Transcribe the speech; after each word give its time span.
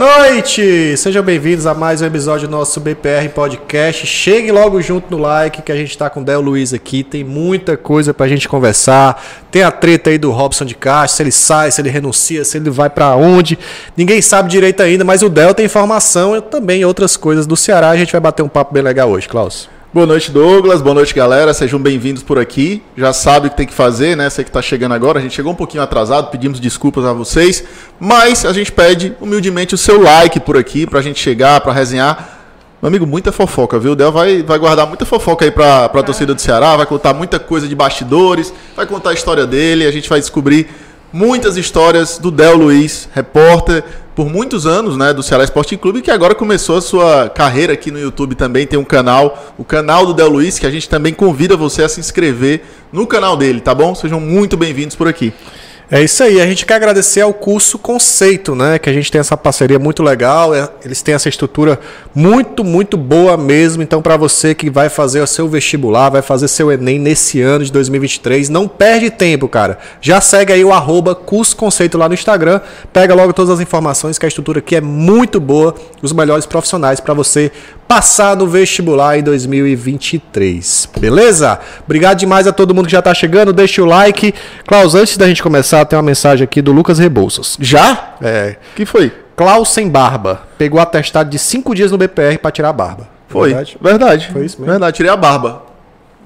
Noite! 0.00 0.96
Sejam 0.96 1.22
bem-vindos 1.22 1.66
a 1.66 1.74
mais 1.74 2.00
um 2.00 2.06
episódio 2.06 2.48
do 2.48 2.50
nosso 2.52 2.80
BPR 2.80 3.28
Podcast. 3.34 4.06
Chegue 4.06 4.50
logo 4.50 4.80
junto 4.80 5.10
no 5.10 5.18
like 5.18 5.60
que 5.60 5.70
a 5.70 5.76
gente 5.76 5.98
tá 5.98 6.08
com 6.08 6.22
o 6.22 6.24
Del 6.24 6.40
Luiz 6.40 6.72
aqui. 6.72 7.04
Tem 7.04 7.22
muita 7.22 7.76
coisa 7.76 8.14
pra 8.14 8.26
gente 8.26 8.48
conversar. 8.48 9.22
Tem 9.50 9.62
a 9.62 9.70
treta 9.70 10.08
aí 10.08 10.16
do 10.16 10.30
Robson 10.30 10.64
de 10.64 10.74
Castro, 10.74 11.16
se 11.18 11.22
ele 11.22 11.30
sai, 11.30 11.70
se 11.70 11.82
ele 11.82 11.90
renuncia, 11.90 12.46
se 12.46 12.56
ele 12.56 12.70
vai 12.70 12.88
para 12.88 13.14
onde. 13.14 13.58
Ninguém 13.94 14.22
sabe 14.22 14.48
direito 14.48 14.82
ainda, 14.82 15.04
mas 15.04 15.22
o 15.22 15.28
Del 15.28 15.52
tem 15.52 15.66
informação 15.66 16.34
e 16.34 16.40
também 16.40 16.82
outras 16.82 17.14
coisas 17.14 17.46
do 17.46 17.54
Ceará. 17.54 17.90
A 17.90 17.96
gente 17.98 18.10
vai 18.10 18.22
bater 18.22 18.42
um 18.42 18.48
papo 18.48 18.72
bem 18.72 18.82
legal 18.82 19.10
hoje, 19.10 19.28
Klaus. 19.28 19.68
Boa 19.92 20.06
noite, 20.06 20.30
Douglas. 20.30 20.80
Boa 20.80 20.94
noite, 20.94 21.12
galera. 21.12 21.52
Sejam 21.52 21.76
bem-vindos 21.80 22.22
por 22.22 22.38
aqui. 22.38 22.80
Já 22.96 23.12
sabe 23.12 23.48
o 23.48 23.50
que 23.50 23.56
tem 23.56 23.66
que 23.66 23.74
fazer, 23.74 24.16
né? 24.16 24.30
Você 24.30 24.44
que 24.44 24.48
está 24.48 24.62
chegando 24.62 24.94
agora. 24.94 25.18
A 25.18 25.22
gente 25.22 25.34
chegou 25.34 25.50
um 25.50 25.56
pouquinho 25.56 25.82
atrasado, 25.82 26.30
pedimos 26.30 26.60
desculpas 26.60 27.04
a 27.04 27.12
vocês, 27.12 27.64
mas 27.98 28.44
a 28.44 28.52
gente 28.52 28.70
pede 28.70 29.12
humildemente 29.20 29.74
o 29.74 29.78
seu 29.78 30.00
like 30.00 30.38
por 30.38 30.56
aqui 30.56 30.86
para 30.86 31.00
a 31.00 31.02
gente 31.02 31.18
chegar, 31.18 31.60
para 31.60 31.72
resenhar. 31.72 32.38
Meu 32.80 32.86
amigo, 32.86 33.04
muita 33.04 33.32
fofoca, 33.32 33.80
viu? 33.80 33.90
O 33.90 33.96
Del 33.96 34.12
vai, 34.12 34.44
vai 34.44 34.60
guardar 34.60 34.86
muita 34.86 35.04
fofoca 35.04 35.44
aí 35.44 35.50
para 35.50 35.86
a 35.86 36.02
torcida 36.04 36.32
do 36.36 36.40
Ceará, 36.40 36.76
vai 36.76 36.86
contar 36.86 37.12
muita 37.12 37.40
coisa 37.40 37.66
de 37.66 37.74
bastidores, 37.74 38.54
vai 38.76 38.86
contar 38.86 39.10
a 39.10 39.14
história 39.14 39.44
dele, 39.44 39.84
a 39.84 39.90
gente 39.90 40.08
vai 40.08 40.20
descobrir 40.20 40.68
muitas 41.12 41.56
histórias 41.56 42.16
do 42.16 42.30
Del 42.30 42.56
Luiz, 42.56 43.08
repórter 43.12 43.82
por 44.20 44.28
muitos 44.28 44.66
anos, 44.66 44.98
né, 44.98 45.14
do 45.14 45.22
Ceará 45.22 45.42
Esporte 45.44 45.78
Clube, 45.78 46.02
que 46.02 46.10
agora 46.10 46.34
começou 46.34 46.76
a 46.76 46.82
sua 46.82 47.30
carreira 47.30 47.72
aqui 47.72 47.90
no 47.90 47.98
YouTube 47.98 48.34
também, 48.34 48.66
tem 48.66 48.78
um 48.78 48.84
canal, 48.84 49.54
o 49.56 49.64
canal 49.64 50.04
do 50.04 50.12
Del 50.12 50.28
Luiz, 50.28 50.58
que 50.58 50.66
a 50.66 50.70
gente 50.70 50.86
também 50.86 51.14
convida 51.14 51.56
você 51.56 51.84
a 51.84 51.88
se 51.88 52.00
inscrever 52.00 52.62
no 52.92 53.06
canal 53.06 53.34
dele, 53.34 53.62
tá 53.62 53.74
bom? 53.74 53.94
Sejam 53.94 54.20
muito 54.20 54.58
bem-vindos 54.58 54.94
por 54.94 55.08
aqui. 55.08 55.32
É 55.92 56.00
isso 56.00 56.22
aí, 56.22 56.40
a 56.40 56.46
gente 56.46 56.64
quer 56.64 56.74
agradecer 56.74 57.20
ao 57.20 57.34
curso 57.34 57.76
Conceito, 57.76 58.54
né? 58.54 58.78
Que 58.78 58.88
a 58.88 58.92
gente 58.92 59.10
tem 59.10 59.18
essa 59.18 59.36
parceria 59.36 59.76
muito 59.76 60.04
legal, 60.04 60.54
é, 60.54 60.68
eles 60.84 61.02
têm 61.02 61.16
essa 61.16 61.28
estrutura 61.28 61.80
muito, 62.14 62.62
muito 62.62 62.96
boa 62.96 63.36
mesmo. 63.36 63.82
Então, 63.82 64.00
para 64.00 64.16
você 64.16 64.54
que 64.54 64.70
vai 64.70 64.88
fazer 64.88 65.20
o 65.20 65.26
seu 65.26 65.48
vestibular, 65.48 66.08
vai 66.08 66.22
fazer 66.22 66.46
seu 66.46 66.70
Enem 66.70 66.96
nesse 66.96 67.40
ano 67.40 67.64
de 67.64 67.72
2023, 67.72 68.48
não 68.48 68.68
perde 68.68 69.10
tempo, 69.10 69.48
cara. 69.48 69.78
Já 70.00 70.20
segue 70.20 70.52
aí 70.52 70.64
o 70.64 70.72
arroba 70.72 71.12
curso 71.12 71.56
Conceito 71.56 71.98
lá 71.98 72.06
no 72.08 72.14
Instagram, 72.14 72.60
pega 72.92 73.12
logo 73.12 73.32
todas 73.32 73.50
as 73.50 73.58
informações, 73.58 74.16
que 74.16 74.24
a 74.24 74.28
estrutura 74.28 74.60
aqui 74.60 74.76
é 74.76 74.80
muito 74.80 75.40
boa, 75.40 75.74
os 76.00 76.12
melhores 76.12 76.46
profissionais 76.46 77.00
para 77.00 77.14
você 77.14 77.50
passar 77.90 78.36
no 78.36 78.46
vestibular 78.46 79.18
em 79.18 79.22
2023. 79.24 80.90
Beleza? 81.00 81.58
Obrigado 81.84 82.18
demais 82.18 82.46
a 82.46 82.52
todo 82.52 82.72
mundo 82.72 82.86
que 82.86 82.92
já 82.92 83.02
tá 83.02 83.12
chegando. 83.12 83.52
Deixa 83.52 83.82
o 83.82 83.84
like. 83.84 84.32
Klaus, 84.64 84.94
antes 84.94 85.16
da 85.16 85.26
gente 85.26 85.42
começar, 85.42 85.84
tem 85.84 85.96
uma 85.96 86.02
mensagem 86.04 86.44
aqui 86.44 86.62
do 86.62 86.70
Lucas 86.70 87.00
Rebouças. 87.00 87.56
Já? 87.58 88.14
É. 88.22 88.54
que 88.76 88.86
foi? 88.86 89.12
Klaus 89.34 89.70
sem 89.70 89.88
barba. 89.88 90.42
Pegou 90.56 90.78
atestado 90.80 91.30
de 91.30 91.36
5 91.36 91.74
dias 91.74 91.90
no 91.90 91.98
BPR 91.98 92.38
para 92.38 92.52
tirar 92.52 92.68
a 92.68 92.72
barba. 92.72 93.08
Foi. 93.26 93.48
Verdade? 93.48 93.76
Verdade. 93.80 94.30
Foi 94.32 94.44
isso 94.44 94.60
mesmo? 94.60 94.70
Verdade, 94.70 94.96
tirei 94.96 95.10
a 95.10 95.16
barba. 95.16 95.64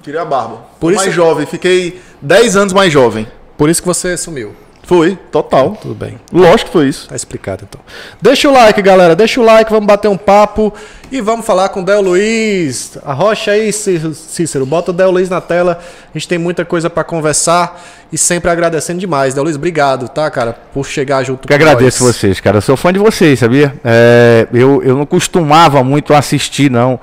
Tirei 0.02 0.20
a 0.20 0.24
barba. 0.26 0.66
Por 0.78 0.92
isso... 0.92 1.02
mais 1.02 1.14
jovem, 1.14 1.46
fiquei 1.46 1.98
10 2.20 2.56
anos 2.58 2.72
mais 2.74 2.92
jovem. 2.92 3.26
Por 3.56 3.70
isso 3.70 3.80
que 3.80 3.88
você 3.88 4.18
sumiu. 4.18 4.54
Foi, 4.84 5.16
total. 5.32 5.78
Tudo 5.80 5.94
bem. 5.94 6.20
Lógico 6.30 6.66
que 6.66 6.72
foi 6.72 6.88
isso. 6.88 7.08
Tá 7.08 7.16
explicado 7.16 7.66
então. 7.66 7.80
Deixa 8.20 8.48
o 8.48 8.52
like, 8.52 8.80
galera. 8.82 9.16
Deixa 9.16 9.40
o 9.40 9.44
like, 9.44 9.70
vamos 9.70 9.86
bater 9.86 10.08
um 10.08 10.16
papo 10.16 10.72
e 11.14 11.20
vamos 11.20 11.46
falar 11.46 11.68
com 11.68 11.80
o 11.80 11.84
Del 11.84 12.02
Luiz. 12.02 12.98
Arrocha 13.04 13.52
aí, 13.52 13.72
Cícero. 13.72 14.66
Bota 14.66 14.90
o 14.90 14.94
Del 14.94 15.12
Luiz 15.12 15.30
na 15.30 15.40
tela. 15.40 15.78
A 16.12 16.18
gente 16.18 16.26
tem 16.26 16.38
muita 16.38 16.64
coisa 16.64 16.90
para 16.90 17.04
conversar 17.04 17.80
e 18.12 18.18
sempre 18.18 18.50
agradecendo 18.50 18.98
demais. 18.98 19.32
Del 19.32 19.44
Luiz, 19.44 19.54
obrigado, 19.54 20.08
tá, 20.08 20.28
cara, 20.28 20.52
por 20.52 20.84
chegar 20.84 21.22
junto 21.22 21.46
que 21.46 21.54
agradeço 21.54 22.02
nós. 22.02 22.16
vocês, 22.16 22.40
cara. 22.40 22.56
Eu 22.56 22.60
sou 22.62 22.76
fã 22.76 22.92
de 22.92 22.98
vocês, 22.98 23.38
sabia? 23.38 23.72
É, 23.84 24.48
eu, 24.52 24.82
eu 24.82 24.96
não 24.96 25.06
costumava 25.06 25.84
muito 25.84 26.12
assistir, 26.12 26.68
não, 26.68 26.98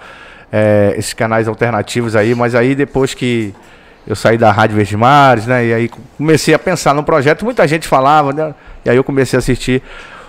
é, 0.52 0.94
esses 0.98 1.14
canais 1.14 1.48
alternativos 1.48 2.14
aí, 2.14 2.36
mas 2.36 2.54
aí 2.54 2.76
depois 2.76 3.14
que 3.14 3.56
eu 4.06 4.18
saí 4.18 4.38
da 4.38 4.52
Rádio 4.52 4.76
Verdes 4.76 5.48
né? 5.48 5.68
E 5.68 5.74
aí 5.74 5.92
comecei 6.18 6.54
a 6.54 6.60
pensar 6.60 6.94
no 6.94 7.02
projeto, 7.04 7.46
muita 7.46 7.66
gente 7.66 7.88
falava, 7.88 8.34
né? 8.34 8.54
E 8.84 8.90
aí 8.90 8.98
eu 8.98 9.06
comecei 9.06 9.38
a 9.38 9.40
assistir 9.40 9.82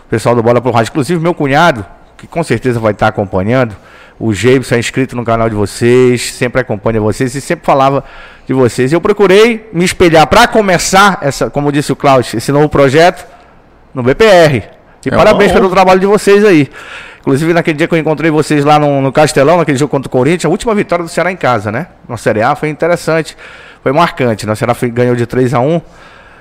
o 0.06 0.08
pessoal 0.08 0.37
do 0.37 0.43
Bola 0.43 0.61
pro 0.61 0.70
Rádio. 0.70 0.90
Inclusive 0.90 1.20
meu 1.20 1.34
cunhado, 1.34 1.84
que 2.22 2.26
com 2.28 2.44
certeza 2.44 2.78
vai 2.78 2.92
estar 2.92 3.08
acompanhando, 3.08 3.74
o 4.16 4.32
James 4.32 4.70
é 4.70 4.78
inscrito 4.78 5.16
no 5.16 5.24
canal 5.24 5.48
de 5.48 5.56
vocês, 5.56 6.32
sempre 6.32 6.60
acompanha 6.60 7.00
vocês 7.00 7.34
e 7.34 7.40
sempre 7.40 7.66
falava 7.66 8.04
de 8.46 8.54
vocês. 8.54 8.92
Eu 8.92 9.00
procurei 9.00 9.69
me 9.72 9.84
espelhar 9.84 10.24
para 10.28 10.46
começar 10.46 11.19
essa, 11.20 11.50
como 11.50 11.72
disse 11.72 11.90
o 11.90 11.96
Cláudio, 11.96 12.38
esse 12.38 12.52
novo 12.52 12.69
projeto 12.69 13.26
no 13.92 14.04
BPR. 14.04 14.62
E 15.04 15.08
é 15.08 15.10
parabéns 15.10 15.50
pelo 15.50 15.69
trabalho 15.69 15.98
de 15.98 16.06
vocês 16.06 16.44
aí. 16.44 16.70
Inclusive, 17.19 17.52
naquele 17.52 17.76
dia 17.76 17.88
que 17.88 17.94
eu 17.94 17.98
encontrei 17.98 18.30
vocês 18.30 18.64
lá 18.64 18.78
no, 18.78 19.02
no 19.02 19.10
Castelão, 19.10 19.58
naquele 19.58 19.76
jogo 19.76 19.90
contra 19.90 20.06
o 20.06 20.10
Corinthians, 20.10 20.44
a 20.44 20.48
última 20.48 20.76
vitória 20.76 21.04
do 21.04 21.08
Ceará 21.08 21.32
em 21.32 21.36
casa, 21.36 21.72
né? 21.72 21.88
Na 22.08 22.16
Série 22.16 22.40
A 22.40 22.54
foi 22.54 22.69
interessante, 22.69 23.36
foi 23.82 23.90
marcante. 23.90 24.46
Né? 24.46 24.52
O 24.52 24.56
Ceará 24.56 24.74
foi, 24.74 24.90
ganhou 24.90 25.16
de 25.16 25.26
3 25.26 25.54
a 25.54 25.58
1 25.58 25.80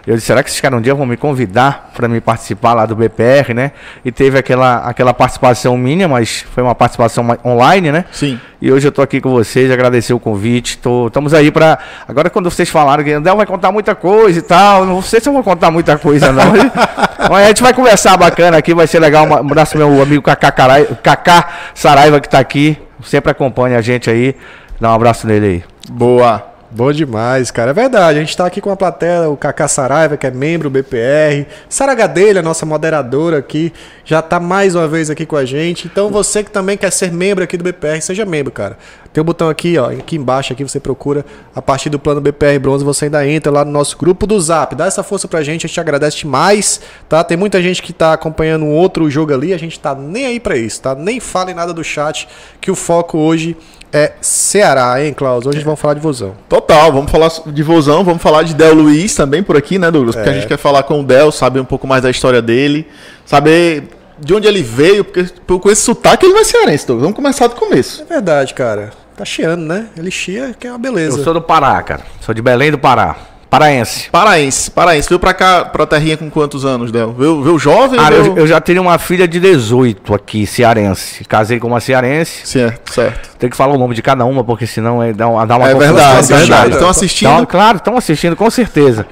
eu 0.05 0.15
disse, 0.15 0.27
será 0.27 0.41
que 0.41 0.49
esses 0.49 0.59
caras 0.59 0.79
um 0.79 0.81
dia 0.81 0.95
vão 0.95 1.05
me 1.05 1.15
convidar 1.15 1.91
para 1.95 2.07
me 2.07 2.19
participar 2.19 2.73
lá 2.73 2.85
do 2.85 2.95
BPR, 2.95 3.53
né? 3.53 3.71
E 4.03 4.11
teve 4.11 4.37
aquela, 4.37 4.77
aquela 4.77 5.13
participação 5.13 5.77
mínima, 5.77 6.15
mas 6.15 6.45
foi 6.53 6.63
uma 6.63 6.73
participação 6.73 7.25
online, 7.45 7.91
né? 7.91 8.05
Sim. 8.11 8.39
E 8.61 8.71
hoje 8.71 8.87
eu 8.87 8.91
tô 8.91 9.01
aqui 9.01 9.21
com 9.21 9.29
vocês, 9.29 9.69
agradecer 9.71 10.13
o 10.13 10.19
convite. 10.19 10.77
Tô, 10.77 11.07
estamos 11.07 11.33
aí 11.33 11.51
para 11.51 11.77
Agora, 12.07 12.29
quando 12.29 12.49
vocês 12.49 12.69
falaram 12.69 13.03
que 13.03 13.11
Andel 13.11 13.35
vai 13.35 13.45
contar 13.45 13.71
muita 13.71 13.95
coisa 13.95 14.39
e 14.39 14.41
tal, 14.41 14.85
não 14.85 15.01
sei 15.01 15.19
se 15.19 15.29
eu 15.29 15.33
vou 15.33 15.43
contar 15.43 15.71
muita 15.71 15.97
coisa, 15.97 16.31
não. 16.31 16.51
mas 17.29 17.45
a 17.45 17.47
gente 17.47 17.61
vai 17.61 17.73
conversar 17.73 18.17
bacana 18.17 18.57
aqui, 18.57 18.73
vai 18.73 18.87
ser 18.87 18.99
legal. 18.99 19.25
Um 19.25 19.33
abraço 19.33 19.77
meu 19.77 20.01
amigo 20.01 20.21
Cacá, 20.21 20.51
Carai, 20.51 20.85
Cacá 21.01 21.47
Saraiva, 21.73 22.19
que 22.19 22.27
está 22.27 22.39
aqui, 22.39 22.77
sempre 23.03 23.31
acompanha 23.31 23.77
a 23.77 23.81
gente 23.81 24.09
aí. 24.09 24.35
Dá 24.79 24.91
um 24.91 24.95
abraço 24.95 25.27
nele 25.27 25.45
aí. 25.45 25.63
Boa. 25.89 26.50
Bom 26.73 26.89
demais, 26.93 27.51
cara. 27.51 27.71
É 27.71 27.73
verdade. 27.73 28.17
A 28.17 28.21
gente 28.21 28.29
está 28.29 28.45
aqui 28.45 28.61
com 28.61 28.71
a 28.71 28.77
plateia, 28.77 29.29
o 29.29 29.35
Cacá 29.35 29.67
Saraiva, 29.67 30.15
que 30.15 30.25
é 30.25 30.31
membro 30.31 30.69
do 30.69 30.73
BPR. 30.73 31.45
Sara 31.67 31.93
Gadelha, 31.93 32.41
nossa 32.41 32.65
moderadora 32.65 33.39
aqui, 33.39 33.73
já 34.05 34.19
está 34.19 34.39
mais 34.39 34.73
uma 34.73 34.87
vez 34.87 35.09
aqui 35.09 35.25
com 35.25 35.35
a 35.35 35.43
gente. 35.43 35.87
Então 35.87 36.09
você 36.09 36.45
que 36.45 36.49
também 36.49 36.77
quer 36.77 36.89
ser 36.91 37.11
membro 37.11 37.43
aqui 37.43 37.57
do 37.57 37.63
BPR, 37.65 37.99
seja 37.99 38.25
membro, 38.25 38.53
cara. 38.53 38.77
Tem 39.13 39.21
um 39.21 39.25
botão 39.25 39.49
aqui, 39.49 39.77
ó, 39.77 39.91
aqui 39.91 40.15
embaixo, 40.15 40.53
aqui 40.53 40.63
você 40.63 40.79
procura 40.79 41.25
a 41.53 41.61
partir 41.61 41.89
do 41.89 41.99
plano 41.99 42.21
BPR 42.21 42.57
Bronze, 42.59 42.83
você 42.83 43.05
ainda 43.05 43.27
entra 43.27 43.51
lá 43.51 43.65
no 43.65 43.71
nosso 43.71 43.97
grupo 43.97 44.25
do 44.25 44.39
Zap. 44.39 44.73
Dá 44.73 44.85
essa 44.85 45.03
força 45.03 45.27
pra 45.27 45.43
gente, 45.43 45.65
a 45.65 45.67
gente 45.67 45.79
agradece 45.79 46.19
demais, 46.19 46.79
tá? 47.09 47.21
Tem 47.21 47.35
muita 47.35 47.61
gente 47.61 47.81
que 47.81 47.91
tá 47.91 48.13
acompanhando 48.13 48.63
um 48.63 48.71
outro 48.71 49.09
jogo 49.09 49.33
ali, 49.33 49.53
a 49.53 49.57
gente 49.57 49.77
tá 49.77 49.93
nem 49.93 50.27
aí 50.27 50.39
para 50.39 50.55
isso, 50.55 50.81
tá? 50.81 50.95
Nem 50.95 51.19
fale 51.19 51.53
nada 51.53 51.73
do 51.73 51.83
chat, 51.83 52.25
que 52.61 52.71
o 52.71 52.75
foco 52.75 53.17
hoje 53.17 53.57
é 53.91 54.13
Ceará, 54.21 55.03
hein, 55.03 55.13
Klaus? 55.13 55.45
Hoje 55.45 55.59
é. 55.59 55.63
vamos 55.63 55.79
falar 55.79 55.95
de 55.95 55.99
Vozão. 55.99 56.33
Total, 56.47 56.93
vamos 56.93 57.11
falar 57.11 57.29
de 57.47 57.63
Vozão, 57.63 58.05
vamos 58.05 58.21
falar 58.21 58.43
de 58.43 58.53
Del 58.53 58.73
Luiz 58.73 59.13
também 59.13 59.43
por 59.43 59.57
aqui, 59.57 59.77
né, 59.77 59.91
Douglas? 59.91 60.15
Porque 60.15 60.29
é. 60.29 60.31
a 60.31 60.35
gente 60.35 60.47
quer 60.47 60.57
falar 60.57 60.83
com 60.83 61.01
o 61.01 61.03
Del, 61.03 61.33
saber 61.33 61.59
um 61.59 61.65
pouco 61.65 61.85
mais 61.85 62.01
da 62.01 62.09
história 62.09 62.41
dele, 62.41 62.87
saber 63.25 63.89
de 64.17 64.33
onde 64.33 64.47
ele 64.47 64.61
veio, 64.61 65.03
porque 65.03 65.25
com 65.45 65.69
esse 65.69 65.81
sotaque 65.81 66.25
ele 66.25 66.33
vai 66.33 66.43
é 66.43 66.45
cearense, 66.45 66.87
Douglas. 66.87 67.03
Vamos 67.03 67.15
começar 67.15 67.47
do 67.47 67.55
começo. 67.55 68.03
É 68.03 68.05
verdade, 68.05 68.53
cara. 68.53 69.00
Tá 69.15 69.25
chiando, 69.25 69.63
né? 69.63 69.87
Ele 69.97 70.09
chia, 70.09 70.55
que 70.57 70.67
é 70.67 70.71
uma 70.71 70.79
beleza. 70.79 71.19
Eu 71.19 71.23
sou 71.23 71.33
do 71.33 71.41
Pará, 71.41 71.81
cara. 71.83 72.01
Sou 72.21 72.33
de 72.33 72.41
Belém 72.41 72.71
do 72.71 72.77
Pará. 72.77 73.15
Paraense. 73.51 74.09
Paraense, 74.09 74.71
paraense. 74.71 75.09
Veio 75.09 75.19
pra 75.19 75.33
cá, 75.33 75.65
pra 75.65 75.85
terrinha 75.85 76.15
com 76.15 76.29
quantos 76.29 76.63
anos, 76.63 76.89
Del? 76.89 77.11
Veio, 77.11 77.43
veio 77.43 77.59
jovem? 77.59 77.99
Ah, 77.99 78.09
veio... 78.09 78.27
Eu, 78.27 78.37
eu, 78.37 78.47
já 78.47 78.61
tenho 78.61 78.81
uma 78.81 78.97
filha 78.97 79.27
de 79.27 79.41
18 79.41 80.15
aqui, 80.15 80.47
cearense. 80.47 81.25
Casei 81.25 81.59
com 81.59 81.67
uma 81.67 81.81
cearense. 81.81 82.47
Certo, 82.47 82.93
certo. 82.93 83.37
Tem 83.37 83.49
que 83.49 83.57
falar 83.57 83.73
o 83.73 83.77
nome 83.77 83.93
de 83.93 84.01
cada 84.01 84.23
uma, 84.23 84.41
porque 84.41 84.65
senão 84.65 85.03
é, 85.03 85.11
dá, 85.11 85.25
dá 85.43 85.57
uma 85.57 85.69
É 85.69 85.75
verdade, 85.75 86.33
é 86.33 86.37
verdade. 86.37 86.71
Estão 86.71 86.89
assistindo? 86.89 87.29
Então, 87.29 87.45
claro, 87.45 87.75
estão 87.75 87.97
assistindo, 87.97 88.37
com 88.37 88.49
certeza. 88.49 89.05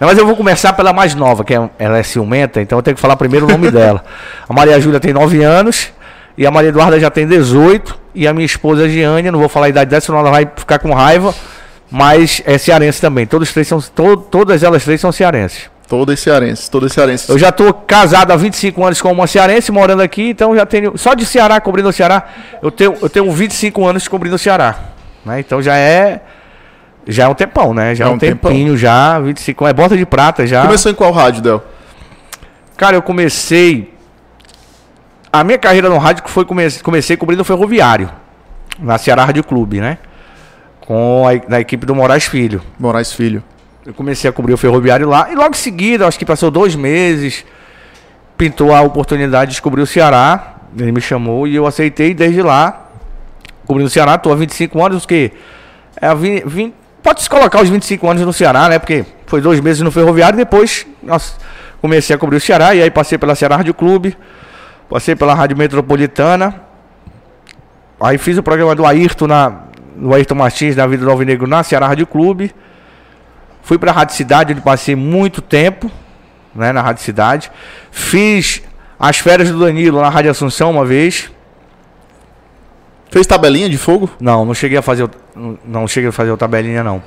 Mas 0.00 0.18
eu 0.18 0.26
vou 0.26 0.34
começar 0.34 0.72
pela 0.72 0.92
mais 0.92 1.14
nova, 1.14 1.44
que 1.44 1.54
é, 1.54 1.70
ela 1.78 1.96
é 1.96 2.02
ciumenta, 2.02 2.60
então 2.60 2.76
eu 2.76 2.82
tenho 2.82 2.96
que 2.96 3.00
falar 3.00 3.14
primeiro 3.14 3.46
o 3.46 3.48
nome 3.48 3.70
dela. 3.72 4.02
A 4.48 4.52
Maria 4.52 4.80
Júlia 4.80 4.98
tem 4.98 5.12
9 5.12 5.44
anos 5.44 5.92
e 6.40 6.46
a 6.46 6.50
Maria 6.50 6.70
Eduarda 6.70 6.98
já 6.98 7.08
tem 7.08 7.24
18 7.24 7.96
e 8.16 8.26
a 8.26 8.32
minha 8.32 8.46
esposa 8.46 8.88
Giane, 8.88 9.30
não 9.30 9.38
vou 9.38 9.48
falar 9.48 9.66
a 9.66 9.68
idade 9.68 9.90
dessa, 9.90 10.06
senão 10.06 10.18
ela 10.18 10.30
vai 10.30 10.50
ficar 10.56 10.80
com 10.80 10.92
raiva 10.92 11.32
mas 11.90 12.40
é 12.46 12.56
cearense 12.56 13.00
também. 13.00 13.26
Todos 13.26 13.52
três 13.52 13.66
são, 13.66 13.80
to, 13.80 14.16
todas 14.16 14.62
elas 14.62 14.84
três 14.84 15.00
são 15.00 15.10
cearenses. 15.10 15.68
Todas 15.88 16.20
cearenses, 16.20 16.68
todas 16.68 16.92
cearenses. 16.92 17.28
Eu 17.28 17.36
já 17.36 17.48
estou 17.48 17.74
casado 17.74 18.30
há 18.30 18.36
25 18.36 18.84
anos 18.84 19.02
com 19.02 19.10
uma 19.10 19.26
cearense, 19.26 19.72
morando 19.72 20.02
aqui, 20.02 20.28
então 20.28 20.54
já 20.54 20.64
tenho. 20.64 20.96
Só 20.96 21.14
de 21.14 21.26
Ceará 21.26 21.60
cobrindo 21.60 21.88
o 21.88 21.92
Ceará, 21.92 22.28
eu 22.62 22.70
tenho, 22.70 22.96
eu 23.02 23.10
tenho 23.10 23.30
25 23.32 23.84
anos 23.84 24.06
cobrindo 24.06 24.36
o 24.36 24.38
Ceará. 24.38 24.78
Né? 25.24 25.40
Então 25.40 25.60
já 25.60 25.76
é. 25.76 26.20
Já 27.06 27.24
é 27.24 27.28
um 27.28 27.34
tempão, 27.34 27.74
né? 27.74 27.92
Já 27.94 28.04
é 28.04 28.08
um, 28.08 28.12
um 28.12 28.18
tempinho, 28.18 28.66
tempão. 28.66 28.76
já. 28.76 29.18
25 29.18 29.66
É 29.66 29.72
bota 29.72 29.96
de 29.96 30.06
prata 30.06 30.46
já. 30.46 30.62
Começou 30.62 30.92
em 30.92 30.94
qual 30.94 31.10
rádio, 31.10 31.42
Del? 31.42 31.64
Cara, 32.76 32.94
eu 32.94 33.02
comecei. 33.02 33.92
A 35.32 35.44
minha 35.44 35.58
carreira 35.58 35.88
no 35.88 35.98
rádio 35.98 36.24
foi 36.26 36.44
comecei, 36.44 36.82
comecei 36.82 37.16
cobrindo 37.16 37.42
o 37.42 37.44
ferroviário. 37.44 38.10
Na 38.78 38.98
Ceará 38.98 39.24
Rádio 39.24 39.44
Clube, 39.44 39.80
né? 39.80 39.98
com 40.90 41.24
a 41.24 41.48
na 41.48 41.60
equipe 41.60 41.86
do 41.86 41.94
Moraes 41.94 42.24
Filho. 42.24 42.60
Moraes 42.76 43.12
Filho. 43.12 43.44
Eu 43.86 43.94
comecei 43.94 44.28
a 44.28 44.32
cobrir 44.32 44.54
o 44.54 44.56
ferroviário 44.56 45.08
lá 45.08 45.28
e 45.30 45.36
logo 45.36 45.50
em 45.50 45.56
seguida, 45.56 46.04
acho 46.04 46.18
que 46.18 46.24
passou 46.24 46.50
dois 46.50 46.74
meses, 46.74 47.44
pintou 48.36 48.74
a 48.74 48.80
oportunidade 48.80 49.50
de 49.50 49.52
descobrir 49.52 49.82
o 49.82 49.86
Ceará. 49.86 50.56
Ele 50.76 50.90
me 50.90 51.00
chamou 51.00 51.46
e 51.46 51.54
eu 51.54 51.64
aceitei 51.64 52.12
desde 52.12 52.42
lá. 52.42 52.88
Cobrindo 53.68 53.86
o 53.86 53.90
Ceará, 53.90 54.18
tô 54.18 54.32
há 54.32 54.34
25 54.34 54.84
anos, 54.84 55.06
que 55.06 55.30
é 56.00 56.08
a 56.08 56.14
20, 56.14 56.42
20, 56.48 56.74
pode 57.04 57.22
se 57.22 57.30
colocar 57.30 57.62
os 57.62 57.68
25 57.68 58.10
anos 58.10 58.26
no 58.26 58.32
Ceará, 58.32 58.68
né? 58.68 58.80
Porque 58.80 59.04
foi 59.26 59.40
dois 59.40 59.60
meses 59.60 59.82
no 59.82 59.92
Ferroviário, 59.92 60.36
depois 60.36 60.88
nossa, 61.00 61.34
comecei 61.80 62.16
a 62.16 62.18
cobrir 62.18 62.38
o 62.38 62.40
Ceará 62.40 62.74
e 62.74 62.82
aí 62.82 62.90
passei 62.90 63.16
pela 63.16 63.36
Ceará 63.36 63.56
Rádio 63.56 63.74
Clube, 63.74 64.16
passei 64.90 65.14
pela 65.14 65.32
Rádio 65.32 65.56
Metropolitana. 65.56 66.62
Aí 68.00 68.18
fiz 68.18 68.36
o 68.36 68.42
programa 68.42 68.74
do 68.74 68.84
Ayrton 68.84 69.28
na 69.28 69.70
do 69.96 70.14
Ayrton 70.14 70.34
Martins 70.34 70.76
na 70.76 70.86
Vida 70.86 71.04
do 71.04 71.10
Alvinegro 71.10 71.46
na 71.46 71.62
Ceará 71.62 71.86
Rádio 71.86 72.06
Clube. 72.06 72.52
Fui 73.62 73.78
para 73.78 73.90
a 73.90 73.94
Rádio 73.94 74.14
Cidade, 74.16 74.52
onde 74.52 74.62
passei 74.62 74.96
muito 74.96 75.40
tempo, 75.42 75.90
né, 76.54 76.72
na 76.72 76.80
Rádio 76.80 77.02
Cidade. 77.02 77.52
Fiz 77.90 78.62
as 78.98 79.18
férias 79.18 79.50
do 79.50 79.60
Danilo 79.60 80.00
na 80.00 80.08
Rádio 80.08 80.30
Assunção 80.30 80.70
uma 80.70 80.84
vez. 80.84 81.30
Fez 83.10 83.26
tabelinha 83.26 83.68
de 83.68 83.76
fogo? 83.76 84.10
Não, 84.20 84.44
não 84.44 84.54
cheguei 84.54 84.78
a 84.78 84.82
fazer, 84.82 85.08
não 85.64 85.86
cheguei 85.86 86.08
a 86.08 86.12
fazer 86.12 86.30
o 86.30 86.36
tabelinha 86.36 86.82
não. 86.82 87.02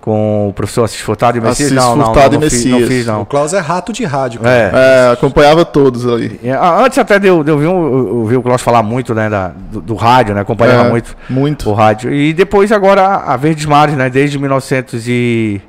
Com 0.00 0.48
o 0.48 0.52
professor 0.52 0.84
Assis 0.84 1.00
Furtado 1.00 1.38
e 1.38 1.40
Messias? 1.40 1.72
Assis 1.72 1.84
Não, 1.84 1.96
não, 1.96 2.06
Furtado 2.06 2.34
não, 2.34 2.40
e 2.40 2.44
não 2.44 2.50
fiz, 2.50 2.64
não 2.66 2.78
Messias. 2.80 2.88
fiz 2.88 3.08
O 3.08 3.12
não. 3.12 3.24
Klaus 3.24 3.52
é 3.54 3.58
rato 3.58 3.92
de 3.92 4.04
rádio. 4.04 4.40
cara. 4.40 4.54
É. 4.54 5.08
É, 5.08 5.12
acompanhava 5.12 5.64
todos 5.64 6.06
ali. 6.06 6.38
É, 6.44 6.52
Antes 6.52 6.98
até 6.98 7.18
de 7.18 7.26
eu, 7.28 7.42
de 7.42 7.50
eu 7.50 7.54
ouvir, 7.54 7.66
um- 7.66 7.98
eu 8.08 8.16
ouvi 8.18 8.36
o 8.36 8.42
Klaus 8.42 8.62
falar 8.62 8.82
muito, 8.82 9.14
né, 9.14 9.28
da, 9.28 9.48
do, 9.48 9.80
do 9.80 9.94
rádio, 9.94 10.34
né, 10.34 10.40
acompanhava 10.42 10.86
É, 10.86 10.90
muito 10.90 11.16
Muito. 11.28 11.70
o 11.70 11.72
rádio. 11.72 12.12
E 12.12 12.32
depois 12.32 12.70
agora 12.72 13.02
a 13.02 13.34
a 13.34 13.36
Verdes 13.36 13.66
Mares, 13.66 13.96
né, 13.96 14.08
desde 14.10 14.38
1900 14.38 15.06
e... 15.08 15.60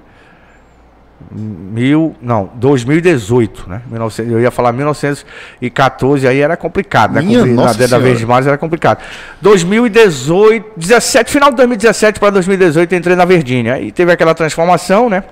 Mil, 1.29 2.15
não, 2.21 2.49
2018, 2.55 3.69
né? 3.69 3.81
1900, 3.87 4.31
eu 4.31 4.39
ia 4.39 4.49
falar 4.49 4.71
1914, 4.71 6.25
aí 6.25 6.39
era 6.39 6.55
complicado, 6.55 7.15
né? 7.15 7.21
Minha 7.21 7.45
na 7.45 7.53
Nossa 7.53 7.73
dentro 7.73 7.79
da 7.79 7.87
Senhora. 7.87 8.03
Verdes 8.05 8.23
Mares 8.23 8.47
era 8.47 8.57
complicado. 8.57 8.99
2018, 9.41 10.71
17, 10.77 11.29
final 11.29 11.49
de 11.49 11.57
2017 11.57 12.19
para 12.19 12.29
2018 12.29 12.93
eu 12.93 12.97
entrei 12.97 13.15
na 13.15 13.25
Verdinha. 13.25 13.73
Aí 13.73 13.91
teve 13.91 14.09
aquela 14.09 14.33
transformação, 14.33 15.09
né? 15.09 15.23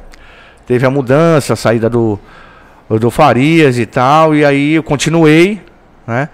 Teve 0.68 0.86
a 0.86 0.90
mudança, 0.90 1.54
a 1.54 1.56
saída 1.56 1.90
do, 1.90 2.20
do 2.90 3.10
Farias 3.10 3.78
e 3.80 3.86
tal, 3.86 4.36
e 4.36 4.44
aí 4.44 4.74
eu 4.74 4.84
continuei, 4.84 5.62
né? 6.06 6.28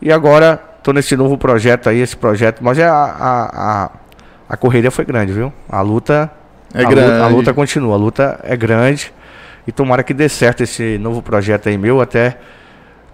E 0.00 0.10
agora 0.10 0.56
tô 0.82 0.90
nesse 0.92 1.16
novo 1.16 1.36
projeto 1.36 1.90
aí, 1.90 2.00
esse 2.00 2.16
projeto, 2.16 2.64
mas 2.64 2.78
é 2.78 2.86
a, 2.86 2.94
a, 2.94 3.84
a, 3.84 3.90
a 4.48 4.56
correria 4.56 4.90
foi 4.90 5.04
grande, 5.04 5.32
viu? 5.32 5.52
A 5.68 5.82
luta 5.82 6.30
É 6.74 6.84
a 6.84 6.88
grande. 6.88 7.10
Luta, 7.12 7.24
a 7.24 7.28
luta 7.28 7.54
continua, 7.54 7.94
a 7.94 7.98
luta 7.98 8.40
é 8.42 8.56
grande. 8.56 9.12
E 9.66 9.72
tomara 9.72 10.02
que 10.02 10.12
dê 10.12 10.28
certo 10.28 10.62
esse 10.62 10.98
novo 10.98 11.22
projeto 11.22 11.68
aí 11.68 11.78
meu. 11.78 12.00
Até 12.00 12.38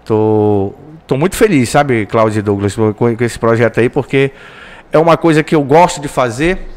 tô, 0.03 0.73
tô 1.05 1.17
muito 1.17 1.35
feliz, 1.35 1.69
sabe, 1.69 2.05
Cláudio 2.05 2.39
e 2.39 2.41
Douglas, 2.41 2.75
com, 2.75 2.93
com 2.93 3.23
esse 3.23 3.37
projeto 3.37 3.79
aí, 3.79 3.89
porque 3.89 4.31
é 4.91 4.97
uma 4.97 5.17
coisa 5.17 5.43
que 5.43 5.55
eu 5.55 5.63
gosto 5.63 6.01
de 6.01 6.07
fazer, 6.07 6.67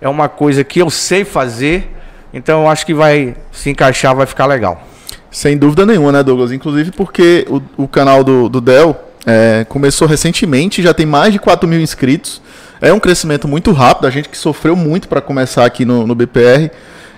é 0.00 0.08
uma 0.08 0.28
coisa 0.28 0.62
que 0.62 0.80
eu 0.80 0.90
sei 0.90 1.24
fazer. 1.24 1.90
Então 2.32 2.62
eu 2.62 2.68
acho 2.68 2.84
que 2.84 2.92
vai 2.92 3.36
se 3.52 3.70
encaixar, 3.70 4.14
vai 4.14 4.26
ficar 4.26 4.46
legal. 4.46 4.82
Sem 5.30 5.56
dúvida 5.56 5.86
nenhuma, 5.86 6.12
né, 6.12 6.22
Douglas? 6.22 6.52
Inclusive 6.52 6.90
porque 6.92 7.46
o, 7.48 7.84
o 7.84 7.88
canal 7.88 8.22
do, 8.22 8.48
do 8.48 8.60
Del 8.60 8.96
é, 9.26 9.64
começou 9.68 10.06
recentemente, 10.06 10.82
já 10.82 10.92
tem 10.92 11.06
mais 11.06 11.32
de 11.32 11.38
4 11.38 11.68
mil 11.68 11.80
inscritos. 11.80 12.42
É 12.84 12.92
um 12.92 13.00
crescimento 13.00 13.48
muito 13.48 13.72
rápido, 13.72 14.06
a 14.06 14.10
gente 14.10 14.28
que 14.28 14.36
sofreu 14.36 14.76
muito 14.76 15.08
para 15.08 15.20
começar 15.20 15.64
aqui 15.64 15.84
no, 15.84 16.06
no 16.06 16.14
BPR. 16.14 16.70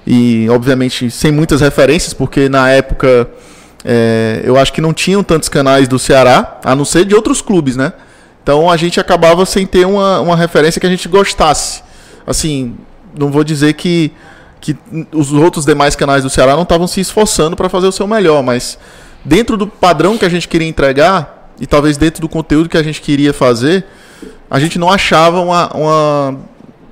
E, 0.06 0.49
obviamente, 0.49 1.11
sem 1.11 1.32
muitas 1.32 1.61
referências, 1.61 2.14
porque 2.14 2.49
na 2.49 2.70
época 2.70 3.28
é, 3.85 4.42
eu 4.44 4.56
acho 4.56 4.73
que 4.73 4.80
não 4.80 4.94
tinham 4.94 5.25
tantos 5.25 5.49
canais 5.49 5.88
do 5.88 5.99
Ceará, 5.99 6.61
a 6.64 6.76
não 6.76 6.85
ser 6.85 7.04
de 7.04 7.14
outros 7.14 7.42
clubes, 7.42 7.76
né? 7.76 7.92
Então 8.42 8.70
a 8.70 8.76
gente 8.76 9.00
acabava 9.00 9.44
sem 9.44 9.66
ter 9.66 9.85
uma, 9.85 10.20
uma 10.20 10.37
referência 10.37 10.80
que 10.80 10.87
a 10.87 10.90
gente 10.90 11.08
gostasse. 11.08 11.82
Assim, 12.25 12.76
não 13.18 13.32
vou 13.32 13.42
dizer 13.42 13.73
que, 13.73 14.12
que 14.61 14.76
os 15.12 15.32
outros 15.32 15.64
demais 15.64 15.96
canais 15.96 16.23
do 16.23 16.30
Ceará 16.30 16.54
não 16.54 16.62
estavam 16.62 16.87
se 16.87 17.00
esforçando 17.00 17.56
para 17.56 17.68
fazer 17.68 17.88
o 17.88 17.92
seu 17.92 18.06
melhor, 18.06 18.40
mas 18.40 18.78
dentro 19.25 19.56
do 19.56 19.66
padrão 19.66 20.16
que 20.16 20.25
a 20.25 20.28
gente 20.28 20.46
queria 20.46 20.68
entregar, 20.68 21.50
e 21.61 21.66
talvez 21.66 21.96
dentro 21.96 22.20
do 22.20 22.28
conteúdo 22.28 22.68
que 22.68 22.76
a 22.76 22.82
gente 22.85 23.00
queria 23.00 23.32
fazer, 23.32 23.85
a 24.50 24.58
gente 24.58 24.78
não 24.78 24.90
achava 24.90 25.40
uma, 25.40 25.68
uma 25.74 26.38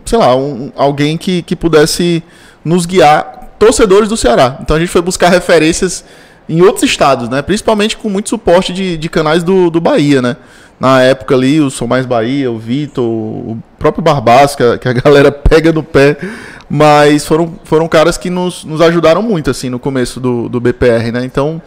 sei 0.05 0.19
lá, 0.19 0.37
um, 0.37 0.71
alguém 0.77 1.17
que, 1.17 1.43
que 1.43 1.57
pudesse 1.57 2.23
nos 2.65 2.87
guiar, 2.87 3.55
torcedores 3.59 4.09
do 4.09 4.17
Ceará. 4.17 4.59
Então 4.61 4.77
a 4.77 4.81
gente 4.81 4.91
foi 4.91 5.03
buscar 5.03 5.29
referências 5.29 6.05
em 6.49 6.61
outros 6.63 6.83
estados, 6.83 7.29
né? 7.29 7.43
Principalmente 7.43 7.97
com 7.97 8.09
muito 8.09 8.29
suporte 8.29 8.73
de, 8.73 8.97
de 8.97 9.09
canais 9.09 9.43
do, 9.43 9.71
do 9.71 9.81
Bahia, 9.81 10.21
né? 10.21 10.37
Na 10.79 11.01
época 11.03 11.35
ali, 11.35 11.61
o 11.61 11.71
Sou 11.71 11.87
Mais 11.87 12.05
Bahia, 12.05 12.51
o 12.51 12.59
Vitor, 12.59 13.05
o 13.05 13.59
próprio 13.79 14.03
Barbas, 14.03 14.57
que 14.57 14.63
a, 14.63 14.77
que 14.77 14.89
a 14.89 14.93
galera 14.93 15.31
pega 15.33 15.73
no 15.73 15.83
pé. 15.83 16.17
Mas 16.69 17.25
foram, 17.27 17.55
foram 17.65 17.87
caras 17.87 18.19
que 18.19 18.29
nos, 18.29 18.65
nos 18.65 18.81
ajudaram 18.81 19.23
muito, 19.23 19.51
assim, 19.51 19.71
no 19.71 19.79
começo 19.79 20.19
do, 20.19 20.49
do 20.49 20.61
BPR, 20.61 21.13
né? 21.13 21.25
Então, 21.25 21.63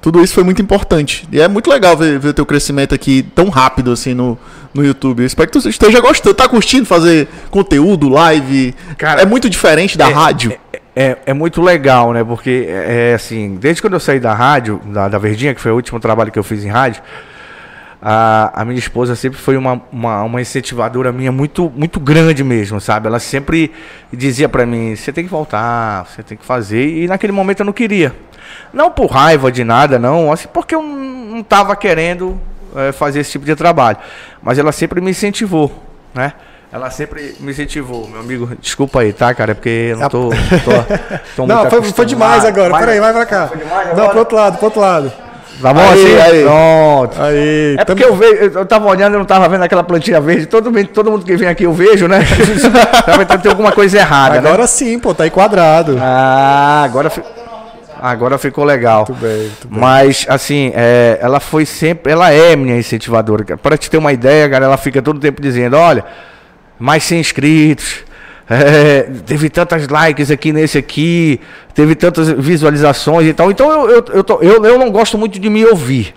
tudo 0.00 0.22
isso 0.22 0.34
foi 0.34 0.44
muito 0.44 0.62
importante. 0.62 1.28
E 1.30 1.40
é 1.40 1.48
muito 1.48 1.68
legal 1.68 1.96
ver, 1.96 2.18
ver 2.18 2.32
teu 2.32 2.46
crescimento 2.46 2.94
aqui 2.94 3.22
tão 3.34 3.48
rápido, 3.48 3.92
assim, 3.92 4.14
no, 4.14 4.38
no 4.72 4.84
YouTube. 4.84 5.20
Eu 5.20 5.26
espero 5.26 5.50
que 5.50 5.60
tu 5.60 5.68
esteja 5.68 6.00
gostando. 6.00 6.34
Tá 6.34 6.48
curtindo 6.48 6.86
fazer 6.86 7.28
conteúdo, 7.50 8.08
live? 8.08 8.74
Cara, 8.96 9.22
é 9.22 9.26
muito 9.26 9.50
diferente 9.50 9.98
da 9.98 10.08
é- 10.08 10.12
rádio. 10.12 10.52
É, 10.94 11.16
é 11.26 11.32
muito 11.32 11.62
legal, 11.62 12.12
né? 12.12 12.24
Porque, 12.24 12.66
é, 12.68 13.10
é 13.10 13.14
assim, 13.14 13.56
desde 13.60 13.80
quando 13.80 13.94
eu 13.94 14.00
saí 14.00 14.18
da 14.18 14.34
rádio, 14.34 14.80
da, 14.86 15.08
da 15.08 15.18
Verdinha, 15.18 15.54
que 15.54 15.60
foi 15.60 15.70
o 15.70 15.76
último 15.76 16.00
trabalho 16.00 16.32
que 16.32 16.38
eu 16.38 16.42
fiz 16.42 16.64
em 16.64 16.68
rádio, 16.68 17.02
a, 18.00 18.62
a 18.62 18.64
minha 18.64 18.78
esposa 18.78 19.16
sempre 19.16 19.38
foi 19.38 19.56
uma, 19.56 19.80
uma, 19.90 20.22
uma 20.22 20.40
incentivadora 20.40 21.12
minha 21.12 21.32
muito, 21.32 21.70
muito 21.74 21.98
grande 21.98 22.44
mesmo, 22.44 22.80
sabe? 22.80 23.08
Ela 23.08 23.18
sempre 23.18 23.72
dizia 24.12 24.48
pra 24.48 24.64
mim, 24.64 24.94
você 24.94 25.12
tem 25.12 25.24
que 25.24 25.30
voltar, 25.30 26.06
você 26.06 26.22
tem 26.22 26.38
que 26.38 26.44
fazer, 26.44 26.86
e 26.86 27.08
naquele 27.08 27.32
momento 27.32 27.60
eu 27.60 27.66
não 27.66 27.72
queria. 27.72 28.14
Não 28.72 28.90
por 28.90 29.06
raiva 29.10 29.50
de 29.50 29.64
nada, 29.64 29.98
não, 29.98 30.32
assim, 30.32 30.48
porque 30.52 30.74
eu 30.74 30.82
não 30.82 31.42
tava 31.42 31.74
querendo 31.74 32.40
é, 32.76 32.92
fazer 32.92 33.20
esse 33.20 33.32
tipo 33.32 33.44
de 33.44 33.56
trabalho. 33.56 33.98
Mas 34.42 34.58
ela 34.58 34.72
sempre 34.72 35.00
me 35.00 35.10
incentivou, 35.10 35.72
né? 36.14 36.32
Ela 36.70 36.90
sempre 36.90 37.34
me 37.40 37.50
incentivou, 37.50 38.06
meu 38.08 38.20
amigo. 38.20 38.50
Desculpa 38.60 39.00
aí, 39.00 39.12
tá, 39.12 39.32
cara? 39.34 39.54
Porque 39.54 39.88
eu 39.92 39.96
não 39.96 40.08
tô. 40.08 40.28
tô, 40.28 40.34
tô 41.34 41.46
Não, 41.48 41.68
foi, 41.70 41.82
foi 41.82 42.04
demais 42.04 42.44
agora. 42.44 42.70
Vai- 42.70 42.80
Peraí, 42.80 43.00
vai 43.00 43.12
pra 43.14 43.24
cá. 43.26 43.50
Não, 43.96 44.08
pro 44.10 44.18
outro 44.18 44.36
lado, 44.36 44.56
pro 44.58 44.66
outro 44.66 44.80
lado. 44.80 45.12
Tá 45.60 45.72
bom 45.74 45.80
Aí, 45.80 45.88
assim? 46.16 46.16
aí. 46.36 46.42
Pronto. 46.44 47.22
Aí, 47.22 47.76
É 47.78 47.84
porque 47.84 48.04
eu, 48.04 48.14
vejo, 48.14 48.58
eu 48.58 48.66
tava 48.66 48.86
olhando 48.86 49.14
e 49.14 49.18
não 49.18 49.24
tava 49.24 49.48
vendo 49.48 49.64
aquela 49.64 49.82
plantinha 49.82 50.20
verde. 50.20 50.46
Todo, 50.46 50.70
mundo- 50.70 50.86
todo 50.88 51.10
mundo 51.10 51.24
que 51.24 51.36
vem 51.36 51.48
aqui 51.48 51.64
eu 51.64 51.72
vejo, 51.72 52.06
né? 52.06 52.20
Tava 53.04 53.18
tentando 53.18 53.42
ter 53.42 53.48
alguma 53.48 53.72
coisa 53.72 53.98
errada, 53.98 54.40
né? 54.40 54.48
Agora 54.48 54.66
sim, 54.66 54.98
pô, 54.98 55.12
tá 55.14 55.26
enquadrado. 55.26 55.98
Ah, 56.00 56.82
agora, 56.84 57.10
fi- 57.10 57.22
agora 58.00 58.38
ficou 58.38 58.64
legal. 58.64 59.04
Muito 59.08 59.20
bem, 59.20 59.38
muito 59.38 59.68
bem. 59.68 59.80
Mas, 59.80 60.24
assim, 60.28 60.70
é, 60.74 61.18
ela 61.20 61.40
foi 61.40 61.66
sempre. 61.66 62.12
Ela 62.12 62.30
é 62.32 62.54
minha 62.54 62.76
incentivadora. 62.76 63.44
Pra 63.56 63.76
te 63.76 63.90
ter 63.90 63.98
uma 63.98 64.12
ideia, 64.12 64.48
cara, 64.48 64.64
ela 64.66 64.76
fica 64.76 65.02
todo 65.02 65.18
tempo 65.18 65.42
dizendo: 65.42 65.76
olha, 65.76 66.04
mais 66.78 67.02
100 67.04 67.20
inscritos. 67.20 68.04
É, 68.50 69.02
teve 69.26 69.50
tantas 69.50 69.86
likes 69.88 70.30
aqui 70.30 70.52
nesse 70.52 70.78
aqui, 70.78 71.40
teve 71.74 71.94
tantas 71.94 72.28
visualizações 72.30 73.26
e 73.26 73.32
tal. 73.34 73.50
Então 73.50 73.70
eu, 73.70 73.90
eu, 73.90 74.04
eu, 74.14 74.24
tô- 74.24 74.40
eu, 74.40 74.64
eu 74.64 74.78
não 74.78 74.90
gosto 74.90 75.18
muito 75.18 75.38
de 75.38 75.50
me 75.50 75.64
ouvir. 75.66 76.14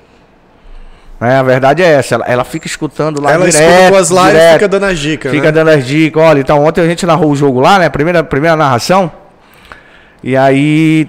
É, 1.20 1.36
a 1.36 1.44
verdade 1.44 1.84
é 1.84 1.86
essa, 1.86 2.16
ela, 2.16 2.26
ela 2.26 2.44
fica 2.44 2.66
escutando 2.66 3.22
lá 3.22 3.32
Ela 3.34 3.48
direto, 3.48 3.62
escuta 3.70 3.88
tuas 3.90 4.10
lives 4.10 4.26
e 4.28 4.32
direto. 4.32 4.54
fica 4.54 4.68
dando 4.68 4.86
as 4.86 4.98
dicas, 5.00 5.32
Fica 5.32 5.46
né? 5.46 5.52
dando 5.52 5.68
as 5.70 5.86
dicas. 5.86 6.24
Olha, 6.24 6.40
então 6.40 6.64
ontem 6.66 6.82
a 6.82 6.88
gente 6.88 7.06
narrou 7.06 7.30
o 7.32 7.36
jogo 7.36 7.60
lá, 7.60 7.78
né? 7.78 7.90
Primeira, 7.90 8.24
primeira 8.24 8.56
narração. 8.56 9.12
E 10.24 10.36
aí 10.36 11.08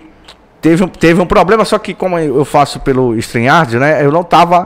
teve 0.61 0.85
um, 0.85 0.89
teve 0.89 1.19
um 1.21 1.25
problema, 1.27 1.65
só 1.65 1.79
que 1.79 1.95
como 1.95 2.19
eu 2.19 2.45
faço 2.45 2.79
pelo 2.81 3.17
StreamYard, 3.17 3.79
né? 3.79 4.05
Eu 4.05 4.13
não 4.13 4.23
tava 4.23 4.65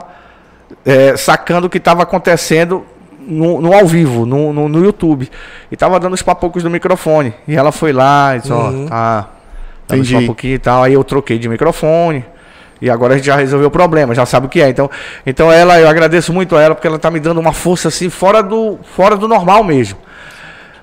é, 0.85 1.15
sacando 1.15 1.67
o 1.67 1.69
que 1.69 1.77
estava 1.77 2.03
acontecendo 2.03 2.85
no, 3.27 3.61
no 3.61 3.73
ao 3.73 3.85
vivo, 3.85 4.25
no, 4.25 4.53
no, 4.53 4.69
no 4.69 4.83
YouTube. 4.83 5.29
E 5.71 5.75
tava 5.75 5.99
dando 5.99 6.13
os 6.13 6.21
papocos 6.21 6.63
do 6.63 6.69
microfone. 6.69 7.33
E 7.47 7.55
ela 7.55 7.71
foi 7.71 7.91
lá 7.91 8.35
e 8.35 8.39
disse, 8.39 8.51
ó, 8.51 8.71
tá. 8.87 9.29
Dando 9.87 10.01
os 10.01 10.09
Entendi. 10.09 10.25
papoquinhos 10.25 10.55
e 10.55 10.59
tal. 10.59 10.83
Aí 10.83 10.93
eu 10.93 11.03
troquei 11.03 11.37
de 11.37 11.47
microfone. 11.47 12.25
E 12.81 12.89
agora 12.89 13.13
a 13.13 13.17
gente 13.17 13.25
já 13.25 13.35
resolveu 13.35 13.69
o 13.69 13.71
problema, 13.71 14.13
já 14.13 14.25
sabe 14.25 14.45
o 14.45 14.49
que 14.49 14.61
é. 14.61 14.69
Então, 14.69 14.89
então 15.25 15.51
ela, 15.51 15.79
eu 15.79 15.87
agradeço 15.87 16.31
muito 16.31 16.55
a 16.55 16.61
ela, 16.61 16.75
porque 16.75 16.87
ela 16.87 16.99
tá 16.99 17.09
me 17.09 17.19
dando 17.19 17.39
uma 17.39 17.53
força 17.53 17.87
assim, 17.87 18.09
fora 18.09 18.43
do, 18.43 18.79
fora 18.95 19.15
do 19.15 19.27
normal 19.27 19.63
mesmo. 19.63 19.97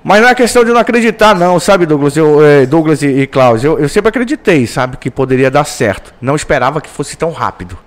Mas 0.03 0.21
não 0.21 0.29
é 0.29 0.35
questão 0.35 0.65
de 0.65 0.71
não 0.71 0.81
acreditar, 0.81 1.35
não, 1.35 1.59
sabe, 1.59 1.87
Douglas? 1.87 2.15
Eu, 2.15 2.45
eh, 2.45 2.67
Douglas 2.67 3.03
e, 3.03 3.07
e 3.07 3.27
Klaus, 3.27 3.65
eu, 3.65 3.79
eu 3.79 3.89
sempre 3.89 4.11
acreditei, 4.11 4.67
sabe, 4.67 4.99
que 4.99 5.11
poderia 5.11 5.51
dar 5.51 5.65
certo. 5.65 6.13
Não 6.21 6.37
esperava 6.37 6.81
que 6.81 6.91
fosse 6.91 7.17
tão 7.17 7.31
rápido. 7.31 7.79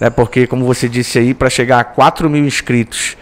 Né? 0.00 0.08
Porque, 0.08 0.46
como 0.46 0.64
você 0.64 0.88
disse 0.88 1.18
aí, 1.18 1.34
para 1.34 1.50
chegar 1.50 1.80
a 1.80 1.84
4 1.84 2.30
mil 2.30 2.46
inscritos 2.46 3.14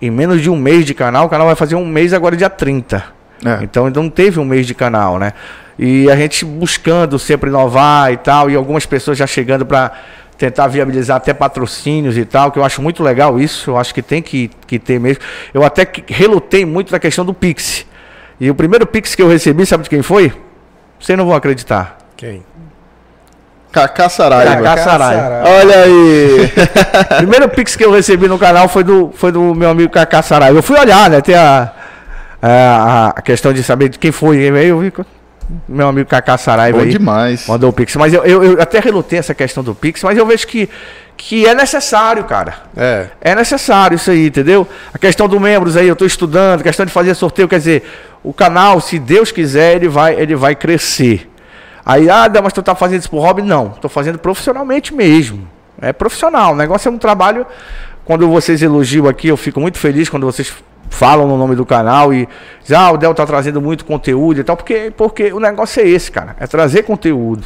em 0.00 0.10
menos 0.10 0.40
de 0.40 0.48
um 0.48 0.56
mês 0.56 0.84
de 0.84 0.94
canal, 0.94 1.26
o 1.26 1.28
canal 1.28 1.46
vai 1.46 1.56
fazer 1.56 1.74
um 1.74 1.86
mês 1.86 2.12
agora 2.12 2.36
dia 2.36 2.50
30. 2.50 3.04
É. 3.44 3.58
Então 3.62 3.86
ainda 3.86 4.00
não 4.00 4.10
teve 4.10 4.38
um 4.38 4.44
mês 4.44 4.66
de 4.66 4.74
canal, 4.74 5.18
né? 5.18 5.32
E 5.78 6.10
a 6.10 6.16
gente 6.16 6.44
buscando 6.44 7.18
sempre 7.18 7.48
inovar 7.48 8.12
e 8.12 8.16
tal, 8.16 8.50
e 8.50 8.54
algumas 8.54 8.84
pessoas 8.84 9.16
já 9.16 9.26
chegando 9.26 9.64
para 9.64 9.92
tentar 10.36 10.66
viabilizar 10.68 11.18
até 11.18 11.34
patrocínios 11.34 12.16
e 12.16 12.24
tal, 12.24 12.50
que 12.50 12.58
eu 12.58 12.64
acho 12.64 12.80
muito 12.80 13.02
legal 13.02 13.38
isso, 13.38 13.70
eu 13.70 13.76
acho 13.76 13.94
que 13.94 14.00
tem 14.00 14.22
que, 14.22 14.50
que 14.66 14.78
ter 14.78 14.98
mesmo. 14.98 15.22
Eu 15.52 15.64
até 15.64 15.86
relutei 16.08 16.64
muito 16.64 16.92
na 16.92 16.98
questão 16.98 17.24
do 17.24 17.34
Pix. 17.34 17.86
E 18.38 18.50
o 18.50 18.54
primeiro 18.54 18.86
Pix 18.86 19.14
que 19.14 19.20
eu 19.20 19.28
recebi, 19.28 19.66
sabe 19.66 19.84
de 19.84 19.90
quem 19.90 20.02
foi? 20.02 20.32
Vocês 20.98 21.16
não 21.16 21.26
vão 21.26 21.34
acreditar. 21.34 21.98
Quem? 22.16 22.42
Cacá 23.72 24.08
Saraiva. 24.08 24.62
Cacá 24.62 24.76
Saraiva. 24.82 25.42
Olha 25.44 25.82
aí. 25.84 26.52
primeiro 27.18 27.48
Pix 27.48 27.76
que 27.76 27.84
eu 27.84 27.92
recebi 27.92 28.26
no 28.28 28.38
canal 28.38 28.68
foi 28.68 28.82
do, 28.82 29.12
foi 29.14 29.30
do 29.30 29.54
meu 29.54 29.70
amigo 29.70 29.92
Cacá 29.92 30.22
Saraiva. 30.22 30.58
Eu 30.58 30.62
fui 30.62 30.78
olhar, 30.78 31.08
né? 31.08 31.20
Tem 31.20 31.34
a, 31.34 31.70
a, 32.42 33.08
a 33.16 33.22
questão 33.22 33.52
de 33.52 33.62
saber 33.62 33.88
de 33.88 33.98
quem 33.98 34.10
foi. 34.10 34.38
Eu 34.38 34.78
vi 34.80 34.92
meu 35.68 35.88
amigo 35.88 36.08
Cacá 36.08 36.36
Saraiva 36.38 36.78
Bom 36.78 36.84
aí. 36.84 36.90
demais. 36.90 37.46
Mandou 37.46 37.70
o 37.70 37.72
Pix. 37.72 37.96
Mas 37.96 38.12
eu, 38.12 38.24
eu, 38.24 38.42
eu, 38.42 38.62
até 38.62 38.78
relutei 38.78 39.18
essa 39.18 39.34
questão 39.34 39.62
do 39.62 39.74
Pix, 39.74 40.02
mas 40.02 40.16
eu 40.16 40.24
vejo 40.26 40.46
que, 40.46 40.68
que 41.16 41.46
é 41.46 41.54
necessário, 41.54 42.24
cara. 42.24 42.54
É. 42.76 43.06
É 43.20 43.34
necessário 43.34 43.96
isso 43.96 44.10
aí, 44.10 44.28
entendeu? 44.28 44.66
A 44.92 44.98
questão 44.98 45.28
dos 45.28 45.40
membros 45.40 45.76
aí, 45.76 45.88
eu 45.88 45.94
estou 45.94 46.06
estudando, 46.06 46.60
a 46.60 46.62
questão 46.62 46.86
de 46.86 46.92
fazer 46.92 47.14
sorteio, 47.14 47.48
quer 47.48 47.58
dizer, 47.58 47.82
o 48.22 48.32
canal, 48.32 48.80
se 48.80 48.98
Deus 48.98 49.32
quiser, 49.32 49.76
ele 49.76 49.88
vai, 49.88 50.14
ele 50.14 50.36
vai 50.36 50.54
crescer. 50.54 51.29
Aí, 51.90 52.08
ah, 52.08 52.30
mas 52.40 52.52
tu 52.52 52.62
tá 52.62 52.72
fazendo 52.76 53.00
isso 53.00 53.10
por 53.10 53.18
hobby? 53.18 53.42
Não, 53.42 53.72
estou 53.74 53.90
fazendo 53.90 54.16
profissionalmente 54.16 54.94
mesmo. 54.94 55.48
É 55.82 55.92
profissional. 55.92 56.52
O 56.52 56.56
negócio 56.56 56.88
é 56.88 56.92
um 56.92 56.98
trabalho. 56.98 57.44
Quando 58.04 58.28
vocês 58.28 58.62
elogiam 58.62 59.08
aqui, 59.08 59.26
eu 59.26 59.36
fico 59.36 59.58
muito 59.58 59.76
feliz 59.76 60.08
quando 60.08 60.24
vocês 60.24 60.54
falam 60.88 61.26
no 61.26 61.36
nome 61.36 61.56
do 61.56 61.66
canal 61.66 62.14
e 62.14 62.28
dizem, 62.62 62.76
ah, 62.76 62.92
o 62.92 62.96
Del 62.96 63.12
tá 63.12 63.26
trazendo 63.26 63.60
muito 63.60 63.84
conteúdo 63.84 64.38
e 64.38 64.44
tal, 64.44 64.56
porque, 64.56 64.92
porque 64.96 65.32
o 65.32 65.40
negócio 65.40 65.82
é 65.82 65.88
esse, 65.88 66.12
cara. 66.12 66.36
É 66.38 66.46
trazer 66.46 66.84
conteúdo. 66.84 67.44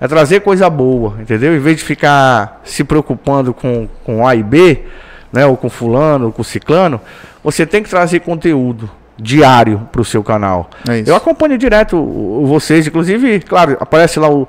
É 0.00 0.08
trazer 0.08 0.40
coisa 0.40 0.68
boa, 0.68 1.14
entendeu? 1.20 1.54
Em 1.54 1.60
vez 1.60 1.76
de 1.76 1.84
ficar 1.84 2.60
se 2.64 2.82
preocupando 2.82 3.54
com, 3.54 3.88
com 4.02 4.26
A 4.26 4.34
e 4.34 4.42
B, 4.42 4.86
né? 5.32 5.46
Ou 5.46 5.56
com 5.56 5.70
fulano, 5.70 6.26
ou 6.26 6.32
com 6.32 6.42
ciclano, 6.42 7.00
você 7.44 7.64
tem 7.64 7.80
que 7.80 7.88
trazer 7.88 8.18
conteúdo 8.18 8.90
diário 9.22 9.88
para 9.92 10.00
o 10.00 10.04
seu 10.04 10.22
canal. 10.22 10.68
É 10.88 11.02
eu 11.06 11.14
acompanho 11.14 11.56
direto 11.56 11.96
vocês, 12.44 12.86
inclusive, 12.86 13.40
claro, 13.40 13.76
aparece 13.78 14.18
lá 14.18 14.28
o, 14.28 14.48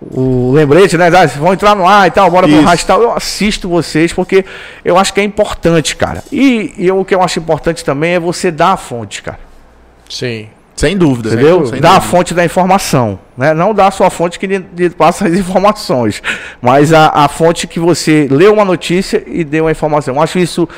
o 0.00 0.52
lembrete, 0.52 0.96
né? 0.96 1.08
Ah, 1.08 1.26
vão 1.26 1.52
entrar 1.52 1.74
no 1.74 1.86
ar 1.86 2.06
e 2.06 2.10
tal, 2.10 2.30
bora 2.30 2.46
pro 2.46 2.62
rádio 2.62 2.84
e 2.84 2.86
tal. 2.86 3.02
Eu 3.02 3.12
assisto 3.12 3.68
vocês 3.68 4.12
porque 4.12 4.44
eu 4.84 4.96
acho 4.96 5.12
que 5.12 5.20
é 5.20 5.24
importante, 5.24 5.96
cara. 5.96 6.22
E, 6.30 6.72
e 6.78 6.86
eu, 6.86 7.00
o 7.00 7.04
que 7.04 7.14
eu 7.14 7.22
acho 7.22 7.40
importante 7.40 7.84
também 7.84 8.14
é 8.14 8.20
você 8.20 8.50
dar 8.50 8.72
a 8.72 8.76
fonte, 8.76 9.22
cara. 9.22 9.40
Sim. 10.08 10.48
Sem 10.76 10.96
dúvida. 10.96 11.28
Entendeu? 11.30 11.66
Sem 11.66 11.80
Dá 11.80 11.88
dúvida. 11.90 11.96
a 11.96 12.00
fonte 12.00 12.34
da 12.34 12.44
informação. 12.44 13.18
Né? 13.36 13.54
Não 13.54 13.72
dá 13.72 13.88
a 13.88 13.90
sua 13.90 14.10
fonte 14.10 14.38
que 14.38 14.46
lhe, 14.46 14.64
lhe 14.76 14.90
passa 14.90 15.26
as 15.26 15.34
informações. 15.38 16.22
Mas 16.60 16.92
a, 16.92 17.08
a 17.08 17.28
fonte 17.28 17.66
que 17.66 17.80
você 17.80 18.28
leu 18.30 18.52
uma 18.52 18.64
notícia 18.64 19.22
e 19.26 19.44
deu 19.44 19.66
a 19.66 19.70
informação. 19.70 20.14
Eu 20.16 20.22
acho 20.22 20.38
isso 20.38 20.68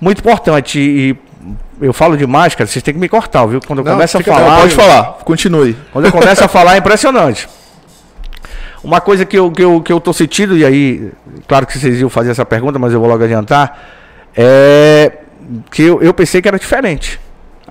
muito 0.00 0.20
importante. 0.20 0.78
E, 0.78 1.16
eu 1.80 1.92
falo 1.92 2.16
demais, 2.16 2.54
cara, 2.54 2.68
vocês 2.68 2.82
têm 2.82 2.94
que 2.94 3.00
me 3.00 3.08
cortar, 3.08 3.46
viu? 3.46 3.60
Quando 3.66 3.80
eu 3.80 3.84
Não, 3.84 3.92
começo 3.92 4.18
a 4.18 4.22
falar. 4.22 4.60
Pode 4.60 4.74
falar, 4.74 5.04
continue. 5.24 5.76
Quando 5.92 6.04
eu 6.06 6.12
começo 6.12 6.44
a 6.44 6.48
falar 6.48 6.74
é 6.74 6.78
impressionante. 6.78 7.48
Uma 8.82 9.00
coisa 9.00 9.24
que 9.24 9.38
eu, 9.38 9.50
que, 9.50 9.62
eu, 9.62 9.80
que 9.82 9.92
eu 9.92 10.00
tô 10.00 10.12
sentindo, 10.12 10.56
e 10.56 10.64
aí, 10.64 11.12
claro 11.46 11.66
que 11.66 11.78
vocês 11.78 12.00
iam 12.00 12.08
fazer 12.08 12.30
essa 12.30 12.44
pergunta, 12.46 12.78
mas 12.78 12.92
eu 12.92 13.00
vou 13.00 13.08
logo 13.08 13.22
adiantar, 13.22 13.78
é 14.36 15.12
que 15.70 15.82
eu, 15.82 16.02
eu 16.02 16.14
pensei 16.14 16.40
que 16.40 16.48
era 16.48 16.58
diferente. 16.58 17.20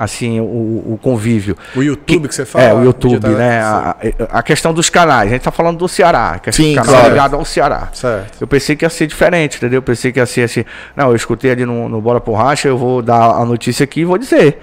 Assim, 0.02 0.40
o, 0.40 0.44
o 0.46 1.00
convívio. 1.02 1.58
O 1.76 1.84
YouTube 1.84 2.30
que, 2.30 2.34
você 2.34 2.46
fala? 2.46 2.64
É, 2.64 2.74
o 2.74 2.86
YouTube, 2.86 3.20
digital- 3.20 3.32
né? 3.34 3.60
A, 3.62 3.96
a 4.32 4.42
questão 4.42 4.74
dos 4.74 4.90
canais. 4.90 5.30
A 5.30 5.34
gente 5.34 5.42
tá 5.42 5.52
falando 5.52 5.78
do 5.78 5.90
Ceará, 5.90 6.30
a 6.36 6.40
questão 6.40 6.66
Sim, 6.66 6.74
canal 6.76 6.94
claro. 6.94 7.10
ligado 7.10 7.36
ao 7.36 7.44
Ceará. 7.44 7.90
Certo. 7.92 8.38
Eu 8.40 8.48
pensei 8.48 8.78
que 8.78 8.86
ia 8.86 8.90
ser 8.90 9.08
diferente, 9.08 9.58
entendeu? 9.58 9.80
Eu 9.80 9.82
pensei 9.82 10.14
que 10.14 10.18
ia 10.18 10.26
ser 10.26 10.44
assim. 10.44 10.64
Não, 10.96 11.10
eu 11.10 11.18
escutei 11.18 11.52
ali 11.52 11.66
no, 11.66 11.90
no 11.90 12.00
Bora 12.00 12.22
por 12.22 12.36
Racha, 12.36 12.70
eu 12.70 12.78
vou 12.78 13.02
dar 13.02 13.32
a 13.32 13.44
notícia 13.44 13.84
aqui 13.84 14.00
e 14.00 14.06
vou 14.06 14.18
dizer. 14.18 14.60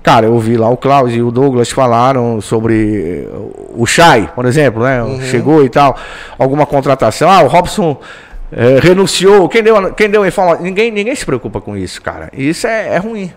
Cara, 0.00 0.26
eu 0.26 0.32
ouvi 0.32 0.56
lá 0.56 0.70
o 0.70 0.76
Klaus 0.76 1.12
e 1.12 1.20
o 1.20 1.32
Douglas 1.32 1.70
falaram 1.70 2.40
sobre 2.40 3.26
eh, 3.26 3.36
o 3.74 3.84
Chay, 3.84 4.30
por 4.32 4.46
exemplo, 4.46 4.84
né? 4.84 5.00
Chegou 5.28 5.64
e 5.64 5.68
tal. 5.68 5.98
Alguma 6.38 6.64
contratação. 6.64 7.28
Ah, 7.28 7.42
o 7.42 7.48
Robson 7.48 8.00
eh, 8.52 8.78
renunciou. 8.80 9.48
Quem 9.48 9.60
deu, 9.60 9.92
quem 9.94 10.08
deu 10.08 10.24
informação? 10.24 10.62
Ninguém, 10.62 10.92
ninguém 10.92 11.16
se 11.16 11.26
preocupa 11.26 11.60
com 11.60 11.76
isso, 11.76 12.00
cara. 12.00 12.30
Isso 12.32 12.68
é, 12.68 12.94
é 12.94 12.98
ruim. 12.98 13.32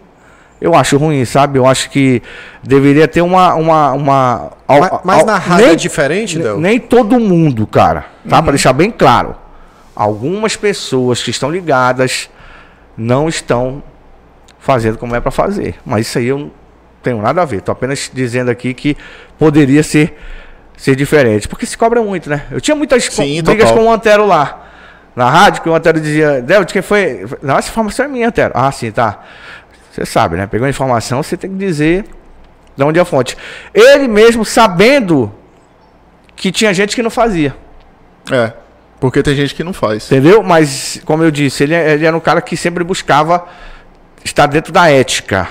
Eu 0.61 0.75
acho 0.75 0.95
ruim, 0.97 1.25
sabe? 1.25 1.57
Eu 1.57 1.65
acho 1.65 1.89
que 1.89 2.21
deveria 2.61 3.07
ter 3.07 3.21
uma. 3.21 3.55
uma, 3.55 3.91
uma 3.93 4.51
Mas, 4.67 4.91
mas 5.03 5.25
na 5.25 5.37
rádio 5.39 5.65
nem- 5.65 5.73
é 5.73 5.75
diferente, 5.75 6.37
Del? 6.37 6.59
nem 6.59 6.79
todo 6.79 7.19
mundo, 7.19 7.65
cara. 7.65 8.05
Tá? 8.29 8.41
Pra 8.41 8.51
deixar 8.51 8.71
bem 8.71 8.91
claro. 8.91 9.35
Algumas 9.95 10.55
pessoas 10.55 11.23
que 11.23 11.31
estão 11.31 11.49
ligadas 11.51 12.29
não 12.95 13.27
estão 13.27 13.81
fazendo 14.59 14.97
como 14.99 15.15
é 15.15 15.19
pra 15.19 15.31
fazer. 15.31 15.75
Mas 15.83 16.07
isso 16.07 16.19
aí 16.19 16.27
eu 16.27 16.37
não 16.37 16.51
tenho 17.01 17.19
nada 17.21 17.41
a 17.41 17.45
ver. 17.45 17.61
Tô 17.61 17.71
apenas 17.71 18.11
dizendo 18.13 18.51
aqui 18.51 18.73
que 18.75 18.95
poderia 19.39 19.81
ser, 19.81 20.15
ser 20.77 20.95
diferente. 20.95 21.47
Porque 21.47 21.65
se 21.65 21.75
cobra 21.75 22.01
muito, 22.03 22.29
né? 22.29 22.43
Eu 22.51 22.61
tinha 22.61 22.75
muitas 22.75 23.05
Sim, 23.05 23.41
brigas 23.41 23.69
total. 23.69 23.83
com 23.83 23.89
o 23.89 23.93
Antero 23.93 24.27
lá. 24.27 24.59
Na 25.13 25.29
rádio, 25.29 25.61
que 25.61 25.67
o 25.67 25.75
Antero 25.75 25.99
dizia, 25.99 26.41
Del, 26.41 26.63
de 26.63 26.71
quem 26.71 26.81
foi? 26.81 27.25
Não, 27.41 27.57
essa 27.57 27.69
informação 27.69 28.05
é 28.05 28.07
minha, 28.07 28.29
Antero. 28.29 28.53
Ah, 28.55 28.71
sim, 28.71 28.91
tá. 28.91 29.19
Você 29.91 30.05
sabe, 30.05 30.37
né? 30.37 30.47
Pegou 30.47 30.65
a 30.65 30.69
informação, 30.69 31.21
você 31.21 31.35
tem 31.35 31.49
que 31.51 31.57
dizer 31.57 32.05
de 32.75 32.83
onde 32.83 32.97
é 32.97 33.01
a 33.01 33.05
fonte. 33.05 33.37
Ele 33.73 34.07
mesmo 34.07 34.45
sabendo 34.45 35.31
que 36.35 36.51
tinha 36.51 36.73
gente 36.73 36.95
que 36.95 37.03
não 37.03 37.09
fazia. 37.09 37.55
É. 38.31 38.53
Porque 38.99 39.21
tem 39.21 39.35
gente 39.35 39.53
que 39.55 39.63
não 39.63 39.73
faz. 39.73 40.05
Entendeu? 40.05 40.41
Mas, 40.43 41.01
como 41.05 41.23
eu 41.23 41.31
disse, 41.31 41.63
ele, 41.63 41.73
ele 41.75 42.05
era 42.05 42.15
um 42.15 42.19
cara 42.19 42.39
que 42.41 42.55
sempre 42.55 42.83
buscava 42.83 43.45
estar 44.23 44.45
dentro 44.45 44.71
da 44.71 44.89
ética. 44.89 45.47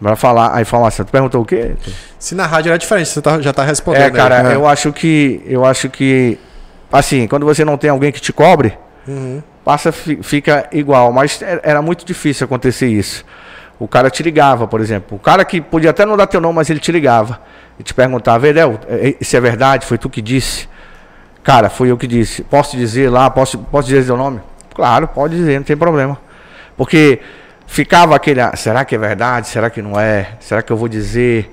Pra 0.00 0.16
falar 0.16 0.54
a 0.54 0.60
informação. 0.60 1.04
Tu 1.04 1.10
perguntou 1.10 1.40
o 1.42 1.46
quê? 1.46 1.72
Se 2.18 2.34
na 2.34 2.46
rádio 2.46 2.68
era 2.70 2.78
diferente, 2.78 3.08
você 3.08 3.22
tá- 3.22 3.40
já 3.40 3.52
tá 3.54 3.64
respondendo. 3.64 4.02
É, 4.02 4.06
aí. 4.06 4.10
cara, 4.12 4.52
É. 4.52 4.54
eu 4.54 4.66
acho 4.66 4.92
que. 4.92 5.40
Eu 5.46 5.64
acho 5.64 5.88
que. 5.88 6.38
Assim, 6.92 7.26
quando 7.26 7.46
você 7.46 7.64
não 7.64 7.78
tem 7.78 7.88
alguém 7.90 8.12
que 8.12 8.20
te 8.20 8.32
cobre, 8.32 8.76
passa, 9.64 9.90
fi- 9.92 10.18
fica 10.22 10.68
igual. 10.72 11.10
Mas 11.12 11.40
era 11.40 11.60
era 11.64 11.82
muito 11.82 12.04
difícil 12.04 12.44
acontecer 12.44 12.86
isso. 12.88 13.24
O 13.78 13.88
cara 13.88 14.08
te 14.10 14.22
ligava, 14.22 14.66
por 14.66 14.80
exemplo. 14.80 15.16
O 15.16 15.20
cara 15.20 15.44
que 15.44 15.60
podia 15.60 15.90
até 15.90 16.06
não 16.06 16.16
dar 16.16 16.26
teu 16.26 16.40
nome, 16.40 16.54
mas 16.56 16.70
ele 16.70 16.80
te 16.80 16.92
ligava. 16.92 17.40
E 17.78 17.82
te 17.82 17.92
perguntava, 17.92 18.46
Edel, 18.46 18.78
é- 18.88 19.16
isso 19.20 19.36
é 19.36 19.40
verdade? 19.40 19.84
Foi 19.84 19.98
tu 19.98 20.08
que 20.08 20.22
disse? 20.22 20.68
Cara, 21.42 21.68
foi 21.68 21.90
eu 21.90 21.96
que 21.98 22.06
disse. 22.06 22.42
Posso 22.44 22.76
dizer 22.76 23.10
lá? 23.10 23.28
Posso, 23.28 23.58
posso 23.58 23.88
dizer 23.88 24.04
seu 24.04 24.16
nome? 24.16 24.40
Claro, 24.74 25.08
pode 25.08 25.36
dizer, 25.36 25.58
não 25.58 25.64
tem 25.64 25.76
problema. 25.76 26.18
Porque 26.76 27.20
ficava 27.66 28.14
aquele, 28.14 28.40
ah, 28.40 28.54
será 28.56 28.84
que 28.84 28.94
é 28.94 28.98
verdade? 28.98 29.48
Será 29.48 29.68
que 29.70 29.82
não 29.82 29.98
é? 29.98 30.28
Será 30.40 30.62
que 30.62 30.72
eu 30.72 30.76
vou 30.76 30.88
dizer? 30.88 31.52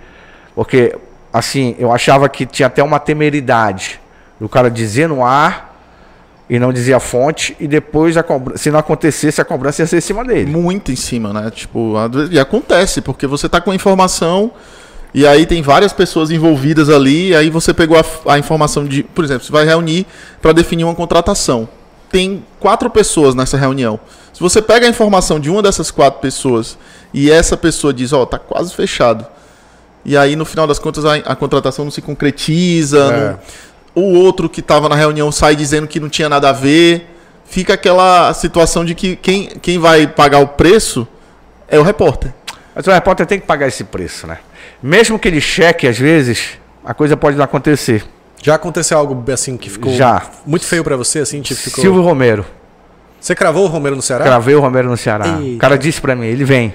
Porque, 0.56 0.96
assim, 1.34 1.76
eu 1.80 1.92
achava 1.92 2.30
que 2.30 2.46
tinha 2.46 2.68
até 2.68 2.84
uma 2.84 3.00
temeridade 3.00 4.00
do 4.40 4.48
cara 4.48 4.70
dizer 4.70 5.08
no 5.08 5.26
ar 5.26 5.71
e 6.50 6.60
não 6.60 6.74
dizer 6.74 6.94
a 6.94 7.00
fonte, 7.00 7.56
e 7.60 7.68
depois, 7.68 8.18
a 8.18 8.24
cobra- 8.24 8.58
se 8.58 8.70
não 8.70 8.80
acontecesse, 8.80 9.40
a 9.40 9.46
cobrança 9.46 9.82
ia 9.82 9.88
ser 9.88 9.98
em 9.98 10.02
cima 10.02 10.24
dele. 10.26 10.52
Muito 10.52 10.92
em 10.92 10.96
cima, 10.96 11.32
né? 11.32 11.50
Tipo, 11.50 11.94
e 12.30 12.38
acontece, 12.40 13.00
porque 13.02 13.26
você 13.26 13.48
tá 13.48 13.62
com 13.62 13.72
a 13.72 13.76
informação 13.76 14.52
e 15.14 15.26
aí 15.28 15.46
tem 15.46 15.62
várias 15.62 15.94
pessoas 15.94 16.30
envolvidas 16.32 16.90
ali, 16.90 17.30
e 17.30 17.36
aí 17.36 17.50
você 17.50 17.74
pegou 17.74 17.98
a, 17.98 18.34
a 18.34 18.40
informação 18.40 18.86
de, 18.86 19.04
por 19.04 19.24
exemplo, 19.24 19.46
você 19.46 19.52
vai 19.52 19.66
reunir 19.66 20.06
para 20.42 20.52
definir 20.54 20.84
uma 20.84 20.96
contratação. 20.96 21.68
Tem 22.10 22.44
quatro 22.60 22.90
pessoas 22.90 23.34
nessa 23.34 23.58
reunião. 23.58 23.98
Se 24.34 24.40
você 24.42 24.62
pega 24.62 24.86
a 24.86 24.90
informação 24.90 25.40
de 25.40 25.50
uma 25.50 25.62
dessas 25.62 25.90
quatro 25.92 26.20
pessoas 26.20 26.78
e 27.14 27.32
essa 27.32 27.56
pessoa 27.56 27.94
diz, 27.94 28.12
ó, 28.12 28.26
tá 28.26 28.38
quase 28.38 28.74
fechado. 28.74 29.26
E 30.04 30.18
aí, 30.18 30.36
no 30.36 30.44
final 30.46 30.66
das 30.66 30.80
contas, 30.80 31.06
a, 31.06 31.16
a 31.16 31.36
contratação 31.36 31.86
não 31.86 31.92
se 31.92 32.02
concretiza. 32.02 32.98
É. 33.00 33.30
não- 33.32 33.40
o 33.94 34.14
outro 34.14 34.50
que 34.50 34.60
estava 34.60 34.88
na 34.88 34.96
reunião 34.96 35.32
sai 35.32 35.56
dizendo 35.56 35.88
que 35.88 36.00
não 36.00 36.10
tinha 36.10 36.30
nada 36.30 36.50
a 36.50 36.54
ver. 36.54 37.08
Fica 37.46 37.74
aquela 37.74 38.34
situação 38.34 38.86
de 38.86 38.96
que 38.96 39.16
quem, 39.16 39.48
quem 39.62 39.78
vai 39.78 40.08
pagar 40.08 40.40
o 40.40 40.48
preço 40.48 41.08
é 41.68 41.78
o 41.78 41.84
repórter. 41.84 42.34
Mas 42.74 42.88
o 42.88 42.92
repórter 42.92 43.26
tem 43.26 43.40
que 43.40 43.46
pagar 43.46 43.68
esse 43.68 43.84
preço, 43.84 44.26
né? 44.26 44.38
Mesmo 44.82 45.20
que 45.20 45.28
ele 45.28 45.42
cheque, 45.42 45.86
às 45.86 45.98
vezes, 45.98 46.58
a 46.84 46.94
coisa 46.94 47.18
pode 47.18 47.36
não 47.38 47.44
acontecer. 47.44 48.06
Já 48.42 48.56
aconteceu 48.56 48.98
algo 48.98 49.24
assim 49.32 49.58
que 49.58 49.70
ficou 49.70 49.94
Já. 49.94 50.24
muito 50.46 50.66
feio 50.66 50.84
pra 50.84 50.96
você, 50.96 51.20
assim? 51.20 51.42
Tipo, 51.42 51.60
ficou... 51.60 51.82
Silvio 51.82 52.02
Romero. 52.02 52.46
Você 53.20 53.36
cravou 53.36 53.66
o 53.66 53.68
Romero 53.68 53.96
no 53.96 54.02
Ceará? 54.02 54.26
Gravei 54.26 54.56
o 54.56 54.60
Romero 54.60 54.90
no 54.90 54.98
Ceará. 54.98 55.40
Eita. 55.40 55.56
O 55.56 55.58
cara 55.60 55.78
disse 55.78 56.02
pra 56.02 56.16
mim, 56.16 56.26
ele 56.26 56.44
vem. 56.44 56.74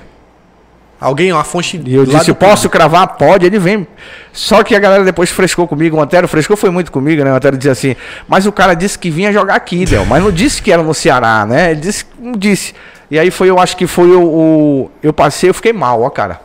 Alguém, 1.01 1.31
uma 1.33 1.45
fonte. 1.45 1.81
E 1.85 1.95
eu 1.95 2.07
lá 2.11 2.19
disse, 2.21 2.33
posso 2.35 2.71
cravar? 2.71 3.07
Pode, 3.19 3.45
ele 3.45 3.59
vem. 3.59 3.87
Só 4.33 4.63
que 4.63 4.75
a 4.75 4.79
galera 4.79 5.05
depois 5.05 5.31
frescou 5.31 5.69
comigo, 5.69 5.97
o 5.97 6.01
Antero 6.01 6.27
frescou 6.27 6.57
foi 6.57 6.71
muito 6.71 6.91
comigo, 6.91 7.23
né? 7.23 7.31
O 7.33 7.35
Antero 7.37 7.57
dizia 7.57 7.73
assim, 7.73 7.95
mas 8.27 8.47
o 8.47 8.53
cara 8.53 8.73
disse 8.75 8.99
que 8.99 9.11
vinha 9.11 9.31
jogar 9.33 9.55
aqui, 9.57 9.85
Del, 9.85 10.07
mas 10.07 10.23
não 10.23 10.31
disse 10.33 10.63
que 10.63 10.73
era 10.73 10.83
no 10.83 10.95
Ceará, 10.95 11.45
né? 11.45 11.73
Ele 11.73 11.81
disse, 11.81 12.07
não 12.19 12.33
disse. 12.33 12.75
E 13.11 13.19
aí 13.19 13.31
foi, 13.31 13.51
eu 13.51 13.59
acho 13.59 13.77
que 13.77 13.87
foi 13.87 14.11
o. 14.11 14.23
o- 14.23 14.91
eu 15.03 15.13
passei, 15.13 15.51
eu 15.51 15.55
fiquei 15.55 15.73
mal, 15.73 16.03
ó, 16.03 16.09
cara. 16.11 16.41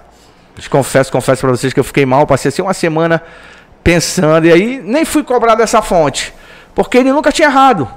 Confesso, 0.69 1.11
confesso 1.11 1.41
pra 1.41 1.49
vocês 1.51 1.71
que 1.73 1.79
eu 1.79 1.83
fiquei 1.83 2.05
mal, 2.05 2.27
passei 2.27 2.49
assim 2.49 2.61
uma 2.61 2.73
semana 2.73 3.21
pensando, 3.83 4.45
e 4.45 4.51
aí 4.51 4.81
nem 4.83 5.05
fui 5.05 5.23
cobrar 5.23 5.55
dessa 5.55 5.81
fonte. 5.81 6.33
Porque 6.75 6.97
ele 6.97 7.11
nunca 7.11 7.31
tinha 7.31 7.47
errado. 7.47 7.87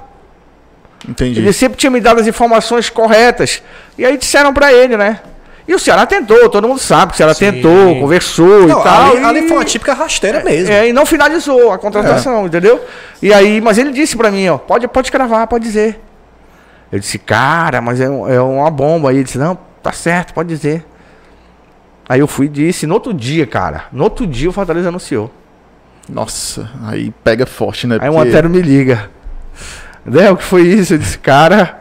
Entendi. 1.07 1.39
Ele 1.39 1.53
sempre 1.53 1.77
tinha 1.77 1.91
me 1.91 1.99
dado 1.99 2.19
as 2.19 2.27
informações 2.27 2.89
corretas. 2.89 3.61
E 3.97 4.03
aí 4.05 4.17
disseram 4.17 4.53
pra 4.53 4.73
ele, 4.73 4.97
né? 4.97 5.19
E 5.67 5.73
o 5.73 5.79
Ceará 5.79 6.05
tentou, 6.05 6.47
todo 6.49 6.67
mundo 6.67 6.79
sabe 6.79 7.11
que 7.11 7.15
o 7.15 7.17
Ceará 7.17 7.33
Sim. 7.33 7.51
tentou, 7.51 7.99
conversou 7.99 8.67
Não, 8.67 8.79
e 8.79 8.83
tal. 8.83 9.11
ali, 9.11 9.21
e... 9.21 9.23
ali 9.23 9.47
foi 9.47 9.57
uma 9.57 9.65
típica 9.65 9.93
rasteira 9.93 10.43
mesmo. 10.43 10.71
É, 10.71 10.89
e 10.89 10.93
não 10.93 11.05
finalizou 11.05 11.71
a 11.71 11.77
contratação, 11.79 12.45
entendeu? 12.45 12.83
E 13.21 13.33
aí, 13.33 13.59
mas 13.59 13.77
ele 13.79 13.91
disse 13.91 14.15
pra 14.15 14.29
mim, 14.29 14.47
ó, 14.47 14.57
pode, 14.57 14.87
pode 14.87 15.11
cravar, 15.11 15.47
pode 15.47 15.63
dizer. 15.63 15.99
Eu 16.91 16.99
disse, 16.99 17.17
cara, 17.17 17.81
mas 17.81 17.99
é, 17.99 18.05
é 18.05 18.39
uma 18.39 18.69
bomba. 18.69 19.09
Aí 19.09 19.15
ele 19.17 19.23
disse, 19.23 19.39
não, 19.39 19.57
tá 19.81 19.91
certo, 19.91 20.33
pode 20.33 20.49
dizer. 20.49 20.85
Aí 22.07 22.19
eu 22.19 22.27
fui 22.27 22.45
e 22.45 22.49
disse, 22.49 22.85
no 22.85 22.93
outro 22.93 23.11
dia, 23.11 23.47
cara, 23.47 23.85
no 23.91 24.03
outro 24.03 24.27
dia 24.27 24.47
o 24.47 24.53
Fortaleza 24.53 24.89
anunciou. 24.89 25.31
Nossa, 26.07 26.69
aí 26.83 27.11
pega 27.23 27.47
forte, 27.47 27.87
né? 27.87 27.97
Aí 27.99 28.09
o 28.09 28.13
Porque- 28.13 28.29
Antero 28.29 28.49
me 28.49 28.61
liga. 28.61 29.09
Né, 30.05 30.29
o 30.29 30.37
que 30.37 30.43
foi 30.43 30.61
isso? 30.61 30.93
Eu 30.93 30.97
disse, 30.99 31.17
cara, 31.17 31.79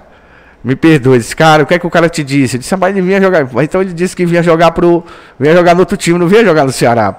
me 0.64 0.74
perdoa. 0.74 1.16
Eu 1.16 1.18
disse, 1.18 1.36
cara, 1.36 1.62
o 1.62 1.66
que 1.66 1.74
é 1.74 1.78
que 1.78 1.86
o 1.86 1.90
cara 1.90 2.08
te 2.08 2.24
disse? 2.24 2.56
Eu 2.56 2.60
disse, 2.60 2.74
mas 2.76 2.96
ele 2.96 3.02
vinha 3.02 3.20
jogar. 3.20 3.46
Mas 3.52 3.64
Então 3.64 3.82
ele 3.82 3.92
disse 3.92 4.16
que 4.16 4.24
vinha 4.24 4.42
jogar 4.42 4.70
pro. 4.70 5.04
Vinha 5.38 5.54
jogar 5.54 5.74
no 5.74 5.80
outro 5.80 5.96
time, 5.96 6.18
não 6.18 6.26
vinha 6.26 6.42
jogar 6.42 6.64
no 6.64 6.72
Ceará. 6.72 7.14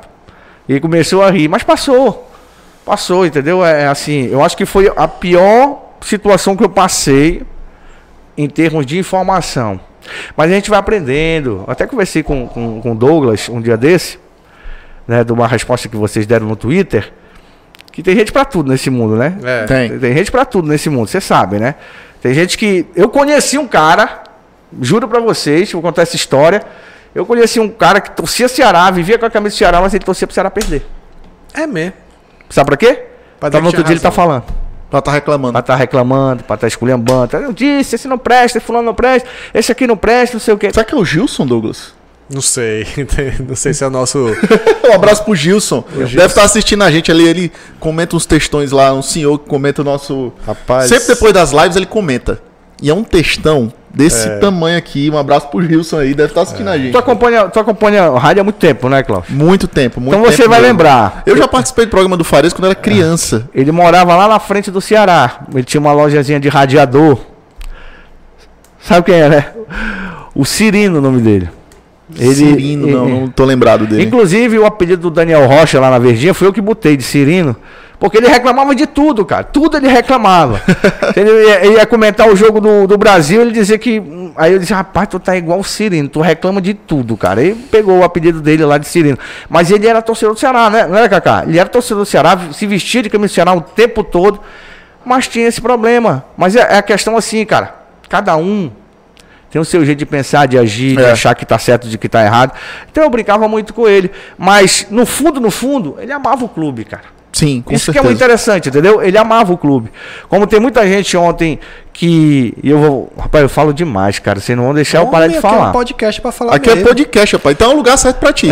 E 0.67 0.73
ele 0.73 0.79
começou 0.79 1.21
a 1.21 1.29
rir, 1.29 1.47
mas 1.47 1.61
passou. 1.61 2.31
Passou, 2.83 3.25
entendeu? 3.25 3.63
É 3.63 3.87
assim, 3.87 4.27
eu 4.31 4.43
acho 4.43 4.57
que 4.57 4.65
foi 4.65 4.91
a 4.95 5.07
pior 5.07 5.93
situação 6.01 6.55
que 6.55 6.63
eu 6.63 6.69
passei 6.69 7.43
em 8.37 8.49
termos 8.49 8.85
de 8.85 8.97
informação. 8.97 9.79
Mas 10.35 10.51
a 10.51 10.55
gente 10.55 10.69
vai 10.69 10.79
aprendendo. 10.79 11.63
Eu 11.67 11.71
até 11.71 11.85
conversei 11.85 12.23
com, 12.23 12.47
com, 12.47 12.81
com 12.81 12.91
o 12.91 12.95
Douglas 12.95 13.47
um 13.49 13.61
dia 13.61 13.77
desse, 13.77 14.19
né? 15.07 15.23
De 15.23 15.31
uma 15.31 15.47
resposta 15.47 15.87
que 15.87 15.95
vocês 15.95 16.25
deram 16.25 16.47
no 16.47 16.55
Twitter. 16.55 17.13
Que 17.91 18.03
tem 18.03 18.15
gente 18.15 18.31
pra 18.31 18.43
tudo 18.43 18.71
nesse 18.71 18.89
mundo, 18.89 19.15
né? 19.15 19.37
É. 19.43 19.63
Tem. 19.63 19.99
Tem, 19.99 20.13
gente 20.15 20.31
pra 20.31 20.45
tudo 20.45 20.67
nesse 20.67 20.89
mundo, 20.89 21.07
você 21.07 21.21
sabe, 21.21 21.59
né? 21.59 21.75
Tem 22.25 22.33
gente 22.33 22.57
que. 22.57 22.87
Eu 22.95 23.07
conheci 23.07 23.55
um 23.55 23.67
cara, 23.67 24.23
juro 24.81 25.07
pra 25.07 25.19
vocês, 25.19 25.71
vou 25.71 25.79
contar 25.79 26.01
essa 26.01 26.15
história. 26.15 26.63
Eu 27.13 27.23
conheci 27.23 27.59
um 27.59 27.69
cara 27.69 28.01
que 28.01 28.09
torcia 28.09 28.47
Ceará, 28.47 28.89
vivia 28.89 29.19
com 29.19 29.27
a 29.27 29.29
camisa 29.29 29.53
do 29.55 29.57
Ceará, 29.59 29.79
mas 29.79 29.93
ele 29.93 30.03
torcia 30.03 30.25
pro 30.25 30.33
Ceará 30.33 30.49
perder. 30.49 30.83
É 31.53 31.67
mesmo. 31.67 31.93
Sabe 32.49 32.65
pra 32.65 32.77
quê? 32.77 33.03
Pra 33.39 33.49
dar 33.49 33.59
no 33.59 33.67
outro 33.67 33.83
dia 33.83 33.93
ele 33.93 33.99
tinha 33.99 34.09
tá 34.09 34.15
falando. 34.15 34.43
Ela 34.91 35.03
tá 35.03 35.11
reclamando. 35.11 35.53
Pra 35.53 35.61
tá 35.61 35.75
reclamando, 35.75 36.43
pra 36.45 36.57
tá 36.57 36.65
esculhambando. 36.65 37.27
Tá, 37.27 37.37
Eu 37.37 37.53
disse, 37.53 37.93
esse 37.93 38.07
não 38.07 38.17
presta, 38.17 38.57
esse 38.57 38.65
fulano 38.65 38.87
não 38.87 38.95
presta, 38.95 39.29
esse 39.53 39.71
aqui 39.71 39.85
não 39.85 39.95
presta, 39.95 40.35
não 40.35 40.41
sei 40.41 40.55
o 40.55 40.57
quê. 40.57 40.71
Será 40.73 40.83
que 40.83 40.95
é 40.95 40.97
o 40.97 41.05
Gilson, 41.05 41.45
Douglas? 41.45 41.93
Não 42.29 42.41
sei. 42.41 42.87
Não 43.47 43.55
sei 43.55 43.73
se 43.73 43.83
é 43.83 43.87
o 43.87 43.89
nosso. 43.89 44.27
Um 44.87 44.93
abraço 44.93 45.23
pro 45.23 45.35
Gilson. 45.35 45.83
Deve 45.91 46.25
estar 46.27 46.43
assistindo 46.43 46.83
a 46.83 46.91
gente 46.91 47.11
ali. 47.11 47.27
Ele 47.27 47.51
comenta 47.79 48.15
uns 48.15 48.25
textões 48.25 48.71
lá. 48.71 48.93
Um 48.93 49.01
senhor 49.01 49.39
que 49.39 49.47
comenta 49.49 49.81
o 49.81 49.85
nosso. 49.85 50.31
Rapaz. 50.45 50.87
Sempre 50.89 51.07
depois 51.07 51.33
das 51.33 51.51
lives 51.51 51.75
ele 51.75 51.85
comenta. 51.87 52.39
E 52.81 52.89
é 52.89 52.93
um 52.93 53.03
textão 53.03 53.71
desse 53.91 54.27
É. 54.27 54.37
tamanho 54.37 54.77
aqui. 54.77 55.09
Um 55.09 55.17
abraço 55.17 55.47
pro 55.47 55.61
Gilson 55.65 55.97
aí. 55.99 56.13
Deve 56.13 56.29
estar 56.29 56.41
assistindo 56.41 56.69
a 56.69 56.77
gente. 56.77 56.91
Tu 56.91 56.97
acompanha, 56.97 57.47
tu 57.49 57.59
acompanha 57.59 58.11
o 58.11 58.17
rádio 58.17 58.41
há 58.41 58.43
muito 58.43 58.57
tempo, 58.57 58.87
né, 58.89 59.01
Cláudio? 59.01 59.33
Muito 59.33 59.67
tempo, 59.67 59.99
muito 59.99 60.15
Então 60.19 60.29
você 60.31 60.37
tempo 60.37 60.49
vai 60.49 60.59
mesmo. 60.59 60.73
lembrar. 60.73 61.23
Eu 61.25 61.35
já 61.37 61.47
participei 61.47 61.85
do 61.85 61.89
programa 61.89 62.15
do 62.17 62.23
Fares 62.23 62.53
quando 62.53 62.65
era 62.65 62.75
criança. 62.75 63.49
Ele 63.55 63.71
morava 63.71 64.15
lá 64.15 64.27
na 64.27 64.39
frente 64.39 64.69
do 64.69 64.81
Ceará. 64.81 65.45
Ele 65.53 65.63
tinha 65.63 65.79
uma 65.81 65.93
lojazinha 65.93 66.39
de 66.39 66.47
radiador. 66.49 67.17
Sabe 68.81 69.05
quem 69.05 69.15
é, 69.15 69.29
né? 69.29 69.47
O 70.35 70.45
Cirino, 70.45 70.99
o 70.99 71.01
nome 71.01 71.21
dele. 71.21 71.49
Ele- 72.17 72.35
Cirino, 72.35 72.87
não, 72.87 73.07
ele- 73.07 73.19
não 73.21 73.27
tô 73.29 73.45
lembrado 73.45 73.87
dele. 73.87 74.03
Inclusive, 74.03 74.59
o 74.59 74.65
apelido 74.65 75.03
do 75.03 75.09
Daniel 75.11 75.47
Rocha 75.47 75.79
lá 75.79 75.89
na 75.89 75.97
Verdinha 75.99 76.33
foi 76.33 76.47
eu 76.47 76.53
que 76.53 76.61
botei 76.61 76.95
de 76.95 77.03
Cirino. 77.03 77.55
Porque 77.97 78.17
ele 78.17 78.27
reclamava 78.27 78.75
de 78.75 78.85
tudo, 78.85 79.25
cara. 79.25 79.43
Tudo 79.45 79.77
ele 79.77 79.87
reclamava. 79.87 80.61
ele, 81.15 81.29
ia, 81.47 81.65
ele 81.65 81.75
ia 81.75 81.85
comentar 81.85 82.29
o 82.29 82.35
jogo 82.35 82.59
do, 82.59 82.85
do 82.85 82.97
Brasil, 82.97 83.41
ele 83.41 83.51
dizia 83.51 83.77
que. 83.77 84.03
Aí 84.35 84.51
eu 84.51 84.59
disse, 84.59 84.73
rapaz, 84.73 85.07
tu 85.07 85.17
tá 85.17 85.35
igual 85.37 85.59
o 85.59 85.63
Cirino, 85.63 86.09
tu 86.09 86.19
reclama 86.19 86.61
de 86.61 86.73
tudo, 86.73 87.15
cara. 87.15 87.39
Aí 87.39 87.55
pegou 87.55 87.99
o 87.99 88.03
apelido 88.03 88.41
dele 88.41 88.65
lá 88.65 88.77
de 88.77 88.85
Cirino. 88.87 89.17
Mas 89.49 89.71
ele 89.71 89.87
era 89.87 90.01
torcedor 90.01 90.33
do 90.35 90.39
Ceará, 90.39 90.69
né? 90.69 90.85
Não 90.85 90.97
era, 90.97 91.07
Cacá? 91.07 91.45
Ele 91.47 91.57
era 91.57 91.69
torcedor 91.69 92.03
do 92.03 92.05
Ceará, 92.05 92.37
se 92.51 92.67
vestia 92.67 93.01
de 93.01 93.09
camisa 93.09 93.31
do 93.31 93.33
Ceará 93.35 93.53
o 93.53 93.61
tempo 93.61 94.03
todo. 94.03 94.41
Mas 95.05 95.27
tinha 95.29 95.47
esse 95.47 95.61
problema. 95.61 96.25
Mas 96.35 96.55
é, 96.55 96.59
é 96.59 96.77
a 96.77 96.83
questão 96.83 97.15
assim, 97.15 97.45
cara. 97.45 97.75
Cada 98.09 98.35
um 98.35 98.69
tem 99.55 99.61
o 99.61 99.63
seu 99.63 99.85
jeito 99.85 99.99
de 99.99 100.05
pensar, 100.05 100.49
de 100.49 100.57
agir, 100.57 100.97
de 100.97 101.01
É. 101.01 101.11
achar 101.11 101.33
que 101.33 101.45
tá 101.45 101.57
certo, 101.57 101.87
de 101.87 101.97
que 101.97 102.09
tá 102.09 102.21
errado. 102.21 102.51
Então 102.91 103.01
eu 103.05 103.09
brincava 103.09 103.47
muito 103.47 103.73
com 103.73 103.87
ele. 103.87 104.11
Mas, 104.37 104.85
no 104.91 105.05
fundo, 105.05 105.39
no 105.39 105.49
fundo, 105.49 105.95
ele 105.97 106.11
amava 106.11 106.43
o 106.43 106.49
clube, 106.49 106.83
cara. 106.83 107.03
Sim, 107.31 107.61
com 107.61 107.73
Isso 107.73 107.85
que 107.85 107.91
é 107.97 108.01
certeza. 108.01 108.03
muito 108.03 108.17
interessante, 108.17 108.67
entendeu? 108.67 109.01
Ele 109.01 109.17
amava 109.17 109.53
o 109.53 109.57
clube. 109.57 109.89
Como 110.27 110.45
tem 110.45 110.59
muita 110.59 110.85
gente 110.85 111.15
ontem 111.15 111.57
que. 111.93 112.53
Eu 112.61 112.79
vou. 112.79 113.13
Rapaz, 113.17 113.43
eu 113.43 113.47
falo 113.49 113.73
demais, 113.73 114.19
cara. 114.19 114.41
Vocês 114.41 114.57
não 114.57 114.65
vão 114.65 114.73
deixar 114.73 114.97
eu 114.97 115.07
parar 115.07 115.27
de 115.27 115.37
Homem, 115.37 115.39
aqui 115.39 115.47
É 115.47 115.49
falar. 115.51 115.69
um 115.69 115.71
podcast 115.71 116.21
pra 116.21 116.31
falar. 116.33 116.53
Aqui 116.55 116.69
é 116.69 116.75
mesmo. 116.75 116.89
podcast, 116.89 117.35
rapaz. 117.37 117.55
Então 117.55 117.71
é 117.71 117.73
o 117.73 117.77
lugar 117.77 117.97
certo 117.97 118.17
pra 118.17 118.33
ti. 118.33 118.51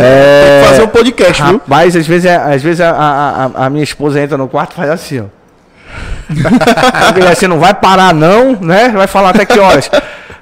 Tem 0.54 0.62
que 0.62 0.68
fazer 0.70 0.82
um 0.84 0.88
podcast, 0.88 1.42
viu? 1.42 1.52
Rapaz, 1.52 1.94
às 1.96 2.06
vezes, 2.06 2.24
é- 2.24 2.36
às 2.36 2.62
vezes 2.62 2.80
a, 2.80 2.90
a, 2.90 3.44
a- 3.44 3.66
a 3.66 3.70
minha 3.70 3.84
esposa 3.84 4.18
entra 4.22 4.38
no 4.38 4.48
quarto 4.48 4.72
e 4.72 4.76
faz 4.76 4.88
assim, 4.90 5.20
ó. 5.20 5.24
Você 7.34 7.46
não 7.46 7.58
vai 7.58 7.74
parar, 7.74 8.14
não, 8.14 8.52
né? 8.60 8.88
Vai 8.88 9.06
falar 9.06 9.30
até 9.30 9.44
que 9.44 9.58
horas. 9.58 9.90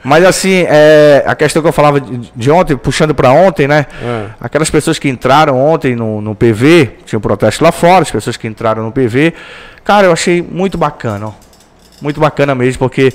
Mas 0.04 0.24
assim, 0.24 0.64
é, 0.68 1.22
a 1.26 1.34
questão 1.34 1.62
que 1.62 1.68
eu 1.68 1.72
falava 1.72 2.00
de, 2.00 2.50
ontem, 2.50 2.76
puxando 2.76 3.14
pra 3.14 3.30
ontem, 3.30 3.68
né? 3.68 3.86
É. 4.02 4.26
Aquelas 4.40 4.68
pessoas 4.68 4.98
que 4.98 5.08
entraram 5.08 5.56
ontem 5.56 5.94
no, 5.94 6.20
no 6.20 6.34
PV, 6.34 6.98
tinha 7.04 7.18
um 7.18 7.22
protesto 7.22 7.62
lá 7.62 7.70
fora, 7.70 8.02
as 8.02 8.10
pessoas 8.10 8.36
que 8.36 8.48
entraram 8.48 8.82
no 8.82 8.90
PV. 8.90 9.32
Cara, 9.84 10.08
eu 10.08 10.12
achei 10.12 10.42
muito 10.42 10.76
bacana, 10.76 11.28
ó. 11.28 11.32
Muito 12.00 12.18
bacana 12.18 12.52
mesmo, 12.52 12.80
porque 12.80 13.12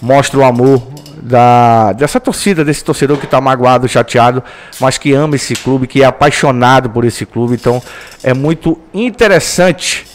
mostra 0.00 0.38
o 0.40 0.44
amor 0.44 0.82
da, 1.20 1.92
dessa 1.92 2.18
torcida, 2.18 2.64
desse 2.64 2.82
torcedor 2.82 3.18
que 3.18 3.26
tá 3.26 3.40
magoado, 3.40 3.86
chateado, 3.86 4.42
mas 4.80 4.96
que 4.96 5.12
ama 5.12 5.36
esse 5.36 5.54
clube, 5.54 5.86
que 5.86 6.02
é 6.02 6.06
apaixonado 6.06 6.88
por 6.88 7.04
esse 7.04 7.26
clube. 7.26 7.54
Então, 7.54 7.82
é 8.22 8.32
muito 8.32 8.78
interessante, 8.94 10.06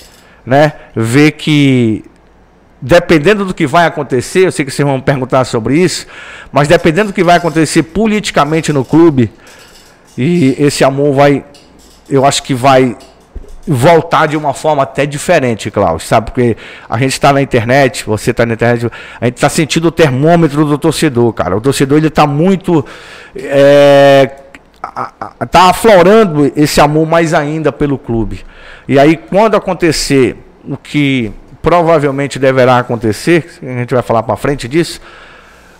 né? 0.43 0.73
Ver 0.95 1.31
que 1.31 2.03
dependendo 2.81 3.45
do 3.45 3.53
que 3.53 3.67
vai 3.67 3.85
acontecer, 3.85 4.45
eu 4.45 4.51
sei 4.51 4.65
que 4.65 4.71
vocês 4.71 4.87
vão 4.87 5.01
perguntar 5.01 5.43
sobre 5.45 5.77
isso, 5.77 6.07
mas 6.51 6.67
dependendo 6.67 7.11
do 7.11 7.13
que 7.13 7.23
vai 7.23 7.37
acontecer 7.37 7.83
politicamente 7.83 8.71
no 8.71 8.85
clube, 8.85 9.31
e 10.17 10.55
esse 10.57 10.83
amor 10.83 11.13
vai, 11.13 11.45
eu 12.09 12.25
acho 12.25 12.43
que 12.43 12.53
vai 12.53 12.97
voltar 13.67 14.25
de 14.25 14.35
uma 14.35 14.53
forma 14.53 14.83
até 14.83 15.05
diferente, 15.05 15.69
Klaus, 15.69 16.03
sabe? 16.03 16.31
Porque 16.31 16.57
a 16.89 16.97
gente 16.97 17.11
está 17.11 17.31
na 17.31 17.41
internet, 17.41 18.03
você 18.05 18.31
está 18.31 18.45
na 18.45 18.53
internet, 18.53 18.89
a 19.21 19.25
gente 19.25 19.35
está 19.35 19.49
sentindo 19.49 19.89
o 19.89 19.91
termômetro 19.91 20.65
do 20.65 20.77
torcedor, 20.77 21.31
cara. 21.33 21.55
O 21.55 21.61
torcedor 21.61 21.97
ele 21.97 22.07
está 22.07 22.25
muito 22.25 22.83
é, 23.35 24.31
tá 25.51 25.69
aflorando 25.69 26.51
esse 26.55 26.81
amor 26.81 27.05
mais 27.07 27.33
ainda 27.33 27.71
pelo 27.71 27.97
clube. 27.97 28.43
E 28.87 28.97
aí 28.97 29.15
quando 29.15 29.55
acontecer 29.55 30.35
o 30.67 30.75
que 30.75 31.31
provavelmente 31.61 32.39
deverá 32.39 32.79
acontecer, 32.79 33.59
a 33.61 33.65
gente 33.79 33.93
vai 33.93 34.03
falar 34.03 34.23
para 34.23 34.35
frente 34.35 34.67
disso, 34.67 34.99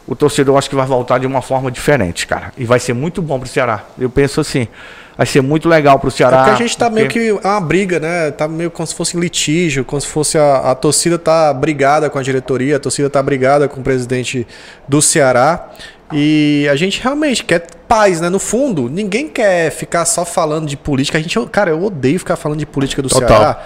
o 0.08 0.16
torcedor 0.16 0.58
acho 0.58 0.70
que 0.70 0.76
vai 0.76 0.86
voltar 0.86 1.20
de 1.20 1.28
uma 1.28 1.42
forma 1.42 1.70
diferente, 1.72 2.26
cara. 2.26 2.52
E 2.58 2.66
vai 2.66 2.80
ser 2.80 2.94
muito 2.94 3.22
bom 3.22 3.40
pro 3.40 3.48
Ceará. 3.48 3.84
Eu 3.98 4.10
penso 4.10 4.42
assim, 4.42 4.68
vai 5.16 5.26
ser 5.28 5.42
muito 5.42 5.70
legal 5.70 6.00
pro 6.00 6.08
É 6.08 6.12
Ceará. 6.12 6.38
porque 6.38 6.52
a 6.52 6.56
gente 6.56 6.76
tá 6.78 6.90
meio 6.90 7.06
porque- 7.08 7.20
que. 7.34 7.48
É 7.48 7.52
uma 7.52 7.62
briga, 7.62 8.00
né? 8.00 8.32
Tá 8.32 8.48
meio 8.48 8.72
como 8.72 8.88
se 8.88 8.96
fosse 8.96 9.16
um 9.16 9.20
litígio, 9.20 9.86
como 9.86 10.02
se 10.02 10.08
fosse 10.08 10.36
a, 10.38 10.72
a 10.72 10.76
torcida 10.76 11.20
tá 11.20 11.54
brigada 11.54 12.10
com 12.10 12.18
a 12.18 12.24
diretoria, 12.24 12.78
a 12.78 12.80
torcida 12.80 13.08
tá 13.10 13.22
brigada 13.22 13.68
com 13.68 13.82
o 13.82 13.84
presidente 13.84 14.48
do 14.88 15.00
Ceará. 15.02 15.70
E 16.12 16.68
a 16.72 16.76
gente 16.76 17.00
realmente 17.04 17.44
quer 17.44 17.68
paz, 17.88 18.20
né? 18.20 18.30
No 18.30 18.40
fundo, 18.40 18.90
ninguém 18.90 19.28
quer 19.30 19.70
ficar 19.72 20.06
só 20.06 20.26
falando 20.26 20.66
de 20.66 20.76
política. 20.76 21.20
A 21.20 21.22
gente, 21.22 21.40
cara, 21.52 21.70
eu 21.70 21.84
odeio 21.84 22.18
ficar 22.18 22.36
falando 22.36 22.58
de 22.58 22.66
política 22.66 23.00
do 23.04 23.10
Total. 23.10 23.28
Ceará. 23.30 23.64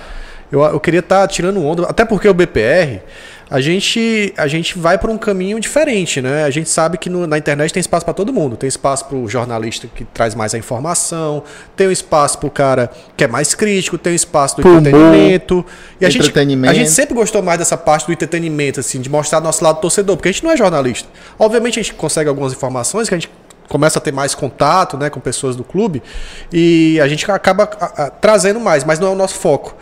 Eu, 0.53 0.61
eu 0.61 0.79
queria 0.79 0.99
estar 0.99 1.27
tirando 1.27 1.63
onda, 1.65 1.83
até 1.83 2.05
porque 2.05 2.27
o 2.29 2.33
BPR, 2.33 3.01
a 3.49 3.59
gente, 3.59 4.33
a 4.37 4.47
gente 4.47 4.77
vai 4.79 4.97
por 4.97 5.09
um 5.09 5.17
caminho 5.17 5.59
diferente, 5.59 6.21
né? 6.21 6.43
A 6.43 6.49
gente 6.49 6.69
sabe 6.69 6.97
que 6.97 7.09
no- 7.09 7.27
na 7.27 7.37
internet 7.37 7.71
tem 7.73 7.81
espaço 7.81 8.05
para 8.05 8.13
todo 8.13 8.31
mundo. 8.31 8.55
Tem 8.55 8.67
espaço 8.67 9.05
para 9.05 9.17
o 9.17 9.27
jornalista 9.27 9.87
que 9.93 10.03
traz 10.05 10.33
mais 10.33 10.53
a 10.55 10.57
informação, 10.57 11.43
tem 11.75 11.87
um 11.87 11.91
espaço 11.91 12.37
para 12.37 12.47
o 12.47 12.51
cara 12.51 12.89
que 13.17 13.23
é 13.23 13.27
mais 13.27 13.53
crítico, 13.53 13.97
tem 13.97 14.13
um 14.13 14.15
espaço 14.15 14.55
do 14.57 14.61
humor, 14.67 14.79
entretenimento. 14.89 15.65
E 15.99 16.05
a 16.05 16.07
gente, 16.13 16.23
a 16.71 16.73
gente 16.73 16.89
sempre 16.91 17.13
gostou 17.15 17.41
mais 17.41 17.59
dessa 17.59 17.75
parte 17.77 18.05
do 18.07 18.13
entretenimento, 18.13 18.79
assim, 18.79 19.01
de 19.01 19.09
mostrar 19.09 19.39
nosso 19.41 19.63
lado 19.63 19.79
torcedor, 19.81 20.15
porque 20.17 20.29
a 20.29 20.31
gente 20.31 20.43
não 20.43 20.51
é 20.51 20.57
jornalista. 20.57 21.07
Obviamente 21.37 21.79
a 21.79 21.83
gente 21.83 21.93
consegue 21.95 22.29
algumas 22.29 22.53
informações 22.53 23.09
que 23.09 23.13
a 23.15 23.17
gente 23.17 23.29
começa 23.69 23.97
a 23.97 24.01
ter 24.01 24.11
mais 24.11 24.35
contato 24.35 24.97
né, 24.97 25.09
com 25.09 25.19
pessoas 25.19 25.55
do 25.55 25.63
clube 25.63 26.03
e 26.51 26.99
a 27.01 27.07
gente 27.07 27.29
acaba 27.31 27.63
a- 27.79 28.03
a- 28.05 28.09
trazendo 28.09 28.59
mais, 28.59 28.83
mas 28.83 28.99
não 28.99 29.07
é 29.07 29.11
o 29.11 29.15
nosso 29.15 29.35
foco. 29.35 29.75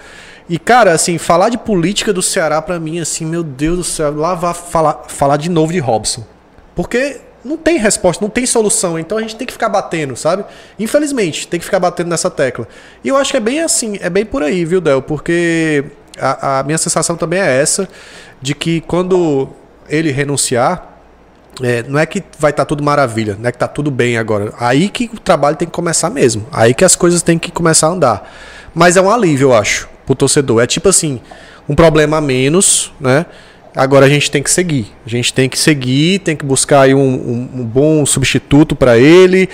E, 0.52 0.60
cara, 0.60 0.92
assim, 0.92 1.18
falar 1.18 1.48
de 1.48 1.58
política 1.58 2.12
do 2.12 2.22
Ceará 2.22 2.62
pra 2.62 2.78
mim, 2.78 3.00
assim, 3.00 3.26
meu 3.26 3.42
Deus 3.42 3.78
do 3.78 3.84
céu, 3.86 4.14
lá 4.14 4.36
vai 4.36 4.54
falar, 4.54 5.06
falar 5.08 5.38
de 5.38 5.50
novo 5.50 5.72
de 5.72 5.80
Robson. 5.80 6.26
Porque 6.76 7.22
não 7.42 7.56
tem 7.56 7.78
resposta, 7.78 8.22
não 8.22 8.30
tem 8.30 8.46
solução, 8.46 9.00
então 9.00 9.18
a 9.18 9.22
gente 9.22 9.38
tem 9.38 9.48
que 9.48 9.54
ficar 9.54 9.70
batendo, 9.70 10.14
sabe? 10.18 10.44
Infelizmente, 10.78 11.48
tem 11.48 11.58
que 11.58 11.66
ficar 11.66 11.80
batendo 11.80 12.10
nessa 12.10 12.30
tecla. 12.30 12.68
E 13.02 13.08
eu 13.08 13.16
acho 13.16 13.32
que 13.32 13.38
é 13.38 13.40
bem 13.40 13.62
assim, 13.62 13.98
é 14.02 14.10
bem 14.10 14.26
por 14.26 14.44
aí, 14.44 14.66
viu, 14.66 14.82
Del? 14.82 15.02
Porque 15.02 15.86
a, 16.20 16.60
a 16.60 16.64
minha 16.64 16.78
sensação 16.78 17.16
também 17.16 17.40
é 17.40 17.62
essa, 17.62 17.88
de 18.42 18.54
que 18.54 18.82
quando 18.82 19.48
ele 19.88 20.12
renunciar, 20.12 20.98
é, 21.64 21.82
não 21.84 21.98
é 21.98 22.06
que 22.06 22.22
vai 22.38 22.52
estar 22.52 22.66
tudo 22.66 22.84
maravilha, 22.84 23.38
não 23.40 23.48
é 23.48 23.54
que 23.54 23.58
tá 23.58 23.70
tudo 23.70 23.90
bem 23.90 24.18
agora. 24.18 24.54
Aí 24.60 24.90
que 24.90 25.10
o 25.14 25.18
trabalho 25.18 25.56
tem 25.56 25.66
que 25.66 25.74
começar 25.74 26.10
mesmo. 26.10 26.46
Aí 26.52 26.74
que 26.74 26.84
as 26.84 26.98
coisas 26.98 27.22
têm 27.22 27.40
que 27.40 27.54
começar 27.54 27.88
a 27.88 27.92
andar. 27.92 28.34
Mas 28.76 28.98
é 28.98 29.02
um 29.02 29.10
alívio, 29.10 29.50
eu 29.50 29.54
acho, 29.54 29.88
pro 30.06 30.16
torcedor. 30.16 30.62
É 30.62 30.68
tipo 30.68 30.90
assim, 30.90 31.20
um 31.68 31.76
problema 31.76 32.18
a 32.18 32.22
menos, 32.22 32.92
né? 33.00 33.26
Agora 33.76 34.06
a 34.06 34.10
gente 34.10 34.30
tem 34.30 34.44
que 34.44 34.52
seguir. 34.52 34.88
A 35.06 35.10
gente 35.10 35.34
tem 35.34 35.48
que 35.48 35.58
seguir, 35.58 36.20
tem 36.20 36.36
que 36.36 36.46
buscar 36.46 36.82
aí 36.82 36.94
um, 36.94 37.00
um, 37.00 37.50
um 37.62 37.64
bom 37.64 38.06
substituto 38.06 38.76
para 38.76 38.98
ele, 38.98 39.48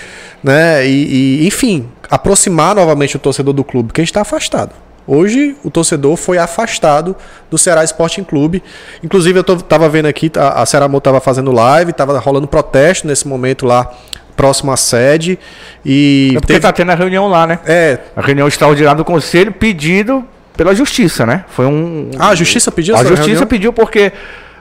né? 0.44 0.88
E, 0.88 1.42
e, 1.42 1.48
enfim, 1.48 1.88
aproximar 2.10 2.74
novamente 2.74 3.16
o 3.16 3.20
torcedor 3.20 3.54
do 3.54 3.64
clube, 3.64 3.94
que 3.94 4.02
a 4.02 4.04
gente 4.04 4.10
está 4.10 4.22
afastado. 4.22 4.72
Hoje 5.06 5.56
o 5.64 5.70
torcedor 5.70 6.18
foi 6.18 6.38
afastado 6.38 7.16
do 7.50 7.58
Ceará 7.58 7.84
Sporting 7.84 8.24
Clube. 8.24 8.62
Inclusive 9.04 9.40
eu 9.40 9.44
tô, 9.44 9.56
tava 9.56 9.88
vendo 9.88 10.08
aqui, 10.08 10.30
a, 10.36 10.64
a 10.64 10.66
Ceará 10.66 10.90
tava 11.00 11.22
fazendo 11.22 11.52
live, 11.52 11.94
tava 11.94 12.18
rolando 12.20 12.48
protesto 12.48 13.08
nesse 13.08 13.28
momento 13.28 13.66
lá 13.66 13.90
próximo 14.36 14.72
à 14.72 14.78
sede 14.78 15.40
e 15.84 16.30
é 16.32 16.40
porque 16.40 16.54
teve... 16.54 16.60
tá 16.60 16.72
tendo 16.72 16.92
a 16.92 16.96
reunião 16.96 17.28
lá, 17.28 17.48
né? 17.48 17.60
É. 17.66 17.98
A 18.16 18.22
reunião 18.22 18.48
extraordinária 18.48 18.98
do 18.98 19.06
conselho 19.06 19.52
pedido 19.52 20.24
pela 20.58 20.74
justiça, 20.74 21.26
né? 21.26 21.46
Foi 21.50 21.66
um. 21.66 22.10
Ah, 22.18 22.30
a 22.30 22.36
justiça 22.36 22.72
pediu 22.72 22.96
A 22.96 23.04
justiça 23.04 23.24
reunião? 23.24 23.48
pediu 23.48 23.72
porque 23.72 24.12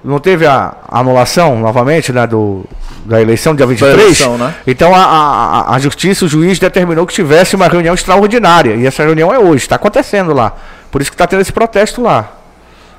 não 0.05 0.21
teve 0.21 0.47
a 0.47 0.77
anulação 0.89 1.59
novamente 1.59 2.13
né, 2.13 2.27
do, 2.27 2.65
da 3.05 3.21
eleição 3.21 3.57
dia 3.57 3.67
23. 3.67 4.01
Eleição, 4.01 4.39
né? 4.39 4.55
Então 4.67 4.95
a, 4.95 5.03
a, 5.03 5.75
a, 5.75 5.79
justiça, 5.79 6.27
o 6.27 6.29
juiz 6.29 6.59
determinou 6.59 7.07
que 7.07 7.15
tivesse 7.15 7.57
uma 7.57 7.67
reunião 7.67 7.95
extraordinária. 7.95 8.77
E 8.77 8.87
essa 8.87 9.03
reunião 9.03 9.33
é 9.33 9.39
hoje, 9.39 9.65
está 9.65 9.77
acontecendo 9.77 10.33
lá. 10.33 10.55
Por 10.91 11.01
isso 11.01 11.11
que 11.11 11.15
está 11.15 11.27
tendo 11.27 11.41
esse 11.41 11.53
protesto 11.53 12.03
lá. 12.03 12.31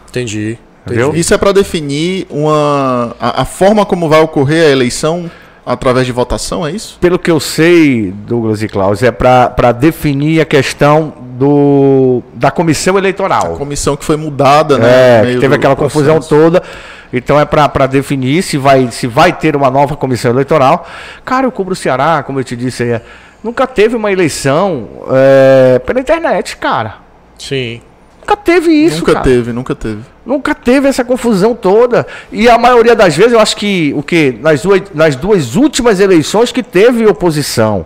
Entendi. 0.10 0.58
Entendeu? 0.86 1.14
Isso 1.16 1.34
é 1.34 1.38
para 1.38 1.52
definir 1.52 2.26
uma, 2.30 3.16
a, 3.20 3.42
a 3.42 3.46
forma 3.46 3.86
como 3.86 4.10
vai 4.10 4.22
ocorrer 4.22 4.68
a 4.68 4.70
eleição 4.72 5.30
através 5.68 6.06
de 6.06 6.12
votação, 6.12 6.66
é 6.66 6.72
isso? 6.72 6.98
Pelo 7.00 7.20
que 7.20 7.30
eu 7.30 7.40
sei, 7.40 8.12
Douglas 8.12 8.64
e 8.64 8.68
Klaus, 8.68 9.04
é 9.04 9.12
para 9.12 9.72
definir 9.72 10.42
a 10.42 10.46
questão 10.46 11.14
do, 11.38 12.24
da 12.34 12.50
comissão 12.50 12.98
eleitoral. 12.98 13.56
A 13.56 13.58
comissão 13.58 13.96
que 13.96 14.06
foi 14.06 14.16
mudada, 14.18 14.78
né? 14.78 14.88
É, 15.20 15.34
que 15.34 15.40
teve 15.40 15.56
aquela 15.56 15.76
processo. 15.76 16.00
confusão 16.00 16.20
toda. 16.20 16.64
Então 17.12 17.40
é 17.40 17.46
para 17.46 17.86
definir 17.88 18.42
se 18.42 18.58
vai, 18.58 18.90
se 18.92 19.08
vai 19.08 19.32
ter 19.32 19.56
uma 19.56 19.70
nova 19.70 19.96
comissão 19.96 20.32
eleitoral. 20.32 20.88
Cara, 21.24 21.46
eu 21.46 21.52
cubro 21.52 21.74
o 21.74 21.76
Ceará, 21.76 22.24
como 22.24 22.40
eu 22.40 22.44
te 22.44 22.56
disse 22.56 22.84
aí, 22.84 23.02
nunca 23.44 23.68
teve 23.68 23.96
uma 23.96 24.12
eleição 24.12 24.88
é, 25.12 25.80
pela 25.80 26.00
internet, 26.00 26.58
cara. 26.58 26.96
Sim. 27.38 27.82
Nunca 28.28 28.36
teve 28.36 28.72
isso, 28.74 29.00
Nunca 29.00 29.14
cara. 29.14 29.24
teve, 29.24 29.54
nunca 29.54 29.74
teve. 29.74 30.02
Nunca 30.26 30.54
teve 30.54 30.90
essa 30.90 31.06
confusão 31.06 31.56
toda. 31.56 32.06
E 32.30 32.50
a 32.50 32.58
maioria 32.58 32.94
das 32.94 33.16
vezes, 33.16 33.32
eu 33.32 33.40
acho 33.40 33.56
que 33.56 33.94
o 33.96 34.04
que 34.04 34.38
nas 34.42 34.62
duas, 34.62 34.82
nas 34.94 35.16
duas 35.16 35.56
últimas 35.56 36.02
eleições 36.02 36.52
que 36.52 36.62
teve 36.62 37.08
oposição. 37.08 37.86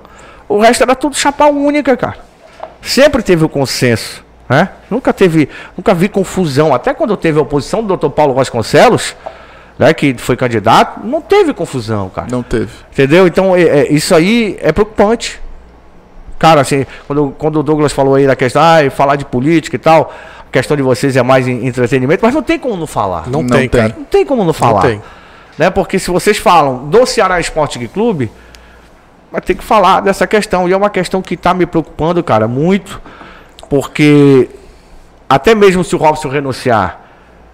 O 0.50 0.60
resto 0.60 0.82
era 0.82 0.96
tudo 0.96 1.16
chapa 1.16 1.46
única, 1.46 1.96
cara. 1.96 2.18
Sempre 2.82 3.22
teve 3.22 3.46
o 3.46 3.50
consenso. 3.50 4.24
Né? 4.50 4.68
Nunca 4.90 5.14
teve, 5.14 5.48
nunca 5.78 5.94
vi 5.94 6.10
confusão. 6.10 6.74
Até 6.74 6.92
quando 6.92 7.16
teve 7.16 7.38
a 7.38 7.44
oposição 7.44 7.84
do 7.84 7.96
Dr. 7.96 8.10
Paulo 8.10 8.34
Vasconcelos, 8.34 9.16
né, 9.78 9.94
que 9.94 10.16
foi 10.18 10.36
candidato, 10.36 11.06
não 11.06 11.22
teve 11.22 11.54
confusão, 11.54 12.10
cara. 12.10 12.28
Não 12.32 12.42
teve. 12.42 12.72
Entendeu? 12.92 13.28
Então, 13.28 13.56
é, 13.56 13.62
é, 13.62 13.94
isso 13.94 14.16
aí 14.16 14.58
é 14.60 14.72
preocupante. 14.72 15.40
Cara, 16.42 16.62
assim, 16.62 16.88
quando, 17.06 17.36
quando 17.38 17.60
o 17.60 17.64
Douglas 17.64 17.92
falou 17.92 18.16
aí 18.16 18.26
da 18.26 18.36
questão, 18.36 18.64
ah, 18.64 18.90
falar 18.90 19.16
de 19.16 19.24
política 19.26 19.76
e 19.76 19.80
tal, 19.80 20.12
a 20.40 20.52
questão 20.52 20.76
de 20.76 20.82
vocês 20.82 21.16
é 21.16 21.22
mais 21.22 21.48
em 21.48 21.68
entretenimento, 21.68 22.26
mas 22.26 22.34
não 22.34 22.42
tem 22.42 22.58
como 22.58 22.76
não 22.76 22.88
falar. 22.88 23.30
Não, 23.30 23.44
não 23.44 23.60
tem, 23.60 23.70
cara. 23.70 23.94
Não 23.96 24.06
tem 24.06 24.26
como 24.26 24.44
não 24.44 24.52
falar. 24.52 24.82
Não 24.82 24.90
tem. 24.90 25.02
Né? 25.56 25.70
Porque 25.70 26.00
se 26.00 26.10
vocês 26.10 26.40
falam 26.40 26.90
do 26.90 27.06
Ceará 27.06 27.40
Esporte 27.40 27.78
Clube, 27.90 28.32
vai 29.32 29.40
ter 29.40 29.54
que 29.54 29.64
falar 29.64 30.02
dessa 30.02 30.26
questão. 30.26 30.68
E 30.68 30.74
é 30.74 30.76
uma 30.76 30.90
questão 30.90 31.22
que 31.22 31.36
está 31.36 31.54
me 31.54 31.68
preocupando, 31.68 32.24
cara, 32.24 32.48
muito. 32.48 33.00
Porque 33.70 34.50
até 35.30 35.54
mesmo 35.54 35.84
se 35.84 35.96
o 35.96 36.00
Robson 36.00 36.28
renunciar, 36.28 37.02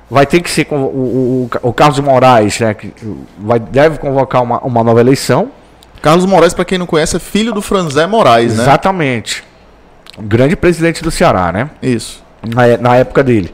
vai 0.09 0.25
ter 0.25 0.39
que 0.39 0.49
ser 0.49 0.65
o, 0.71 0.75
o, 0.75 1.49
o 1.61 1.73
Carlos 1.73 1.99
Moraes, 1.99 2.57
né? 2.61 2.73
Que 2.73 2.93
vai, 3.37 3.59
deve 3.59 3.97
convocar 3.97 4.41
uma, 4.41 4.59
uma 4.61 4.81
nova 4.81 5.01
eleição. 5.01 5.51
Carlos 6.01 6.25
Moraes, 6.25 6.53
para 6.53 6.65
quem 6.65 6.77
não 6.77 6.85
conhece, 6.85 7.15
é 7.15 7.19
filho 7.19 7.53
do 7.53 7.61
Franzé 7.61 8.05
Moraes, 8.07 8.55
né? 8.55 8.63
Exatamente. 8.63 9.43
Grande 10.19 10.55
presidente 10.55 11.03
do 11.03 11.11
Ceará, 11.11 11.51
né? 11.51 11.69
Isso. 11.81 12.23
Na, 12.43 12.77
na 12.77 12.95
época 12.95 13.23
dele. 13.23 13.53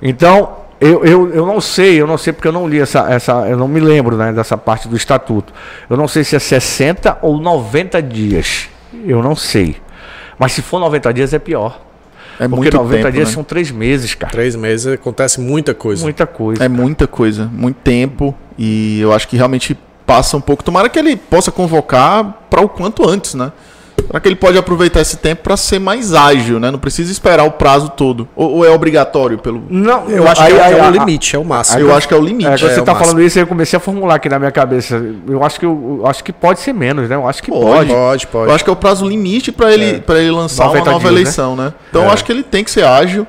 Então, 0.00 0.56
eu, 0.80 1.04
eu, 1.04 1.32
eu 1.34 1.46
não 1.46 1.60
sei, 1.60 2.00
eu 2.00 2.06
não 2.06 2.16
sei 2.16 2.32
porque 2.32 2.48
eu 2.48 2.52
não 2.52 2.66
li 2.66 2.80
essa, 2.80 3.10
essa. 3.10 3.32
Eu 3.48 3.56
não 3.56 3.68
me 3.68 3.80
lembro 3.80 4.16
né, 4.16 4.32
dessa 4.32 4.56
parte 4.56 4.88
do 4.88 4.96
estatuto. 4.96 5.52
Eu 5.88 5.96
não 5.96 6.08
sei 6.08 6.24
se 6.24 6.34
é 6.34 6.38
60 6.38 7.18
ou 7.20 7.38
90 7.38 8.02
dias. 8.02 8.68
Eu 9.04 9.22
não 9.22 9.36
sei. 9.36 9.76
Mas 10.38 10.52
se 10.52 10.62
for 10.62 10.80
90 10.80 11.12
dias 11.12 11.34
é 11.34 11.38
pior. 11.38 11.78
É 12.38 12.48
Porque 12.48 12.62
muito 12.62 12.76
90 12.78 12.96
tempo, 12.96 13.12
dias 13.12 13.28
né? 13.28 13.34
são 13.34 13.44
três 13.44 13.70
meses, 13.70 14.14
cara. 14.14 14.32
Três 14.32 14.56
meses 14.56 14.86
acontece 14.86 15.38
muita 15.38 15.74
coisa. 15.74 16.02
Muita 16.02 16.26
coisa. 16.26 16.64
É 16.64 16.68
cara. 16.68 16.82
muita 16.82 17.06
coisa, 17.06 17.44
muito 17.52 17.76
tempo. 17.76 18.34
E 18.56 18.98
eu 19.02 19.12
acho 19.12 19.28
que 19.28 19.36
realmente 19.36 19.76
passa 20.10 20.36
um 20.36 20.40
pouco. 20.40 20.64
Tomara 20.64 20.88
que 20.88 20.98
ele 20.98 21.14
possa 21.14 21.52
convocar 21.52 22.38
para 22.50 22.60
o 22.60 22.68
quanto 22.68 23.08
antes, 23.08 23.34
né? 23.34 23.52
Para 24.08 24.18
que 24.18 24.26
ele 24.26 24.34
pode 24.34 24.58
aproveitar 24.58 25.00
esse 25.00 25.18
tempo 25.18 25.44
para 25.44 25.56
ser 25.56 25.78
mais 25.78 26.12
ágil, 26.12 26.58
né? 26.58 26.68
Não 26.68 26.80
precisa 26.80 27.12
esperar 27.12 27.44
o 27.44 27.52
prazo 27.52 27.90
todo. 27.90 28.28
Ou, 28.34 28.56
ou 28.56 28.64
é 28.64 28.70
obrigatório 28.70 29.38
pelo. 29.38 29.62
Não, 29.70 30.10
eu 30.10 30.26
acho 30.26 30.42
aí, 30.42 30.52
que 30.52 30.58
é, 30.58 30.78
é, 30.78 30.88
o 30.88 30.90
limite, 30.90 31.36
é 31.36 31.38
o 31.38 31.44
máximo. 31.44 31.78
Eu 31.78 31.94
acho 31.94 32.08
que 32.08 32.14
é 32.14 32.16
o 32.16 32.20
limite. 32.20 32.48
É, 32.48 32.56
você 32.56 32.80
está 32.80 32.92
falando 32.92 33.22
isso, 33.22 33.38
eu 33.38 33.46
comecei 33.46 33.76
a 33.76 33.80
formular 33.80 34.16
aqui 34.16 34.28
na 34.28 34.40
minha 34.40 34.50
cabeça. 34.50 35.00
Eu 35.28 35.44
acho 35.44 35.60
que 35.60 35.66
eu, 35.66 36.00
eu 36.00 36.06
acho 36.08 36.24
que 36.24 36.32
pode 36.32 36.58
ser 36.58 36.72
menos, 36.72 37.08
né? 37.08 37.14
Eu 37.14 37.28
acho 37.28 37.40
que 37.40 37.52
pode. 37.52 37.64
Pode, 37.64 37.88
pode. 37.88 38.26
pode. 38.26 38.48
Eu 38.48 38.54
acho 38.56 38.64
que 38.64 38.70
é 38.70 38.72
o 38.72 38.76
prazo 38.76 39.06
limite 39.06 39.52
para 39.52 39.72
ele, 39.72 40.02
é. 40.04 40.12
ele 40.14 40.30
lançar 40.32 40.70
uma 40.70 40.78
nova 40.78 40.90
dias, 40.90 41.02
né? 41.04 41.08
eleição, 41.08 41.54
né? 41.54 41.64
né? 41.66 41.72
Então 41.90 42.02
eu 42.02 42.08
é. 42.08 42.12
acho 42.12 42.24
que 42.24 42.32
ele 42.32 42.42
tem 42.42 42.64
que 42.64 42.70
ser 42.72 42.84
ágil, 42.84 43.24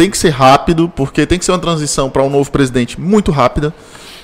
tem 0.00 0.08
que 0.08 0.16
ser 0.16 0.30
rápido, 0.30 0.90
porque 0.96 1.26
tem 1.26 1.38
que 1.38 1.44
ser 1.44 1.52
uma 1.52 1.58
transição 1.58 2.08
para 2.08 2.22
um 2.22 2.30
novo 2.30 2.50
presidente 2.50 2.98
muito 2.98 3.30
rápida 3.30 3.70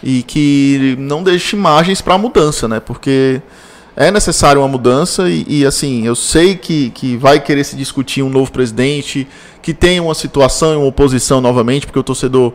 e 0.03 0.23
que 0.23 0.97
não 0.99 1.23
deixe 1.23 1.55
margens 1.55 2.01
para 2.01 2.17
mudança, 2.17 2.67
né? 2.67 2.81
Porque 2.81 3.43
é 3.95 4.11
necessário 4.11 4.63
uma 4.63 4.69
mudança 4.69 5.29
e, 5.29 5.45
e, 5.47 5.67
assim, 5.67 6.07
eu 6.07 6.17
sei 6.17 6.57
que, 6.57 6.89
que 6.95 7.19
vai 7.19 7.39
querer 7.41 7.63
se 7.63 7.77
discutir 7.77 8.23
um 8.23 8.31
novo 8.31 8.51
presidente, 8.51 9.29
que 9.61 9.75
tenha 9.75 10.03
uma 10.03 10.15
situação 10.15 10.73
e 10.73 10.77
uma 10.77 10.87
oposição 10.87 11.43
novamente, 11.43 11.85
porque 11.85 11.99
o 11.99 12.03
torcedor, 12.03 12.55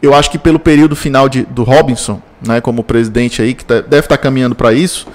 eu 0.00 0.14
acho 0.14 0.30
que 0.30 0.38
pelo 0.38 0.60
período 0.60 0.94
final 0.94 1.28
de, 1.28 1.42
do 1.46 1.64
Robinson, 1.64 2.22
né, 2.46 2.60
como 2.60 2.84
presidente 2.84 3.42
aí, 3.42 3.54
que 3.54 3.64
tá, 3.64 3.80
deve 3.80 4.06
estar 4.06 4.16
tá 4.16 4.18
caminhando 4.18 4.54
para 4.54 4.72
isso, 4.72 5.08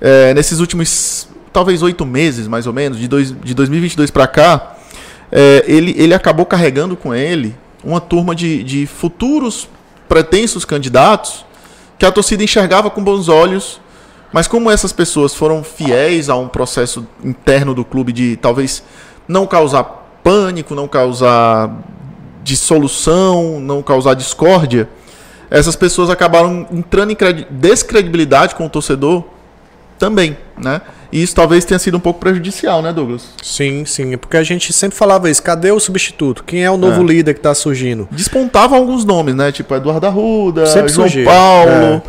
é, 0.00 0.32
nesses 0.34 0.60
últimos, 0.60 1.28
talvez 1.52 1.82
oito 1.82 2.06
meses, 2.06 2.46
mais 2.46 2.68
ou 2.68 2.72
menos, 2.72 2.96
de, 2.96 3.08
dois, 3.08 3.34
de 3.42 3.54
2022 3.54 4.12
para 4.12 4.28
cá, 4.28 4.76
é, 5.30 5.64
ele, 5.66 5.94
ele 5.96 6.14
acabou 6.14 6.46
carregando 6.46 6.96
com 6.96 7.14
ele 7.14 7.54
uma 7.82 8.00
turma 8.00 8.34
de, 8.34 8.62
de 8.62 8.86
futuros 8.86 9.68
pretensos 10.08 10.64
candidatos 10.64 11.44
que 11.98 12.04
a 12.04 12.12
torcida 12.12 12.42
enxergava 12.42 12.90
com 12.90 13.02
bons 13.02 13.28
olhos 13.28 13.80
mas 14.32 14.46
como 14.46 14.70
essas 14.70 14.92
pessoas 14.92 15.34
foram 15.34 15.62
fiéis 15.62 16.28
a 16.28 16.36
um 16.36 16.48
processo 16.48 17.06
interno 17.22 17.74
do 17.74 17.84
clube 17.84 18.12
de 18.12 18.36
talvez 18.36 18.82
não 19.26 19.46
causar 19.46 19.84
pânico, 20.22 20.74
não 20.74 20.86
causar 20.86 21.70
dissolução, 22.42 23.60
não 23.60 23.82
causar 23.82 24.14
discórdia, 24.14 24.88
essas 25.50 25.74
pessoas 25.74 26.10
acabaram 26.10 26.66
entrando 26.70 27.10
em 27.10 27.16
descredibilidade 27.50 28.54
com 28.54 28.66
o 28.66 28.70
torcedor 28.70 29.24
também, 29.98 30.36
né? 30.56 30.80
E 31.12 31.22
isso 31.22 31.34
talvez 31.34 31.64
tenha 31.64 31.78
sido 31.78 31.96
um 31.96 32.00
pouco 32.00 32.20
prejudicial, 32.20 32.82
né, 32.82 32.92
Douglas? 32.92 33.28
Sim, 33.42 33.84
sim. 33.84 34.14
É 34.14 34.16
porque 34.16 34.36
a 34.36 34.42
gente 34.42 34.72
sempre 34.72 34.96
falava 34.96 35.28
isso. 35.28 35.42
Cadê 35.42 35.70
o 35.72 35.80
substituto? 35.80 36.44
Quem 36.44 36.64
é 36.64 36.70
o 36.70 36.76
novo 36.76 37.02
é. 37.02 37.06
líder 37.06 37.34
que 37.34 37.40
está 37.40 37.54
surgindo? 37.54 38.08
Despontavam 38.10 38.78
alguns 38.78 39.04
nomes, 39.04 39.34
né? 39.34 39.50
Tipo 39.50 39.74
Eduardo 39.74 40.06
Arruda, 40.06 40.66
sempre 40.66 40.92
João 40.92 41.08
surgia. 41.08 41.24
Paulo. 41.24 41.70
É. 41.70 42.02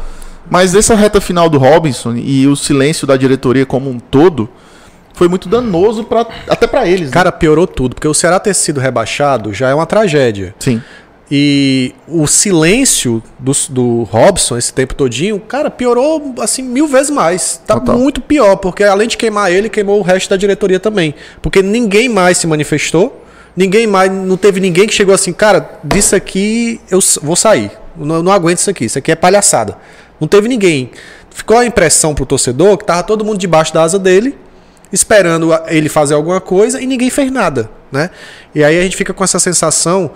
Mas 0.50 0.76
essa 0.76 0.96
reta 0.96 1.22
final 1.22 1.50
do 1.50 1.58
Robinson 1.58 2.16
e 2.16 2.46
o 2.46 2.56
silêncio 2.56 3.08
da 3.08 3.16
diretoria 3.16 3.66
como 3.66 3.90
um 3.90 4.00
todo 4.00 4.50
foi 5.14 5.28
muito 5.28 5.48
danoso 5.48 6.04
pra, 6.04 6.26
até 6.48 6.68
para 6.68 6.88
eles. 6.88 7.08
Né? 7.08 7.14
Cara, 7.14 7.32
piorou 7.32 7.68
tudo, 7.68 7.96
porque 7.96 8.08
o 8.08 8.14
Ceará 8.14 8.40
ter 8.40 8.54
sido 8.54 8.80
rebaixado 8.80 9.54
já 9.54 9.70
é 9.70 9.74
uma 9.74 9.86
tragédia. 9.86 10.56
Sim. 10.60 10.82
E 11.34 11.96
o 12.10 12.28
silêncio 12.28 13.24
do, 13.40 13.54
do 13.70 14.04
Robson 14.04 14.58
esse 14.58 14.74
tempo 14.74 14.94
todinho, 14.94 15.40
cara, 15.40 15.72
piorou 15.72 16.36
assim 16.40 16.62
mil 16.62 16.88
vezes 16.88 17.10
mais. 17.10 17.62
Tá 17.66 17.80
Total. 17.80 17.98
muito 17.98 18.20
pior, 18.20 18.58
porque 18.58 18.84
além 18.84 19.08
de 19.08 19.16
queimar 19.16 19.50
ele, 19.50 19.70
queimou 19.70 19.98
o 19.98 20.02
resto 20.02 20.30
da 20.30 20.36
diretoria 20.36 20.78
também. 20.78 21.16
Porque 21.42 21.62
ninguém 21.62 22.10
mais 22.10 22.38
se 22.38 22.46
manifestou, 22.46 23.24
ninguém 23.56 23.88
mais, 23.88 24.12
não 24.12 24.36
teve 24.36 24.60
ninguém 24.60 24.86
que 24.86 24.94
chegou 24.94 25.16
assim, 25.16 25.32
cara, 25.32 25.80
disso 25.82 26.18
aqui 26.18 26.82
eu 26.92 27.00
vou 27.22 27.38
sair. 27.38 27.72
Não, 27.96 28.22
não 28.22 28.32
aguento 28.34 28.58
isso 28.58 28.70
aqui, 28.70 28.84
isso 28.84 29.00
aqui 29.00 29.14
é 29.14 29.16
palhaçada. 29.16 29.78
Não 30.20 30.28
teve 30.28 30.50
ninguém. 30.50 30.92
Ficou 31.30 31.58
a 31.58 31.66
impressão 31.66 32.14
pro 32.14 32.26
torcedor 32.26 32.78
que 32.78 32.84
tava 32.84 33.04
todo 33.04 33.24
mundo 33.24 33.38
debaixo 33.38 33.74
da 33.74 33.84
asa 33.84 33.98
dele, 33.98 34.38
esperando 34.92 35.50
ele 35.68 35.88
fazer 35.88 36.14
alguma 36.14 36.42
coisa 36.42 36.82
e 36.82 36.86
ninguém 36.86 37.10
fez 37.10 37.32
nada. 37.32 37.70
Né? 37.92 38.10
E 38.54 38.64
aí 38.64 38.80
a 38.80 38.82
gente 38.82 38.96
fica 38.96 39.14
com 39.14 39.24
essa 39.24 39.40
sensação 39.40 40.12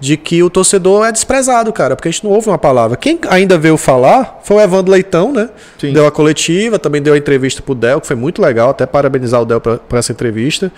de 0.00 0.16
que 0.16 0.42
o 0.42 0.48
torcedor 0.48 1.06
é 1.06 1.12
desprezado, 1.12 1.72
cara, 1.72 1.96
porque 1.96 2.08
a 2.08 2.12
gente 2.12 2.24
não 2.24 2.30
ouve 2.30 2.48
uma 2.48 2.58
palavra. 2.58 2.96
Quem 2.96 3.18
ainda 3.28 3.58
veio 3.58 3.76
falar 3.76 4.40
foi 4.44 4.56
o 4.56 4.60
Evandro 4.60 4.92
Leitão, 4.92 5.32
né? 5.32 5.50
Sim. 5.78 5.92
Deu 5.92 6.06
a 6.06 6.10
coletiva, 6.10 6.78
também 6.78 7.02
deu 7.02 7.14
a 7.14 7.18
entrevista 7.18 7.60
pro 7.60 7.74
Del, 7.74 8.00
que 8.00 8.06
foi 8.06 8.16
muito 8.16 8.40
legal, 8.40 8.70
até 8.70 8.86
parabenizar 8.86 9.42
o 9.42 9.44
Del 9.44 9.60
por, 9.60 9.80
essa 9.98 10.12
entrevista. 10.12 10.70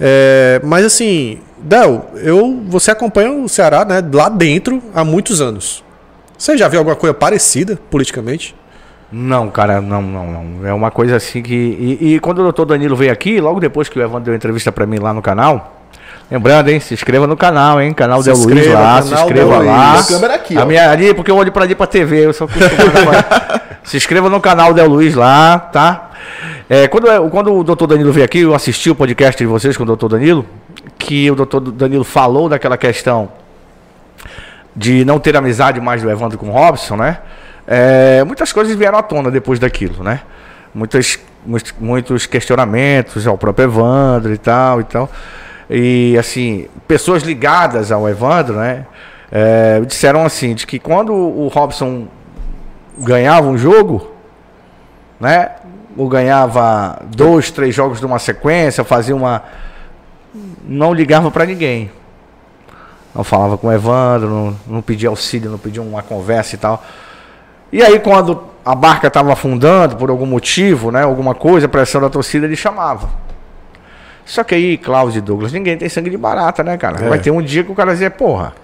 É, 0.00 0.60
mas 0.64 0.84
assim, 0.84 1.38
Del, 1.58 2.10
eu, 2.16 2.62
você 2.66 2.90
acompanha 2.90 3.30
o 3.30 3.48
Ceará, 3.48 3.84
né, 3.84 4.02
lá 4.12 4.28
dentro 4.28 4.82
há 4.92 5.04
muitos 5.04 5.40
anos. 5.40 5.84
Você 6.36 6.58
já 6.58 6.66
viu 6.66 6.80
alguma 6.80 6.96
coisa 6.96 7.14
parecida 7.14 7.78
politicamente? 7.90 8.56
Não, 9.12 9.48
cara, 9.48 9.80
não, 9.80 10.02
não, 10.02 10.26
não. 10.26 10.66
É 10.66 10.74
uma 10.74 10.90
coisa 10.90 11.16
assim 11.16 11.40
que. 11.40 11.54
E, 11.54 12.14
e 12.14 12.20
quando 12.20 12.40
o 12.40 12.42
doutor 12.42 12.64
Danilo 12.64 12.96
veio 12.96 13.12
aqui, 13.12 13.40
logo 13.40 13.60
depois 13.60 13.88
que 13.88 13.96
o 13.96 14.02
Evandro 14.02 14.24
deu 14.24 14.34
entrevista 14.34 14.72
pra 14.72 14.86
mim 14.86 14.98
lá 14.98 15.14
no 15.14 15.22
canal. 15.22 15.83
Lembrando, 16.30 16.68
hein? 16.70 16.80
Se 16.80 16.94
inscreva 16.94 17.26
no 17.26 17.36
canal, 17.36 17.80
hein? 17.80 17.92
Canal 17.92 18.22
Se 18.22 18.32
Del 18.32 18.38
Luiz 18.38 18.66
lá, 18.66 19.02
se 19.02 19.12
inscreva 19.14 19.58
Del 19.58 19.64
lá. 19.66 19.92
Luiz. 19.94 20.10
A 20.10 20.12
câmera 20.14 20.34
aqui, 20.34 20.56
A 20.58 20.62
ó. 20.62 20.66
minha 20.66 20.90
ali, 20.90 21.12
porque 21.14 21.30
eu 21.30 21.36
olho 21.36 21.52
pra 21.52 21.64
ali 21.64 21.74
pra 21.74 21.86
TV, 21.86 22.26
eu 22.26 22.32
sou. 22.32 22.48
Se 23.84 23.96
inscreva 23.98 24.28
no 24.30 24.40
canal 24.40 24.72
Del 24.72 24.88
Luiz 24.88 25.14
lá, 25.14 25.58
tá? 25.58 26.10
É, 26.68 26.88
quando, 26.88 27.06
eu- 27.08 27.28
quando 27.28 27.52
o 27.54 27.62
doutor 27.62 27.86
Danilo 27.86 28.10
veio 28.12 28.24
aqui, 28.24 28.40
eu 28.40 28.54
assisti 28.54 28.88
o 28.90 28.94
podcast 28.94 29.36
de 29.38 29.46
vocês 29.46 29.76
com 29.76 29.82
o 29.82 29.86
doutor 29.86 30.08
Danilo, 30.08 30.46
que 30.98 31.30
o 31.30 31.34
doutor 31.34 31.60
Danilo 31.60 32.04
falou 32.04 32.48
daquela 32.48 32.78
questão 32.78 33.28
de 34.74 35.04
não 35.04 35.18
ter 35.18 35.36
amizade 35.36 35.80
mais 35.80 36.02
do 36.02 36.10
Evandro 36.10 36.38
com 36.38 36.48
o 36.48 36.50
Robson, 36.52 36.96
né? 36.96 37.18
É, 37.66 38.24
muitas 38.24 38.52
coisas 38.52 38.74
vieram 38.74 38.98
à 38.98 39.02
tona 39.02 39.30
depois 39.30 39.58
daquilo, 39.58 40.02
né? 40.02 40.20
Muitas, 40.74 41.18
muitos, 41.46 41.74
muitos 41.78 42.26
questionamentos 42.26 43.26
ao 43.26 43.38
próprio 43.38 43.64
Evandro 43.64 44.32
e 44.32 44.38
tal 44.38 44.80
e 44.80 44.84
tal. 44.84 45.10
E 45.68 46.16
assim, 46.18 46.68
pessoas 46.86 47.22
ligadas 47.22 47.90
ao 47.90 48.08
Evandro, 48.08 48.56
né? 48.56 48.86
é, 49.34 49.80
disseram 49.80 50.24
assim, 50.24 50.54
de 50.54 50.64
que 50.64 50.78
quando 50.78 51.12
o 51.12 51.48
Robson 51.48 52.06
ganhava 52.96 53.48
um 53.48 53.58
jogo, 53.58 54.12
né? 55.18 55.50
Ou 55.96 56.08
ganhava 56.08 57.02
dois, 57.06 57.50
três 57.50 57.74
jogos 57.74 57.98
de 57.98 58.06
uma 58.06 58.20
sequência, 58.20 58.84
fazia 58.84 59.14
uma. 59.14 59.42
Não 60.64 60.94
ligava 60.94 61.32
pra 61.32 61.44
ninguém. 61.44 61.90
Não 63.12 63.24
falava 63.24 63.58
com 63.58 63.66
o 63.66 63.72
Evandro, 63.72 64.28
não, 64.28 64.56
não 64.66 64.82
pedia 64.82 65.08
auxílio, 65.08 65.50
não 65.50 65.58
pedia 65.58 65.82
uma 65.82 66.02
conversa 66.02 66.54
e 66.54 66.58
tal. 66.58 66.84
E 67.72 67.82
aí, 67.82 67.98
quando 67.98 68.40
a 68.64 68.74
barca 68.74 69.08
estava 69.08 69.32
afundando 69.32 69.96
por 69.96 70.10
algum 70.10 70.26
motivo, 70.26 70.92
né? 70.92 71.02
Alguma 71.02 71.34
coisa, 71.34 71.68
pressão 71.68 72.00
da 72.00 72.08
torcida, 72.08 72.46
ele 72.46 72.56
chamava. 72.56 73.08
Só 74.24 74.42
que 74.42 74.54
aí, 74.54 74.76
Cláudio 74.78 75.18
e 75.18 75.20
Douglas, 75.20 75.52
ninguém 75.52 75.76
tem 75.76 75.88
sangue 75.88 76.10
de 76.10 76.16
barata, 76.16 76.62
né, 76.62 76.76
cara? 76.76 77.04
É. 77.04 77.08
Vai 77.08 77.18
ter 77.18 77.30
um 77.30 77.42
dia 77.42 77.62
que 77.62 77.70
o 77.70 77.74
cara 77.74 77.92
dizer, 77.92 78.10
porra, 78.12 78.54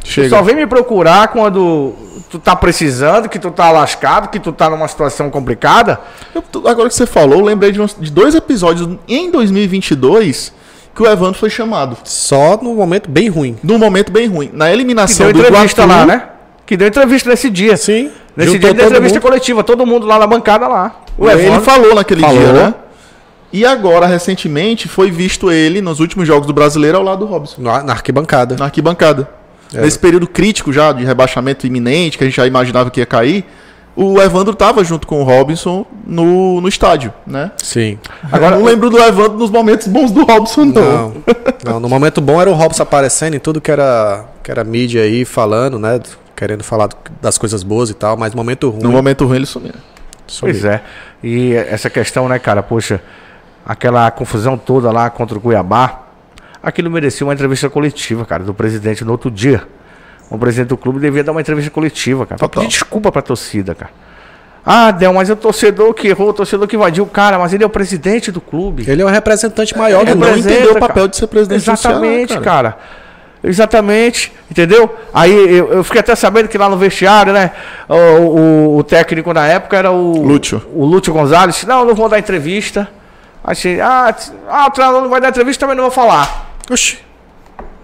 tu 0.00 0.06
Chega. 0.08 0.28
só 0.28 0.42
vem 0.42 0.56
me 0.56 0.66
procurar 0.66 1.28
quando 1.28 1.94
tu 2.28 2.38
tá 2.40 2.56
precisando, 2.56 3.28
que 3.28 3.38
tu 3.38 3.50
tá 3.50 3.70
lascado, 3.70 4.28
que 4.28 4.40
tu 4.40 4.52
tá 4.52 4.68
numa 4.68 4.88
situação 4.88 5.30
complicada. 5.30 6.00
Eu 6.34 6.42
agora 6.68 6.88
que 6.88 6.94
você 6.94 7.06
falou, 7.06 7.38
eu 7.38 7.44
lembrei 7.44 7.70
de, 7.70 7.80
uns- 7.80 7.96
de 7.98 8.10
dois 8.10 8.34
episódios 8.34 8.88
em 9.08 9.30
2022 9.30 10.52
que 10.94 11.02
o 11.02 11.06
Evandro 11.06 11.38
foi 11.38 11.50
chamado. 11.50 11.96
Só 12.04 12.56
no 12.60 12.74
momento 12.74 13.10
bem 13.10 13.28
ruim. 13.28 13.56
Num 13.62 13.78
momento 13.78 14.10
bem 14.10 14.26
ruim. 14.26 14.50
Na 14.52 14.66
Que 14.66 14.72
eliminação 14.72 15.26
deu 15.26 15.34
do 15.34 15.40
entrevista 15.48 15.84
lá, 15.84 16.06
né? 16.06 16.22
Que 16.64 16.74
deu 16.76 16.88
entrevista 16.88 17.28
nesse 17.30 17.50
dia. 17.50 17.76
Sim. 17.76 18.10
Nesse 18.34 18.58
dia 18.58 18.72
deu 18.74 18.86
entrevista 18.86 19.18
mundo. 19.18 19.22
coletiva, 19.22 19.62
todo 19.62 19.84
mundo 19.86 20.06
lá 20.06 20.18
na 20.18 20.26
bancada 20.26 20.66
lá. 20.66 20.96
O 21.18 21.28
Ele 21.28 21.42
Evandro- 21.46 21.62
falou 21.62 21.94
naquele 21.94 22.22
Falou. 22.22 22.38
dia, 22.38 22.52
né? 22.52 22.74
E 23.52 23.64
agora, 23.64 24.06
recentemente, 24.06 24.88
foi 24.88 25.10
visto 25.10 25.50
ele 25.50 25.80
nos 25.80 26.00
últimos 26.00 26.26
jogos 26.26 26.46
do 26.46 26.52
Brasileiro 26.52 26.98
ao 26.98 27.04
lado 27.04 27.20
do 27.20 27.26
Robson. 27.26 27.62
Na, 27.62 27.82
na 27.82 27.92
arquibancada. 27.92 28.56
Na 28.58 28.66
arquibancada. 28.66 29.28
É. 29.74 29.80
Nesse 29.80 29.98
período 29.98 30.26
crítico 30.26 30.72
já, 30.72 30.92
de 30.92 31.04
rebaixamento 31.04 31.66
iminente, 31.66 32.18
que 32.18 32.24
a 32.24 32.26
gente 32.26 32.36
já 32.36 32.46
imaginava 32.46 32.90
que 32.90 33.00
ia 33.00 33.06
cair, 33.06 33.44
o 33.96 34.20
Evandro 34.20 34.54
tava 34.54 34.84
junto 34.84 35.06
com 35.06 35.22
o 35.22 35.24
Robson 35.24 35.86
no, 36.06 36.60
no 36.60 36.68
estádio, 36.68 37.12
né? 37.26 37.50
Sim. 37.56 37.98
Agora, 38.30 38.56
não 38.56 38.64
lembro 38.64 38.90
do 38.90 38.98
Evandro 38.98 39.38
nos 39.38 39.50
momentos 39.50 39.88
bons 39.88 40.10
do 40.10 40.22
Robson, 40.24 40.66
não. 40.66 40.82
Não, 40.84 41.14
não, 41.64 41.80
no 41.80 41.88
momento 41.88 42.20
bom 42.20 42.40
era 42.40 42.50
o 42.50 42.52
Robson 42.52 42.82
aparecendo 42.82 43.34
em 43.34 43.38
tudo 43.38 43.58
que 43.58 43.70
era, 43.70 44.26
que 44.42 44.50
era 44.50 44.62
mídia 44.62 45.02
aí, 45.02 45.24
falando, 45.24 45.78
né? 45.78 45.98
Querendo 46.36 46.62
falar 46.62 46.90
das 47.22 47.38
coisas 47.38 47.62
boas 47.62 47.88
e 47.88 47.94
tal, 47.94 48.18
mas 48.18 48.32
no 48.32 48.36
momento 48.36 48.68
ruim. 48.68 48.82
No 48.82 48.92
momento 48.92 49.24
ruim 49.24 49.36
ele 49.36 49.46
sumiu. 49.46 49.72
sumiu. 50.26 50.54
Pois 50.54 50.64
é. 50.66 50.82
E 51.24 51.54
essa 51.54 51.88
questão, 51.88 52.28
né, 52.28 52.38
cara, 52.38 52.62
poxa, 52.62 53.00
aquela 53.66 54.08
confusão 54.12 54.56
toda 54.56 54.92
lá 54.92 55.10
contra 55.10 55.36
o 55.36 55.40
Cuiabá, 55.40 56.02
aquilo 56.62 56.90
merecia 56.90 57.26
uma 57.26 57.34
entrevista 57.34 57.68
coletiva, 57.68 58.24
cara, 58.24 58.44
do 58.44 58.54
presidente 58.54 59.04
no 59.04 59.10
outro 59.10 59.30
dia. 59.30 59.64
O 60.30 60.38
presidente 60.38 60.68
do 60.68 60.76
clube 60.76 61.00
devia 61.00 61.24
dar 61.24 61.32
uma 61.32 61.40
entrevista 61.40 61.70
coletiva, 61.70 62.24
cara, 62.26 62.38
pra 62.38 62.48
pedir 62.48 62.68
desculpa 62.68 63.10
pra 63.10 63.22
torcida, 63.22 63.74
cara. 63.74 63.90
Ah, 64.64 64.90
Del, 64.90 65.12
mas 65.12 65.30
é 65.30 65.32
o 65.32 65.36
torcedor 65.36 65.94
que 65.94 66.08
errou, 66.08 66.30
o 66.30 66.32
torcedor 66.32 66.66
que 66.66 66.74
invadiu 66.74 67.04
o 67.04 67.06
cara, 67.06 67.38
mas 67.38 67.52
ele 67.52 67.62
é 67.62 67.66
o 67.66 67.70
presidente 67.70 68.32
do 68.32 68.40
clube. 68.40 68.84
Ele 68.88 69.00
é 69.00 69.04
um 69.04 69.08
representante 69.08 69.76
maior 69.78 70.02
Ele 70.02 70.14
do 70.14 70.18
não 70.18 70.36
entendeu 70.36 70.72
o 70.72 70.78
papel 70.80 71.06
de 71.06 71.16
ser 71.16 71.28
presidente 71.28 71.60
do 71.60 71.76
Ceará, 71.76 71.98
Exatamente, 71.98 72.34
cara. 72.34 72.44
cara. 72.44 72.78
Exatamente, 73.44 74.32
entendeu? 74.50 74.92
Aí 75.14 75.32
eu, 75.56 75.72
eu 75.72 75.84
fiquei 75.84 76.00
até 76.00 76.16
sabendo 76.16 76.48
que 76.48 76.58
lá 76.58 76.68
no 76.68 76.76
vestiário, 76.76 77.32
né? 77.32 77.52
O, 77.88 77.94
o, 77.94 78.76
o 78.78 78.82
técnico 78.82 79.32
na 79.32 79.46
época 79.46 79.76
era 79.76 79.92
o 79.92 80.20
Lúcio. 80.20 80.60
O 80.74 80.84
Lúcio 80.84 81.12
Gonzalez. 81.12 81.62
Não, 81.64 81.84
não 81.84 81.94
vou 81.94 82.08
dar 82.08 82.18
entrevista. 82.18 82.88
Achei, 83.46 83.80
ah, 83.80 84.14
ah, 84.48 84.66
o 84.66 84.70
treinador 84.70 85.02
não 85.02 85.08
vai 85.08 85.20
dar 85.20 85.28
entrevista, 85.28 85.60
também 85.60 85.76
não 85.76 85.84
vou 85.84 85.92
falar. 85.92 86.50
Oxi. 86.70 86.98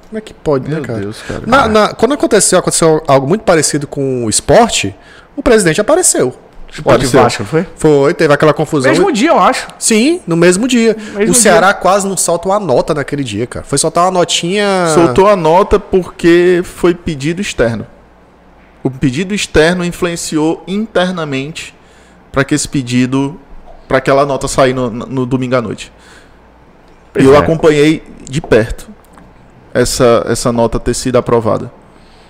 Como 0.09 0.19
é 0.19 0.21
que 0.21 0.35
pode, 0.35 0.69
Meu 0.69 0.81
né, 0.81 0.87
cara? 0.87 0.99
Deus, 0.99 1.23
cara. 1.23 1.43
Na- 1.47 1.69
na- 1.69 1.95
quando 1.95 2.13
aconteceu, 2.15 2.59
aconteceu 2.59 3.03
algo 3.07 3.27
muito 3.29 3.43
parecido 3.45 3.87
com 3.87 4.25
o 4.25 4.29
esporte, 4.29 4.95
o 5.37 5.43
presidente 5.43 5.81
apareceu. 5.81 6.37
Esporte 6.71 6.97
Apareceu. 7.07 7.23
Vasco, 7.23 7.43
não 7.43 7.49
foi? 7.51 7.67
Foi, 7.77 8.15
teve 8.15 8.33
aquela 8.33 8.53
confusão. 8.55 8.91
Mesmo 8.91 9.13
dia, 9.13 9.29
eu 9.29 9.39
acho. 9.39 9.69
Sim, 9.79 10.21
no 10.27 10.35
mesmo 10.37 10.67
dia. 10.67 10.97
Mesmo 11.15 11.33
o 11.33 11.35
Ceará 11.35 11.75
quase 11.75 12.09
não 12.09 12.17
solta 12.17 12.49
uma 12.49 12.59
nota 12.59 12.95
naquele 12.95 13.23
dia, 13.23 13.47
cara. 13.47 13.63
Foi 13.65 13.77
soltar 13.77 14.05
uma 14.05 14.11
notinha. 14.11 14.87
Soltou 14.95 15.29
a 15.29 15.37
nota 15.37 15.79
porque 15.79 16.63
foi 16.65 16.95
pedido 16.95 17.43
externo. 17.43 17.87
O 18.83 18.91
pedido 18.91 19.35
externo 19.35 19.85
influenciou 19.85 20.65
internamente 20.67 21.75
para 22.33 22.43
que 22.43 22.55
esse 22.55 22.67
pedido, 22.67 23.39
para 23.93 23.99
aquela 23.99 24.25
nota 24.25 24.49
sair 24.49 24.73
no, 24.73 24.89
no 24.89 25.27
domingo 25.27 25.55
à 25.55 25.61
noite. 25.61 25.93
Pois 27.13 27.23
e 27.23 27.29
eu 27.29 27.35
é. 27.35 27.39
acompanhei 27.39 28.03
de 28.27 28.41
perto 28.41 28.89
essa, 29.75 30.25
essa 30.31 30.51
nota 30.51 30.81
ter 30.81 30.95
sido 30.95 31.17
aprovada. 31.19 31.71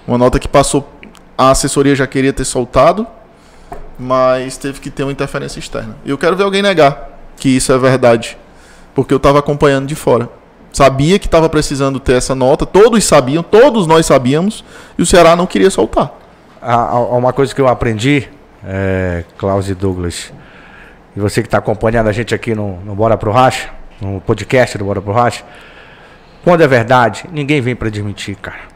Uma 0.05 0.18
nota 0.18 0.41
que 0.41 0.49
passou, 0.49 0.91
a 1.39 1.53
assessoria 1.53 1.95
já 1.95 2.05
queria 2.05 2.32
ter 2.32 2.45
soltado, 2.45 3.07
mas 3.97 4.57
teve 4.57 4.80
que 4.80 4.91
ter 4.91 5.05
uma 5.05 5.12
interferência 5.12 5.61
externa. 5.61 5.97
E 6.05 6.11
eu 6.11 6.18
quero 6.18 6.34
ver 6.34 6.43
alguém 6.43 6.62
negar 6.62 7.11
que 7.37 7.49
isso 7.49 7.72
é 7.72 7.78
verdade, 7.78 8.37
porque 8.93 9.14
eu 9.14 9.18
estava 9.18 9.39
acompanhando 9.39 9.87
de 9.87 9.95
fora. 9.95 10.28
Sabia 10.72 11.16
que 11.16 11.26
estava 11.26 11.49
precisando 11.49 12.01
ter 12.01 12.14
essa 12.14 12.34
nota, 12.34 12.66
todos 12.66 13.05
sabiam, 13.05 13.45
todos 13.45 13.87
nós 13.87 14.05
sabíamos, 14.05 14.64
e 14.99 15.03
o 15.03 15.07
Ceará 15.07 15.37
não 15.37 15.47
queria 15.47 15.70
soltar. 15.70 16.12
Há- 16.61 16.89
há 16.89 16.99
Uma 17.16 17.32
coisa 17.32 17.55
que 17.55 17.61
eu 17.61 17.68
aprendi, 17.68 18.28
é, 18.66 19.22
Klaus 19.39 19.68
e 19.68 19.74
Douglas, 19.76 20.32
e 21.17 21.21
você 21.21 21.43
que 21.43 21.47
está 21.47 21.59
acompanhando 21.59 22.09
a 22.09 22.13
gente 22.13 22.35
aqui 22.35 22.55
no, 22.55 22.77
no 22.81 22.95
Bora 22.95 23.17
Pro 23.17 23.31
Racha, 23.31 23.71
no 24.01 24.21
podcast 24.21 24.77
do 24.79 24.85
Bora 24.85 25.01
Pro 25.01 25.13
Racha, 25.13 25.45
quando 26.45 26.63
é 26.63 26.67
verdade, 26.67 27.25
ninguém 27.33 27.61
vem 27.61 27.77
para 27.77 27.89
desmentir, 27.89 28.37
cara. 28.37 28.73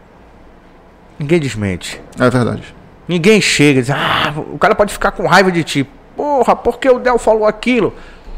Ninguém 1.19 1.41
desmente. 1.41 2.01
É 2.19 2.29
verdade. 2.31 2.75
Ninguém 3.09 3.41
chega 3.41 3.79
e 3.81 3.83
diz, 3.83 3.91
ah, 3.91 4.35
o 4.53 4.59
cara 4.59 4.75
pode 4.75 4.93
ficar 4.93 5.13
com 5.13 5.27
raiva 5.27 5.51
de 5.51 5.65
ti. 5.65 5.89
Porra, 6.17 6.55
por 6.55 6.79
que 6.79 6.89
o 6.89 6.99
Del 6.99 7.19
falou 7.19 7.47
aquilo? 7.47 7.95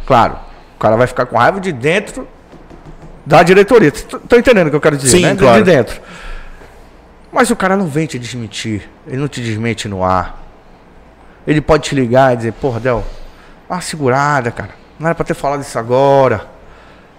Claro, 0.07 0.37
o 0.77 0.79
cara 0.79 0.97
vai 0.97 1.07
ficar 1.07 1.27
com 1.27 1.37
raiva 1.37 1.61
de 1.61 1.73
dentro 1.73 2.27
da 3.27 3.43
diretoria. 3.43 3.91
Tô 3.93 4.37
entendendo 4.37 4.69
o 4.69 4.71
que 4.71 4.77
eu 4.77 4.81
quero 4.81 4.97
dizer, 4.97 5.17
Sim, 5.19 5.23
né? 5.23 5.33
De- 5.33 5.39
claro. 5.39 5.63
De 5.63 5.71
dentro. 5.71 6.01
Mas 7.31 7.51
o 7.51 7.57
cara 7.57 7.77
não 7.77 7.87
vem 7.87 8.07
te 8.07 8.19
desmentir. 8.19 8.89
Ele 9.07 9.19
não 9.19 9.29
te 9.29 9.41
desmente 9.43 9.87
no 9.87 10.03
ar. 10.03 10.43
Ele 11.47 11.61
pode 11.61 11.85
te 11.85 11.95
ligar 11.95 12.33
e 12.33 12.37
dizer, 12.39 12.53
porra, 12.55 12.81
Del, 12.81 13.05
uma 13.69 13.81
segurada, 13.81 14.51
cara. 14.51 14.71
Não 14.99 15.07
era 15.07 15.15
pra 15.15 15.25
ter 15.25 15.35
falado 15.35 15.61
isso 15.61 15.79
agora. 15.79 16.47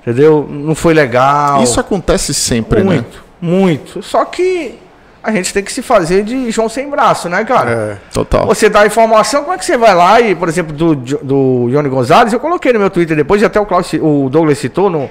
Entendeu? 0.01 0.47
Não 0.49 0.75
foi 0.75 0.93
legal. 0.93 1.61
Isso 1.61 1.79
acontece 1.79 2.33
sempre, 2.33 2.79
né? 2.79 2.85
muito, 2.85 3.23
muito. 3.41 4.03
Só 4.03 4.25
que 4.25 4.79
a 5.21 5.31
gente 5.31 5.53
tem 5.53 5.63
que 5.63 5.71
se 5.71 5.81
fazer 5.81 6.23
de 6.23 6.49
João 6.49 6.69
sem 6.69 6.89
braço, 6.89 7.27
né, 7.27 7.43
cara? 7.43 7.71
É. 7.71 7.97
Total. 8.13 8.45
Você 8.47 8.69
dá 8.69 8.85
informação, 8.85 9.41
como 9.43 9.53
é 9.53 9.57
que 9.57 9.65
você 9.65 9.77
vai 9.77 9.93
lá 9.93 10.21
e, 10.21 10.33
por 10.33 10.47
exemplo, 10.47 10.73
do, 10.73 10.95
do 10.95 11.67
Johnny 11.69 11.89
Gonzalez, 11.89 12.31
eu 12.31 12.39
coloquei 12.39 12.71
no 12.71 12.79
meu 12.79 12.89
Twitter 12.89 13.15
depois, 13.15 13.41
e 13.41 13.45
até 13.45 13.59
o, 13.59 13.65
Klaus, 13.65 13.91
o 13.93 14.29
Douglas 14.29 14.57
citou 14.57 14.89
no, 14.89 15.09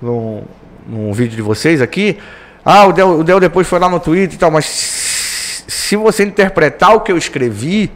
no, 0.00 0.42
no 0.86 1.12
vídeo 1.12 1.34
de 1.34 1.42
vocês 1.42 1.82
aqui. 1.82 2.18
Ah, 2.64 2.86
o 2.86 2.92
Del, 2.92 3.18
o 3.18 3.24
Del 3.24 3.40
depois 3.40 3.66
foi 3.66 3.78
lá 3.78 3.88
no 3.88 3.98
Twitter 3.98 4.36
e 4.36 4.38
tal, 4.38 4.50
mas 4.50 4.64
se 4.66 5.96
você 5.96 6.24
interpretar 6.24 6.94
o 6.94 7.00
que 7.00 7.10
eu 7.10 7.18
escrevi, 7.18 7.90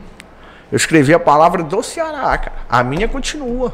eu 0.75 0.77
escrevi 0.77 1.15
a 1.15 1.21
palavra 1.21 1.63
do 1.63 1.85
Ceará, 1.85 2.37
cara. 2.37 2.53
A 2.69 2.83
minha 2.83 3.07
continua. 3.07 3.73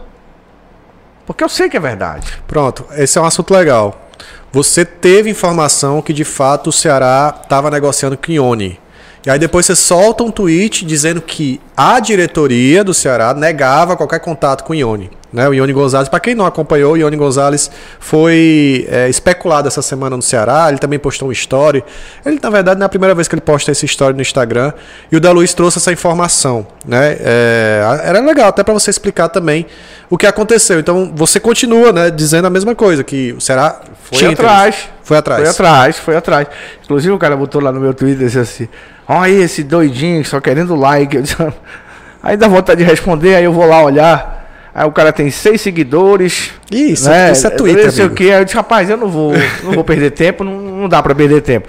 Porque 1.25 1.43
eu 1.43 1.49
sei 1.49 1.71
que 1.71 1.79
é 1.79 1.81
verdade. 1.81 2.43
Pronto, 2.47 2.85
esse 2.91 3.17
é 3.17 3.23
um 3.23 3.25
assunto 3.25 3.55
legal. 3.55 4.11
você 4.53 4.85
teve 4.85 5.31
informação 5.31 6.03
que 6.03 6.13
de 6.13 6.25
fato 6.25 6.67
o 6.67 6.73
Ceará 6.73 7.35
estava 7.43 7.71
negociando 7.71 8.19
com 8.19 8.31
o 8.31 8.35
Ione. 8.35 8.79
E 9.27 9.31
aí 9.31 9.39
depois 9.39 9.67
você 9.67 9.77
solta 9.77 10.25
um 10.25 10.31
tweet 10.31 10.85
dizendo 10.85 11.21
que 11.21 11.61
a 11.77 12.01
diretoria 12.01 12.83
do 12.83 12.95
Ceará 12.95 13.35
negava 13.35 13.97
qualquer 13.97 14.21
contato 14.21 14.65
com 14.65 14.73
o 14.73 14.77
Ione. 14.77 15.11
Né? 15.33 15.49
O 15.49 15.55
Ione 15.55 15.73
Gonzalez, 15.73 16.09
para 16.09 16.19
quem 16.19 16.35
não 16.35 16.45
acompanhou, 16.45 16.95
o 16.95 16.97
Ione 16.97 17.17
Gonzalez 17.17 17.71
foi 18.01 18.87
é, 18.91 19.09
especulado 19.09 19.69
essa 19.69 19.83
semana 19.83 20.17
no 20.17 20.23
Ceará. 20.23 20.67
Ele 20.69 20.79
também 20.79 20.99
postou 20.99 21.29
um 21.29 21.33
story. 21.33 21.85
Ele, 22.25 22.41
na 22.43 22.51
verdade, 22.51 22.81
não 22.81 22.85
é 22.85 22.87
a 22.87 22.89
primeira 22.89 23.15
vez 23.15 23.29
que 23.29 23.35
ele 23.35 23.41
posta 23.41 23.71
esse 23.71 23.87
story 23.87 24.15
no 24.15 24.23
Instagram. 24.23 24.73
E 25.13 25.17
o 25.17 25.21
da 25.21 25.31
Luiz 25.31 25.55
trouxe 25.55 25.79
essa 25.79 25.93
informação. 25.93 26.67
Né? 26.85 27.17
É, 27.21 28.01
era 28.05 28.21
legal, 28.21 28.49
até 28.49 28.65
para 28.65 28.75
você 28.75 28.91
explicar 28.91 29.29
também 29.29 29.67
o 30.09 30.19
que 30.19 30.27
aconteceu. 30.27 30.81
Então 30.81 31.13
você 31.15 31.39
continua 31.39 31.93
né, 31.93 32.11
dizendo 32.11 32.47
a 32.47 32.51
mesma 32.51 32.75
coisa, 32.75 33.05
que 33.05 33.33
o 33.33 33.41
Ceará 33.41 33.81
foi 34.03 34.33
atrás. 34.33 34.89
Foi 35.03 35.17
atrás. 35.17 35.41
Foi 35.41 35.51
atrás, 35.51 35.99
foi 35.99 36.17
atrás. 36.17 36.49
Inclusive 36.85 37.13
o 37.13 37.19
cara 37.19 37.37
botou 37.37 37.61
lá 37.61 37.71
no 37.71 37.81
meu 37.81 37.95
Twitter 37.95 38.27
disse 38.27 38.39
assim: 38.39 38.69
Olha 39.13 39.23
aí 39.23 39.43
esse 39.43 39.65
doidinho 39.65 40.25
só 40.25 40.41
querendo 40.41 40.77
like. 40.77 41.19
Aí 42.23 42.37
dá 42.37 42.47
vontade 42.47 42.85
de 42.85 42.89
responder, 42.89 43.35
aí 43.35 43.45
eu 43.45 43.53
vou 43.53 43.67
lá 43.67 43.83
olhar. 43.83 44.71
Aí 44.75 44.87
o 44.87 44.93
cara 44.93 45.11
tem 45.11 45.31
seis 45.31 45.63
seguidores. 45.63 46.53
Isso, 46.71 47.09
né? 47.09 47.33
isso 47.33 47.47
é 47.47 47.51
Twitter. 47.51 47.87
Não 47.87 47.91
sei 47.91 48.05
o 48.05 48.11
que. 48.11 48.25
Aí 48.25 48.39
eu 48.39 48.45
disse, 48.45 48.57
rapaz, 48.57 48.91
eu 48.91 48.99
não 48.99 49.09
vou, 49.09 49.33
não 49.65 49.73
vou 49.73 49.83
perder 49.83 50.11
tempo, 50.13 50.45
não, 50.45 50.53
não 50.53 50.87
dá 50.89 51.03
para 51.03 51.15
perder 51.15 51.41
tempo. 51.41 51.67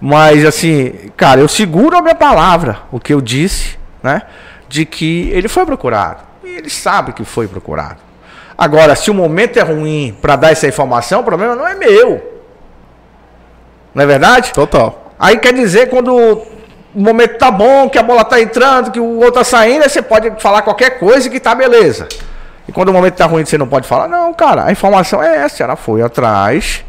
Mas 0.00 0.44
assim, 0.44 0.94
cara, 1.16 1.40
eu 1.40 1.48
seguro 1.48 1.98
a 1.98 2.02
minha 2.02 2.14
palavra, 2.14 2.78
o 2.92 3.00
que 3.00 3.12
eu 3.12 3.20
disse, 3.20 3.76
né? 4.00 4.22
De 4.68 4.86
que 4.86 5.28
ele 5.32 5.48
foi 5.48 5.66
procurado. 5.66 6.22
E 6.44 6.48
ele 6.56 6.70
sabe 6.70 7.12
que 7.12 7.24
foi 7.24 7.48
procurado. 7.48 7.98
Agora, 8.56 8.94
se 8.94 9.10
o 9.10 9.14
momento 9.14 9.58
é 9.58 9.62
ruim 9.62 10.16
para 10.22 10.36
dar 10.36 10.52
essa 10.52 10.68
informação, 10.68 11.20
o 11.20 11.24
problema 11.24 11.56
não 11.56 11.66
é 11.66 11.74
meu. 11.74 12.40
Não 13.92 14.04
é 14.04 14.06
verdade? 14.06 14.52
Total. 14.52 15.12
Aí 15.18 15.36
quer 15.36 15.52
dizer 15.52 15.90
quando 15.90 16.40
o 16.94 17.00
momento 17.00 17.38
tá 17.38 17.50
bom, 17.50 17.88
que 17.88 17.98
a 17.98 18.02
bola 18.02 18.24
tá 18.24 18.40
entrando, 18.40 18.90
que 18.90 19.00
o 19.00 19.16
outro 19.18 19.34
tá 19.34 19.44
saindo, 19.44 19.82
aí 19.82 19.88
você 19.88 20.02
pode 20.02 20.30
falar 20.40 20.62
qualquer 20.62 20.98
coisa 20.98 21.28
que 21.30 21.38
tá 21.38 21.54
beleza. 21.54 22.08
E 22.68 22.72
quando 22.72 22.88
o 22.88 22.92
momento 22.92 23.14
tá 23.14 23.26
ruim, 23.26 23.44
você 23.44 23.56
não 23.56 23.68
pode 23.68 23.86
falar. 23.86 24.08
Não, 24.08 24.32
cara, 24.34 24.66
a 24.66 24.72
informação 24.72 25.22
é 25.22 25.38
essa, 25.38 25.62
ela 25.62 25.76
foi 25.76 26.02
atrás, 26.02 26.84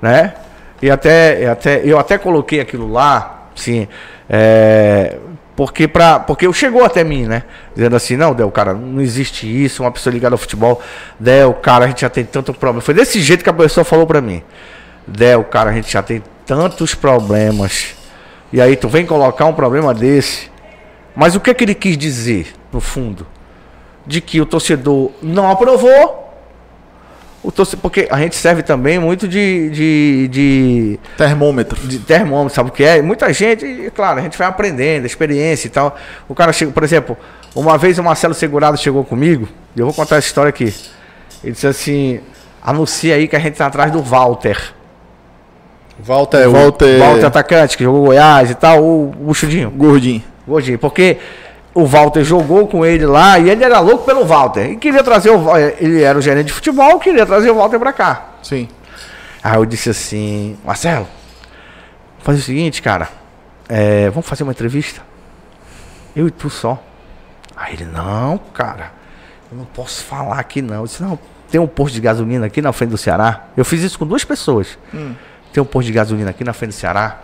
né? 0.00 0.34
E 0.80 0.90
até, 0.90 1.46
até 1.48 1.80
eu 1.84 1.98
até 1.98 2.18
coloquei 2.18 2.60
aquilo 2.60 2.90
lá, 2.90 3.48
sim, 3.54 3.88
é, 4.28 5.16
porque 5.56 5.88
para 5.88 6.20
porque 6.20 6.52
chegou 6.52 6.84
até 6.84 7.02
mim, 7.02 7.24
né? 7.24 7.44
Dizendo 7.74 7.96
assim, 7.96 8.14
não, 8.14 8.34
Del, 8.34 8.50
cara, 8.50 8.74
não 8.74 9.00
existe 9.00 9.46
isso, 9.46 9.82
uma 9.82 9.90
pessoa 9.90 10.12
ligada 10.12 10.34
ao 10.34 10.38
futebol, 10.38 10.82
Del, 11.18 11.54
cara, 11.54 11.86
a 11.86 11.88
gente 11.88 12.02
já 12.02 12.10
tem 12.10 12.24
tanto 12.24 12.52
problema. 12.52 12.82
Foi 12.82 12.92
desse 12.92 13.20
jeito 13.22 13.42
que 13.42 13.48
a 13.48 13.54
pessoa 13.54 13.84
falou 13.84 14.06
para 14.06 14.20
mim. 14.20 14.42
Del, 15.06 15.44
cara, 15.44 15.70
a 15.70 15.72
gente 15.72 15.90
já 15.90 16.02
tem 16.02 16.22
tantos 16.44 16.94
problemas. 16.94 17.95
E 18.52 18.60
aí 18.60 18.76
tu 18.76 18.88
vem 18.88 19.04
colocar 19.04 19.46
um 19.46 19.52
problema 19.52 19.92
desse. 19.92 20.50
Mas 21.14 21.34
o 21.34 21.40
que 21.40 21.50
é 21.50 21.54
que 21.54 21.64
ele 21.64 21.74
quis 21.74 21.96
dizer, 21.96 22.52
no 22.72 22.80
fundo? 22.80 23.26
De 24.06 24.20
que 24.20 24.40
o 24.40 24.46
torcedor 24.46 25.10
não 25.22 25.50
aprovou. 25.50 26.24
O 27.42 27.50
torcedor, 27.50 27.80
porque 27.82 28.08
a 28.10 28.18
gente 28.18 28.36
serve 28.36 28.62
também 28.62 28.98
muito 28.98 29.26
de, 29.26 29.70
de, 29.70 30.28
de, 30.28 31.00
Termômetro. 31.16 31.86
de 31.86 31.98
termômetro, 32.00 32.54
sabe 32.54 32.70
o 32.70 32.72
que 32.72 32.84
é? 32.84 33.00
Muita 33.00 33.32
gente, 33.32 33.90
claro, 33.94 34.18
a 34.18 34.22
gente 34.22 34.36
vai 34.36 34.46
aprendendo, 34.46 35.06
experiência 35.06 35.68
e 35.68 35.70
tal. 35.70 35.96
O 36.28 36.34
cara 36.34 36.52
chega, 36.52 36.72
por 36.72 36.82
exemplo, 36.82 37.16
uma 37.54 37.78
vez 37.78 37.98
o 37.98 38.02
Marcelo 38.02 38.34
Segurado 38.34 38.76
chegou 38.76 39.04
comigo, 39.04 39.48
e 39.74 39.80
eu 39.80 39.86
vou 39.86 39.94
contar 39.94 40.16
essa 40.16 40.26
história 40.26 40.50
aqui. 40.50 40.74
Ele 41.42 41.52
disse 41.52 41.66
assim: 41.66 42.20
anuncia 42.62 43.14
aí 43.14 43.28
que 43.28 43.36
a 43.36 43.38
gente 43.38 43.56
tá 43.56 43.66
atrás 43.66 43.92
do 43.92 44.02
Walter. 44.02 44.74
Walter, 45.98 46.46
o- 46.48 46.52
Walter. 46.52 46.98
Walter 46.98 47.26
atacante, 47.26 47.76
que 47.76 47.84
jogou 47.84 48.06
Goiás 48.06 48.50
e 48.50 48.54
tal, 48.54 48.82
o, 48.82 49.14
o 49.30 49.34
Chudinho. 49.34 49.70
Gordinho. 49.70 50.22
Gordinho, 50.46 50.78
porque 50.78 51.18
o 51.74 51.84
Walter 51.84 52.22
jogou 52.24 52.66
com 52.68 52.84
ele 52.84 53.04
lá 53.06 53.38
e 53.38 53.50
ele 53.50 53.64
era 53.64 53.80
louco 53.80 54.04
pelo 54.04 54.24
Walter. 54.24 54.70
E 54.70 54.76
queria 54.76 55.02
trazer 55.02 55.30
o 55.30 55.56
ele 55.78 56.02
era 56.02 56.18
o 56.18 56.22
gerente 56.22 56.46
de 56.46 56.52
futebol, 56.52 56.98
queria 56.98 57.26
trazer 57.26 57.50
o 57.50 57.54
Walter 57.56 57.78
pra 57.78 57.92
cá. 57.92 58.26
Sim. 58.42 58.68
Aí 59.42 59.56
eu 59.56 59.64
disse 59.66 59.90
assim, 59.90 60.56
Marcelo, 60.64 61.06
faz 62.20 62.38
o 62.38 62.42
seguinte, 62.42 62.80
cara, 62.82 63.08
é, 63.68 64.08
vamos 64.10 64.26
fazer 64.28 64.42
uma 64.42 64.52
entrevista? 64.52 65.00
Eu 66.14 66.26
e 66.28 66.30
tu 66.30 66.48
só. 66.50 66.82
Aí 67.56 67.74
ele, 67.74 67.84
não, 67.84 68.38
cara, 68.52 68.92
eu 69.50 69.58
não 69.58 69.64
posso 69.64 70.02
falar 70.04 70.38
aqui 70.38 70.60
não. 70.62 70.76
Eu 70.76 70.84
disse, 70.84 71.02
não, 71.02 71.18
tem 71.50 71.60
um 71.60 71.66
posto 71.66 71.94
de 71.94 72.00
gasolina 72.00 72.46
aqui 72.46 72.60
na 72.62 72.72
frente 72.72 72.90
do 72.90 72.98
Ceará. 72.98 73.44
Eu 73.56 73.64
fiz 73.64 73.82
isso 73.82 73.98
com 73.98 74.06
duas 74.06 74.24
pessoas. 74.24 74.78
Tem 75.56 75.62
um 75.62 75.66
posto 75.66 75.86
de 75.86 75.92
gasolina 75.94 76.28
aqui 76.28 76.44
na 76.44 76.52
frente 76.52 76.72
do 76.72 76.74
Ceará. 76.74 77.20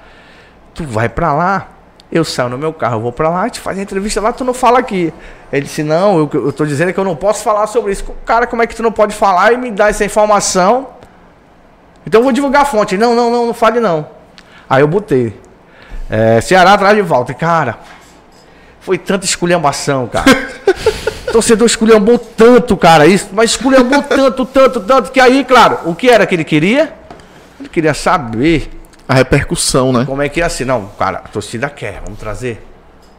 Tu 0.72 0.84
vai 0.84 1.06
pra 1.06 1.34
lá, 1.34 1.68
eu 2.10 2.24
saio 2.24 2.48
no 2.48 2.56
meu 2.56 2.72
carro, 2.72 2.96
eu 2.96 3.00
vou 3.02 3.12
pra 3.12 3.28
lá, 3.28 3.50
te 3.50 3.60
faz 3.60 3.78
a 3.78 3.82
entrevista 3.82 4.22
lá, 4.22 4.32
tu 4.32 4.42
não 4.42 4.54
fala 4.54 4.78
aqui. 4.78 5.12
Ele 5.52 5.66
disse, 5.66 5.82
não, 5.82 6.16
eu, 6.16 6.30
eu 6.32 6.50
tô 6.50 6.64
dizendo 6.64 6.94
que 6.94 6.98
eu 6.98 7.04
não 7.04 7.14
posso 7.14 7.44
falar 7.44 7.66
sobre 7.66 7.92
isso. 7.92 8.02
Cara, 8.24 8.46
como 8.46 8.62
é 8.62 8.66
que 8.66 8.74
tu 8.74 8.82
não 8.82 8.90
pode 8.90 9.14
falar 9.14 9.52
e 9.52 9.58
me 9.58 9.70
dar 9.70 9.90
essa 9.90 10.02
informação? 10.02 10.88
Então 12.06 12.20
eu 12.20 12.24
vou 12.24 12.32
divulgar 12.32 12.62
a 12.62 12.64
fonte. 12.64 12.96
Não, 12.96 13.14
não, 13.14 13.30
não, 13.30 13.46
não 13.48 13.52
fale 13.52 13.80
não. 13.80 14.08
Aí 14.66 14.80
eu 14.80 14.88
botei. 14.88 15.38
É, 16.08 16.40
Ceará 16.40 16.72
atrás 16.72 16.96
de 16.96 17.02
volta. 17.02 17.34
Cara, 17.34 17.80
foi 18.80 18.96
tanta 18.96 19.26
esculhambação, 19.26 20.06
cara. 20.06 20.24
Torcedor 21.30 21.66
esculhambou 21.66 22.18
tanto, 22.18 22.78
cara, 22.78 23.06
isso, 23.06 23.28
mas 23.32 23.50
esculhambou 23.50 24.02
tanto, 24.02 24.46
tanto, 24.46 24.80
tanto, 24.80 25.12
que 25.12 25.20
aí, 25.20 25.44
claro, 25.44 25.80
o 25.86 25.94
que 25.94 26.10
era 26.10 26.26
que 26.26 26.34
ele 26.34 26.44
queria? 26.44 26.92
Ele 27.62 27.68
queria 27.68 27.94
saber 27.94 28.70
A 29.08 29.14
repercussão, 29.14 29.92
né? 29.92 30.04
como 30.04 30.20
é 30.22 30.28
que 30.28 30.40
ia 30.40 30.48
ser. 30.48 30.64
Não, 30.64 30.86
cara, 30.98 31.18
a 31.24 31.28
torcida 31.28 31.68
quer, 31.70 32.00
vamos 32.04 32.18
trazer. 32.18 32.64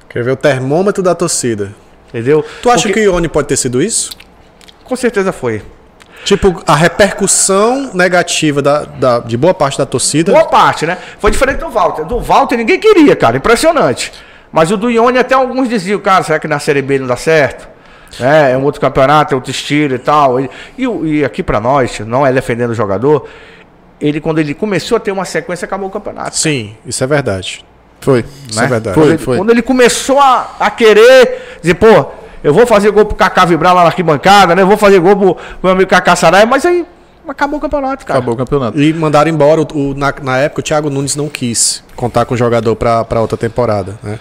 Quer 0.09 0.23
ver 0.23 0.31
o 0.31 0.35
termômetro 0.35 1.01
da 1.01 1.15
torcida. 1.15 1.73
Entendeu? 2.09 2.45
Tu 2.61 2.69
acha 2.69 2.83
Porque- 2.83 3.01
que 3.01 3.07
o 3.07 3.13
Ione 3.13 3.27
pode 3.27 3.47
ter 3.47 3.57
sido 3.57 3.81
isso? 3.81 4.11
Com 4.83 4.95
certeza 4.95 5.31
foi. 5.31 5.63
Tipo, 6.25 6.61
a 6.67 6.75
repercussão 6.75 7.91
negativa 7.93 8.61
da, 8.61 8.83
da- 8.83 9.19
de 9.19 9.35
boa 9.35 9.53
parte 9.53 9.77
da 9.77 9.85
torcida. 9.85 10.31
Boa 10.31 10.45
parte, 10.45 10.85
né? 10.85 10.97
Foi 11.19 11.31
diferente 11.31 11.57
do 11.59 11.69
Walter. 11.69 12.05
Do 12.05 12.19
Walter 12.19 12.55
ninguém 12.57 12.79
queria, 12.79 13.15
cara. 13.15 13.37
Impressionante. 13.37 14.11
Mas 14.51 14.71
o 14.71 14.77
do 14.77 14.89
Ione 14.91 15.17
até 15.17 15.33
alguns 15.35 15.67
diziam, 15.67 15.99
cara, 15.99 16.23
será 16.23 16.39
que 16.39 16.47
na 16.47 16.59
Série 16.59 16.81
B 16.81 16.99
não 16.99 17.07
dá 17.07 17.15
certo? 17.17 17.67
É, 18.19 18.51
é 18.51 18.57
um 18.57 18.63
outro 18.63 18.79
campeonato, 18.79 19.33
é 19.33 19.35
outro 19.35 19.49
estilo 19.49 19.95
e 19.95 19.99
tal. 19.99 20.39
E, 20.39 20.49
e 20.77 20.85
e 20.85 21.25
aqui 21.25 21.41
pra 21.41 21.59
nós, 21.59 21.99
não 22.01 22.25
é 22.25 22.31
defendendo 22.31 22.69
o 22.69 22.75
jogador, 22.75 23.27
ele 24.03 24.19
quando 24.21 24.39
ele 24.39 24.53
começou 24.53 24.97
a 24.97 24.99
ter 24.99 25.11
uma 25.11 25.25
sequência, 25.25 25.65
acabou 25.65 25.87
o 25.87 25.91
campeonato. 25.91 26.37
Sim, 26.37 26.75
isso 26.85 27.03
é 27.03 27.07
verdade. 27.07 27.65
Foi. 28.01 28.25
Isso 28.49 28.61
é 28.61 28.67
verdade. 28.67 28.93
Quando, 28.95 29.05
Foi, 29.05 29.13
ele, 29.13 29.17
foi. 29.23 29.37
quando 29.37 29.49
ele 29.49 29.61
começou 29.61 30.19
a, 30.19 30.55
a 30.59 30.69
querer 30.69 31.57
dizer, 31.61 31.75
pô, 31.75 32.07
eu 32.43 32.53
vou 32.53 32.67
fazer 32.67 32.91
gol 32.91 33.05
pro 33.05 33.15
Kaká 33.15 33.45
vibrar 33.45 33.73
lá 33.73 33.81
na 33.81 33.87
arquibancada, 33.87 34.53
né? 34.53 34.61
Eu 34.61 34.67
vou 34.67 34.75
fazer 34.77 34.99
gol 34.99 35.15
pro 35.15 35.37
meu 35.63 35.71
amigo 35.71 35.89
Kaká 35.89 36.13
Sarai, 36.15 36.45
mas 36.45 36.65
aí 36.65 36.85
acabou 37.25 37.57
o 37.57 37.61
campeonato, 37.61 38.05
cara. 38.05 38.19
Acabou 38.19 38.33
o 38.33 38.37
campeonato. 38.37 38.77
E 38.77 38.93
mandaram 38.93 39.31
embora, 39.31 39.61
o, 39.61 39.67
o- 39.73 39.93
na, 39.95 40.13
na 40.21 40.37
época 40.39 40.59
o 40.59 40.63
Thiago 40.63 40.89
Nunes 40.89 41.15
não 41.15 41.29
quis 41.29 41.81
contar 41.95 42.25
com 42.25 42.33
o 42.33 42.37
jogador 42.37 42.75
pra, 42.75 43.05
pra 43.05 43.21
outra 43.21 43.37
temporada. 43.37 43.97
Né? 44.03 44.19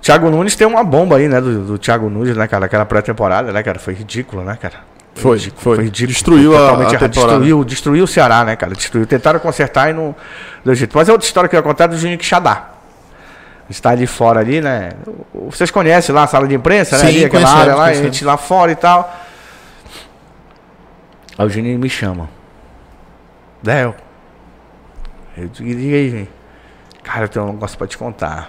Thiago 0.00 0.30
Nunes 0.30 0.56
tem 0.56 0.66
uma 0.66 0.82
bomba 0.82 1.16
aí, 1.18 1.28
né? 1.28 1.38
Do, 1.38 1.64
do 1.66 1.78
Thiago 1.78 2.08
Nunes, 2.08 2.34
né, 2.34 2.46
cara? 2.48 2.64
Aquela 2.64 2.86
pré-temporada, 2.86 3.52
né, 3.52 3.62
cara? 3.62 3.78
Foi 3.78 3.92
ridículo, 3.92 4.42
né, 4.42 4.56
cara? 4.58 4.76
Foi, 5.18 5.38
foi. 5.56 5.76
ridículo. 5.84 6.12
Destruiu 6.12 6.54
a- 6.54 6.58
Totalmente 6.60 6.96
a 6.96 6.98
temporada. 6.98 7.08
Destruiu, 7.38 7.64
destruiu 7.64 8.04
o 8.04 8.06
Ceará, 8.06 8.44
né, 8.44 8.56
cara? 8.56 8.74
Destruiu. 8.74 9.06
Tentaram 9.06 9.38
consertar 9.40 9.90
e 9.90 9.92
não 9.92 10.14
deu 10.64 10.74
jeito. 10.74 10.96
Mas 10.96 11.08
é 11.08 11.12
outra 11.12 11.26
história 11.26 11.48
que 11.48 11.56
eu 11.56 11.58
ia 11.58 11.62
contar 11.62 11.86
do 11.88 11.96
Juninho 11.98 12.18
Quixadá. 12.18 12.70
Está 13.70 13.90
ali 13.90 14.06
fora 14.06 14.40
ali, 14.40 14.60
né? 14.62 14.92
Vocês 15.34 15.70
conhecem 15.70 16.14
lá 16.14 16.22
a 16.22 16.26
sala 16.26 16.48
de 16.48 16.54
imprensa, 16.54 16.96
né? 16.96 17.02
Sim, 17.02 17.08
Ali, 17.08 17.24
aquela 17.26 17.50
área 17.50 17.74
lá, 17.74 17.84
a 17.86 17.92
gente 17.94 18.24
lá 18.24 18.36
fora 18.38 18.72
e 18.72 18.76
tal. 18.76 19.14
Aí 21.36 21.46
o 21.46 21.50
Juninho 21.50 21.78
me 21.78 21.88
chama. 21.90 22.28
Del. 23.62 23.94
Eu 25.36 25.48
digo, 25.48 25.68
aí, 25.70 26.10
gente. 26.10 26.30
Cara, 27.02 27.24
eu 27.24 27.28
tenho 27.28 27.44
um 27.46 27.52
negócio 27.52 27.76
pra 27.76 27.86
te 27.86 27.96
contar. 27.98 28.48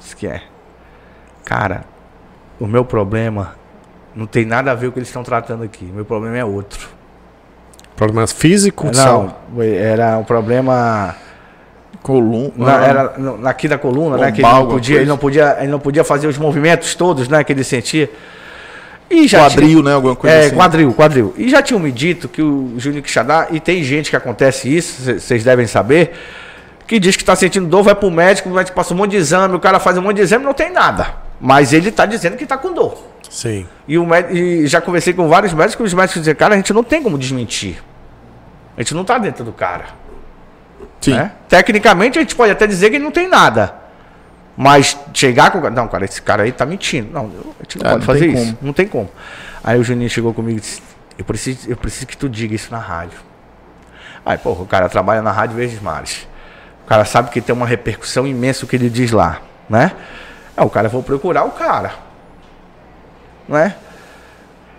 Isso 0.00 0.16
que 0.16 0.26
é. 0.26 0.42
Cara, 1.44 1.84
o 2.58 2.66
meu 2.66 2.84
problema 2.84 3.54
não 4.14 4.26
tem 4.26 4.44
nada 4.44 4.70
a 4.70 4.74
ver 4.74 4.86
com 4.86 4.90
o 4.90 4.92
que 4.92 4.98
eles 5.00 5.08
estão 5.08 5.22
tratando 5.22 5.64
aqui. 5.64 5.84
Meu 5.84 6.04
problema 6.04 6.36
é 6.36 6.44
outro. 6.44 6.88
Problemas 7.96 8.32
físicos, 8.32 8.96
Não, 8.96 9.04
saúde. 9.04 9.74
era 9.76 10.18
um 10.18 10.24
problema 10.24 11.14
Colum. 12.02 12.50
na, 12.56 12.78
ah, 12.78 12.84
era 12.84 13.14
no- 13.16 13.46
aqui 13.46 13.68
da 13.68 13.78
coluna, 13.78 14.16
né? 14.18 14.32
Que 14.32 14.42
ele 14.42 14.48
não, 14.52 14.66
podia, 14.66 14.96
ele, 14.96 15.06
não 15.06 15.16
podia, 15.18 15.56
ele 15.60 15.70
não 15.70 15.78
podia 15.80 16.04
fazer 16.04 16.26
os 16.26 16.36
movimentos 16.36 16.94
todos, 16.94 17.28
né? 17.28 17.42
Que 17.44 17.52
ele 17.52 17.64
sentia. 17.64 18.10
E 19.10 19.28
já 19.28 19.48
Quadril, 19.48 19.82
né? 19.82 19.94
Alguma 19.94 20.16
coisa 20.16 20.34
é, 20.36 20.46
assim. 20.46 20.56
quadril, 20.56 20.92
quadril. 20.92 21.34
E 21.36 21.48
já 21.48 21.62
tinham 21.62 21.78
me 21.78 21.92
dito 21.92 22.28
que 22.28 22.42
o 22.42 22.74
Júnior 22.78 23.02
Quixadá, 23.02 23.46
e 23.50 23.60
tem 23.60 23.82
gente 23.82 24.10
que 24.10 24.16
acontece 24.16 24.74
isso, 24.74 25.18
vocês 25.20 25.44
devem 25.44 25.66
saber, 25.66 26.12
que 26.86 26.98
diz 26.98 27.14
que 27.16 27.22
está 27.22 27.36
sentindo 27.36 27.66
dor, 27.66 27.82
vai 27.82 27.94
pro 27.94 28.10
médico, 28.10 28.48
o 28.48 28.52
médico 28.52 28.74
passa 28.74 28.92
um 28.92 28.96
monte 28.96 29.12
de 29.12 29.18
exame, 29.18 29.54
o 29.54 29.60
cara 29.60 29.78
faz 29.78 29.96
um 29.96 30.02
monte 30.02 30.16
de 30.16 30.22
exame 30.22 30.44
não 30.44 30.54
tem 30.54 30.70
nada. 30.72 31.06
Mas 31.40 31.72
ele 31.72 31.90
está 31.90 32.06
dizendo 32.06 32.36
que 32.36 32.44
está 32.44 32.56
com 32.56 32.72
dor. 32.72 33.13
Sim. 33.34 33.66
E, 33.88 33.98
o 33.98 34.06
e 34.30 34.64
já 34.68 34.80
conversei 34.80 35.12
com 35.12 35.28
vários 35.28 35.52
médicos, 35.52 35.88
os 35.88 35.92
médicos 35.94 36.20
dizem, 36.20 36.36
cara, 36.36 36.54
a 36.54 36.56
gente 36.56 36.72
não 36.72 36.84
tem 36.84 37.02
como 37.02 37.18
desmentir. 37.18 37.82
A 38.76 38.80
gente 38.80 38.94
não 38.94 39.04
tá 39.04 39.18
dentro 39.18 39.44
do 39.44 39.52
cara. 39.52 39.86
Sim. 41.00 41.14
né? 41.14 41.32
Tecnicamente, 41.48 42.16
a 42.16 42.22
gente 42.22 42.36
pode 42.36 42.52
até 42.52 42.64
dizer 42.64 42.90
que 42.90 42.96
ele 42.96 43.02
não 43.04 43.10
tem 43.10 43.26
nada. 43.28 43.74
Mas 44.56 44.96
chegar 45.12 45.50
com. 45.50 45.68
Não, 45.68 45.88
cara, 45.88 46.04
esse 46.04 46.22
cara 46.22 46.44
aí 46.44 46.52
tá 46.52 46.64
mentindo. 46.64 47.12
Não, 47.12 47.24
a 47.58 47.62
gente 47.64 47.76
não 47.82 47.86
Ah, 47.86 47.90
pode 47.94 47.98
não 47.98 48.02
fazer 48.02 48.26
isso. 48.28 48.36
como. 48.36 48.58
Não 48.62 48.72
tem 48.72 48.86
como. 48.86 49.10
Aí 49.64 49.80
o 49.80 49.82
Juninho 49.82 50.08
chegou 50.08 50.32
comigo 50.32 50.58
e 50.58 50.60
disse: 50.60 50.80
eu 51.18 51.24
preciso, 51.24 51.68
eu 51.68 51.76
preciso 51.76 52.06
que 52.06 52.16
tu 52.16 52.28
diga 52.28 52.54
isso 52.54 52.70
na 52.70 52.78
rádio. 52.78 53.18
Aí, 54.24 54.38
porra, 54.38 54.62
o 54.62 54.66
cara 54.66 54.88
trabalha 54.88 55.22
na 55.22 55.32
Rádio 55.32 55.56
Verdes 55.56 55.80
Mares. 55.80 56.28
O 56.84 56.86
cara 56.86 57.04
sabe 57.04 57.30
que 57.30 57.40
tem 57.40 57.52
uma 57.52 57.66
repercussão 57.66 58.28
imensa 58.28 58.64
o 58.64 58.68
que 58.68 58.76
ele 58.76 58.88
diz 58.88 59.10
lá, 59.10 59.40
né? 59.68 59.90
Aí 60.56 60.64
o 60.64 60.70
cara 60.70 60.88
vou 60.88 61.02
procurar 61.02 61.42
o 61.42 61.50
cara. 61.50 62.03
Né? 63.48 63.74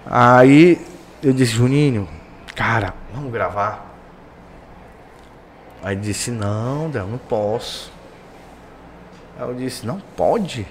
Aí 0.05 0.80
eu 1.22 1.34
disse, 1.34 1.53
Juninho, 1.53 2.07
cara, 2.55 2.93
vamos 3.13 3.32
gravar. 3.32 3.86
Aí 5.84 5.95
disse, 5.95 6.32
não, 6.32 6.89
Del, 6.89 7.07
não 7.07 7.18
posso. 7.18 7.91
Aí 9.39 9.47
eu 9.47 9.53
disse, 9.53 9.86
não 9.86 10.01
pode? 10.16 10.68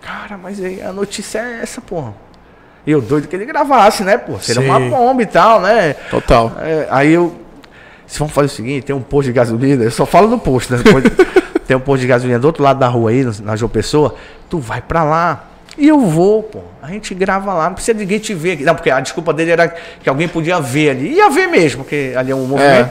Cara, 0.00 0.36
mas 0.36 0.62
aí 0.62 0.82
a 0.82 0.92
notícia 0.92 1.38
é 1.38 1.62
essa, 1.62 1.80
porra. 1.80 2.14
E 2.86 2.90
eu 2.90 3.00
doido 3.00 3.26
que 3.26 3.34
ele 3.34 3.46
gravasse, 3.46 4.04
né, 4.04 4.18
pô? 4.18 4.38
Seria 4.38 4.60
uma 4.60 4.78
Sim. 4.78 4.90
bomba 4.90 5.22
e 5.22 5.26
tal, 5.26 5.60
né? 5.60 5.94
Total. 6.10 6.52
É, 6.60 6.86
aí 6.90 7.12
eu. 7.12 7.40
Se 8.06 8.18
vamos 8.18 8.34
fazer 8.34 8.46
o 8.46 8.50
seguinte, 8.50 8.84
tem 8.84 8.94
um 8.94 9.00
posto 9.00 9.28
de 9.28 9.32
gasolina, 9.32 9.82
eu 9.82 9.90
só 9.90 10.04
falo 10.04 10.28
do 10.28 10.38
posto, 10.38 10.74
né? 10.74 10.82
Tem 11.66 11.74
um 11.74 11.80
posto 11.80 12.02
de 12.02 12.06
gasolina 12.06 12.38
do 12.38 12.46
outro 12.46 12.62
lado 12.62 12.78
da 12.78 12.86
rua 12.86 13.10
aí, 13.10 13.24
na 13.42 13.56
João 13.56 13.70
Pessoa, 13.70 14.14
tu 14.50 14.58
vai 14.58 14.82
pra 14.82 15.02
lá. 15.02 15.46
E 15.76 15.88
eu 15.88 15.98
vou, 16.00 16.42
pô. 16.42 16.60
A 16.80 16.88
gente 16.88 17.14
grava 17.14 17.52
lá, 17.52 17.66
não 17.66 17.74
precisa 17.74 17.94
de 17.94 18.00
ninguém 18.00 18.18
te 18.18 18.32
ver. 18.34 18.52
aqui. 18.52 18.64
Não, 18.64 18.74
porque 18.74 18.90
a 18.90 19.00
desculpa 19.00 19.32
dele 19.32 19.50
era 19.50 19.68
que 19.68 20.08
alguém 20.08 20.28
podia 20.28 20.60
ver 20.60 20.90
ali. 20.90 21.14
Ia 21.14 21.30
ver 21.30 21.48
mesmo, 21.48 21.82
porque 21.82 22.14
ali 22.16 22.30
é 22.30 22.34
um 22.34 22.46
movimento. 22.46 22.90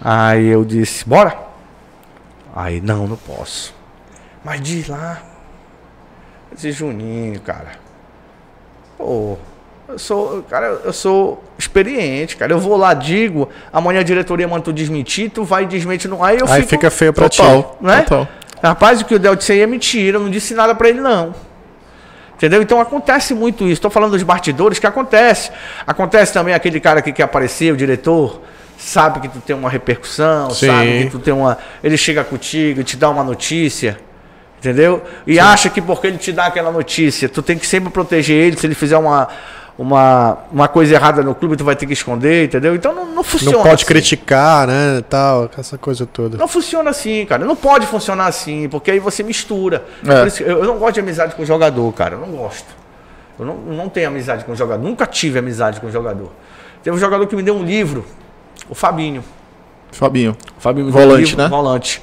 Aí 0.00 0.46
eu 0.46 0.64
disse, 0.64 1.08
bora? 1.08 1.36
Aí, 2.54 2.80
não, 2.80 3.06
não 3.06 3.16
posso. 3.16 3.74
Mas 4.44 4.60
diz 4.60 4.88
lá. 4.88 5.22
Eu 6.50 6.56
disse, 6.56 6.72
Juninho, 6.72 7.40
cara. 7.40 7.72
Pô, 8.96 9.36
eu 9.88 9.98
sou, 9.98 10.42
cara, 10.42 10.80
eu 10.84 10.92
sou 10.92 11.42
experiente, 11.56 12.36
cara. 12.36 12.52
Eu 12.52 12.58
vou 12.58 12.76
lá, 12.76 12.92
digo, 12.94 13.48
amanhã 13.72 14.00
a 14.00 14.02
diretoria 14.02 14.48
manda 14.48 14.62
tu 14.64 14.72
desmentir, 14.72 15.30
tu 15.30 15.44
vai 15.44 15.62
e 15.62 15.66
desmente 15.66 16.08
no. 16.08 16.22
Aí 16.22 16.38
eu 16.38 16.46
Aí 16.46 16.60
fico, 16.62 16.70
fica 16.70 16.90
feio 16.90 17.12
pra 17.12 17.28
ti. 17.28 17.38
Total. 17.38 17.78
né? 17.80 18.02
Total. 18.02 18.28
Rapaz, 18.62 19.00
o 19.00 19.04
que 19.04 19.14
o 19.14 19.18
Del 19.18 19.36
disse 19.36 19.52
aí 19.52 19.60
é 19.60 19.66
mentira, 19.66 20.16
eu 20.16 20.20
não 20.20 20.30
disse 20.30 20.52
nada 20.52 20.74
pra 20.74 20.88
ele 20.88 21.00
não. 21.00 21.32
Entendeu? 22.38 22.62
Então 22.62 22.80
acontece 22.80 23.34
muito 23.34 23.64
isso. 23.64 23.74
Estou 23.74 23.90
falando 23.90 24.12
dos 24.12 24.22
bastidores 24.22 24.78
que 24.78 24.86
acontece. 24.86 25.50
Acontece 25.84 26.32
também 26.32 26.54
aquele 26.54 26.78
cara 26.78 27.02
que 27.02 27.12
quer 27.12 27.24
aparecer, 27.24 27.72
o 27.72 27.76
diretor, 27.76 28.40
sabe 28.78 29.18
que 29.18 29.28
tu 29.28 29.40
tem 29.40 29.56
uma 29.56 29.68
repercussão, 29.68 30.48
Sim. 30.50 30.68
sabe 30.68 31.04
que 31.04 31.10
tu 31.10 31.18
tem 31.18 31.34
uma. 31.34 31.58
Ele 31.82 31.96
chega 31.96 32.22
contigo, 32.22 32.84
te 32.84 32.96
dá 32.96 33.10
uma 33.10 33.24
notícia. 33.24 33.98
Entendeu? 34.60 35.02
E 35.26 35.38
acha 35.38 35.68
que 35.68 35.80
porque 35.80 36.06
ele 36.06 36.18
te 36.18 36.32
dá 36.32 36.46
aquela 36.46 36.70
notícia, 36.70 37.28
tu 37.28 37.42
tem 37.42 37.58
que 37.58 37.66
sempre 37.66 37.90
proteger 37.90 38.36
ele. 38.36 38.56
Se 38.56 38.66
ele 38.66 38.74
fizer 38.74 38.98
uma, 38.98 39.28
uma, 39.78 40.38
uma 40.50 40.66
coisa 40.66 40.92
errada 40.92 41.22
no 41.22 41.36
clube, 41.36 41.56
tu 41.56 41.62
vai 41.62 41.76
ter 41.76 41.86
que 41.86 41.92
esconder, 41.92 42.46
entendeu? 42.46 42.74
Então 42.74 42.92
não, 42.92 43.06
não 43.14 43.22
funciona. 43.22 43.58
Não 43.58 43.62
pode 43.62 43.76
assim. 43.76 43.86
criticar, 43.86 44.66
né? 44.66 45.04
Tal, 45.08 45.48
essa 45.56 45.78
coisa 45.78 46.04
toda. 46.04 46.36
Não 46.36 46.48
funciona 46.48 46.90
assim, 46.90 47.24
cara. 47.24 47.44
Não 47.44 47.54
pode 47.54 47.86
funcionar 47.86 48.26
assim, 48.26 48.68
porque 48.68 48.90
aí 48.90 48.98
você 48.98 49.22
mistura. 49.22 49.84
É. 50.04 50.18
Por 50.18 50.26
isso 50.26 50.38
que 50.38 50.42
eu, 50.42 50.58
eu 50.58 50.64
não 50.64 50.78
gosto 50.78 50.94
de 50.94 51.00
amizade 51.00 51.36
com 51.36 51.44
jogador, 51.44 51.92
cara. 51.92 52.16
Eu 52.16 52.20
não 52.20 52.32
gosto. 52.32 52.66
Eu 53.38 53.46
não, 53.46 53.54
não 53.54 53.88
tenho 53.88 54.08
amizade 54.08 54.44
com 54.44 54.52
jogador. 54.52 54.82
Nunca 54.82 55.06
tive 55.06 55.38
amizade 55.38 55.80
com 55.80 55.88
jogador. 55.88 56.32
Teve 56.82 56.96
um 56.96 56.98
jogador 57.00 57.24
que 57.28 57.36
me 57.36 57.42
deu 57.44 57.54
um 57.54 57.62
livro, 57.62 58.04
o 58.68 58.74
Fabinho. 58.74 59.22
Fabinho. 59.92 60.36
Fabinho 60.58 60.90
Volante, 60.90 61.12
um 61.12 61.16
livro, 61.18 61.36
né? 61.36 61.48
Volante. 61.48 62.02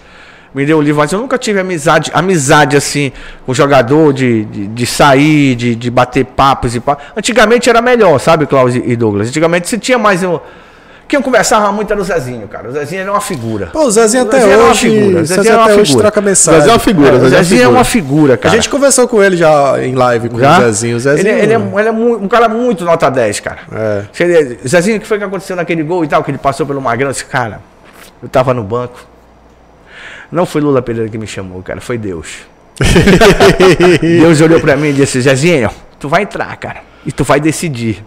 Me 0.55 0.65
deu 0.65 0.77
um 0.77 0.81
livro, 0.81 1.01
mas 1.01 1.11
eu 1.11 1.19
nunca 1.19 1.37
tive 1.37 1.59
amizade, 1.59 2.09
amizade 2.13 2.77
assim, 2.77 3.11
com 3.45 3.53
jogador, 3.53 4.13
de, 4.13 4.45
de, 4.45 4.67
de 4.67 4.85
sair, 4.85 5.53
de, 5.55 5.75
de 5.75 5.91
bater 5.91 6.23
papos 6.25 6.73
e 6.75 6.79
pá. 6.79 6.97
Antigamente 7.15 7.69
era 7.69 7.81
melhor, 7.81 8.17
sabe, 8.19 8.45
Klaus 8.45 8.73
e 8.73 8.95
Douglas? 8.95 9.27
Antigamente 9.27 9.67
você 9.67 9.77
tinha 9.77 9.97
mais 9.99 10.23
um. 10.23 10.39
Quem 11.07 11.21
conversava 11.21 11.71
muito 11.71 11.91
era 11.91 12.01
o 12.01 12.03
Zezinho, 12.03 12.47
cara. 12.47 12.69
O 12.69 12.71
Zezinho 12.71 13.01
era 13.01 13.11
uma 13.11 13.21
figura. 13.21 13.67
Pô, 13.67 13.83
o 13.85 13.91
Zezinho 13.91 14.23
até 14.23 14.37
Zezinho 14.37 14.53
era 14.53 14.63
uma 14.63 14.71
hoje. 14.71 14.79
figura, 14.79 15.05
o 15.05 15.09
Zezinho 15.11 15.25
Zezinho 15.27 15.51
era 15.51 15.57
uma 15.57 15.65
até 15.65 15.73
hoje 15.75 15.85
figura. 15.91 16.03
troca 16.11 16.21
mensagem. 16.21 16.59
Zezinho 16.61 16.71
é 16.71 16.73
uma 16.73 16.79
figura. 16.79 17.07
É, 17.07 17.11
o 17.11 17.13
Zezinho 17.19 17.35
é 17.35 17.37
uma 17.37 17.43
Zezinho 17.43 17.57
é 17.57 17.59
figura. 17.59 17.77
uma 17.77 17.83
figura, 17.83 18.33
A 18.33 18.37
cara. 18.37 18.55
gente 18.55 18.69
conversou 18.69 19.07
com 19.07 19.21
ele 19.21 19.37
já 19.37 19.83
em 19.83 19.93
live 19.93 20.29
com 20.29 20.39
Já? 20.39 20.57
o 20.57 20.61
Zezinho. 20.63 20.95
O 20.97 20.99
Zezinho. 20.99 21.27
Ele, 21.27 21.41
ele 21.41 21.53
é, 21.53 21.79
ele 21.79 21.89
é 21.89 21.91
mu- 21.91 22.15
um 22.15 22.27
cara 22.27 22.47
muito 22.49 22.83
nota 22.85 23.11
10, 23.11 23.39
cara. 23.41 23.59
É. 23.71 24.01
Se 24.11 24.23
ele- 24.23 24.57
Zezinho, 24.67 24.97
o 24.97 24.99
que 24.99 25.05
foi 25.05 25.17
que 25.19 25.23
aconteceu 25.25 25.55
naquele 25.55 25.83
gol 25.83 26.03
e 26.03 26.07
tal, 26.07 26.23
que 26.23 26.31
ele 26.31 26.39
passou 26.39 26.65
pelo 26.65 26.81
Magrão? 26.81 27.09
Eu 27.09 27.11
disse, 27.11 27.25
cara, 27.25 27.59
eu 28.23 28.27
tava 28.29 28.51
no 28.53 28.63
banco. 28.63 29.05
Não 30.31 30.45
foi 30.45 30.61
Lula 30.61 30.81
Pereira 30.81 31.09
que 31.09 31.17
me 31.17 31.27
chamou, 31.27 31.61
cara, 31.61 31.81
foi 31.81 31.97
Deus. 31.97 32.39
Deus 34.01 34.41
olhou 34.41 34.59
pra 34.59 34.75
mim 34.75 34.89
e 34.89 34.93
disse, 34.93 35.21
Zezinho, 35.21 35.69
tu 35.99 36.09
vai 36.09 36.23
entrar, 36.23 36.55
cara, 36.57 36.81
e 37.05 37.11
tu 37.11 37.23
vai 37.23 37.39
decidir. 37.39 38.03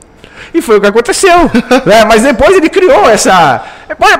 E 0.52 0.62
foi 0.62 0.78
o 0.78 0.80
que 0.80 0.86
aconteceu. 0.86 1.50
né? 1.84 2.04
Mas 2.06 2.22
depois 2.22 2.56
ele 2.56 2.68
criou 2.68 3.08
essa. 3.08 3.62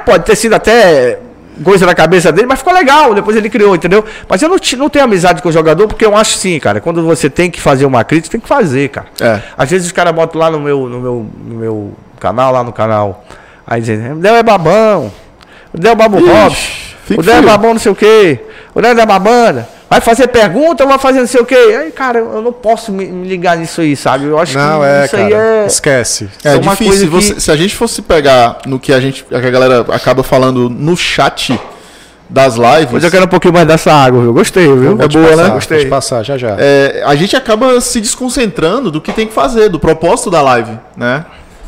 Pode, 0.04 0.24
ter 0.24 0.36
sido 0.36 0.54
até 0.54 1.18
coisa 1.62 1.86
na 1.86 1.94
cabeça 1.94 2.30
dele, 2.32 2.46
mas 2.46 2.58
ficou 2.58 2.72
legal. 2.72 3.14
Depois 3.14 3.36
ele 3.36 3.48
criou, 3.48 3.74
entendeu? 3.74 4.04
Mas 4.28 4.42
eu 4.42 4.48
não, 4.48 4.56
não 4.76 4.88
tenho 4.88 5.04
amizade 5.04 5.42
com 5.42 5.48
o 5.48 5.52
jogador, 5.52 5.86
porque 5.86 6.04
eu 6.04 6.16
acho 6.16 6.36
sim, 6.36 6.58
cara. 6.58 6.80
Quando 6.80 7.04
você 7.04 7.30
tem 7.30 7.50
que 7.50 7.60
fazer 7.60 7.86
uma 7.86 8.04
crítica, 8.04 8.32
tem 8.32 8.40
que 8.40 8.48
fazer, 8.48 8.88
cara. 8.88 9.06
É. 9.20 9.40
Às 9.56 9.70
vezes 9.70 9.86
os 9.86 9.92
caras 9.92 10.14
botam 10.14 10.40
lá 10.40 10.50
no 10.50 10.60
meu, 10.60 10.88
no, 10.88 11.00
meu, 11.00 11.26
no 11.46 11.54
meu 11.54 11.92
canal, 12.18 12.52
lá 12.52 12.64
no 12.64 12.72
canal. 12.72 13.24
Aí 13.66 13.80
dizem, 13.80 14.12
o 14.12 14.16
Del 14.16 14.36
é 14.36 14.42
babão. 14.42 15.12
O 15.72 15.78
Del 15.78 15.92
é 15.92 15.94
babo 15.94 16.18
Robson. 16.18 16.87
Fica 17.16 17.20
O 17.20 17.30
é 17.30 17.42
babão 17.42 17.72
não 17.72 17.80
sei 17.80 17.92
o 17.92 17.94
quê. 17.94 18.40
O 18.74 18.80
Del 18.80 18.98
é 18.98 19.06
babana. 19.06 19.68
Vai 19.90 20.00
fazer 20.02 20.28
pergunta 20.28 20.84
ou 20.84 20.88
vai 20.88 20.98
fazer 20.98 21.20
não 21.20 21.26
sei 21.26 21.40
o 21.40 21.46
quê. 21.46 21.54
Aí, 21.54 21.90
cara, 21.90 22.18
eu 22.18 22.42
não 22.42 22.52
posso 22.52 22.92
me, 22.92 23.06
ligar 23.26 23.56
nisso 23.56 23.80
aí, 23.80 23.96
sabe? 23.96 24.26
Eu 24.26 24.38
acho 24.38 24.56
Não, 24.56 24.80
que 24.80 24.86
é, 24.86 25.04
isso 25.04 25.16
cara. 25.16 25.26
aí 25.26 25.32
é. 25.32 25.66
Esquece. 25.66 26.28
É 26.44 26.54
é 26.54 26.58
difícil. 26.58 26.86
coisa 26.86 27.06
Você- 27.06 27.34
que- 27.34 27.40
se 27.40 27.50
a 27.50 27.56
gente 27.56 27.74
fosse 27.74 28.02
pegar 28.02 28.58
no 28.66 28.78
que 28.78 28.92
a 28.92 29.00
gente, 29.00 29.24
que 29.24 29.34
a 29.34 29.40
galera 29.50 29.86
acaba 29.90 30.22
falando 30.22 30.68
no 30.68 30.94
chat 30.94 31.58
das 32.28 32.56
lives, 32.56 32.92
Mas 32.92 33.04
eu 33.04 33.10
quero 33.10 33.24
um 33.24 33.28
pouquinho 33.28 33.54
mais 33.54 33.66
dessa 33.66 33.90
água, 33.90 34.20
viu? 34.20 34.34
Gostei, 34.34 34.66
viu? 34.66 34.94
Vou 34.94 35.08
te 35.08 35.16
boa, 35.16 35.30
passar, 35.30 35.36
né? 35.42 35.48
Vou 35.48 35.54
Gostei. 35.54 35.78
te 35.78 35.86
passar, 35.86 36.22
já 36.22 36.36
já. 36.36 36.56
é, 36.58 37.02
a 37.06 37.14
gente 37.16 37.34
acaba 37.34 37.80
se 37.80 37.98
desconcentrando 38.02 38.90
do 38.90 39.00
que 39.00 39.10
tem 39.12 39.26
que 39.26 39.32
fazer, 39.32 39.70
do 39.70 39.78
propósito 39.80 40.30
da 40.30 40.42
live, 40.42 40.78
né? 40.94 41.24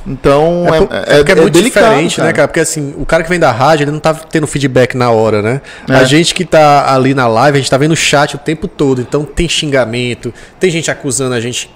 Então 0.07 0.65
É, 0.67 0.79
é, 0.79 0.81
é- 0.81 1.17
é 1.17 1.19
é, 1.19 1.33
é 1.33 1.35
muito 1.35 1.53
delicado, 1.53 1.85
diferente, 1.85 2.21
né, 2.21 2.33
cara? 2.33 2.49
Porque 2.49 2.61
assim, 2.61 2.95
o 2.97 3.05
cara 3.05 3.23
que 3.23 3.29
vem 3.29 3.39
da 3.39 3.51
rádio, 3.53 3.85
ele 3.85 3.91
não 3.91 4.01
tá 4.01 4.15
tendo 4.15 4.47
feedback 4.47 4.97
na 4.97 5.11
hora, 5.11 5.43
né? 5.43 5.61
É. 5.89 5.95
A 5.95 6.05
gente 6.05 6.35
que 6.35 6.45
tá 6.45 6.93
ali 6.93 7.15
na 7.15 7.27
live, 7.27 7.59
a 7.59 7.61
gente 7.61 7.71
tá 7.71 7.77
vendo 7.79 7.93
o 7.93 7.97
chat 7.97 8.35
o 8.35 8.39
tempo 8.39 8.67
todo. 8.67 9.01
Então 9.01 9.25
tem 9.25 9.49
xingamento, 9.49 10.33
tem 10.59 10.71
gente 10.71 10.91
acusando 10.91 11.35
a 11.35 11.41
gente 11.41 11.71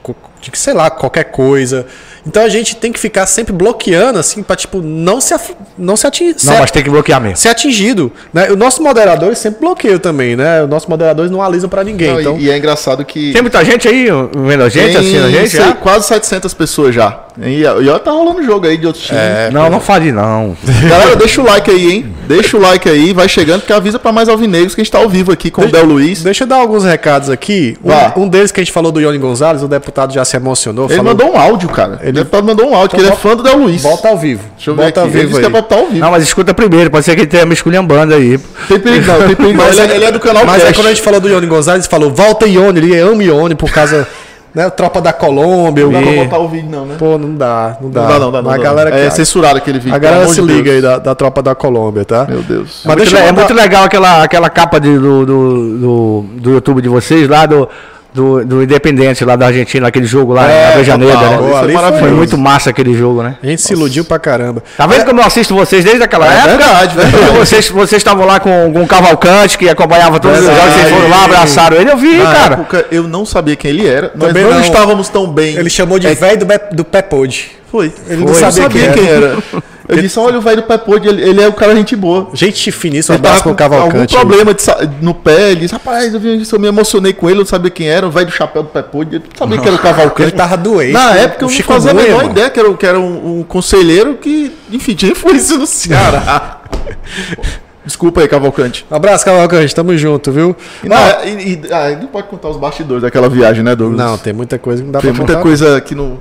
de, 0.45 0.59
sei 0.59 0.74
lá, 0.74 0.90
qualquer 0.90 1.24
coisa. 1.24 1.86
Então 2.26 2.42
a 2.42 2.49
gente 2.49 2.76
tem 2.76 2.90
que 2.90 2.99
ficar 2.99 3.26
sempre 3.26 3.53
bloqueando, 3.53 4.18
assim, 4.18 4.42
pra, 4.42 4.57
tipo, 4.57 4.80
não 4.80 5.20
se, 5.20 5.34
af- 5.34 5.55
não 5.76 5.95
se 5.97 6.07
atingir. 6.07 6.36
Não, 6.45 6.59
mas 6.59 6.70
tem 6.70 6.82
que 6.82 6.88
bloquear 6.88 7.20
mesmo. 7.20 7.36
ser 7.36 7.49
atingido. 7.51 8.11
Né? 8.32 8.51
O 8.51 8.57
nosso 8.57 8.82
moderador 8.82 9.36
sempre 9.36 9.61
bloqueia 9.61 9.99
também, 9.99 10.34
né? 10.34 10.62
Os 10.62 10.68
nossos 10.70 10.88
moderadores 10.88 11.30
não 11.30 11.42
alisam 11.42 11.68
pra 11.68 11.84
ninguém. 11.84 12.09
Não, 12.09 12.18
e- 12.18 12.22
então, 12.22 12.38
e, 12.38 12.51
é 12.51 12.57
engraçado 12.57 13.05
que 13.05 13.32
Tem 13.32 13.42
muita 13.42 13.62
gente 13.64 13.86
aí 13.86 14.07
vendo 14.34 14.62
a 14.62 14.68
gente, 14.70 14.86
tem, 14.86 14.97
assistindo 14.97 15.24
a 15.26 15.30
gente 15.30 15.51
sei, 15.51 15.61
já? 15.61 15.72
quase 15.74 16.07
700 16.07 16.55
pessoas 16.55 16.95
já. 16.95 17.20
E, 17.42 17.61
e 17.62 17.88
ó, 17.88 17.99
tá 17.99 18.12
rolando 18.12 18.42
jogo 18.45 18.66
aí 18.66 18.78
de 18.78 18.86
outros 18.86 19.05
times. 19.05 19.20
É, 19.20 19.51
Não, 19.51 19.68
não 19.68 19.80
fale 19.80 20.11
não. 20.12 20.57
Galera, 20.88 21.16
deixa 21.16 21.42
o 21.42 21.45
like 21.45 21.70
aí, 21.70 21.92
hein? 21.92 22.14
Deixa 22.28 22.57
o 22.57 22.61
like 22.61 22.88
aí, 22.88 23.12
vai 23.12 23.28
chegando, 23.28 23.61
porque 23.61 23.72
avisa 23.72 23.99
pra 23.99 24.12
mais 24.12 24.28
alvinegros 24.30 24.74
que 24.74 24.80
a 24.80 24.84
gente 24.84 24.92
tá 24.92 24.99
ao 24.99 25.09
vivo 25.09 25.30
aqui 25.32 25.51
com 25.51 25.62
o 25.62 25.70
Del 25.70 25.84
Luiz. 25.84 26.22
Deixa 26.22 26.45
eu 26.45 26.49
dar 26.49 26.57
alguns 26.57 26.84
recados 26.84 27.28
aqui. 27.28 27.76
Um, 28.16 28.22
um 28.22 28.28
deles 28.28 28.51
que 28.53 28.61
a 28.61 28.64
gente 28.64 28.72
falou 28.72 28.90
do 28.92 29.01
Ione 29.01 29.18
Gonzalez, 29.18 29.62
o 29.62 29.68
deputado 29.68 30.14
já 30.14 30.24
se 30.24 30.34
emocionou. 30.37 30.87
Ele 30.87 30.97
falou, 30.97 31.12
mandou 31.12 31.32
um 31.32 31.39
áudio, 31.39 31.68
cara. 31.68 31.99
Ele- 32.03 32.11
O 32.11 32.12
deputado 32.14 32.45
mandou 32.45 32.66
um 32.68 32.74
áudio, 32.74 32.91
que 32.91 32.97
ele 32.97 33.05
é 33.05 33.09
Então, 33.09 33.16
fã 33.18 33.37
do 33.37 33.43
Del 33.43 33.57
Luiz. 33.59 33.82
Volta 33.82 34.09
ao 34.09 34.16
vivo. 34.18 34.43
Deixa 34.57 34.70
eu 34.70 34.74
ver 34.74 34.82
Volta 34.82 35.01
aqui. 35.01 35.01
ao 35.01 35.07
Ele 35.07 35.12
vivo 35.12 35.28
disse 35.28 35.41
que 35.41 35.47
é 35.47 35.57
aí. 35.59 35.62
estar 35.62 35.76
ao 35.76 35.87
vivo. 35.87 35.99
Não, 36.01 36.11
mas 36.11 36.22
escuta 36.22 36.55
primeiro, 36.55 36.91
pode 36.91 37.05
ser 37.05 37.14
que 37.14 37.20
ele 37.22 37.26
tenha 37.30 37.47
me 37.47 37.55
esculhambando 37.55 38.14
aí. 38.14 38.39
Tem 38.68 38.78
perigo 38.78 39.07
não, 39.07 39.26
tem 39.26 39.37
perigo 39.37 39.59
não. 39.62 39.66
Ele, 39.68 39.80
é- 39.80 39.97
ele 39.97 40.05
é 40.05 40.12
do 40.12 40.20
canal 40.20 40.45
Mas 40.47 40.57
aí 40.62 40.68
Cash. 40.68 40.76
quando 40.76 40.87
a 40.87 40.91
gente 40.91 41.03
falou 41.03 41.20
do 41.20 41.28
Ione 41.28 41.47
Gonzalez, 41.47 41.85
ele 41.85 41.91
falou, 41.91 42.11
volta 42.11 42.47
Ione, 42.47 42.78
ele 42.78 42.99
ama 42.99 43.22
Ione 43.22 43.55
por 43.55 43.70
causa, 43.72 44.07
né, 44.55 44.70
tropa 44.70 45.01
da 45.01 45.12
Colômbia. 45.12 45.85
Não 45.85 45.93
dá 45.93 46.01
pra 46.01 46.12
botar 46.24 46.39
o 46.39 46.49
vídeo 46.49 46.70
não, 46.70 46.87
né? 46.87 46.95
Pô, 46.97 47.18
não 47.18 47.35
dá, 47.35 47.76
não 47.80 47.91
dá. 47.91 48.01
Não 48.03 48.09
dá 48.09 48.18
não, 48.20 48.30
dá 48.32 48.43
não. 48.43 48.51
A 48.53 48.57
galera, 48.59 48.91
não. 48.91 48.97
É 48.97 49.09
que- 49.09 49.16
censurado 49.16 49.57
aquele 49.59 49.78
vídeo. 49.80 49.95
a 49.95 49.99
galera 49.99 50.28
se 50.28 50.41
liga 50.41 50.70
aí 50.70 50.80
Deus. 50.80 50.82
da, 50.95 50.99
da 51.01 51.14
tropa 51.14 51.43
da 51.43 51.55
Colômbia, 51.57 52.05
tá? 52.05 52.24
Meu 52.28 52.41
Deus. 52.43 52.82
Mas 52.85 52.95
Muito 52.95 52.99
deixa 52.99 53.16
le- 53.16 53.22
eu 53.22 53.28
é 53.28 53.32
muito 53.32 53.53
legal 53.53 53.82
aquela, 53.85 54.22
aquela 54.22 54.49
capa 54.51 54.78
de- 54.78 54.97
do, 54.99 55.26
do, 55.26 55.78
do, 55.78 56.24
do 56.41 56.51
YouTube 56.53 56.80
de 56.82 56.89
vocês 56.89 57.28
lá, 57.28 57.47
do, 57.47 57.68
do, 58.15 58.45
do 58.45 58.62
Independente 58.62 59.25
lá 59.25 59.35
da 59.35 59.47
Argentina, 59.47 59.89
aquele 59.89 60.07
jogo 60.07 60.33
lá 60.33 60.49
É, 60.49 60.69
na 60.69 60.73
Avejaneira, 60.75 61.15
total, 61.15 61.31
né? 61.67 61.73
isso 61.75 61.85
é 61.85 61.99
foi 61.99 62.11
muito 62.12 62.39
massa 62.39 62.71
aquele 62.71 62.95
jogo, 62.95 63.25
né? 63.25 63.37
A 63.43 63.47
gente 63.47 63.61
se 63.61 63.73
iludiu 63.73 64.05
pra 64.05 64.21
caramba. 64.21 64.62
Tá 64.77 64.87
vendo 64.87 65.05
como 65.05 65.21
eu 65.21 65.25
assisto 65.27 65.53
vocês 65.55 65.85
desde 65.85 66.05
aquela 66.05 66.27
É 66.33 66.37
época? 66.39 66.49
verdade, 66.57 66.95
Porque 66.95 67.11
verdade. 67.17 67.39
Vocês 67.39 67.69
vocês 67.69 68.01
estavam 68.01 68.25
lá 68.25 68.39
com, 68.39 68.73
com 68.73 68.83
o 68.83 68.87
Cavalcante, 68.87 69.59
que 69.59 69.69
acompanhava 69.69 70.21
todos 70.21 70.39
os 70.39 70.45
Verdade. 70.47 70.69
jogos, 70.71 70.81
vocês 70.81 70.95
foram 70.95 71.11
lá, 71.11 71.25
abraçaram 71.25 71.77
ele, 71.77 71.91
eu 71.91 71.97
vi, 71.97 72.17
Na 72.19 72.33
cara. 72.33 72.55
época, 72.55 72.87
eu 72.93 73.03
não 73.03 73.27
sabia 73.27 73.57
quem 73.57 73.71
ele 73.73 73.87
era. 73.87 74.12
Nós 74.15 74.29
Também 74.29 74.45
não, 74.45 74.53
não. 74.53 74.61
estávamos 74.61 75.09
tão 75.09 75.27
bem. 75.27 75.57
Ele 75.57 75.69
chamou 75.69 75.99
de 75.99 76.07
É, 76.07 76.15
velho 76.15 76.39
do, 76.39 76.47
do 76.77 76.85
Pé 76.85 77.03
Pod. 77.03 77.51
Foi. 77.71 77.93
Ele 78.09 78.21
não 78.25 78.29
Foi, 78.29 78.37
sabia 78.41 78.62
eu 78.62 78.71
quem 78.71 78.81
sabia 78.87 79.03
quem 79.03 79.09
era. 79.12 79.37
Eu 79.87 80.01
disse, 80.01 80.18
olha 80.18 80.39
o 80.39 80.41
velho 80.41 80.57
do 80.57 80.62
Pepode, 80.62 81.07
ele, 81.09 81.22
ele 81.22 81.43
é 81.43 81.47
o 81.49 81.53
cara 81.53 81.74
gente 81.76 81.95
boa. 81.95 82.28
Gente 82.32 82.72
finíssima, 82.72 83.16
um 83.16 83.18
abraço 83.18 83.43
pro 83.43 83.55
Cavalcante. 83.55 84.16
algum 84.16 84.28
problema 84.28 84.55
de 84.55 84.62
no 85.03 85.12
pé, 85.12 85.51
ele 85.51 85.61
disse, 85.61 85.74
rapaz, 85.74 86.14
eu, 86.14 86.18
vi 86.20 86.41
isso, 86.41 86.55
eu 86.57 86.61
me 86.61 86.66
emocionei 86.68 87.12
com 87.12 87.28
ele, 87.28 87.37
eu 87.37 87.41
não 87.41 87.47
sabia 87.47 87.70
quem 87.70 87.89
era, 87.89 88.07
o 88.07 88.11
velho 88.11 88.26
do 88.26 88.32
chapéu 88.32 88.62
do 88.62 88.70
Pepode, 88.70 89.16
eu 89.16 89.20
não 89.20 89.26
sabia 89.37 89.59
que 89.59 89.66
era 89.68 89.76
o 89.76 89.78
Cavalcante. 89.78 90.22
Ele 90.22 90.30
tava 90.32 90.57
doente. 90.57 90.93
Na 90.93 91.14
época 91.16 91.45
eu 91.45 91.51
não 91.51 91.57
fazia 91.62 91.91
a 91.91 91.95
menor 91.95 92.24
ideia 92.24 92.49
que 92.51 92.59
era, 92.61 92.74
que 92.74 92.87
era 92.87 92.99
um, 92.99 93.41
um 93.41 93.43
conselheiro 93.43 94.14
que, 94.14 94.53
enfim, 94.72 94.95
tinha 94.95 95.12
influência 95.12 95.57
no 95.59 95.66
Ceará. 95.66 96.61
Desculpa 97.85 98.22
aí, 98.22 98.28
Cavalcante. 98.28 98.87
Um 98.91 98.95
abraço, 98.97 99.24
Cavalcante. 99.26 99.74
Tamo 99.74 99.95
junto, 99.99 100.32
viu? 100.32 100.57
E, 100.82 100.89
na- 100.89 101.22
e- 101.26 101.53
e- 101.53 101.72
ah, 101.72 101.91
não 102.01 102.07
pode 102.07 102.28
contar 102.28 102.49
os 102.49 102.57
bastidores 102.57 103.03
daquela 103.03 103.28
viagem, 103.28 103.62
né, 103.62 103.76
Douglas? 103.76 103.99
Não, 104.01 104.16
tem 104.16 104.32
muita 104.32 104.59
coisa 104.59 104.80
que 104.80 104.87
não 104.87 104.93
dá 104.93 105.01
Tem 105.01 105.11
pra 105.11 105.18
muita 105.18 105.32
contar. 105.35 105.43
coisa 105.43 105.80
que 105.82 105.95
não. 105.95 106.18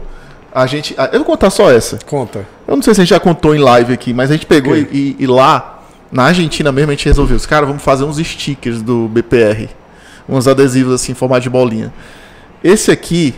A 0.53 0.65
gente. 0.67 0.95
Eu 1.11 1.19
vou 1.19 1.25
contar 1.25 1.49
só 1.49 1.71
essa. 1.71 1.97
Conta. 2.05 2.45
Eu 2.67 2.75
não 2.75 2.83
sei 2.83 2.93
se 2.93 3.01
a 3.01 3.03
gente 3.03 3.09
já 3.09 3.19
contou 3.19 3.55
em 3.55 3.59
live 3.59 3.91
aqui, 3.93 4.13
mas 4.13 4.29
a 4.29 4.33
gente 4.33 4.45
pegou 4.45 4.75
e, 4.75 4.81
e- 4.91 5.15
e 5.19 5.27
lá, 5.27 5.81
na 6.11 6.25
Argentina 6.25 6.71
mesmo, 6.71 6.91
a 6.91 6.93
gente 6.93 7.05
resolveu. 7.05 7.35
Os 7.35 7.45
caras, 7.45 7.67
vamos 7.67 7.81
fazer 7.83 8.03
uns 8.03 8.17
stickers 8.17 8.81
do 8.81 9.07
BPR. 9.07 9.69
Uns 10.29 10.47
adesivos 10.47 10.93
assim, 10.93 11.11
em 11.11 11.15
formato 11.15 11.41
de 11.41 11.49
bolinha. 11.49 11.91
Esse 12.63 12.91
aqui, 12.91 13.33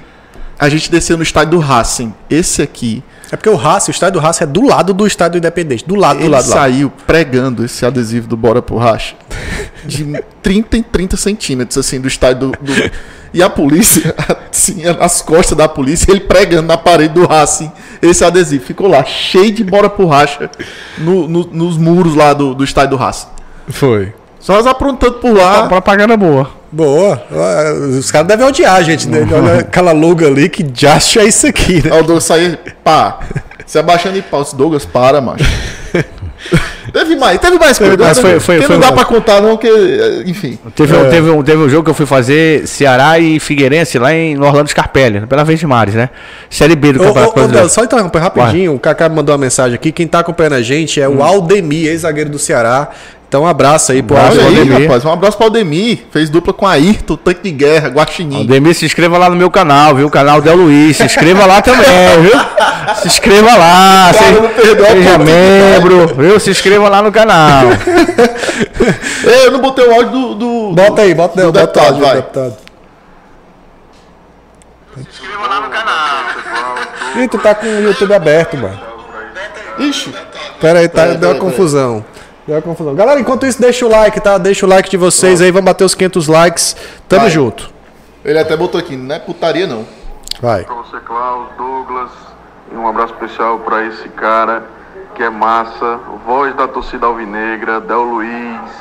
a 0.60 0.70
gente 0.70 0.89
desceu 0.91 1.18
no 1.18 1.24
estádio 1.24 1.51
do 1.51 1.60
Racing. 1.60 2.14
Esse 2.30 2.62
aqui, 2.62 3.03
É 3.32 3.36
porque 3.36 3.49
o 3.49 3.56
Racing, 3.56 3.91
o 3.91 3.93
estádio 3.93 4.20
do 4.20 4.24
Racing 4.26 4.43
é 4.43 4.47
do 4.47 4.62
lado 4.66 4.93
do 4.93 5.06
estádio 5.08 5.34
do 5.34 5.38
Independente. 5.45 5.86
Do 5.86 5.95
lado, 5.95 6.18
do 6.18 6.24
ele 6.24 6.30
lado, 6.30 6.43
do 6.45 6.49
lado. 6.51 6.60
saiu 6.60 6.91
pregando 7.06 7.66
esse 7.66 7.86
adesivo 7.86 8.28
do 8.28 8.38
Bora 8.38 8.62
pro 8.62 8.78
Racha. 8.78 9.16
De 9.86 10.24
30 10.41 10.78
em 10.78 10.84
30 10.84 11.18
centímetros, 11.18 11.78
assim, 11.78 11.99
do 11.99 12.08
estádio 12.08 12.49
do. 12.49 12.51
do- 12.74 12.91
E 13.34 13.43
a 13.43 13.49
polícia, 13.49 14.16
assim, 14.49 14.84
nas 14.97 15.22
costas 15.22 15.58
da 15.58 15.68
polícia, 15.68 16.10
ele 16.10 16.22
pregando 16.22 16.68
na 16.70 16.78
parede 16.78 17.14
do 17.16 17.26
Racing 17.28 17.70
esse 18.01 18.24
adesivo. 18.24 18.64
Ficou 18.64 18.88
lá, 18.88 19.03
cheio 19.03 19.51
de 19.51 19.62
Bora 19.64 19.89
pro 19.89 20.08
Racha 20.08 20.49
no- 20.97 21.28
no- 21.28 21.49
nos 21.51 21.78
muros 21.78 22.16
lá 22.16 22.32
do, 22.34 22.56
do 22.56 22.64
estádio 22.64 22.91
do 22.91 22.95
Racing. 22.95 23.28
Foi. 23.68 24.14
Só 24.39 24.53
nós 24.53 24.66
aprontando 24.66 25.16
por 25.16 25.36
lá. 25.36 25.68
Propaganda 25.68 26.16
boa. 26.16 26.49
Boa. 26.72 27.22
Os 27.97 28.11
caras 28.11 28.28
devem 28.28 28.45
odiar 28.45 28.76
a 28.76 28.82
gente, 28.84 29.07
né? 29.07 29.26
Olha 29.32 29.59
aquela 29.61 29.91
logo 29.91 30.26
ali 30.26 30.49
que 30.49 30.63
just 30.74 31.16
é 31.18 31.24
isso 31.26 31.47
aqui, 31.47 31.76
né? 31.84 31.91
Aí 31.93 31.99
o 31.99 32.03
Douglas 32.03 32.24
saiu, 32.26 32.57
pá, 32.84 33.20
se 33.66 33.78
abaixando 33.80 34.18
e 34.18 34.22
pau. 34.22 34.43
Disse, 34.43 34.55
Douglas, 34.55 34.86
para, 34.86 35.22
macho. 35.22 35.43
teve 36.93 37.16
mais, 37.16 37.39
teve 37.39 37.57
mais 37.57 37.78
coisa. 37.78 37.97
mas 37.97 38.18
né? 38.18 38.22
foi- 38.24 38.39
foi- 38.39 38.55
Porque 38.57 38.68
foi 38.68 38.76
não 38.76 38.82
dá 38.82 38.91
pra 38.91 39.05
contar, 39.05 39.41
não, 39.41 39.57
que, 39.57 39.68
enfim. 40.26 40.57
Teve, 40.76 40.95
É. 40.95 40.99
um, 40.99 41.09
teve, 41.09 41.30
um, 41.30 41.43
teve 41.43 41.57
um 41.63 41.70
jogo 41.70 41.84
que 41.86 41.89
eu 41.89 41.93
fui 41.95 42.05
fazer 42.05 42.68
Ceará 42.68 43.18
e 43.20 43.39
Figueirense 43.39 43.97
lá 43.97 44.13
em 44.13 44.38
Orlando 44.39 44.70
Scarpelli, 44.70 45.22
pela 45.28 45.43
Vez 45.43 45.59
de 45.59 45.68
Mares, 45.68 45.95
né? 45.95 46.09
Série 46.49 46.76
B 46.76 46.93
do 46.93 47.03
Ô, 47.03 47.09
ô, 47.09 47.13
Campeonato 47.13 47.66
ô, 47.66 47.70
só 47.70 47.84
interromper 47.84 48.20
rapidinho, 48.20 48.74
o 48.76 48.80
Kaká 48.80 49.09
me 49.09 49.16
mandou 49.16 49.34
uma 49.34 49.39
mensagem 49.41 49.76
aqui. 49.76 49.91
Quem 49.91 50.07
tá 50.07 50.20
acompanhando 50.20 50.53
a 50.53 50.61
gente 50.61 51.01
é 51.01 51.07
o 51.07 51.24
Aldemir, 51.24 51.88
ex-zagueiro 51.88 52.30
do 52.30 52.38
Ceará. 52.39 52.89
Então, 53.28 53.43
um 53.43 53.47
abraço 53.47 53.91
aí 53.91 54.01
pro 54.03 54.15
Olha 54.15 54.30
aí, 54.30 54.59
Aldemir. 54.59 54.82
rapaz. 54.84 55.03
Um 55.03 55.11
abraço 55.11 55.36
pro 55.36 55.47
Aldemir. 55.47 56.05
Fez 56.11 56.30
dupla 56.30 56.53
com 56.53 56.65
Ayrton, 56.67 57.15
tanque 57.17 57.41
de 57.43 57.51
guerra, 57.51 57.89
Guaxinim. 57.89 58.45
Demir, 58.45 58.73
se 58.76 58.86
inscreva 58.86 59.17
lá 59.17 59.30
no 59.30 59.36
meu 59.36 59.49
canal, 59.49 59.95
viu? 59.95 60.07
O 60.07 60.11
canal 60.11 60.41
Del 60.41 60.55
Luiz. 60.55 60.95
Se 60.97 61.03
inscreva 61.03 61.45
lá 61.45 61.61
também, 61.61 61.84
viu? 62.21 62.39
Se 63.01 63.07
inscreva 63.07 63.55
lá. 63.57 64.11
Cara, 64.13 64.32
não 64.32 64.47
a 64.47 64.93
seja 64.93 65.17
membro, 65.17 66.07
viu? 66.15 66.39
Se 66.39 66.51
inscreva 66.51 66.88
lá 66.88 67.01
no 67.01 67.11
canal. 67.11 67.65
Ei, 69.26 69.47
eu 69.47 69.51
não 69.51 69.59
botei 69.59 69.86
o 69.86 69.93
áudio 69.93 70.11
do. 70.11 70.36
do 70.36 70.73
Bota 70.73 71.01
aí, 71.01 71.13
bota, 71.13 71.41
do 71.41 71.51
bota 71.51 71.59
deputado, 71.65 71.86
áudio, 71.88 72.01
vai. 72.05 72.15
deputado. 72.15 72.55
Ih, 77.17 77.28
tu 77.28 77.38
tá 77.39 77.55
com 77.55 77.65
o 77.65 77.82
YouTube 77.82 78.13
aberto, 78.13 78.55
mano. 78.57 78.80
Ixi. 79.80 80.13
Pera 80.61 80.80
aí, 80.80 80.88
tá, 80.88 81.01
Pera 81.03 81.15
deu 81.15 81.30
uma 81.30 81.36
pera 81.36 81.45
confusão. 81.51 82.05
Deu 82.47 82.61
confusão. 82.61 82.93
Galera, 82.93 83.19
enquanto 83.19 83.45
isso, 83.47 83.59
deixa 83.59 83.85
o 83.85 83.89
like, 83.89 84.19
tá? 84.21 84.37
Deixa 84.37 84.67
o 84.67 84.69
like 84.69 84.87
de 84.87 84.97
vocês 84.97 85.41
aí, 85.41 85.49
vamos 85.49 85.65
bater 85.65 85.83
os 85.83 85.95
500 85.95 86.27
likes. 86.27 86.75
Tamo 87.09 87.21
Vai. 87.23 87.29
junto. 87.31 87.69
Ele 88.23 88.37
até 88.37 88.55
botou 88.55 88.79
aqui, 88.79 88.95
não 88.95 89.15
é 89.15 89.19
putaria 89.19 89.65
não. 89.65 89.85
Vai. 90.39 90.63
Pra 90.63 90.75
você, 90.75 90.99
Klaus, 90.99 91.47
Douglas, 91.57 92.11
e 92.71 92.75
um 92.75 92.87
abraço 92.87 93.13
especial 93.13 93.59
pra 93.59 93.85
esse 93.85 94.07
cara 94.09 94.63
que 95.15 95.23
é 95.23 95.29
massa, 95.29 95.99
voz 96.25 96.53
da 96.55 96.67
torcida 96.67 97.07
alvinegra, 97.07 97.79
Del 97.79 98.03
Luiz. 98.03 98.71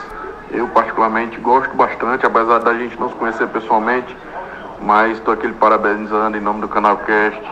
Eu, 0.51 0.69
particularmente, 0.69 1.39
gosto 1.41 1.75
bastante, 1.75 2.27
apesar 2.27 2.59
da 2.59 2.75
gente 2.75 2.99
não 3.01 3.09
se 3.09 3.15
conhecer 3.15 3.47
pessoalmente, 3.49 4.15
mas 4.83 5.17
estou 5.17 5.33
aqui 5.33 5.47
lhe 5.47 5.55
parabenizando 5.55 6.37
em 6.37 6.41
nome 6.41 6.61
do 6.61 6.69
canal 6.69 6.99
Cast 6.99 7.43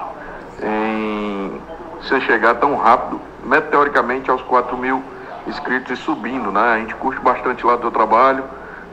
em 0.63 1.53
você 2.01 2.21
chegar 2.21 2.57
tão 2.57 2.77
rápido, 2.77 3.21
meteoricamente, 3.45 4.31
aos 4.31 4.43
4 4.43 4.77
mil 4.77 5.03
inscritos 5.47 5.99
e 5.99 6.03
subindo, 6.03 6.51
né? 6.51 6.61
A 6.61 6.79
gente 6.79 6.95
curte 6.97 7.21
bastante 7.21 7.65
lá 7.65 7.77
do 7.77 7.83
teu 7.83 7.91
trabalho, 7.91 8.45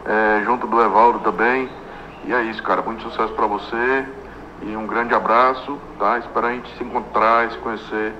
é, 0.06 0.42
junto 0.44 0.68
do 0.68 0.82
Evaldo 0.82 1.20
também. 1.20 1.70
E 2.26 2.34
é 2.34 2.42
isso, 2.44 2.62
cara. 2.64 2.82
Muito 2.82 3.04
sucesso 3.04 3.34
pra 3.34 3.46
você. 3.46 4.06
E 4.62 4.76
um 4.76 4.86
grande 4.86 5.14
abraço, 5.14 5.80
tá? 5.98 6.18
Espero 6.18 6.48
a 6.48 6.52
gente 6.52 6.70
se 6.78 6.84
encontrar, 6.84 7.50
se 7.50 7.58
conhecer 7.60 8.14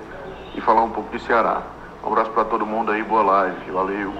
e 0.54 0.60
falar 0.60 0.82
um 0.82 0.90
pouco 0.90 1.16
de 1.16 1.22
Ceará. 1.24 1.62
Um 2.02 2.08
abraço 2.08 2.30
pra 2.30 2.44
todo 2.44 2.64
mundo 2.64 2.90
aí, 2.92 3.02
boa 3.02 3.22
live. 3.22 3.70
Valeu. 3.70 4.12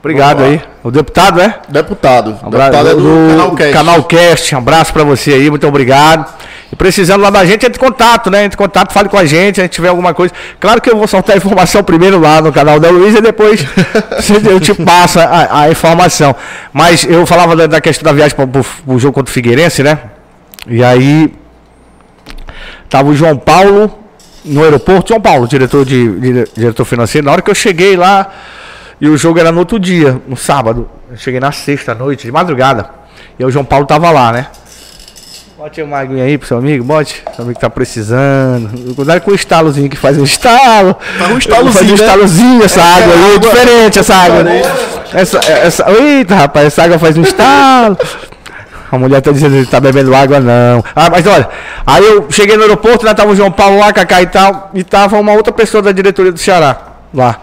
Obrigado 0.00 0.42
aí. 0.42 0.60
O 0.82 0.90
deputado, 0.90 1.40
é? 1.42 1.58
Deputado. 1.68 2.30
Um 2.42 2.46
abraço 2.48 2.70
Deputado 2.70 2.88
é 2.88 2.94
do, 2.94 3.00
do 3.02 3.28
canal 3.36 3.50
Cast. 3.54 3.72
Canal 3.72 4.04
Cast. 4.04 4.54
Um 4.54 4.58
abraço 4.58 4.92
pra 4.94 5.04
você 5.04 5.32
aí, 5.34 5.50
muito 5.50 5.66
obrigado. 5.66 6.24
E 6.72 6.76
precisando 6.76 7.20
lá 7.20 7.28
da 7.30 7.44
gente, 7.44 7.66
entre 7.66 7.76
em 7.76 7.84
contato, 7.84 8.30
né? 8.30 8.44
Entre 8.44 8.56
em 8.56 8.58
contato, 8.58 8.92
fale 8.92 9.08
com 9.10 9.18
a 9.18 9.26
gente, 9.26 9.56
se 9.56 9.60
a 9.60 9.64
gente 9.64 9.72
tiver 9.74 9.88
alguma 9.88 10.14
coisa. 10.14 10.32
Claro 10.58 10.80
que 10.80 10.88
eu 10.90 10.96
vou 10.96 11.06
soltar 11.06 11.34
a 11.34 11.36
informação 11.36 11.82
primeiro 11.84 12.18
lá 12.18 12.40
no 12.40 12.50
canal 12.50 12.80
da 12.80 12.88
Luiz 12.88 13.14
e 13.14 13.20
depois 13.20 13.60
eu 14.48 14.58
te 14.58 14.72
passo 14.72 15.20
a, 15.20 15.62
a 15.64 15.70
informação. 15.70 16.34
Mas 16.72 17.04
eu 17.04 17.26
falava 17.26 17.54
da, 17.54 17.66
da 17.66 17.80
questão 17.80 18.04
da 18.04 18.12
viagem 18.16 18.34
para 18.36 18.48
o 18.86 18.98
jogo 18.98 19.12
contra 19.14 19.30
o 19.30 19.34
Figueirense, 19.34 19.82
né? 19.82 19.98
E 20.66 20.82
aí 20.82 21.34
tava 22.88 23.08
o 23.10 23.14
João 23.14 23.36
Paulo 23.36 23.98
no 24.44 24.62
aeroporto, 24.64 25.08
João 25.08 25.20
Paulo, 25.20 25.46
diretor 25.46 25.84
de 25.84 26.08
dire- 26.20 26.48
diretor 26.56 26.84
financeiro. 26.84 27.26
Na 27.26 27.32
hora 27.32 27.42
que 27.42 27.50
eu 27.50 27.54
cheguei 27.54 27.96
lá, 27.96 28.30
e 29.00 29.08
o 29.08 29.16
jogo 29.16 29.38
era 29.38 29.50
no 29.50 29.60
outro 29.60 29.78
dia, 29.78 30.20
no 30.28 30.36
sábado. 30.36 30.88
Eu 31.10 31.16
cheguei 31.16 31.40
na 31.40 31.52
sexta 31.52 31.94
noite, 31.94 32.24
de 32.26 32.32
madrugada. 32.32 32.90
E 33.38 33.44
o 33.44 33.50
João 33.50 33.64
Paulo 33.64 33.86
tava 33.86 34.10
lá, 34.10 34.30
né? 34.32 34.46
Bote 35.56 35.82
uma 35.82 35.98
aguinha 35.98 36.24
aí 36.24 36.38
pro 36.38 36.48
seu 36.48 36.58
amigo, 36.58 36.82
bote. 36.84 37.22
Seu 37.34 37.44
amigo 37.44 37.60
tá 37.60 37.68
precisando. 37.68 38.94
Cuidado 38.94 39.20
com 39.20 39.30
o 39.30 39.34
estalozinho 39.34 39.90
que 39.90 39.96
faz 39.96 40.16
um 40.18 40.24
estalo. 40.24 40.96
Faz 41.18 41.20
um 41.20 41.22
Faz 41.22 41.32
um 41.32 41.38
estalozinho, 41.38 41.88
né? 41.88 41.94
estalozinho 41.94 42.64
essa 42.64 42.82
água 42.82 43.14
aí, 43.14 43.34
é 43.34 43.38
diferente 43.38 43.98
essa 43.98 44.14
água. 44.14 44.42
né? 44.42 44.62
Essa, 45.12 45.38
essa, 45.38 45.90
eita, 45.90 46.34
rapaz, 46.34 46.66
essa 46.66 46.82
água 46.84 46.98
faz 46.98 47.16
um 47.18 47.22
estalo. 47.22 47.98
A 48.90 48.98
mulher 48.98 49.20
tá 49.20 49.30
dizendo 49.32 49.64
que 49.64 49.70
tá 49.70 49.80
bebendo 49.80 50.14
água, 50.14 50.40
não. 50.40 50.82
Ah, 50.96 51.10
mas 51.10 51.26
olha, 51.26 51.48
aí 51.86 52.04
eu 52.04 52.26
cheguei 52.30 52.56
no 52.56 52.62
aeroporto, 52.62 53.04
lá 53.04 53.14
tava 53.14 53.30
o 53.30 53.36
João 53.36 53.52
Paulo 53.52 53.78
lá, 53.78 53.92
Cacá 53.92 54.20
e 54.22 54.26
tal, 54.26 54.70
e 54.74 54.82
tava 54.82 55.18
uma 55.18 55.32
outra 55.32 55.52
pessoa 55.52 55.82
da 55.82 55.92
diretoria 55.92 56.32
do 56.32 56.38
Ceará 56.38 56.76
lá. 57.12 57.38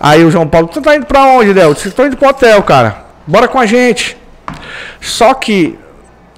Aí 0.00 0.24
o 0.24 0.30
João 0.30 0.48
Paulo, 0.48 0.66
tu 0.68 0.80
tá 0.80 0.96
indo 0.96 1.04
pra 1.04 1.20
onde, 1.24 1.52
Del? 1.52 1.68
Eu 1.68 1.74
disse, 1.74 1.90
tô 1.90 2.06
indo 2.06 2.16
pro 2.16 2.28
hotel, 2.30 2.62
cara. 2.62 3.04
Bora 3.26 3.46
com 3.46 3.58
a 3.58 3.66
gente. 3.66 4.16
Só 5.00 5.34
que. 5.34 5.78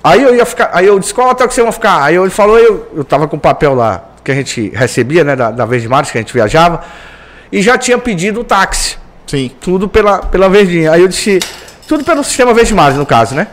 Aí 0.03 0.21
eu 0.21 0.35
ia 0.35 0.45
ficar. 0.45 0.71
Aí 0.73 0.87
eu 0.87 0.99
disse, 0.99 1.15
qual 1.15 1.31
hotel 1.31 1.47
que 1.47 1.55
vocês 1.55 1.65
vão 1.65 1.73
ficar? 1.73 2.03
Aí 2.03 2.17
ele 2.17 2.29
falou, 2.31 2.59
eu, 2.59 2.91
eu 2.97 3.05
tava 3.05 3.29
com 3.29 3.37
o 3.37 3.41
papel 3.41 3.75
lá 3.75 4.03
que 4.25 4.33
a 4.33 4.35
gente 4.35 4.71
recebia, 4.75 5.23
né? 5.23 5.37
Da, 5.37 5.51
da 5.53 5.65
vez 5.65 5.81
de 5.81 5.89
março 5.89 6.11
que 6.11 6.19
a 6.19 6.21
gente 6.21 6.33
viajava. 6.33 6.83
E 7.53 7.63
já 7.63 7.79
tinha 7.79 7.97
pedido 7.99 8.41
o 8.41 8.45
táxi. 8.45 8.97
Sim. 9.27 9.51
Tudo 9.61 9.89
pela, 9.89 10.19
pela 10.19 10.49
Verdinha. 10.49 10.91
Aí 10.93 11.01
eu 11.03 11.09
disse, 11.09 11.39
tudo 11.87 12.03
pelo 12.05 12.25
sistema 12.25 12.53
Verde 12.53 12.75
Mais, 12.75 12.97
no 12.97 13.07
caso, 13.07 13.35
né? 13.35 13.47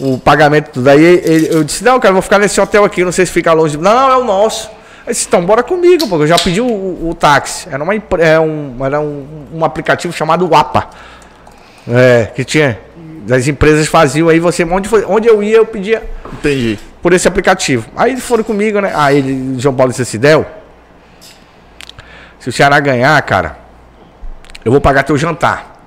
O 0.00 0.18
pagamento, 0.18 0.80
daí 0.80 1.02
ele- 1.04 1.48
eu 1.54 1.62
disse, 1.62 1.84
não, 1.84 2.00
cara, 2.00 2.10
eu 2.10 2.14
vou 2.14 2.22
ficar 2.22 2.38
nesse 2.38 2.60
hotel 2.60 2.84
aqui, 2.84 3.04
não 3.04 3.12
sei 3.12 3.26
se 3.26 3.32
fica 3.32 3.52
longe. 3.52 3.76
Não, 3.76 4.10
é 4.10 4.16
o 4.16 4.24
nosso. 4.24 4.68
Aí 5.06 5.12
disse, 5.12 5.26
então, 5.26 5.44
bora 5.44 5.62
comigo, 5.62 6.06
porque 6.08 6.22
eu 6.24 6.26
já 6.28 6.36
pedi 6.38 6.60
o, 6.60 6.66
o- 7.08 7.14
táxi. 7.18 7.68
Era, 7.68 7.82
uma, 7.82 7.92
é 7.94 8.38
um, 8.38 8.76
era 8.84 9.00
um, 9.00 9.46
um 9.52 9.64
aplicativo 9.64 10.12
chamado 10.12 10.48
Wapa. 10.48 10.88
É, 11.88 12.26
que 12.34 12.44
tinha. 12.44 12.78
Das 13.26 13.46
empresas 13.48 13.86
faziam 13.88 14.28
aí, 14.28 14.38
você, 14.40 14.64
onde, 14.64 14.88
foi, 14.88 15.04
onde 15.04 15.28
eu 15.28 15.42
ia, 15.42 15.56
eu 15.56 15.66
pedia 15.66 16.02
Entendi. 16.32 16.78
por 17.00 17.12
esse 17.12 17.26
aplicativo. 17.28 17.88
Aí 17.96 18.12
eles 18.12 18.24
foram 18.24 18.42
comigo, 18.44 18.80
né? 18.80 18.92
Aí 18.94 19.18
ele, 19.18 19.60
João 19.60 19.74
Paulo 19.74 19.90
disse 19.90 20.02
assim, 20.02 20.18
Del, 20.18 20.44
se 22.38 22.48
o 22.48 22.52
Ceará 22.52 22.78
ganhar, 22.80 23.20
cara, 23.22 23.58
eu 24.64 24.72
vou 24.72 24.80
pagar 24.80 25.04
teu 25.04 25.16
jantar 25.16 25.84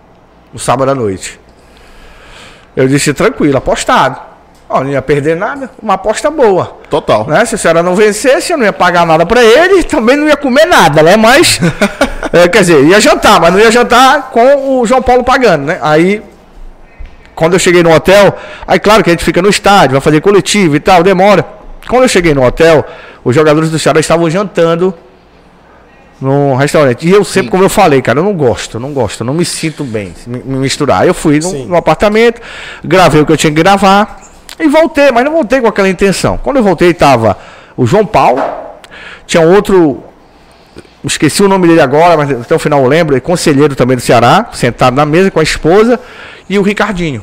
no 0.53 0.59
sábado 0.59 0.91
à 0.91 0.95
noite. 0.95 1.38
Eu 2.76 2.88
disse, 2.88 3.13
tranquilo, 3.13 3.57
apostado. 3.57 4.20
Ó, 4.76 4.84
não 4.84 4.91
ia 4.91 5.01
perder 5.01 5.38
nada, 5.38 5.69
uma 5.82 5.93
aposta 5.93 6.30
boa. 6.30 6.78
Total. 6.89 7.26
Né? 7.26 7.45
Se 7.45 7.55
o 7.55 7.57
Ceará 7.57 7.82
não 7.82 7.95
vencesse, 7.95 8.51
eu 8.51 8.57
não 8.57 8.65
ia 8.65 8.73
pagar 8.73 9.05
nada 9.05 9.26
pra 9.26 9.41
ele, 9.41 9.84
também 9.84 10.17
não 10.17 10.28
ia 10.28 10.36
comer 10.36 10.65
nada, 10.65 11.01
né? 11.01 11.15
Mas, 11.15 11.61
é, 12.34 12.45
quer 12.49 12.59
dizer, 12.59 12.84
ia 12.84 12.99
jantar, 12.99 13.39
mas 13.39 13.53
não 13.53 13.59
ia 13.59 13.71
jantar 13.71 14.32
com 14.32 14.82
o 14.82 14.86
João 14.86 15.01
Paulo 15.01 15.23
pagando, 15.23 15.63
né? 15.63 15.80
Aí, 15.82 16.21
quando 17.34 17.53
eu 17.53 17.59
cheguei 17.59 17.82
no 17.84 17.93
hotel, 17.93 18.36
aí 18.67 18.78
claro 18.78 19.01
que 19.01 19.09
a 19.09 19.13
gente 19.13 19.23
fica 19.23 19.41
no 19.41 19.47
estádio, 19.47 19.91
vai 19.91 20.01
fazer 20.01 20.19
coletivo 20.19 20.76
e 20.76 20.80
tal, 20.82 21.01
demora. 21.01 21.45
Quando 21.88 22.03
eu 22.03 22.09
cheguei 22.09 22.34
no 22.34 22.45
hotel, 22.45 22.84
os 23.23 23.34
jogadores 23.34 23.71
do 23.71 23.80
Ceará 23.80 24.01
estavam 24.01 24.30
jantando 24.30 24.93
num 26.19 26.55
restaurante. 26.55 27.07
E 27.07 27.11
eu 27.11 27.23
sempre, 27.23 27.49
como 27.49 27.63
eu 27.63 27.69
falei, 27.69 28.01
cara, 28.01 28.19
eu 28.19 28.23
não 28.23 28.34
gosto, 28.34 28.78
não 28.78 28.91
gosto, 28.91 29.23
não 29.23 29.34
me 29.34 29.45
sinto 29.45 29.86
bem 29.86 30.13
me, 30.28 30.39
me 30.39 30.57
misturar. 30.57 31.03
Aí 31.03 31.07
eu 31.07 31.13
fui 31.13 31.39
no, 31.39 31.49
Sim. 31.49 31.65
no 31.65 31.78
apartamento, 31.78 32.41
gravei 32.84 33.21
o 33.21 33.26
que 33.26 33.32
eu 33.32 33.38
tinha 33.38 33.51
que 33.51 33.61
gravar 33.63 34.26
e 34.60 34.68
voltei, 34.68 35.12
mas 35.12 35.26
não 35.26 35.32
voltei 35.32 35.62
com 35.62 35.68
aquela 35.68 35.89
intenção. 35.89 36.38
Quando 36.38 36.58
eu 36.58 36.64
voltei, 36.64 36.93
tava 36.93 37.38
o 37.76 37.86
João 37.86 38.06
Paulo, 38.06 38.41
tinha 39.26 39.41
um 39.41 39.53
outro. 39.53 40.03
Esqueci 41.03 41.43
o 41.43 41.47
nome 41.47 41.68
dele 41.68 41.82
agora, 41.82 42.18
mas 42.18 42.32
até 42.32 42.56
o 42.56 42.60
final 42.60 42.82
eu 42.82 42.88
lembro. 42.88 43.16
é 43.16 43.20
Conselheiro 43.20 43.76
também 43.76 43.95
do 43.95 44.01
Ceará, 44.01 44.49
sentado 44.53 44.95
na 44.95 45.06
mesa 45.06 45.30
com 45.30 45.39
a 45.39 45.43
esposa. 45.43 45.99
E 46.49 46.58
o 46.58 46.64
Ricardinho, 46.64 47.22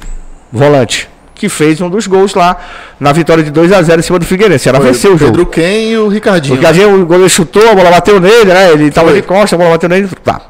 volante, 0.53 1.09
que 1.35 1.49
fez 1.49 1.81
um 1.81 1.89
dos 1.89 2.07
gols 2.07 2.35
lá 2.35 2.57
na 3.01 3.13
vitória 3.13 3.43
de 3.43 3.51
2 3.51 3.73
a 3.73 3.83
0 3.83 3.99
em 3.99 4.03
cima 4.03 4.19
do 4.19 4.25
Figueirense. 4.25 4.63
O 4.63 4.65
Ceará 4.65 4.79
venceu 4.79 5.15
o 5.15 5.19
jogo. 5.19 5.33
Pedro 5.33 5.47
Ken 5.47 5.91
e 5.91 5.99
o 5.99 6.09
Ricardinho. 6.09 6.55
Porque 6.55 6.67
a 6.67 6.73
gente, 6.73 6.87
o 6.87 7.07
goleiro 7.07 7.29
chutou, 7.29 7.69
a 7.69 7.75
bola 7.75 7.91
bateu 7.91 8.21
nele, 8.21 8.53
né? 8.53 8.71
Ele 8.73 8.91
tava 8.91 9.09
Foi. 9.09 9.21
de 9.21 9.27
costas, 9.27 9.55
a 9.55 9.57
bola 9.57 9.71
bateu 9.71 9.89
nele. 9.89 10.09
Tá. 10.23 10.41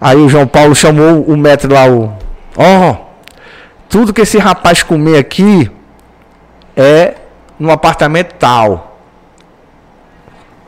Aí 0.00 0.16
o 0.16 0.28
João 0.28 0.46
Paulo 0.46 0.74
chamou 0.74 1.22
o 1.22 1.36
metro 1.36 1.72
lá, 1.72 1.86
o. 1.88 2.12
Ó, 2.56 2.96
tudo 3.88 4.12
que 4.12 4.22
esse 4.22 4.38
rapaz 4.38 4.82
comer 4.82 5.18
aqui 5.18 5.70
é 6.76 7.14
no 7.58 7.70
apartamento 7.70 8.34
tal. 8.34 9.00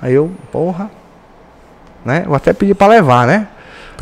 Aí 0.00 0.14
eu, 0.14 0.30
porra. 0.50 0.90
Né? 2.04 2.22
Eu 2.26 2.34
até 2.34 2.52
pedi 2.52 2.74
pra 2.74 2.86
levar, 2.86 3.26
né? 3.26 3.48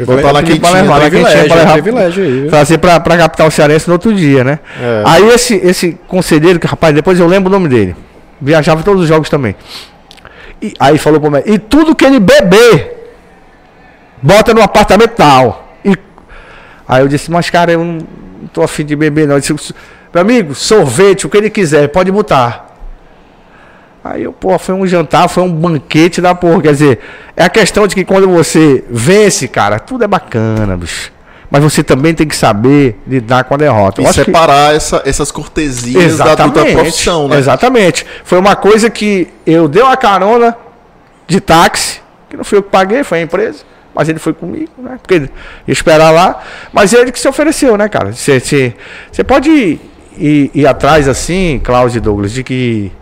Botar 0.05 0.33
na 0.33 0.43
Pedi 0.43 0.61
pra 0.61 0.71
quentinha, 0.71 0.83
levar, 0.83 0.95
na 0.95 1.01
privilégio, 1.01 1.39
quentinha 1.39 1.49
pra 1.49 1.57
é 1.57 1.61
levar. 1.61 1.73
privilégio 1.73 2.25
aí? 2.25 2.49
Trazer 2.51 2.79
pra, 2.79 3.01
pra 3.01 3.17
capital 3.17 3.51
cearense 3.51 3.89
no 3.89 3.95
outro 3.95 4.15
dia, 4.15 4.45
né? 4.45 4.59
É. 4.79 5.03
Aí 5.07 5.29
esse, 5.31 5.55
esse 5.55 5.99
conselheiro, 6.07 6.61
que 6.61 6.67
rapaz, 6.67 6.95
depois 6.95 7.19
eu 7.19 7.27
lembro 7.27 7.49
o 7.49 7.53
nome 7.53 7.69
dele. 7.69 7.97
Viajava 8.39 8.83
todos 8.83 9.03
os 9.03 9.09
jogos 9.09 9.31
também. 9.31 9.57
E, 10.61 10.75
aí 10.79 10.99
falou 10.99 11.19
pro 11.19 11.31
médico, 11.31 11.51
e 11.51 11.59
tudo 11.59 11.97
que 11.97 12.05
ele 12.05 12.21
beber, 12.21 13.15
bota 14.21 14.53
no 14.53 14.61
apartamento 14.61 15.13
tal. 15.13 15.67
E, 15.83 15.97
aí 16.87 17.03
eu 17.03 17.09
disse, 17.09 17.31
mas 17.31 17.49
cara, 17.49 17.73
eu 17.73 17.83
não 17.83 17.99
tô 18.57 18.63
afim 18.63 18.87
de 18.87 18.97
beber 18.97 19.29
não. 19.29 19.35
Eu 19.35 19.41
disse, 19.41 19.55
meu 20.15 20.21
amigo, 20.23 20.55
sorvete, 20.55 21.27
o 21.27 21.29
que 21.29 21.37
ele 21.37 21.51
quiser, 21.51 21.89
pode 21.89 22.11
botar. 22.11 22.75
Aí 24.03 24.23
eu, 24.23 24.33
pô, 24.33 24.59
foi 24.59 24.75
um 24.75 24.87
jantar, 24.87 25.29
foi 25.29 25.43
um 25.43 25.53
banquete 25.53 26.23
da 26.23 26.35
porra. 26.35 26.63
Quer 26.63 26.73
dizer, 26.73 27.01
é 27.37 27.45
a 27.45 27.51
questão 27.51 27.87
de 27.87 27.95
que 27.95 28.03
quando 28.03 28.27
você 28.29 28.83
vence, 28.89 29.47
cara, 29.47 29.79
tudo 29.79 30.05
é 30.05 30.07
bacana, 30.09 30.75
bicho. 30.75 31.13
Mas 31.51 31.63
você 31.63 31.83
também 31.85 32.15
tem 32.15 32.27
que 32.27 32.35
saber 32.35 32.99
lidar 33.07 33.45
com 33.45 33.53
a 33.55 33.57
derrota. 33.59 34.01
E 34.01 34.07
acho 34.07 34.21
que- 34.21 34.25
separar 34.25 34.75
essa- 34.75 35.03
essas 35.05 35.31
cortesias 35.31 36.17
da, 36.17 36.25
da 36.35 36.35
profissão, 36.77 37.29
né? 37.29 37.37
Exatamente. 37.39 38.07
Foi 38.25 38.39
uma 38.39 38.57
coisa 38.57 38.89
que 38.89 39.29
eu 39.47 39.69
dei 39.69 39.83
uma 39.83 39.97
carona 39.99 40.57
de 41.27 41.41
táxi, 41.41 42.01
que 42.31 42.37
não 42.39 42.43
fui 42.45 42.57
eu 42.59 42.63
que 42.63 42.71
paguei, 42.71 43.05
foi 43.05 43.19
a 43.19 43.23
empresa. 43.23 43.65
Mas 43.97 44.09
ele 44.11 44.19
foi 44.19 44.35
comigo, 44.35 44.71
né? 44.79 44.99
Porque 45.01 45.15
ele 45.15 45.31
ia 45.67 45.73
esperar 45.73 46.11
lá. 46.11 46.43
Mas 46.73 46.93
ele 46.93 47.11
que 47.11 47.19
se 47.19 47.27
ofereceu, 47.27 47.77
né, 47.79 47.89
cara? 47.89 48.13
Você, 48.13 48.85
pode 49.27 49.49
ir, 49.51 49.81
ir- 50.19 50.51
ir 50.55 50.67
atrás 50.67 51.09
assim, 51.09 51.59
Cláudio 51.65 51.97
e 51.97 52.01
Douglas, 52.01 52.31
de 52.33 52.45
que. 52.45 52.93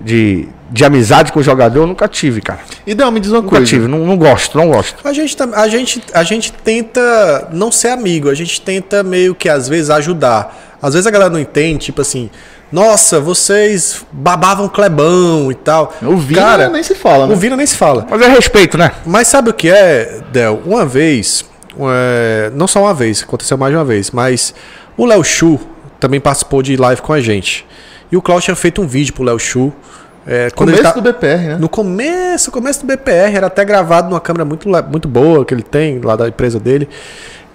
De, 0.00 0.48
de 0.68 0.84
amizade 0.84 1.30
com 1.32 1.38
o 1.38 1.42
jogador, 1.44 1.82
eu 1.82 1.86
nunca 1.86 2.08
tive, 2.08 2.40
cara. 2.40 2.58
E 2.84 2.92
Del, 2.92 3.08
me 3.12 3.20
diz 3.20 3.30
uma 3.30 3.40
Nunca 3.40 3.50
coisa. 3.56 3.66
tive, 3.66 3.86
não, 3.86 4.00
não 4.00 4.16
gosto, 4.16 4.58
não 4.58 4.66
gosto. 4.68 5.06
A 5.06 5.12
gente, 5.12 5.36
a, 5.54 5.68
gente, 5.68 6.02
a 6.12 6.24
gente 6.24 6.52
tenta 6.52 7.48
não 7.52 7.70
ser 7.70 7.90
amigo, 7.90 8.28
a 8.28 8.34
gente 8.34 8.60
tenta 8.60 9.04
meio 9.04 9.32
que 9.32 9.48
às 9.48 9.68
vezes 9.68 9.90
ajudar. 9.90 10.76
Às 10.82 10.94
vezes 10.94 11.06
a 11.06 11.10
galera 11.12 11.30
não 11.30 11.38
entende, 11.38 11.84
tipo 11.84 12.00
assim, 12.00 12.28
nossa, 12.72 13.20
vocês 13.20 14.04
babavam 14.10 14.68
Clebão 14.68 15.50
e 15.52 15.54
tal. 15.54 15.94
O 16.02 16.16
Vina 16.16 16.40
Cara, 16.40 16.68
nem 16.70 16.82
se 16.82 16.94
fala, 16.94 17.26
né? 17.26 17.34
O 17.34 17.36
Vina 17.36 17.56
nem 17.56 17.66
se 17.66 17.76
fala. 17.76 18.06
Mas 18.10 18.20
é 18.22 18.28
respeito, 18.28 18.78
né? 18.78 18.92
Mas 19.04 19.28
sabe 19.28 19.50
o 19.50 19.54
que 19.54 19.68
é, 19.68 20.20
Del? 20.32 20.62
Uma 20.64 20.86
vez, 20.86 21.44
é, 21.78 22.50
não 22.54 22.66
só 22.66 22.80
uma 22.82 22.94
vez, 22.94 23.22
aconteceu 23.22 23.56
mais 23.58 23.72
de 23.72 23.76
uma 23.76 23.84
vez, 23.84 24.10
mas 24.10 24.54
o 24.96 25.04
Léo 25.04 25.22
Chu 25.22 25.60
também 26.00 26.18
participou 26.20 26.62
de 26.62 26.76
live 26.76 27.02
com 27.02 27.12
a 27.12 27.20
gente. 27.20 27.66
E 28.10 28.16
o 28.16 28.22
Klaus 28.22 28.42
tinha 28.44 28.56
feito 28.56 28.80
um 28.82 28.86
vídeo 28.86 29.12
pro 29.14 29.22
Léo 29.22 29.38
Chu. 29.38 29.72
É, 30.26 30.50
quando 30.50 30.70
Começo 30.70 30.80
ele 30.82 30.88
tá- 30.88 31.00
do 31.00 31.02
BPR, 31.02 31.48
né? 31.48 31.56
no 31.58 31.68
começo, 31.68 32.50
começo 32.52 32.80
do 32.80 32.86
BPR, 32.86 33.36
era 33.36 33.48
até 33.48 33.64
gravado 33.64 34.08
numa 34.08 34.20
câmera 34.20 34.44
muito, 34.44 34.68
muito 34.88 35.08
boa 35.08 35.44
que 35.44 35.52
ele 35.52 35.62
tem 35.64 35.98
lá 36.00 36.14
da 36.16 36.28
empresa 36.28 36.60
dele. 36.60 36.88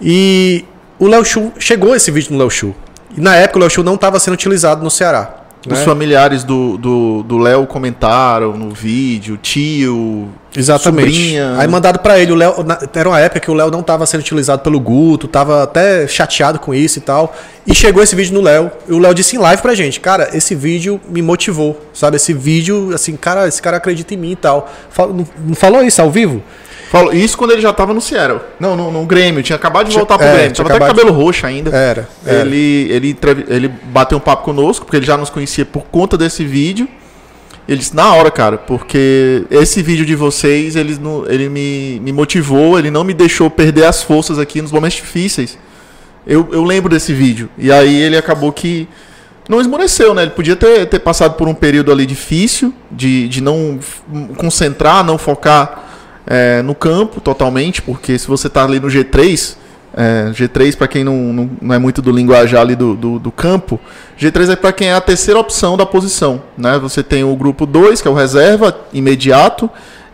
E 0.00 0.64
o 0.98 1.06
Léo 1.06 1.24
Chu, 1.24 1.52
chegou 1.58 1.94
esse 1.96 2.10
vídeo 2.10 2.32
no 2.32 2.38
Léo 2.38 2.50
Chu. 2.50 2.74
E 3.16 3.20
na 3.20 3.36
época 3.36 3.58
o 3.58 3.60
Léo 3.60 3.70
Chu 3.70 3.82
não 3.82 3.94
estava 3.94 4.18
sendo 4.18 4.34
utilizado 4.34 4.82
no 4.82 4.90
Ceará. 4.90 5.34
Os 5.66 5.78
né? 5.78 5.84
familiares 5.84 6.44
do 6.44 6.78
do 6.78 7.22
do 7.24 7.38
Léo 7.38 7.66
comentaram 7.66 8.56
no 8.56 8.70
vídeo, 8.70 9.36
tio, 9.36 10.28
Exatamente. 10.56 11.12
sobrinha. 11.12 11.56
Aí 11.58 11.66
mandado 11.66 11.98
pra 11.98 12.18
ele, 12.18 12.32
o 12.32 12.34
Léo, 12.36 12.54
era 12.94 13.08
uma 13.08 13.18
época 13.18 13.40
que 13.40 13.50
o 13.50 13.54
Léo 13.54 13.70
não 13.70 13.82
tava 13.82 14.06
sendo 14.06 14.20
utilizado 14.20 14.62
pelo 14.62 14.78
Guto, 14.78 15.26
tava 15.26 15.64
até 15.64 16.06
chateado 16.06 16.60
com 16.60 16.72
isso 16.72 16.98
e 16.98 17.02
tal. 17.02 17.34
E 17.66 17.74
chegou 17.74 18.02
esse 18.02 18.14
vídeo 18.14 18.32
no 18.34 18.40
Léo, 18.40 18.70
e 18.88 18.92
o 18.92 18.98
Léo 18.98 19.12
disse 19.12 19.36
em 19.36 19.38
live 19.38 19.60
pra 19.60 19.74
gente, 19.74 19.98
cara, 19.98 20.30
esse 20.32 20.54
vídeo 20.54 21.00
me 21.08 21.20
motivou, 21.20 21.78
sabe? 21.92 22.16
Esse 22.16 22.32
vídeo, 22.32 22.94
assim, 22.94 23.16
cara, 23.16 23.48
esse 23.48 23.60
cara 23.60 23.76
acredita 23.78 24.14
em 24.14 24.16
mim 24.16 24.32
e 24.32 24.36
tal. 24.36 24.70
Não 25.44 25.54
falou 25.54 25.82
isso 25.82 26.00
ao 26.00 26.10
vivo? 26.10 26.42
Falou, 26.90 27.12
isso 27.12 27.36
quando 27.36 27.50
ele 27.50 27.60
já 27.60 27.72
tava 27.72 27.92
no 27.92 28.00
Seattle. 28.00 28.40
Não, 28.58 28.74
no, 28.74 28.90
no 28.90 29.04
Grêmio. 29.04 29.42
Tinha 29.42 29.56
acabado 29.56 29.88
de 29.88 29.94
voltar 29.94 30.16
pro 30.16 30.26
é, 30.26 30.32
Grêmio. 30.32 30.52
tinha 30.52 30.66
Tava 30.66 30.84
até 30.84 30.86
cabelo 30.86 31.12
roxo 31.12 31.46
ainda. 31.46 31.70
Era, 31.70 32.08
era. 32.24 32.40
Ele, 32.40 32.90
ele, 32.90 33.18
ele 33.48 33.68
bateu 33.68 34.16
um 34.16 34.20
papo 34.20 34.42
conosco, 34.42 34.86
porque 34.86 34.96
ele 34.96 35.04
já 35.04 35.16
nos 35.16 35.28
conhecia 35.28 35.66
por 35.66 35.84
conta 35.84 36.16
desse 36.16 36.44
vídeo. 36.44 36.88
Ele 37.68 37.78
disse, 37.78 37.94
na 37.94 38.14
hora, 38.14 38.30
cara, 38.30 38.56
porque 38.56 39.44
esse 39.50 39.82
vídeo 39.82 40.06
de 40.06 40.14
vocês, 40.14 40.74
ele, 40.74 40.98
ele 41.28 41.50
me, 41.50 42.00
me 42.00 42.10
motivou, 42.10 42.78
ele 42.78 42.90
não 42.90 43.04
me 43.04 43.12
deixou 43.12 43.50
perder 43.50 43.84
as 43.84 44.02
forças 44.02 44.38
aqui 44.38 44.62
nos 44.62 44.72
momentos 44.72 44.96
difíceis. 44.96 45.58
Eu, 46.26 46.48
eu 46.50 46.64
lembro 46.64 46.88
desse 46.88 47.12
vídeo. 47.12 47.50
E 47.58 47.70
aí 47.70 48.00
ele 48.00 48.16
acabou 48.16 48.50
que 48.50 48.88
não 49.46 49.60
esmoreceu, 49.60 50.14
né? 50.14 50.22
Ele 50.22 50.30
podia 50.30 50.56
ter, 50.56 50.86
ter 50.86 50.98
passado 51.00 51.34
por 51.34 51.46
um 51.46 51.54
período 51.54 51.92
ali 51.92 52.06
difícil, 52.06 52.72
de, 52.90 53.28
de 53.28 53.42
não 53.42 53.78
concentrar, 54.38 55.04
não 55.04 55.18
focar 55.18 55.87
é, 56.28 56.60
no 56.60 56.74
campo 56.74 57.20
totalmente, 57.20 57.80
porque 57.80 58.18
se 58.18 58.28
você 58.28 58.48
tá 58.48 58.62
ali 58.62 58.78
no 58.78 58.88
G3, 58.88 59.56
é, 59.96 60.30
G3 60.30 60.76
para 60.76 60.86
quem 60.86 61.02
não, 61.02 61.16
não, 61.32 61.50
não 61.60 61.74
é 61.74 61.78
muito 61.78 62.02
do 62.02 62.12
linguajar 62.12 62.60
ali 62.60 62.76
do, 62.76 62.94
do, 62.94 63.18
do 63.18 63.32
campo, 63.32 63.80
G3 64.20 64.52
é 64.52 64.56
para 64.56 64.72
quem 64.72 64.88
é 64.88 64.94
a 64.94 65.00
terceira 65.00 65.40
opção 65.40 65.76
da 65.76 65.86
posição, 65.86 66.42
né? 66.56 66.78
Você 66.78 67.02
tem 67.02 67.24
o 67.24 67.34
grupo 67.34 67.64
2, 67.64 68.02
que 68.02 68.06
é 68.06 68.10
o 68.10 68.14
reserva 68.14 68.78
imediato, 68.92 69.70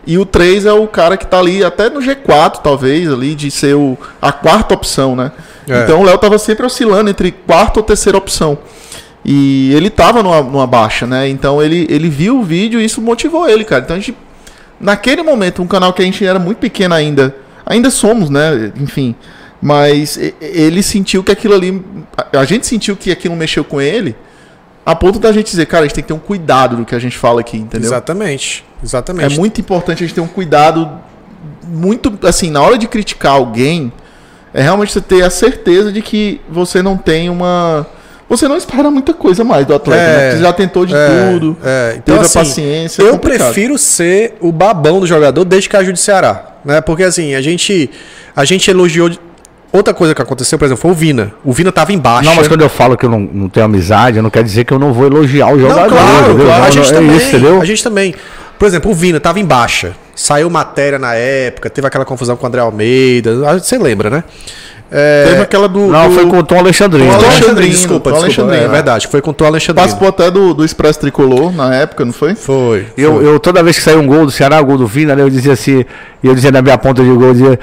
e 0.07 0.17
o 0.17 0.25
3 0.25 0.65
é 0.65 0.73
o 0.73 0.87
cara 0.87 1.17
que 1.17 1.27
tá 1.27 1.39
ali 1.39 1.63
até 1.63 1.89
no 1.89 1.99
G4, 1.99 2.61
talvez, 2.63 3.11
ali, 3.11 3.35
de 3.35 3.51
ser 3.51 3.75
o, 3.75 3.97
a 4.21 4.31
quarta 4.31 4.73
opção, 4.73 5.15
né? 5.15 5.31
É. 5.67 5.83
Então 5.83 5.99
o 5.99 6.03
Léo 6.05 6.17
tava 6.17 6.37
sempre 6.37 6.65
oscilando 6.65 7.09
entre 7.09 7.31
quarta 7.31 7.79
ou 7.79 7.83
terceira 7.83 8.17
opção. 8.17 8.57
E 9.27 9.73
ele 9.73 9.89
tava 9.89 10.21
numa, 10.21 10.43
numa 10.43 10.67
baixa, 10.67 11.07
né? 11.07 11.27
Então 11.27 11.61
ele, 11.61 11.87
ele 11.89 12.07
viu 12.07 12.39
o 12.39 12.43
vídeo 12.43 12.79
e 12.79 12.85
isso 12.85 13.01
motivou 13.01 13.49
ele, 13.49 13.63
cara. 13.63 13.83
Então 13.83 13.95
a 13.95 13.99
gente, 13.99 14.15
naquele 14.79 15.23
momento, 15.23 15.61
um 15.61 15.67
canal 15.67 15.93
que 15.93 16.01
a 16.01 16.05
gente 16.05 16.25
era 16.25 16.39
muito 16.39 16.57
pequeno 16.57 16.93
ainda, 16.95 17.35
ainda 17.65 17.89
somos, 17.89 18.29
né? 18.29 18.71
Enfim, 18.79 19.15
mas 19.61 20.19
ele 20.41 20.83
sentiu 20.83 21.23
que 21.23 21.31
aquilo 21.31 21.53
ali, 21.55 21.83
a- 22.33 22.45
gente 22.45 22.67
sentiu 22.67 22.95
que 22.95 23.11
aquilo 23.11 23.35
mexeu 23.35 23.63
com 23.63 23.81
ele, 23.81 24.15
a 24.85 24.93
ponto 24.95 25.17
da 25.17 25.31
gente 25.31 25.47
dizer, 25.49 25.65
cara, 25.65 25.83
a 25.83 25.87
gente 25.87 25.95
tem 25.95 26.03
que 26.03 26.07
ter 26.09 26.13
um 26.13 26.19
cuidado 26.19 26.75
do 26.75 26.85
que 26.85 26.93
a 26.93 26.99
gente 26.99 27.17
fala 27.17 27.41
aqui, 27.41 27.57
entendeu? 27.57 27.87
Exatamente. 27.87 28.63
É 28.81 28.85
Exatamente. 28.85 29.37
muito 29.39 29.59
importante 29.59 30.03
a 30.03 30.07
gente 30.07 30.13
ter 30.15 30.21
um 30.21 30.27
cuidado 30.27 30.89
muito, 31.67 32.13
assim, 32.23 32.51
na 32.51 32.61
hora 32.61 32.77
de 32.77 32.87
criticar 32.87 33.33
alguém, 33.33 33.91
é 34.53 34.61
realmente 34.61 34.93
você 34.93 35.01
ter 35.01 35.23
a 35.23 35.29
certeza 35.29 35.91
de 35.91 36.01
que 36.01 36.39
você 36.47 36.81
não 36.83 36.95
tem 36.97 37.29
uma. 37.29 37.87
Você 38.27 38.47
não 38.47 38.57
espera 38.57 38.89
muita 38.89 39.13
coisa 39.13 39.43
mais 39.43 39.65
do 39.67 39.75
atleta, 39.75 40.01
É, 40.01 40.17
né? 40.17 40.31
Você 40.31 40.41
já 40.41 40.51
tentou 40.53 40.85
de 40.85 40.95
É, 40.95 41.29
tudo, 41.31 41.55
é. 41.63 41.93
Então, 41.97 42.15
teve 42.15 42.25
assim, 42.25 42.39
a 42.39 42.41
paciência. 42.41 43.03
é 43.03 43.07
Eu 43.09 43.19
prefiro 43.19 43.77
ser 43.77 44.35
o 44.41 44.51
babão 44.51 44.99
do 44.99 45.05
jogador 45.05 45.45
desde 45.45 45.69
que 45.69 45.77
ajude 45.77 45.93
o 45.99 46.01
Ceará. 46.01 46.55
Né? 46.65 46.81
Porque 46.81 47.03
assim, 47.03 47.35
a 47.35 47.41
gente, 47.41 47.89
a 48.35 48.43
gente 48.43 48.69
elogiou. 48.69 49.11
Outra 49.71 49.93
coisa 49.93 50.15
que 50.15 50.21
aconteceu, 50.21 50.57
por 50.57 50.65
exemplo, 50.65 50.81
foi 50.81 50.91
o 50.91 50.93
Vina. 50.93 51.33
O 51.43 51.51
Vina 51.51 51.71
tava 51.71 51.91
embaixo. 51.93 52.27
Não, 52.29 52.35
mas 52.35 52.47
quando 52.47 52.61
eu 52.61 52.69
falo 52.69 52.97
que 52.97 53.05
eu 53.05 53.09
não, 53.09 53.19
não 53.19 53.49
tenho 53.49 53.65
amizade, 53.65 54.19
não 54.21 54.29
quer 54.29 54.41
dizer 54.43 54.63
que 54.63 54.73
eu 54.73 54.79
não 54.79 54.93
vou 54.93 55.05
elogiar 55.05 55.47
o 55.47 55.57
Não, 55.57 55.69
jogador. 55.69 55.89
claro, 55.89 56.25
entendeu? 56.29 56.45
claro. 56.45 56.61
Não, 56.61 56.67
A 56.67 56.71
gente 56.71 56.91
não, 56.91 56.99
também. 56.99 57.13
É 57.13 57.17
isso, 57.17 57.27
entendeu? 57.27 57.61
A 57.61 57.65
gente 57.65 57.83
também. 57.83 58.15
Por 58.57 58.65
exemplo, 58.65 58.89
o 58.89 58.93
Vina 58.95 59.19
tava 59.19 59.39
em 59.39 59.45
baixa. 59.45 59.93
Saiu 60.15 60.49
matéria 60.49 60.97
na 60.97 61.13
época, 61.13 61.69
teve 61.69 61.85
aquela 61.85 62.05
confusão 62.05 62.37
com 62.37 62.45
o 62.45 62.47
André 62.47 62.61
Almeida. 62.61 63.35
Você 63.59 63.77
lembra, 63.77 64.09
né? 64.09 64.23
É, 64.97 65.25
Teve 65.27 65.41
aquela 65.41 65.67
do. 65.67 65.87
Não, 65.87 66.07
do- 66.07 66.15
foi 66.15 66.25
com 66.25 66.37
o 66.37 66.43
Tom 66.43 66.57
Alexandrino. 66.57 67.11
Tom? 67.11 67.25
Alexandrino, 67.25 67.71
desculpa, 67.71 68.11
Tom 68.11 68.15
desculpa. 68.25 68.41
Alexandrino, 68.43 68.63
é 68.63 68.67
né? 68.67 68.73
verdade, 68.73 69.07
foi 69.07 69.21
com 69.21 69.31
o 69.31 69.33
Tom 69.33 69.45
Alexandrino. 69.45 69.81
Participou 69.81 70.07
até 70.07 70.31
do, 70.31 70.53
do 70.53 70.63
Expresso 70.63 71.01
Tricolor 71.01 71.53
na 71.53 71.75
época, 71.75 72.05
não 72.05 72.13
foi? 72.13 72.33
Foi. 72.33 72.85
Eu, 72.97 73.21
eu, 73.21 73.37
toda 73.39 73.61
vez 73.61 73.77
que 73.77 73.83
saiu 73.83 73.99
um 73.99 74.07
gol 74.07 74.25
do 74.25 74.31
Ceará, 74.31 74.61
o 74.61 74.65
gol 74.65 74.77
do 74.77 74.87
Vina, 74.87 75.13
né, 75.13 75.21
eu 75.21 75.29
dizia 75.29 75.51
assim, 75.51 75.83
e 76.23 76.27
eu 76.27 76.33
dizia 76.33 76.49
na 76.49 76.61
minha 76.61 76.77
ponta 76.77 77.03
de 77.03 77.09
gol, 77.09 77.23
eu 77.27 77.33
dizia, 77.33 77.59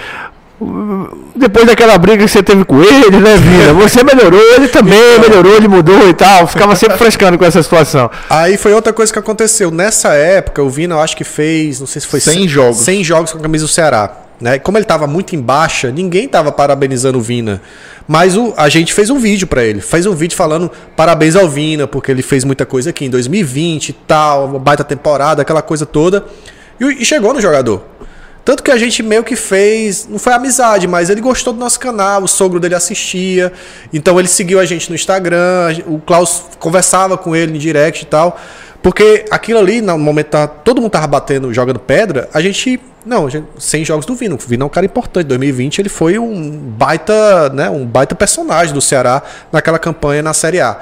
Depois 1.35 1.66
daquela 1.66 1.97
briga 1.99 2.22
que 2.24 2.30
você 2.30 2.43
teve 2.43 2.64
com 2.64 2.83
ele, 2.83 3.16
né, 3.18 3.37
Vina? 3.37 3.72
Você 3.83 4.05
melhorou, 4.05 4.39
ele 4.55 4.68
também 4.68 5.18
melhorou, 5.18 5.57
ele 5.57 5.66
mudou 5.68 6.09
e 6.09 6.14
tal. 6.14 6.47
Ficava 6.47 6.76
sempre 6.76 6.99
frescando 6.99 7.37
com 7.39 7.45
essa 7.45 7.62
situação. 7.62 8.11
Aí 8.28 8.57
foi 8.57 8.72
outra 8.72 8.93
coisa 8.93 9.12
que 9.12 9.18
aconteceu. 9.18 9.70
Nessa 9.70 10.12
época, 10.12 10.62
o 10.62 10.68
Vina, 10.68 10.95
eu 10.97 11.01
acho 11.01 11.16
que 11.16 11.24
fez, 11.24 11.80
não 11.80 11.87
sei 11.87 12.01
se 12.01 12.07
foi 12.07 12.20
100 12.20 12.47
jogos. 12.47 12.76
100 12.76 13.03
jogos 13.05 13.33
com 13.33 13.39
a 13.39 13.41
camisa 13.41 13.64
do 13.64 13.68
Ceará. 13.70 14.11
Né? 14.43 14.59
Como 14.59 14.76
ele 14.76 14.84
estava 14.84 15.07
muito 15.07 15.36
em 15.36 15.40
baixa, 15.40 15.93
ninguém 15.93 16.24
estava 16.24 16.51
parabenizando 16.51 17.16
o 17.16 17.22
Vina. 17.22 17.62
Mas 18.09 18.36
o, 18.36 18.53
a 18.57 18.68
gente 18.68 18.93
fez 18.93 19.09
um 19.09 19.20
vídeo 19.20 19.47
para 19.47 19.62
ele. 19.62 19.80
Fez 19.80 20.05
um 20.05 20.16
vídeo 20.16 20.36
falando 20.36 20.68
parabéns 20.97 21.36
ao 21.36 21.49
Vina, 21.49 21.86
porque 21.86 22.11
ele 22.11 22.22
fez 22.22 22.43
muita 22.43 22.66
coisa 22.66 22.90
aqui 22.90 23.05
em 23.05 23.11
2020 23.11 23.90
e 23.90 23.93
tal, 23.93 24.47
uma 24.47 24.59
baita 24.59 24.82
temporada, 24.82 25.43
aquela 25.43 25.62
coisa 25.62 25.86
toda. 25.86 26.24
E, 26.80 27.03
e 27.03 27.05
chegou 27.05 27.32
no 27.32 27.40
jogador. 27.40 27.84
Tanto 28.45 28.64
que 28.64 28.72
a 28.72 28.76
gente 28.76 29.01
meio 29.01 29.22
que 29.22 29.36
fez, 29.36 30.09
não 30.11 30.18
foi 30.18 30.32
amizade, 30.32 30.88
mas 30.88 31.09
ele 31.09 31.20
gostou 31.20 31.53
do 31.53 31.61
nosso 31.61 31.78
canal, 31.78 32.24
o 32.24 32.26
sogro 32.26 32.59
dele 32.59 32.74
assistia, 32.74 33.53
então 33.93 34.18
ele 34.18 34.26
seguiu 34.26 34.59
a 34.59 34.64
gente 34.64 34.88
no 34.88 34.97
Instagram, 34.97 35.76
o 35.86 36.01
Klaus 36.01 36.43
conversava 36.59 37.16
com 37.16 37.36
ele 37.36 37.55
em 37.55 37.59
direct 37.61 38.03
e 38.03 38.07
tal. 38.07 38.40
Porque 38.83 39.24
aquilo 39.30 39.61
ali, 39.61 39.80
no 39.80 39.97
momento 39.97 40.26
tá, 40.28 40.47
todo 40.47 40.80
mundo 40.80 40.91
tava 40.91 41.07
batendo, 41.07 41.53
jogando 41.55 41.78
pedra, 41.78 42.28
a 42.35 42.41
gente. 42.41 42.80
Não, 43.07 43.26
a 43.26 43.30
gente, 43.30 43.47
sem 43.59 43.85
jogos 43.85 44.05
do 44.07 44.14
Vino. 44.14 44.35
O 44.35 44.39
Vino 44.39 44.64
é 44.64 44.66
um 44.66 44.68
cara 44.68 44.87
importante. 44.87 45.24
Em 45.24 45.28
2020 45.28 45.78
ele 45.80 45.89
foi 45.89 46.18
um 46.18 46.51
baita, 46.51 47.49
né, 47.51 47.70
um 47.70 47.87
baita 47.87 48.14
personagem 48.14 48.74
do 48.74 48.80
Ceará 48.80 49.22
naquela 49.51 49.78
campanha 49.78 50.22
na 50.22 50.33
Série 50.33 50.61
A. 50.61 50.80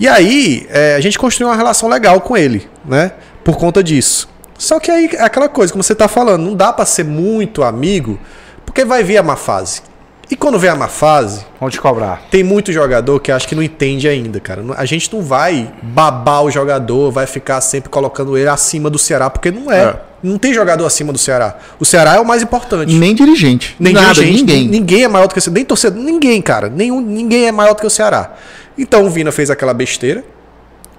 E 0.00 0.06
aí, 0.06 0.66
é, 0.70 0.94
a 0.94 1.00
gente 1.00 1.18
construiu 1.18 1.48
uma 1.48 1.56
relação 1.56 1.88
legal 1.88 2.20
com 2.20 2.36
ele, 2.36 2.68
né? 2.84 3.12
Por 3.42 3.56
conta 3.56 3.82
disso. 3.82 4.28
Só 4.56 4.78
que 4.78 4.90
aí 4.90 5.10
é 5.12 5.22
aquela 5.22 5.48
coisa, 5.48 5.72
como 5.72 5.82
você 5.82 5.94
tá 5.94 6.06
falando, 6.06 6.44
não 6.44 6.54
dá 6.54 6.72
para 6.72 6.84
ser 6.84 7.04
muito 7.04 7.62
amigo, 7.62 8.18
porque 8.66 8.84
vai 8.84 9.02
vir 9.02 9.18
a 9.18 9.22
má 9.22 9.36
fase. 9.36 9.82
E 10.30 10.36
quando 10.36 10.58
vem 10.58 10.68
a 10.68 10.76
má 10.76 10.88
fase, 10.88 11.44
Vamos 11.58 11.74
te 11.74 11.80
cobrar. 11.80 12.22
tem 12.30 12.44
muito 12.44 12.70
jogador 12.70 13.18
que 13.18 13.32
acho 13.32 13.48
que 13.48 13.54
não 13.54 13.62
entende 13.62 14.06
ainda, 14.06 14.38
cara. 14.38 14.62
A 14.76 14.84
gente 14.84 15.12
não 15.14 15.22
vai 15.22 15.72
babar 15.82 16.44
o 16.44 16.50
jogador, 16.50 17.10
vai 17.10 17.26
ficar 17.26 17.60
sempre 17.62 17.88
colocando 17.88 18.36
ele 18.36 18.48
acima 18.48 18.90
do 18.90 18.98
Ceará, 18.98 19.30
porque 19.30 19.50
não 19.50 19.72
é. 19.72 19.84
É. 19.84 19.96
Não 20.22 20.36
tem 20.36 20.52
jogador 20.52 20.84
acima 20.84 21.12
do 21.12 21.18
Ceará. 21.18 21.56
O 21.80 21.84
Ceará 21.84 22.16
é 22.16 22.20
o 22.20 22.26
mais 22.26 22.42
importante. 22.42 22.92
Nem 22.92 23.14
dirigente. 23.14 23.74
Nem 23.78 23.94
Nada, 23.94 24.12
dirigente, 24.14 24.40
ninguém. 24.40 24.68
Ninguém 24.68 25.04
é 25.04 25.08
maior 25.08 25.28
do 25.28 25.32
que 25.32 25.38
o 25.38 25.42
Ceará. 25.42 25.54
Nem 25.54 25.64
torcedor. 25.64 26.02
Ninguém, 26.02 26.42
cara. 26.42 26.68
Nenhum, 26.68 27.00
ninguém 27.00 27.46
é 27.46 27.52
maior 27.52 27.74
do 27.74 27.80
que 27.80 27.86
o 27.86 27.90
Ceará. 27.90 28.34
Então 28.76 29.06
o 29.06 29.10
Vina 29.10 29.32
fez 29.32 29.48
aquela 29.48 29.72
besteira 29.72 30.24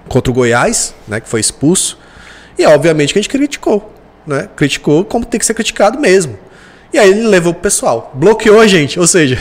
contra 0.07 0.31
o 0.31 0.33
Goiás, 0.33 0.95
né? 1.07 1.19
Que 1.19 1.29
foi 1.29 1.39
expulso. 1.39 1.99
E 2.57 2.65
obviamente 2.65 3.13
que 3.13 3.19
a 3.19 3.21
gente 3.21 3.29
criticou. 3.29 3.93
Né? 4.25 4.49
Criticou 4.55 5.05
como 5.05 5.25
tem 5.25 5.39
que 5.39 5.45
ser 5.45 5.53
criticado 5.53 5.99
mesmo. 5.99 6.37
E 6.91 6.97
aí 6.97 7.09
ele 7.09 7.27
levou 7.27 7.53
pro 7.53 7.63
pessoal. 7.63 8.11
Bloqueou 8.13 8.59
a 8.59 8.67
gente. 8.67 8.99
Ou 8.99 9.05
seja, 9.05 9.37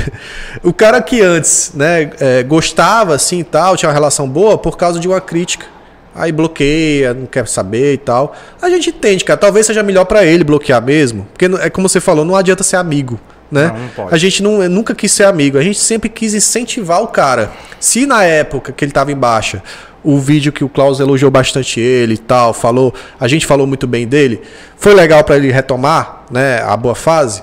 o 0.63 0.73
cara 0.73 1.01
que 1.01 1.21
antes 1.21 1.73
né, 1.75 2.11
é, 2.21 2.43
gostava 2.43 3.15
assim 3.15 3.41
e 3.41 3.45
tal, 3.45 3.77
tinha 3.77 3.89
uma 3.89 3.95
relação 3.95 4.29
boa 4.29 4.59
por 4.59 4.77
causa 4.77 5.01
de 5.01 5.09
uma 5.09 5.21
crítica. 5.21 5.67
Aí 6.15 6.33
bloqueia, 6.33 7.15
não 7.15 7.27
quer 7.27 7.47
saber 7.47 7.95
e 7.95 7.99
tal. 7.99 8.35
A 8.61 8.69
gente 8.69 8.91
entende, 8.91 9.25
cara. 9.25 9.39
Talvez 9.39 9.67
seja 9.67 9.83
melhor 9.83 10.05
pra 10.05 10.25
ele 10.25 10.45
bloquear 10.45 10.83
mesmo. 10.83 11.27
Porque 11.33 11.47
é 11.65 11.71
como 11.71 11.89
você 11.89 12.01
falou, 12.01 12.25
não 12.25 12.35
adianta 12.35 12.63
ser 12.63 12.77
amigo. 12.77 13.21
Né? 13.51 13.73
Não, 13.97 14.05
não. 14.05 14.13
A 14.13 14.19
gente 14.19 14.43
não, 14.43 14.69
nunca 14.69 14.95
quis 14.95 15.11
ser 15.11 15.25
amigo. 15.25 15.57
A 15.59 15.63
gente 15.63 15.79
sempre 15.79 16.09
quis 16.09 16.35
incentivar 16.35 17.03
o 17.03 17.09
cara. 17.09 17.51
Se 17.81 18.07
na 18.07 18.25
época 18.25 18.73
que 18.73 18.85
ele 18.85 18.93
tava 18.93 19.11
em 19.11 19.17
baixa, 19.17 19.63
o 20.03 20.19
vídeo 20.19 20.53
que 20.53 20.65
o 20.65 20.69
Klaus 20.69 21.01
elogiou 21.01 21.31
bastante 21.31 21.81
ele 21.81 22.15
e 22.15 22.19
tal, 22.19 22.53
falou, 22.53 22.95
a 23.19 23.27
gente 23.27 23.47
falou 23.47 23.67
muito 23.67 23.87
bem 23.87 24.07
dele, 24.07 24.41
foi 24.77 24.95
legal 24.95 25.25
pra 25.25 25.37
ele 25.37 25.51
retomar, 25.51 26.25
né, 26.31 26.63
a 26.63 26.77
boa 26.77 26.95
fase. 26.95 27.43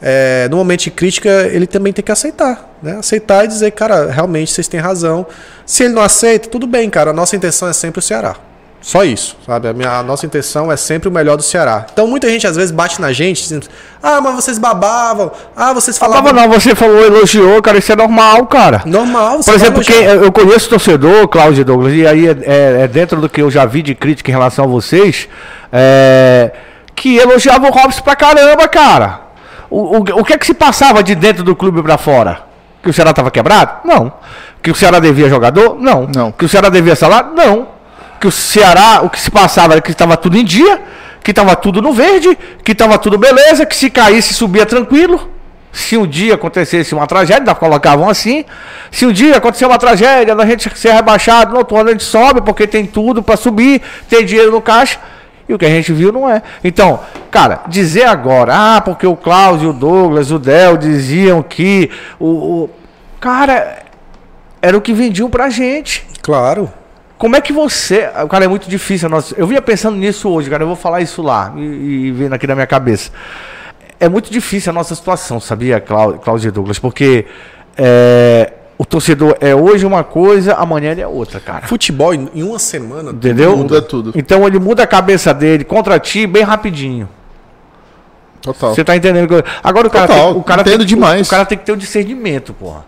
É, 0.00 0.46
no 0.50 0.58
momento 0.58 0.84
de 0.84 0.90
crítica, 0.90 1.28
ele 1.50 1.66
também 1.66 1.92
tem 1.92 2.04
que 2.04 2.12
aceitar, 2.12 2.76
né? 2.82 2.98
Aceitar 2.98 3.44
e 3.44 3.48
dizer, 3.48 3.70
cara, 3.72 4.10
realmente 4.10 4.52
vocês 4.52 4.68
têm 4.68 4.78
razão. 4.78 5.26
Se 5.64 5.84
ele 5.84 5.94
não 5.94 6.02
aceita, 6.02 6.48
tudo 6.48 6.66
bem, 6.66 6.88
cara. 6.90 7.10
A 7.10 7.14
nossa 7.14 7.34
intenção 7.34 7.66
é 7.66 7.72
sempre 7.72 7.98
o 7.98 8.02
Ceará. 8.02 8.36
Só 8.86 9.02
isso, 9.02 9.36
sabe? 9.44 9.66
A, 9.66 9.72
minha, 9.72 9.98
a 9.98 10.02
nossa 10.04 10.24
intenção 10.26 10.70
é 10.70 10.76
sempre 10.76 11.08
o 11.08 11.10
melhor 11.10 11.36
do 11.36 11.42
Ceará. 11.42 11.86
Então 11.92 12.06
muita 12.06 12.28
gente 12.28 12.46
às 12.46 12.54
vezes 12.54 12.70
bate 12.70 13.00
na 13.00 13.12
gente 13.12 13.42
dizendo: 13.42 13.66
Ah, 14.00 14.20
mas 14.20 14.36
vocês 14.36 14.58
babavam. 14.58 15.32
Ah, 15.56 15.72
vocês 15.72 15.98
falavam. 15.98 16.24
Falava 16.28 16.46
não, 16.46 16.54
você 16.54 16.72
falou, 16.72 17.04
elogiou, 17.04 17.60
cara, 17.60 17.78
isso 17.78 17.90
é 17.90 17.96
normal, 17.96 18.46
cara. 18.46 18.82
Normal, 18.86 19.38
você 19.42 19.50
Por 19.50 19.56
exemplo, 19.56 19.82
quem, 19.82 20.04
eu 20.04 20.30
conheço 20.30 20.68
torcedor, 20.68 21.26
Cláudio 21.26 21.64
Douglas, 21.64 21.94
e 21.94 22.06
aí 22.06 22.28
é, 22.28 22.30
é- 22.44 22.82
é 22.82 22.86
dentro 22.86 23.20
do 23.20 23.28
que 23.28 23.42
eu 23.42 23.50
já 23.50 23.64
vi 23.66 23.82
de 23.82 23.92
crítica 23.92 24.30
em 24.30 24.34
relação 24.34 24.66
a 24.66 24.68
vocês, 24.68 25.28
é, 25.72 26.52
que 26.94 27.16
elogiava 27.16 27.66
o 27.66 27.72
Robson 27.72 28.02
pra 28.02 28.14
caramba, 28.14 28.68
cara. 28.68 29.20
O, 29.68 29.96
o, 29.96 30.20
o 30.20 30.24
que 30.24 30.32
é 30.32 30.38
que 30.38 30.46
se 30.46 30.54
passava 30.54 31.02
de 31.02 31.16
dentro 31.16 31.42
do 31.42 31.56
clube 31.56 31.82
pra 31.82 31.98
fora? 31.98 32.42
Que 32.84 32.90
o 32.90 32.92
Ceará 32.92 33.12
tava 33.12 33.32
quebrado? 33.32 33.80
Não. 33.84 34.12
Que 34.62 34.70
o 34.70 34.76
Ceará 34.76 35.00
devia 35.00 35.28
jogador? 35.28 35.76
Não. 35.76 36.08
Não. 36.14 36.30
Que 36.30 36.44
o 36.44 36.48
Ceará 36.48 36.68
devia 36.68 36.94
salário? 36.94 37.30
Não. 37.34 37.74
Que 38.20 38.26
o 38.26 38.30
Ceará, 38.32 39.00
o 39.02 39.10
que 39.10 39.20
se 39.20 39.30
passava 39.30 39.74
era 39.74 39.80
que 39.82 39.90
estava 39.90 40.16
tudo 40.16 40.36
em 40.36 40.44
dia, 40.44 40.80
que 41.22 41.30
estava 41.32 41.54
tudo 41.56 41.82
no 41.82 41.92
verde, 41.92 42.36
que 42.64 42.72
estava 42.72 42.98
tudo 42.98 43.18
beleza, 43.18 43.66
que 43.66 43.76
se 43.76 43.90
caísse 43.90 44.32
subia 44.34 44.64
tranquilo. 44.66 45.30
Se 45.72 45.96
um 45.96 46.06
dia 46.06 46.34
acontecesse 46.36 46.94
uma 46.94 47.06
tragédia, 47.06 47.54
colocavam 47.54 48.08
assim. 48.08 48.44
Se 48.90 49.04
um 49.04 49.12
dia 49.12 49.36
acontecer 49.36 49.66
uma 49.66 49.78
tragédia, 49.78 50.34
a 50.34 50.46
gente 50.46 50.70
ser 50.78 50.92
rebaixado, 50.92 51.52
no 51.52 51.58
outro 51.58 51.76
ano 51.76 51.90
a 51.90 51.92
gente 51.92 52.04
sobe, 52.04 52.40
porque 52.40 52.66
tem 52.66 52.86
tudo 52.86 53.22
para 53.22 53.36
subir, 53.36 53.82
tem 54.08 54.24
dinheiro 54.24 54.50
no 54.50 54.62
caixa. 54.62 54.98
E 55.48 55.52
o 55.54 55.58
que 55.58 55.66
a 55.66 55.68
gente 55.68 55.92
viu 55.92 56.10
não 56.10 56.28
é. 56.28 56.42
Então, 56.64 57.00
cara, 57.30 57.60
dizer 57.68 58.04
agora, 58.04 58.54
ah, 58.76 58.80
porque 58.80 59.06
o 59.06 59.14
Cláudio, 59.14 59.70
o 59.70 59.72
Douglas, 59.72 60.30
o 60.30 60.38
Del 60.38 60.76
diziam 60.78 61.42
que 61.42 61.90
o, 62.18 62.26
o- 62.64 62.70
Cara, 63.20 63.82
era 64.62 64.76
o 64.76 64.80
que 64.80 64.92
vendiam 64.92 65.28
pra 65.30 65.50
gente. 65.50 66.06
Claro. 66.22 66.72
Como 67.18 67.34
é 67.34 67.40
que 67.40 67.52
você. 67.52 68.08
Cara, 68.30 68.44
é 68.44 68.48
muito 68.48 68.68
difícil. 68.68 69.08
Nossa, 69.08 69.34
eu 69.38 69.46
vinha 69.46 69.62
pensando 69.62 69.96
nisso 69.96 70.28
hoje, 70.28 70.50
cara. 70.50 70.62
Eu 70.62 70.66
vou 70.66 70.76
falar 70.76 71.00
isso 71.00 71.22
lá 71.22 71.52
e, 71.56 71.60
e 71.60 72.12
vendo 72.12 72.34
aqui 72.34 72.46
na 72.46 72.54
minha 72.54 72.66
cabeça. 72.66 73.10
É 73.98 74.08
muito 74.08 74.30
difícil 74.30 74.70
a 74.70 74.74
nossa 74.74 74.94
situação, 74.94 75.40
sabia, 75.40 75.80
Clá- 75.80 76.12
Cláudio 76.18 76.52
Douglas? 76.52 76.78
Porque 76.78 77.24
é, 77.78 78.52
o 78.76 78.84
torcedor 78.84 79.36
é 79.40 79.54
hoje 79.54 79.86
uma 79.86 80.04
coisa, 80.04 80.54
amanhã 80.54 80.92
ele 80.92 81.00
é 81.00 81.06
outra, 81.06 81.40
cara. 81.40 81.66
Futebol 81.66 82.12
em 82.12 82.42
uma 82.42 82.58
semana. 82.58 83.10
Entendeu? 83.10 83.56
Muda 83.56 83.80
tudo. 83.80 84.12
Então 84.14 84.46
ele 84.46 84.58
muda 84.58 84.82
a 84.82 84.86
cabeça 84.86 85.32
dele 85.32 85.64
contra 85.64 85.98
ti 85.98 86.26
bem 86.26 86.42
rapidinho. 86.42 87.08
Total. 88.42 88.74
Você 88.74 88.84
tá 88.84 88.94
entendendo? 88.94 89.42
Agora 89.64 89.86
o 89.88 89.90
cara, 89.90 90.06
Total, 90.06 90.32
tem, 90.32 90.40
o 90.40 90.44
cara 90.44 90.60
entendo 90.60 90.78
tem, 90.78 90.86
demais. 90.86 91.26
O, 91.26 91.30
cara 91.30 91.46
tem 91.46 91.56
que 91.56 91.64
ter 91.64 91.72
o 91.72 91.76
discernimento, 91.76 92.52
porra. 92.52 92.84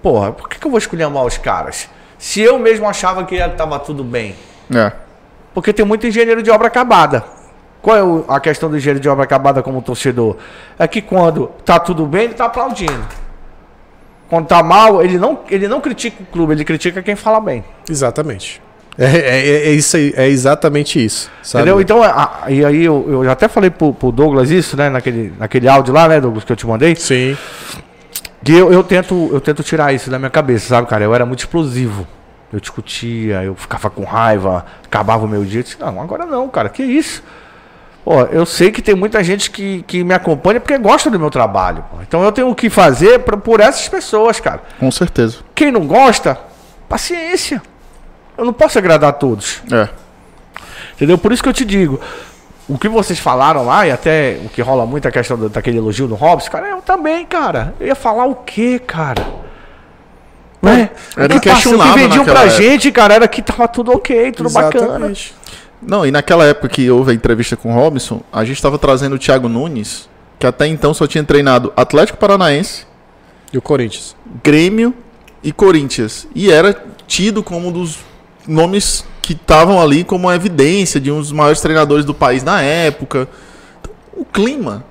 Porra, 0.00 0.30
por 0.30 0.48
que, 0.48 0.58
que 0.60 0.66
eu 0.66 0.70
vou 0.70 0.78
escolher 0.78 1.08
mal 1.08 1.26
os 1.26 1.36
caras? 1.36 1.88
Se 2.18 2.40
eu 2.40 2.58
mesmo 2.58 2.88
achava 2.88 3.24
que 3.24 3.38
tava 3.50 3.78
tudo 3.78 4.02
bem. 4.02 4.34
É. 4.74 4.92
Porque 5.54 5.72
tem 5.72 5.84
muito 5.84 6.06
engenheiro 6.06 6.42
de 6.42 6.50
obra 6.50 6.66
acabada. 6.68 7.24
Qual 7.82 7.96
é 7.96 8.02
o- 8.02 8.24
a 8.28 8.40
questão 8.40 8.68
do 8.68 8.76
engenheiro 8.76 9.00
de 9.00 9.08
obra 9.08 9.24
acabada 9.24 9.62
como 9.62 9.80
torcedor? 9.82 10.36
É 10.78 10.88
que 10.88 11.00
quando 11.00 11.48
tá 11.64 11.78
tudo 11.78 12.04
bem, 12.06 12.24
ele 12.24 12.34
tá 12.34 12.46
aplaudindo. 12.46 13.04
Quando 14.28 14.46
tá 14.48 14.62
mal, 14.62 15.02
ele 15.02 15.18
não, 15.18 15.38
ele 15.48 15.68
não 15.68 15.80
critica 15.80 16.20
o 16.22 16.26
clube, 16.26 16.52
ele 16.52 16.64
critica 16.64 17.00
quem 17.02 17.14
fala 17.14 17.40
bem. 17.40 17.64
Exatamente. 17.88 18.60
É, 18.98 19.04
é, 19.04 19.68
é 19.68 19.70
isso 19.72 19.96
aí, 19.96 20.12
é 20.16 20.26
exatamente 20.26 21.02
isso. 21.04 21.30
Sabe? 21.42 21.62
Entendeu? 21.62 21.80
Então, 21.80 22.02
a- 22.02 22.44
e 22.48 22.64
aí 22.64 22.82
eu, 22.84 23.04
eu 23.08 23.24
já 23.24 23.32
até 23.32 23.46
falei 23.46 23.70
pro, 23.70 23.92
pro 23.92 24.10
Douglas 24.10 24.50
isso, 24.50 24.76
né? 24.76 24.88
Naquele, 24.88 25.32
naquele 25.38 25.68
áudio 25.68 25.92
lá, 25.94 26.08
né, 26.08 26.18
Douglas, 26.20 26.44
que 26.44 26.50
eu 26.52 26.56
te 26.56 26.66
mandei. 26.66 26.96
Sim. 26.96 27.36
Que 28.44 28.52
eu, 28.52 28.72
eu, 28.72 28.84
tento, 28.84 29.28
eu 29.32 29.40
tento 29.40 29.62
tirar 29.62 29.92
isso 29.92 30.10
da 30.10 30.18
minha 30.18 30.30
cabeça, 30.30 30.68
sabe, 30.68 30.86
cara? 30.86 31.04
Eu 31.04 31.14
era 31.14 31.26
muito 31.26 31.40
explosivo. 31.40 32.06
Eu 32.52 32.60
discutia, 32.60 33.42
eu 33.42 33.54
ficava 33.54 33.90
com 33.90 34.04
raiva, 34.04 34.64
acabava 34.84 35.24
o 35.24 35.28
meu 35.28 35.44
dia. 35.44 35.60
Eu 35.60 35.64
disse, 35.64 35.80
não, 35.80 36.00
agora 36.00 36.24
não, 36.24 36.48
cara, 36.48 36.68
que 36.68 36.82
isso? 36.82 37.22
Pô, 38.04 38.20
eu 38.22 38.46
sei 38.46 38.70
que 38.70 38.80
tem 38.80 38.94
muita 38.94 39.22
gente 39.24 39.50
que, 39.50 39.82
que 39.82 40.04
me 40.04 40.14
acompanha 40.14 40.60
porque 40.60 40.78
gosta 40.78 41.10
do 41.10 41.18
meu 41.18 41.28
trabalho. 41.28 41.84
pô. 41.90 42.00
Então 42.02 42.22
eu 42.22 42.30
tenho 42.30 42.54
que 42.54 42.70
fazer 42.70 43.18
pra, 43.18 43.36
por 43.36 43.58
essas 43.58 43.88
pessoas, 43.88 44.38
cara. 44.38 44.62
Com 44.78 44.90
certeza. 44.92 45.38
Quem 45.56 45.72
não 45.72 45.88
gosta, 45.88 46.38
paciência. 46.88 47.60
Eu 48.38 48.44
não 48.44 48.52
posso 48.52 48.78
agradar 48.78 49.10
a 49.10 49.12
todos. 49.12 49.60
É. 49.72 49.88
Entendeu? 50.94 51.18
Por 51.18 51.32
isso 51.32 51.42
que 51.42 51.48
eu 51.48 51.52
te 51.52 51.64
digo. 51.64 52.00
O 52.68 52.76
que 52.78 52.88
vocês 52.88 53.18
falaram 53.18 53.64
lá, 53.64 53.86
e 53.86 53.92
até 53.92 54.38
o 54.44 54.48
que 54.48 54.60
rola 54.60 54.84
muito 54.86 55.06
a 55.06 55.10
questão 55.12 55.36
do- 55.36 55.48
daquele 55.48 55.78
elogio 55.78 56.08
do 56.08 56.14
Robson, 56.16 56.50
cara, 56.50 56.68
eu 56.68 56.82
também, 56.82 57.24
cara. 57.24 57.74
Eu 57.78 57.86
ia 57.86 57.94
falar 57.94 58.26
o 58.26 58.34
quê, 58.34 58.78
cara? 58.84 59.24
Né? 60.60 60.90
era 61.16 61.36
o 61.36 61.40
que, 61.40 61.48
o 61.48 61.54
que 61.54 61.68
vendiam 61.94 62.24
pra 62.24 62.40
época. 62.44 62.50
gente, 62.62 62.90
cara, 62.90 63.14
era 63.14 63.28
que 63.28 63.40
tava 63.40 63.68
tudo 63.68 63.92
ok, 63.92 64.32
tudo 64.32 64.50
bacana. 64.50 64.84
Exatamente. 64.86 65.34
Não, 65.80 66.04
e 66.04 66.10
naquela 66.10 66.44
época 66.44 66.68
que 66.68 66.90
houve 66.90 67.12
a 67.12 67.14
entrevista 67.14 67.56
com 67.56 67.70
o 67.70 67.74
Robson, 67.74 68.20
a 68.32 68.44
gente 68.44 68.56
estava 68.56 68.78
trazendo 68.78 69.14
o 69.14 69.18
Thiago 69.18 69.48
Nunes, 69.48 70.08
que 70.38 70.46
até 70.46 70.66
então 70.66 70.92
só 70.92 71.06
tinha 71.06 71.22
treinado 71.22 71.72
Atlético 71.76 72.18
Paranaense, 72.18 72.84
E 73.52 73.58
o 73.58 73.62
Corinthians? 73.62 74.16
Grêmio 74.42 74.92
e 75.42 75.52
Corinthians. 75.52 76.26
E 76.34 76.50
era 76.50 76.74
tido 77.06 77.42
como 77.44 77.68
um 77.68 77.72
dos 77.72 77.98
nomes 78.48 79.04
que 79.26 79.32
estavam 79.32 79.82
ali 79.82 80.04
como 80.04 80.30
evidência 80.30 81.00
de 81.00 81.10
um 81.10 81.18
dos 81.18 81.32
maiores 81.32 81.60
treinadores 81.60 82.04
do 82.04 82.14
país 82.14 82.44
na 82.44 82.62
época. 82.62 83.26
Então, 83.80 83.92
o 84.16 84.24
clima 84.24 84.84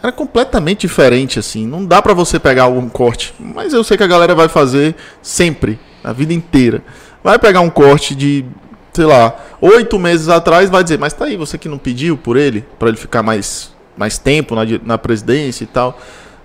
era 0.00 0.12
completamente 0.12 0.82
diferente, 0.82 1.40
assim. 1.40 1.66
Não 1.66 1.84
dá 1.84 2.00
pra 2.00 2.14
você 2.14 2.38
pegar 2.38 2.68
um 2.68 2.88
corte. 2.88 3.34
Mas 3.40 3.72
eu 3.72 3.82
sei 3.82 3.96
que 3.96 4.04
a 4.04 4.06
galera 4.06 4.36
vai 4.36 4.48
fazer 4.48 4.94
sempre, 5.20 5.80
a 6.04 6.12
vida 6.12 6.32
inteira. 6.32 6.80
Vai 7.24 7.40
pegar 7.40 7.60
um 7.60 7.68
corte 7.68 8.14
de, 8.14 8.44
sei 8.92 9.04
lá, 9.04 9.34
oito 9.60 9.98
meses 9.98 10.28
atrás, 10.28 10.70
vai 10.70 10.84
dizer, 10.84 11.00
mas 11.00 11.12
tá 11.12 11.24
aí, 11.24 11.36
você 11.36 11.58
que 11.58 11.68
não 11.68 11.76
pediu 11.76 12.16
por 12.16 12.36
ele, 12.36 12.64
pra 12.78 12.86
ele 12.86 12.96
ficar 12.96 13.24
mais, 13.24 13.72
mais 13.96 14.16
tempo 14.16 14.54
na, 14.54 14.62
na 14.84 14.96
presidência 14.96 15.64
e 15.64 15.66
tal. 15.66 15.98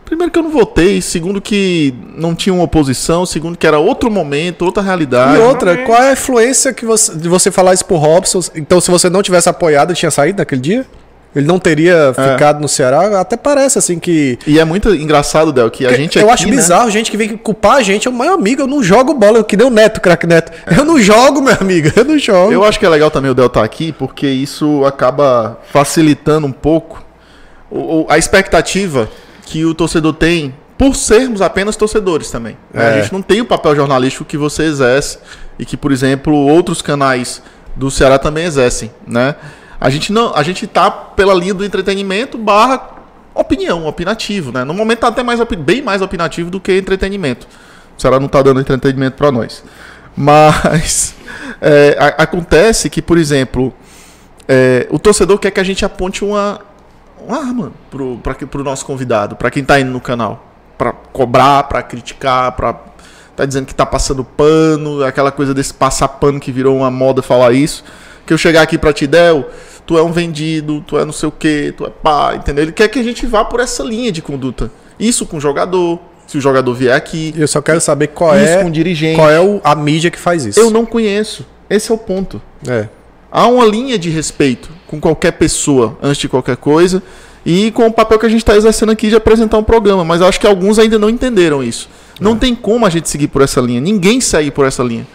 Primeiro 0.08 0.32
que 0.32 0.40
eu 0.40 0.44
não 0.44 0.50
votei, 0.50 1.02
segundo 1.02 1.42
que 1.42 1.94
não 2.16 2.34
tinha 2.34 2.54
uma 2.54 2.64
oposição, 2.64 3.26
segundo 3.26 3.58
que 3.58 3.68
era 3.68 3.78
outro 3.78 4.10
momento, 4.10 4.64
outra 4.64 4.82
realidade. 4.82 5.36
E 5.36 5.40
outra, 5.40 5.76
qual 5.84 6.02
é 6.02 6.10
a 6.10 6.14
influência 6.14 6.72
que 6.72 6.86
você, 6.86 7.14
de 7.14 7.28
você 7.28 7.52
falar 7.52 7.74
isso 7.74 7.84
pro 7.84 7.98
Robson? 7.98 8.40
Então, 8.56 8.80
se 8.80 8.90
você 8.90 9.10
não 9.10 9.22
tivesse 9.22 9.50
apoiado, 9.50 9.90
ele 9.90 9.98
tinha 10.00 10.10
saído 10.10 10.38
naquele 10.40 10.62
dia? 10.62 10.86
Ele 11.36 11.46
não 11.46 11.60
teria 11.60 12.14
É. 12.18 12.32
ficado 12.32 12.62
no 12.62 12.70
Ceará? 12.70 13.20
Até 13.20 13.36
parece 13.36 13.78
assim 13.78 14.00
que. 14.00 14.40
E 14.48 14.58
é 14.58 14.64
muito 14.64 14.96
engraçado, 14.96 15.52
Del, 15.52 15.70
que 15.70 15.86
a 15.86 15.92
gente 15.92 16.18
eu 16.18 16.24
aqui, 16.24 16.34
acho 16.34 16.46
né, 16.48 16.56
bizarro 16.56 16.90
gente 16.90 17.12
que 17.12 17.18
vem 17.18 17.36
culpar 17.36 17.76
a 17.76 17.84
gente. 17.84 18.08
É 18.08 18.10
o 18.10 18.14
meu 18.14 18.34
amigo, 18.34 18.62
eu 18.62 18.68
não 18.68 18.82
jogo 18.82 19.14
bola, 19.14 19.44
que 19.44 19.58
nem 19.58 19.68
o 19.68 19.70
Neto, 19.70 20.00
craque 20.00 20.26
Neto. 20.26 20.54
Eu 20.76 20.86
não 20.86 20.98
jogo, 20.98 21.42
meu 21.42 21.56
amigo, 21.60 21.92
eu 21.96 22.06
não 22.06 22.18
jogo. 22.18 22.54
É. 22.54 22.56
Eu 22.56 22.64
acho 22.64 22.80
que 22.80 22.86
é 22.86 22.90
legal 22.90 23.12
também 23.12 23.30
o 23.30 23.36
Del 23.36 23.48
estar 23.48 23.64
aqui, 23.64 23.92
porque 23.92 24.26
isso 24.26 24.86
acaba 24.86 25.60
facilitando 25.70 26.48
um 26.48 26.52
pouco 26.52 27.04
a 28.08 28.18
expectativa 28.18 29.10
que 29.50 29.64
o 29.66 29.74
torcedor 29.74 30.14
tem 30.14 30.54
por 30.78 30.94
sermos 30.94 31.42
apenas 31.42 31.76
torcedores 31.78 32.30
também. 32.30 32.58
né? 32.74 32.84
É. 32.84 32.90
A 32.90 33.02
gente 33.02 33.14
não 33.14 33.22
tem 33.22 33.40
o 33.40 33.46
papel 33.46 33.76
jornalístico 33.76 34.26
que 34.26 34.38
você 34.38 34.64
exerce 34.64 35.18
e 35.58 35.66
que, 35.66 35.78
por 35.78 35.92
exemplo, 35.92 36.34
outros 36.36 36.82
canais 36.82 37.42
do 37.76 37.90
Ceará 37.90 38.20
também 38.20 38.44
exercem, 38.44 38.92
né? 39.08 39.36
A 39.80 39.90
gente 39.90 40.12
não, 40.12 40.36
a 40.36 40.44
gente 40.44 40.68
tá 40.68 40.92
pela 40.92 41.34
linha 41.34 41.54
do 41.54 41.64
entretenimento 41.64 42.38
barra 42.38 42.90
opinião, 43.34 43.86
opinativo, 43.88 44.52
né? 44.52 44.64
No 44.66 44.74
momento 44.74 45.00
tá 45.00 45.08
até 45.08 45.24
mais 45.24 45.40
bem 45.60 45.82
mais 45.82 46.02
opinativo 46.02 46.50
do 46.50 46.60
que 46.60 46.78
entretenimento. 46.78 47.48
O 47.98 48.02
Ceará 48.02 48.20
não 48.20 48.28
tá 48.28 48.42
dando 48.42 48.60
entretenimento 48.60 49.16
para 49.16 49.32
nós. 49.32 49.64
Mas 50.16 51.16
é, 51.62 51.96
a- 52.00 52.24
acontece 52.24 52.90
que, 52.90 53.02
por 53.02 53.18
exemplo, 53.18 53.74
é, 54.48 54.88
o 54.90 55.00
torcedor 55.00 55.38
quer 55.40 55.52
que 55.52 55.60
a 55.60 55.64
gente 55.64 55.86
aponte 55.86 56.24
uma 56.26 56.60
arma 57.30 57.72
pro, 57.90 58.18
pra, 58.18 58.34
pro 58.36 58.64
nosso 58.64 58.86
convidado, 58.86 59.36
para 59.36 59.50
quem 59.52 59.64
tá 59.64 59.80
indo 59.80 59.92
no 59.92 60.00
canal. 60.02 60.44
Pra 60.78 60.92
cobrar, 60.92 61.64
pra 61.64 61.82
criticar, 61.82 62.52
pra 62.54 62.76
tá 63.36 63.46
dizendo 63.46 63.66
que 63.68 63.76
tá 63.76 63.86
passando 63.86 64.24
pano, 64.24 65.04
aquela 65.04 65.32
coisa 65.32 65.54
desse 65.54 65.74
passar 65.74 66.08
pano 66.08 66.40
que 66.40 66.52
virou 66.52 66.78
uma 66.78 66.90
moda 66.92 67.22
falar 67.22 67.52
isso. 67.54 67.84
Que 68.26 68.34
eu 68.34 68.38
chegar 68.38 68.62
aqui 68.64 68.78
pra 68.78 68.92
ti, 68.92 69.06
Del, 69.08 69.46
tu 69.86 69.98
é 69.98 70.04
um 70.04 70.12
vendido, 70.12 70.82
tu 70.82 70.98
é 70.98 71.06
não 71.06 71.14
sei 71.14 71.30
o 71.30 71.32
que, 71.32 71.74
tu 71.78 71.86
é 71.86 71.90
pá, 71.90 72.34
entendeu? 72.36 72.64
Ele 72.66 72.72
quer 72.72 72.88
que 72.90 73.00
a 73.00 73.04
gente 73.04 73.26
vá 73.26 73.46
por 73.46 73.60
essa 73.60 73.84
linha 73.84 74.12
de 74.12 74.22
conduta. 74.22 74.70
Isso 75.00 75.26
com 75.26 75.38
o 75.38 75.40
jogador, 75.40 76.00
se 76.26 76.38
o 76.38 76.42
jogador 76.42 76.74
vier 76.74 76.96
aqui, 76.96 77.34
Eu 77.38 77.48
só 77.48 77.62
quero 77.62 77.80
saber 77.80 78.08
qual 78.08 78.36
é, 78.36 78.62
com 78.64 78.70
o 78.70 78.72
dirigente. 78.72 79.16
qual 79.16 79.30
é 79.30 79.40
o- 79.40 79.62
a 79.64 79.76
mídia 79.76 80.10
que 80.12 80.20
faz 80.20 80.44
isso. 80.46 80.60
Eu 80.60 80.70
não 80.72 80.86
conheço. 80.86 81.46
Esse 81.70 81.92
é 81.92 81.96
o 81.96 81.98
ponto. 81.98 82.42
É. 82.68 82.88
Há 83.32 83.48
uma 83.48 83.66
linha 83.66 83.98
de 84.00 84.10
respeito 84.10 84.70
com 84.88 85.00
qualquer 85.00 85.32
pessoa 85.34 85.98
antes 86.02 86.18
de 86.18 86.30
qualquer 86.30 86.58
coisa 86.58 87.04
e 87.46 87.72
com 87.72 87.86
o 87.88 87.92
papel 87.92 88.18
que 88.20 88.26
a 88.26 88.30
gente 88.30 88.40
está 88.40 88.56
exercendo 88.56 88.92
aqui 88.92 89.10
de 89.10 89.16
apresentar 89.16 89.58
um 89.58 89.64
programa. 89.64 90.04
Mas 90.04 90.22
acho 90.22 90.40
que 90.40 90.48
alguns 90.48 90.80
ainda 90.80 90.98
não 90.98 91.10
entenderam 91.10 91.64
isso. 91.64 91.90
Não 92.20 92.36
tem 92.38 92.56
como 92.56 92.86
a 92.86 92.90
gente 92.90 93.08
seguir 93.10 93.28
por 93.28 93.42
essa 93.42 93.62
linha. 93.62 93.80
Ninguém 93.80 94.20
segue 94.20 94.50
por 94.52 94.66
essa 94.66 94.82
linha. 94.84 95.06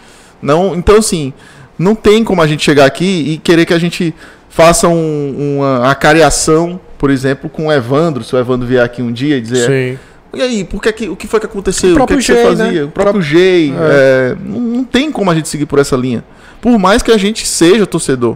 Não, 0.41 0.75
então, 0.75 0.97
assim, 0.97 1.33
não 1.77 1.95
tem 1.95 2.23
como 2.23 2.41
a 2.41 2.47
gente 2.47 2.63
chegar 2.63 2.85
aqui 2.85 3.33
e 3.33 3.37
querer 3.37 3.65
que 3.65 3.73
a 3.73 3.79
gente 3.79 4.13
faça 4.49 4.87
um- 4.87 5.57
uma 5.57 5.89
acariação, 5.89 6.79
por 6.97 7.09
exemplo, 7.09 7.49
com 7.49 7.67
o 7.67 7.71
Evandro, 7.71 8.23
se 8.23 8.35
o 8.35 8.39
Evandro 8.39 8.67
vier 8.67 8.83
aqui 8.83 9.01
um 9.01 9.11
dia 9.11 9.37
e 9.37 9.41
dizer. 9.41 9.67
Sim. 9.95 9.99
E 10.35 10.41
aí, 10.41 10.63
por 10.63 10.81
que 10.81 10.91
que, 10.91 11.09
o 11.09 11.15
que 11.15 11.27
foi 11.27 11.39
que 11.39 11.45
aconteceu? 11.45 11.89
O 11.89 11.91
O, 11.91 11.93
que, 11.93 11.97
próprio 11.97 12.17
que 12.17 12.23
você 12.23 12.43
fazia? 12.43 12.71
né? 12.71 12.83
O 12.83 12.87
próprio 12.89 13.21
Jay. 13.21 13.73
é, 13.77 14.35
não, 14.43 14.59
não 14.59 14.83
tem 14.83 15.11
como 15.11 15.29
a 15.29 15.35
gente 15.35 15.47
seguir 15.47 15.65
por 15.67 15.77
essa 15.79 15.95
linha. 15.95 16.23
Por 16.61 16.77
mais 16.79 17.03
que 17.03 17.11
a 17.11 17.17
gente 17.17 17.45
seja 17.47 17.85
torcedor. 17.85 18.35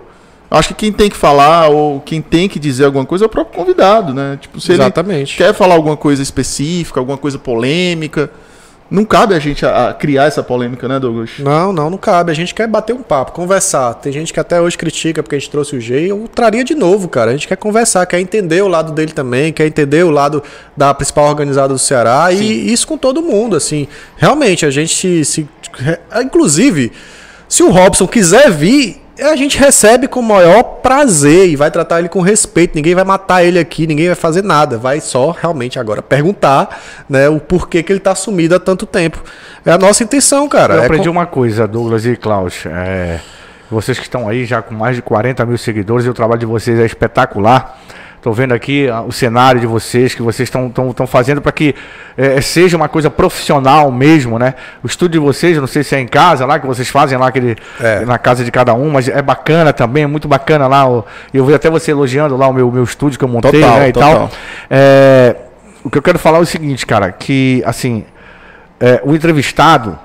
Acho 0.49 0.69
que 0.69 0.75
quem 0.75 0.91
tem 0.93 1.09
que 1.09 1.17
falar 1.17 1.67
ou 1.69 1.99
quem 1.99 2.21
tem 2.21 2.47
que 2.47 2.57
dizer 2.57 2.85
alguma 2.85 3.05
coisa 3.05 3.25
é 3.25 3.27
o 3.27 3.29
próprio 3.29 3.57
convidado, 3.59 4.13
né? 4.13 4.37
Tipo, 4.39 4.61
se 4.61 4.71
Exatamente. 4.71 5.33
ele 5.41 5.47
quer 5.49 5.53
falar 5.53 5.75
alguma 5.75 5.97
coisa 5.97 6.23
específica, 6.23 6.99
alguma 7.01 7.17
coisa 7.17 7.37
polêmica, 7.37 8.29
não 8.89 9.03
cabe 9.03 9.35
a 9.35 9.39
gente 9.39 9.65
a, 9.65 9.89
a 9.89 9.93
criar 9.93 10.23
essa 10.27 10.41
polêmica, 10.41 10.87
né, 10.87 10.97
Douglas? 10.97 11.31
Não, 11.39 11.73
não, 11.73 11.89
não 11.89 11.97
cabe. 11.97 12.31
A 12.31 12.33
gente 12.33 12.55
quer 12.55 12.65
bater 12.65 12.93
um 12.95 13.01
papo, 13.03 13.33
conversar. 13.33 13.93
Tem 13.95 14.13
gente 14.13 14.31
que 14.31 14.39
até 14.39 14.61
hoje 14.61 14.77
critica 14.77 15.21
porque 15.21 15.35
a 15.35 15.39
gente 15.39 15.51
trouxe 15.51 15.75
o 15.75 15.81
G. 15.81 16.09
Eu 16.09 16.25
traria 16.33 16.63
de 16.63 16.73
novo, 16.73 17.09
cara. 17.09 17.31
A 17.31 17.33
gente 17.33 17.49
quer 17.49 17.57
conversar, 17.57 18.05
quer 18.05 18.21
entender 18.21 18.61
o 18.63 18.69
lado 18.69 18.93
dele 18.93 19.11
também, 19.11 19.51
quer 19.51 19.67
entender 19.67 20.05
o 20.05 20.09
lado 20.09 20.41
da 20.77 20.93
principal 20.93 21.25
organizada 21.27 21.73
do 21.73 21.79
Ceará 21.79 22.31
e 22.31 22.71
isso 22.71 22.87
com 22.87 22.97
todo 22.97 23.21
mundo, 23.21 23.57
assim. 23.57 23.85
Realmente, 24.15 24.65
a 24.65 24.71
gente 24.71 24.95
se. 24.95 25.25
se- 25.25 25.49
inclusive, 26.23 26.93
se 27.49 27.63
o 27.63 27.69
Robson 27.69 28.07
quiser 28.07 28.49
vir. 28.49 29.01
A 29.19 29.35
gente 29.35 29.57
recebe 29.57 30.07
com 30.07 30.19
o 30.19 30.23
maior 30.23 30.61
prazer 30.63 31.49
e 31.49 31.55
vai 31.55 31.71
tratar 31.71 31.99
ele 31.99 32.09
com 32.09 32.21
respeito. 32.21 32.75
Ninguém 32.75 32.93
vai 32.93 33.03
matar 33.03 33.43
ele 33.43 33.57
aqui, 33.57 33.87
ninguém 33.87 34.07
vai 34.07 34.15
fazer 34.15 34.43
nada. 34.43 34.77
Vai 34.77 34.99
só 35.01 35.31
realmente 35.31 35.79
agora 35.79 36.01
perguntar 36.01 36.79
né, 37.09 37.27
o 37.27 37.39
porquê 37.39 37.81
que 37.81 37.91
ele 37.91 37.99
tá 37.99 38.13
sumido 38.13 38.53
há 38.55 38.59
tanto 38.59 38.85
tempo. 38.85 39.23
É 39.65 39.71
a 39.71 39.77
nossa 39.77 40.03
intenção, 40.03 40.47
cara. 40.47 40.75
Eu 40.75 40.81
É 40.83 40.85
aprendi 40.85 41.05
com- 41.05 41.11
uma 41.11 41.25
coisa, 41.25 41.67
Douglas 41.67 42.05
e 42.05 42.15
Klaus. 42.15 42.65
é, 42.67 43.19
vocês 43.71 43.97
que 43.97 44.05
estão 44.05 44.29
aí 44.29 44.45
já 44.45 44.61
com 44.61 44.73
mais 44.75 44.95
de 44.95 45.01
40 45.01 45.45
mil 45.45 45.57
seguidores, 45.57 46.05
e 46.05 46.09
o 46.09 46.13
trabalho 46.13 46.39
de 46.39 46.45
vocês 46.45 46.79
é 46.79 46.85
espetacular. 46.85 47.79
Estou 48.27 48.35
vendo 48.35 48.53
aqui 48.53 48.89
ah, 48.89 49.03
o 49.03 49.11
cenário 49.13 49.57
de 49.61 49.65
vocês, 49.65 50.13
que 50.13 50.21
vocês 50.21 50.49
estão 50.49 51.07
fazendo 51.07 51.39
para 51.41 51.53
que 51.53 51.73
eh, 52.17 52.41
seja 52.41 52.75
uma 52.75 52.89
coisa 52.89 53.09
profissional 53.09 53.89
mesmo, 53.89 54.37
né? 54.37 54.53
O 54.83 54.87
estúdio 54.87 55.21
de 55.21 55.25
vocês, 55.25 55.57
não 55.57 55.65
sei 55.65 55.81
se 55.81 55.95
é 55.95 56.01
em 56.01 56.07
casa 56.09 56.45
lá, 56.45 56.59
que 56.59 56.67
vocês 56.67 56.89
fazem 56.89 57.17
lá 57.17 57.27
aquele, 57.27 57.55
É. 57.79 58.01
na 58.03 58.17
casa 58.17 58.43
de 58.43 58.51
cada 58.51 58.73
um, 58.73 58.89
mas 58.89 59.07
é 59.07 59.21
bacana 59.21 59.71
também, 59.71 60.03
é 60.03 60.07
muito 60.07 60.27
bacana 60.27 60.67
lá. 60.67 60.85
o- 60.89 61.05
Eu 61.33 61.45
vi 61.45 61.53
até 61.53 61.69
você 61.69 61.91
elogiando 61.91 62.35
lá 62.35 62.49
o 62.49 62.53
meu, 62.53 62.69
meu 62.69 62.83
estúdio 62.83 63.17
que 63.17 63.23
eu 63.23 63.29
montei 63.29 63.61
Total, 63.61 63.79
né, 63.79 63.87
e 63.87 63.93
total. 63.93 64.13
tal. 64.13 64.31
É, 64.69 65.35
o 65.85 65.89
que 65.89 65.97
eu 65.97 66.01
quero 66.01 66.19
falar 66.19 66.39
é 66.39 66.41
o 66.41 66.45
seguinte, 66.45 66.85
cara, 66.85 67.13
que 67.13 67.63
assim, 67.65 68.03
é, 68.77 68.99
o 69.05 69.15
entrevistado 69.15 69.97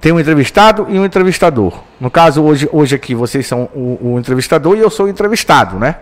tem 0.00 0.10
um 0.10 0.18
entrevistado 0.18 0.84
e 0.88 0.98
um 0.98 1.04
entrevistador. 1.04 1.78
No 2.00 2.10
caso, 2.10 2.42
hoje, 2.42 2.68
hoje 2.72 2.96
aqui, 2.96 3.14
vocês 3.14 3.46
são 3.46 3.68
o, 3.72 4.14
o 4.14 4.18
entrevistador 4.18 4.76
e 4.76 4.80
eu 4.80 4.90
sou 4.90 5.06
o 5.06 5.08
entrevistado, 5.08 5.78
né? 5.78 5.94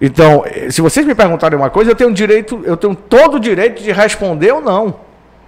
Então, 0.00 0.44
se 0.70 0.80
vocês 0.80 1.06
me 1.06 1.14
perguntarem 1.14 1.58
uma 1.58 1.70
coisa, 1.70 1.90
eu 1.90 1.94
tenho 1.94 2.12
direito, 2.12 2.60
eu 2.64 2.76
tenho 2.76 2.94
todo 2.94 3.36
o 3.36 3.40
direito 3.40 3.82
de 3.82 3.92
responder 3.92 4.52
ou 4.52 4.60
não. 4.60 4.96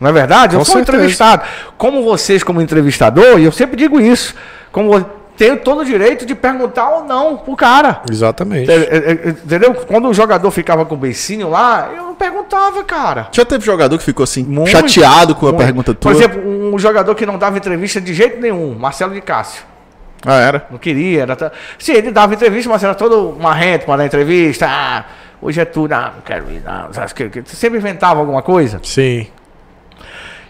Não 0.01 0.11
é 0.11 0.13
verdade? 0.13 0.55
Eu 0.55 0.61
Com 0.61 0.65
sou 0.65 0.77
certeza. 0.77 0.99
entrevistado. 0.99 1.43
Como 1.77 2.03
vocês, 2.03 2.43
como 2.43 2.61
entrevistador, 2.61 3.39
e 3.39 3.45
eu 3.45 3.53
sempre 3.53 3.77
digo 3.77 4.01
isso, 4.01 4.35
como 4.71 4.95
eu 4.95 5.07
tenho 5.37 5.59
todo 5.59 5.81
o 5.81 5.85
direito 5.85 6.25
de 6.25 6.35
perguntar 6.35 6.89
ou 6.89 7.05
não 7.05 7.37
pro 7.37 7.55
cara. 7.57 8.03
Exatamente. 8.11 8.71
É, 8.71 8.75
é, 8.75 8.97
é, 8.97 9.29
Entendeu? 9.31 9.75
Quando 9.75 10.09
o 10.09 10.15
jogador 10.15 10.51
ficava 10.51 10.85
com 10.85 10.95
o 10.95 10.99
beicinho 10.99 11.51
lá, 11.51 11.91
eu 11.95 12.05
não 12.05 12.15
perguntava, 12.15 12.83
cara. 12.85 13.29
Já 13.33 13.45
teve 13.45 13.65
jogador 13.65 13.97
que 13.99 14.05
ficou 14.05 14.25
assim, 14.25 14.43
Muito, 14.45 14.71
chateado 14.71 15.35
com 15.35 15.47
a 15.47 15.53
Muito. 15.53 15.65
pergunta 15.65 15.95
tua? 15.95 16.13
Por 16.13 16.17
exemplo, 16.17 16.43
um 16.47 16.79
jogador 16.79 17.15
que 17.15 17.27
não 17.27 17.39
dava 17.39 17.59
entrevista 17.59 18.01
de 18.01 18.15
jeito 18.15 18.41
nenhum, 18.41 18.75
Marcelo 18.75 19.13
de 19.13 19.21
Cássio. 19.21 19.63
Ah, 20.27 20.41
era? 20.41 20.67
Não 20.71 20.79
queria, 20.79 21.23
era. 21.23 21.37
t- 21.37 21.51
Sim, 21.79 21.93
ele 21.93 22.11
dava 22.11 22.35
entrevista, 22.35 22.69
mas 22.69 22.83
era 22.83 22.95
todo 22.95 23.37
marrento 23.41 23.87
para 23.87 23.99
dar 23.99 24.07
entrevista. 24.07 24.67
Ah, 24.69 25.05
hoje 25.41 25.61
é 25.61 25.65
tudo, 25.65 25.93
ah, 25.93 26.13
não 26.17 26.23
quero 26.23 26.51
ir, 26.51 26.63
não. 26.65 26.89
Que, 27.15 27.43
sempre 27.47 27.79
inventava 27.79 28.19
alguma 28.21 28.43
coisa. 28.43 28.81
Sim. 28.83 29.27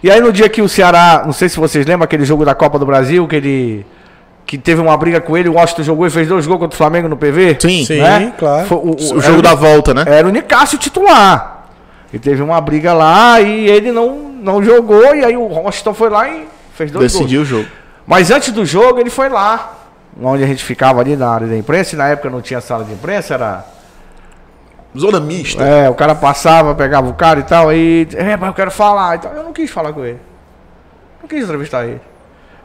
E 0.02 0.10
aí 0.10 0.20
no 0.20 0.32
dia 0.32 0.48
que 0.48 0.62
o 0.62 0.68
Ceará, 0.68 1.22
não 1.24 1.32
sei 1.32 1.48
se 1.48 1.56
vocês 1.58 1.84
lembram 1.86 2.04
aquele 2.04 2.24
jogo 2.24 2.44
da 2.44 2.54
Copa 2.54 2.78
do 2.78 2.86
Brasil, 2.86 3.26
que 3.28 3.36
ele. 3.36 3.86
Que 4.46 4.56
teve 4.56 4.80
uma 4.80 4.96
briga 4.96 5.20
com 5.20 5.36
ele, 5.36 5.48
o 5.48 5.54
Washington 5.54 5.82
jogou 5.82 6.06
e 6.06 6.10
fez 6.10 6.28
dois 6.28 6.46
gols 6.46 6.60
contra 6.60 6.74
o 6.74 6.78
Flamengo 6.78 7.08
no 7.08 7.16
PV? 7.16 7.56
Sim. 7.60 7.84
Sim, 7.84 8.00
né? 8.00 8.32
claro. 8.38 8.66
Foi 8.68 8.78
o, 8.78 8.90
O 8.90 9.12
era 9.18 9.20
jogo 9.20 9.42
da 9.42 9.54
volta, 9.56 9.92
né? 9.92 10.04
Era 10.06 10.28
o 10.28 10.30
Nicásio 10.30 10.78
titular. 10.78 11.66
E 12.12 12.18
teve 12.20 12.40
uma 12.42 12.60
briga 12.60 12.92
lá 12.92 13.40
e 13.40 13.68
ele 13.68 13.90
não, 13.90 14.16
não 14.40 14.62
jogou, 14.62 15.16
e 15.16 15.24
aí 15.24 15.36
o 15.36 15.42
Washington 15.48 15.94
foi 15.94 16.08
lá 16.10 16.28
e 16.28 16.46
fez 16.74 16.92
dois 16.92 17.12
gols. 17.12 17.24
Decidiu 17.24 17.42
o 17.42 17.44
jogo. 17.44 17.66
Mas 18.06 18.30
antes 18.30 18.52
do 18.52 18.64
jogo 18.64 19.00
ele 19.00 19.10
foi 19.10 19.28
lá, 19.28 19.74
onde 20.22 20.44
a 20.44 20.46
gente 20.46 20.64
ficava 20.64 21.00
ali 21.00 21.16
na 21.16 21.28
área 21.28 21.46
da 21.46 21.56
imprensa, 21.56 21.94
e 21.94 21.98
na 21.98 22.08
época 22.08 22.30
não 22.30 22.40
tinha 22.40 22.60
sala 22.60 22.84
de 22.84 22.92
imprensa, 22.92 23.34
era. 23.34 23.64
Zona 24.96 25.20
mista. 25.20 25.62
É, 25.62 25.90
o 25.90 25.94
cara 25.94 26.14
passava, 26.14 26.74
pegava 26.74 27.08
o 27.08 27.14
cara 27.14 27.40
e 27.40 27.42
tal, 27.42 27.68
aí. 27.68 28.08
É, 28.14 28.36
mas 28.36 28.48
eu 28.48 28.54
quero 28.54 28.70
falar. 28.70 29.16
Então, 29.16 29.30
eu 29.32 29.42
não 29.42 29.52
quis 29.52 29.70
falar 29.70 29.92
com 29.92 30.02
ele. 30.04 30.18
Não 31.20 31.28
quis 31.28 31.42
entrevistar 31.44 31.84
ele. 31.84 32.00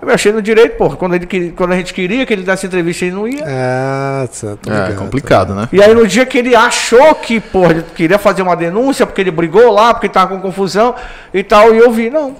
Eu 0.01 0.07
me 0.07 0.13
achei 0.13 0.31
no 0.31 0.41
direito, 0.41 0.77
porra. 0.77 0.95
Quando, 0.95 1.13
ele, 1.15 1.25
queria- 1.25 1.51
quando 1.51 1.73
a 1.73 1.75
gente 1.75 1.93
queria 1.93 2.25
que 2.25 2.31
ele 2.31 2.43
desse 2.43 2.65
entrevista, 2.65 3.03
ele 3.05 3.15
não 3.15 3.27
ia. 3.27 3.43
Ah, 3.45 4.27
tô 4.39 4.47
É, 4.71 4.73
ligado. 4.73 4.95
complicado, 4.95 5.53
né? 5.53 5.67
E 5.73 5.83
aí 5.83 5.93
no 5.93 6.07
dia 6.07 6.25
que 6.25 6.37
ele 6.37 6.55
achou 6.55 7.13
que, 7.15 7.39
porra, 7.41 7.71
ele 7.71 7.83
queria 7.95 8.17
fazer 8.17 8.41
uma 8.43 8.55
denúncia, 8.55 9.05
porque 9.05 9.19
ele 9.21 9.29
brigou 9.31 9.69
lá, 9.71 9.93
porque 9.93 10.07
tava 10.07 10.33
com 10.33 10.41
confusão 10.41 10.95
e 11.33 11.43
tal, 11.43 11.73
e 11.75 11.79
eu 11.79 11.91
vi, 11.91 12.09
não. 12.09 12.35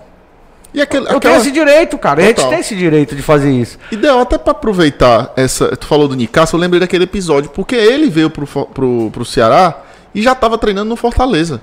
E 0.74 0.82
aquele, 0.82 1.04
Eu 1.04 1.08
tenho 1.08 1.18
aquela... 1.18 1.38
esse 1.38 1.52
direito, 1.52 1.98
cara. 1.98 2.22
A 2.22 2.26
gente 2.26 2.36
Total. 2.36 2.52
tem 2.52 2.60
esse 2.60 2.76
direito 2.76 3.16
de 3.16 3.22
fazer 3.22 3.52
isso. 3.52 3.78
Ideal 3.92 4.20
até 4.20 4.38
pra 4.38 4.52
aproveitar 4.52 5.34
essa. 5.36 5.76
Tu 5.76 5.86
falou 5.86 6.08
do 6.08 6.16
Nicasso, 6.16 6.56
eu 6.56 6.60
lembrei 6.60 6.80
daquele 6.80 7.04
episódio, 7.04 7.50
porque 7.50 7.76
ele 7.76 8.10
veio 8.10 8.30
pro, 8.30 8.48
pro, 8.48 9.10
pro 9.12 9.26
Ceará 9.26 9.82
e 10.16 10.22
já 10.22 10.32
estava 10.32 10.58
treinando 10.58 10.90
no 10.90 10.96
Fortaleza. 10.96 11.62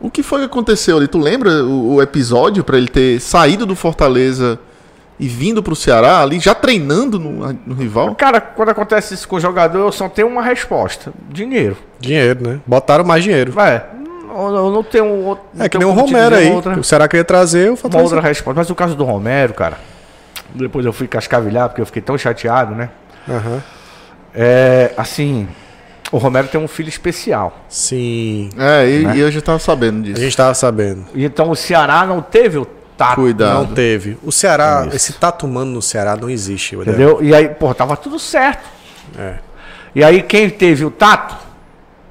O 0.00 0.10
que 0.10 0.22
foi 0.22 0.40
que 0.40 0.46
aconteceu 0.46 0.96
ali? 0.96 1.06
Tu 1.06 1.18
lembra 1.18 1.64
o, 1.64 1.94
o 1.94 2.02
episódio 2.02 2.64
para 2.64 2.76
ele 2.76 2.88
ter 2.88 3.20
saído 3.20 3.64
do 3.64 3.76
Fortaleza 3.76 4.58
e 5.18 5.28
vindo 5.28 5.62
pro 5.62 5.76
Ceará 5.76 6.20
ali, 6.20 6.40
já 6.40 6.54
treinando 6.54 7.18
no, 7.18 7.52
no 7.64 7.74
rival? 7.74 8.14
Cara, 8.16 8.40
quando 8.40 8.70
acontece 8.70 9.14
isso 9.14 9.28
com 9.28 9.36
o 9.36 9.40
jogador, 9.40 9.78
eu 9.78 9.92
só 9.92 10.08
tenho 10.08 10.26
uma 10.26 10.42
resposta: 10.42 11.12
dinheiro. 11.30 11.76
Dinheiro, 12.00 12.42
né? 12.42 12.60
Botaram 12.66 13.04
mais 13.04 13.22
dinheiro. 13.22 13.58
É, 13.60 13.86
eu 14.34 14.56
eu 14.56 14.70
não 14.70 14.82
tenho 14.82 15.06
outro. 15.24 15.44
É 15.58 15.68
que 15.68 15.78
nem 15.78 15.86
o 15.86 15.92
Romero 15.92 16.34
aí. 16.34 16.50
Outra, 16.50 16.78
O 16.78 16.84
Ceará 16.84 17.06
queria 17.08 17.24
trazer 17.24 17.68
o 17.68 17.70
uma 17.72 17.76
Fortaleza. 17.76 18.14
outra 18.14 18.28
resposta. 18.28 18.60
Mas 18.60 18.70
o 18.70 18.74
caso 18.74 18.94
do 18.94 19.04
Romero, 19.04 19.54
cara, 19.54 19.78
depois 20.54 20.84
eu 20.86 20.92
fui 20.92 21.06
cascavilhar, 21.08 21.68
porque 21.68 21.80
eu 21.80 21.86
fiquei 21.86 22.02
tão 22.02 22.16
chateado, 22.18 22.74
né? 22.74 22.90
Aham. 23.28 23.62
É, 24.34 24.92
assim, 24.96 25.46
o 26.10 26.18
Romero 26.18 26.48
tem 26.48 26.60
um 26.60 26.68
filho 26.68 26.88
especial. 26.88 27.58
Sim. 27.68 28.50
É, 28.58 28.88
e, 28.88 29.04
Né? 29.06 29.16
e 29.16 29.20
eu 29.20 29.30
já 29.30 29.40
tava 29.40 29.58
sabendo 29.58 30.00
A 30.00 30.02
disso. 30.04 30.20
gente 30.20 30.36
tava 30.36 30.54
sabendo. 30.54 31.04
E 31.14 31.24
Então 31.24 31.50
o 31.50 31.56
Ceará 31.56 32.04
não 32.06 32.20
teve 32.22 32.58
o 32.58 32.64
tato. 32.96 33.16
Cuidado. 33.16 33.54
Não 33.54 33.66
teve. 33.74 34.18
O 34.22 34.32
Ceará, 34.32 34.88
esse 34.92 35.12
tato 35.14 35.46
humano 35.46 35.70
no 35.72 35.82
Ceará 35.82 36.16
não 36.16 36.30
existe. 36.30 36.76
Entendeu? 36.76 37.18
E 37.22 37.34
aí, 37.34 37.48
pô, 37.48 37.72
tava 37.74 37.96
tudo 37.96 38.18
certo. 38.18 38.68
É, 39.18 39.34
E 39.94 40.02
aí 40.02 40.22
quem 40.22 40.48
teve 40.48 40.84
o 40.84 40.90
tato 40.90 41.34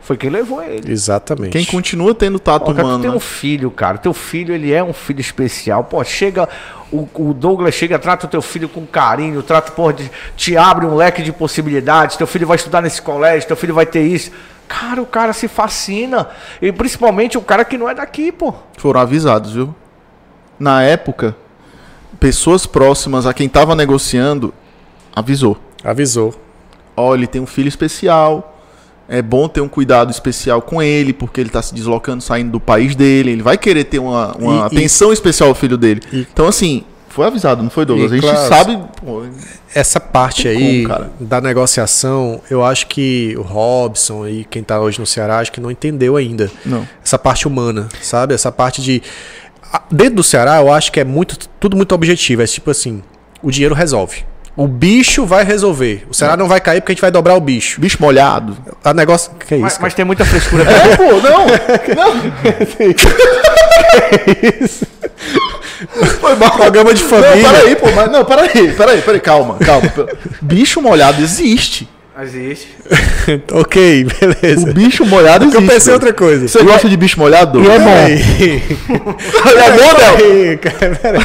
foi 0.01 0.17
quem 0.17 0.29
levou 0.29 0.61
ele. 0.63 0.91
exatamente. 0.91 1.51
Quem 1.51 1.63
continua 1.65 2.13
tendo 2.15 2.39
tato 2.39 2.65
Pô, 2.65 2.71
cara, 2.73 2.81
tu 2.83 2.85
humano, 2.87 3.01
tem 3.03 3.11
né? 3.11 3.15
um 3.15 3.19
filho, 3.19 3.69
cara. 3.71 3.97
Teu 3.97 4.13
filho, 4.13 4.53
ele 4.53 4.73
é 4.73 4.83
um 4.83 4.93
filho 4.93 5.21
especial. 5.21 5.83
Pô, 5.83 6.03
chega. 6.03 6.49
O, 6.91 7.07
o 7.15 7.33
Douglas 7.33 7.73
chega, 7.73 7.97
trata 7.97 8.25
o 8.25 8.29
teu 8.29 8.41
filho 8.41 8.67
com 8.67 8.85
carinho, 8.85 9.41
trata, 9.41 9.71
pô, 9.71 9.91
de- 9.93 10.11
te 10.35 10.57
abre 10.57 10.85
um 10.85 10.95
leque 10.95 11.21
de 11.21 11.31
possibilidades. 11.31 12.17
Teu 12.17 12.27
filho 12.27 12.45
vai 12.45 12.57
estudar 12.57 12.81
nesse 12.81 13.01
colégio, 13.01 13.47
teu 13.47 13.55
filho 13.55 13.73
vai 13.73 13.85
ter 13.85 14.01
isso. 14.01 14.31
Cara, 14.67 15.01
o 15.01 15.05
cara 15.05 15.31
se 15.33 15.47
fascina. 15.47 16.27
E 16.61 16.71
principalmente 16.71 17.37
o 17.37 17.41
cara 17.41 17.63
que 17.63 17.77
não 17.77 17.87
é 17.89 17.93
daqui, 17.95 18.31
pô. 18.31 18.53
foram 18.77 18.99
avisados, 18.99 19.53
viu? 19.53 19.73
Na 20.59 20.81
época, 20.83 21.35
pessoas 22.19 22.65
próximas 22.65 23.25
a 23.25 23.33
quem 23.33 23.47
tava 23.47 23.75
negociando 23.75 24.53
avisou. 25.15 25.57
Avisou. 25.83 26.33
Ó, 26.95 27.15
ele 27.15 27.27
tem 27.27 27.41
um 27.41 27.45
filho 27.47 27.67
especial. 27.69 28.50
É 29.13 29.21
bom 29.21 29.47
ter 29.49 29.59
um 29.59 29.67
cuidado 29.67 30.09
especial 30.09 30.61
com 30.61 30.81
ele, 30.81 31.11
porque 31.11 31.41
ele 31.41 31.49
tá 31.49 31.61
se 31.61 31.75
deslocando, 31.75 32.23
saindo 32.23 32.49
do 32.51 32.59
país 32.61 32.95
dele. 32.95 33.31
Ele 33.31 33.43
vai 33.43 33.57
querer 33.57 33.83
ter 33.83 33.99
uma, 33.99 34.33
uma 34.37 34.53
E- 34.53 34.57
e- 34.57 34.61
atenção 34.77 35.11
especial 35.11 35.49
ao 35.49 35.55
filho 35.55 35.77
dele. 35.77 36.01
Então, 36.13 36.47
assim, 36.47 36.85
foi 37.09 37.25
avisado, 37.27 37.61
não 37.61 37.69
foi, 37.69 37.83
Douglas? 37.85 38.09
E, 38.09 38.13
a 38.13 38.17
gente 38.21 38.31
claro, 38.31 38.47
sabe. 38.47 38.79
pô, 39.03 39.23
Essa 39.75 39.99
parte 39.99 40.47
aí 40.47 40.83
como, 40.83 40.87
cara. 40.95 41.11
da 41.19 41.41
negociação, 41.41 42.39
eu 42.49 42.63
acho 42.63 42.87
que 42.87 43.35
o 43.37 43.41
Robson 43.41 44.25
e 44.25 44.45
quem 44.45 44.63
tá 44.63 44.79
hoje 44.79 44.97
no 44.97 45.05
Ceará, 45.05 45.39
acho 45.39 45.51
que 45.51 45.59
não 45.59 45.69
entendeu 45.69 46.15
ainda. 46.15 46.49
Não. 46.65 46.87
Essa 47.03 47.19
parte 47.19 47.45
humana, 47.47 47.89
sabe? 48.01 48.33
Essa 48.33 48.49
parte 48.51 48.81
de. 48.81 49.01
Dentro 49.91 50.15
do 50.15 50.23
Ceará, 50.23 50.57
eu 50.61 50.71
acho 50.71 50.91
que 50.91 50.99
é 50.99 51.03
muito, 51.03 51.37
tudo 51.59 51.75
muito 51.77 51.93
objetivo. 51.93 52.41
É 52.41 52.47
tipo 52.47 52.71
assim: 52.71 53.01
o 53.43 53.51
dinheiro 53.51 53.75
resolve. 53.75 54.23
O 54.55 54.67
bicho 54.67 55.25
vai 55.25 55.43
resolver. 55.43 56.05
O 56.09 56.13
Ceará 56.13 56.35
não 56.35 56.47
vai 56.47 56.59
cair 56.59 56.81
porque 56.81 56.91
a 56.91 56.95
gente 56.95 57.01
vai 57.01 57.11
dobrar 57.11 57.35
o 57.35 57.41
bicho. 57.41 57.79
bicho 57.79 57.97
molhado. 57.99 58.57
A 58.83 58.93
negócio. 58.93 59.31
Que 59.47 59.55
é 59.55 59.57
isso? 59.57 59.63
Mas, 59.63 59.73
cara? 59.73 59.83
mas 59.83 59.93
tem 59.93 60.05
muita 60.05 60.25
frescura. 60.25 60.65
É, 60.71 60.97
pô, 60.97 61.21
não! 61.21 61.45
Foi 66.19 66.35
mal. 66.35 66.51
Programa 66.51 66.93
de 66.93 67.03
família. 67.03 67.35
Não, 67.35 67.51
peraí, 67.51 67.75
pô, 67.75 67.91
mas 67.91 68.11
não, 68.11 68.23
peraí, 68.25 68.71
peraí, 68.73 69.01
peraí, 69.01 69.19
calma, 69.19 69.55
calma. 69.55 69.91
Bicho 70.41 70.81
molhado 70.81 71.21
existe. 71.21 71.87
Existe. 72.21 72.67
ok, 73.51 74.05
beleza. 74.05 74.69
O 74.69 74.73
bicho 74.73 75.05
molhado 75.05 75.45
Porque 75.45 75.57
existe. 75.57 75.71
eu 75.71 75.75
pensei 75.75 75.93
outra 75.93 76.13
coisa. 76.13 76.47
Você 76.47 76.61
gosta 76.61 76.87
de 76.87 76.95
bicho 76.95 77.19
molhado? 77.19 77.59
E 77.63 77.67
é 77.67 77.79
bom. 77.79 77.89
É 79.49 79.71
Del? 79.71 79.95
Cara, 80.59 80.95
peraí. 81.01 81.23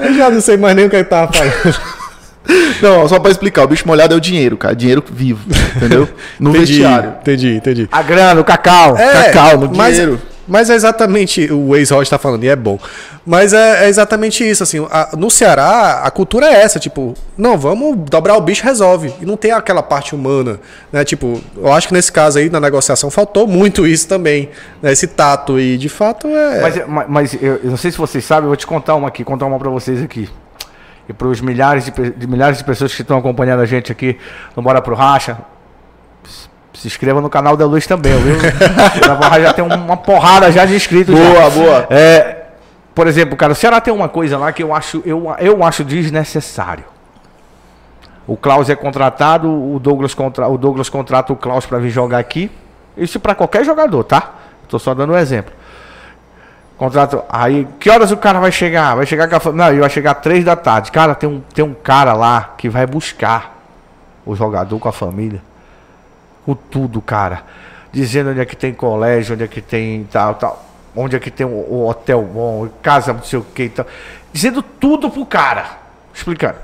Eu 0.00 0.14
já 0.14 0.30
não 0.30 0.40
sei 0.40 0.56
mais 0.56 0.76
nem 0.76 0.86
o 0.86 0.90
que 0.90 0.96
ele 0.96 1.04
tava 1.04 1.32
falando. 1.32 2.01
Não, 2.82 3.06
só 3.08 3.18
pra 3.18 3.30
explicar, 3.30 3.64
o 3.64 3.68
bicho 3.68 3.86
molhado 3.86 4.14
é 4.14 4.16
o 4.16 4.20
dinheiro, 4.20 4.56
cara. 4.56 4.74
Dinheiro 4.74 5.02
vivo, 5.10 5.40
entendeu? 5.76 6.08
No 6.40 6.50
entendi, 6.50 6.72
vestiário. 6.72 7.14
entendi, 7.20 7.54
entendi. 7.56 7.88
A 7.92 8.02
grana, 8.02 8.40
o 8.40 8.44
cacau. 8.44 8.94
Cacau, 8.96 9.58
no 9.58 9.76
mas, 9.76 9.94
dinheiro. 9.94 10.20
mas 10.48 10.68
é 10.68 10.74
exatamente 10.74 11.52
o 11.52 11.76
ex-Roger 11.76 12.08
tá 12.10 12.18
falando, 12.18 12.42
e 12.44 12.48
é 12.48 12.56
bom. 12.56 12.78
Mas 13.24 13.52
é, 13.52 13.84
é 13.84 13.88
exatamente 13.88 14.42
isso, 14.48 14.64
assim. 14.64 14.84
a- 14.90 15.10
no 15.16 15.30
Ceará, 15.30 16.00
a 16.02 16.10
cultura 16.10 16.46
é 16.46 16.54
essa, 16.62 16.80
tipo, 16.80 17.14
não, 17.38 17.56
vamos 17.56 17.96
dobrar 18.10 18.36
o 18.36 18.40
bicho, 18.40 18.64
resolve. 18.64 19.14
E 19.20 19.24
não 19.24 19.36
tem 19.36 19.52
aquela 19.52 19.80
parte 19.82 20.12
humana, 20.12 20.58
né? 20.92 21.04
Tipo, 21.04 21.40
eu 21.56 21.72
acho 21.72 21.86
que 21.86 21.94
nesse 21.94 22.10
caso 22.10 22.40
aí, 22.40 22.50
na 22.50 22.58
negociação, 22.58 23.08
faltou 23.08 23.46
muito 23.46 23.86
isso 23.86 24.08
também, 24.08 24.48
né? 24.82 24.90
Esse 24.90 25.06
tato. 25.06 25.60
E 25.60 25.78
de 25.78 25.88
fato 25.88 26.26
é. 26.26 26.60
Mas, 26.60 26.82
mas, 26.88 27.06
mas 27.08 27.34
eu, 27.34 27.60
eu 27.62 27.70
não 27.70 27.76
sei 27.76 27.92
se 27.92 27.98
vocês 27.98 28.24
sabem, 28.24 28.44
eu 28.44 28.48
vou 28.48 28.56
te 28.56 28.66
contar 28.66 28.96
uma 28.96 29.06
aqui, 29.06 29.22
contar 29.22 29.46
uma 29.46 29.58
pra 29.60 29.70
vocês 29.70 30.02
aqui. 30.02 30.28
E 31.08 31.12
para 31.12 31.26
os 31.26 31.40
milhares 31.40 31.84
de, 31.84 32.10
de 32.10 32.26
milhares 32.26 32.58
de 32.58 32.64
pessoas 32.64 32.94
que 32.94 33.02
estão 33.02 33.18
acompanhando 33.18 33.60
a 33.60 33.66
gente 33.66 33.90
aqui 33.90 34.18
no 34.56 34.62
Bora 34.62 34.80
Pro 34.80 34.94
Racha. 34.94 35.38
Se 36.74 36.86
inscreva 36.86 37.20
no 37.20 37.28
canal 37.28 37.56
da 37.56 37.66
Luz 37.66 37.86
também, 37.86 38.12
viu? 38.18 38.36
Já 39.42 39.52
tem 39.52 39.64
uma 39.64 39.96
porrada 39.96 40.50
já 40.50 40.64
de 40.64 40.74
inscritos. 40.74 41.16
já. 41.16 41.24
Boa, 41.24 41.50
boa. 41.50 41.86
É, 41.90 42.42
por 42.94 43.06
exemplo, 43.06 43.36
cara, 43.36 43.52
o 43.52 43.54
Ceará 43.54 43.80
tem 43.80 43.92
uma 43.92 44.08
coisa 44.08 44.38
lá 44.38 44.52
que 44.52 44.62
eu 44.62 44.74
acho, 44.74 45.02
eu, 45.04 45.34
eu 45.38 45.64
acho 45.64 45.84
desnecessário. 45.84 46.84
O 48.26 48.36
Klaus 48.36 48.70
é 48.70 48.76
contratado, 48.76 49.48
o 49.48 49.78
Douglas, 49.78 50.14
contra, 50.14 50.48
o 50.48 50.56
Douglas 50.56 50.88
contrata 50.88 51.32
o 51.32 51.36
Klaus 51.36 51.66
para 51.66 51.78
vir 51.78 51.90
jogar 51.90 52.18
aqui. 52.18 52.50
Isso 52.96 53.18
para 53.18 53.34
qualquer 53.34 53.64
jogador, 53.64 54.04
tá? 54.04 54.34
Tô 54.68 54.78
só 54.78 54.94
dando 54.94 55.12
um 55.12 55.16
exemplo. 55.16 55.52
Contrato. 56.82 57.22
Aí, 57.28 57.68
que 57.78 57.88
horas 57.88 58.10
o 58.10 58.16
cara 58.16 58.40
vai 58.40 58.50
chegar? 58.50 58.96
Vai 58.96 59.06
chegar 59.06 59.28
com 59.28 59.50
a 59.50 59.52
Não, 59.52 59.68
ele 59.68 59.78
vai 59.78 59.88
chegar 59.88 60.14
três 60.14 60.44
da 60.44 60.56
tarde. 60.56 60.90
Cara, 60.90 61.14
tem 61.14 61.30
um, 61.30 61.40
tem 61.40 61.64
um 61.64 61.74
cara 61.74 62.12
lá 62.12 62.54
que 62.58 62.68
vai 62.68 62.84
buscar 62.88 63.56
o 64.26 64.34
jogador 64.34 64.76
com 64.80 64.88
a 64.88 64.92
família. 64.92 65.40
Com 66.44 66.56
tudo, 66.56 67.00
cara. 67.00 67.44
Dizendo 67.92 68.30
onde 68.30 68.40
é 68.40 68.44
que 68.44 68.56
tem 68.56 68.74
colégio, 68.74 69.34
onde 69.34 69.44
é 69.44 69.46
que 69.46 69.60
tem 69.60 70.02
tal, 70.10 70.34
tal. 70.34 70.64
Onde 70.96 71.14
é 71.14 71.20
que 71.20 71.30
tem 71.30 71.46
o, 71.46 71.86
hotel 71.86 72.20
bom, 72.22 72.68
casa 72.82 73.12
não 73.12 73.22
sei 73.22 73.38
o 73.38 73.44
que 73.44 73.68
tal. 73.68 73.86
Dizendo 74.32 74.60
tudo 74.60 75.08
pro 75.08 75.24
cara. 75.24 75.78
Explicando. 76.12 76.58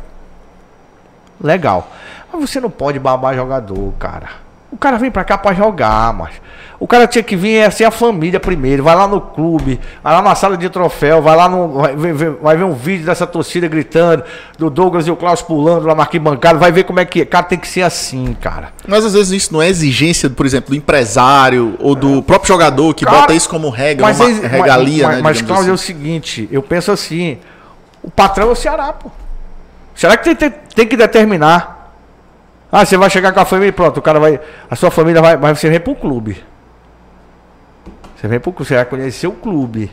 Legal. 1.40 1.93
Mas 2.32 2.51
você 2.51 2.59
não 2.59 2.70
pode 2.70 2.99
babar 2.99 3.36
jogador, 3.36 3.93
cara. 4.01 4.31
O 4.70 4.77
cara 4.77 4.99
vem 4.99 5.11
pra 5.11 5.24
cá 5.24 5.39
pra 5.39 5.55
jogar, 5.55 6.12
mas. 6.12 6.31
O 6.81 6.86
cara 6.86 7.09
tinha 7.09 7.24
que 7.24 7.35
vir 7.35 7.65
assim 7.65 7.82
a 7.82 7.90
família 7.90 8.39
primeiro. 8.39 8.85
Vai 8.85 8.95
lá 8.95 9.09
no 9.09 9.20
clube, 9.20 9.81
vai 10.05 10.12
lá 10.12 10.23
na 10.23 10.35
sala 10.36 10.57
de 10.57 10.69
troféu, 10.69 11.20
vai 11.20 11.35
lá 11.35 11.49
no. 11.49 11.73
Vai 11.73 11.97
ver, 11.97 12.31
vai 12.40 12.57
ver 12.57 12.62
um 12.65 12.74
vídeo 12.74 13.05
dessa 13.07 13.27
torcida 13.27 13.66
gritando, 13.66 14.23
do 14.59 14.70
Douglas 14.70 15.07
e 15.07 15.11
o 15.11 15.16
Klaus 15.16 15.43
pulando 15.43 15.86
lá 15.86 15.95
na 15.95 16.03
arquibancada, 16.03 16.57
vai 16.59 16.70
ver 16.70 16.85
como 16.85 17.01
é 17.01 17.05
que 17.05 17.23
é. 17.23 17.24
Cara, 17.24 17.45
tem 17.47 17.59
que 17.59 17.66
ser 17.66 17.82
assim, 17.82 18.36
cara. 18.40 18.69
Mas 18.86 19.05
às 19.05 19.15
vezes 19.15 19.32
isso 19.32 19.53
não 19.53 19.61
é 19.61 19.69
exigência, 19.69 20.31
por 20.31 20.47
exemplo, 20.47 20.70
do 20.70 20.77
empresário 20.77 21.74
ou 21.81 21.95
do 21.97 22.23
próprio 22.23 22.47
jogador 22.49 22.95
que 22.95 23.05
Cara, 23.05 23.23
bota 23.23 23.35
isso 23.35 23.49
como 23.49 23.70
regra, 23.70 24.07
Mas, 24.07 24.20
uma 24.20 24.28
ex- 24.28 24.39
regalia, 24.40 25.07
mas, 25.07 25.16
né? 25.16 25.23
mas, 25.23 25.36
digamos 25.39 25.55
Cláudio, 25.57 25.70
é 25.70 25.73
o 25.73 25.74
assim. 25.74 25.85
seguinte, 25.86 26.49
eu 26.53 26.62
penso 26.62 26.93
assim, 26.93 27.39
o 28.03 28.11
patrão 28.11 28.51
é 28.51 28.53
o 28.53 28.55
Ceará, 28.55 28.93
pô. 28.93 29.11
Será 29.97 30.16
que 30.16 30.23
tem, 30.24 30.36
tem, 30.36 30.51
tem 30.77 30.86
que 30.86 30.97
determinar? 30.97 31.77
Ah, 32.70 32.85
você 32.85 32.97
vai 32.97 33.09
chegar 33.09 33.32
com 33.32 33.40
a 33.40 33.45
família 33.45 33.70
e 33.70 33.73
pronto, 33.73 33.99
o 33.99 34.03
cara 34.03 34.20
vai. 34.20 34.39
A 34.70 34.77
sua 34.77 34.90
família 34.90 35.23
vai. 35.23 35.36
Mas 35.36 35.59
você 35.59 35.70
vem 35.70 35.81
pro 35.81 35.95
clube. 35.95 36.43
Você 38.16 38.28
vem 38.28 38.39
pro 38.39 38.53
clube, 38.53 38.69
você 38.69 38.74
vai 38.74 38.85
conhecer 38.85 39.27
o 39.27 39.32
clube. 39.32 39.90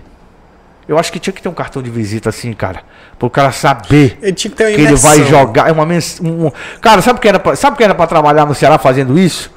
Eu 0.87 0.99
acho 0.99 1.11
que 1.11 1.19
tinha 1.19 1.33
que 1.33 1.41
ter 1.41 1.49
um 1.49 1.53
cartão 1.53 1.81
de 1.81 1.89
visita 1.89 2.29
assim, 2.29 2.53
cara. 2.53 2.83
Pro 3.17 3.27
cara 3.27 3.51
saber 3.51 4.19
Ele 4.21 4.33
tinha 4.33 4.51
que 4.51 4.57
ter 4.57 4.65
uma 4.65 4.75
que 4.75 4.81
ele 4.81 4.95
vai 4.95 5.23
jogar. 5.23 5.67
É 5.67 5.71
uma 5.71 5.85
mens... 5.85 6.19
um... 6.21 6.51
Cara, 6.79 7.01
sabe 7.01 7.19
quem 7.19 7.29
era 7.29 7.39
pra... 7.39 7.55
sabe 7.55 7.75
quem 7.75 7.85
era 7.85 7.95
pra 7.95 8.05
trabalhar 8.05 8.45
no 8.45 8.53
Ceará 8.53 8.77
fazendo 8.77 9.17
isso? 9.17 9.51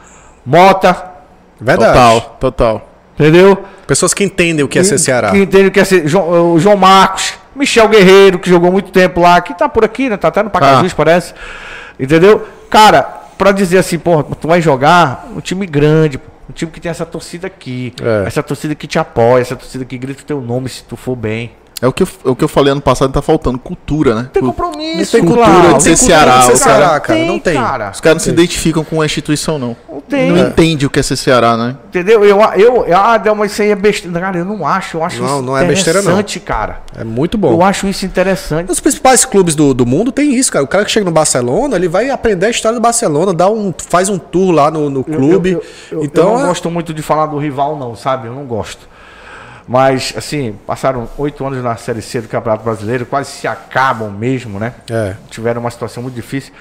Mota, 0.44 1.18
Verdade. 1.60 1.92
Total, 1.92 2.36
total. 2.40 2.88
entendeu? 3.18 3.62
Pessoas 3.86 4.14
que 4.14 4.22
entendem 4.24 4.64
o 4.64 4.68
que 4.68 4.78
é 4.78 4.84
ser 4.84 4.98
Ceará. 4.98 5.30
Que 5.30 5.38
entende 5.38 5.68
o 5.68 5.70
que 5.70 5.80
é 5.80 5.84
ser 5.84 6.06
João, 6.06 6.52
o 6.52 6.60
João 6.60 6.76
Marcos, 6.76 7.34
Michel 7.54 7.88
Guerreiro, 7.88 8.38
que 8.38 8.48
jogou 8.48 8.70
muito 8.70 8.90
tempo 8.92 9.20
lá, 9.20 9.40
que 9.40 9.52
tá 9.54 9.68
por 9.68 9.84
aqui, 9.84 10.08
né? 10.08 10.16
Tá 10.16 10.28
até 10.28 10.42
no 10.42 10.50
Pacajus, 10.50 10.92
Ah. 10.92 10.96
parece. 10.96 11.34
Entendeu? 11.98 12.46
Cara, 12.70 13.02
pra 13.02 13.52
dizer 13.52 13.78
assim, 13.78 13.98
porra, 13.98 14.24
tu 14.24 14.46
vai 14.48 14.60
jogar 14.60 15.28
um 15.34 15.40
time 15.40 15.66
grande, 15.66 16.20
um 16.48 16.52
time 16.52 16.70
que 16.70 16.80
tem 16.80 16.90
essa 16.90 17.06
torcida 17.06 17.46
aqui, 17.46 17.92
É. 18.02 18.26
essa 18.26 18.42
torcida 18.42 18.74
que 18.74 18.86
te 18.86 18.98
apoia, 18.98 19.42
essa 19.42 19.56
torcida 19.56 19.84
que 19.84 19.96
grita 19.98 20.22
o 20.22 20.24
teu 20.26 20.40
nome 20.40 20.68
se 20.68 20.84
tu 20.84 20.96
for 20.96 21.16
bem. 21.16 21.52
É 21.80 21.86
o 21.86 21.92
que, 21.92 22.02
eu, 22.02 22.08
é 22.26 22.28
o 22.30 22.34
que 22.34 22.42
eu 22.42 22.48
falei 22.48 22.72
ano 22.72 22.80
passado, 22.80 23.12
tá 23.12 23.22
faltando 23.22 23.56
cultura, 23.58 24.12
né? 24.14 24.28
Tem 24.32 24.42
compromisso, 24.42 25.16
Não 25.16 25.24
tem 25.24 25.36
cultura 25.36 25.74
de 25.74 25.82
ser 25.84 25.88
tem 25.90 25.96
Ceará, 25.96 26.32
cultura 26.32 26.52
de 26.54 26.58
ser 26.58 26.64
cara- 26.64 26.78
Ceará, 26.80 27.00
cara, 27.00 27.24
não 27.24 27.38
tem. 27.38 27.54
cara. 27.54 27.90
Os 27.92 28.00
caras 28.00 28.16
não 28.16 28.24
se 28.24 28.30
identificam 28.30 28.82
com 28.82 29.00
a 29.00 29.06
instituição, 29.06 29.58
não. 29.60 29.76
Não 29.88 30.00
tem. 30.00 30.32
Não 30.32 30.48
entende 30.48 30.86
o 30.86 30.90
que 30.90 30.98
é 30.98 31.02
ser 31.04 31.14
Ceará, 31.16 31.56
né? 31.56 31.76
Entendeu? 31.88 32.24
Eu, 32.24 32.40
eu, 32.56 32.84
eu, 32.84 32.96
ah, 32.96 33.16
Delma, 33.16 33.46
isso 33.46 33.62
aí 33.62 33.70
é 33.70 33.76
besteira. 33.76 34.18
Cara, 34.18 34.38
eu 34.38 34.44
não 34.44 34.66
acho. 34.66 34.96
Eu 34.96 35.04
acho 35.04 35.22
Não, 35.22 35.34
isso 35.36 35.42
não 35.42 35.56
é 35.56 35.64
besteira, 35.66 36.00
não. 36.02 36.10
interessante, 36.10 36.40
cara. 36.40 36.80
É 36.96 37.04
muito 37.04 37.36
Eu 37.36 37.40
bom. 37.40 37.62
acho 37.64 37.86
isso 37.86 38.04
interessante. 38.04 38.72
Os 38.72 38.80
principais 38.80 39.24
clubes 39.24 39.54
do, 39.54 39.72
do 39.72 39.86
mundo 39.86 40.10
tem 40.10 40.34
isso, 40.34 40.50
cara. 40.50 40.64
O 40.64 40.68
cara 40.68 40.84
que 40.84 40.90
chega 40.90 41.04
no 41.06 41.12
Barcelona, 41.12 41.76
ele 41.76 41.86
vai 41.88 42.10
aprender 42.10 42.46
a 42.46 42.50
história 42.50 42.76
do 42.76 42.82
Barcelona, 42.82 43.32
dá 43.32 43.48
um, 43.48 43.72
faz 43.88 44.08
um 44.08 44.18
tour 44.18 44.50
lá 44.50 44.68
no, 44.70 44.90
no 44.90 45.00
Eu- 45.00 45.04
clube. 45.04 45.50
Eu, 45.52 45.62
eu- 45.92 45.98
eu 45.98 46.04
então, 46.04 46.34
não 46.34 46.40
é- 46.44 46.46
gosto 46.48 46.68
muito 46.70 46.92
de 46.92 47.02
falar 47.02 47.26
do 47.26 47.38
rival, 47.38 47.76
não, 47.78 47.94
sabe? 47.94 48.26
Eu 48.26 48.34
não 48.34 48.44
gosto. 48.46 48.88
Mas, 49.68 50.14
assim, 50.16 50.58
passaram 50.66 51.06
oito 51.18 51.44
anos 51.46 51.62
na 51.62 51.76
Série 51.76 52.00
C 52.00 52.22
do 52.22 52.28
Campeonato 52.28 52.64
Brasileiro, 52.64 53.04
quase 53.04 53.32
se 53.32 53.46
acabam 53.46 54.10
mesmo, 54.10 54.58
né? 54.58 54.72
É. 54.90 55.14
Tiveram 55.28 55.60
uma 55.60 55.70
situação 55.70 56.02
muito 56.02 56.14
difícil. 56.14 56.54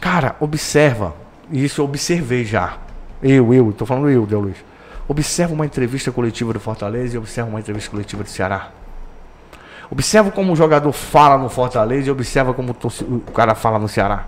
Cara, 0.00 0.36
observa. 0.38 1.12
E 1.50 1.64
isso 1.64 1.80
eu 1.80 1.84
observei 1.84 2.44
já. 2.44 2.78
Eu, 3.20 3.52
eu, 3.52 3.72
tô 3.72 3.84
falando 3.84 4.08
eu, 4.08 4.24
Del 4.26 4.40
Luiz. 4.40 4.56
Observa 5.08 5.52
uma 5.52 5.66
entrevista 5.66 6.12
coletiva 6.12 6.52
do 6.52 6.60
Fortaleza 6.60 7.16
e 7.16 7.18
observa 7.18 7.50
uma 7.50 7.58
entrevista 7.58 7.90
coletiva 7.90 8.22
do 8.22 8.28
Ceará. 8.28 8.70
Observa 9.90 10.30
como 10.30 10.52
o 10.52 10.56
jogador 10.56 10.92
fala 10.92 11.36
no 11.36 11.48
Fortaleza 11.48 12.08
e 12.08 12.10
observa 12.10 12.54
como 12.54 12.72
o, 12.72 13.32
cara 13.32 13.54
fala 13.54 13.78
no 13.78 13.88
Ceará. 13.88 14.24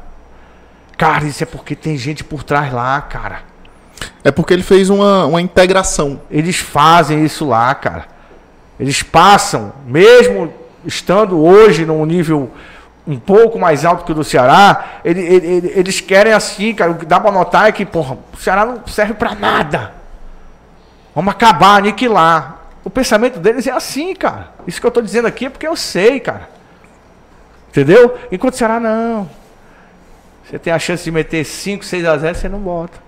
Cara, 0.98 1.24
isso 1.24 1.42
é 1.42 1.46
porque 1.46 1.76
tem 1.76 1.96
gente 1.96 2.24
por 2.24 2.42
trás 2.42 2.72
lá, 2.72 3.00
cara. 3.00 3.42
É 4.24 4.30
porque 4.30 4.52
ele 4.52 4.62
fez 4.62 4.90
uma, 4.90 5.24
uma 5.26 5.40
integração. 5.40 6.20
Eles 6.30 6.56
fazem 6.56 7.24
isso 7.24 7.46
lá, 7.46 7.74
cara. 7.74 8.06
Eles 8.78 9.02
passam, 9.02 9.72
mesmo 9.86 10.52
estando 10.84 11.42
hoje 11.42 11.84
num 11.86 12.04
nível 12.04 12.50
um 13.06 13.18
pouco 13.18 13.58
mais 13.58 13.84
alto 13.84 14.04
que 14.04 14.12
o 14.12 14.14
do 14.16 14.24
Ceará, 14.24 15.00
ele- 15.04 15.20
ele- 15.20 15.46
ele- 15.46 15.72
eles 15.76 16.00
querem 16.00 16.32
assim, 16.32 16.74
cara. 16.74 16.90
O 16.90 16.96
que 16.96 17.06
dá 17.06 17.20
pra 17.20 17.30
notar 17.30 17.68
é 17.68 17.72
que, 17.72 17.86
porra, 17.86 18.18
o 18.34 18.36
Ceará 18.36 18.66
não 18.66 18.84
serve 18.86 19.14
pra 19.14 19.34
nada. 19.34 19.92
Vamos 21.14 21.30
acabar, 21.32 21.76
aniquilar. 21.76 22.62
O 22.84 22.90
pensamento 22.90 23.38
deles 23.38 23.66
é 23.66 23.70
assim, 23.70 24.14
cara. 24.14 24.48
Isso 24.66 24.80
que 24.80 24.86
eu 24.86 24.90
tô 24.90 25.00
dizendo 25.00 25.26
aqui 25.26 25.46
é 25.46 25.50
porque 25.50 25.66
eu 25.66 25.76
sei, 25.76 26.20
cara. 26.20 26.48
Entendeu? 27.70 28.16
Enquanto 28.30 28.54
o 28.54 28.56
Ceará 28.56 28.78
não. 28.80 29.28
Você 30.44 30.58
tem 30.58 30.72
a 30.72 30.78
chance 30.78 31.02
de 31.04 31.10
meter 31.10 31.44
5, 31.44 31.84
6 31.84 32.04
a 32.04 32.16
0, 32.18 32.36
você 32.36 32.48
não 32.48 32.58
bota. 32.58 32.98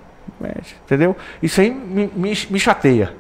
Mete, 0.40 0.76
entendeu? 0.84 1.16
Isso 1.42 1.60
aí 1.60 1.70
me, 1.70 2.10
me, 2.14 2.38
me 2.50 2.60
chateia. 2.60 3.12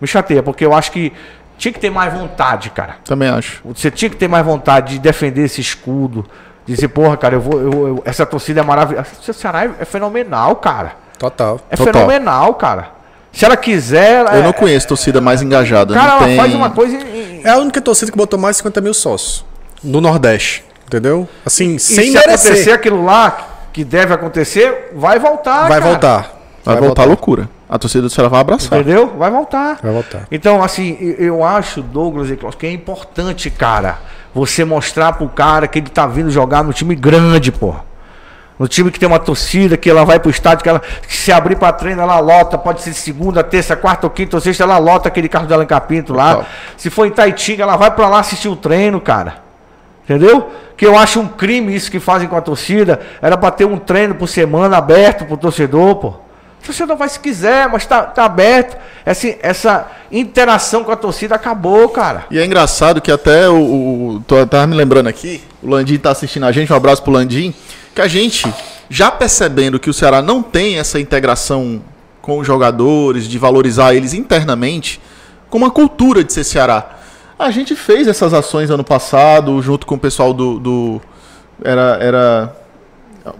Me 0.00 0.06
chateia, 0.06 0.42
porque 0.42 0.64
eu 0.64 0.74
acho 0.74 0.90
que 0.92 1.12
tinha 1.56 1.72
que 1.72 1.78
ter 1.80 1.90
mais 1.90 2.12
vontade, 2.12 2.70
cara. 2.70 2.96
Também 3.04 3.28
acho. 3.28 3.60
Você 3.64 3.90
tinha 3.90 4.08
que 4.10 4.16
ter 4.16 4.28
mais 4.28 4.44
vontade 4.44 4.94
de 4.94 4.98
defender 4.98 5.44
esse 5.44 5.60
escudo. 5.60 6.26
Dizer, 6.66 6.88
porra, 6.88 7.16
cara, 7.16 7.34
eu 7.36 7.40
vou. 7.40 7.60
eu- 7.60 7.88
eu- 7.88 8.02
essa 8.04 8.24
torcida 8.24 8.60
é 8.60 8.64
maravilhosa. 8.64 9.06
O 9.28 9.32
Ceará 9.34 9.64
é, 9.64 9.70
é 9.80 9.84
fenomenal, 9.84 10.56
cara. 10.56 10.92
Total. 11.18 11.60
É 11.70 11.76
Total. 11.76 11.92
fenomenal, 11.92 12.54
cara. 12.54 12.88
Se 13.32 13.44
ela 13.44 13.56
quiser. 13.56 14.20
Ela, 14.20 14.36
Eu 14.36 14.42
não 14.42 14.50
é- 14.50 14.52
conheço 14.54 14.88
torcida 14.88 15.20
mais 15.20 15.42
engajada. 15.42 15.92
Cara, 15.94 16.06
não 16.06 16.16
ela 16.18 16.26
tem... 16.26 16.36
faz 16.36 16.54
uma 16.54 16.70
coisa. 16.70 16.96
É 17.44 17.50
a 17.50 17.58
única 17.58 17.80
torcida 17.80 18.10
que 18.10 18.16
botou 18.16 18.38
mais 18.38 18.56
de 18.56 18.58
50 18.58 18.80
mil 18.80 18.94
sócios. 18.94 19.44
No 19.82 20.00
Nordeste. 20.00 20.64
Entendeu? 20.86 21.28
Assim, 21.44 21.76
e 21.76 21.80
sem 21.80 22.10
se 22.12 22.16
acontecer 22.18 22.48
merecer. 22.50 22.74
aquilo 22.74 23.04
lá 23.04 23.53
que 23.74 23.84
deve 23.84 24.14
acontecer, 24.14 24.92
vai 24.94 25.18
voltar. 25.18 25.68
Vai 25.68 25.80
cara. 25.80 25.90
voltar. 25.90 26.32
Vai, 26.64 26.76
voltar 26.76 27.02
a 27.02 27.06
loucura. 27.06 27.48
A 27.68 27.76
torcida 27.76 28.02
do 28.02 28.08
Ceará 28.08 28.28
vai 28.28 28.40
abraçar. 28.40 28.78
Entendeu? 28.78 29.12
Vai 29.18 29.30
voltar. 29.32 29.78
Vai 29.82 29.92
voltar. 29.92 30.28
Então, 30.30 30.62
assim, 30.62 30.96
eu- 31.18 31.44
acho, 31.44 31.82
Douglas 31.82 32.30
e 32.30 32.36
Klaus, 32.36 32.54
que 32.54 32.66
é 32.66 32.70
importante, 32.70 33.50
cara, 33.50 33.98
você 34.32 34.64
mostrar 34.64 35.14
pro 35.14 35.28
cara 35.28 35.66
que 35.66 35.80
ele 35.80 35.90
tá 35.90 36.06
vindo 36.06 36.30
jogar 36.30 36.62
no 36.62 36.72
time 36.72 36.94
grande, 36.94 37.50
pô. 37.50 37.74
No 38.56 38.68
time 38.68 38.92
que 38.92 39.00
tem 39.00 39.08
uma 39.08 39.18
torcida, 39.18 39.76
que 39.76 39.90
ela 39.90 40.04
vai 40.04 40.20
pro 40.20 40.30
estádio, 40.30 40.62
que 40.62 40.68
ela 40.68 40.78
que 40.80 41.16
se 41.16 41.32
abrir 41.32 41.56
pra 41.56 41.72
treino, 41.72 42.00
ela 42.00 42.20
lota, 42.20 42.56
pode 42.56 42.80
ser 42.80 42.92
segunda, 42.94 43.42
terça, 43.42 43.74
quarta 43.74 44.06
ou 44.06 44.10
quinta 44.10 44.36
ou 44.36 44.40
sexta, 44.40 44.62
ela 44.62 44.78
lota 44.78 45.08
aquele 45.08 45.28
carro 45.28 45.48
dela 45.48 45.64
em 45.64 45.66
Capinto 45.66 46.14
lá. 46.14 46.36
Total. 46.36 46.48
Se 46.76 46.88
for 46.90 47.06
em 47.06 47.10
Taitinga, 47.10 47.64
ela 47.64 47.76
vai 47.76 47.90
pra 47.90 48.08
lá 48.08 48.20
assistir 48.20 48.46
o 48.48 48.54
treino, 48.54 49.00
cara. 49.00 49.42
Entendeu? 50.04 50.50
Que 50.76 50.86
eu 50.86 50.96
acho 50.96 51.18
um 51.18 51.26
crime 51.26 51.74
isso 51.74 51.90
que 51.90 51.98
fazem 51.98 52.28
com 52.28 52.36
a 52.36 52.40
torcida. 52.40 53.00
Era 53.22 53.36
pra 53.36 53.50
ter 53.50 53.64
um 53.64 53.78
treino 53.78 54.14
por 54.14 54.28
semana 54.28 54.76
aberto 54.76 55.24
pro 55.24 55.36
torcedor, 55.36 55.96
pô. 55.96 56.08
O 56.08 56.66
torcedor 56.66 56.96
vai 56.96 57.08
se 57.08 57.20
quiser, 57.20 57.68
mas 57.68 57.84
tá, 57.84 58.02
tá 58.02 58.24
aberto. 58.24 58.76
Essa, 59.04 59.34
essa 59.42 59.90
interação 60.10 60.84
com 60.84 60.92
a 60.92 60.96
torcida 60.96 61.34
acabou, 61.34 61.88
cara. 61.88 62.24
E 62.30 62.38
é 62.38 62.44
engraçado 62.44 63.00
que 63.00 63.10
até 63.10 63.48
o. 63.48 63.56
o 64.16 64.22
tô, 64.26 64.46
tava 64.46 64.66
me 64.66 64.74
lembrando 64.74 65.08
aqui, 65.08 65.42
o 65.62 65.68
Landim 65.68 65.98
tá 65.98 66.10
assistindo 66.10 66.44
a 66.44 66.52
gente, 66.52 66.72
um 66.72 66.76
abraço 66.76 67.02
pro 67.02 67.12
Landim, 67.12 67.54
que 67.94 68.00
a 68.00 68.08
gente, 68.08 68.50
já 68.88 69.10
percebendo 69.10 69.78
que 69.78 69.90
o 69.90 69.92
Ceará 69.92 70.22
não 70.22 70.42
tem 70.42 70.78
essa 70.78 70.98
integração 70.98 71.82
com 72.22 72.38
os 72.38 72.46
jogadores, 72.46 73.28
de 73.28 73.38
valorizar 73.38 73.94
eles 73.94 74.14
internamente, 74.14 75.00
com 75.50 75.58
uma 75.58 75.70
cultura 75.70 76.24
de 76.24 76.32
ser 76.32 76.44
Ceará. 76.44 76.96
A 77.38 77.50
gente 77.50 77.74
fez 77.74 78.06
essas 78.06 78.32
ações 78.32 78.70
ano 78.70 78.84
passado, 78.84 79.60
junto 79.62 79.86
com 79.86 79.94
o 79.96 79.98
pessoal 79.98 80.32
do. 80.32 80.58
do- 80.58 81.00
era. 81.62 81.98
era 82.00 82.56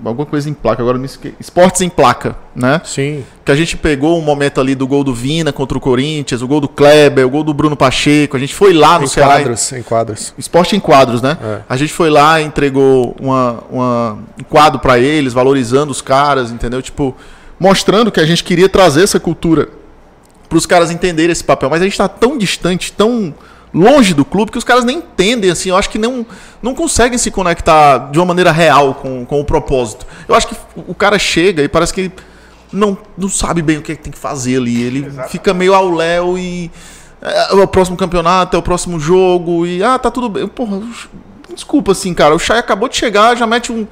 alguma 0.03 0.25
coisa 0.25 0.49
em 0.49 0.55
placa, 0.55 0.81
agora 0.81 0.97
me 0.97 1.05
esqueci. 1.05 1.35
Esportes 1.39 1.83
em 1.83 1.91
placa, 1.91 2.35
né? 2.57 2.81
Sim. 2.85 3.23
que 3.45 3.53
a 3.53 3.55
gente 3.55 3.77
pegou 3.77 4.19
um 4.19 4.23
momento 4.23 4.59
ali 4.59 4.75
do 4.75 4.87
gol 4.87 5.05
do 5.05 5.13
Vina 5.13 5.53
contra 5.53 5.77
o 5.77 5.81
Corinthians, 5.81 6.41
o 6.41 6.49
gol 6.49 6.59
do 6.59 6.67
Kleber, 6.69 7.27
o 7.27 7.29
gol 7.29 7.45
do 7.45 7.53
Bruno 7.53 7.77
Pacheco, 7.77 8.35
a 8.35 8.41
gente 8.41 8.55
foi 8.55 8.73
lá 8.73 8.99
no 8.99 9.05
Em 9.05 9.09
Ceará. 9.09 9.35
quadros, 9.35 9.73
em 9.73 9.83
quadros. 9.83 10.35
Esporte 10.39 10.75
em 10.75 10.81
quadros, 10.81 11.21
né? 11.21 11.37
É. 11.43 11.61
A 11.69 11.77
gente 11.77 11.93
foi 11.93 12.09
lá 12.09 12.41
e 12.41 12.45
entregou 12.47 13.15
uma, 13.21 13.63
uma- 13.71 14.19
um 14.41 14.45
quadro 14.45 14.81
pra 14.81 14.99
eles, 14.99 15.35
valorizando 15.35 15.93
os 15.93 16.01
caras, 16.01 16.51
entendeu? 16.51 16.81
Tipo, 16.81 17.15
mostrando 17.61 18.11
que 18.11 18.19
a 18.21 18.25
gente 18.25 18.43
queria 18.43 18.69
trazer 18.71 19.03
essa 19.03 19.21
cultura 19.21 19.69
pros 20.49 20.65
caras 20.65 20.91
entenderem 20.91 21.31
esse 21.33 21.45
papel. 21.45 21.69
Mas 21.69 21.83
a 21.83 21.85
gente 21.85 21.99
tá 21.99 22.09
tão 22.09 22.39
distante, 22.39 22.91
tão 22.91 23.35
longe 23.75 24.15
do 24.15 24.25
clube, 24.25 24.53
que 24.53 24.59
os 24.59 24.65
caras 24.65 24.85
nem 24.85 24.99
entendem, 24.99 25.51
assim. 25.51 25.71
Eu 25.71 25.77
acho 25.77 25.91
que 25.91 25.99
não, 25.99 26.25
não 26.63 26.75
conseguem 26.75 27.19
se 27.19 27.31
conectar 27.31 28.11
de 28.11 28.19
uma 28.19 28.27
maneira 28.27 28.53
real 28.53 28.95
com, 28.95 29.27
com 29.27 29.41
o 29.41 29.45
propósito. 29.45 30.07
Eu 30.29 30.35
acho 30.35 30.47
que 30.47 30.57
o 30.77 30.95
cara 30.95 31.19
chega 31.19 31.63
e 31.63 31.69
parece 31.69 31.93
que 31.93 32.13
não, 32.73 32.97
não 33.19 33.29
sabe 33.29 33.63
bem 33.63 33.79
o 33.79 33.83
que, 33.83 33.93
é 33.93 33.97
que 33.97 34.03
tem 34.03 34.13
que 34.13 34.19
fazer 34.19 34.57
ali. 34.57 34.83
Ele 34.83 35.11
fica 35.29 35.53
meio 35.53 35.75
ao 35.75 35.91
léu 35.91 36.39
e. 36.39 36.71
É, 37.21 37.53
é 37.53 37.55
o 37.55 37.67
próximo 37.67 37.97
campeonato, 37.97 38.55
é 38.57 38.59
o 38.59 38.63
próximo 38.63 39.01
jogo, 39.01 39.67
e. 39.67 39.83
Ah, 39.83 39.99
tá 39.99 40.11
tudo 40.11 40.29
bem. 40.29 40.47
Porra, 40.47 40.81
desculpa 41.53 41.93
assim, 41.93 42.15
cara. 42.15 42.35
O 42.35 42.39
Chay 42.39 42.59
acabou 42.59 42.89
de 42.89 42.97
chegar, 42.97 43.37
já 43.37 43.47
mete 43.47 43.73
um. 43.73 43.87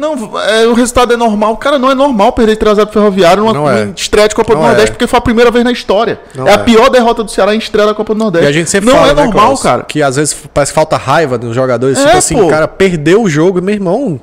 Não, 0.00 0.40
é, 0.40 0.66
o 0.66 0.72
resultado 0.72 1.12
é 1.12 1.16
normal. 1.16 1.56
Cara, 1.58 1.78
não 1.78 1.90
é 1.90 1.94
normal 1.94 2.32
perder 2.32 2.56
3x0 2.56 2.84
pro 2.86 2.92
Ferroviário 2.94 3.42
numa, 3.42 3.52
Não 3.52 3.70
é. 3.70 3.84
numa 3.84 3.94
estreia 3.94 4.26
de 4.28 4.34
Copa 4.34 4.54
do 4.54 4.58
Não 4.60 4.66
Nordeste, 4.66 4.90
é. 4.90 4.92
porque 4.94 5.06
foi 5.06 5.18
a 5.18 5.20
primeira 5.20 5.50
vez 5.50 5.64
na 5.64 5.70
história. 5.72 6.18
Não 6.34 6.46
é, 6.48 6.52
a 6.52 6.54
é. 6.54 6.58
pior 6.58 6.88
derrota 6.88 7.22
do 7.22 7.30
Ceará 7.30 7.54
em 7.54 7.58
estreia 7.58 7.86
da 7.86 7.94
Copa 7.94 8.14
do 8.14 8.18
Nordeste. 8.18 8.46
E 8.46 8.48
a 8.48 8.52
gente 8.52 8.70
sempre 8.70 8.88
não 8.88 8.96
fala, 8.96 9.10
é 9.10 9.14
né, 9.14 9.24
normal, 9.24 9.44
Klaus, 9.46 9.62
cara. 9.62 9.82
Que 9.84 10.02
às 10.02 10.16
vezes 10.16 10.34
parece 10.54 10.72
que 10.72 10.74
falta 10.74 10.96
raiva 10.96 11.36
dos 11.36 11.54
jogadores. 11.54 11.98
É, 11.98 12.04
tipo 12.06 12.16
assim, 12.16 12.34
pô. 12.36 12.46
o 12.46 12.48
cara 12.48 12.66
perdeu 12.66 13.22
o 13.22 13.28
jogo, 13.28 13.60
meu 13.60 13.74
irmão. 13.74 14.18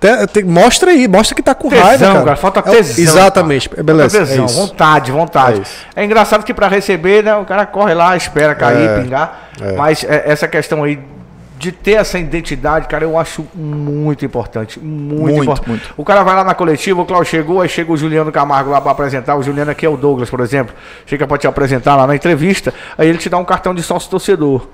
te- 0.00 0.26
te- 0.28 0.44
mostra 0.44 0.92
aí, 0.92 1.06
mostra 1.08 1.34
que 1.34 1.42
tá 1.42 1.54
com 1.54 1.68
Tesão, 1.68 1.84
raiva, 1.84 2.06
cara. 2.06 2.24
cara, 2.24 2.36
falta 2.36 2.60
É 2.60 2.70
o- 2.70 2.74
tesão, 2.76 3.02
exatamente. 3.04 3.68
cara. 3.68 3.82
Beleza. 3.82 4.10
Falta 4.18 4.26
tesão, 4.30 4.44
é 4.44 4.46
isso. 4.46 4.56
vontade, 4.60 5.12
vontade. 5.12 5.58
É 5.58 5.62
isso. 5.62 5.72
É, 5.96 6.04
engraçado 6.04 6.44
que 6.44 6.54
pra 6.54 6.68
receber, 6.68 7.22
né, 7.24 7.34
o 7.36 7.44
cara 7.44 7.66
corre 7.66 7.92
lá, 7.94 8.16
espera 8.16 8.54
cair, 8.54 8.88
É, 8.88 9.00
pingar. 9.02 9.48
é. 9.60 9.72
Mas 9.72 10.04
é, 10.04 10.22
essa 10.26 10.46
questão 10.48 10.84
aí 10.84 10.98
de 11.58 11.72
ter 11.72 11.94
essa 11.94 12.18
identidade, 12.18 12.86
cara, 12.86 13.04
eu 13.04 13.18
acho 13.18 13.44
muito 13.52 14.24
importante. 14.24 14.78
Muito, 14.78 15.22
Muito, 15.22 15.42
importante. 15.42 15.68
muito. 15.68 15.94
O 15.96 16.04
cara 16.04 16.22
vai 16.22 16.36
lá 16.36 16.44
na 16.44 16.54
coletiva, 16.54 17.02
o 17.02 17.04
Cláudio 17.04 17.28
chegou, 17.28 17.60
aí 17.60 17.68
chega 17.68 17.90
o 17.90 17.96
Juliano 17.96 18.30
Camargo 18.30 18.70
lá 18.70 18.80
pra 18.80 18.92
apresentar. 18.92 19.34
O 19.34 19.42
Juliano 19.42 19.70
aqui 19.72 19.84
é 19.84 19.88
o 19.88 19.96
Douglas, 19.96 20.30
por 20.30 20.38
exemplo. 20.40 20.74
Chega 21.04 21.26
pra 21.26 21.36
te 21.36 21.48
apresentar 21.48 21.96
lá 21.96 22.06
na 22.06 22.14
entrevista, 22.14 22.72
aí 22.96 23.08
ele 23.08 23.18
te 23.18 23.28
dá 23.28 23.36
um 23.38 23.44
cartão 23.44 23.74
de 23.74 23.82
sócio 23.82 24.08
torcedor. 24.08 24.68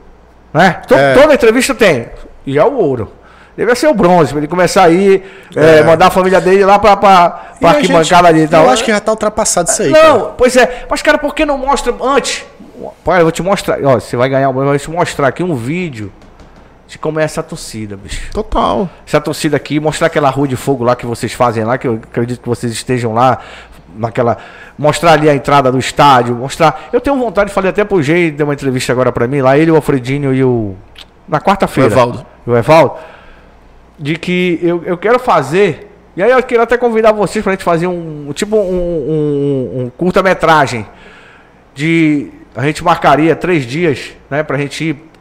Né? 0.52 0.82
É. 0.90 1.14
Toda 1.14 1.34
entrevista 1.34 1.74
tem. 1.74 2.08
E 2.46 2.58
é 2.58 2.64
o 2.64 2.74
ouro. 2.74 3.10
Deve 3.56 3.74
ser 3.76 3.86
o 3.86 3.94
bronze, 3.94 4.30
pra 4.30 4.38
ele 4.38 4.48
começar 4.48 4.82
aí, 4.82 5.22
é, 5.54 5.82
mandar 5.84 6.08
a 6.08 6.10
família 6.10 6.40
dele 6.40 6.64
lá 6.64 6.78
pra, 6.78 6.96
pra, 6.96 7.30
pra 7.60 7.70
a 7.70 7.72
arquibancada 7.72 8.28
ali 8.28 8.42
e 8.42 8.48
tal. 8.48 8.64
Eu 8.64 8.70
acho 8.70 8.84
que 8.84 8.90
já 8.90 9.00
tá 9.00 9.12
ultrapassado 9.12 9.70
isso 9.70 9.80
aí. 9.80 9.90
Não, 9.90 10.20
cara. 10.20 10.32
pois 10.36 10.56
é. 10.56 10.84
Mas, 10.90 11.00
cara, 11.00 11.16
por 11.18 11.34
que 11.34 11.46
não 11.46 11.56
mostra 11.56 11.94
antes? 12.02 12.44
Pai, 13.04 13.20
eu 13.20 13.24
vou 13.24 13.32
te 13.32 13.42
mostrar. 13.42 13.78
Ó, 13.84 13.94
você 13.94 14.16
vai 14.16 14.28
ganhar, 14.28 14.48
eu 14.48 14.52
vou 14.52 14.78
te 14.78 14.90
mostrar 14.90 15.28
aqui 15.28 15.42
um 15.42 15.54
vídeo 15.54 16.12
de 16.94 16.98
como 16.98 17.18
é 17.18 17.24
essa 17.24 17.42
torcida, 17.42 17.96
bicho. 17.96 18.30
Total. 18.30 18.88
Essa 19.04 19.20
torcida 19.20 19.56
aqui, 19.56 19.80
mostrar 19.80 20.06
aquela 20.06 20.30
rua 20.30 20.46
de 20.46 20.54
fogo 20.54 20.84
lá 20.84 20.94
que 20.94 21.04
vocês 21.04 21.32
fazem 21.32 21.64
lá, 21.64 21.76
que 21.76 21.88
eu 21.88 21.94
acredito 21.94 22.40
que 22.40 22.48
vocês 22.48 22.72
estejam 22.72 23.12
lá, 23.12 23.40
naquela. 23.96 24.38
Mostrar 24.78 25.14
ali 25.14 25.28
a 25.28 25.34
entrada 25.34 25.72
do 25.72 25.78
estádio, 25.78 26.36
mostrar. 26.36 26.88
Eu 26.92 27.00
tenho 27.00 27.16
vontade, 27.16 27.52
falei 27.52 27.70
até 27.70 27.82
pro 27.84 28.00
G, 28.00 28.30
deu 28.30 28.46
uma 28.46 28.54
entrevista 28.54 28.92
agora 28.92 29.10
pra 29.10 29.26
mim, 29.26 29.40
lá 29.40 29.58
ele, 29.58 29.72
o 29.72 29.76
Alfredinho 29.76 30.32
e 30.32 30.44
o. 30.44 30.76
Na 31.28 31.40
quarta-feira. 31.40 31.90
O 31.90 31.92
Evaldo. 31.92 32.26
O 32.46 32.56
Evaldo. 32.56 32.94
De 33.98 34.14
que 34.14 34.60
eu, 34.62 34.84
eu 34.86 34.96
quero 34.96 35.18
fazer. 35.18 35.90
E 36.16 36.22
aí 36.22 36.30
eu 36.30 36.40
queria 36.44 36.62
até 36.62 36.76
convidar 36.76 37.10
vocês 37.10 37.42
pra 37.42 37.54
gente 37.54 37.64
fazer 37.64 37.88
um. 37.88 38.30
Tipo 38.32 38.56
um, 38.56 38.60
um, 38.60 39.80
um 39.80 39.90
curta-metragem. 39.96 40.86
De. 41.74 42.30
A 42.54 42.64
gente 42.64 42.84
marcaria 42.84 43.34
três 43.34 43.66
dias, 43.66 44.12
né? 44.30 44.44
Pra 44.44 44.56
gente 44.56 44.84
ir 44.84 45.13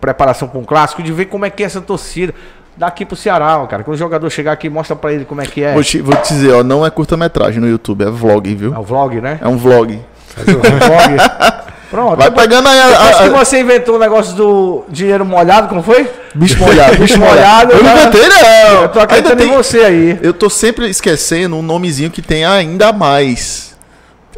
preparação 0.00 0.48
para 0.48 0.58
um 0.58 0.64
clássico, 0.64 1.02
de 1.02 1.12
ver 1.12 1.26
como 1.26 1.44
é 1.44 1.50
que 1.50 1.62
é 1.62 1.66
essa 1.66 1.80
torcida. 1.80 2.34
Daqui 2.76 3.04
pro 3.04 3.16
Ceará, 3.16 3.58
ó, 3.58 3.66
cara. 3.66 3.82
Quando 3.82 3.96
o 3.96 3.98
jogador 3.98 4.30
chegar 4.30 4.52
aqui, 4.52 4.70
mostra 4.70 4.94
pra 4.94 5.12
ele 5.12 5.24
como 5.24 5.40
é 5.40 5.46
que 5.46 5.64
é. 5.64 5.74
Vou 5.74 5.82
te, 5.82 6.00
vou 6.00 6.14
te 6.14 6.32
dizer, 6.32 6.52
ó, 6.52 6.62
não 6.62 6.86
é 6.86 6.90
curta-metragem 6.90 7.60
no 7.60 7.68
YouTube, 7.68 8.02
é 8.04 8.10
vlog, 8.10 8.54
viu? 8.54 8.72
É 8.74 8.78
o 8.78 8.82
vlog, 8.84 9.20
né? 9.20 9.38
É 9.42 9.48
um 9.48 9.56
vlog. 9.56 9.98
É 10.36 10.40
o 10.42 10.44
vlog. 10.44 11.58
Pronto. 11.90 12.18
Vai 12.18 12.30
pegando 12.30 12.68
aí 12.68 12.78
a, 12.78 12.86
Depois 12.88 13.16
a- 13.16 13.22
que 13.24 13.30
você 13.30 13.60
inventou 13.60 13.96
o 13.96 13.98
negócio 13.98 14.36
do 14.36 14.84
dinheiro 14.90 15.24
molhado, 15.24 15.68
como 15.68 15.82
foi? 15.82 16.08
Bicho 16.34 16.58
molhado. 16.60 16.98
Bicho 16.98 17.18
molhado. 17.18 17.72
Eu 17.72 17.82
não 17.82 17.94
né? 17.94 18.02
inventei, 18.02 18.28
não. 18.28 18.82
Eu 18.82 18.88
tô 18.90 18.98
Ainda 19.00 19.02
acreditando 19.04 19.42
em 19.42 19.48
tem- 19.48 19.56
você 19.56 19.78
aí. 19.80 20.18
Eu 20.22 20.34
tô 20.34 20.50
sempre 20.50 20.88
esquecendo 20.88 21.56
um 21.56 21.62
nomezinho 21.62 22.10
que 22.10 22.20
tem 22.22 22.44
ainda 22.44 22.92
mais. 22.92 23.74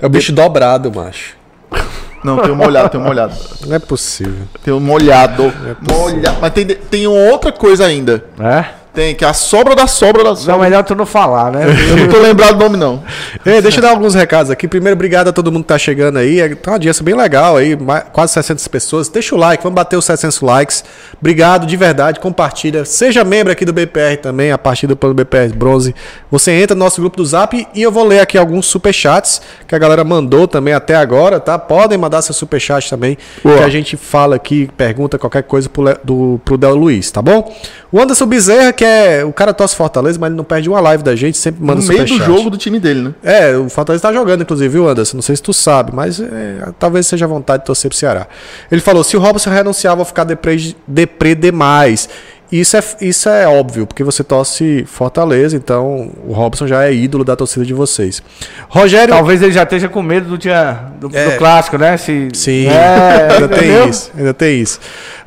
É 0.00 0.06
o 0.06 0.08
bicho 0.08 0.32
dobrado, 0.32 0.90
macho. 0.94 1.36
Não, 2.22 2.38
tem 2.38 2.50
um 2.50 2.56
molhado, 2.56 2.88
tem 2.90 3.00
um 3.00 3.04
molhado. 3.04 3.34
Não 3.66 3.74
é 3.74 3.78
possível. 3.78 4.46
Tem 4.62 4.74
um 4.74 4.80
molhado. 4.80 5.52
molhado. 5.80 6.38
Mas 6.40 6.52
tem, 6.52 6.66
tem 6.66 7.06
outra 7.06 7.50
coisa 7.50 7.86
ainda. 7.86 8.24
É? 8.38 8.79
Tem, 9.00 9.14
que 9.14 9.24
é 9.24 9.28
a 9.28 9.32
sobra 9.32 9.74
da 9.74 9.86
sobra 9.86 10.22
da 10.22 10.28
Não, 10.30 10.36
sobra. 10.36 10.58
melhor 10.58 10.84
tu 10.84 10.94
não 10.94 11.06
falar, 11.06 11.50
né? 11.50 11.64
Eu 11.88 11.96
não 11.96 12.08
tô 12.08 12.18
lembrado 12.20 12.58
do 12.58 12.62
nome, 12.64 12.76
não. 12.76 13.02
Ei, 13.46 13.62
deixa 13.62 13.78
eu 13.78 13.82
dar 13.82 13.90
alguns 13.92 14.14
recados 14.14 14.50
aqui. 14.50 14.68
Primeiro, 14.68 14.94
obrigado 14.94 15.28
a 15.28 15.32
todo 15.32 15.50
mundo 15.50 15.62
que 15.62 15.68
tá 15.68 15.78
chegando 15.78 16.18
aí. 16.18 16.38
É, 16.38 16.54
Tá 16.54 16.72
uma 16.72 16.74
audiência 16.74 17.02
bem 17.02 17.14
legal 17.14 17.56
aí, 17.56 17.74
quase 18.12 18.34
600 18.34 18.68
pessoas. 18.68 19.08
Deixa 19.08 19.34
o 19.34 19.38
like, 19.38 19.62
vamos 19.62 19.74
bater 19.74 19.96
os 19.96 20.04
700 20.04 20.42
likes. 20.42 20.84
Obrigado 21.18 21.66
de 21.66 21.76
verdade, 21.78 22.20
compartilha. 22.20 22.84
Seja 22.84 23.24
membro 23.24 23.50
aqui 23.50 23.64
do 23.64 23.72
BPR 23.72 24.18
também, 24.20 24.52
a 24.52 24.58
partir 24.58 24.86
do 24.86 24.94
plano 24.94 25.14
BPR 25.14 25.48
Bronze. 25.54 25.94
Você 26.30 26.52
entra 26.52 26.74
no 26.76 26.84
nosso 26.84 27.00
grupo 27.00 27.16
do 27.16 27.24
Zap 27.24 27.66
e 27.74 27.82
eu 27.82 27.90
vou 27.90 28.04
ler 28.04 28.20
aqui 28.20 28.36
alguns 28.36 28.66
superchats 28.66 29.40
que 29.66 29.74
a 29.74 29.78
galera 29.78 30.04
mandou 30.04 30.46
também 30.46 30.74
até 30.74 30.94
agora, 30.94 31.40
tá? 31.40 31.58
Podem 31.58 31.96
mandar 31.96 32.20
seu 32.20 32.34
superchat 32.34 32.90
também, 32.90 33.16
Boa. 33.42 33.56
que 33.56 33.62
a 33.64 33.68
gente 33.70 33.96
fala 33.96 34.36
aqui, 34.36 34.68
pergunta 34.76 35.18
qualquer 35.18 35.44
coisa 35.44 35.70
pro, 35.70 35.82
Le- 35.84 35.96
do, 36.04 36.38
pro 36.44 36.58
Del 36.58 36.74
Luiz, 36.74 37.10
tá 37.10 37.22
bom? 37.22 37.50
O 37.90 37.98
Anderson 37.98 38.26
Bezerra, 38.26 38.72
que 38.74 38.84
é. 38.84 38.89
O 39.26 39.32
cara 39.32 39.52
torce 39.52 39.74
Fortaleza, 39.76 40.18
mas 40.18 40.28
ele 40.28 40.36
não 40.36 40.44
perde 40.44 40.68
uma 40.68 40.80
live 40.80 41.02
da 41.02 41.14
gente, 41.16 41.38
sempre 41.38 41.62
manda 41.62 41.80
No 41.80 41.86
meio 41.86 42.04
do 42.04 42.18
jogo 42.18 42.50
do 42.50 42.56
time 42.56 42.78
dele, 42.78 43.00
né? 43.00 43.14
É, 43.22 43.56
o 43.56 43.68
Fortaleza 43.68 44.02
tá 44.02 44.12
jogando, 44.12 44.42
inclusive, 44.42 44.68
viu, 44.68 44.88
Anderson? 44.88 45.16
Não 45.16 45.22
sei 45.22 45.36
se 45.36 45.42
tu 45.42 45.52
sabe, 45.52 45.92
mas 45.94 46.20
é, 46.20 46.70
talvez 46.78 47.06
seja 47.06 47.26
vontade 47.26 47.62
de 47.62 47.66
torcer 47.66 47.88
pro 47.88 47.98
Ceará. 47.98 48.26
Ele 48.70 48.80
falou: 48.80 49.02
se 49.04 49.16
o 49.16 49.20
Robson 49.20 49.50
renunciar, 49.50 49.92
eu 49.92 49.96
vou 49.96 50.04
ficar 50.04 50.24
deprê, 50.24 50.74
deprê 50.86 51.34
demais. 51.34 52.08
Isso 52.52 52.76
é, 52.76 52.82
isso 53.00 53.28
é 53.28 53.46
óbvio, 53.46 53.86
porque 53.86 54.02
você 54.02 54.24
torce 54.24 54.84
Fortaleza, 54.84 55.56
então 55.56 56.10
o 56.26 56.32
Robson 56.32 56.66
já 56.66 56.84
é 56.84 56.92
ídolo 56.92 57.22
da 57.22 57.36
torcida 57.36 57.64
de 57.64 57.72
vocês. 57.72 58.20
Rogério. 58.68 59.14
Talvez 59.14 59.40
ele 59.40 59.52
já 59.52 59.62
esteja 59.62 59.88
com 59.88 60.02
medo 60.02 60.30
do 60.30 60.36
dia 60.36 60.86
do, 61.00 61.08
do 61.08 61.16
É. 61.16 61.36
clássico, 61.36 61.78
né? 61.78 61.96
Se, 61.96 62.28
Sim, 62.34 62.66
É, 62.66 63.34
ainda 63.34 63.48
tem 63.48 63.88
isso, 63.88 64.10
ainda 64.16 64.34
tem 64.34 64.60
isso. 64.60 64.80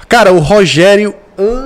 Cara, 0.09 0.33
o 0.33 0.39
Rogério 0.39 1.15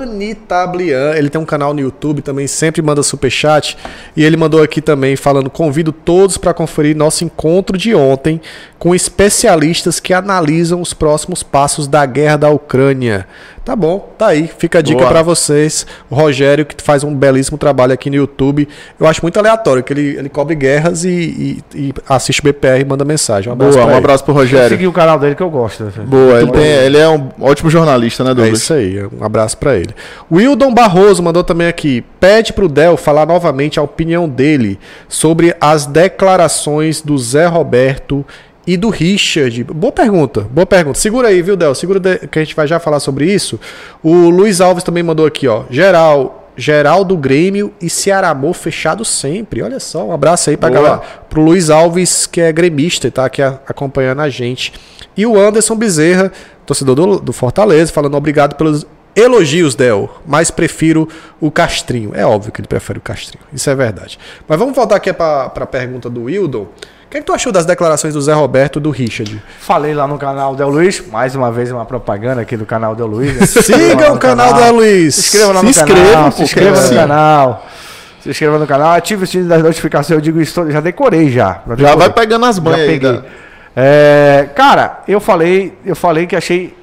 Anitablian, 0.02 1.14
ele 1.14 1.30
tem 1.30 1.40
um 1.40 1.44
canal 1.44 1.72
no 1.72 1.80
YouTube 1.80 2.22
também, 2.22 2.46
sempre 2.46 2.82
manda 2.82 3.02
superchat. 3.02 3.76
E 4.16 4.24
ele 4.24 4.36
mandou 4.36 4.62
aqui 4.62 4.80
também 4.80 5.16
falando: 5.16 5.50
convido 5.50 5.92
todos 5.92 6.36
para 6.36 6.54
conferir 6.54 6.96
nosso 6.96 7.24
encontro 7.24 7.76
de 7.76 7.94
ontem 7.94 8.40
com 8.78 8.94
especialistas 8.94 9.98
que 9.98 10.14
analisam 10.14 10.80
os 10.80 10.94
próximos 10.94 11.42
passos 11.42 11.88
da 11.88 12.06
guerra 12.06 12.36
da 12.36 12.50
Ucrânia. 12.50 13.26
Tá 13.68 13.76
bom, 13.76 14.14
tá 14.16 14.28
aí, 14.28 14.48
fica 14.48 14.78
a 14.78 14.80
dica 14.80 15.04
para 15.06 15.20
vocês. 15.20 15.86
O 16.08 16.14
Rogério, 16.14 16.64
que 16.64 16.74
faz 16.82 17.04
um 17.04 17.14
belíssimo 17.14 17.58
trabalho 17.58 17.92
aqui 17.92 18.08
no 18.08 18.16
YouTube. 18.16 18.66
Eu 18.98 19.06
acho 19.06 19.20
muito 19.20 19.38
aleatório, 19.38 19.82
que 19.82 19.92
ele, 19.92 20.16
ele 20.16 20.30
cobre 20.30 20.54
guerras 20.54 21.04
e, 21.04 21.10
e- 21.10 21.62
e 21.74 21.94
assiste 22.08 22.40
BPR 22.40 22.80
e 22.80 22.84
manda 22.86 23.04
mensagem. 23.04 23.50
Um 23.50 23.52
abraço 23.52 23.72
Boa, 23.74 23.84
pra 23.84 23.92
um 23.92 23.96
ele. 23.98 24.04
abraço 24.04 24.24
pro 24.24 24.32
Rogério. 24.32 24.70
segui 24.70 24.86
o 24.86 24.92
canal 24.92 25.18
dele 25.18 25.34
que 25.34 25.42
eu 25.42 25.50
gosto. 25.50 25.84
Boa, 26.06 26.40
ele, 26.40 26.50
tem- 26.50 26.62
ele 26.64 26.96
é 26.96 27.06
um 27.10 27.28
ótimo 27.42 27.68
jornalista, 27.68 28.24
né, 28.24 28.30
É 28.30 28.34
Douglas? 28.34 28.58
isso 28.62 28.72
aí, 28.72 29.04
um 29.04 29.22
abraço 29.22 29.58
pra 29.58 29.76
ele. 29.76 29.94
Wildon 30.32 30.72
Barroso 30.72 31.22
mandou 31.22 31.44
também 31.44 31.68
aqui. 31.68 32.02
Pede 32.18 32.54
pro 32.54 32.70
Del 32.70 32.96
falar 32.96 33.26
novamente 33.26 33.78
a 33.78 33.82
opinião 33.82 34.26
dele 34.26 34.78
sobre 35.10 35.54
as 35.60 35.84
declarações 35.84 37.02
do 37.02 37.18
Zé 37.18 37.44
Roberto 37.44 38.24
e 38.68 38.76
do 38.76 38.90
Richard. 38.90 39.64
Boa 39.64 39.90
pergunta, 39.92 40.42
boa 40.42 40.66
pergunta. 40.66 40.98
Segura 40.98 41.28
aí, 41.28 41.40
viu, 41.40 41.56
Del? 41.56 41.74
Segura 41.74 41.98
de- 41.98 42.18
que 42.28 42.38
a 42.38 42.44
gente 42.44 42.54
vai 42.54 42.66
já 42.66 42.78
falar 42.78 43.00
sobre 43.00 43.24
isso. 43.32 43.58
O 44.02 44.12
Luiz 44.28 44.60
Alves 44.60 44.84
também 44.84 45.02
mandou 45.02 45.24
aqui, 45.26 45.48
ó. 45.48 45.62
Geral, 45.70 46.52
geral 46.54 47.02
do 47.02 47.16
Grêmio 47.16 47.72
e 47.80 47.88
Cearamor 47.88 48.52
fechado 48.52 49.04
sempre. 49.06 49.62
Olha 49.62 49.80
só, 49.80 50.04
um 50.06 50.12
abraço 50.12 50.50
aí 50.50 50.56
pra 50.56 50.68
Boa. 50.68 50.82
galera. 50.82 51.02
Pro 51.30 51.40
Luiz 51.40 51.70
Alves, 51.70 52.26
que 52.26 52.40
é 52.42 52.52
gremista 52.52 53.08
e 53.08 53.10
tá 53.10 53.24
aqui 53.24 53.40
a- 53.40 53.58
acompanhando 53.66 54.20
a 54.20 54.28
gente. 54.28 54.72
E 55.16 55.24
o 55.24 55.38
Anderson 55.40 55.74
Bezerra, 55.74 56.30
torcedor 56.66 56.94
do, 56.94 57.18
do 57.20 57.32
Fortaleza, 57.32 57.90
falando 57.90 58.16
obrigado 58.16 58.54
pelos 58.54 58.86
elogios, 59.16 59.74
Del, 59.74 60.10
mas 60.26 60.50
prefiro 60.50 61.08
o 61.40 61.50
Castrinho. 61.50 62.12
É 62.14 62.24
óbvio 62.26 62.52
que 62.52 62.60
ele 62.60 62.68
prefere 62.68 62.98
o 62.98 63.02
Castrinho, 63.02 63.42
isso 63.52 63.68
é 63.70 63.74
verdade. 63.74 64.18
Mas 64.46 64.58
vamos 64.58 64.76
voltar 64.76 64.96
aqui 64.96 65.12
para 65.12 65.46
a 65.46 65.66
pergunta 65.66 66.08
do 66.10 66.24
Wildon. 66.24 66.66
O 67.08 67.10
que, 67.10 67.16
é 67.16 67.20
que 67.20 67.26
tu 67.26 67.32
achou 67.32 67.50
das 67.50 67.64
declarações 67.64 68.12
do 68.12 68.20
Zé 68.20 68.34
Roberto 68.34 68.78
e 68.78 68.82
do 68.82 68.90
Richard? 68.90 69.42
Falei 69.60 69.94
lá 69.94 70.06
no 70.06 70.18
canal 70.18 70.54
Del 70.54 70.68
Luiz, 70.68 71.02
mais 71.10 71.34
uma 71.34 71.50
vez 71.50 71.72
uma 71.72 71.86
propaganda 71.86 72.42
aqui 72.42 72.54
do 72.54 72.66
canal 72.66 72.94
Del 72.94 73.06
Luiz. 73.06 73.32
né? 73.40 73.46
Siga 73.46 74.12
o 74.12 74.18
canal 74.18 74.52
da 74.52 74.70
Luiz. 74.70 75.14
Se 75.14 75.20
inscreva 75.38 75.52
lá 75.54 75.58
Se 75.60 75.64
no 75.64 75.70
inscreva, 75.70 76.10
canal. 76.12 76.32
Se 76.32 76.42
inscreva 76.42 76.80
no 76.82 76.86
Sim. 76.86 76.94
canal. 76.94 77.66
Se 78.20 78.28
inscreva 78.30 78.58
no 78.58 78.66
canal. 78.66 78.92
Ative 78.92 79.24
o 79.24 79.26
sininho 79.26 79.48
das 79.48 79.62
notificações. 79.62 80.10
Eu 80.10 80.20
digo 80.20 80.38
isso, 80.38 80.70
já 80.70 80.80
decorei 80.82 81.30
já. 81.30 81.62
Já 81.66 81.74
decorei. 81.76 81.96
vai 81.96 82.10
pegando 82.10 82.44
as 82.44 82.56
Já 82.56 82.62
manhas 82.62 82.80
aí. 82.80 82.86
peguei. 82.86 83.12
da- 83.14 83.22
É, 83.74 84.48
cara, 84.54 85.00
eu 85.08 85.18
falei, 85.18 85.72
eu 85.86 85.96
falei 85.96 86.26
que 86.26 86.36
achei 86.36 86.76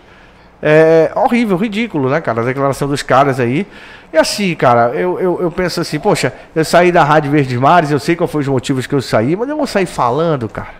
é, 0.67 1.11
horrível, 1.15 1.55
ridículo, 1.57 2.09
né, 2.09 2.19
cara? 2.19 2.41
A 2.41 2.43
declaração 2.43 2.87
dos 2.87 3.03
caras 3.03 3.39
aí. 3.39 3.67
E 4.11 4.17
assim, 4.17 4.55
cara, 4.55 4.95
eu, 4.95 5.19
eu, 5.19 5.39
eu 5.39 5.51
penso 5.51 5.79
assim, 5.79 5.99
poxa, 5.99 6.33
eu 6.55 6.65
saí 6.65 6.91
da 6.91 7.03
Rádio 7.03 7.29
Verdes 7.29 7.55
Mares, 7.55 7.91
eu 7.91 7.99
sei 7.99 8.15
qual 8.15 8.27
foi 8.27 8.41
os 8.41 8.47
motivos 8.47 8.87
que 8.87 8.95
eu 8.95 9.01
saí, 9.01 9.35
mas 9.35 9.47
eu 9.47 9.55
vou 9.55 9.67
sair 9.67 9.85
falando, 9.85 10.49
cara. 10.49 10.73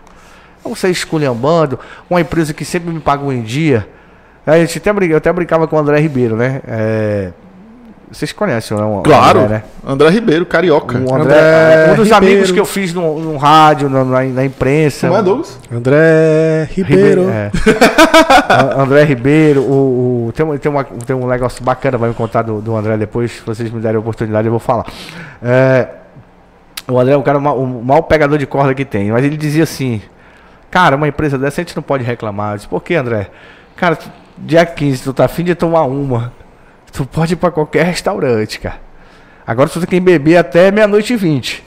Eu 0.64 0.70
vou 0.70 0.74
sair 0.74 0.90
esculhambando. 0.90 1.78
Uma 2.10 2.20
empresa 2.20 2.52
que 2.52 2.64
sempre 2.64 2.92
me 2.92 2.98
pagou 2.98 3.32
em 3.32 3.42
dia. 3.42 3.86
A 4.44 4.58
gente 4.58 4.76
até, 4.78 4.90
eu 4.90 5.16
até 5.16 5.32
brincava 5.32 5.68
com 5.68 5.76
o 5.76 5.78
André 5.78 6.00
Ribeiro, 6.00 6.34
né? 6.34 6.62
É, 6.66 7.32
vocês 8.10 8.32
conhecem, 8.32 8.76
não? 8.76 9.02
Claro, 9.02 9.40
André, 9.40 9.54
né? 9.56 9.62
André 9.86 10.08
Ribeiro, 10.10 10.46
carioca. 10.46 10.96
O 10.98 11.14
André, 11.14 11.34
André 11.34 11.92
um 11.92 11.96
dos 11.96 12.04
Ribeiro. 12.04 12.16
amigos 12.16 12.50
que 12.52 12.60
eu 12.60 12.64
fiz 12.64 12.94
no, 12.94 13.18
no 13.18 13.36
rádio, 13.36 13.88
no- 13.88 14.04
na, 14.04 14.22
na 14.22 14.44
imprensa. 14.44 15.08
Como 15.08 15.18
é, 15.18 15.22
Douglas? 15.22 15.58
André 15.72 16.68
Ribeiro. 16.72 17.28
é. 17.28 17.50
A- 18.48 18.80
André 18.82 19.02
Ribeiro, 19.04 19.60
o, 19.62 20.26
o- 20.28 20.32
tem, 20.32 20.46
um- 20.46 20.56
tem, 20.58 20.70
uma- 20.70 20.84
tem 20.84 21.16
um 21.16 21.26
negócio 21.26 21.62
bacana, 21.64 21.98
vai 21.98 22.08
me 22.08 22.14
contar 22.14 22.42
do, 22.42 22.60
do 22.60 22.76
André 22.76 22.96
depois, 22.96 23.32
se 23.32 23.40
vocês 23.44 23.70
me 23.70 23.80
derem 23.80 23.96
a 23.96 24.00
oportunidade, 24.00 24.46
eu 24.46 24.52
vou 24.52 24.60
falar. 24.60 24.86
É, 25.42 25.88
o 26.88 26.98
André 26.98 27.14
é 27.14 27.16
o 27.16 27.22
cara, 27.22 27.38
o 27.38 27.66
maior 27.84 28.02
pegador 28.02 28.38
de 28.38 28.46
corda 28.46 28.72
que 28.74 28.84
tem, 28.84 29.10
mas 29.10 29.24
ele 29.24 29.36
dizia 29.36 29.64
assim: 29.64 30.00
Cara, 30.70 30.94
uma 30.96 31.08
empresa 31.08 31.36
dessa 31.36 31.60
a 31.60 31.64
gente 31.64 31.74
não 31.74 31.82
pode 31.82 32.04
reclamar. 32.04 32.52
Eu 32.52 32.56
disse, 32.56 32.68
Por 32.68 32.82
que, 32.82 32.94
André? 32.94 33.28
Cara, 33.74 33.98
dia 34.38 34.64
15, 34.64 35.02
tu 35.02 35.12
tá 35.12 35.24
afim 35.24 35.42
de 35.42 35.54
tomar 35.54 35.82
uma. 35.82 36.32
Tu 36.96 37.04
pode 37.04 37.34
ir 37.34 37.36
pra 37.36 37.50
qualquer 37.50 37.84
restaurante, 37.84 38.58
cara. 38.58 38.80
Agora 39.46 39.68
tu 39.68 39.78
tem 39.80 39.86
que 39.86 40.00
beber 40.00 40.38
até 40.38 40.70
meia-noite 40.70 41.12
e 41.12 41.16
vinte. 41.16 41.62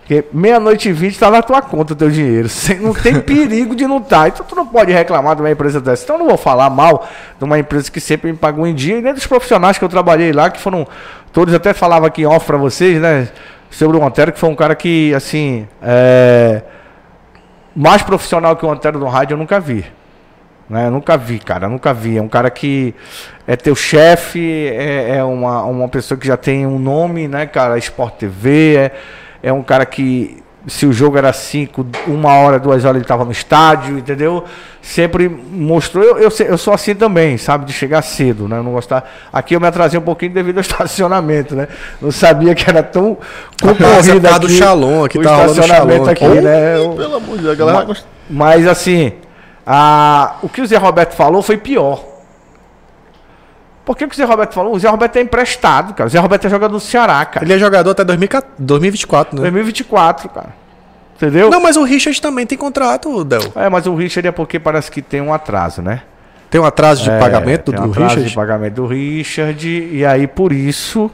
Porque 0.00 0.24
meia-noite 0.32 0.88
e 0.88 0.92
vinte 0.92 1.18
tá 1.18 1.30
na 1.30 1.42
tua 1.42 1.60
conta 1.60 1.92
o 1.92 1.96
teu 1.96 2.08
dinheiro. 2.08 2.48
Você 2.50 2.74
não 2.76 2.94
tem 2.94 3.20
perigo 3.20 3.76
de 3.76 3.86
não 3.86 3.98
estar. 3.98 4.28
Então 4.28 4.46
tu 4.46 4.56
não 4.56 4.66
pode 4.66 4.90
reclamar 4.92 5.36
de 5.36 5.42
uma 5.42 5.50
empresa 5.50 5.78
dessa. 5.78 6.04
Então 6.04 6.16
eu 6.16 6.20
não 6.20 6.28
vou 6.28 6.38
falar 6.38 6.70
mal 6.70 7.06
de 7.38 7.44
uma 7.44 7.58
empresa 7.58 7.90
que 7.90 8.00
sempre 8.00 8.32
me 8.32 8.38
pagou 8.38 8.66
em 8.66 8.74
dia. 8.74 8.96
E 8.96 9.02
nem 9.02 9.12
dos 9.12 9.26
profissionais 9.26 9.76
que 9.76 9.84
eu 9.84 9.90
trabalhei 9.90 10.32
lá, 10.32 10.48
que 10.48 10.58
foram. 10.58 10.88
Todos 11.34 11.52
até 11.52 11.74
falava 11.74 12.06
aqui 12.06 12.22
em 12.22 12.26
off 12.26 12.46
pra 12.46 12.56
vocês, 12.56 12.98
né? 12.98 13.28
Sobre 13.70 13.98
o 13.98 14.04
Antero, 14.04 14.32
que 14.32 14.38
foi 14.38 14.48
um 14.48 14.56
cara 14.56 14.74
que, 14.74 15.12
assim. 15.14 15.68
É, 15.82 16.62
mais 17.76 18.02
profissional 18.02 18.56
que 18.56 18.64
o 18.64 18.70
Antero 18.70 18.98
no 18.98 19.06
rádio 19.06 19.34
eu 19.34 19.38
nunca 19.38 19.60
vi. 19.60 19.84
Né? 20.70 20.86
Eu 20.86 20.92
nunca 20.92 21.16
vi, 21.18 21.40
cara, 21.40 21.68
nunca 21.68 21.92
vi. 21.92 22.16
É 22.16 22.22
um 22.22 22.28
cara 22.28 22.48
que 22.48 22.94
é 23.44 23.56
teu 23.56 23.74
chefe, 23.74 24.68
é, 24.68 25.16
é 25.16 25.24
uma, 25.24 25.64
uma 25.64 25.88
pessoa 25.88 26.16
que 26.16 26.24
já 26.24 26.36
tem 26.36 26.64
um 26.64 26.78
nome, 26.78 27.26
né, 27.26 27.44
cara? 27.44 27.76
Sport 27.76 28.14
TV, 28.14 28.76
é, 28.76 28.92
é 29.42 29.52
um 29.52 29.64
cara 29.64 29.84
que, 29.84 30.40
se 30.68 30.86
o 30.86 30.92
jogo 30.92 31.18
era 31.18 31.32
5, 31.32 31.84
uma 32.06 32.34
hora, 32.34 32.60
duas 32.60 32.84
horas 32.84 32.98
ele 32.98 33.04
estava 33.04 33.24
no 33.24 33.32
estádio, 33.32 33.98
entendeu? 33.98 34.44
Sempre 34.80 35.28
mostrou. 35.28 36.04
Eu, 36.04 36.18
eu, 36.18 36.30
eu 36.46 36.56
sou 36.56 36.72
assim 36.72 36.94
também, 36.94 37.36
sabe? 37.36 37.64
De 37.64 37.72
chegar 37.72 38.00
cedo, 38.02 38.46
né? 38.46 38.58
Eu 38.58 38.62
não 38.62 38.70
gostar. 38.70 39.10
Aqui 39.32 39.56
eu 39.56 39.60
me 39.60 39.66
atrasei 39.66 39.98
um 39.98 40.04
pouquinho 40.04 40.32
devido 40.32 40.58
ao 40.58 40.62
estacionamento, 40.62 41.56
né? 41.56 41.66
Não 42.00 42.12
sabia 42.12 42.54
que 42.54 42.70
era 42.70 42.80
tão 42.80 43.18
concorrido 43.60 44.20
tá 44.20 44.36
aqui. 44.36 44.46
do 44.46 44.48
Shalom, 44.50 45.04
aqui 45.04 45.18
o 45.18 45.22
tá 45.22 45.46
estacionamento 45.46 46.08
aqui, 46.10 46.28
né? 46.28 46.74
Pelo 46.96 47.16
amor 47.16 47.36
de 47.38 47.42
Deus, 47.42 47.54
a 47.54 47.56
galera 47.56 47.78
vai 47.78 47.86
gostar. 47.86 48.08
mas 48.30 48.68
assim, 48.68 49.14
a- 49.72 50.36
o 50.42 50.48
que 50.48 50.60
o 50.60 50.66
Zé 50.66 50.76
Roberto 50.76 51.14
falou 51.14 51.42
foi 51.42 51.56
pior. 51.56 52.04
Por 53.84 53.96
que, 53.96 54.06
que 54.06 54.14
o 54.14 54.16
Zé 54.16 54.24
Roberto 54.24 54.52
falou? 54.54 54.74
O 54.74 54.78
Zé 54.78 54.88
Roberto 54.88 55.16
é 55.16 55.20
emprestado, 55.20 55.94
cara. 55.94 56.06
O 56.06 56.10
Zé 56.10 56.18
Roberto 56.18 56.46
é 56.46 56.50
jogador 56.50 56.72
do 56.72 56.80
Ceará, 56.80 57.24
cara. 57.24 57.44
Ele 57.44 57.52
é 57.52 57.58
jogador 57.58 57.90
até 57.90 58.04
2014 58.04 58.54
2024, 58.58 59.36
né? 59.36 59.40
2024, 59.42 60.28
cara. 60.28 60.48
Entendeu? 61.16 61.50
Não, 61.50 61.60
mas 61.60 61.76
o 61.76 61.82
Richard 61.82 62.20
também 62.20 62.46
tem 62.46 62.56
contrato, 62.56 63.24
Del. 63.24 63.40
É, 63.56 63.68
mas 63.68 63.86
o 63.86 63.94
Richard 63.94 64.26
é 64.28 64.32
porque 64.32 64.58
parece 64.58 64.90
que 64.90 65.02
tem 65.02 65.20
um 65.20 65.32
atraso, 65.34 65.82
né? 65.82 66.02
Tem 66.48 66.60
um 66.60 66.64
atraso 66.64 67.02
de 67.04 67.10
É, 67.10 67.18
pagamento 67.18 67.70
tem 67.72 67.80
do 67.80 67.86
um 67.86 67.90
atraso 67.90 68.08
Richard? 68.14 68.28
de 68.30 68.34
pagamento 68.34 68.74
do 68.74 68.86
Richard. 68.86 69.68
E 69.92 70.04
aí, 70.04 70.26
por 70.26 70.52
isso, 70.52 71.10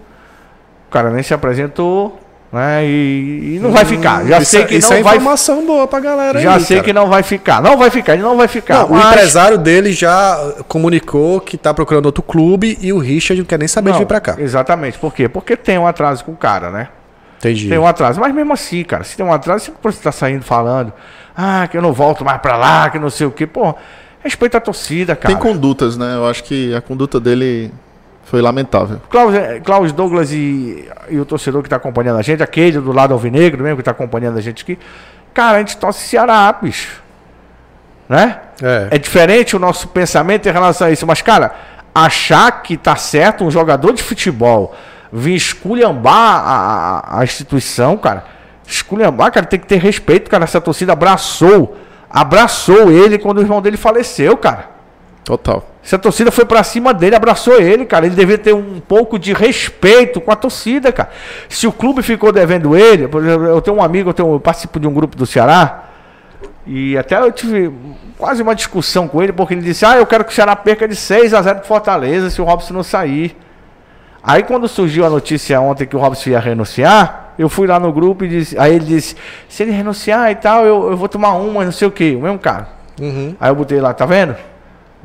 o 0.86 0.90
cara 0.90 1.10
nem 1.10 1.22
se 1.22 1.34
apresentou, 1.34 2.20
né? 2.56 2.84
E, 2.84 3.54
e 3.56 3.58
não 3.60 3.70
vai 3.70 3.84
ficar. 3.84 4.24
Já 4.26 4.38
Isso 4.38 4.50
sei 4.50 4.62
é- 4.62 4.64
que 4.64 4.74
isso 4.76 4.90
não 4.90 4.96
é 4.98 5.02
vai 5.02 5.16
informação 5.16 5.64
boa 5.66 5.86
pra 5.86 6.00
galera 6.00 6.40
Já 6.40 6.54
aí, 6.56 6.60
sei 6.62 6.78
cara. 6.78 6.84
que 6.86 6.92
não 6.92 7.06
vai 7.08 7.22
ficar. 7.22 7.62
Não 7.62 7.76
vai 7.76 7.90
ficar, 7.90 8.14
ele 8.14 8.22
não 8.22 8.36
vai 8.36 8.48
ficar. 8.48 8.78
Não, 8.80 8.86
o 8.86 8.90
mas- 8.94 9.06
empresário 9.12 9.58
dele 9.58 9.92
já 9.92 10.36
comunicou 10.66 11.40
que 11.40 11.56
tá 11.56 11.72
procurando 11.72 12.06
outro 12.06 12.22
clube 12.22 12.76
e 12.80 12.92
o 12.92 12.98
Richard 12.98 13.40
não 13.40 13.46
quer 13.46 13.58
nem 13.58 13.68
saber 13.68 13.90
de 13.90 13.92
Não, 13.92 13.98
vir 14.00 14.06
pra 14.06 14.20
cá. 14.20 14.34
Exatamente. 14.38 14.98
Por 14.98 15.14
quê? 15.14 15.28
Porque 15.28 15.56
tem 15.56 15.78
um 15.78 15.86
atraso 15.86 16.24
com 16.24 16.32
o 16.32 16.36
cara, 16.36 16.70
né? 16.70 16.88
Entendi. 17.38 17.68
Tem 17.68 17.78
um 17.78 17.86
atraso. 17.86 18.18
Mas 18.20 18.34
mesmo 18.34 18.52
assim, 18.52 18.82
cara, 18.82 19.04
se 19.04 19.16
tem 19.16 19.24
um 19.24 19.32
atraso, 19.32 19.70
você 19.82 19.98
estar 19.98 20.10
saindo 20.12 20.42
falando. 20.42 20.92
Ah, 21.36 21.68
que 21.70 21.76
eu 21.76 21.82
não 21.82 21.92
volto 21.92 22.24
mais 22.24 22.40
pra 22.40 22.56
lá, 22.56 22.88
que 22.88 22.98
não 22.98 23.10
sei 23.10 23.26
o 23.26 23.30
quê. 23.30 23.46
Pô, 23.46 23.74
respeita 24.24 24.56
a 24.56 24.60
torcida, 24.60 25.14
cara. 25.14 25.34
Tem 25.34 25.40
condutas, 25.40 25.96
né? 25.98 26.14
Eu 26.16 26.26
acho 26.26 26.42
que 26.44 26.74
a 26.74 26.80
conduta 26.80 27.20
dele 27.20 27.70
foi 28.26 28.42
lamentável. 28.42 29.00
Klaus, 29.08 29.34
eh, 29.34 29.60
Klaus 29.60 29.92
Douglas 29.92 30.32
e, 30.32 30.88
e 31.08 31.18
o 31.18 31.24
torcedor 31.24 31.62
que 31.62 31.68
está 31.68 31.76
acompanhando 31.76 32.18
a 32.18 32.22
gente, 32.22 32.42
aquele 32.42 32.80
do 32.80 32.92
lado 32.92 33.14
alvinegro 33.14 33.62
mesmo 33.62 33.76
que 33.76 33.82
está 33.82 33.92
acompanhando 33.92 34.36
a 34.36 34.40
gente 34.40 34.64
aqui. 34.64 34.76
Cara, 35.32 35.58
a 35.58 35.60
gente 35.60 35.76
torce 35.76 36.08
Ceará, 36.08 36.52
bicho. 36.60 37.00
Né? 38.08 38.40
É. 38.60 38.88
É 38.90 38.98
diferente 38.98 39.54
o 39.54 39.60
nosso 39.60 39.88
pensamento 39.88 40.48
em 40.48 40.52
relação 40.52 40.88
a 40.88 40.90
isso. 40.90 41.06
Mas, 41.06 41.22
cara, 41.22 41.54
achar 41.94 42.62
que 42.62 42.76
tá 42.76 42.96
certo 42.96 43.44
um 43.44 43.50
jogador 43.50 43.92
de 43.92 44.02
futebol 44.02 44.74
vir 45.12 45.36
esculhambar 45.36 46.42
a, 46.44 46.98
a, 46.98 47.20
a 47.20 47.24
instituição, 47.24 47.96
cara. 47.96 48.24
Esculhambar, 48.66 49.30
cara, 49.30 49.46
tem 49.46 49.60
que 49.60 49.66
ter 49.66 49.78
respeito, 49.78 50.28
cara. 50.28 50.42
Essa 50.42 50.60
torcida 50.60 50.94
abraçou. 50.94 51.76
Abraçou 52.10 52.90
ele 52.90 53.18
quando 53.18 53.38
o 53.38 53.40
irmão 53.40 53.62
dele 53.62 53.76
faleceu, 53.76 54.36
cara. 54.36 54.70
Total. 55.22 55.64
Se 55.86 55.94
a 55.94 55.98
torcida 55.98 56.32
foi 56.32 56.44
pra 56.44 56.64
cima 56.64 56.92
dele, 56.92 57.14
abraçou 57.14 57.60
ele, 57.60 57.86
cara. 57.86 58.06
Ele 58.06 58.16
devia 58.16 58.36
ter 58.36 58.52
um 58.52 58.80
pouco 58.80 59.20
de 59.20 59.32
respeito 59.32 60.20
com 60.20 60.32
a 60.32 60.34
torcida, 60.34 60.90
cara. 60.90 61.10
Se 61.48 61.64
o 61.64 61.70
clube 61.70 62.02
ficou 62.02 62.32
devendo 62.32 62.76
ele, 62.76 63.06
por 63.06 63.22
exemplo, 63.22 63.46
eu 63.46 63.60
tenho 63.60 63.76
um 63.76 63.80
amigo, 63.80 64.10
eu, 64.10 64.12
tenho, 64.12 64.32
eu 64.32 64.40
participo 64.40 64.80
de 64.80 64.88
um 64.88 64.92
grupo 64.92 65.16
do 65.16 65.24
Ceará, 65.24 65.84
e 66.66 66.98
até 66.98 67.16
eu 67.16 67.30
tive 67.30 67.72
quase 68.18 68.42
uma 68.42 68.52
discussão 68.52 69.06
com 69.06 69.22
ele, 69.22 69.32
porque 69.32 69.54
ele 69.54 69.62
disse: 69.62 69.86
Ah, 69.86 69.96
eu 69.96 70.04
quero 70.04 70.24
que 70.24 70.32
o 70.32 70.34
Ceará 70.34 70.56
perca 70.56 70.88
de 70.88 70.96
6 70.96 71.32
a 71.32 71.40
0 71.40 71.60
pro 71.60 71.68
Fortaleza 71.68 72.30
se 72.30 72.42
o 72.42 72.44
Robson 72.44 72.74
não 72.74 72.82
sair. 72.82 73.36
Aí 74.24 74.42
quando 74.42 74.66
surgiu 74.66 75.06
a 75.06 75.08
notícia 75.08 75.60
ontem 75.60 75.86
que 75.86 75.94
o 75.94 76.00
Robson 76.00 76.30
ia 76.30 76.40
renunciar, 76.40 77.32
eu 77.38 77.48
fui 77.48 77.68
lá 77.68 77.78
no 77.78 77.92
grupo 77.92 78.24
e 78.24 78.28
disse, 78.28 78.58
aí 78.58 78.74
ele 78.74 78.86
disse, 78.86 79.14
se 79.48 79.62
ele 79.62 79.70
renunciar 79.70 80.32
e 80.32 80.34
tal, 80.34 80.66
eu, 80.66 80.90
eu 80.90 80.96
vou 80.96 81.08
tomar 81.08 81.34
uma, 81.34 81.64
não 81.64 81.70
sei 81.70 81.86
o 81.86 81.92
que, 81.92 82.16
o 82.16 82.22
mesmo 82.22 82.40
cara. 82.40 82.70
Uhum. 83.00 83.36
Aí 83.38 83.48
eu 83.48 83.54
botei 83.54 83.80
lá, 83.80 83.94
tá 83.94 84.04
vendo? 84.04 84.34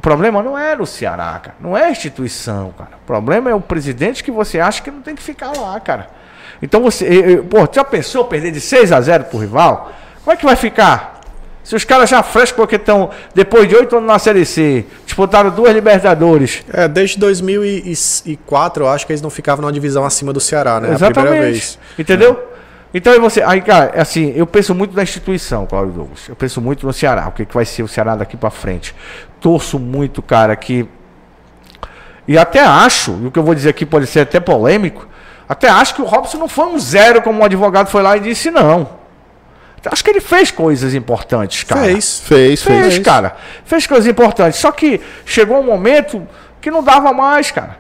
O 0.02 0.08
problema 0.12 0.42
não 0.42 0.58
era 0.58 0.82
o 0.82 0.86
Ceará, 0.88 1.40
cara. 1.44 1.56
Não 1.60 1.78
é 1.78 1.84
a 1.86 1.92
instituição, 1.92 2.74
cara. 2.76 2.90
O 3.04 3.06
problema 3.06 3.52
é 3.52 3.54
o 3.54 3.62
presidente 3.62 4.24
que 4.24 4.32
você 4.32 4.60
acha 4.60 4.82
que 4.82 4.90
não 4.90 5.00
tem 5.04 5.14
que 5.14 5.22
ficar 5.22 5.56
lá, 5.56 5.80
cara. 5.80 6.08
Então 6.60 6.82
você. 6.82 7.06
eu- 7.08 7.44
Pô, 7.44 7.70
já 7.72 7.84
pensou 7.84 8.26
perder 8.26 8.50
de 8.50 8.60
6 8.60 8.92
a 8.92 9.00
0 9.00 9.26
pro 9.26 9.38
rival? 9.38 9.92
Como 10.24 10.34
é 10.34 10.36
que 10.36 10.44
vai 10.44 10.56
ficar? 10.56 11.22
Se 11.64 11.76
os 11.76 11.84
caras 11.86 12.10
já 12.10 12.24
frescos 12.24 12.54
porque 12.58 12.78
estão, 12.78 13.12
depois 13.36 13.70
de 13.70 13.76
oito 13.76 13.96
anos 13.96 14.08
na 14.08 14.18
Série 14.18 14.44
C, 14.44 14.84
disputaram 15.06 15.52
duas 15.52 15.72
Libertadores. 15.72 16.64
É, 16.74 16.88
desde 16.88 17.20
2004, 17.20 18.84
eu 18.86 18.90
acho 18.90 19.06
que 19.06 19.12
eles 19.14 19.22
não 19.22 19.30
ficavam 19.30 19.62
numa 19.62 19.72
divisão 19.72 20.04
acima 20.04 20.34
do 20.34 20.40
Ceará, 20.40 20.80
né? 20.80 20.90
A 20.90 20.94
Exatamente. 20.94 21.20
primeira 21.22 21.46
vez. 21.52 21.80
Entendeu? 22.00 22.51
Então 22.94 23.14
aí 23.14 23.20
você. 23.20 23.42
Aí, 23.42 23.62
cara, 23.62 23.92
é 23.94 24.02
assim, 24.02 24.34
eu 24.36 24.46
penso 24.46 24.76
muito 24.76 24.96
na 24.96 25.04
instituição, 25.04 25.66
Cláudio 25.66 25.94
Douglas. 25.94 26.28
Eu 26.28 26.36
penso 26.36 26.62
muito 26.62 26.86
no 26.86 26.92
Ceará. 26.92 27.28
O 27.28 27.32
que, 27.32 27.46
que 27.46 27.54
vai 27.54 27.66
ser 27.66 27.84
o 27.84 27.88
Ceará 27.88 28.16
daqui 28.16 28.36
pra 28.36 28.50
frente. 28.50 28.94
Torço 29.40 29.80
muito, 29.80 30.22
cara, 30.22 30.56
que. 30.56 30.88
E 32.28 32.38
até 32.38 32.60
acho, 32.60 33.18
e 33.24 33.28
o 33.28 33.32
que 33.32 33.40
eu 33.40 33.44
vou 33.44 33.56
dizer 33.56 33.70
aqui 33.70 33.86
pode 33.86 34.08
ser 34.08 34.22
até 34.22 34.40
polêmico, 34.40 35.08
até 35.50 35.70
acho 35.70 35.96
que 35.96 36.02
o 36.02 36.06
Robson 36.06 36.38
não 36.38 36.48
foi 36.48 36.66
um 36.66 36.80
zero 36.80 37.22
como 37.22 37.42
o 37.42 37.46
advogado 37.46 37.88
foi 37.88 38.02
lá 38.02 38.16
e 38.16 38.20
disse, 38.20 38.52
não. 38.52 39.02
Acho 39.86 40.04
que 40.04 40.12
ele 40.12 40.22
fez 40.22 40.52
coisas 40.52 40.94
importantes, 40.94 41.64
cara. 41.64 41.82
Fez. 41.82 42.20
Fez, 42.20 42.62
fez. 42.62 42.94
Fez, 42.94 43.00
cara. 43.00 43.36
Fez 43.66 43.88
coisas 43.88 44.06
importantes. 44.06 44.60
Só 44.60 44.72
que 44.72 45.02
chegou 45.26 45.60
um 45.60 45.64
momento 45.64 46.28
que 46.62 46.70
não 46.70 46.84
dava 46.84 47.12
mais, 47.12 47.50
cara. 47.50 47.80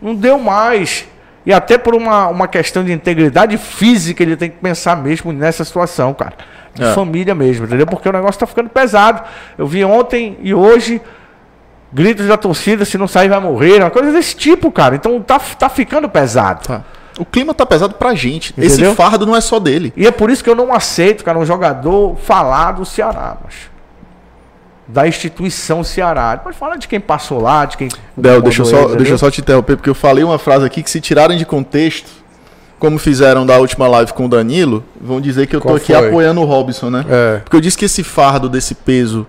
Não 0.00 0.14
deu 0.14 0.38
mais. 0.38 1.06
E 1.44 1.52
até 1.52 1.78
por 1.78 1.94
uma, 1.94 2.28
uma 2.28 2.46
questão 2.46 2.84
de 2.84 2.92
integridade 2.92 3.56
física, 3.56 4.22
ele 4.22 4.36
tem 4.36 4.50
que 4.50 4.58
pensar 4.58 4.96
mesmo 4.96 5.32
nessa 5.32 5.64
situação, 5.64 6.12
cara. 6.12 6.34
De 6.74 6.82
É. 6.84 6.92
família 6.94 7.34
mesmo, 7.34 7.66
entendeu? 7.66 7.86
Porque 7.86 8.08
o 8.08 8.12
negócio 8.12 8.38
tá 8.38 8.46
ficando 8.46 8.68
pesado. 8.68 9.22
Eu 9.58 9.66
vi 9.66 9.84
ontem 9.84 10.38
e 10.42 10.54
hoje 10.54 11.00
gritos 11.92 12.26
da 12.26 12.36
torcida, 12.36 12.84
se 12.84 12.96
não 12.96 13.08
sair 13.08 13.28
vai 13.28 13.40
morrer, 13.40 13.80
uma 13.80 13.90
coisa 13.90 14.12
desse 14.12 14.36
tipo, 14.36 14.70
cara. 14.70 14.94
Então 14.94 15.20
tá, 15.20 15.38
tá 15.58 15.68
ficando 15.68 16.08
pesado. 16.08 16.66
Tá. 16.66 16.82
O 17.18 17.24
clima 17.24 17.52
tá 17.52 17.66
pesado 17.66 17.94
pra 17.94 18.14
gente. 18.14 18.52
Entendeu? 18.52 18.90
Esse 18.90 18.94
fardo 18.94 19.26
não 19.26 19.34
é 19.34 19.40
só 19.40 19.58
dele. 19.58 19.92
E 19.96 20.06
é 20.06 20.10
por 20.10 20.30
isso 20.30 20.44
que 20.44 20.48
eu 20.50 20.54
não 20.54 20.72
aceito, 20.72 21.24
cara, 21.24 21.38
um 21.38 21.44
jogador 21.44 22.16
falar 22.16 22.72
do 22.72 22.84
Ceará, 22.84 23.36
mas 23.44 23.69
da 24.92 25.06
instituição 25.06 25.82
Ceará. 25.84 26.36
Pode 26.42 26.56
falar 26.56 26.76
de 26.76 26.88
quem 26.88 26.98
passou 27.00 27.40
lá, 27.40 27.64
de 27.64 27.76
quem. 27.76 27.88
Del, 28.16 28.42
deixa 28.42 28.62
eu, 28.62 28.66
só, 28.66 28.82
ele, 28.88 28.96
deixa 28.96 29.12
eu 29.12 29.18
só 29.18 29.30
te 29.30 29.40
interromper, 29.40 29.76
porque 29.76 29.90
eu 29.90 29.94
falei 29.94 30.24
uma 30.24 30.38
frase 30.38 30.64
aqui 30.66 30.82
que 30.82 30.90
se 30.90 31.00
tirarem 31.00 31.38
de 31.38 31.44
contexto, 31.46 32.10
como 32.78 32.98
fizeram 32.98 33.44
da 33.46 33.58
última 33.58 33.86
live 33.86 34.12
com 34.12 34.24
o 34.26 34.28
Danilo, 34.28 34.82
vão 35.00 35.20
dizer 35.20 35.46
que 35.46 35.54
eu 35.54 35.60
Qual 35.60 35.74
tô 35.76 35.82
aqui 35.82 35.92
foi? 35.94 36.08
apoiando 36.08 36.40
o 36.40 36.44
Robson, 36.44 36.90
né? 36.90 37.04
É. 37.08 37.38
Porque 37.38 37.56
eu 37.56 37.60
disse 37.60 37.76
que 37.78 37.84
esse 37.84 38.02
fardo 38.02 38.48
desse 38.48 38.74
peso 38.74 39.26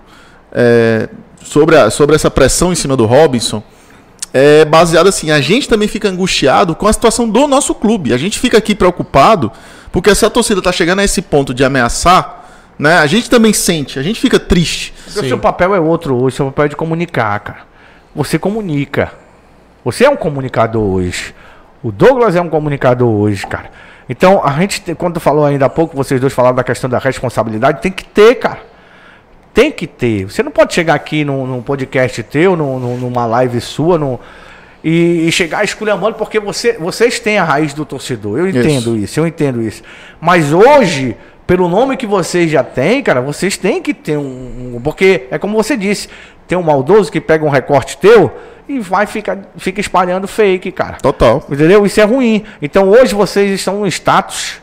é, 0.50 1.08
sobre, 1.42 1.76
a- 1.76 1.90
sobre 1.90 2.16
essa 2.16 2.30
pressão 2.30 2.72
em 2.72 2.74
cima 2.74 2.96
do 2.96 3.04
Robinson 3.06 3.62
é 4.34 4.64
baseado 4.64 5.08
assim, 5.08 5.30
a 5.30 5.40
gente 5.42 5.68
também 5.68 5.86
fica 5.86 6.08
angustiado 6.08 6.74
com 6.74 6.86
a 6.88 6.92
situação 6.92 7.28
do 7.28 7.46
nosso 7.46 7.74
clube. 7.74 8.14
A 8.14 8.16
gente 8.16 8.38
fica 8.38 8.56
aqui 8.56 8.74
preocupado, 8.74 9.52
porque 9.92 10.14
se 10.14 10.24
a 10.24 10.30
torcida 10.30 10.62
tá 10.62 10.72
chegando 10.72 11.00
a 11.00 11.04
esse 11.04 11.20
ponto 11.20 11.52
de 11.52 11.62
ameaçar, 11.62 12.41
né? 12.82 12.98
A 12.98 13.06
gente 13.06 13.30
também 13.30 13.52
sente, 13.52 13.98
a 13.98 14.02
gente 14.02 14.20
fica 14.20 14.38
triste. 14.38 14.92
O 15.06 15.10
seu 15.28 15.38
papel 15.38 15.74
é 15.74 15.80
outro 15.80 16.14
hoje, 16.16 16.34
o 16.34 16.36
seu 16.38 16.46
papel 16.46 16.64
é 16.64 16.68
de 16.68 16.76
comunicar, 16.76 17.38
cara. 17.40 17.60
Você 18.14 18.38
comunica. 18.38 19.12
Você 19.84 20.04
é 20.04 20.10
um 20.10 20.16
comunicador 20.16 20.82
hoje. 20.82 21.34
O 21.82 21.90
Douglas 21.90 22.36
é 22.36 22.40
um 22.40 22.48
comunicador 22.48 23.08
hoje, 23.08 23.46
cara. 23.46 23.70
Então, 24.08 24.42
a 24.44 24.50
gente, 24.60 24.94
quando 24.96 25.18
falou 25.20 25.44
ainda 25.44 25.66
há 25.66 25.68
pouco, 25.68 25.96
vocês 25.96 26.20
dois 26.20 26.32
falaram 26.32 26.54
da 26.56 26.64
questão 26.64 26.88
da 26.90 26.98
responsabilidade, 26.98 27.80
tem 27.80 27.90
que 27.90 28.04
ter, 28.04 28.34
cara. 28.36 28.60
Tem 29.54 29.70
que 29.70 29.86
ter. 29.86 30.24
Você 30.24 30.42
não 30.42 30.50
pode 30.50 30.72
chegar 30.74 30.94
aqui 30.94 31.24
num, 31.24 31.46
num 31.46 31.62
podcast 31.62 32.22
teu, 32.22 32.56
num- 32.56 32.78
num- 32.78 32.96
numa 32.98 33.26
live 33.26 33.60
sua, 33.60 33.98
num- 33.98 34.18
e, 34.84 35.28
e 35.28 35.32
chegar 35.32 35.62
esculhambando, 35.64 36.16
porque 36.16 36.40
você, 36.40 36.72
vocês 36.74 37.20
têm 37.20 37.38
a 37.38 37.44
raiz 37.44 37.72
do 37.74 37.84
torcedor. 37.84 38.38
Eu 38.38 38.46
entendo 38.48 38.96
isso, 38.96 39.20
eu 39.20 39.26
entendo 39.26 39.62
isso. 39.62 39.82
Mas 40.20 40.52
hoje, 40.52 41.16
pelo 41.52 41.68
nome 41.68 41.98
que 41.98 42.06
vocês 42.06 42.50
já 42.50 42.64
têm, 42.64 43.02
cara, 43.02 43.20
vocês 43.20 43.58
têm 43.58 43.82
que 43.82 43.92
ter 43.92 44.16
um. 44.16 44.22
um- 44.76 44.80
porque 44.82 45.26
é 45.30 45.36
como 45.38 45.54
você 45.54 45.76
disse, 45.76 46.08
tem 46.48 46.56
um 46.56 46.62
maldoso 46.62 47.12
que 47.12 47.20
pega 47.20 47.44
um 47.44 47.50
recorte 47.50 47.98
teu 47.98 48.32
e 48.66 48.78
vai 48.78 49.04
ficar 49.04 49.36
fica 49.58 49.78
espalhando 49.78 50.26
fake, 50.26 50.72
cara. 50.72 50.96
Total. 51.02 51.44
Entendeu? 51.50 51.84
Isso 51.84 52.00
é 52.00 52.04
ruim. 52.04 52.42
Então 52.62 52.88
hoje 52.88 53.14
vocês 53.14 53.50
estão 53.50 53.80
no 53.80 53.86
status. 53.86 54.62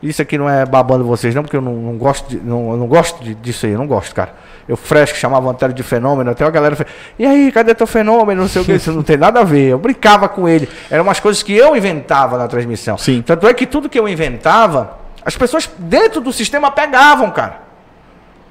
Isso 0.00 0.22
aqui 0.22 0.38
não 0.38 0.48
é 0.48 0.64
babando 0.64 1.02
vocês, 1.04 1.34
não, 1.34 1.42
porque 1.42 1.56
eu 1.56 1.60
não, 1.60 1.72
não 1.74 1.94
gosto, 1.98 2.28
de, 2.28 2.36
não, 2.38 2.76
não 2.76 2.86
gosto 2.86 3.22
de- 3.24 3.34
disso 3.34 3.66
aí, 3.66 3.72
eu 3.72 3.78
não 3.78 3.88
gosto, 3.88 4.14
cara. 4.14 4.32
Eu 4.68 4.76
fresco, 4.76 5.18
chamava 5.18 5.50
Antero 5.50 5.72
de 5.72 5.82
fenômeno, 5.82 6.30
até 6.30 6.44
a 6.44 6.50
galera 6.50 6.76
fez, 6.76 6.88
e 7.18 7.26
aí, 7.26 7.50
cadê 7.50 7.74
teu 7.74 7.86
fenômeno? 7.88 8.42
Não 8.42 8.48
sei 8.48 8.62
o 8.62 8.64
que, 8.64 8.74
isso 8.74 8.92
não 8.92 9.02
tem 9.02 9.16
nada 9.16 9.40
a 9.40 9.44
ver. 9.44 9.70
Eu 9.70 9.78
brincava 9.78 10.28
com 10.28 10.48
ele. 10.48 10.68
Eram 10.88 11.02
umas 11.02 11.18
coisas 11.18 11.42
que 11.42 11.52
eu 11.52 11.76
inventava 11.76 12.38
na 12.38 12.46
transmissão. 12.46 12.96
Sim. 12.96 13.22
Tanto 13.26 13.48
é 13.48 13.52
que 13.52 13.66
tudo 13.66 13.88
que 13.88 13.98
eu 13.98 14.08
inventava, 14.08 14.99
as 15.24 15.36
pessoas 15.36 15.70
dentro 15.78 16.20
do 16.20 16.32
sistema 16.32 16.70
pegavam, 16.70 17.30
cara. 17.30 17.70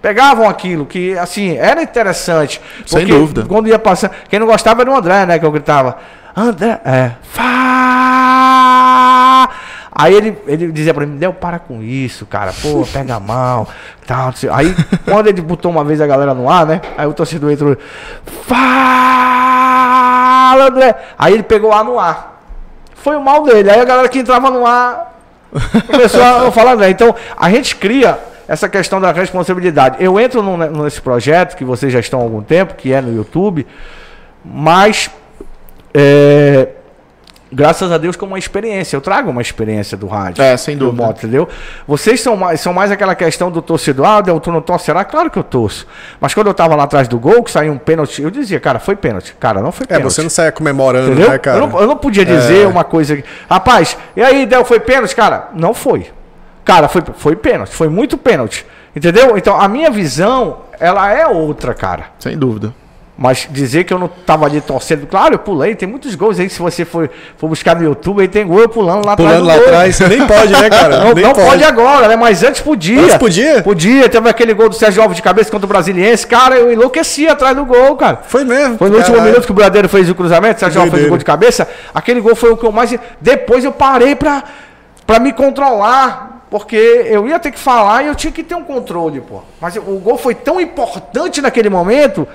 Pegavam 0.02 0.48
aquilo 0.48 0.86
que, 0.86 1.18
assim, 1.18 1.58
era 1.58 1.84
interessante. 1.84 2.62
Sem 2.86 3.06
dúvida. 3.06 3.44
Quando 3.46 3.68
ia 3.68 3.78
passando. 3.78 4.12
Quem 4.30 4.40
não 4.40 4.48
gostava 4.48 4.82
era 4.82 4.90
o 4.90 4.96
André, 4.96 5.26
né? 5.26 5.38
Que 5.38 5.46
eu 5.46 5.52
gritava. 5.52 5.98
André, 6.36 6.80
é. 6.86 7.12
Fá! 7.24 7.50
Aí 9.92 10.14
ele, 10.14 10.38
ele 10.48 10.72
dizia 10.72 10.94
pra 10.94 11.06
mim, 11.06 11.18
Del, 11.18 11.34
para 11.34 11.60
com 11.60 11.84
isso, 11.84 12.26
cara. 12.26 12.54
Pô, 12.62 12.88
pega 12.94 13.20
mal. 13.20 13.68
Tal. 14.08 14.32
Aí, 14.54 14.74
quando 15.04 15.28
ele 15.28 15.42
botou 15.42 15.70
uma 15.70 15.84
vez 15.84 16.00
a 16.00 16.08
galera 16.08 16.34
no 16.34 16.50
ar, 16.50 16.66
né? 16.66 16.80
Aí 16.98 17.06
o 17.06 17.14
torcedor 17.14 17.52
entrou. 17.52 17.76
Fala, 18.44 18.58
André! 20.68 20.96
Aí 21.18 21.34
ele 21.34 21.44
pegou 21.44 21.72
lá 21.72 21.84
no 21.84 22.00
ar. 22.00 22.40
Foi 22.96 23.18
o 23.18 23.22
mal 23.22 23.44
dele. 23.44 23.70
Aí 23.70 23.82
a 23.82 23.86
galera 23.86 24.08
que 24.08 24.20
entrava 24.20 24.50
no 24.50 24.66
ar 24.66 25.19
começou 25.88 26.22
a 26.22 26.52
falar, 26.52 26.76
né? 26.76 26.90
Então, 26.90 27.16
a 27.38 27.50
gente 27.50 27.76
cria 27.76 28.18
essa 28.48 28.68
questão 28.68 29.00
da 29.00 29.12
responsabilidade. 29.12 29.98
Eu 30.00 30.20
entro 30.20 30.42
num- 30.42 30.58
nesse 30.84 31.02
projeto 31.02 31.56
que 31.56 31.64
vocês 31.64 31.92
já 31.94 32.00
estão 32.00 32.20
há 32.20 32.24
algum 32.24 32.42
tempo, 32.42 32.74
que 32.76 32.92
é 32.94 33.02
no 33.02 33.14
YouTube, 33.16 33.66
mas 34.44 35.10
é, 35.94 36.68
graças 37.52 37.92
a 37.92 37.98
Deus, 37.98 38.16
com 38.16 38.26
uma 38.26 38.38
experiência. 38.40 38.96
Eu 38.96 39.02
trago 39.02 39.30
uma 39.32 39.42
experiência 39.42 39.98
do 39.98 40.08
rádio. 40.08 40.44
É, 40.44 40.56
sem 40.58 40.78
dúvida. 40.78 41.04
moto, 41.04 41.18
entendeu? 41.18 41.48
Vocês 41.88 42.22
são 42.22 42.36
mais, 42.36 42.62
são 42.62 42.74
mais 42.74 42.92
aquela 42.92 43.16
questão 43.16 43.50
do 43.52 43.62
torcedor. 43.62 44.06
Ah, 44.06 44.22
Del, 44.22 44.40
tu 44.40 44.52
não 44.52 44.62
torcerá? 44.62 45.04
Claro 45.04 45.30
que 45.32 45.38
eu 45.40 45.44
torço. 45.44 45.86
Mas 46.20 46.34
quando 46.34 46.48
eu 46.48 46.54
tava 46.54 46.76
lá 46.76 46.84
atrás 46.84 47.08
do 47.08 47.20
gol, 47.20 47.44
que 47.44 47.52
saiu 47.52 47.74
um 47.74 47.78
pênalti, 47.78 48.22
eu 48.22 48.30
dizia, 48.30 48.60
cara, 48.60 48.80
foi 48.80 48.96
pênalti. 48.96 49.36
Cara, 49.40 49.62
não 49.62 49.72
foi 49.72 49.86
É, 49.86 49.96
pênalti. 49.96 50.14
você 50.14 50.22
não 50.22 50.30
saia 50.30 50.52
comemorando, 50.52 51.12
Entendeu? 51.12 51.30
né, 51.30 51.38
cara? 51.38 51.58
Eu, 51.60 51.68
não, 51.68 51.80
eu 51.82 51.88
não 51.88 51.98
podia 51.98 52.24
dizer 52.26 52.68
uma 52.68 52.84
coisa. 52.84 53.16
que- 53.18 53.24
Rapaz, 53.50 53.98
e 54.16 54.22
aí, 54.22 54.46
Del, 54.46 54.64
foi 54.66 54.80
pênalti? 54.80 55.16
Cara, 55.16 55.50
não 55.54 55.74
foi. 55.74 56.08
Cara, 56.66 56.88
foi, 56.88 57.02
foi 57.18 57.36
pênalti. 57.36 57.74
Foi 57.74 57.90
muito 57.90 58.18
pênalti. 58.18 58.66
Entendeu? 58.96 59.38
Então, 59.38 59.60
a 59.60 59.68
minha 59.68 59.90
visão, 59.92 60.60
ela 60.80 61.12
é 61.12 61.26
outra, 61.26 61.74
cara. 61.74 62.06
Sem 62.20 62.38
dúvida. 62.38 62.74
Mas 63.22 63.50
dizer 63.52 63.84
que 63.84 63.94
eu 63.94 64.00
não 64.00 64.08
tava 64.08 64.46
ali 64.46 64.62
torcendo, 64.62 65.06
claro, 65.06 65.34
eu 65.36 65.40
pulei, 65.40 65.76
tem 65.76 65.86
muitos 65.86 66.16
gols 66.16 66.40
aí, 66.40 66.50
se 66.50 66.58
você 66.58 66.86
for, 66.86 67.10
for 67.36 67.50
buscar 67.50 67.76
no 67.76 67.84
YouTube, 67.84 68.22
aí 68.22 68.30
tem 68.30 68.48
gol 68.48 68.62
eu 68.62 68.70
pulando 68.70 69.06
lá 69.06 69.12
atrás. 69.12 69.30
Pulando 69.30 69.42
do 69.42 69.48
lá 69.48 69.56
atrás. 69.58 70.00
Nem 70.00 70.26
pode, 70.26 70.54
né, 70.54 70.70
cara? 70.70 71.00
Não, 71.04 71.14
não 71.14 71.34
pode. 71.34 71.62
agora, 71.62 72.08
né? 72.08 72.16
Mas 72.16 72.42
antes 72.44 72.62
podia. 72.62 73.02
Antes 73.02 73.18
podia? 73.18 73.62
Podia. 73.62 74.08
Teve 74.08 74.30
aquele 74.30 74.54
gol 74.54 74.70
do 74.70 74.76
Sérgio 74.76 75.02
Alves 75.02 75.18
de 75.18 75.22
cabeça 75.22 75.52
contra 75.52 75.66
o 75.66 75.68
Brasiliense. 75.68 76.26
Cara, 76.26 76.56
eu 76.56 76.72
enlouqueci 76.72 77.28
atrás 77.28 77.58
do 77.58 77.66
gol, 77.66 77.98
cara. 77.98 78.22
Foi 78.26 78.46
mesmo. 78.46 78.78
Foi 78.78 78.90
no 78.90 78.96
último 78.96 79.16
Caralho. 79.16 79.32
minuto 79.32 79.46
que 79.46 79.52
o 79.52 79.56
Bradeiro 79.56 79.90
fez 79.90 80.10
o 80.10 80.16
cruzamento, 80.16 80.56
o 80.56 80.60
Sérgio 80.62 80.80
Alves 80.80 80.94
fez 80.94 81.06
o 81.06 81.10
gol 81.10 81.18
de 81.18 81.26
cabeça. 81.26 81.68
Aquele 81.94 82.22
gol 82.22 82.38
foi 82.38 82.52
o 82.52 82.56
que 82.56 82.66
eu 82.66 82.72
mais. 82.72 82.96
Depois 83.20 83.66
eu 83.66 83.74
parei 83.74 84.16
pra, 84.16 84.46
pra 85.06 85.20
me 85.20 85.34
controlar. 85.34 86.46
Porque 86.50 86.78
eu 86.78 87.28
ia 87.28 87.38
ter 87.38 87.52
que 87.52 87.60
falar 87.60 88.04
e 88.04 88.08
eu 88.08 88.16
tinha 88.16 88.32
que 88.32 88.44
ter 88.44 88.56
um 88.56 88.64
controle, 88.64 89.20
pô. 89.20 89.42
Mas 89.60 89.76
o 89.76 90.00
gol 90.00 90.18
foi 90.18 90.34
tão 90.34 90.60
importante 90.60 91.42
naquele 91.42 91.70
momento 91.70 92.26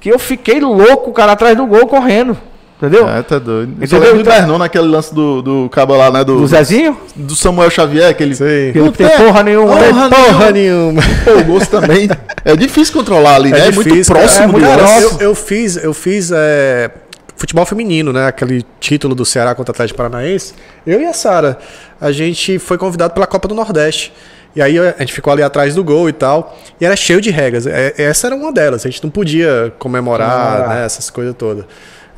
que 0.00 0.08
eu 0.10 0.18
fiquei 0.18 0.60
louco, 0.60 1.12
cara, 1.12 1.32
atrás 1.32 1.56
do 1.56 1.66
gol 1.66 1.86
correndo. 1.86 2.36
Entendeu? 2.76 3.08
É, 3.08 3.22
tá 3.22 3.38
doido. 3.38 3.72
Eu 3.80 3.84
Entendeu? 3.86 4.00
lembro 4.00 4.22
do 4.22 4.30
Então- 4.30 4.58
naquele 4.58 4.86
lance 4.86 5.14
do, 5.14 5.40
do 5.40 5.68
cabo 5.70 5.96
lá, 5.96 6.10
né? 6.10 6.22
Do, 6.22 6.40
Do 6.40 6.46
Zezinho? 6.46 6.94
do 7.16 7.34
Samuel 7.34 7.70
Xavier, 7.70 8.10
aquele. 8.10 8.34
Sei. 8.34 8.72
Que 8.72 8.78
não 8.80 8.92
tem 8.92 9.08
porra 9.08 9.42
nenhuma. 9.42 9.76
Porra 9.78 10.08
né? 10.08 10.10
Porra 10.10 10.50
nenhuma. 10.50 11.02
Pô, 11.24 11.30
o 11.38 11.44
gosto 11.44 11.70
também. 11.70 12.06
É 12.44 12.54
difícil 12.54 12.92
controlar 12.92 13.36
ali, 13.36 13.50
né? 13.50 13.68
É 13.68 13.70
muito 13.72 13.88
difícil, 13.88 14.14
próximo 14.14 14.44
é 14.44 14.46
do 14.46 14.52
muito 14.52 14.66
próximo. 14.66 15.18
Eu, 15.22 15.28
eu 15.28 15.34
fiz, 15.34 15.76
eu 15.82 15.94
fiz 15.94 16.30
é, 16.34 16.90
futebol 17.34 17.64
feminino, 17.64 18.12
né? 18.12 18.26
Aquele 18.26 18.62
título 18.78 19.14
do 19.14 19.24
Ceará 19.24 19.54
contra 19.54 19.72
o 19.72 19.74
Atlético 19.74 19.96
Paranaense. 19.96 20.52
Eu 20.86 21.00
e 21.00 21.06
a 21.06 21.14
Sara, 21.14 21.58
a 21.98 22.12
gente 22.12 22.58
foi 22.58 22.76
convidado 22.76 23.14
pela 23.14 23.26
Copa 23.26 23.48
do 23.48 23.54
Nordeste. 23.54 24.12
E 24.56 24.62
aí 24.62 24.78
a 24.78 24.94
gente 24.98 25.12
ficou 25.12 25.32
ali 25.32 25.42
atrás 25.42 25.74
do 25.74 25.84
gol 25.84 26.08
e 26.08 26.12
tal. 26.12 26.56
E 26.80 26.84
era 26.86 26.96
cheio 26.96 27.20
de 27.20 27.30
regras. 27.30 27.66
É, 27.66 27.92
Essa 27.98 28.26
era 28.28 28.34
uma 28.34 28.50
delas. 28.50 28.86
A 28.86 28.88
gente 28.88 29.04
não 29.04 29.10
podia 29.10 29.72
comemorar, 29.78 30.68
né, 30.70 30.84
essas 30.86 31.10
coisas 31.10 31.34
todas. 31.36 31.64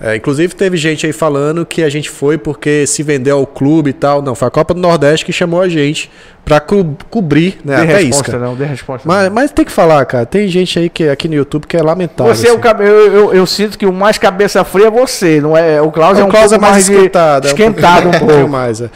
É, 0.00 0.14
inclusive 0.14 0.54
teve 0.54 0.76
gente 0.76 1.04
aí 1.06 1.12
falando 1.12 1.66
que 1.66 1.82
a 1.82 1.88
gente 1.88 2.08
foi 2.08 2.38
porque 2.38 2.86
se 2.86 3.02
vendeu 3.02 3.38
ao 3.38 3.44
clube 3.44 3.90
e 3.90 3.92
tal. 3.92 4.22
Não, 4.22 4.32
foi 4.36 4.46
a 4.46 4.50
Copa 4.52 4.72
do 4.72 4.78
Nordeste 4.80 5.26
que 5.26 5.32
chamou 5.32 5.60
a 5.60 5.68
gente 5.68 6.08
pra 6.44 6.60
co- 6.60 6.86
cobrir, 7.10 7.58
né? 7.64 7.78
Dê 7.78 7.82
Até 7.82 7.96
resposta, 8.04 8.30
cara. 8.30 8.44
não, 8.44 8.54
dê 8.54 8.64
resposta. 8.64 9.08
Mas, 9.08 9.28
mas 9.32 9.50
tem 9.50 9.64
que 9.64 9.72
falar, 9.72 10.06
cara. 10.06 10.24
Tem 10.24 10.46
gente 10.46 10.78
aí 10.78 10.88
que 10.88 11.08
aqui 11.08 11.26
no 11.26 11.34
YouTube 11.34 11.66
que 11.66 11.76
é 11.76 11.82
lamentável. 11.82 12.32
Você 12.32 12.46
é 12.46 12.50
o 12.50 12.54
assim. 12.54 12.62
cabe- 12.62 12.84
eu, 12.84 13.12
eu, 13.12 13.34
eu 13.34 13.44
sinto 13.44 13.76
que 13.76 13.86
o 13.86 13.92
mais 13.92 14.18
cabeça 14.18 14.62
fria 14.62 14.86
é 14.86 14.90
você, 14.90 15.40
não 15.40 15.56
é? 15.56 15.82
O 15.82 15.90
Klaus 15.90 16.16
é 16.16 16.22
um 16.22 16.28
o 16.28 16.30
Klaus 16.30 16.50
pouco 16.52 16.64
é 16.64 16.68
mais 16.70 16.84
de- 16.86 16.92
esquentado. 16.92 17.46
é 17.46 17.50
um 17.50 17.52
esquentado 17.54 18.08
um 18.08 18.12
pouco. 18.24 18.48
mais. 18.48 18.80
é. 18.80 18.88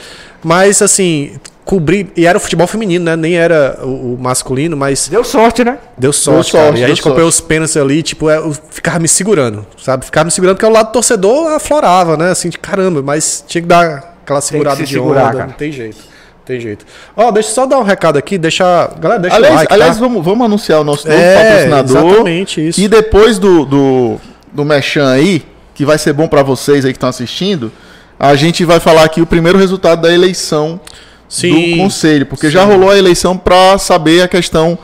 Mas 0.45 0.81
assim, 0.81 1.33
cobrir. 1.65 2.13
E 2.17 2.27
era 2.27 2.37
o 2.37 2.41
futebol 2.41 2.67
feminino, 2.67 3.05
né? 3.05 3.17
Nem 3.17 3.37
era 3.37 3.79
o, 3.83 4.15
o 4.15 4.19
masculino, 4.21 4.77
mas 4.77 5.09
Deu 5.09 5.25
sorte, 5.25 5.65
né? 5.65 5.79
deu 5.97 6.13
sorte, 6.13 6.51
sorte, 6.51 6.65
cara. 6.65 6.79
E 6.79 6.83
a 6.83 6.87
deu 6.87 6.95
gente 6.95 7.01
acompanhou 7.01 7.29
os 7.29 7.41
pênaltis 7.41 7.77
ali, 7.77 8.03
tipo, 8.03 8.29
é, 8.29 8.39
eu 8.39 8.53
ficava 8.71 8.99
me 8.99 9.09
segurando, 9.09 9.67
sabe? 9.83 10.05
Ficava 10.05 10.25
me 10.25 10.31
segurando 10.31 10.57
porque 10.57 10.67
o 10.67 10.71
lado 10.71 10.89
do 10.89 10.93
torcedor 10.93 11.53
aflorava, 11.53 12.17
né? 12.17 12.31
Assim, 12.31 12.49
de 12.49 12.59
caramba, 12.59 13.03
mas 13.03 13.45
tinha 13.47 13.63
que 13.63 13.69
dar 13.69 14.17
aquela 14.23 14.41
segurada 14.41 14.77
se 14.77 14.85
de 14.85 14.93
segurar, 14.95 15.25
onda. 15.29 15.33
cara. 15.35 15.47
Não 15.47 15.55
tem 15.55 15.71
jeito. 15.73 15.97
Não 15.99 16.45
tem 16.45 16.61
jeito. 16.61 16.85
Ó, 17.17 17.31
deixa 17.31 17.51
eu 17.51 17.55
só 17.55 17.67
dar 17.67 17.79
um 17.79 17.85
recado 17.85 18.17
aqui, 18.19 18.37
deixa. 18.37 18.91
Galera, 18.99 19.21
deixa 19.21 19.37
o 19.37 19.39
Aliás, 19.39 19.55
like. 19.57 19.73
aliás 19.73 19.95
tá? 19.95 20.01
vamos, 20.01 20.25
vamos 20.25 20.45
anunciar 20.45 20.81
o 20.81 20.85
nosso 20.85 21.07
novo 21.07 21.21
É, 21.21 21.35
patrocinador. 21.45 22.07
exatamente 22.13 22.69
isso. 22.69 22.81
E 22.81 22.89
depois 22.89 23.39
do, 23.39 23.65
do, 23.65 24.17
do 24.53 24.65
Mechan 24.65 25.09
aí, 25.09 25.45
que 25.75 25.85
vai 25.85 25.99
ser 25.99 26.13
bom 26.13 26.27
pra 26.27 26.43
vocês 26.43 26.85
aí 26.85 26.93
que 26.93 26.97
estão 26.97 27.09
assistindo, 27.09 27.71
a 28.19 28.35
gente 28.35 28.65
vai 28.65 28.81
falar 28.81 29.05
aqui 29.05 29.21
o 29.23 29.27
primeiro 29.27 29.57
resultado 29.57 30.03
da 30.03 30.13
eleição 30.13 30.81
Sim. 31.35 31.71
do 31.73 31.77
conselho, 31.79 32.27
porque 32.27 32.51
já 32.51 32.65
rolou 32.65 32.91
a 32.91 32.99
eleição 32.99 33.37
pra 33.37 33.79
saber 33.79 34.23
a 34.23 34.29
questão 34.29 34.79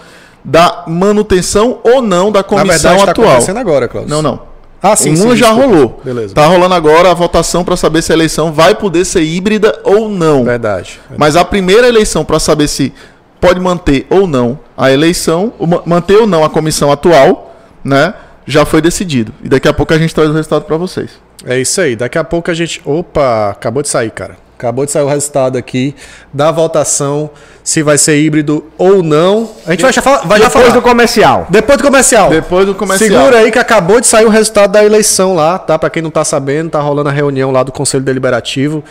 da 0.45 0.85
manutenção 0.87 1.79
ou 1.85 2.01
não 2.01 2.33
da 2.33 2.41
Na 2.41 2.43
comissão 2.45 2.91
verdade, 2.93 3.05
tá 3.05 3.11
atual. 3.11 3.29
acontecendo 3.29 3.59
agora, 3.59 3.87
Klaus. 3.89 4.07
Não, 4.09 4.23
não. 4.23 4.49
Ah, 4.83 4.95
sim, 4.97 5.11
Uma 5.11 5.17
sim, 5.33 5.37
já 5.37 5.49
desculpa. 5.49 5.69
rolou. 5.75 6.01
Beleza. 6.05 6.35
Tá 6.35 6.47
rolando 6.47 6.75
agora 6.75 7.11
a 7.11 7.15
votação 7.15 7.65
pra 7.65 7.77
saber 7.77 8.01
se 8.01 8.13
a 8.13 8.15
eleição 8.15 8.53
vai 8.53 8.75
poder 8.77 9.05
ser 9.05 9.23
híbrida 9.23 9.79
ou 9.85 10.09
não. 10.09 10.45
Verdade. 10.45 11.01
Mas 11.17 11.35
a 11.37 11.45
primeira 11.45 11.89
eleição 11.89 12.25
para 12.25 12.39
saber 12.39 12.69
se 12.69 12.95
pode 13.41 13.59
manter 13.61 14.07
ou 14.09 14.27
não 14.27 14.59
a 14.77 14.91
eleição, 14.91 15.53
manter 15.85 16.17
ou 16.17 16.27
não 16.27 16.45
a 16.45 16.49
comissão 16.51 16.91
atual, 16.93 17.57
né? 17.85 18.15
Já 18.47 18.65
foi 18.65 18.81
decidido. 18.81 19.33
E 19.45 19.49
daqui 19.49 19.69
a 19.69 19.73
pouco 19.75 19.93
a 19.93 19.99
gente 19.99 20.15
traz 20.15 20.31
o 20.31 20.33
resultado 20.33 20.63
para 20.65 20.77
vocês. 20.77 21.11
É 21.45 21.59
isso 21.61 21.81
aí. 21.81 21.95
Daqui 21.97 22.17
a 22.17 22.25
pouco 22.25 22.51
a 22.51 22.55
gente. 22.55 22.81
Opa, 22.85 23.51
acabou 23.51 23.83
de 23.83 23.89
sair, 23.89 24.11
cara. 24.13 24.37
Acabou 24.59 24.85
de 24.85 24.91
sair 24.91 25.05
o 25.05 25.07
resultado 25.07 25.57
aqui 25.57 25.95
da 26.35 26.51
votação, 26.51 27.31
se 27.63 27.81
vai 27.81 27.97
ser 27.97 28.19
híbrido 28.19 28.65
ou 28.77 29.05
não. 29.05 29.49
A 29.65 29.71
gente 29.71 29.83
vai 29.83 29.93
já 29.93 30.03
falar. 30.03 30.27
Vai 30.27 30.41
já 30.41 30.47
Depois 30.47 30.65
falar. 30.65 30.75
do 30.75 30.83
comercial. 30.83 31.47
Depois 31.49 31.79
do 31.79 31.85
comercial. 31.85 32.29
Depois 32.29 32.67
do 32.67 32.75
comercial. 32.75 33.09
Segura 33.09 33.39
aí 33.39 33.53
que 33.53 33.59
acabou 33.61 34.01
de 34.01 34.09
sair 34.09 34.25
o 34.25 34.29
resultado 34.29 34.73
da 34.73 34.85
eleição 34.85 35.37
lá, 35.37 35.61
tá? 35.61 35.79
Pra 35.79 35.89
quem 35.89 36.03
não 36.03 36.11
tá 36.11 36.25
sabendo, 36.25 36.71
tá 36.71 36.81
rolando 36.81 37.09
a 37.09 37.13
reunião 37.13 37.53
lá 37.53 37.63
do 37.63 37.71
Conselho 37.71 38.03
Deliberativo 38.03 38.83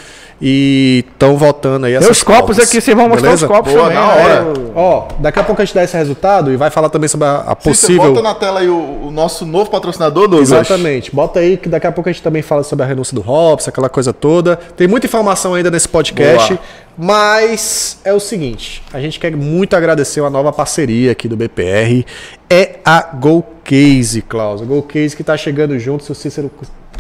e 0.42 1.04
estão 1.10 1.36
votando 1.36 1.88
aí 1.88 1.94
Tem 1.94 1.98
essas 2.04 2.18
os 2.18 2.24
copos 2.24 2.60
aqui, 2.60 2.80
vocês 2.80 2.96
vão 2.96 3.10
mostrar 3.10 3.30
Beleza? 3.30 3.46
os 3.46 3.52
copos 3.52 3.74
Boa, 3.74 3.86
também. 3.86 3.98
na 3.98 4.16
né? 4.16 4.24
hora. 4.24 4.54
Ó, 4.76 5.08
daqui 5.20 5.40
a 5.40 5.44
pouco 5.44 5.62
a 5.62 5.66
gente 5.66 5.74
dá 5.74 5.84
esse 5.84 5.98
resultado 5.98 6.52
e 6.52 6.56
vai 6.56 6.70
falar 6.70 6.90
também 6.90 7.10
sobre 7.10 7.28
a, 7.28 7.38
a 7.38 7.42
Cícero, 7.42 7.58
possível. 7.64 8.14
Bota 8.14 8.22
na 8.22 8.36
tela 8.36 8.60
aí 8.60 8.70
o, 8.70 9.08
o 9.08 9.12
nosso 9.12 9.46
novo 9.46 9.70
patrocinador, 9.72 10.28
Douglas. 10.28 10.52
Exatamente. 10.52 11.14
Bota 11.14 11.40
aí 11.40 11.58
que 11.58 11.68
daqui 11.68 11.88
a 11.88 11.92
pouco 11.92 12.08
a 12.08 12.12
gente 12.14 12.22
também 12.22 12.44
fala 12.44 12.62
sobre 12.62 12.86
a 12.86 12.88
renúncia 12.88 13.16
do 13.16 13.22
Robson, 13.22 13.70
aquela 13.70 13.90
coisa 13.90 14.14
toda. 14.14 14.56
Tem 14.56 14.88
muita 14.88 15.08
informação 15.08 15.57
ainda 15.58 15.72
nesse 15.72 15.88
podcast. 15.90 16.54
Boa. 16.54 16.60
Mas 17.00 18.00
é 18.04 18.12
o 18.12 18.20
seguinte, 18.20 18.82
a 18.92 19.00
gente 19.00 19.20
quer 19.20 19.36
muito 19.36 19.76
agradecer 19.76 20.20
uma 20.20 20.30
nova 20.32 20.52
parceria 20.52 21.12
aqui 21.12 21.28
do 21.28 21.38
BPR. 21.38 22.04
É 22.50 22.78
a 22.84 23.02
GoCase, 23.14 24.22
Klaus. 24.24 24.62
A 24.62 24.66
GoCase 24.66 25.16
que 25.16 25.24
tá 25.24 25.38
chegando 25.38 25.78
junto, 25.78 26.04
se 26.04 26.12
o 26.12 26.16
Cícero 26.16 26.50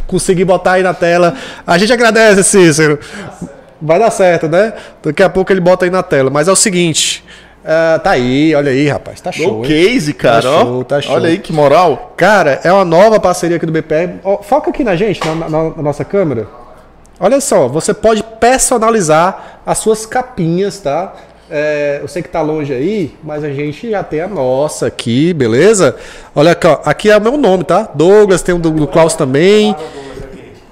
conseguir 0.06 0.46
botar 0.46 0.74
aí 0.74 0.84
na 0.84 0.94
tela. 0.94 1.36
A 1.66 1.78
gente 1.78 1.92
agradece, 1.92 2.44
Cícero. 2.44 3.00
Vai 3.82 3.98
dar 4.00 4.12
certo, 4.12 4.48
né? 4.48 4.74
Daqui 5.04 5.24
a 5.24 5.30
pouco 5.30 5.52
ele 5.52 5.62
bota 5.62 5.86
aí 5.86 5.92
na 5.92 6.04
tela. 6.04 6.30
Mas 6.30 6.48
é 6.48 6.52
o 6.52 6.56
seguinte, 6.56 7.24
ah, 7.66 8.00
tá 8.04 8.12
aí, 8.12 8.54
olha 8.56 8.72
aí, 8.72 8.88
rapaz. 8.88 9.20
Tá 9.20 9.32
show. 9.32 9.66
Hein? 9.66 9.72
Case, 9.90 10.14
cara. 10.14 10.42
Tá 10.44 10.62
show, 10.62 10.84
tá 10.84 11.02
show. 11.02 11.16
Olha 11.16 11.30
aí 11.30 11.40
que 11.40 11.52
moral. 11.52 12.14
Cara, 12.16 12.60
é 12.64 12.72
uma 12.72 12.86
nova 12.86 13.20
parceria 13.20 13.58
aqui 13.58 13.66
do 13.66 13.72
BPR. 13.72 14.20
Ó, 14.24 14.42
foca 14.44 14.70
aqui 14.70 14.84
na 14.84 14.96
gente, 14.96 15.20
na, 15.26 15.34
na- 15.36 15.70
na 15.76 15.82
nossa 15.82 16.06
câmera. 16.06 16.48
Olha 17.19 17.41
só, 17.41 17.68
você 17.68 17.94
pode 17.94 18.23
personalizar 18.39 19.61
as 19.65 19.80
suas 19.80 20.06
capinhas, 20.06 20.80
tá? 20.80 21.14
É, 21.49 21.99
eu 22.02 22.07
sei 22.07 22.22
que 22.22 22.30
tá 22.30 22.41
longe 22.41 22.73
aí, 22.73 23.15
mas 23.23 23.44
a 23.44 23.49
gente 23.49 23.89
já 23.89 24.03
tem 24.03 24.22
a 24.22 24.27
nossa 24.27 24.88
aqui, 24.88 25.34
beleza? 25.34 25.95
Olha 26.35 26.52
aqui, 26.52 26.68
ó, 26.68 26.80
aqui 26.84 27.10
é 27.10 27.18
o 27.18 27.22
meu 27.22 27.38
nome, 27.38 27.64
tá? 27.64 27.89
Douglas, 27.94 28.41
tem 28.41 28.53
o 28.53 28.60
do, 28.60 28.69
do 28.69 28.88
Klaus 28.88 29.15
também. 29.15 29.76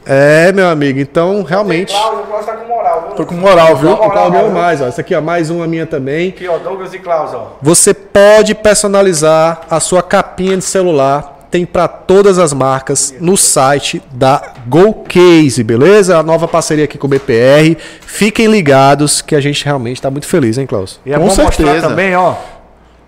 É, 0.05 0.51
meu 0.51 0.69
amigo, 0.69 0.99
então 0.99 1.41
realmente. 1.41 1.95
o 1.95 2.27
Klaus 2.27 2.45
tá 2.45 2.57
com 2.57 2.67
moral, 2.67 3.01
viu? 3.07 3.15
Tô 3.15 3.26
com 3.26 3.35
moral, 3.35 3.76
viu? 3.77 3.91
O 3.93 4.11
Klaus 4.11 4.31
ganhou 4.31 4.51
mais, 4.51 4.81
ó. 4.81 4.88
Isso 4.88 5.01
aqui, 5.01 5.15
ó, 5.15 5.22
mais 5.22 5.49
uma 5.49 5.65
minha 5.65 5.88
também. 5.88 6.30
Aqui, 6.30 6.47
ó, 6.47 6.59
Douglas 6.59 6.93
e 6.93 6.99
Klaus, 6.99 7.34
ó. 7.34 7.53
Você 7.59 7.91
pode 7.91 8.53
personalizar 8.53 9.61
a 9.67 9.80
sua 9.80 10.03
capinha 10.03 10.57
de 10.57 10.63
celular. 10.63 11.35
Tem 11.51 11.65
para 11.65 11.88
todas 11.88 12.38
as 12.39 12.51
marcas 12.53 13.13
no 13.19 13.38
site 13.38 14.01
da 14.11 14.53
GoCase, 14.67 15.63
beleza? 15.63 16.17
A 16.17 16.23
nova 16.23 16.47
parceria 16.47 16.85
aqui 16.85 16.97
com 16.97 17.07
o 17.07 17.09
BPR. 17.09 17.77
Fiquem 18.01 18.47
ligados 18.47 19.22
que 19.22 19.35
a 19.35 19.41
gente 19.41 19.63
realmente 19.63 19.97
está 19.97 20.09
muito 20.11 20.27
feliz, 20.27 20.57
hein, 20.57 20.65
Klaus? 20.65 20.99
E 21.05 21.11
é 21.11 21.15
Com 21.15 21.22
bom 21.22 21.27
mostrar 21.27 21.51
certeza. 21.51 21.88
também, 21.89 22.15
ó. 22.15 22.35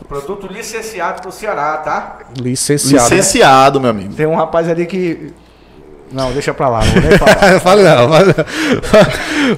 Produto 0.07 0.47
licenciado 0.47 1.21
do 1.21 1.31
Ceará, 1.33 1.77
tá? 1.77 2.19
Licenciado. 2.39 3.03
Licenciado, 3.03 3.81
meu 3.81 3.89
amigo. 3.89 4.13
Tem 4.13 4.25
um 4.25 4.35
rapaz 4.35 4.69
ali 4.69 4.85
que. 4.85 5.33
Não, 6.11 6.31
deixa 6.31 6.53
pra 6.53 6.69
lá, 6.69 6.83
não 6.85 6.93
vou 6.93 7.01
nem 7.01 7.17
falar. 7.19 7.59
fale 7.59 7.83
não, 7.83 8.09
fale 8.09 8.25
não. 8.37 8.45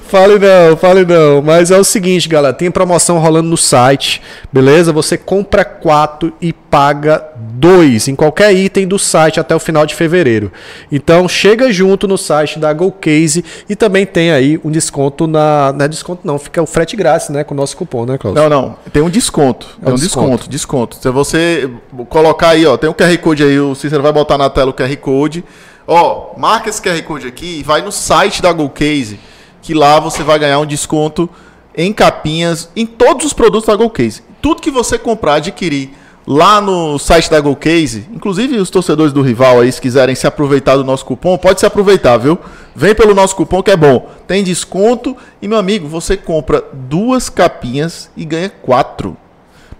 Fale 0.06 0.38
não, 0.38 0.76
fale 0.76 1.04
não. 1.04 1.42
Mas 1.42 1.70
é 1.70 1.76
o 1.76 1.82
seguinte, 1.82 2.28
galera, 2.28 2.54
tem 2.54 2.70
promoção 2.70 3.18
rolando 3.18 3.48
no 3.48 3.56
site, 3.56 4.22
beleza? 4.52 4.92
Você 4.92 5.18
compra 5.18 5.64
quatro 5.64 6.32
e 6.40 6.52
paga 6.52 7.24
dois 7.36 8.06
em 8.06 8.14
qualquer 8.14 8.52
item 8.54 8.86
do 8.86 8.98
site 8.98 9.40
até 9.40 9.54
o 9.54 9.58
final 9.58 9.84
de 9.84 9.94
fevereiro. 9.94 10.52
Então 10.92 11.28
chega 11.28 11.72
junto 11.72 12.06
no 12.06 12.16
site 12.16 12.58
da 12.58 12.72
GoCase 12.72 13.44
e 13.68 13.74
também 13.74 14.06
tem 14.06 14.30
aí 14.30 14.60
um 14.64 14.70
desconto 14.70 15.26
na. 15.26 15.72
Não 15.72 15.84
é 15.84 15.88
desconto, 15.88 16.22
não, 16.24 16.38
fica 16.38 16.62
o 16.62 16.66
frete 16.66 16.96
grátis, 16.96 17.28
né? 17.30 17.42
Com 17.42 17.54
o 17.54 17.56
nosso 17.56 17.76
cupom, 17.76 18.06
né, 18.06 18.16
Klaus? 18.16 18.36
Não, 18.36 18.48
não. 18.48 18.76
Tem 18.92 19.02
um 19.02 19.10
desconto. 19.10 19.66
Tem 19.82 19.92
um 19.92 19.96
um 19.96 19.98
desconto. 19.98 20.48
desconto, 20.48 20.50
desconto. 20.50 20.96
Se 20.96 21.10
você 21.10 21.68
colocar 22.08 22.50
aí, 22.50 22.64
ó, 22.64 22.76
tem 22.76 22.88
um 22.88 22.94
QR 22.94 23.16
Code 23.18 23.42
aí, 23.42 23.58
o 23.58 23.74
Cícero 23.74 24.02
vai 24.02 24.12
botar 24.12 24.38
na 24.38 24.48
tela 24.48 24.70
o 24.70 24.74
QR 24.74 24.96
Code. 24.96 25.44
Ó, 25.92 26.38
marca 26.38 26.70
esse 26.70 26.80
QR 26.80 27.02
Code 27.02 27.26
aqui 27.26 27.58
e 27.58 27.62
vai 27.64 27.82
no 27.82 27.90
site 27.90 28.40
da 28.40 28.52
GoCase 28.52 29.18
que 29.60 29.74
lá 29.74 29.98
você 29.98 30.22
vai 30.22 30.38
ganhar 30.38 30.60
um 30.60 30.64
desconto 30.64 31.28
em 31.76 31.92
capinhas 31.92 32.70
em 32.76 32.86
todos 32.86 33.26
os 33.26 33.32
produtos 33.32 33.66
da 33.66 33.74
GoCase. 33.74 34.22
Tudo 34.40 34.62
que 34.62 34.70
você 34.70 34.96
comprar, 34.96 35.34
adquirir 35.34 35.90
lá 36.24 36.60
no 36.60 36.96
site 36.96 37.28
da 37.28 37.40
GoCase, 37.40 38.06
inclusive 38.12 38.56
os 38.58 38.70
torcedores 38.70 39.12
do 39.12 39.20
rival 39.20 39.58
aí, 39.58 39.72
se 39.72 39.80
quiserem 39.80 40.14
se 40.14 40.28
aproveitar 40.28 40.76
do 40.76 40.84
nosso 40.84 41.04
cupom, 41.04 41.36
pode 41.36 41.58
se 41.58 41.66
aproveitar, 41.66 42.18
viu? 42.18 42.38
Vem 42.72 42.94
pelo 42.94 43.12
nosso 43.12 43.34
cupom 43.34 43.60
que 43.60 43.72
é 43.72 43.76
bom. 43.76 44.08
Tem 44.28 44.44
desconto 44.44 45.16
e, 45.42 45.48
meu 45.48 45.58
amigo, 45.58 45.88
você 45.88 46.16
compra 46.16 46.62
duas 46.72 47.28
capinhas 47.28 48.08
e 48.16 48.24
ganha 48.24 48.48
quatro. 48.48 49.16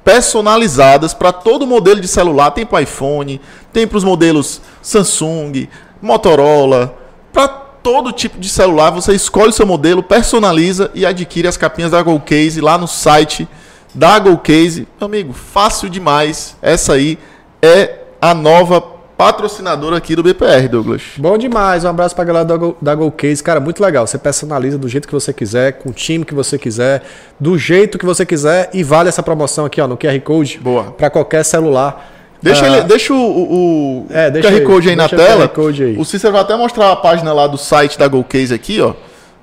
Personalizadas 0.02 1.14
para 1.14 1.30
todo 1.30 1.68
modelo 1.68 2.00
de 2.00 2.08
celular. 2.08 2.50
Tem 2.50 2.66
para 2.66 2.82
iPhone, 2.82 3.40
tem 3.72 3.86
para 3.86 3.98
os 3.98 4.02
modelos 4.02 4.60
Samsung, 4.82 5.68
Motorola, 6.00 6.96
para 7.32 7.48
todo 7.48 8.12
tipo 8.12 8.38
de 8.38 8.48
celular. 8.48 8.90
Você 8.90 9.12
escolhe 9.12 9.50
o 9.50 9.52
seu 9.52 9.66
modelo, 9.66 10.02
personaliza 10.02 10.90
e 10.94 11.04
adquire 11.04 11.48
as 11.48 11.56
capinhas 11.56 11.90
da 11.90 12.02
GoCase 12.02 12.60
lá 12.60 12.78
no 12.78 12.86
site 12.86 13.48
da 13.94 14.18
GoCase. 14.18 14.86
Meu 14.98 15.06
amigo, 15.06 15.32
fácil 15.32 15.88
demais. 15.88 16.56
Essa 16.62 16.94
aí 16.94 17.18
é 17.62 18.00
a 18.20 18.34
nova 18.34 19.00
patrocinadora 19.20 19.98
aqui 19.98 20.16
do 20.16 20.22
BPR, 20.22 20.66
Douglas. 20.66 21.02
Bom 21.18 21.36
demais, 21.36 21.84
um 21.84 21.88
abraço 21.88 22.14
pra 22.14 22.24
galera 22.24 22.44
da, 22.44 22.56
Go, 22.56 22.74
da. 22.80 22.96
Cara, 23.44 23.60
muito 23.60 23.82
legal. 23.82 24.06
Você 24.06 24.16
personaliza 24.16 24.78
do 24.78 24.88
jeito 24.88 25.06
que 25.06 25.12
você 25.12 25.30
quiser, 25.30 25.72
com 25.72 25.90
o 25.90 25.92
time 25.92 26.24
que 26.24 26.32
você 26.32 26.58
quiser, 26.58 27.02
do 27.38 27.58
jeito 27.58 27.98
que 27.98 28.06
você 28.06 28.24
quiser 28.24 28.70
e 28.72 28.82
vale 28.82 29.10
essa 29.10 29.22
promoção 29.22 29.66
aqui, 29.66 29.78
ó, 29.78 29.86
no 29.86 29.98
QR 29.98 30.18
Code. 30.20 30.58
Boa. 30.58 30.84
Para 30.92 31.10
qualquer 31.10 31.44
celular. 31.44 32.19
Deixa, 32.42 32.64
Ah, 32.64 32.68
ele, 32.78 32.80
deixa 32.86 33.12
o, 33.12 33.16
o, 33.16 34.02
o 34.02 34.06
É, 34.10 34.30
deixa 34.30 34.48
QR 34.48 34.54
aí, 34.54 34.64
Code 34.64 34.88
aí 34.88 34.96
na 34.96 35.06
o 35.06 35.08
tela. 35.08 35.48
Code 35.48 35.82
aí. 35.84 35.96
O 35.98 36.04
Cícero 36.04 36.32
vai 36.32 36.42
até 36.42 36.56
mostrar 36.56 36.90
a 36.90 36.96
página 36.96 37.32
lá 37.32 37.46
do 37.46 37.58
site 37.58 37.98
da 37.98 38.08
GoCase 38.08 38.54
aqui, 38.54 38.80
ó. 38.80 38.94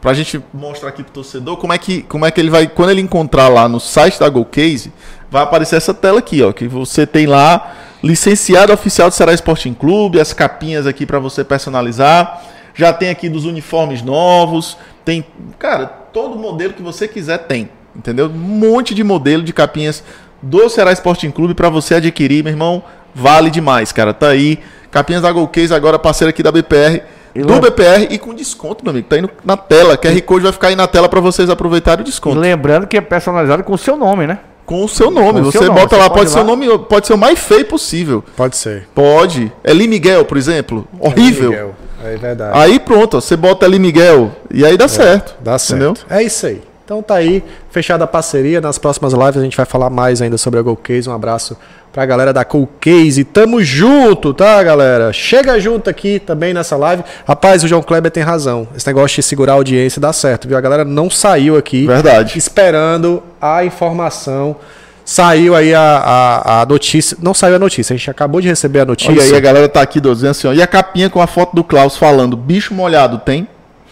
Pra 0.01 0.13
gente 0.13 0.41
mostrar 0.53 0.89
aqui 0.89 1.03
pro 1.03 1.11
torcedor 1.11 1.57
como 1.57 1.73
é 1.73 1.77
que, 1.77 2.03
como 2.03 2.25
é 2.25 2.31
que 2.31 2.39
ele 2.39 2.49
vai. 2.49 2.67
Quando 2.67 2.91
ele 2.91 3.01
encontrar 3.01 3.47
lá 3.49 3.67
no 3.67 3.79
site 3.79 4.19
da 4.19 4.29
GoCase, 4.29 4.91
vai 5.29 5.43
aparecer 5.43 5.75
essa 5.75 5.93
tela 5.93 6.19
aqui, 6.19 6.41
ó. 6.41 6.51
Que 6.51 6.67
você 6.67 7.05
tem 7.05 7.25
lá 7.25 7.75
licenciado 8.03 8.71
oficial 8.71 9.09
do 9.09 9.13
Ceará 9.15 9.33
Sporting 9.33 9.73
Clube, 9.73 10.19
as 10.19 10.33
capinhas 10.33 10.85
aqui 10.87 11.05
para 11.05 11.19
você 11.19 11.43
personalizar. 11.43 12.43
Já 12.73 12.93
tem 12.93 13.09
aqui 13.09 13.27
dos 13.27 13.43
uniformes 13.45 14.01
novos. 14.03 14.77
Tem, 15.03 15.25
cara, 15.57 15.87
todo 15.87 16.35
modelo 16.37 16.73
que 16.73 16.81
você 16.81 17.07
quiser 17.07 17.39
tem. 17.39 17.69
Entendeu? 17.95 18.27
Um 18.27 18.29
monte 18.37 18.93
de 18.93 19.03
modelo 19.03 19.41
de 19.41 19.51
capinhas 19.51 20.03
do 20.41 20.69
Ceará 20.69 20.91
Sporting 20.93 21.31
Clube 21.31 21.53
para 21.53 21.69
você 21.69 21.95
adquirir, 21.95 22.43
meu 22.43 22.51
irmão. 22.53 22.83
Vale 23.13 23.49
demais, 23.49 23.91
cara. 23.91 24.13
Tá 24.13 24.29
aí. 24.29 24.59
Capinhas 24.91 25.21
da 25.21 25.31
GoCase 25.31 25.73
agora 25.73 25.97
parceira 25.99 26.29
aqui 26.29 26.41
da 26.43 26.51
BPR. 26.51 27.01
E 27.35 27.41
do 27.41 27.59
BPR 27.59 28.07
e 28.09 28.17
com 28.17 28.33
desconto, 28.33 28.83
meu 28.83 28.91
amigo. 28.91 29.07
Tá 29.07 29.17
indo 29.17 29.29
na 29.45 29.55
tela. 29.57 29.97
QR 29.97 30.19
Code 30.21 30.43
vai 30.43 30.51
ficar 30.51 30.67
aí 30.69 30.75
na 30.75 30.87
tela 30.87 31.07
para 31.07 31.19
vocês 31.19 31.49
aproveitarem 31.49 32.03
o 32.03 32.07
E 32.07 32.09
desconto. 32.09 32.39
lembrando 32.39 32.87
que 32.87 32.97
é 32.97 33.01
personalizado 33.01 33.63
com 33.63 33.73
o 33.73 33.77
seu 33.77 33.95
nome, 33.97 34.25
né? 34.25 34.39
Com 34.65 34.83
o 34.83 34.87
seu 34.87 35.11
nome. 35.11 35.39
Com 35.39 35.45
você 35.45 35.59
seu 35.59 35.67
nome. 35.67 35.79
bota 35.79 35.95
Você 35.95 36.01
lá, 36.01 36.09
pode 36.09 36.19
pode, 36.19 36.29
ir 36.29 36.33
ser 36.33 36.39
o 36.39 36.41
lá. 36.41 36.47
nome, 36.47 36.79
pode 36.89 37.07
ser 37.07 37.13
o 37.13 37.17
mais 37.17 37.39
feio 37.39 37.65
possível. 37.65 38.23
Pode 38.35 38.57
ser. 38.57 38.87
Pode. 38.93 39.51
É 39.63 39.71
Lee 39.73 39.87
Miguel, 39.87 40.25
por 40.25 40.37
exemplo. 40.37 40.87
Horrível. 40.99 41.51
Miguel. 41.51 41.75
É 42.03 42.15
verdade. 42.17 42.51
Aí 42.57 42.79
pronto, 42.79 43.17
ó, 43.17 43.21
você 43.21 43.35
bota 43.35 43.65
ali 43.65 43.79
Miguel 43.79 44.31
e 44.51 44.65
aí 44.65 44.77
dá 44.77 44.87
certo. 44.87 45.35
Dá 45.41 45.57
certo. 45.57 45.81
Entendeu? 45.83 45.97
É 46.09 46.21
isso 46.23 46.45
aí. 46.45 46.61
Então 46.87 47.03
tá 47.03 47.15
aí, 47.15 47.43
fechada 47.69 48.05
a 48.05 48.07
parceria. 48.07 48.61
Nas 48.61 48.77
próximas 48.77 49.11
lives 49.11 49.35
a 49.35 49.43
gente 49.43 49.57
vai 49.57 49.65
falar 49.65 49.89
mais 49.89 50.21
ainda 50.21 50.37
sobre 50.37 50.57
a 50.57 50.63
GoCase. 50.63 51.09
Um 51.09 51.13
abraço 51.13 51.57
pra 51.91 52.05
galera 52.05 52.31
da 52.31 52.45
GoCase. 52.45 53.25
Tamo 53.25 53.61
junto, 53.61 54.33
tá, 54.33 54.63
galera? 54.63 55.11
Chega 55.11 55.59
junto 55.59 55.89
aqui 55.89 56.17
também 56.17 56.53
nessa 56.53 56.77
live. 56.77 57.03
Rapaz, 57.27 57.61
o 57.61 57.67
João 57.67 57.83
Kleber 57.83 58.09
tem 58.09 58.23
razão. 58.23 58.69
Esse 58.73 58.87
negócio 58.87 59.17
de 59.17 59.23
segurar 59.23 59.51
a 59.51 59.55
audiência 59.55 59.99
dá 59.99 60.13
certo, 60.13 60.47
viu? 60.47 60.55
A 60.55 60.61
galera 60.61 60.85
não 60.85 61.09
saiu 61.09 61.57
aqui 61.57 61.85
Verdade. 61.85 62.37
esperando 62.37 63.21
a 63.41 63.65
informação. 63.65 64.55
Saiu 65.03 65.55
aí 65.55 65.73
a, 65.73 65.81
a, 65.81 66.61
a 66.61 66.65
notícia. 66.65 67.17
Não 67.21 67.33
saiu 67.33 67.57
a 67.57 67.59
notícia, 67.59 67.93
a 67.93 67.97
gente 67.97 68.09
acabou 68.09 68.39
de 68.39 68.47
receber 68.47 68.79
a 68.79 68.85
notícia. 68.85 69.11
Olha 69.11 69.23
aí, 69.23 69.35
a 69.35 69.41
galera 69.41 69.67
tá 69.67 69.81
aqui, 69.81 69.99
dizendo 69.99 70.31
assim, 70.31 70.47
ó. 70.47 70.53
E 70.53 70.61
a 70.61 70.67
capinha 70.67 71.09
com 71.09 71.21
a 71.21 71.27
foto 71.27 71.53
do 71.53 71.65
Klaus 71.65 71.97
falando, 71.97 72.37
bicho 72.37 72.73
molhado, 72.73 73.17
tem? 73.17 73.45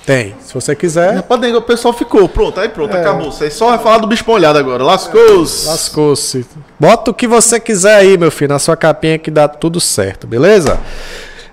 Tem. 0.05 0.35
Se 0.39 0.53
você 0.53 0.75
quiser, 0.75 1.15
Rapaz, 1.15 1.55
o 1.55 1.61
pessoal 1.61 1.93
ficou. 1.93 2.29
Pronto, 2.29 2.59
aí 2.59 2.67
É. 2.67 2.69
pronto, 2.69 2.95
acabou. 2.95 3.31
Você 3.31 3.49
só 3.49 3.69
vai 3.69 3.79
falar 3.79 3.97
do 3.97 4.07
bicho 4.07 4.23
molhado 4.27 4.59
agora. 4.59 4.83
Lascou-se. 4.83 5.65
Lascou-se. 5.67 6.45
Bota 6.79 7.09
o 7.11 7.13
que 7.13 7.27
você 7.27 7.59
quiser 7.59 7.95
aí, 7.95 8.17
meu 8.17 8.29
filho, 8.29 8.49
na 8.49 8.59
sua 8.59 8.77
capinha 8.77 9.17
que 9.17 9.31
dá 9.31 9.47
tudo 9.47 9.79
certo, 9.81 10.27
beleza? 10.27 10.79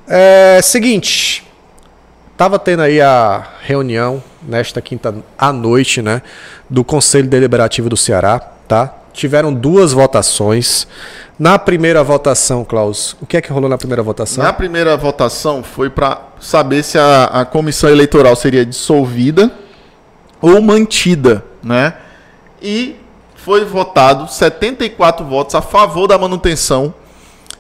É, 0.07 0.61
seguinte, 0.63 1.47
tava 2.37 2.59
tendo 2.59 2.83
aí 2.83 3.01
a 3.01 3.43
reunião 3.63 4.23
nesta 4.43 4.83
quinta 4.83 5.15
à 5.39 5.53
noite, 5.53 6.03
né, 6.03 6.21
do 6.69 6.85
Conselho 6.85 7.29
Deliberativo 7.29 7.89
do 7.89 7.97
Ceará, 7.97 8.39
tá? 8.69 8.93
Tiveram 9.15 9.53
duas 9.53 9.93
votações. 9.93 10.87
Na 11.39 11.59
primeira 11.59 12.03
votação, 12.03 12.65
Klaus, 12.65 13.17
o 13.23 13.27
que 13.27 13.37
é 13.37 13.41
que 13.41 13.51
rolou 13.53 13.69
na 13.71 13.79
primeira 13.79 14.03
votação? 14.03 14.43
Na 14.45 14.53
primeira 14.53 14.97
votação 14.97 15.63
foi 15.63 15.89
para 15.89 16.21
saber 16.43 16.83
se 16.83 16.99
a, 16.99 17.25
a 17.25 17.45
comissão 17.45 17.89
eleitoral 17.89 18.35
seria 18.35 18.67
dissolvida 18.67 19.51
ou 20.41 20.61
mantida, 20.61 21.45
né? 21.63 21.95
E 22.61 22.97
foi 23.37 23.65
votado 23.65 24.31
74 24.31 25.25
votos 25.25 25.55
a 25.55 25.63
favor 25.63 26.09
da 26.09 26.19
manutenção 26.19 26.93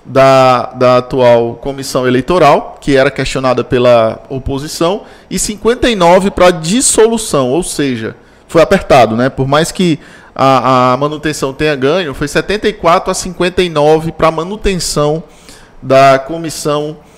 da, 0.04 0.72
da 0.74 0.96
atual 0.98 1.54
comissão 1.54 2.06
eleitoral, 2.06 2.76
que 2.80 2.96
era 2.96 3.10
questionada 3.10 3.62
pela 3.62 4.20
oposição, 4.28 5.02
e 5.30 5.38
59 5.38 6.32
para 6.32 6.50
dissolução, 6.50 7.50
ou 7.50 7.62
seja, 7.62 8.16
foi 8.48 8.60
apertado, 8.60 9.16
né? 9.16 9.28
Por 9.28 9.46
mais 9.46 9.70
que 9.70 10.00
a, 10.34 10.92
a 10.92 10.96
manutenção 10.96 11.52
tenha 11.52 11.76
ganho, 11.76 12.14
foi 12.14 12.26
74 12.26 13.10
a 13.10 13.14
59 13.14 14.10
para 14.12 14.30
manutenção 14.30 15.22
da 15.80 16.18
comissão 16.18 16.96
eleitoral 16.96 17.11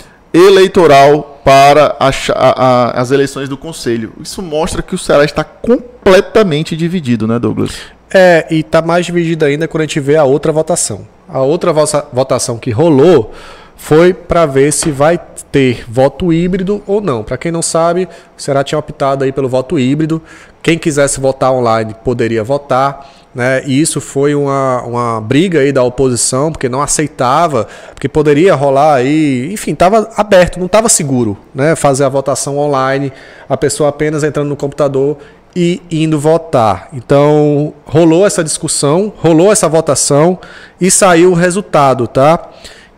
para 1.44 1.96
a 2.00 2.10
a- 2.34 3.00
as 3.00 3.10
eleições 3.10 3.48
do 3.48 3.56
conselho. 3.56 4.12
Isso 4.20 4.42
mostra 4.42 4.82
que 4.82 4.94
o 4.94 4.98
Ceará 4.98 5.24
está 5.24 5.44
completamente 5.44 6.76
dividido, 6.76 7.26
né, 7.26 7.38
Douglas? 7.38 7.72
É, 8.12 8.46
e 8.50 8.62
tá 8.62 8.80
mais 8.80 9.06
dividido 9.06 9.44
ainda 9.44 9.66
quando 9.68 9.82
a 9.82 9.84
gente 9.86 10.00
vê 10.00 10.16
a 10.16 10.24
outra 10.24 10.52
votação. 10.52 11.06
A 11.28 11.40
outra 11.40 11.72
votação 11.72 12.58
que 12.58 12.70
rolou 12.70 13.32
foi 13.76 14.14
para 14.14 14.46
ver 14.46 14.72
se 14.72 14.90
vai 14.90 15.18
ter 15.50 15.84
voto 15.88 16.32
híbrido 16.32 16.82
ou 16.86 17.00
não. 17.00 17.22
Para 17.22 17.36
quem 17.36 17.50
não 17.52 17.62
sabe, 17.62 18.08
o 18.36 18.40
Ceará 18.42 18.62
tinha 18.64 18.78
optado 18.78 19.24
aí 19.24 19.32
pelo 19.32 19.48
voto 19.48 19.78
híbrido. 19.78 20.22
Quem 20.62 20.78
quisesse 20.78 21.20
votar 21.20 21.52
online 21.52 21.94
poderia 22.04 22.42
votar. 22.44 23.10
Né? 23.34 23.62
E 23.66 23.80
isso 23.80 24.00
foi 24.00 24.34
uma, 24.34 24.82
uma 24.82 25.20
briga 25.20 25.58
aí 25.60 25.72
da 25.72 25.82
oposição, 25.82 26.52
porque 26.52 26.68
não 26.68 26.80
aceitava, 26.80 27.66
porque 27.92 28.08
poderia 28.08 28.54
rolar 28.54 28.94
aí, 28.94 29.52
enfim, 29.52 29.72
estava 29.72 30.08
aberto, 30.16 30.58
não 30.58 30.66
estava 30.66 30.88
seguro, 30.88 31.36
né? 31.52 31.74
Fazer 31.74 32.04
a 32.04 32.08
votação 32.08 32.56
online, 32.58 33.12
a 33.48 33.56
pessoa 33.56 33.88
apenas 33.88 34.22
entrando 34.22 34.48
no 34.48 34.56
computador 34.56 35.18
e 35.56 35.82
indo 35.90 36.18
votar. 36.18 36.88
Então, 36.92 37.74
rolou 37.84 38.24
essa 38.24 38.44
discussão, 38.44 39.12
rolou 39.16 39.50
essa 39.50 39.68
votação 39.68 40.38
e 40.80 40.88
saiu 40.90 41.32
o 41.32 41.34
resultado, 41.34 42.06
tá? 42.06 42.50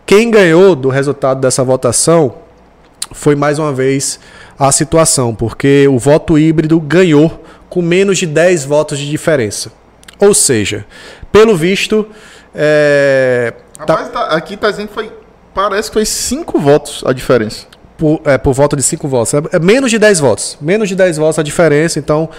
Quem 0.05 0.29
ganhou 0.29 0.75
do 0.75 0.89
resultado 0.89 1.41
dessa 1.41 1.63
votação 1.63 2.35
foi 3.11 3.35
mais 3.35 3.57
uma 3.57 3.73
vez 3.73 4.19
a 4.57 4.71
situação, 4.71 5.33
porque 5.33 5.87
o 5.87 5.97
voto 5.97 6.37
híbrido 6.37 6.79
ganhou 6.79 7.43
com 7.69 7.81
menos 7.81 8.17
de 8.17 8.25
10 8.25 8.65
votos 8.65 8.97
de 8.99 9.09
diferença. 9.09 9.71
Ou 10.19 10.33
seja, 10.33 10.85
pelo 11.31 11.55
visto, 11.55 12.07
é, 12.55 13.53
tá 13.85 13.93
Rapaz, 13.93 14.09
tá- 14.09 14.27
aqui 14.35 14.57
tá 14.57 14.69
dizendo 14.71 14.87
que 14.87 14.93
foi. 14.93 15.11
Parece 15.53 15.89
que 15.89 15.93
foi 15.93 16.05
cinco 16.05 16.59
votos 16.59 17.03
a 17.05 17.13
diferença. 17.13 17.65
por, 17.97 18.21
é, 18.25 18.37
por 18.37 18.53
volta 18.53 18.75
de 18.75 18.83
5 18.83 19.07
votos. 19.07 19.33
É, 19.33 19.41
é 19.53 19.59
menos 19.59 19.89
de 19.89 19.97
10 19.97 20.19
votos. 20.19 20.55
Menos 20.61 20.87
de 20.87 20.95
10 20.95 21.17
votos 21.17 21.39
a 21.39 21.43
diferença, 21.43 21.97
então 21.97 22.29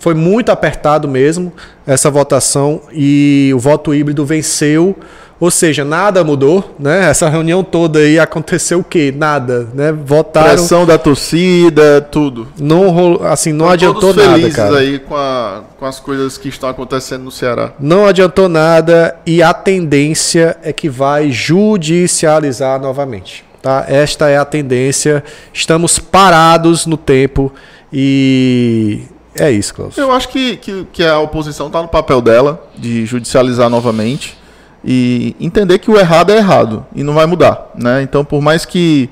foi 0.00 0.12
muito 0.12 0.50
apertado 0.50 1.06
mesmo 1.06 1.52
essa 1.86 2.10
votação 2.10 2.82
e 2.92 3.52
o 3.54 3.58
voto 3.60 3.94
híbrido 3.94 4.24
venceu. 4.26 4.96
Ou 5.44 5.50
seja, 5.50 5.84
nada 5.84 6.24
mudou, 6.24 6.74
né? 6.78 7.10
Essa 7.10 7.28
reunião 7.28 7.62
toda 7.62 7.98
aí 7.98 8.18
aconteceu 8.18 8.78
o 8.78 8.84
quê? 8.84 9.12
Nada, 9.14 9.68
né? 9.74 9.92
Votaram, 9.92 10.48
Pressão 10.48 10.86
da 10.86 10.96
torcida, 10.96 12.00
tudo. 12.00 12.48
não 12.58 12.88
rolou, 12.88 13.22
assim, 13.26 13.52
não 13.52 13.66
Estão 13.66 13.72
adiantou 13.74 14.00
todos 14.00 14.24
nada, 14.24 14.36
felizes 14.38 14.56
cara. 14.56 14.78
aí 14.78 14.98
com, 15.00 15.14
a- 15.14 15.60
com 15.78 15.84
as 15.84 16.00
coisas 16.00 16.38
que 16.38 16.48
estão 16.48 16.66
acontecendo 16.70 17.24
no 17.24 17.30
Ceará. 17.30 17.72
Não 17.78 18.06
adiantou 18.06 18.48
nada 18.48 19.16
e 19.26 19.42
a 19.42 19.52
tendência 19.52 20.56
é 20.62 20.72
que 20.72 20.88
vai 20.88 21.30
judicializar 21.30 22.80
novamente. 22.80 23.44
Tá? 23.60 23.84
Esta 23.86 24.30
é 24.30 24.38
a 24.38 24.46
tendência. 24.46 25.22
Estamos 25.52 25.98
parados 25.98 26.86
no 26.86 26.96
tempo 26.96 27.52
e 27.92 29.02
é 29.38 29.50
isso, 29.50 29.74
Klaus. 29.74 29.98
Eu 29.98 30.10
acho 30.10 30.28
que, 30.30 30.56
que, 30.56 30.86
que 30.92 31.04
a 31.04 31.18
oposição 31.18 31.66
está 31.66 31.82
no 31.82 31.88
papel 31.88 32.20
dela 32.22 32.66
de 32.78 33.04
judicializar 33.04 33.68
novamente 33.68 34.38
e 34.84 35.34
entender 35.40 35.78
que 35.78 35.90
o 35.90 35.98
errado 35.98 36.30
é 36.30 36.36
errado 36.36 36.86
e 36.94 37.02
não 37.02 37.14
vai 37.14 37.26
mudar, 37.26 37.70
né? 37.74 38.02
Então, 38.02 38.24
por 38.24 38.42
mais 38.42 38.64
que 38.64 39.08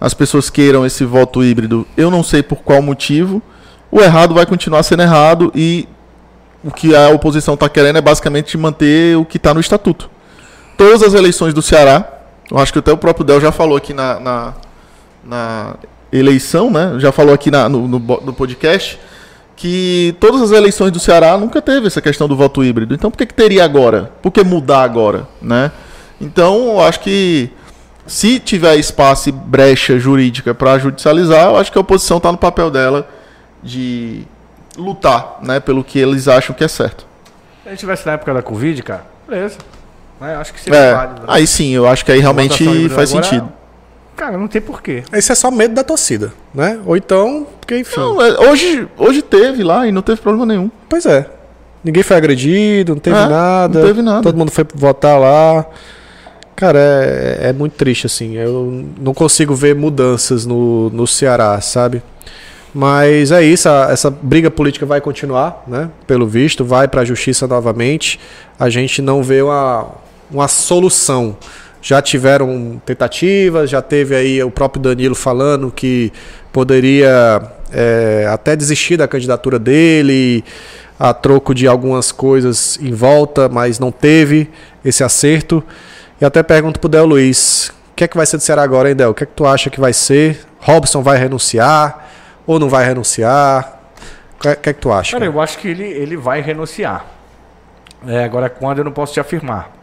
as 0.00 0.12
pessoas 0.12 0.50
queiram 0.50 0.84
esse 0.84 1.04
voto 1.04 1.44
híbrido, 1.44 1.86
eu 1.96 2.10
não 2.10 2.22
sei 2.24 2.42
por 2.42 2.58
qual 2.62 2.82
motivo 2.82 3.40
o 3.90 4.00
errado 4.00 4.34
vai 4.34 4.46
continuar 4.46 4.82
sendo 4.82 5.02
errado 5.02 5.52
e 5.54 5.86
o 6.64 6.70
que 6.70 6.94
a 6.94 7.10
oposição 7.10 7.54
está 7.54 7.68
querendo 7.68 7.98
é 7.98 8.00
basicamente 8.00 8.56
manter 8.56 9.16
o 9.16 9.24
que 9.24 9.36
está 9.36 9.52
no 9.52 9.60
estatuto. 9.60 10.10
Todas 10.76 11.02
as 11.02 11.14
eleições 11.14 11.52
do 11.52 11.60
Ceará, 11.60 12.08
eu 12.50 12.58
acho 12.58 12.72
que 12.72 12.78
até 12.78 12.90
o 12.90 12.96
próprio 12.96 13.24
Del 13.24 13.40
já 13.40 13.52
falou 13.52 13.76
aqui 13.76 13.92
na, 13.92 14.18
na, 14.18 14.54
na 15.24 15.74
eleição, 16.12 16.70
né? 16.70 16.94
Já 16.98 17.12
falou 17.12 17.34
aqui 17.34 17.50
na, 17.50 17.68
no, 17.68 17.86
no, 17.86 17.98
no, 17.98 18.32
podcast 18.32 18.98
que 19.62 20.16
todas 20.18 20.42
as 20.42 20.50
eleições 20.50 20.90
do 20.90 20.98
Ceará 20.98 21.38
nunca 21.38 21.62
teve 21.62 21.86
essa 21.86 22.02
questão 22.02 22.26
do 22.26 22.34
voto 22.34 22.64
híbrido. 22.64 22.94
Então 22.94 23.12
por 23.12 23.16
que, 23.16 23.26
que 23.26 23.32
teria 23.32 23.64
agora? 23.64 24.10
Por 24.20 24.32
que 24.32 24.42
mudar 24.42 24.82
agora, 24.82 25.28
né? 25.40 25.70
Então 26.20 26.70
eu 26.70 26.80
acho 26.80 26.98
que 26.98 27.48
se 28.04 28.40
tiver 28.40 28.74
espaço 28.74 29.28
e 29.28 29.32
brecha 29.32 30.00
jurídica 30.00 30.52
para 30.52 30.80
judicializar, 30.80 31.44
eu 31.44 31.56
acho 31.56 31.70
que 31.70 31.78
a 31.78 31.80
oposição 31.80 32.16
está 32.16 32.32
no 32.32 32.38
papel 32.38 32.72
dela 32.72 33.08
de 33.62 34.24
lutar, 34.76 35.38
né, 35.42 35.60
pelo 35.60 35.84
que 35.84 35.96
eles 35.96 36.26
acham 36.26 36.56
que 36.56 36.64
é 36.64 36.68
certo. 36.68 37.06
Se 37.62 37.68
a 37.68 37.70
gente 37.70 37.78
tivesse 37.78 38.04
na 38.04 38.14
época 38.14 38.34
da 38.34 38.42
Covid, 38.42 38.82
cara, 38.82 39.06
beleza. 39.28 39.58
Né? 40.20 40.34
Acho 40.34 40.52
que 40.52 40.60
seria 40.60 40.76
é, 40.76 40.92
válido. 40.92 41.20
Né? 41.20 41.26
Aí 41.28 41.46
sim, 41.46 41.70
eu 41.70 41.86
acho 41.86 42.04
que 42.04 42.10
aí 42.10 42.18
realmente 42.18 42.88
faz 42.88 43.12
agora, 43.12 43.24
sentido. 43.24 43.52
Cara, 44.16 44.36
não 44.36 44.46
tem 44.46 44.60
porquê. 44.60 45.02
Esse 45.12 45.32
é 45.32 45.34
só 45.34 45.50
medo 45.50 45.74
da 45.74 45.82
torcida, 45.82 46.32
né? 46.54 46.78
Ou 46.84 46.96
então, 46.96 47.46
porque 47.60 47.78
enfim. 47.78 48.00
Não, 48.00 48.22
é, 48.22 48.38
hoje, 48.50 48.86
hoje 48.96 49.22
teve 49.22 49.62
lá 49.62 49.86
e 49.86 49.92
não 49.92 50.02
teve 50.02 50.20
problema 50.20 50.46
nenhum. 50.46 50.70
Pois 50.88 51.06
é. 51.06 51.28
Ninguém 51.82 52.02
foi 52.02 52.16
agredido, 52.16 52.94
não 52.94 53.00
teve 53.00 53.16
é, 53.16 53.26
nada. 53.26 53.80
Não 53.80 53.86
teve 53.86 54.02
nada. 54.02 54.22
Todo 54.22 54.36
mundo 54.36 54.50
foi 54.50 54.64
votar 54.74 55.18
lá. 55.18 55.66
Cara, 56.54 56.78
é, 56.78 57.48
é 57.48 57.52
muito 57.52 57.72
triste, 57.72 58.06
assim. 58.06 58.36
Eu 58.36 58.84
não 59.00 59.12
consigo 59.12 59.54
ver 59.54 59.74
mudanças 59.74 60.46
no, 60.46 60.90
no 60.90 61.06
Ceará, 61.06 61.60
sabe? 61.60 62.02
Mas 62.74 63.32
é 63.32 63.42
isso, 63.42 63.68
a, 63.68 63.88
essa 63.90 64.10
briga 64.10 64.50
política 64.50 64.86
vai 64.86 65.00
continuar, 65.00 65.64
né? 65.66 65.90
Pelo 66.06 66.26
visto, 66.26 66.64
vai 66.64 66.86
para 66.86 67.02
a 67.02 67.04
justiça 67.04 67.46
novamente. 67.46 68.18
A 68.58 68.70
gente 68.70 69.02
não 69.02 69.22
vê 69.22 69.42
uma, 69.42 69.88
uma 70.30 70.48
solução. 70.48 71.36
Já 71.82 72.00
tiveram 72.00 72.80
tentativas, 72.86 73.68
já 73.68 73.82
teve 73.82 74.14
aí 74.14 74.42
o 74.42 74.50
próprio 74.52 74.80
Danilo 74.80 75.16
falando 75.16 75.70
que 75.70 76.12
poderia 76.52 77.42
é, 77.72 78.28
até 78.32 78.54
desistir 78.54 78.96
da 78.96 79.08
candidatura 79.08 79.58
dele 79.58 80.44
a 80.98 81.12
troco 81.12 81.52
de 81.52 81.66
algumas 81.66 82.12
coisas 82.12 82.78
em 82.80 82.92
volta, 82.92 83.48
mas 83.48 83.80
não 83.80 83.90
teve 83.90 84.48
esse 84.84 85.02
acerto. 85.02 85.62
E 86.20 86.24
até 86.24 86.40
pergunto 86.40 86.78
pro 86.78 86.88
Del 86.88 87.04
Luiz, 87.04 87.72
o 87.90 87.94
que 87.96 88.04
é 88.04 88.08
que 88.08 88.16
vai 88.16 88.26
ser 88.26 88.36
do 88.36 88.42
Ceará 88.44 88.62
agora, 88.62 88.88
hein, 88.88 88.94
Del? 88.94 89.10
O 89.10 89.14
que 89.14 89.24
é 89.24 89.26
que 89.26 89.32
tu 89.32 89.44
acha 89.44 89.68
que 89.68 89.80
vai 89.80 89.92
ser? 89.92 90.46
Robson 90.60 91.02
vai 91.02 91.18
renunciar? 91.18 92.08
Ou 92.46 92.60
não 92.60 92.68
vai 92.68 92.84
renunciar? 92.84 93.80
O 94.36 94.42
que, 94.42 94.48
é 94.48 94.54
que 94.54 94.74
tu 94.74 94.92
acha? 94.92 95.10
Cara, 95.10 95.24
cara, 95.24 95.36
eu 95.36 95.40
acho 95.40 95.58
que 95.58 95.66
ele, 95.66 95.84
ele 95.84 96.16
vai 96.16 96.40
renunciar. 96.40 97.04
É, 98.06 98.22
agora, 98.22 98.48
quando 98.48 98.78
eu 98.78 98.84
não 98.84 98.92
posso 98.92 99.12
te 99.12 99.18
afirmar. 99.18 99.81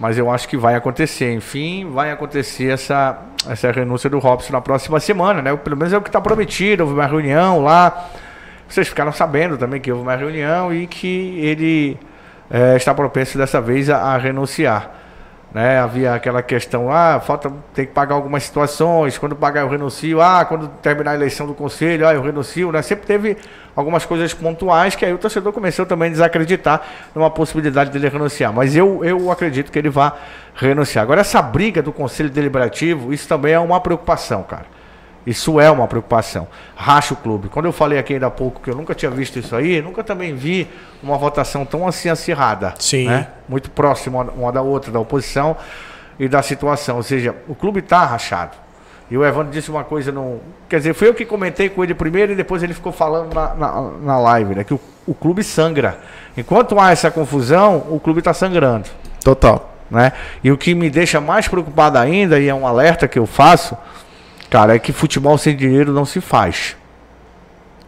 Mas 0.00 0.16
eu 0.16 0.30
acho 0.30 0.48
que 0.48 0.56
vai 0.56 0.74
acontecer. 0.74 1.30
Enfim, 1.30 1.90
vai 1.90 2.10
acontecer 2.10 2.72
essa, 2.72 3.18
essa 3.46 3.70
renúncia 3.70 4.08
do 4.08 4.18
Robson 4.18 4.50
na 4.50 4.60
próxima 4.62 4.98
semana, 4.98 5.42
né? 5.42 5.54
Pelo 5.54 5.76
menos 5.76 5.92
é 5.92 5.98
o 5.98 6.00
que 6.00 6.08
está 6.08 6.18
prometido. 6.18 6.84
Houve 6.84 6.94
uma 6.94 7.06
reunião 7.06 7.62
lá. 7.62 8.08
Vocês 8.66 8.88
ficaram 8.88 9.12
sabendo 9.12 9.58
também 9.58 9.78
que 9.78 9.92
houve 9.92 10.02
uma 10.02 10.16
reunião 10.16 10.72
e 10.72 10.86
que 10.86 11.38
ele 11.40 11.98
é, 12.50 12.76
está 12.76 12.94
propenso 12.94 13.36
dessa 13.36 13.60
vez 13.60 13.90
a, 13.90 13.98
a 13.98 14.16
renunciar. 14.16 14.90
Né? 15.52 15.80
Havia 15.80 16.14
aquela 16.14 16.42
questão, 16.42 16.92
ah, 16.92 17.20
falta 17.20 17.52
tem 17.74 17.84
que 17.84 17.92
pagar 17.92 18.14
algumas 18.14 18.44
situações, 18.44 19.18
quando 19.18 19.34
pagar 19.34 19.62
eu 19.62 19.68
renuncio, 19.68 20.20
ah, 20.20 20.44
quando 20.44 20.68
terminar 20.80 21.10
a 21.10 21.14
eleição 21.14 21.44
do 21.44 21.54
conselho, 21.54 22.06
ah, 22.06 22.14
eu 22.14 22.22
renuncio, 22.22 22.70
né? 22.70 22.80
Sempre 22.82 23.06
teve 23.06 23.36
algumas 23.74 24.06
coisas 24.06 24.32
pontuais 24.32 24.94
que 24.94 25.04
aí 25.04 25.12
o 25.12 25.18
torcedor 25.18 25.52
começou 25.52 25.84
também 25.84 26.08
a 26.08 26.12
desacreditar 26.12 26.82
numa 27.14 27.30
possibilidade 27.30 27.90
dele 27.90 28.08
renunciar. 28.08 28.52
Mas 28.52 28.76
eu, 28.76 29.04
eu 29.04 29.28
acredito 29.30 29.72
que 29.72 29.78
ele 29.78 29.90
vá 29.90 30.14
renunciar. 30.54 31.02
Agora, 31.02 31.20
essa 31.20 31.42
briga 31.42 31.82
do 31.82 31.92
conselho 31.92 32.30
deliberativo, 32.30 33.12
isso 33.12 33.26
também 33.26 33.52
é 33.52 33.58
uma 33.58 33.80
preocupação, 33.80 34.44
cara. 34.44 34.79
Isso 35.26 35.60
é 35.60 35.70
uma 35.70 35.86
preocupação. 35.86 36.48
Racha 36.74 37.14
o 37.14 37.16
clube. 37.16 37.48
Quando 37.48 37.66
eu 37.66 37.72
falei 37.72 37.98
aqui 37.98 38.14
ainda 38.14 38.26
há 38.26 38.30
pouco 38.30 38.60
que 38.60 38.70
eu 38.70 38.74
nunca 38.74 38.94
tinha 38.94 39.10
visto 39.10 39.38
isso 39.38 39.54
aí, 39.54 39.82
nunca 39.82 40.02
também 40.02 40.34
vi 40.34 40.66
uma 41.02 41.18
votação 41.18 41.64
tão 41.64 41.86
assim 41.86 42.08
acirrada. 42.08 42.74
Sim. 42.78 43.06
Né? 43.06 43.28
Muito 43.48 43.70
próxima 43.70 44.22
uma 44.34 44.50
da 44.50 44.62
outra, 44.62 44.90
da 44.90 44.98
oposição 44.98 45.56
e 46.18 46.26
da 46.26 46.42
situação. 46.42 46.96
Ou 46.96 47.02
seja, 47.02 47.34
o 47.46 47.54
clube 47.54 47.80
está 47.80 48.04
rachado. 48.04 48.56
E 49.10 49.18
o 49.18 49.24
Evandro 49.24 49.52
disse 49.52 49.70
uma 49.70 49.82
coisa 49.82 50.12
no. 50.12 50.38
Quer 50.68 50.78
dizer, 50.78 50.94
foi 50.94 51.08
eu 51.08 51.14
que 51.14 51.24
comentei 51.24 51.68
com 51.68 51.82
ele 51.82 51.94
primeiro 51.94 52.32
e 52.32 52.36
depois 52.36 52.62
ele 52.62 52.72
ficou 52.72 52.92
falando 52.92 53.34
na, 53.34 53.54
na, 53.54 53.90
na 54.02 54.18
live, 54.18 54.54
né? 54.54 54.64
Que 54.64 54.72
o, 54.72 54.80
o 55.04 55.12
clube 55.12 55.42
sangra. 55.42 55.98
Enquanto 56.36 56.78
há 56.78 56.92
essa 56.92 57.10
confusão, 57.10 57.84
o 57.90 57.98
clube 57.98 58.20
está 58.20 58.32
sangrando. 58.32 58.88
Total. 59.22 59.74
Né? 59.90 60.12
E 60.44 60.52
o 60.52 60.56
que 60.56 60.74
me 60.74 60.88
deixa 60.88 61.20
mais 61.20 61.48
preocupado 61.48 61.98
ainda, 61.98 62.38
e 62.38 62.48
é 62.48 62.54
um 62.54 62.64
alerta 62.64 63.08
que 63.08 63.18
eu 63.18 63.26
faço, 63.26 63.76
cara, 64.50 64.74
é 64.74 64.78
que 64.78 64.92
futebol 64.92 65.38
sem 65.38 65.56
dinheiro 65.56 65.92
não 65.92 66.04
se 66.04 66.20
faz. 66.20 66.76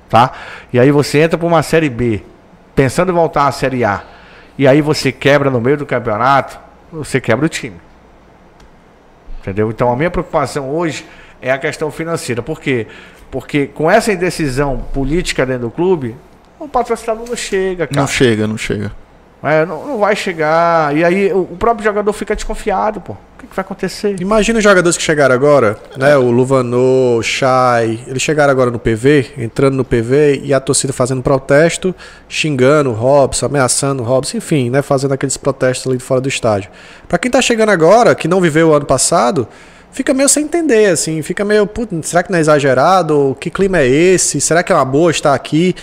Tá? 0.08 0.32
E 0.72 0.78
aí 0.78 0.90
você 0.90 1.18
entra 1.18 1.36
para 1.36 1.46
uma 1.46 1.62
série 1.62 1.90
B, 1.90 2.22
pensando 2.74 3.10
em 3.10 3.14
voltar 3.14 3.48
à 3.48 3.52
série 3.52 3.84
A, 3.84 4.02
e 4.56 4.68
aí 4.68 4.80
você 4.80 5.10
quebra 5.10 5.50
no 5.50 5.60
meio 5.60 5.76
do 5.76 5.84
campeonato, 5.84 6.58
você 6.92 7.20
quebra 7.20 7.44
o 7.44 7.48
time. 7.48 7.76
Entendeu? 9.40 9.70
Então 9.70 9.92
a 9.92 9.96
minha 9.96 10.10
preocupação 10.10 10.70
hoje 10.70 11.04
é 11.40 11.50
a 11.50 11.58
questão 11.58 11.90
financeira. 11.90 12.42
Por 12.42 12.60
quê? 12.60 12.86
Porque 13.30 13.66
com 13.66 13.90
essa 13.90 14.12
indecisão 14.12 14.84
política 14.92 15.44
dentro 15.44 15.62
do 15.62 15.70
clube, 15.70 16.14
o 16.58 16.68
patrocinador 16.68 17.26
não 17.28 17.36
chega, 17.36 17.86
cara. 17.86 18.00
Não 18.00 18.06
chega, 18.06 18.46
não 18.46 18.56
chega. 18.56 18.92
É, 19.42 19.66
não, 19.66 19.84
não, 19.84 19.98
vai 19.98 20.14
chegar. 20.14 20.96
E 20.96 21.02
aí 21.02 21.32
o, 21.32 21.44
próprio 21.58 21.84
jogador 21.84 22.12
fica 22.12 22.34
desconfiado, 22.36 23.00
pô. 23.00 23.14
O 23.14 23.16
que, 23.42 23.48
que 23.48 23.56
vai 23.56 23.64
acontecer? 23.64 24.20
Imagina 24.20 24.58
os 24.58 24.62
jogadores 24.62 24.96
que 24.96 25.02
chegaram 25.02 25.34
agora, 25.34 25.76
né? 25.96 26.16
O 26.16 26.30
Luvanô, 26.30 27.18
o 27.18 27.22
Chay. 27.24 28.04
Eles 28.06 28.22
chegaram 28.22 28.52
agora 28.52 28.70
no 28.70 28.78
PV, 28.78 29.32
entrando 29.36 29.74
no 29.74 29.84
PV 29.84 30.42
e 30.44 30.54
a 30.54 30.60
torcida 30.60 30.92
fazendo 30.92 31.22
protesto, 31.22 31.92
xingando 32.28 32.90
o 32.90 32.92
Robson, 32.92 33.46
ameaçando 33.46 34.04
o 34.04 34.06
Robson, 34.06 34.36
enfim, 34.36 34.70
né? 34.70 34.80
Fazendo 34.80 35.12
aqueles 35.12 35.36
protestos 35.36 35.88
ali 35.88 35.98
de 35.98 36.04
fora 36.04 36.20
do 36.20 36.28
estádio. 36.28 36.70
Para 37.08 37.18
quem 37.18 37.28
tá 37.28 37.42
chegando 37.42 37.70
agora, 37.70 38.14
que 38.14 38.28
não 38.28 38.40
viveu 38.40 38.68
o 38.68 38.74
ano 38.74 38.86
passado, 38.86 39.48
fica 39.90 40.14
meio 40.14 40.28
sem 40.28 40.44
entender, 40.44 40.86
assim, 40.86 41.20
fica 41.20 41.44
meio, 41.44 41.68
será 42.02 42.22
que 42.22 42.30
não 42.30 42.38
é 42.38 42.40
exagerado? 42.40 43.36
Que 43.40 43.50
clima 43.50 43.78
é 43.78 43.88
esse? 43.88 44.40
Será 44.40 44.62
que 44.62 44.70
é 44.70 44.74
uma 44.76 44.84
boa 44.84 45.10
estar 45.10 45.34
aqui? 45.34 45.74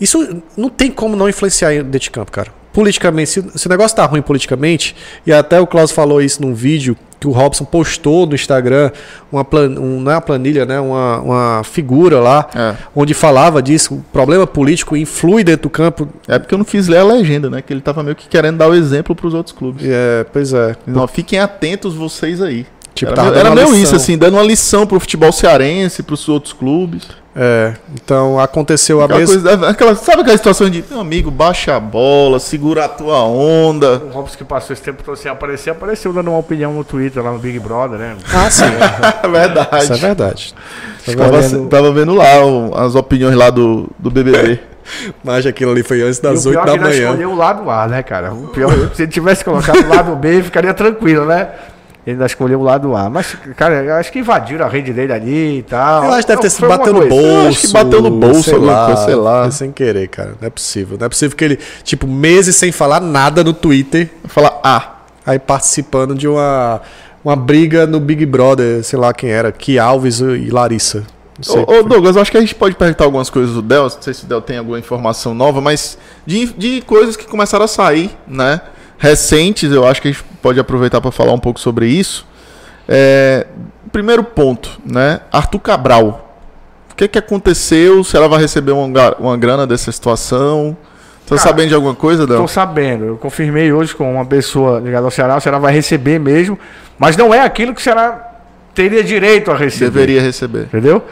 Isso 0.00 0.40
não 0.56 0.68
tem 0.68 0.92
como 0.92 1.16
não 1.16 1.28
influenciar 1.28 1.70
dentro 1.82 1.98
de 1.98 2.10
campo, 2.12 2.30
cara 2.30 2.59
politicamente, 2.72 3.30
se, 3.30 3.44
se, 3.54 3.66
o 3.66 3.70
negócio 3.70 3.96
tá 3.96 4.04
ruim 4.06 4.22
politicamente, 4.22 4.94
e 5.26 5.32
até 5.32 5.60
o 5.60 5.66
Klaus 5.66 5.90
falou 5.90 6.20
isso 6.20 6.40
num 6.42 6.54
vídeo 6.54 6.96
que 7.20 7.28
o 7.28 7.32
Robson 7.32 7.66
postou 7.66 8.26
no 8.26 8.34
Instagram, 8.34 8.90
uma 9.30 9.44
plan, 9.44 9.68
um, 9.78 10.00
não 10.00 10.10
é 10.10 10.14
uma 10.14 10.20
planilha, 10.22 10.64
né? 10.64 10.80
Uma, 10.80 11.20
uma 11.20 11.62
figura 11.64 12.18
lá, 12.18 12.48
é. 12.54 12.74
onde 12.96 13.12
falava 13.12 13.62
disso, 13.62 13.94
o 13.94 14.04
problema 14.10 14.46
político 14.46 14.96
influi 14.96 15.44
dentro 15.44 15.64
do 15.64 15.70
campo. 15.70 16.08
É 16.26 16.38
porque 16.38 16.54
eu 16.54 16.58
não 16.58 16.64
fiz 16.64 16.88
ler 16.88 16.98
a 16.98 17.04
legenda, 17.04 17.50
né? 17.50 17.60
Que 17.60 17.74
ele 17.74 17.82
tava 17.82 18.02
meio 18.02 18.16
que 18.16 18.26
querendo 18.26 18.56
dar 18.56 18.68
o 18.68 18.74
exemplo 18.74 19.14
para 19.14 19.26
os 19.26 19.34
outros 19.34 19.54
clubes. 19.54 19.84
É, 19.86 20.24
pois 20.32 20.54
é. 20.54 20.74
Não, 20.86 21.06
fiquem 21.06 21.38
atentos 21.38 21.94
vocês 21.94 22.40
aí. 22.40 22.66
Tipo, 22.94 23.12
era, 23.12 23.38
era 23.38 23.54
meio 23.54 23.74
isso, 23.74 23.94
assim, 23.94 24.16
dando 24.16 24.34
uma 24.34 24.42
lição 24.42 24.86
pro 24.86 24.98
futebol 24.98 25.30
cearense, 25.30 26.02
pros 26.02 26.26
outros 26.28 26.54
clubes. 26.54 27.06
É, 27.34 27.74
então 27.94 28.40
aconteceu 28.40 29.00
aquela 29.00 29.18
a 29.18 29.26
mesma. 29.26 29.68
Aquela, 29.68 29.94
sabe 29.94 30.22
aquela 30.22 30.36
situação 30.36 30.68
de, 30.68 30.84
meu 30.90 30.98
amigo, 30.98 31.30
baixa 31.30 31.76
a 31.76 31.80
bola, 31.80 32.40
segura 32.40 32.86
a 32.86 32.88
tua 32.88 33.22
onda. 33.22 33.98
O 33.98 34.08
Robson 34.08 34.36
que 34.36 34.44
passou 34.44 34.74
esse 34.74 34.82
tempo 34.82 35.02
todo 35.04 35.16
sem 35.16 35.30
aparecer, 35.30 35.70
apareceu 35.70 36.12
dando 36.12 36.30
uma 36.30 36.38
opinião 36.38 36.72
no 36.72 36.82
Twitter 36.82 37.22
lá 37.22 37.30
no 37.30 37.38
Big 37.38 37.58
Brother, 37.60 37.98
né? 37.98 38.16
Ah, 38.34 38.50
sim. 38.50 38.64
É 38.64 39.28
verdade. 39.30 39.84
Isso 39.84 39.92
é 39.92 39.96
verdade. 39.96 40.54
Tava, 41.16 41.40
vendo... 41.40 41.68
tava 41.68 41.92
vendo 41.92 42.14
lá 42.14 42.44
o, 42.44 42.74
as 42.74 42.94
opiniões 42.96 43.36
lá 43.36 43.48
do, 43.48 43.88
do 43.96 44.10
BBB. 44.10 44.60
Mas 45.22 45.46
aquilo 45.46 45.70
ali 45.70 45.84
foi 45.84 46.02
antes 46.02 46.18
das 46.18 46.44
8 46.46 46.64
da 46.64 46.76
manhã. 46.76 46.90
escolheu 46.90 47.30
o 47.30 47.36
lado 47.36 47.70
A, 47.70 47.86
né, 47.86 48.02
cara? 48.02 48.32
O 48.32 48.48
pior, 48.48 48.72
se 48.92 49.02
ele 49.02 49.12
tivesse 49.12 49.44
colocado 49.44 49.84
o 49.84 49.88
lado 49.88 50.16
B, 50.16 50.42
ficaria 50.42 50.74
tranquilo, 50.74 51.24
né? 51.26 51.48
Ele 52.06 52.14
ainda 52.14 52.26
escolheu 52.26 52.60
o 52.60 52.62
lado 52.62 52.96
A. 52.96 53.10
Mas, 53.10 53.36
cara, 53.56 53.84
eu 53.84 53.94
acho 53.94 54.10
que 54.10 54.20
invadiram 54.20 54.64
a 54.64 54.68
rede 54.68 54.92
dele 54.92 55.12
ali 55.12 55.58
e 55.58 55.62
tal. 55.62 56.04
Eu 56.04 56.12
acho 56.12 56.22
que 56.22 56.28
deve 56.28 56.42
ter 56.42 56.50
sido 56.50 56.66
bateu 56.66 56.94
no 56.94 57.06
bolso. 57.06 57.24
Eu 57.24 57.48
acho 57.48 57.60
que 57.60 57.72
bateu 57.72 58.02
no 58.02 58.10
bolso, 58.10 58.42
sei 58.42 58.58
lá, 58.58 58.86
coisa, 58.86 59.04
sei 59.04 59.14
lá. 59.14 59.50
Sem 59.50 59.70
querer, 59.70 60.08
cara. 60.08 60.34
Não 60.40 60.46
é 60.46 60.50
possível. 60.50 60.96
Não 60.98 61.06
é 61.06 61.08
possível 61.08 61.36
que 61.36 61.44
ele, 61.44 61.58
tipo, 61.84 62.06
meses 62.06 62.56
sem 62.56 62.72
falar 62.72 63.00
nada 63.00 63.44
no 63.44 63.52
Twitter. 63.52 64.10
Falar 64.24 64.58
ah. 64.64 64.96
Aí 65.26 65.38
participando 65.38 66.14
de 66.14 66.26
uma, 66.26 66.80
uma 67.22 67.36
briga 67.36 67.86
no 67.86 68.00
Big 68.00 68.24
Brother, 68.24 68.82
sei 68.82 68.98
lá 68.98 69.12
quem 69.12 69.30
era, 69.30 69.52
que 69.52 69.78
Alves 69.78 70.20
e 70.20 70.48
Larissa. 70.50 71.04
Ô, 71.48 71.78
ô 71.78 71.82
Douglas, 71.82 72.16
acho 72.16 72.30
que 72.30 72.36
a 72.36 72.40
gente 72.40 72.54
pode 72.54 72.74
perguntar 72.74 73.04
algumas 73.04 73.30
coisas 73.30 73.54
do 73.54 73.62
Del, 73.62 73.84
não 73.84 73.90
sei 73.90 74.12
se 74.12 74.24
o 74.24 74.26
Del 74.26 74.42
tem 74.42 74.58
alguma 74.58 74.78
informação 74.78 75.34
nova, 75.34 75.60
mas 75.60 75.96
de, 76.26 76.46
de 76.46 76.82
coisas 76.82 77.16
que 77.16 77.26
começaram 77.26 77.64
a 77.64 77.68
sair, 77.68 78.10
né? 78.26 78.60
Recentes, 79.00 79.72
eu 79.72 79.86
acho 79.86 80.00
que 80.00 80.08
a 80.08 80.12
gente 80.12 80.22
pode 80.42 80.60
aproveitar 80.60 81.00
para 81.00 81.10
falar 81.10 81.32
um 81.32 81.38
pouco 81.38 81.58
sobre 81.58 81.88
isso. 81.88 82.26
É, 82.86 83.46
primeiro 83.90 84.22
ponto, 84.22 84.78
né? 84.84 85.20
Arthur 85.32 85.58
Cabral. 85.58 86.36
que, 86.94 87.08
que 87.08 87.18
aconteceu? 87.18 88.04
Se 88.04 88.14
ela 88.14 88.28
vai 88.28 88.38
receber 88.38 88.72
uma, 88.72 89.16
uma 89.18 89.36
grana 89.38 89.66
dessa 89.66 89.90
situação? 89.90 90.76
Tá 91.26 91.38
sabendo 91.38 91.68
de 91.68 91.74
alguma 91.74 91.94
coisa, 91.94 92.26
Del? 92.26 92.36
Estou 92.36 92.48
sabendo. 92.48 93.04
Eu 93.04 93.16
confirmei 93.16 93.72
hoje 93.72 93.94
com 93.94 94.12
uma 94.12 94.24
pessoa 94.24 94.80
ligada 94.80 95.04
ao 95.06 95.10
Ceará. 95.12 95.36
O 95.36 95.40
Ceará 95.40 95.58
vai 95.58 95.72
receber 95.72 96.18
mesmo. 96.18 96.58
Mas 96.98 97.16
não 97.16 97.32
é 97.32 97.40
aquilo 97.40 97.72
que 97.72 97.80
o 97.80 97.84
Ceará 97.84 98.32
teria 98.74 99.02
direito 99.02 99.50
a 99.50 99.56
receber. 99.56 99.92
Deveria 99.92 100.20
receber. 100.20 100.64
Entendeu? 100.64 101.02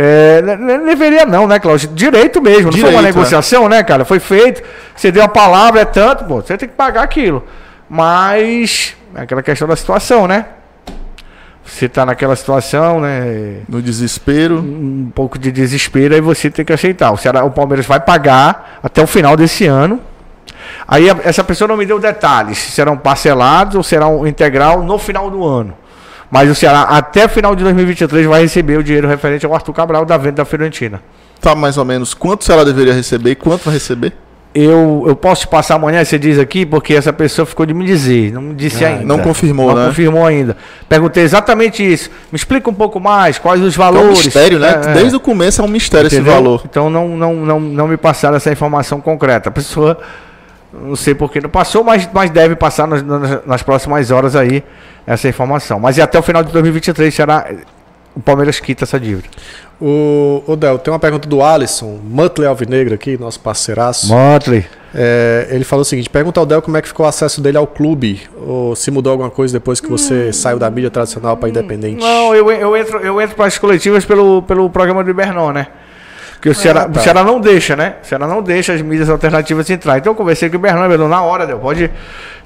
É, 0.00 0.40
ne- 0.42 0.78
deveria 0.84 1.26
não, 1.26 1.48
né, 1.48 1.58
Cláudio? 1.58 1.88
Direito 1.92 2.40
mesmo. 2.40 2.66
Não 2.66 2.72
foi 2.72 2.80
uma 2.82 2.88
Direito, 2.98 3.16
negociação, 3.16 3.68
né, 3.68 3.82
cara? 3.82 4.04
Foi 4.04 4.20
feito. 4.20 4.62
Você 4.94 5.10
deu 5.10 5.24
a 5.24 5.28
palavra, 5.28 5.80
é 5.80 5.84
tanto, 5.84 6.24
pô. 6.24 6.36
Você 6.40 6.56
tem 6.56 6.68
que 6.68 6.74
pagar 6.76 7.02
aquilo. 7.02 7.44
Mas 7.90 8.94
é 9.14 9.22
aquela 9.22 9.42
questão 9.42 9.66
da 9.66 9.74
situação, 9.74 10.28
né? 10.28 10.44
Você 11.64 11.88
tá 11.88 12.06
naquela 12.06 12.36
situação, 12.36 13.00
né? 13.00 13.56
No 13.68 13.82
desespero. 13.82 14.58
um 14.60 15.10
pouco 15.12 15.36
de 15.38 15.50
desespero 15.50 16.14
aí 16.14 16.20
você 16.20 16.48
tem 16.48 16.64
que 16.64 16.72
aceitar. 16.72 17.10
O, 17.10 17.16
Ceará, 17.16 17.44
o 17.44 17.50
Palmeiras 17.50 17.84
vai 17.84 17.98
pagar 17.98 18.78
até 18.82 19.02
o 19.02 19.06
final 19.06 19.36
desse 19.36 19.66
ano. 19.66 20.00
Aí 20.86 21.10
a- 21.10 21.16
essa 21.24 21.42
pessoa 21.42 21.66
não 21.66 21.76
me 21.76 21.84
deu 21.84 21.98
detalhes, 21.98 22.56
se 22.58 22.70
serão 22.70 22.96
parcelados 22.96 23.74
ou 23.74 23.82
serão 23.82 24.26
integral 24.26 24.82
no 24.82 24.96
final 24.98 25.28
do 25.28 25.44
ano. 25.44 25.74
Mas 26.30 26.50
o 26.50 26.54
Ceará 26.54 26.82
até 26.82 27.24
o 27.24 27.28
final 27.28 27.54
de 27.56 27.62
2023 27.64 28.26
vai 28.26 28.42
receber 28.42 28.78
o 28.78 28.82
dinheiro 28.82 29.08
referente 29.08 29.46
ao 29.46 29.54
Arthur 29.54 29.72
Cabral 29.72 30.04
da 30.04 30.16
venda 30.16 30.36
da 30.36 30.44
Fiorentina. 30.44 31.00
Tá 31.40 31.54
mais 31.54 31.78
ou 31.78 31.84
menos 31.84 32.14
quanto 32.14 32.44
se 32.44 32.52
ela 32.52 32.64
deveria 32.64 32.92
receber 32.92 33.30
e 33.30 33.34
quanto 33.34 33.64
vai 33.64 33.74
receber? 33.74 34.12
Eu, 34.54 35.04
eu 35.06 35.14
posso 35.14 35.42
te 35.42 35.48
passar 35.48 35.76
amanhã, 35.76 36.02
você 36.04 36.18
diz 36.18 36.38
aqui, 36.38 36.66
porque 36.66 36.94
essa 36.94 37.12
pessoa 37.12 37.44
ficou 37.46 37.64
de 37.64 37.72
me 37.74 37.84
dizer, 37.84 38.32
não 38.32 38.42
me 38.42 38.54
disse 38.54 38.84
ainda. 38.84 39.04
não 39.04 39.18
confirmou, 39.18 39.68
não 39.68 39.82
né? 39.82 39.86
confirmou 39.88 40.26
ainda. 40.26 40.56
Perguntei 40.88 41.22
exatamente 41.22 41.80
isso. 41.82 42.10
Me 42.32 42.36
explica 42.36 42.68
um 42.68 42.74
pouco 42.74 42.98
mais, 42.98 43.38
quais 43.38 43.60
os 43.62 43.74
É 43.74 43.76
um 43.76 43.84
valores. 43.84 44.24
mistério, 44.24 44.58
né? 44.58 44.80
É, 44.84 44.90
é. 44.90 44.94
Desde 44.94 45.14
o 45.16 45.20
começo 45.20 45.60
é 45.60 45.64
um 45.64 45.68
mistério 45.68 46.06
esse 46.08 46.16
Entendeu? 46.16 46.32
valor. 46.32 46.62
Então 46.64 46.90
não, 46.90 47.08
não, 47.08 47.34
não, 47.34 47.60
não 47.60 47.86
me 47.88 47.96
passaram 47.96 48.36
essa 48.36 48.50
informação 48.50 49.00
concreta. 49.00 49.48
A 49.50 49.52
pessoa, 49.52 49.98
não 50.72 50.96
sei 50.96 51.14
por 51.14 51.30
que 51.32 51.40
não 51.40 51.48
passou, 51.48 51.82
mas, 51.82 52.08
mas 52.12 52.30
deve 52.30 52.54
passar 52.54 52.86
nas, 52.86 53.02
nas, 53.46 53.62
próximas 53.62 54.10
horas 54.10 54.36
aí 54.36 54.62
essa 55.06 55.28
informação. 55.28 55.80
Mas 55.80 55.96
e 55.96 56.02
até 56.02 56.18
o 56.18 56.22
final 56.22 56.42
de 56.42 56.52
2023 56.52 57.14
será. 57.14 57.50
O 58.14 58.20
Palmeiras 58.20 58.58
quita 58.58 58.84
essa 58.84 58.98
dívida. 58.98 59.28
O, 59.80 60.42
o 60.44 60.56
Del, 60.56 60.76
tem 60.78 60.92
uma 60.92 60.98
pergunta 60.98 61.28
do 61.28 61.40
Alisson, 61.40 62.00
Mutley 62.02 62.48
Alvinegro 62.48 62.94
aqui, 62.94 63.16
nosso 63.16 63.38
parceiraço. 63.38 64.08
Motley. 64.08 64.66
É, 64.92 65.46
ele 65.50 65.62
falou 65.62 65.82
o 65.82 65.84
seguinte: 65.84 66.10
pergunta 66.10 66.40
ao 66.40 66.46
Del 66.46 66.60
como 66.60 66.76
é 66.76 66.82
que 66.82 66.88
ficou 66.88 67.06
o 67.06 67.08
acesso 67.08 67.40
dele 67.40 67.56
ao 67.56 67.66
clube, 67.66 68.22
ou 68.44 68.74
se 68.74 68.90
mudou 68.90 69.12
alguma 69.12 69.30
coisa 69.30 69.52
depois 69.52 69.80
que 69.80 69.88
você 69.88 70.32
saiu 70.32 70.58
da 70.58 70.68
mídia 70.68 70.90
tradicional 70.90 71.36
para 71.36 71.48
independente. 71.48 72.00
Não, 72.00 72.34
eu, 72.34 72.50
eu 72.50 72.76
entro, 72.76 72.98
eu 72.98 73.20
entro 73.20 73.36
para 73.36 73.46
as 73.46 73.56
coletivas 73.56 74.04
pelo, 74.04 74.42
pelo 74.42 74.68
programa 74.68 75.04
do 75.04 75.10
Ibernon, 75.10 75.52
né? 75.52 75.68
Porque 76.38 76.50
o 76.50 76.54
Ceará, 76.54 76.88
tá. 76.88 77.00
o 77.00 77.02
Ceará 77.02 77.24
não 77.24 77.40
deixa, 77.40 77.74
né? 77.74 77.96
O 78.00 78.06
Ceará 78.06 78.28
não 78.28 78.40
deixa 78.40 78.72
as 78.72 78.80
mídias 78.80 79.10
alternativas 79.10 79.68
entrar. 79.68 79.98
Então 79.98 80.12
eu 80.12 80.16
conversei 80.16 80.48
com 80.48 80.54
o 80.54 80.58
Ibernon, 80.60 81.08
na 81.08 81.20
hora, 81.20 81.44
Del, 81.44 81.58
pode 81.58 81.90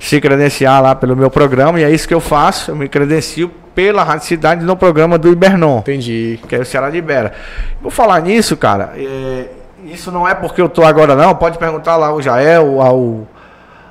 se 0.01 0.19
credenciar 0.19 0.83
lá 0.83 0.95
pelo 0.95 1.15
meu 1.15 1.31
programa, 1.31 1.79
e 1.79 1.85
é 1.85 1.91
isso 1.91 2.09
que 2.09 2.15
eu 2.15 2.21
faço. 2.21 2.71
Eu 2.71 2.77
me 2.77 2.89
credencio 2.89 3.51
pela 3.75 4.03
Rádio 4.03 4.27
Cidade 4.27 4.65
no 4.65 4.79
programa 4.79 5.19
do 5.19 5.29
Ibernon. 5.29 5.81
Entendi. 5.81 6.41
que 6.49 6.55
aí 6.55 6.63
o 6.63 6.65
Ceará 6.65 6.89
libera. 6.89 7.35
Vou 7.83 7.91
falar 7.91 8.23
nisso, 8.23 8.57
cara. 8.57 8.95
é, 8.97 9.49
isso 9.85 10.11
não 10.11 10.27
é 10.27 10.35
porque 10.35 10.63
eu 10.63 10.71
tô 10.71 10.83
agora, 10.85 11.15
não. 11.15 11.35
Pode 11.35 11.59
perguntar 11.59 11.97
lá 11.99 12.07
ao 12.07 12.23
Jael, 12.23 12.81
ao, 12.81 13.27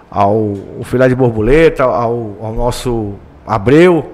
ao 0.10 0.36
o 0.36 0.82
filé 0.84 1.08
de 1.08 1.14
borboleta, 1.14 1.84
ao, 1.84 2.38
ao 2.42 2.54
nosso 2.54 3.14
Abreu. 3.46 4.14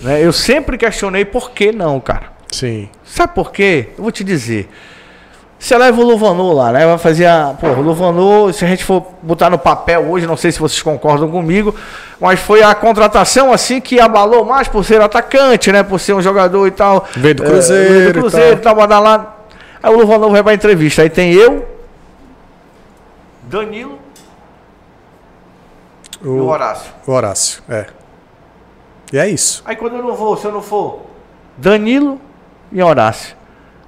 Né? 0.00 0.24
Eu 0.24 0.32
sempre 0.32 0.76
questionei 0.76 1.24
por 1.24 1.52
que 1.52 1.70
não, 1.70 2.00
cara. 2.00 2.32
Sim. 2.50 2.88
Sabe 3.04 3.32
por 3.32 3.52
quê? 3.52 3.90
Eu 3.96 4.02
vou 4.02 4.10
te 4.10 4.24
dizer. 4.24 4.68
Você 5.62 5.76
leva 5.76 6.00
o 6.00 6.04
Luvanô 6.04 6.54
lá, 6.54 6.72
né? 6.72 6.86
Vai 6.86 6.96
fazer 6.96 7.26
a. 7.26 7.54
Pô, 7.60 7.66
o 7.68 7.82
Luvanô, 7.82 8.50
se 8.50 8.64
a 8.64 8.68
gente 8.68 8.82
for 8.82 9.04
botar 9.20 9.50
no 9.50 9.58
papel 9.58 10.08
hoje, 10.10 10.26
não 10.26 10.36
sei 10.36 10.50
se 10.50 10.58
vocês 10.58 10.80
concordam 10.82 11.30
comigo, 11.30 11.74
mas 12.18 12.40
foi 12.40 12.62
a 12.62 12.74
contratação 12.74 13.52
assim 13.52 13.78
que 13.78 14.00
abalou 14.00 14.42
mais 14.42 14.68
por 14.68 14.82
ser 14.82 15.02
atacante, 15.02 15.70
né? 15.70 15.82
Por 15.82 16.00
ser 16.00 16.14
um 16.14 16.22
jogador 16.22 16.66
e 16.66 16.70
tal. 16.70 17.04
Veio 17.14 17.34
do 17.34 17.44
É, 17.44 17.46
Cruzeiro 17.46 17.92
veio 17.92 18.08
e 18.08 18.12
do 18.14 18.20
Cruzeiro 18.20 18.56
e 18.56 18.62
tal, 18.62 18.74
badalado. 18.74 19.26
Aí 19.82 19.92
o 19.92 19.98
Luvanô 19.98 20.30
vai 20.30 20.42
pra 20.42 20.54
entrevista. 20.54 21.02
Aí 21.02 21.10
tem 21.10 21.30
eu, 21.34 21.68
Danilo 23.42 23.98
e 26.22 26.26
o 26.26 26.38
O, 26.42 26.46
Horácio. 26.48 26.90
o 27.06 27.12
Horácio, 27.12 27.62
é. 27.68 27.86
E 29.12 29.18
é 29.18 29.28
isso. 29.28 29.62
Aí 29.66 29.76
quando 29.76 29.96
eu 29.96 30.02
não 30.02 30.14
vou, 30.14 30.36
se 30.38 30.46
eu 30.46 30.52
não 30.52 30.62
for, 30.62 31.00
Danilo 31.58 32.18
e 32.72 32.82
Horácio. 32.82 33.36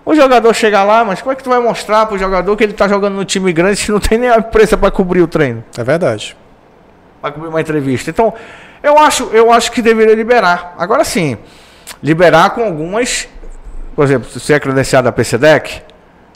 O 0.04 0.14
jogador 0.14 0.52
chega 0.54 0.82
lá, 0.82 1.04
mas 1.04 1.20
como 1.22 1.32
é 1.32 1.36
que 1.36 1.44
tu 1.44 1.50
vai 1.50 1.60
mostrar 1.60 2.06
pro 2.06 2.18
jogador 2.18 2.56
que 2.56 2.64
ele 2.64 2.72
tá 2.72 2.88
jogando 2.88 3.14
no 3.14 3.24
time 3.24 3.52
grande 3.52 3.76
se 3.78 3.92
não 3.92 4.00
tem 4.00 4.18
nem 4.18 4.28
a 4.30 4.36
imprensa 4.38 4.76
para 4.76 4.90
cobrir 4.90 5.20
o 5.22 5.28
treino, 5.28 5.62
É 5.78 5.84
verdade. 5.84 6.36
para 7.20 7.30
cobrir 7.32 7.48
uma 7.48 7.60
entrevista? 7.60 8.10
Então, 8.10 8.34
eu 8.82 8.98
acho, 8.98 9.30
eu 9.32 9.52
acho 9.52 9.70
que 9.70 9.80
deveria 9.80 10.14
liberar. 10.14 10.74
Agora 10.76 11.04
sim, 11.04 11.38
liberar 12.02 12.50
com 12.50 12.64
algumas, 12.64 13.28
por 13.94 14.04
exemplo, 14.04 14.28
se 14.28 14.40
você 14.40 14.54
é 14.54 14.60
credenciado 14.60 15.04
da 15.04 15.12
PCDEC, 15.12 15.82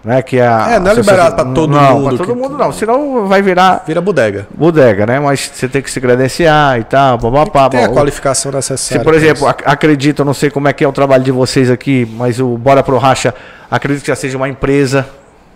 né, 0.07 0.23
que 0.23 0.39
é 0.39 0.47
a 0.47 0.69
É, 0.75 0.79
não 0.79 0.93
é 0.93 0.95
liberado 0.95 1.35
pra 1.35 1.45
todo 1.45 1.67
não, 1.73 1.95
mundo 2.01 2.09
Para 2.09 2.17
todo 2.19 2.27
que- 2.29 2.41
mundo 2.41 2.57
não, 2.57 2.71
senão 2.73 3.27
vai 3.27 3.43
virar 3.43 3.83
Vira 3.87 4.01
bodega. 4.01 4.47
bodega, 4.55 5.05
né? 5.05 5.19
Mas 5.19 5.51
você 5.53 5.67
tem 5.69 5.83
que 5.83 5.91
se 5.91 6.01
credenciar 6.01 6.79
e 6.79 6.85
tal, 6.85 7.19
papapá. 7.19 7.69
Tem 7.69 7.85
a 7.85 7.89
qualificação 7.89 8.51
se, 8.53 8.57
necessária. 8.57 9.03
por 9.05 9.11
pra 9.13 9.17
exemplo, 9.21 9.49
ac- 9.49 9.65
acredito, 9.67 10.25
não 10.25 10.33
sei 10.33 10.49
como 10.49 10.69
é 10.69 10.73
que 10.73 10.85
é 10.85 10.89
o 10.89 10.93
trabalho 10.93 11.25
de 11.25 11.33
vocês 11.33 11.69
aqui, 11.71 12.09
mas 12.17 12.39
o 12.41 12.57
Bora 12.57 12.83
Pro 12.85 12.97
Racha, 12.99 13.35
acredito 13.71 14.03
que 14.03 14.09
já 14.09 14.15
seja 14.17 14.37
uma 14.37 14.49
empresa, 14.49 15.05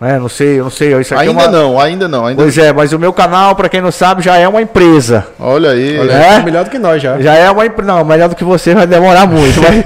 né? 0.01 0.19
Não 0.19 0.27
sei, 0.27 0.59
eu 0.59 0.65
não 0.65 0.71
sei. 0.71 0.99
Isso 0.99 1.13
aqui 1.15 1.23
é 1.23 1.27
Ainda 1.29 1.43
uma- 1.43 1.47
não, 1.51 1.79
ainda 1.79 2.07
não. 2.09 2.25
Ainda... 2.25 2.41
Pois 2.43 2.57
é, 2.57 2.73
mas 2.73 2.91
o 2.91 2.99
meu 2.99 3.13
canal, 3.13 3.55
para 3.55 3.69
quem 3.69 3.79
não 3.79 3.91
sabe, 3.91 4.21
já 4.21 4.35
é 4.35 4.47
uma 4.47 4.61
empresa. 4.61 5.27
Olha 5.39 5.69
aí. 5.71 5.97
Olha, 5.97 6.11
é? 6.11 6.33
é 6.35 6.39
melhor 6.43 6.65
do 6.65 6.69
que 6.69 6.77
nós 6.79 7.01
já. 7.01 7.17
Já 7.21 7.35
é 7.35 7.49
uma 7.49 7.65
empresa. 7.65 7.89
Não, 7.93 8.03
melhor 8.03 8.27
do 8.27 8.35
que 8.35 8.43
você 8.43 8.73
vai 8.75 8.85
demorar 8.85 9.25
muito. 9.27 9.61
mas, 9.63 9.83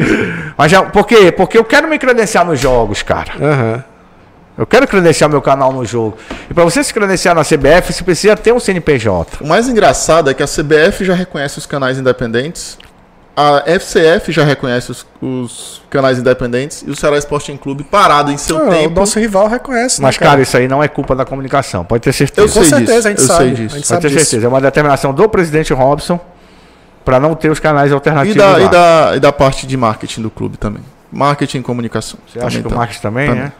mas 0.57 0.71
já, 0.71 0.81
por 0.81 1.05
quê? 1.05 1.31
Porque 1.31 1.55
eu 1.57 1.63
quero 1.63 1.87
me 1.87 1.99
credenciar 1.99 2.43
nos 2.45 2.59
jogos, 2.59 3.03
cara. 3.03 3.31
Aham. 3.39 3.83
Eu 4.57 4.65
quero 4.65 4.87
credenciar 4.87 5.29
meu 5.29 5.41
canal 5.41 5.73
no 5.73 5.83
jogo. 5.85 6.17
E 6.49 6.53
para 6.53 6.63
você 6.63 6.83
se 6.83 6.93
credenciar 6.93 7.35
na 7.35 7.41
CBF, 7.43 7.91
você 7.91 8.03
precisa 8.03 8.35
ter 8.37 8.53
um 8.53 8.59
CNPJ. 8.59 9.37
O 9.43 9.47
mais 9.47 9.67
engraçado 9.67 10.29
é 10.29 10.33
que 10.33 10.41
a 10.41 10.47
CBF 10.47 11.03
já 11.03 11.13
reconhece 11.13 11.57
os 11.57 11.65
canais 11.65 11.97
independentes, 11.99 12.77
a 13.35 13.63
FCF 13.65 14.31
já 14.31 14.45
reconhece 14.45 14.91
os, 14.91 15.05
os 15.21 15.81
canais 15.89 16.17
independentes 16.17 16.85
e 16.87 16.89
o 16.89 16.95
Ceará 16.95 17.17
Sporting 17.17 17.57
Clube 17.57 17.83
parado 17.83 18.31
em 18.31 18.37
seu 18.37 18.57
Não, 18.57 18.67
o 18.67 18.71
tempo. 18.71 18.97
nosso 18.97 19.19
rival 19.19 19.49
reconhece, 19.49 19.99
né, 19.99 20.07
Mas, 20.07 20.17
cara, 20.17 20.41
isso 20.41 20.55
aí 20.55 20.69
não 20.69 20.81
é 20.81 20.87
culpa 20.87 21.13
da 21.13 21.25
comunicação. 21.25 21.83
Pode 21.83 22.01
ter 22.03 22.13
certeza. 22.13 22.47
Eu 22.47 22.53
Com 22.53 22.63
certeza, 22.63 22.93
disso, 22.95 23.07
a 23.07 23.11
gente 23.11 23.21
eu 23.21 23.27
sabe. 23.27 23.39
sei 23.43 23.49
disso. 23.49 23.61
A 23.61 23.61
gente 23.63 23.71
Pode 23.71 23.81
ter 23.81 23.87
sabe 23.87 24.07
disso. 24.07 24.25
certeza. 24.29 24.45
É 24.45 24.49
uma 24.49 24.61
determinação 24.61 25.13
do 25.13 25.27
presidente 25.27 25.73
Robson 25.73 26.17
para 27.03 27.19
não 27.19 27.35
ter 27.35 27.51
os 27.51 27.59
canais 27.59 27.91
E 27.91 27.93
alternativos. 27.93 28.37
da, 28.37 28.51
lá. 28.51 28.61
e, 28.61 28.69
da, 28.69 29.11
e 29.17 29.19
da 29.19 29.33
parte 29.33 29.67
de 29.67 29.75
marketing 29.75 30.21
do 30.21 30.29
clube 30.29 30.55
também. 30.55 30.81
Marketing 31.11 31.57
e 31.57 31.61
comunicação. 31.61 32.17
Você 32.25 32.39
acha 32.39 32.47
Também 32.47 32.61
que 32.61 32.67
o 32.67 32.69
tá. 32.71 32.75
Marcos 32.77 32.99
também, 33.01 33.27
Também. 33.27 33.43
né? 33.43 33.51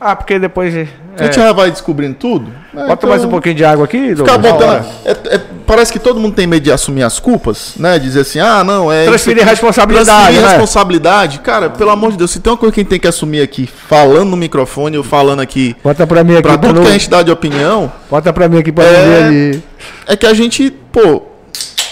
Ah, 0.00 0.14
porque 0.14 0.38
depois. 0.38 0.74
é, 0.74 0.86
A 1.18 1.24
gente 1.24 1.34
já 1.36 1.52
vai 1.52 1.70
descobrindo 1.72 2.14
tudo. 2.14 2.46
né? 2.72 2.82
Bota 2.82 2.92
Então, 2.92 3.10
mais 3.10 3.24
um 3.24 3.28
pouquinho 3.28 3.56
de 3.56 3.64
água 3.64 3.84
aqui, 3.86 4.14
Ficar 4.14 4.36
Douglas. 4.36 4.52
botando. 4.84 4.86
é- 5.04 5.34
é- 5.34 5.40
parece 5.66 5.92
que 5.92 5.98
todo 5.98 6.20
mundo 6.20 6.34
tem 6.36 6.46
medo 6.46 6.62
de 6.62 6.70
assumir 6.70 7.02
as 7.02 7.18
culpas, 7.18 7.72
né? 7.76 7.98
Dizer 7.98 8.20
assim, 8.20 8.38
ah, 8.38 8.62
não, 8.62 8.92
é. 8.92 9.06
Transferir 9.06 9.38
isso 9.42 9.50
responsabilidade, 9.50 10.10
Transferir 10.12 10.40
né? 10.42 10.48
responsabilidade. 10.50 11.38
Cara, 11.40 11.70
pelo 11.70 11.90
amor 11.90 12.12
de 12.12 12.18
Deus, 12.18 12.30
se 12.30 12.38
tem 12.38 12.52
uma 12.52 12.56
coisa 12.56 12.72
que 12.72 12.78
a 12.80 12.82
gente 12.82 12.90
tem 12.90 13.00
que 13.00 13.08
assumir 13.08 13.40
aqui, 13.42 13.66
falando 13.66 14.30
no 14.30 14.36
microfone 14.36 14.96
ou 14.96 15.02
falando 15.02 15.40
aqui, 15.40 15.74
Bota 15.82 16.06
pra 16.06 16.22
mim 16.22 16.34
aqui 16.34 16.42
pra 16.42 16.56
pra 16.56 16.68
tudo 16.68 16.82
que 16.82 16.88
a 16.88 16.92
gente 16.92 17.10
dá 17.10 17.22
de 17.24 17.32
opinião, 17.32 17.90
Bota 18.08 18.32
pra 18.32 18.48
mim 18.48 18.58
aqui 18.58 18.70
pra 18.70 18.84
É. 18.84 19.24
ali. 19.24 19.62
é 20.06 20.16
que 20.16 20.26
a 20.26 20.32
gente, 20.34 20.70
pô, 20.92 21.22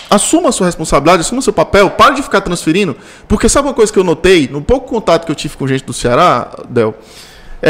assuma 0.08 0.50
a 0.50 0.52
sua 0.52 0.66
responsabilidade, 0.66 1.22
assuma 1.22 1.40
o 1.40 1.42
seu 1.42 1.52
papel, 1.52 1.90
pare 1.90 2.14
de 2.14 2.22
ficar 2.22 2.40
transferindo. 2.40 2.96
Porque 3.26 3.48
sabe 3.48 3.66
uma 3.66 3.74
coisa 3.74 3.92
que 3.92 3.98
eu 3.98 4.04
notei, 4.04 4.48
no 4.50 4.62
pouco 4.62 4.88
contato 4.88 5.24
que 5.26 5.32
eu 5.32 5.36
tive 5.36 5.56
com 5.56 5.66
gente 5.66 5.84
do 5.84 5.92
Ceará, 5.92 6.48
Del, 6.68 6.94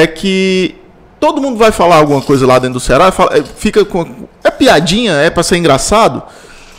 é 0.03 0.07
que 0.07 0.75
todo 1.19 1.41
mundo 1.41 1.57
vai 1.57 1.73
falar 1.73 1.97
alguma 1.97 2.21
coisa 2.21 2.47
lá 2.47 2.59
dentro 2.59 2.75
do 2.75 2.81
Ceará, 2.81 3.11
fala- 3.11 3.37
é, 3.39 3.43
fica 3.43 3.85
com. 3.85 4.27
É 4.45 4.51
piadinha, 4.51 5.13
é 5.15 5.31
pra 5.31 5.43
ser 5.43 5.57
engraçado. 5.57 6.23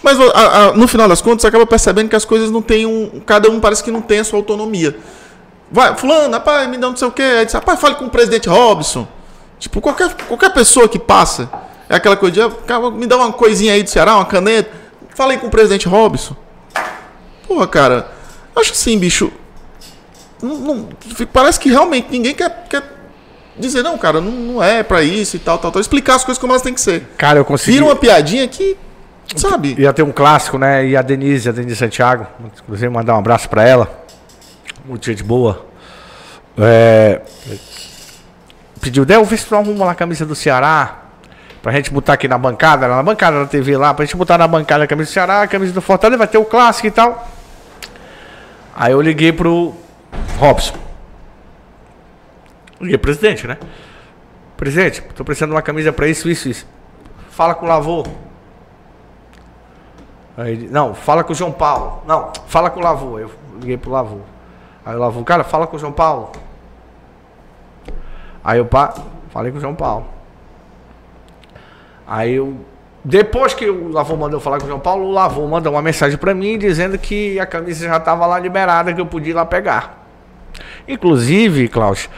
Mas 0.04 0.20
a- 0.20 0.68
a- 0.70 0.74
no 0.74 0.88
final 0.88 1.08
das 1.10 1.20
contas, 1.22 1.44
acaba 1.44 1.66
percebendo 1.66 2.10
que 2.10 2.16
as 2.16 2.24
coisas 2.24 2.52
não 2.52 2.62
têm 2.62 2.86
um. 2.86 3.20
Cada 3.26 3.50
um 3.50 3.60
parece 3.60 3.84
que 3.84 3.90
não 3.92 4.02
tem 4.02 4.20
a 4.20 4.24
sua 4.24 4.38
autonomia. 4.38 4.96
Vai, 5.72 5.98
fulano, 5.98 6.32
rapaz, 6.32 6.70
me 6.70 6.78
dá 6.78 6.88
não 6.88 6.96
sei 6.96 7.08
o 7.08 7.12
quê. 7.12 7.24
Aí 7.24 7.46
diz, 7.46 7.54
rapaz, 7.54 7.80
fale 7.80 7.96
com 7.96 8.06
o 8.06 8.10
presidente 8.10 8.48
Robson. 8.48 9.08
Tipo, 9.60 9.82
qualquer, 9.82 10.14
qualquer 10.28 10.54
pessoa 10.54 10.88
que 10.88 11.00
passa. 11.00 11.50
É 11.90 11.96
aquela 11.96 12.16
coisa 12.16 12.34
de, 12.36 12.42
ah, 12.42 12.92
me 12.92 13.08
dá 13.08 13.18
uma 13.18 13.34
coisinha 13.34 13.74
aí 13.74 13.82
do 13.82 13.90
Ceará, 13.90 14.16
uma 14.16 14.26
caneta. 14.26 14.70
Falei 15.16 15.38
com 15.40 15.48
o 15.48 15.50
presidente 15.50 15.88
Robson. 15.88 16.36
Porra, 17.48 17.68
cara, 17.68 18.12
acho 18.56 18.72
assim, 18.74 18.98
bicho. 19.00 19.32
não- 20.42 20.58
não- 20.58 20.90
parece 21.34 21.60
que 21.60 21.68
realmente 21.70 22.08
ninguém 22.12 22.36
quer, 22.36 22.68
quer 22.70 22.84
dizer, 23.60 23.84
não, 23.84 23.98
cara, 23.98 24.22
não, 24.22 24.32
não 24.32 24.64
é 24.64 24.84
pra 24.84 25.02
isso 25.02 25.36
e 25.36 25.40
tal, 25.40 25.58
tal, 25.58 25.72
tal. 25.72 25.82
Explicar 25.82 26.16
as 26.16 26.24
coisas 26.24 26.40
como 26.40 26.54
elas 26.54 26.62
têm 26.62 26.74
que 26.74 26.82
ser. 26.82 27.04
Cara, 27.18 27.40
eu 27.40 27.46
consegui. 27.46 27.74
Vira 27.74 27.86
uma 27.86 27.96
piadinha 27.96 28.48
que, 28.48 28.78
sabe? 29.36 29.76
Ia 29.78 29.92
ter 29.94 30.04
um 30.04 30.12
clássico, 30.12 30.58
né? 30.58 30.86
E 30.88 30.96
a 30.96 31.02
Denise, 31.02 31.50
a 31.50 31.52
Denise 31.52 31.76
Santiago, 31.76 32.28
inclusive 32.64 32.90
mandar 32.90 33.16
um 33.16 33.20
abraço 33.20 33.50
pra 33.50 33.68
ela. 33.68 34.06
Muito 34.86 35.06
gente 35.06 35.24
boa. 35.24 35.66
É, 36.58 37.22
pediu, 38.80 39.06
Del, 39.06 39.24
vê 39.26 39.38
se 39.38 39.46
tu 39.46 39.56
arruma 39.56 39.86
lá 39.86 39.92
a 39.92 39.96
camisa 39.96 40.26
do 40.26 40.36
Ceará. 40.36 41.04
Pra 41.62 41.72
gente 41.74 41.92
botar 41.92 42.14
aqui 42.14 42.28
na 42.28 42.38
bancada, 42.38 42.88
na 42.88 43.04
bancada 43.04 43.40
da 43.40 43.46
TV 43.46 43.76
lá, 43.76 43.94
pra 43.94 44.06
gente 44.06 44.16
botar 44.16 44.38
na 44.38 44.48
bancada 44.48 44.86
a 44.86 44.88
camisa 44.88 45.10
do 45.10 45.14
Ceará, 45.14 45.42
a 45.42 45.48
camisa 45.48 45.74
do 45.74 45.82
Fortaleza, 45.82 46.18
vai 46.18 46.28
ter 46.28 46.38
o 46.38 46.46
clássico 46.46 46.88
e 46.88 46.92
tal. 46.92 47.28
Aí 48.76 48.94
eu 48.94 49.02
liguei 49.02 49.34
pro 49.34 49.76
Robson. 50.38 50.87
Liguei 52.80 52.98
pro 52.98 53.12
presidente, 53.12 53.48
né? 53.48 53.58
Presidente, 54.56 55.02
tô 55.16 55.24
precisando 55.24 55.50
de 55.50 55.56
uma 55.56 55.62
camisa 55.62 55.92
pra 55.94 56.08
isso, 56.08 56.30
isso, 56.30 56.50
isso. 56.50 56.68
Fala 57.30 57.54
com 57.54 57.66
o 57.66 57.70
Lavô. 57.70 58.06
Aí 60.38 60.68
não, 60.72 60.94
fala 60.94 61.24
com 61.24 61.34
o 61.34 61.36
João 61.36 61.52
Paulo. 61.52 62.04
Não, 62.08 62.32
fala 62.48 62.70
com 62.70 62.80
o 62.80 62.84
Lavô. 62.84 63.20
Eu 63.20 63.32
liguei 63.60 63.78
pro 63.78 63.92
Lavô. 63.92 64.20
Aí 64.86 64.96
o 64.96 65.00
Lavô, 65.00 65.24
cara, 65.24 65.44
fala 65.44 65.68
com 65.68 65.76
o 65.76 65.80
João 65.80 65.92
Paulo. 65.92 66.32
Aí 68.44 68.60
eu 68.60 68.66
pá, 68.66 68.94
falei 69.30 69.52
com 69.52 69.58
o 69.58 69.62
João 69.62 69.76
Paulo. 69.76 70.08
Aí 72.08 72.36
eu. 72.36 72.56
Depois 73.04 73.54
que 73.54 73.70
o 73.70 73.90
Lavô 73.90 74.16
mandou 74.16 74.40
falar 74.40 74.58
com 74.58 74.66
o 74.66 74.68
João 74.68 74.80
Paulo, 74.80 75.06
o 75.06 75.12
Lavô 75.12 75.46
mandou 75.48 75.74
uma 75.74 75.82
mensagem 75.82 76.18
pra 76.18 76.34
mim 76.34 76.58
dizendo 76.58 76.98
que 76.98 77.40
a 77.40 77.46
camisa 77.46 77.88
já 77.88 78.00
tava 78.00 78.26
lá 78.26 78.40
liberada, 78.40 78.94
que 78.94 79.00
eu 79.00 79.06
podia 79.06 79.32
ir 79.32 79.34
lá 79.34 79.46
pegar. 79.46 80.06
Inclusive, 80.88 81.68
Klaus, 81.68 82.10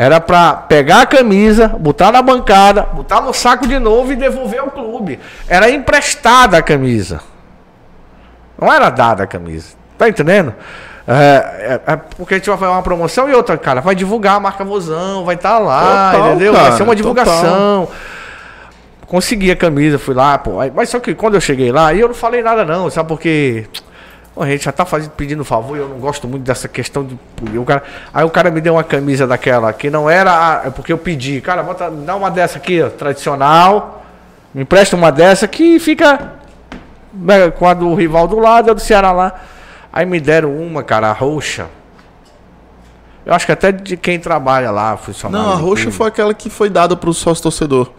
era 0.00 0.20
pra 0.20 0.52
pegar 0.54 1.02
a 1.02 1.06
camisa, 1.06 1.66
botar 1.66 2.12
na 2.12 2.22
bancada, 2.22 2.82
botar 2.82 3.20
no 3.20 3.34
saco 3.34 3.66
de 3.66 3.80
novo 3.80 4.12
e 4.12 4.16
devolver 4.16 4.60
ao 4.60 4.70
clube. 4.70 5.18
Era 5.48 5.68
emprestada 5.68 6.56
a 6.56 6.62
camisa. 6.62 7.20
Não 8.56 8.72
era 8.72 8.90
dada 8.90 9.24
a 9.24 9.26
camisa. 9.26 9.74
Tá 9.98 10.08
entendendo? 10.08 10.54
É, 11.04 11.80
é, 11.84 11.92
é 11.94 11.96
porque 11.96 12.34
a 12.34 12.36
gente 12.36 12.48
vai 12.48 12.56
fazer 12.56 12.70
uma 12.70 12.82
promoção 12.82 13.28
e 13.28 13.34
outra, 13.34 13.58
cara, 13.58 13.80
vai 13.80 13.96
divulgar 13.96 14.36
a 14.36 14.40
marca 14.40 14.62
Vozão, 14.62 15.24
vai 15.24 15.34
estar 15.34 15.58
lá, 15.58 16.12
Total, 16.12 16.28
entendeu? 16.28 16.52
cara, 16.52 16.68
vai 16.68 16.76
ser 16.76 16.82
uma 16.84 16.94
divulgação. 16.94 17.88
Consegui 19.04 19.50
a 19.50 19.56
camisa, 19.56 19.98
fui 19.98 20.14
lá, 20.14 20.38
pô. 20.38 20.58
Mas 20.76 20.90
só 20.90 21.00
que 21.00 21.12
quando 21.12 21.34
eu 21.34 21.40
cheguei 21.40 21.72
lá, 21.72 21.92
eu 21.92 22.06
não 22.06 22.14
falei 22.14 22.40
nada 22.40 22.64
não, 22.64 22.88
sabe? 22.88 23.08
Porque 23.08 23.66
a 24.42 24.46
gente 24.46 24.64
já 24.64 24.72
tá 24.72 24.84
fazendo, 24.84 25.10
pedindo 25.10 25.44
favor 25.44 25.76
e 25.76 25.80
eu 25.80 25.88
não 25.88 25.98
gosto 25.98 26.26
muito 26.28 26.42
dessa 26.44 26.68
questão 26.68 27.04
de. 27.04 27.18
O 27.58 27.64
cara, 27.64 27.82
aí 28.12 28.24
o 28.24 28.30
cara 28.30 28.50
me 28.50 28.60
deu 28.60 28.74
uma 28.74 28.84
camisa 28.84 29.26
daquela 29.26 29.72
que 29.72 29.90
não 29.90 30.08
era. 30.08 30.30
a- 30.32 30.66
é 30.66 30.70
porque 30.70 30.92
eu 30.92 30.98
pedi, 30.98 31.40
cara, 31.40 31.62
bota, 31.62 31.90
dá 31.90 32.14
uma 32.16 32.30
dessa 32.30 32.58
aqui, 32.58 32.82
ó, 32.82 32.88
tradicional. 32.88 34.04
Me 34.54 34.62
empresta 34.62 34.96
uma 34.96 35.10
dessa 35.12 35.46
que 35.46 35.78
fica 35.78 36.32
né, 37.12 37.50
com 37.50 37.68
a 37.68 37.74
do 37.74 37.94
rival 37.94 38.26
do 38.26 38.38
lado, 38.38 38.70
a 38.70 38.74
do 38.74 38.80
Ceará 38.80 39.12
lá. 39.12 39.32
Aí 39.92 40.04
me 40.06 40.20
deram 40.20 40.54
uma, 40.54 40.82
cara, 40.82 41.08
a 41.08 41.12
roxa. 41.12 41.66
Eu 43.26 43.34
acho 43.34 43.44
que 43.44 43.52
até 43.52 43.70
de 43.70 43.96
quem 43.96 44.18
trabalha 44.18 44.70
lá, 44.70 44.96
funcionário. 44.96 45.46
Não, 45.46 45.52
a 45.52 45.56
roxa 45.56 45.82
clube. 45.82 45.96
foi 45.96 46.06
aquela 46.08 46.32
que 46.32 46.48
foi 46.48 46.70
dada 46.70 46.96
pro 46.96 47.12
sócio 47.12 47.42
torcedor. 47.42 47.90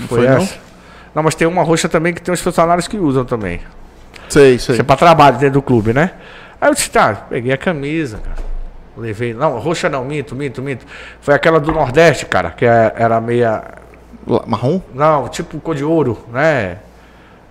Não 0.00 0.08
Foi, 0.08 0.18
foi, 0.20 0.28
não? 0.28 0.36
essa? 0.38 0.54
Não? 1.14 1.22
mas 1.22 1.34
tem 1.34 1.46
uma 1.46 1.62
roxa 1.62 1.88
também 1.88 2.12
que 2.14 2.20
tem 2.22 2.32
os 2.32 2.40
funcionários 2.40 2.88
que 2.88 2.96
usam 2.96 3.24
também. 3.24 3.60
Sei, 4.28 4.58
sei. 4.58 4.74
Isso 4.74 4.80
é 4.82 4.84
pra 4.84 4.96
trabalho 4.96 5.36
dentro 5.38 5.54
do 5.54 5.62
clube, 5.62 5.92
né? 5.92 6.12
Aí 6.60 6.68
eu 6.70 6.74
disse, 6.74 6.90
tá, 6.90 7.14
peguei 7.28 7.52
a 7.52 7.56
camisa, 7.56 8.18
cara. 8.18 8.46
Levei. 8.96 9.34
Não, 9.34 9.58
roxa 9.58 9.88
não, 9.88 10.04
minto, 10.04 10.34
minto, 10.34 10.62
minto. 10.62 10.86
Foi 11.20 11.34
aquela 11.34 11.60
do 11.60 11.70
Nordeste, 11.70 12.24
cara, 12.26 12.50
que 12.50 12.64
é- 12.64 12.92
era 12.96 13.20
meia. 13.20 13.62
Marrom? 14.46 14.80
Não, 14.94 15.28
tipo 15.28 15.60
cor 15.60 15.74
de 15.74 15.84
ouro, 15.84 16.18
né? 16.32 16.78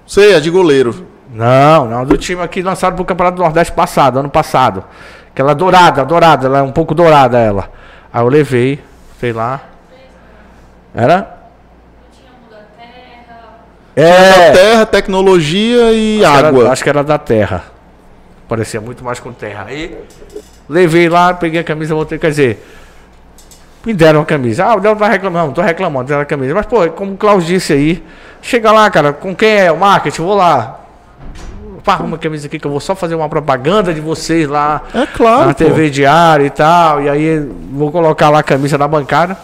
Sei, 0.08 0.36
a 0.36 0.40
de 0.40 0.50
goleiro. 0.50 1.06
Não, 1.32 1.86
não, 1.88 2.04
do 2.06 2.18
time 2.18 2.42
aqui 2.42 2.62
lançado 2.62 2.96
pro 2.96 3.06
Campeonato 3.06 3.38
do 3.38 3.44
Nordeste 3.44 3.74
passado, 3.74 4.20
ano 4.20 4.30
passado. 4.30 4.84
Aquela 5.32 5.54
dourada, 5.54 6.04
dourada, 6.04 6.48
ela 6.48 6.60
é 6.60 6.62
um 6.62 6.72
pouco 6.72 6.94
dourada 6.96 7.38
ela. 7.38 7.70
Aí 8.12 8.22
eu 8.22 8.28
levei, 8.28 8.82
sei 9.20 9.32
lá. 9.34 9.62
Era? 10.94 11.35
É, 13.96 14.52
Terra, 14.52 14.86
tecnologia 14.86 15.92
e 15.94 16.24
acho 16.24 16.32
que 16.34 16.38
era- 16.40 16.48
água. 16.50 16.70
acho 16.72 16.84
que 16.84 16.90
era 16.90 17.04
da 17.04 17.18
terra. 17.18 17.64
Parecia 18.48 18.82
muito 18.82 19.04
mais 19.04 19.20
com 19.20 19.32
terra. 19.32 19.66
Aí 19.70 19.96
levei 20.70 21.08
lá, 21.10 21.34
peguei 21.34 21.62
a 21.62 21.64
camisa, 21.64 21.96
voltei, 21.96 22.18
quer 22.20 22.30
dizer, 22.30 22.64
me 23.86 23.94
deram 23.94 24.22
a 24.22 24.26
camisa. 24.26 24.66
Ah, 24.66 24.76
o 24.76 24.80
Del 24.80 24.96
tá 24.96 25.08
reclamando, 25.08 25.54
tô 25.54 25.62
reclamando, 25.62 26.08
deram 26.08 26.22
a 26.22 26.26
camisa. 26.26 26.54
Mas, 26.54 26.66
pô, 26.66 26.88
como 26.90 27.14
o 27.14 27.18
Klaus 27.18 27.46
disse 27.46 27.72
aí, 27.74 28.04
chega 28.42 28.72
lá, 28.72 28.90
cara, 28.90 29.14
com 29.14 29.34
quem 29.34 29.50
é 29.58 29.72
o 29.72 29.78
marketing? 29.78 30.22
Vou 30.24 30.36
lá. 30.36 30.82
Pá, 31.84 31.94
arruma 31.94 32.10
uma 32.10 32.18
camisa 32.18 32.48
aqui 32.48 32.58
que 32.58 32.66
eu 32.66 32.72
vou 32.72 32.80
só 32.80 32.96
fazer 32.96 33.14
uma 33.14 33.30
propaganda 33.30 33.94
de 33.94 34.02
vocês 34.02 34.48
lá 34.50 34.82
É 34.92 35.06
claro, 35.06 35.42
na 35.50 35.54
pô. 35.54 35.64
TV 35.64 35.90
diária 35.92 36.44
e 36.46 36.50
tal. 36.50 37.00
E 37.02 37.08
aí 37.08 37.40
vou 37.72 37.92
colocar 37.92 38.30
lá 38.30 38.40
a 38.40 38.44
camisa 38.44 38.76
na 38.78 38.88
bancada. 38.88 39.38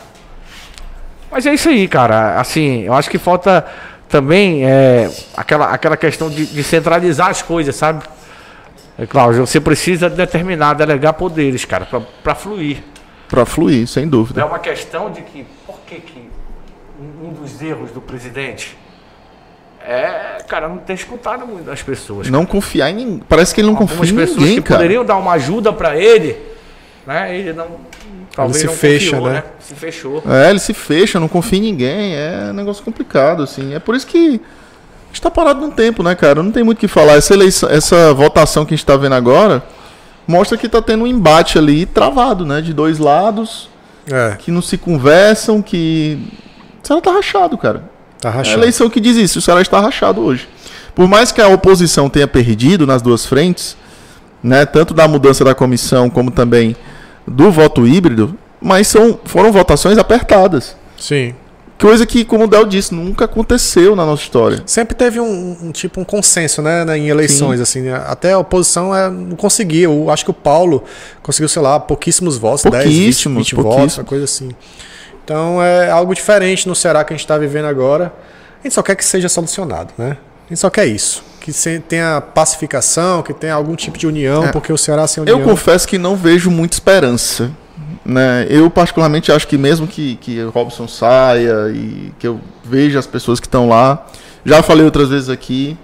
Mas 1.32 1.46
é 1.46 1.54
isso 1.54 1.70
aí, 1.70 1.88
cara. 1.88 2.40
Assim, 2.40 2.82
eu 2.82 2.94
acho 2.94 3.10
que 3.12 3.20
falta 3.20 3.64
também 4.12 4.66
é, 4.66 5.10
aquela, 5.36 5.68
aquela 5.72 5.98
questão 5.98 6.30
de, 6.30 6.46
de 6.46 6.64
centralizar 6.64 7.30
as 7.30 7.42
coisas, 7.42 7.76
sabe? 7.76 8.04
É, 9.00 9.06
Cláudio, 9.08 9.48
você 9.48 9.60
precisa 9.60 10.10
determinar, 10.10 10.74
delegar 10.74 11.14
poderes, 11.14 11.66
cara, 11.66 11.88
pra 12.24 12.36
fluir. 12.36 12.84
Pra 13.30 13.46
fluir, 13.46 13.88
sem 13.88 14.04
É 14.04 14.08
dúvida. 14.08 14.46
uma 14.46 14.60
questão 14.60 15.10
de 15.10 15.22
que, 15.22 15.46
por 15.66 15.80
que 15.88 15.96
que 15.96 16.30
um 17.24 17.30
dos 17.30 17.62
erros 17.62 17.90
do 17.92 18.02
presidente 18.02 18.78
é, 19.84 20.38
cara, 20.48 20.68
não 20.70 20.78
ter 20.78 20.94
escutado 20.94 21.48
muito 21.48 21.72
as 21.72 21.82
pessoas. 21.82 22.30
Não 22.30 22.46
confiar 22.46 22.92
em 22.92 22.96
ninguém. 22.96 23.24
Parece 23.28 23.56
que 23.56 23.62
ele 23.62 23.68
não 23.70 23.74
Algumas 23.76 23.98
confia 23.98 24.14
em 24.14 24.16
pessoas 24.16 24.38
ninguém, 24.40 24.56
que 24.58 24.62
cara. 24.68 24.80
poderiam 24.82 25.04
dar 25.04 25.18
uma 25.18 25.32
ajuda 25.32 25.74
pra 25.74 25.98
ele, 25.98 26.38
né? 27.08 27.36
Ele 27.36 27.52
não. 27.54 27.68
Talvez 28.36 28.62
se 28.62 28.66
não 28.68 28.74
fecha, 28.74 29.12
confiou, 29.18 29.34
né? 29.34 29.44
Se 29.60 29.76
fechou. 29.76 30.24
É, 30.28 30.50
ele 30.50 30.60
se 30.60 30.74
fecha, 30.74 31.20
não 31.20 31.28
confia 31.28 31.60
em 31.60 31.64
ninguém. 31.64 32.16
É 32.16 32.48
um 32.50 32.54
negócio 32.54 32.84
complicado, 32.84 33.44
assim. 33.44 33.74
É 33.74 33.80
por 33.80 33.96
isso 33.96 34.08
que 34.08 34.40
a 34.40 35.08
gente 35.08 35.22
tá 35.22 35.30
parado 35.30 35.60
num 35.60 35.72
tempo, 35.72 36.02
né, 36.02 36.16
cara? 36.16 36.42
Não 36.42 36.52
tem 36.52 36.64
muito 36.64 36.78
o 36.78 36.80
que 36.82 36.88
falar. 36.88 37.14
Essa 37.14 37.34
eleição, 37.34 37.70
essa 37.70 38.14
votação 38.14 38.66
que 38.66 38.74
a 38.74 38.78
gente 38.78 38.86
tá 38.86 38.96
vendo 38.96 39.16
agora 39.16 39.62
mostra 40.26 40.58
que 40.58 40.70
tá 40.70 40.82
tendo 40.82 41.04
um 41.04 41.08
embate 41.08 41.58
ali 41.58 41.86
travado, 41.86 42.46
né? 42.46 42.62
De 42.62 42.74
dois 42.74 43.00
lados, 43.00 43.70
É, 44.10 44.36
que 44.40 44.50
não 44.50 44.62
se 44.62 44.78
conversam, 44.78 45.62
que. 45.62 46.18
O 46.84 46.88
Ceará 46.88 47.02
tá 47.02 47.12
rachado, 47.12 47.58
cara. 47.58 47.84
tá 48.20 48.30
É 48.30 48.32
a 48.32 48.36
rachado. 48.36 48.60
eleição 48.62 48.90
que 48.90 49.00
diz 49.02 49.18
isso. 49.18 49.40
O 49.40 49.42
Ceará 49.42 49.62
está 49.62 49.80
rachado 49.82 50.22
hoje. 50.22 50.48
Por 50.96 51.08
mais 51.08 51.32
que 51.32 51.42
a 51.42 51.48
oposição 51.50 52.10
tenha 52.10 52.28
perdido 52.28 52.88
nas 52.88 53.02
duas 53.02 53.26
frentes, 53.26 53.76
né, 54.44 54.66
tanto 54.66 54.94
da 54.94 55.08
mudança 55.08 55.44
da 55.44 55.54
comissão 55.54 56.10
como 56.10 56.32
também 56.32 56.76
do 57.28 57.52
voto 57.52 57.88
híbrido, 57.88 58.38
mas 58.62 58.88
são, 58.88 59.20
foram 59.26 59.52
votações 59.52 59.98
apertadas. 59.98 60.76
Sim. 60.98 61.34
Coisa 61.80 62.06
que, 62.06 62.24
como 62.24 62.44
o 62.44 62.48
Del 62.48 62.66
disse, 62.68 62.94
nunca 62.94 63.26
aconteceu 63.26 63.96
na 63.96 64.06
nossa 64.06 64.22
história. 64.22 64.62
Sempre 64.68 64.94
teve 64.94 65.20
um, 65.20 65.58
um 65.64 65.72
tipo 65.72 66.00
um 66.00 66.04
consenso, 66.04 66.62
né, 66.62 66.86
em 66.96 67.10
eleições 67.10 67.60
assim. 67.60 67.82
né? 67.82 68.00
Até 68.06 68.34
a 68.34 68.38
oposição 68.38 68.96
é, 68.96 69.10
não 69.10 69.36
conseguia. 69.36 69.86
Eu 69.86 70.12
acho 70.12 70.24
que 70.24 70.30
o 70.30 70.34
Paulo 70.34 70.84
conseguiu, 71.24 71.50
sei 71.50 71.60
lá, 71.60 71.80
pouquíssimos 71.80 72.38
votos, 72.38 72.62
10, 72.70 72.84
20, 72.86 72.94
Pouquíssimos, 72.94 73.38
20 73.48 73.56
votos, 73.56 73.72
pouquíssimos. 73.72 73.98
uma 73.98 74.04
coisa 74.06 74.26
assim. 74.26 74.52
Então 75.24 75.62
é 75.64 75.90
algo 75.90 76.14
diferente 76.14 76.68
no 76.68 76.76
Ceará 76.76 77.04
que 77.04 77.14
a 77.14 77.16
gente 77.16 77.24
está 77.26 77.36
vivendo 77.38 77.66
agora. 77.66 78.14
A 78.60 78.64
gente 78.68 78.76
só 78.76 78.84
quer 78.84 78.96
que 78.96 79.04
seja 79.04 79.28
solucionado, 79.28 79.92
né? 79.98 80.18
A 80.46 80.50
gente 80.50 80.60
só 80.60 80.70
quer 80.70 80.86
isso, 80.86 81.24
que 81.42 81.52
tenha 81.90 82.22
pacificação, 82.22 83.22
que 83.24 83.34
tenha 83.34 83.56
algum 83.56 83.76
tipo 83.76 83.98
de 83.98 84.06
união, 84.08 84.46
É. 84.46 84.52
porque 84.52 84.72
o 84.72 84.78
Ceará 84.78 85.06
sem 85.08 85.24
união. 85.24 85.40
Eu 85.40 85.44
confesso 85.46 85.88
que 85.88 85.98
não 85.98 86.16
vejo 86.16 86.50
muita 86.52 86.76
esperança. 86.76 87.52
Né? 88.06 88.46
Eu, 88.50 88.70
particularmente, 88.70 89.32
acho 89.32 89.48
que 89.48 89.58
mesmo 89.58 89.88
que, 89.88 90.16
que 90.18 90.42
o 90.44 90.50
Robson 90.52 90.88
saia 90.88 91.70
e 91.74 92.14
que 92.20 92.28
eu 92.28 92.40
veja 92.64 93.00
as 93.00 93.08
pessoas 93.08 93.40
que 93.40 93.48
estão 93.48 93.68
lá, 93.68 94.06
já 94.46 94.62
falei 94.64 94.86
outras 94.86 95.10
vezes 95.10 95.30
aqui, 95.30 95.78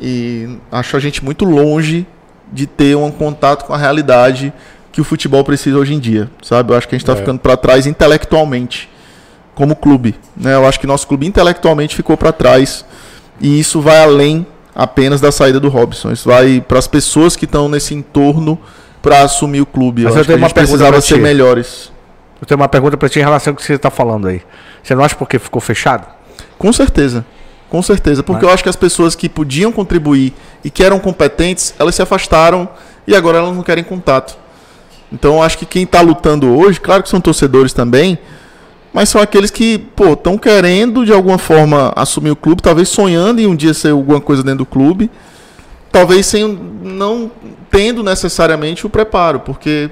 e 0.00 0.58
acho 0.70 0.96
a 0.96 1.00
gente 1.00 1.24
muito 1.24 1.44
longe 1.44 2.06
de 2.52 2.66
ter 2.66 2.96
um 2.96 3.10
contato 3.10 3.64
com 3.64 3.72
a 3.72 3.78
realidade 3.78 4.52
que 4.90 5.00
o 5.00 5.04
futebol 5.04 5.42
precisa 5.42 5.78
hoje 5.78 5.94
em 5.94 5.98
dia, 5.98 6.28
sabe? 6.42 6.72
Eu 6.72 6.76
acho 6.76 6.86
que 6.88 6.94
a 6.94 6.98
gente 6.98 7.04
está 7.04 7.14
É. 7.14 7.16
ficando 7.16 7.38
para 7.38 7.56
trás 7.56 7.86
intelectualmente, 7.86 8.88
como 9.54 9.74
clube. 9.74 10.14
Né? 10.36 10.54
Eu 10.54 10.66
acho 10.66 10.78
que 10.78 10.86
nosso 10.86 11.06
clube 11.06 11.26
intelectualmente 11.26 11.94
ficou 11.96 12.16
para 12.16 12.32
trás, 12.32 12.84
e 13.40 13.58
isso 13.58 13.80
vai 13.80 14.02
além 14.02 14.46
apenas 14.74 15.20
da 15.20 15.30
saída 15.30 15.60
do 15.60 15.68
Robson. 15.68 16.12
Isso 16.12 16.28
vai 16.28 16.60
para 16.60 16.78
as 16.78 16.86
pessoas 16.86 17.36
que 17.36 17.44
estão 17.44 17.68
nesse 17.68 17.94
entorno 17.94 18.58
para 19.00 19.22
assumir 19.22 19.60
o 19.60 19.66
clube. 19.66 20.02
Mas 20.04 20.12
eu 20.12 20.16
eu 20.16 20.20
acho 20.20 20.26
que 20.26 20.26
tenho 20.28 20.36
a 20.38 20.42
uma 20.42 20.48
gente 20.48 20.54
precisava 20.54 21.00
ser 21.00 21.18
melhores. 21.18 21.92
Eu 22.40 22.46
tenho 22.46 22.60
uma 22.60 22.68
pergunta 22.68 22.96
pra 22.96 23.08
ti 23.08 23.18
em 23.20 23.22
relação 23.22 23.52
ao 23.52 23.56
que 23.56 23.62
você 23.64 23.78
tá 23.78 23.90
falando 23.90 24.28
aí. 24.28 24.42
Você 24.82 24.94
não 24.94 25.04
acha 25.04 25.14
porque 25.14 25.38
ficou 25.38 25.60
fechado? 25.60 26.06
Com 26.58 26.72
certeza. 26.72 27.24
Com 27.68 27.80
certeza. 27.82 28.22
Porque 28.22 28.44
Né? 28.44 28.50
eu 28.50 28.54
acho 28.54 28.62
que 28.62 28.68
as 28.68 28.76
pessoas 28.76 29.14
que 29.14 29.28
podiam 29.28 29.72
contribuir 29.72 30.34
e 30.64 30.70
que 30.70 30.82
eram 30.82 30.98
competentes, 30.98 31.74
elas 31.78 31.94
se 31.94 32.02
afastaram 32.02 32.68
e 33.06 33.14
agora 33.14 33.38
elas 33.38 33.54
não 33.54 33.62
querem 33.62 33.82
contato. 33.84 34.36
Então 35.12 35.34
eu 35.34 35.42
acho 35.42 35.58
que 35.58 35.66
quem 35.66 35.84
está 35.84 36.00
lutando 36.00 36.54
hoje, 36.56 36.80
claro 36.80 37.02
que 37.02 37.08
são 37.08 37.20
torcedores 37.20 37.72
também, 37.72 38.18
mas 38.92 39.08
são 39.08 39.20
aqueles 39.20 39.50
que, 39.50 39.78
pô, 39.78 40.12
estão 40.12 40.36
querendo 40.36 41.04
de 41.04 41.12
alguma 41.12 41.38
forma 41.38 41.92
assumir 41.96 42.30
o 42.30 42.36
clube, 42.36 42.62
talvez 42.62 42.88
sonhando 42.88 43.40
em 43.40 43.46
um 43.46 43.56
dia 43.56 43.72
ser 43.72 43.90
alguma 43.90 44.20
coisa 44.20 44.42
dentro 44.42 44.58
do 44.58 44.66
clube, 44.66 45.10
talvez 45.90 46.26
sem 46.26 46.46
não 46.82 47.30
tendo 47.70 48.02
necessariamente 48.02 48.86
o 48.86 48.90
preparo, 48.90 49.40
porque 49.40 49.90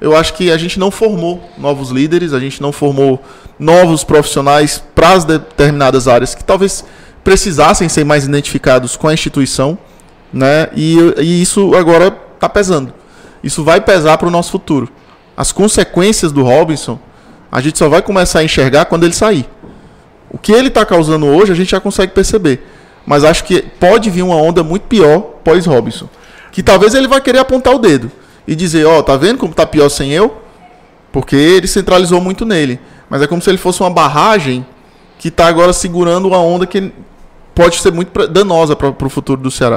eu 0.00 0.16
acho 0.16 0.34
que 0.34 0.50
a 0.50 0.58
gente 0.58 0.78
não 0.78 0.90
formou 0.90 1.48
novos 1.56 1.90
líderes, 1.90 2.32
a 2.32 2.40
gente 2.40 2.60
não 2.60 2.72
formou 2.72 3.22
novos 3.58 4.02
profissionais 4.02 4.82
para 4.94 5.12
as 5.12 5.24
determinadas 5.24 6.08
áreas 6.08 6.34
que 6.34 6.42
talvez 6.42 6.84
precisassem 7.22 7.88
ser 7.88 8.04
mais 8.04 8.24
identificados 8.24 8.96
com 8.96 9.06
a 9.06 9.14
instituição, 9.14 9.78
né? 10.32 10.68
E, 10.74 10.96
e 11.18 11.40
isso 11.40 11.74
agora 11.74 12.16
está 12.34 12.48
pesando. 12.48 12.92
Isso 13.42 13.62
vai 13.62 13.80
pesar 13.80 14.18
para 14.18 14.28
o 14.28 14.30
nosso 14.30 14.50
futuro. 14.50 14.88
As 15.36 15.52
consequências 15.52 16.32
do 16.32 16.42
Robinson, 16.42 16.98
a 17.52 17.60
gente 17.60 17.78
só 17.78 17.86
vai 17.86 18.00
começar 18.00 18.38
a 18.38 18.44
enxergar 18.44 18.86
quando 18.86 19.04
ele 19.04 19.12
sair. 19.12 19.46
O 20.30 20.38
que 20.38 20.50
ele 20.50 20.68
está 20.68 20.86
causando 20.86 21.26
hoje, 21.26 21.52
a 21.52 21.54
gente 21.54 21.70
já 21.70 21.78
consegue 21.78 22.12
perceber. 22.12 22.66
Mas 23.04 23.22
acho 23.22 23.44
que 23.44 23.60
pode 23.60 24.08
vir 24.08 24.22
uma 24.22 24.36
onda 24.36 24.62
muito 24.62 24.84
pior 24.84 25.20
pós-Robinson. 25.44 26.08
Que 26.50 26.62
talvez 26.62 26.94
ele 26.94 27.06
vai 27.06 27.20
querer 27.20 27.40
apontar 27.40 27.74
o 27.74 27.78
dedo 27.78 28.10
e 28.48 28.54
dizer, 28.54 28.86
ó, 28.86 28.98
oh, 28.98 29.02
tá 29.02 29.16
vendo 29.16 29.36
como 29.36 29.52
tá 29.52 29.66
pior 29.66 29.90
sem 29.90 30.12
eu? 30.12 30.38
Porque 31.12 31.36
ele 31.36 31.66
centralizou 31.66 32.22
muito 32.22 32.46
nele. 32.46 32.80
Mas 33.10 33.20
é 33.20 33.26
como 33.26 33.42
se 33.42 33.50
ele 33.50 33.58
fosse 33.58 33.82
uma 33.82 33.90
barragem 33.90 34.64
que 35.18 35.28
está 35.28 35.46
agora 35.46 35.74
segurando 35.74 36.28
uma 36.28 36.38
onda 36.38 36.66
que 36.66 36.90
pode 37.54 37.76
ser 37.80 37.92
muito 37.92 38.26
danosa 38.28 38.74
para 38.74 38.88
o 38.88 39.10
futuro 39.10 39.42
do 39.42 39.50
Ceará. 39.50 39.76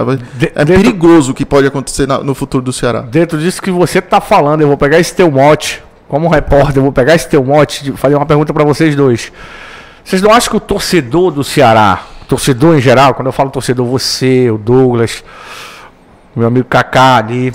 É 0.55 0.63
dentro, 0.63 0.65
perigoso 0.65 1.33
o 1.33 1.35
que 1.35 1.45
pode 1.45 1.67
acontecer 1.67 2.07
na, 2.07 2.19
no 2.19 2.33
futuro 2.33 2.63
do 2.63 2.71
Ceará. 2.71 3.01
Dentro 3.01 3.37
disso 3.37 3.61
que 3.61 3.69
você 3.69 3.99
está 3.99 4.21
falando, 4.21 4.61
eu 4.61 4.67
vou 4.69 4.77
pegar 4.77 4.97
esse 4.97 5.13
teu 5.13 5.29
mote, 5.29 5.83
como 6.07 6.27
repórter, 6.27 6.77
eu 6.77 6.83
vou 6.83 6.91
pegar 6.91 7.15
esse 7.15 7.27
teu 7.27 7.43
mote 7.43 7.89
e 7.89 7.97
fazer 7.97 8.15
uma 8.15 8.25
pergunta 8.25 8.53
para 8.53 8.63
vocês 8.63 8.95
dois. 8.95 9.31
Vocês 10.03 10.21
não 10.21 10.31
acham 10.31 10.51
que 10.51 10.57
o 10.57 10.59
torcedor 10.59 11.31
do 11.31 11.43
Ceará, 11.43 12.03
torcedor 12.27 12.77
em 12.77 12.81
geral, 12.81 13.15
quando 13.15 13.27
eu 13.27 13.31
falo 13.31 13.49
torcedor, 13.49 13.85
você, 13.87 14.49
o 14.51 14.57
Douglas, 14.57 15.23
meu 16.35 16.47
amigo 16.47 16.67
Kaká 16.67 17.17
ali, 17.17 17.53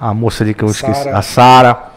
a 0.00 0.12
moça 0.12 0.42
ali 0.42 0.52
que 0.52 0.64
eu 0.64 0.68
esqueci, 0.68 1.08
a 1.08 1.22
Sara. 1.22 1.94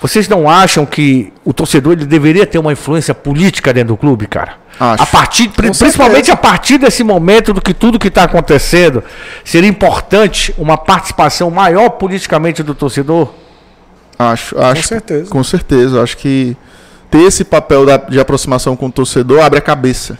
Vocês 0.00 0.28
não 0.28 0.48
acham 0.48 0.86
que 0.86 1.32
o 1.44 1.52
torcedor 1.52 1.94
ele 1.94 2.06
deveria 2.06 2.46
ter 2.46 2.58
uma 2.58 2.72
influência 2.72 3.12
política 3.14 3.72
dentro 3.72 3.94
do 3.94 3.96
clube, 3.96 4.28
cara? 4.28 4.54
Acho. 4.78 5.02
A 5.02 5.06
partir, 5.06 5.48
principalmente 5.48 6.30
a 6.30 6.36
partir 6.36 6.78
desse 6.78 7.02
momento 7.02 7.52
do 7.52 7.60
que 7.60 7.74
tudo 7.74 7.98
que 7.98 8.06
está 8.06 8.22
acontecendo, 8.22 9.02
seria 9.44 9.68
importante 9.68 10.54
uma 10.56 10.76
participação 10.76 11.50
maior 11.50 11.90
politicamente 11.90 12.62
do 12.62 12.74
torcedor? 12.74 13.32
Acho, 14.18 14.58
acho. 14.58 14.82
Com 14.82 14.88
certeza. 14.88 15.30
Com 15.30 15.44
certeza. 15.44 16.02
Acho 16.02 16.16
que 16.16 16.56
ter 17.10 17.22
esse 17.22 17.44
papel 17.44 17.86
de 18.08 18.18
aproximação 18.18 18.76
com 18.76 18.86
o 18.86 18.92
torcedor 18.92 19.40
abre 19.40 19.58
a 19.58 19.62
cabeça. 19.62 20.18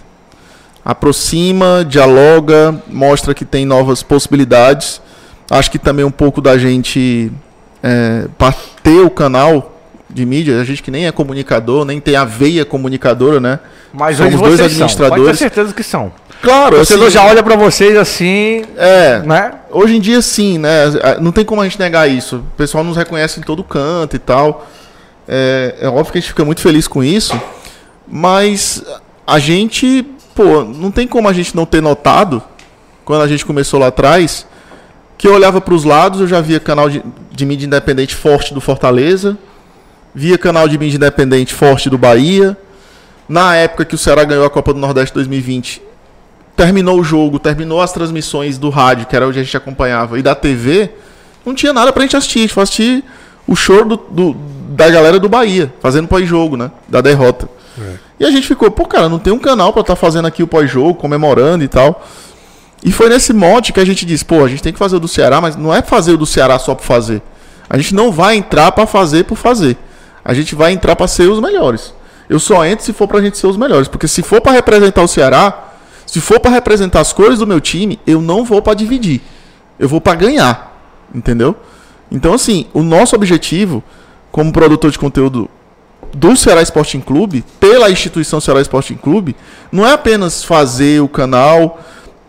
Aproxima, 0.85 1.85
dialoga, 1.87 2.81
mostra 2.87 3.35
que 3.35 3.45
tem 3.45 3.67
novas 3.67 4.03
possibilidades. 4.03 5.03
Acho 5.51 5.71
que 5.71 5.79
também 5.79 6.05
um 6.05 6.11
pouco 6.11 6.41
da 6.41 6.57
gente 6.57 7.31
é, 7.83 8.27
para 8.39 8.55
ter 8.83 9.01
o 9.01 9.11
canal 9.11 9.75
de 10.09 10.25
mídia, 10.25 10.61
a 10.61 10.65
gente 10.65 10.83
que 10.83 10.91
nem 10.91 11.07
é 11.07 11.13
comunicador, 11.13 11.85
nem 11.85 12.01
tem 12.01 12.17
a 12.17 12.25
veia 12.25 12.65
comunicadora, 12.65 13.39
né? 13.39 13.59
Mas 13.93 14.17
Somos 14.17 14.41
dois 14.41 14.61
administradores. 14.61 15.17
São. 15.17 15.25
Pode 15.25 15.39
ter 15.39 15.45
certeza 15.45 15.75
que 15.75 15.83
são. 15.83 16.13
Claro, 16.43 16.75
o 16.75 16.79
torcedor 16.79 17.07
assim, 17.07 17.15
já 17.15 17.25
olha 17.25 17.43
para 17.43 17.57
vocês 17.57 17.97
assim, 17.97 18.65
é, 18.77 19.21
né? 19.25 19.53
Hoje 19.71 19.97
em 19.97 20.01
dia 20.01 20.23
sim, 20.23 20.59
né? 20.59 20.85
Não 21.21 21.33
tem 21.33 21.45
como 21.45 21.61
a 21.61 21.65
gente 21.65 21.79
negar 21.79 22.09
isso. 22.09 22.37
O 22.37 22.57
pessoal 22.57 22.85
nos 22.85 22.97
reconhece 22.97 23.41
em 23.41 23.43
todo 23.43 23.65
canto 23.65 24.15
e 24.15 24.19
tal. 24.19 24.67
É, 25.27 25.77
é 25.81 25.89
óbvio 25.89 26.13
que 26.13 26.19
a 26.19 26.21
gente 26.21 26.31
fica 26.31 26.45
muito 26.45 26.61
feliz 26.61 26.87
com 26.89 27.03
isso, 27.03 27.39
mas 28.07 28.83
a 29.27 29.39
gente, 29.39 30.07
pô, 30.35 30.65
não 30.65 30.91
tem 30.91 31.07
como 31.07 31.29
a 31.29 31.33
gente 31.33 31.55
não 31.55 31.67
ter 31.67 31.83
notado 31.83 32.43
quando 33.05 33.23
a 33.23 33.29
gente 33.29 33.45
começou 33.45 33.81
lá 33.81 33.89
atrás 33.89 34.47
que 35.19 35.27
eu 35.27 35.35
olhava 35.35 35.61
para 35.61 35.75
os 35.75 35.83
lados, 35.83 36.21
eu 36.21 36.29
já 36.29 36.41
via 36.41 36.61
canal 36.61 36.89
de, 36.89 37.03
de 37.33 37.45
mídia 37.45 37.67
independente 37.67 38.15
forte 38.15 38.55
do 38.55 38.61
Fortaleza, 38.61 39.37
via 40.15 40.39
canal 40.39 40.69
de 40.69 40.79
mídia 40.79 40.97
independente 40.97 41.53
forte 41.53 41.91
do 41.91 41.99
Bahia. 41.99 42.57
Na 43.29 43.57
época 43.57 43.85
que 43.85 43.97
o 43.97 43.99
Ceará 43.99 44.23
ganhou 44.23 44.47
a 44.47 44.51
Copa 44.51 44.73
do 44.73 44.79
Nordeste 44.79 45.13
2020, 45.13 45.83
terminou 46.59 46.99
o 46.99 47.05
jogo, 47.05 47.39
terminou 47.39 47.81
as 47.81 47.93
transmissões 47.93 48.59
do 48.59 48.69
rádio, 48.69 49.07
que 49.07 49.15
era 49.15 49.29
onde 49.29 49.39
a 49.39 49.43
gente 49.45 49.57
acompanhava, 49.57 50.19
e 50.19 50.23
da 50.23 50.35
TV, 50.35 50.91
não 51.47 51.55
tinha 51.55 51.73
nada 51.73 51.93
pra 51.93 52.03
gente 52.03 52.17
assistir. 52.17 52.41
A 52.41 52.43
gente 52.43 52.53
foi 52.53 52.65
assistir 52.65 53.05
o 53.47 53.55
show 53.55 53.85
do, 53.85 53.97
do, 53.97 54.37
da 54.71 54.91
galera 54.91 55.21
do 55.21 55.29
Bahia, 55.29 55.73
fazendo 55.81 56.09
pós-jogo, 56.09 56.57
né? 56.57 56.73
Da 56.89 57.01
derrota. 57.01 57.49
É. 57.81 57.93
E 58.19 58.25
a 58.25 58.31
gente 58.33 58.45
ficou, 58.45 58.69
pô, 58.73 58.85
cara, 58.87 59.09
não 59.09 59.21
tem 59.21 59.33
um 59.33 59.39
canal 59.39 59.73
pra 59.73 59.83
estar 59.83 59.95
tá 59.95 60.01
fazendo 60.01 60.27
aqui 60.27 60.43
o 60.43 60.49
pós-jogo, 60.49 60.95
comemorando 60.95 61.63
e 61.63 61.69
tal. 61.69 62.05
E 62.85 62.91
foi 62.91 63.09
nesse 63.09 63.33
mote 63.33 63.73
que 63.73 63.79
a 63.79 63.85
gente 63.85 64.05
disse, 64.05 64.25
pô, 64.25 64.45
a 64.45 64.49
gente 64.49 64.61
tem 64.61 64.73
que 64.73 64.79
fazer 64.81 64.97
o 64.97 65.01
do 65.01 65.07
Ceará, 65.07 65.41
mas 65.41 65.55
não 65.55 65.73
é 65.73 65.81
fazer 65.81 66.11
o 66.15 66.17
do 66.17 66.27
Ceará 66.27 66.59
só 66.59 66.75
por 66.75 66.85
fazer. 66.85 67.23
A 67.71 67.77
gente 67.77 67.95
não 67.95 68.11
vai 68.11 68.35
entrar 68.35 68.73
para 68.73 68.85
fazer 68.85 69.25
por 69.27 69.37
fazer. 69.37 69.77
A 70.25 70.35
gente 70.35 70.57
vai 70.57 70.73
entrar 70.73 70.97
para 70.97 71.07
ser 71.07 71.31
os 71.31 71.39
melhores. 71.39 71.95
Eu 72.29 72.41
só 72.41 72.67
entro 72.67 72.85
se 72.85 72.93
for 72.93 73.07
pra 73.07 73.21
gente 73.21 73.39
ser 73.39 73.47
os 73.47 73.57
melhores, 73.57 73.87
porque 73.87 74.09
se 74.09 74.25
for 74.25 74.41
para 74.41 74.53
representar 74.53 75.03
o 75.03 75.09
Ceará, 75.09 75.68
se 76.09 76.23
for 76.23 76.41
para 76.41 76.51
representar 76.51 77.01
as 77.01 77.13
cores 77.13 77.39
do 77.39 77.47
meu 77.47 77.61
time, 77.61 78.01
eu 78.07 78.23
não 78.23 78.43
vou 78.43 78.63
para 78.63 78.73
dividir. 78.73 79.21
Eu 79.79 79.87
vou 79.87 80.01
para 80.01 80.15
ganhar, 80.15 80.75
entendeu? 81.15 81.55
Então 82.11 82.33
assim, 82.33 82.67
o 82.73 82.83
nosso 82.83 83.15
objetivo 83.15 83.85
como 84.33 84.51
produtor 84.51 84.91
de 84.91 84.99
conteúdo 84.99 85.51
do 86.15 86.35
Ceará 86.35 86.63
Sporting 86.63 87.01
Clube, 87.01 87.45
pela 87.61 87.91
instituição 87.91 88.41
Ceará 88.41 88.63
Sporting 88.63 88.95
Clube, 88.95 89.37
não 89.71 89.87
é 89.87 89.93
apenas 89.93 90.43
fazer 90.43 91.03
o 91.03 91.09
canal 91.09 91.79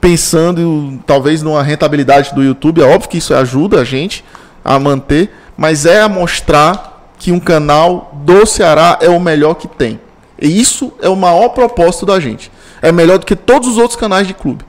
pensando 0.02 1.00
talvez 1.06 1.42
numa 1.42 1.64
rentabilidade 1.64 2.36
do 2.36 2.44
YouTube. 2.44 2.82
É 2.82 2.86
óbvio 2.86 3.10
que 3.10 3.18
isso 3.20 3.34
ajuda 3.34 3.80
a 3.80 3.86
gente 3.86 4.26
a 4.64 4.78
manter, 4.78 5.34
mas 5.56 5.86
é 5.86 6.02
a 6.02 6.10
mostrar 6.10 7.14
que 7.18 7.32
um 7.32 7.40
canal 7.40 8.12
do 8.26 8.46
Ceará 8.46 9.00
é 9.02 9.08
o 9.08 9.22
melhor 9.22 9.54
que 9.54 9.70
tem. 9.70 10.02
E 10.42 10.60
isso 10.60 10.92
é 11.02 11.08
o 11.08 11.16
maior 11.16 11.50
propósito 11.50 12.06
da 12.06 12.20
gente. 12.20 12.52
É 12.82 12.92
melhor 12.92 13.18
do 13.18 13.26
que 13.26 13.36
todos 13.36 13.68
os 13.68 13.78
outros 13.78 14.00
canais 14.00 14.28
de 14.28 14.34
clube. 14.34 14.64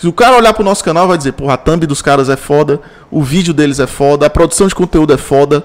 Se 0.00 0.08
o 0.08 0.12
cara 0.12 0.36
olhar 0.36 0.54
pro 0.54 0.64
nosso 0.64 0.82
canal, 0.82 1.06
vai 1.06 1.18
dizer, 1.18 1.32
porra, 1.32 1.54
a 1.54 1.56
thumb 1.58 1.86
dos 1.86 2.00
caras 2.00 2.30
é 2.30 2.36
foda, 2.36 2.80
o 3.10 3.22
vídeo 3.22 3.52
deles 3.52 3.78
é 3.78 3.86
foda, 3.86 4.24
a 4.24 4.30
produção 4.30 4.66
de 4.66 4.74
conteúdo 4.74 5.12
é 5.12 5.18
foda, 5.18 5.62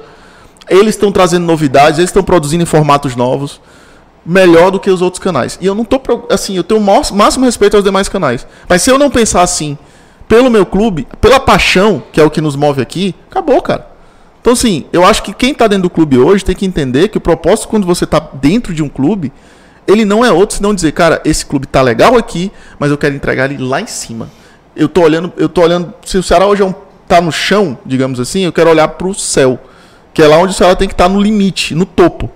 eles 0.69 0.95
estão 0.95 1.11
trazendo 1.11 1.45
novidades, 1.45 1.99
eles 1.99 2.09
estão 2.09 2.23
produzindo 2.23 2.63
em 2.63 2.65
formatos 2.65 3.15
novos 3.15 3.61
melhor 4.25 4.71
do 4.71 4.79
que 4.79 4.89
os 4.89 5.01
outros 5.01 5.21
canais. 5.23 5.57
E 5.61 5.65
eu 5.65 5.75
não 5.75 5.85
tô 5.85 6.01
assim, 6.29 6.57
eu 6.57 6.63
tenho 6.63 6.81
o 6.81 6.83
máximo 6.83 7.45
respeito 7.45 7.75
aos 7.75 7.83
demais 7.83 8.09
canais. 8.09 8.45
Mas 8.67 8.81
se 8.81 8.89
eu 8.89 8.97
não 8.97 9.09
pensar 9.09 9.41
assim, 9.41 9.77
pelo 10.27 10.49
meu 10.49 10.65
clube, 10.65 11.07
pela 11.21 11.39
paixão, 11.39 12.01
que 12.11 12.19
é 12.19 12.23
o 12.23 12.31
que 12.31 12.41
nos 12.41 12.55
move 12.55 12.81
aqui, 12.81 13.13
acabou, 13.29 13.61
cara. 13.61 13.87
Então 14.41 14.53
assim, 14.53 14.85
eu 14.91 15.05
acho 15.05 15.23
que 15.23 15.33
quem 15.33 15.51
está 15.51 15.67
dentro 15.67 15.83
do 15.83 15.89
clube 15.89 16.17
hoje 16.17 16.43
tem 16.43 16.55
que 16.55 16.65
entender 16.65 17.09
que 17.09 17.17
o 17.17 17.21
propósito 17.21 17.67
quando 17.67 17.85
você 17.85 18.03
está 18.03 18.19
dentro 18.19 18.73
de 18.73 18.83
um 18.83 18.89
clube, 18.89 19.31
ele 19.87 20.05
não 20.05 20.25
é 20.25 20.31
outro 20.31 20.57
senão 20.57 20.73
dizer, 20.73 20.91
cara, 20.91 21.21
esse 21.23 21.45
clube 21.45 21.67
tá 21.67 21.81
legal 21.81 22.17
aqui, 22.17 22.51
mas 22.79 22.91
eu 22.91 22.97
quero 22.97 23.15
entregar 23.15 23.51
ele 23.51 23.63
lá 23.63 23.81
em 23.81 23.87
cima. 23.87 24.29
Eu 24.75 24.89
tô 24.89 25.01
olhando, 25.01 25.31
eu 25.37 25.47
tô 25.47 25.61
olhando, 25.61 25.93
se 26.05 26.17
o 26.17 26.23
Ceará 26.23 26.45
hoje 26.45 26.61
é 26.61 26.65
um, 26.65 26.73
tá 27.07 27.21
no 27.21 27.31
chão, 27.31 27.77
digamos 27.85 28.19
assim, 28.19 28.41
eu 28.41 28.51
quero 28.51 28.69
olhar 28.69 28.87
para 28.87 29.07
o 29.07 29.13
céu, 29.13 29.59
que 30.13 30.21
é 30.21 30.27
lá 30.27 30.37
onde 30.37 30.51
o 30.51 30.55
Ceará 30.55 30.75
tem 30.75 30.87
que 30.87 30.93
estar 30.93 31.05
tá 31.05 31.09
no 31.09 31.21
limite, 31.21 31.75
no 31.75 31.85
topo. 31.85 32.31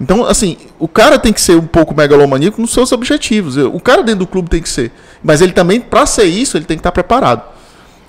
Então, 0.00 0.24
assim, 0.24 0.56
o 0.80 0.88
cara 0.88 1.16
tem 1.16 1.32
que 1.32 1.40
ser 1.40 1.56
um 1.56 1.66
pouco 1.66 1.94
megalomaníaco 1.94 2.60
nos 2.60 2.72
seus 2.72 2.90
objetivos. 2.90 3.56
O 3.56 3.78
cara 3.78 4.02
dentro 4.02 4.20
do 4.20 4.26
clube 4.26 4.50
tem 4.50 4.60
que 4.60 4.68
ser. 4.68 4.90
Mas 5.22 5.40
ele 5.40 5.52
também, 5.52 5.80
para 5.80 6.06
ser 6.06 6.24
isso, 6.24 6.56
ele 6.56 6.64
tem 6.64 6.76
que 6.76 6.80
estar 6.80 6.90
preparado. 6.90 7.44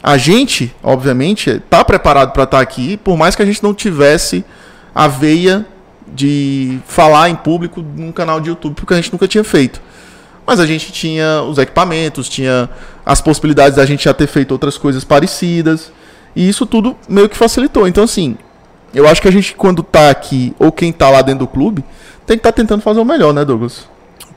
A 0.01 0.17
gente, 0.17 0.75
obviamente, 0.81 1.51
está 1.51 1.85
preparado 1.85 2.31
para 2.31 2.43
estar 2.43 2.59
aqui, 2.59 2.97
por 2.97 3.15
mais 3.15 3.35
que 3.35 3.43
a 3.43 3.45
gente 3.45 3.61
não 3.61 3.75
tivesse 3.75 4.43
a 4.93 5.07
veia 5.07 5.67
de 6.13 6.79
falar 6.87 7.29
em 7.29 7.35
público 7.35 7.81
num 7.81 8.11
canal 8.11 8.39
de 8.39 8.49
YouTube, 8.49 8.75
porque 8.75 8.93
a 8.93 8.97
gente 8.97 9.11
nunca 9.11 9.27
tinha 9.27 9.43
feito. 9.43 9.81
Mas 10.45 10.59
a 10.59 10.65
gente 10.65 10.91
tinha 10.91 11.41
os 11.43 11.57
equipamentos, 11.57 12.27
tinha 12.27 12.69
as 13.05 13.21
possibilidades 13.21 13.77
da 13.77 13.85
gente 13.85 14.03
já 14.03 14.13
ter 14.13 14.27
feito 14.27 14.51
outras 14.51 14.77
coisas 14.77 15.03
parecidas. 15.03 15.91
E 16.35 16.47
isso 16.47 16.65
tudo 16.65 16.97
meio 17.07 17.29
que 17.29 17.37
facilitou. 17.37 17.87
Então, 17.87 18.03
assim, 18.03 18.37
eu 18.93 19.07
acho 19.07 19.21
que 19.21 19.27
a 19.27 19.31
gente, 19.31 19.55
quando 19.55 19.81
tá 19.81 20.09
aqui, 20.09 20.53
ou 20.59 20.71
quem 20.71 20.91
tá 20.91 21.09
lá 21.09 21.21
dentro 21.21 21.39
do 21.39 21.47
clube, 21.47 21.83
tem 22.25 22.37
que 22.37 22.41
estar 22.41 22.51
tá 22.51 22.55
tentando 22.55 22.81
fazer 22.81 22.99
o 22.99 23.05
melhor, 23.05 23.33
né, 23.33 23.45
Douglas? 23.45 23.87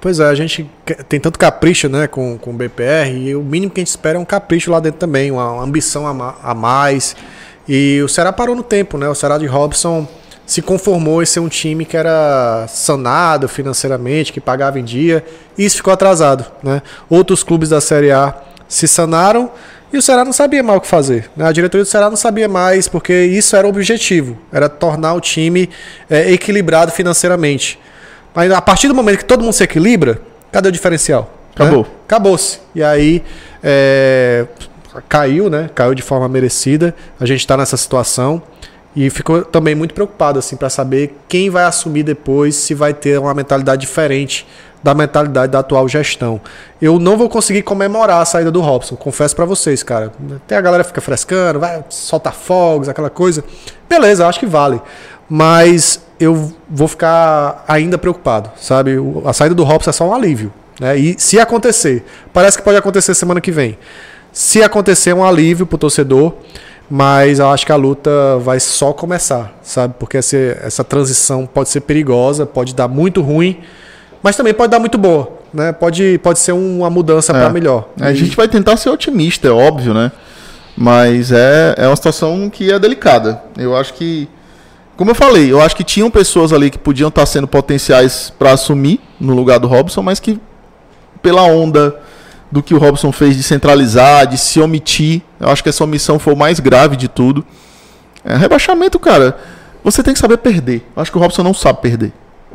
Pois 0.01 0.20
é, 0.20 0.27
a 0.27 0.35
gente 0.35 0.70
tem 1.09 1.19
tanto 1.19 1.39
capricho 1.39 1.89
né, 1.89 2.07
com, 2.07 2.39
com 2.39 2.51
o 2.51 2.53
BPR, 2.53 3.11
e 3.11 3.35
o 3.35 3.43
mínimo 3.43 3.73
que 3.73 3.81
a 3.81 3.82
gente 3.82 3.89
espera 3.89 4.19
é 4.19 4.20
um 4.20 4.24
capricho 4.24 4.70
lá 4.70 4.78
dentro 4.78 5.01
também, 5.01 5.31
uma 5.31 5.62
ambição 5.62 6.07
a, 6.07 6.36
a 6.43 6.55
mais. 6.55 7.16
E 7.66 8.01
o 8.03 8.09
Ceará 8.09 8.32
parou 8.32 8.55
no 8.55 8.62
tempo, 8.62 8.97
né? 8.97 9.09
O 9.09 9.15
Ceará 9.15 9.39
de 9.39 9.47
Robson 9.47 10.07
se 10.47 10.62
conformou 10.62 11.23
em 11.23 11.27
ser 11.27 11.40
um 11.40 11.48
time 11.48 11.85
que 11.85 11.97
era 11.97 12.66
sanado 12.68 13.48
financeiramente, 13.48 14.32
que 14.32 14.40
pagava 14.40 14.78
em 14.78 14.85
dia, 14.85 15.24
e 15.59 15.64
isso 15.64 15.77
ficou 15.77 15.93
atrasado, 15.93 16.47
né? 16.62 16.81
Outros 17.10 17.43
clubes 17.43 17.68
da 17.68 17.81
Série 17.81 18.12
A 18.12 18.35
se 18.68 18.86
sanaram 18.86 19.51
e 19.93 19.98
o 19.98 20.02
Ceará 20.02 20.24
não 20.24 20.32
sabia 20.32 20.62
mais 20.62 20.78
o 20.78 20.81
que 20.81 20.89
fazer. 20.89 21.31
Né? 21.36 21.47
A 21.47 21.52
diretoria 21.52 21.85
do 21.85 21.89
Ceará 21.89 22.10
não 22.10 22.16
sabia 22.16 22.48
mais, 22.48 22.89
porque 22.89 23.24
isso 23.24 23.56
era 23.56 23.66
o 23.66 23.70
objetivo, 23.70 24.36
era 24.52 24.68
tornar 24.68 25.14
o 25.14 25.20
time 25.20 25.70
é, 26.10 26.32
equilibrado 26.32 26.90
financeiramente. 26.93 27.78
Mas 28.35 28.51
a 28.52 28.60
partir 28.60 28.89
do 28.89 28.94
momento 28.94 29.18
que 29.18 29.24
todo 29.24 29.43
mundo 29.43 29.52
se 29.52 29.64
equilibra, 29.64 30.20
cadê 30.52 30.68
o 30.68 30.73
diferencial? 30.73 31.31
Acabou. 31.55 31.85
Né? 31.85 31.90
Acabou-se. 32.05 32.59
E 32.74 32.82
aí 32.82 33.23
é, 33.62 34.47
caiu, 35.09 35.48
né? 35.48 35.70
Caiu 35.74 35.94
de 35.94 36.02
forma 36.02 36.28
merecida. 36.28 36.94
A 37.18 37.24
gente 37.24 37.40
está 37.40 37.56
nessa 37.56 37.77
situação. 37.77 38.43
E 38.97 39.10
ficou 39.10 39.44
também 39.44 39.74
muito 39.74 39.93
preocupado 39.93 40.39
assim 40.39 40.56
para 40.56 40.70
saber 40.70 41.14
quem 41.28 41.51
vai 41.51 41.64
assumir 41.64 42.02
depois, 42.02 42.56
se 42.56 42.73
vai 42.73 42.94
ter 42.94 43.18
uma 43.20 43.35
mentalidade 43.35 43.82
diferente 43.82 44.47
da 44.82 44.94
mentalidade 44.94 45.52
da 45.52 45.59
atual 45.59 45.86
gestão. 45.86 46.40
Eu 46.81 46.98
não 46.98 47.18
vou 47.18 47.28
conseguir 47.28 47.62
comemorar 47.62 48.23
a 48.23 48.24
saída 48.24 48.51
do 48.51 48.60
Robson, 48.60 48.97
confesso 48.97 49.36
para 49.36 49.44
vocês, 49.44 49.82
cara. 49.82 50.12
Tem 50.47 50.56
a 50.56 50.60
galera 50.60 50.82
fica 50.82 51.01
frescando, 51.01 51.60
vai 51.60 51.85
soltar 51.90 52.32
fogos, 52.32 52.89
aquela 52.89 53.10
coisa. 53.10 53.44
Beleza, 53.89 54.27
acho 54.27 54.40
que 54.40 54.47
vale. 54.47 54.81
Mas 55.28 56.01
eu 56.18 56.55
vou 56.70 56.89
ficar 56.89 57.64
ainda 57.68 57.98
preocupado, 57.98 58.51
sabe? 58.56 58.97
A 59.24 59.32
saída 59.32 59.55
do 59.55 59.64
Robson 59.64 59.90
é 59.90 59.93
só 59.93 60.09
um 60.09 60.14
alívio. 60.14 60.52
Né? 60.81 60.97
E 60.97 61.16
se 61.18 61.39
acontecer, 61.39 62.05
parece 62.32 62.56
que 62.56 62.64
pode 62.64 62.78
acontecer 62.78 63.14
semana 63.14 63.40
que 63.40 63.51
vem. 63.51 63.77
Se 64.32 64.62
acontecer, 64.62 65.10
é 65.10 65.14
um 65.14 65.24
alívio 65.24 65.66
pro 65.66 65.78
torcedor. 65.78 66.35
Mas 66.88 67.38
eu 67.38 67.48
acho 67.48 67.66
que 67.66 67.72
a 67.72 67.76
luta 67.76 68.10
vai 68.38 68.60
só 68.60 68.92
começar, 68.92 69.52
sabe? 69.62 69.94
Porque 69.98 70.18
essa, 70.18 70.36
essa 70.36 70.84
transição 70.84 71.46
pode 71.46 71.68
ser 71.68 71.80
perigosa, 71.80 72.46
pode 72.46 72.74
dar 72.74 72.86
muito 72.86 73.20
ruim 73.20 73.60
mas 74.26 74.36
também 74.36 74.52
pode 74.52 74.72
dar 74.72 74.80
muito 74.80 74.98
boa, 74.98 75.30
né? 75.54 75.70
Pode, 75.70 76.18
pode 76.18 76.40
ser 76.40 76.50
uma 76.50 76.90
mudança 76.90 77.30
é. 77.30 77.38
para 77.38 77.48
melhor. 77.48 77.90
A 78.00 78.10
e... 78.10 78.16
gente 78.16 78.36
vai 78.36 78.48
tentar 78.48 78.76
ser 78.76 78.90
otimista, 78.90 79.46
é 79.46 79.52
óbvio, 79.52 79.94
né? 79.94 80.10
Mas 80.76 81.30
é, 81.30 81.76
é 81.78 81.86
uma 81.86 81.94
situação 81.94 82.50
que 82.50 82.72
é 82.72 82.76
delicada. 82.76 83.40
Eu 83.56 83.76
acho 83.76 83.94
que, 83.94 84.28
como 84.96 85.12
eu 85.12 85.14
falei, 85.14 85.52
eu 85.52 85.60
acho 85.60 85.76
que 85.76 85.84
tinham 85.84 86.10
pessoas 86.10 86.52
ali 86.52 86.70
que 86.70 86.78
podiam 86.78 87.06
estar 87.06 87.24
sendo 87.24 87.46
potenciais 87.46 88.32
para 88.36 88.50
assumir 88.50 89.00
no 89.20 89.32
lugar 89.32 89.60
do 89.60 89.68
Robson, 89.68 90.02
mas 90.02 90.18
que 90.18 90.40
pela 91.22 91.42
onda 91.44 91.94
do 92.51 92.62
que 92.62 92.74
o 92.74 92.78
Robson 92.78 93.10
fez 93.12 93.36
de 93.36 93.43
centralizar, 93.43 94.27
de 94.27 94.39
se 94.39 94.60
omitir, 94.60 95.23
eu 95.40 95.48
acho 95.48 95.62
que 95.62 95.68
essa 95.68 95.82
omissão 95.85 96.18
foi 96.18 96.32
o 96.32 96.36
mais 96.36 96.60
grave 96.60 96.97
de 96.97 97.09
tudo. 97.09 97.44
É, 98.24 98.36
rebaixamento, 98.36 98.98
cara, 98.98 99.36
você 99.82 100.02
tem 100.02 100.14
que 100.14 100.20
saber 100.20 100.39
perder. 100.39 100.86
Eu 100.94 101.02
acho 101.02 101.10
que 101.10 101.18
o 101.18 101.20
Robson 101.20 101.43
não 101.43 101.55
sabe 101.55 101.81
perder. 101.81 102.12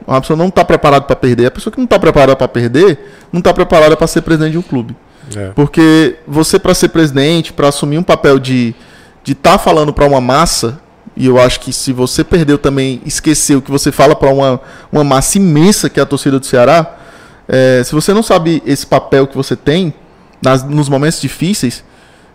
Uma 0.07 0.19
pessoa 0.19 0.38
não 0.38 0.47
está 0.47 0.65
preparada 0.65 1.05
para 1.05 1.15
perder. 1.15 1.45
A 1.45 1.51
pessoa 1.51 1.72
que 1.72 1.77
não 1.77 1.85
está 1.85 1.99
preparada 1.99 2.35
para 2.35 2.47
perder, 2.47 2.99
não 3.31 3.39
está 3.39 3.53
preparada 3.53 3.95
para 3.95 4.07
ser 4.07 4.22
presidente 4.22 4.53
de 4.53 4.57
um 4.57 4.61
clube. 4.61 4.95
É. 5.35 5.49
Porque 5.49 6.18
você, 6.27 6.57
para 6.57 6.73
ser 6.73 6.89
presidente, 6.89 7.53
para 7.53 7.68
assumir 7.68 7.97
um 7.97 8.03
papel 8.03 8.39
de 8.39 8.69
estar 8.69 8.76
de 9.23 9.35
tá 9.35 9.57
falando 9.57 9.93
para 9.93 10.05
uma 10.05 10.19
massa, 10.19 10.80
e 11.15 11.27
eu 11.27 11.39
acho 11.39 11.59
que 11.59 11.72
se 11.72 11.93
você 11.93 12.23
perdeu 12.23 12.57
também, 12.57 13.01
esqueceu 13.05 13.61
que 13.61 13.69
você 13.69 13.91
fala 13.91 14.15
para 14.15 14.30
uma, 14.30 14.59
uma 14.91 15.03
massa 15.03 15.38
imensa 15.38 15.89
que 15.89 15.99
é 15.99 16.03
a 16.03 16.05
torcida 16.05 16.39
do 16.39 16.45
Ceará, 16.45 16.97
é, 17.53 17.83
se 17.83 17.93
você 17.93 18.13
não 18.13 18.23
sabe 18.23 18.63
esse 18.65 18.87
papel 18.87 19.27
que 19.27 19.35
você 19.35 19.57
tem 19.57 19.93
nas, 20.41 20.63
nos 20.63 20.87
momentos 20.87 21.19
difíceis, 21.19 21.83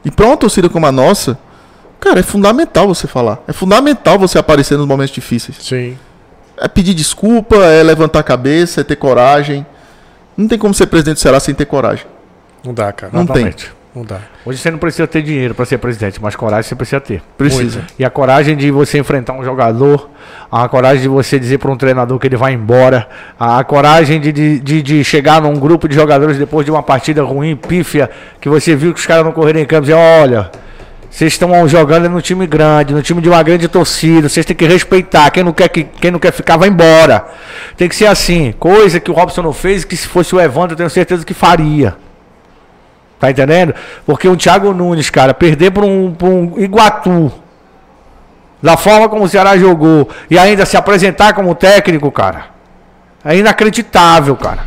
e 0.05 0.11
para 0.11 0.27
uma 0.27 0.37
torcida 0.37 0.69
como 0.69 0.85
a 0.85 0.93
nossa, 0.93 1.39
cara, 1.99 2.21
é 2.21 2.23
fundamental 2.23 2.87
você 2.87 3.07
falar. 3.07 3.43
É 3.49 3.53
fundamental 3.53 4.19
você 4.19 4.39
aparecer 4.39 4.77
nos 4.77 4.87
momentos 4.87 5.15
difíceis. 5.15 5.57
Sim. 5.59 5.97
É 6.59 6.69
pedir 6.69 6.93
desculpa, 6.93 7.57
é 7.57 7.83
levantar 7.83 8.19
a 8.19 8.23
cabeça, 8.23 8.83
é 8.83 8.85
ter 8.85 8.97
coragem. 8.97 9.65
Não 10.37 10.47
tem 10.47 10.59
como 10.59 10.75
ser 10.75 10.87
presidente 10.87 11.15
do 11.17 11.21
Ceará 11.21 11.41
sem 11.41 11.55
ter 11.55 11.65
coragem. 11.65 12.05
Não 12.63 12.75
dá, 12.75 12.93
cara. 12.93 13.11
Não 13.15 13.27
tem. 13.27 13.55
Não 13.97 14.05
dá. 14.05 14.19
Hoje 14.45 14.59
você 14.59 14.71
não 14.71 14.77
precisa 14.77 15.07
ter 15.07 15.23
dinheiro 15.23 15.55
para 15.55 15.65
ser 15.65 15.79
presidente, 15.79 16.21
mas 16.21 16.37
coragem 16.37 16.69
você 16.69 16.75
precisa 16.75 17.01
ter. 17.01 17.23
Precisa. 17.39 17.83
E 17.99 18.05
a 18.05 18.11
coragem 18.11 18.55
de 18.55 18.71
você 18.71 18.99
enfrentar 18.99 19.33
um 19.33 19.43
jogador, 19.43 20.11
a 20.53 20.69
coragem 20.69 21.01
de 21.01 21.09
você 21.09 21.39
dizer 21.39 21.57
para 21.57 21.71
um 21.71 21.79
treinador 21.79 22.19
que 22.19 22.27
ele 22.27 22.37
vai 22.37 22.53
embora, 22.53 23.09
a 23.41 23.65
coragem 23.65 24.21
de, 24.21 24.61
de, 24.61 24.83
de, 24.83 25.03
chegar 25.03 25.41
num 25.41 25.55
grupo 25.55 25.89
de 25.89 25.95
jogadores 25.95 26.37
depois 26.37 26.67
de 26.67 26.71
uma 26.71 26.83
partida 26.83 27.23
ruim, 27.23 27.57
pífia, 27.57 28.11
que 28.39 28.51
você 28.51 28.77
viu 28.77 28.93
que 28.93 29.01
os 29.01 29.07
caras 29.07 29.25
não 29.25 29.33
correram 29.33 29.61
em 29.61 29.65
campo 29.65 29.85
e 29.85 29.87
dizer, 29.87 29.95
olha, 29.95 30.51
vocês 31.09 31.33
estão 31.33 31.67
jogando 31.67 32.11
no 32.11 32.21
time 32.21 32.47
grande, 32.47 32.93
no 32.93 33.01
time 33.01 33.23
de 33.23 33.31
uma 33.31 33.43
grande 33.43 33.67
torcida. 33.67 34.29
Vocês 34.29 34.45
têm 34.45 34.55
que 34.55 34.67
respeitar. 34.67 35.31
Quem 35.31 35.43
não 35.43 35.55
quer, 35.55 35.71
que, 35.71 35.85
quem 35.85 36.11
não 36.11 36.19
quer 36.19 36.33
ficar, 36.33 36.59
vai 36.59 36.69
embora. 36.69 37.25
Tem 37.79 37.89
que 37.89 37.97
ser 37.97 38.09
assim. 38.09 38.53
Coisa 38.59 39.01
que 39.01 39.11
o 39.11 39.15
Robson 39.15 39.41
não 39.41 39.55
fez 39.55 39.87
que 39.87 39.97
se 39.97 40.07
fosse 40.07 40.35
o 40.35 40.41
Evandro, 40.41 40.75
eu 40.75 40.77
tenho 40.77 40.91
certeza 40.91 41.25
que 41.25 41.33
faria. 41.33 41.97
Tá 43.27 43.31
entendendo? 43.31 43.75
Porque 44.05 44.29
o 44.29 44.37
Thiago 44.37 44.73
Nunes, 44.73 45.11
cara, 45.11 45.35
perder 45.35 45.73
para 45.73 45.85
um, 45.85 46.15
um 46.23 46.59
Iguatu, 46.59 47.33
da 48.63 48.77
forma 48.77 49.09
como 49.09 49.25
o 49.25 49.29
Ceará 49.29 49.57
jogou, 49.57 50.09
e 50.31 50.39
ainda 50.39 50.65
se 50.65 50.77
apresentar 50.77 51.33
como 51.35 51.55
técnico, 51.55 52.11
cara, 52.13 52.47
é 53.25 53.37
inacreditável, 53.37 54.37
cara. 54.37 54.61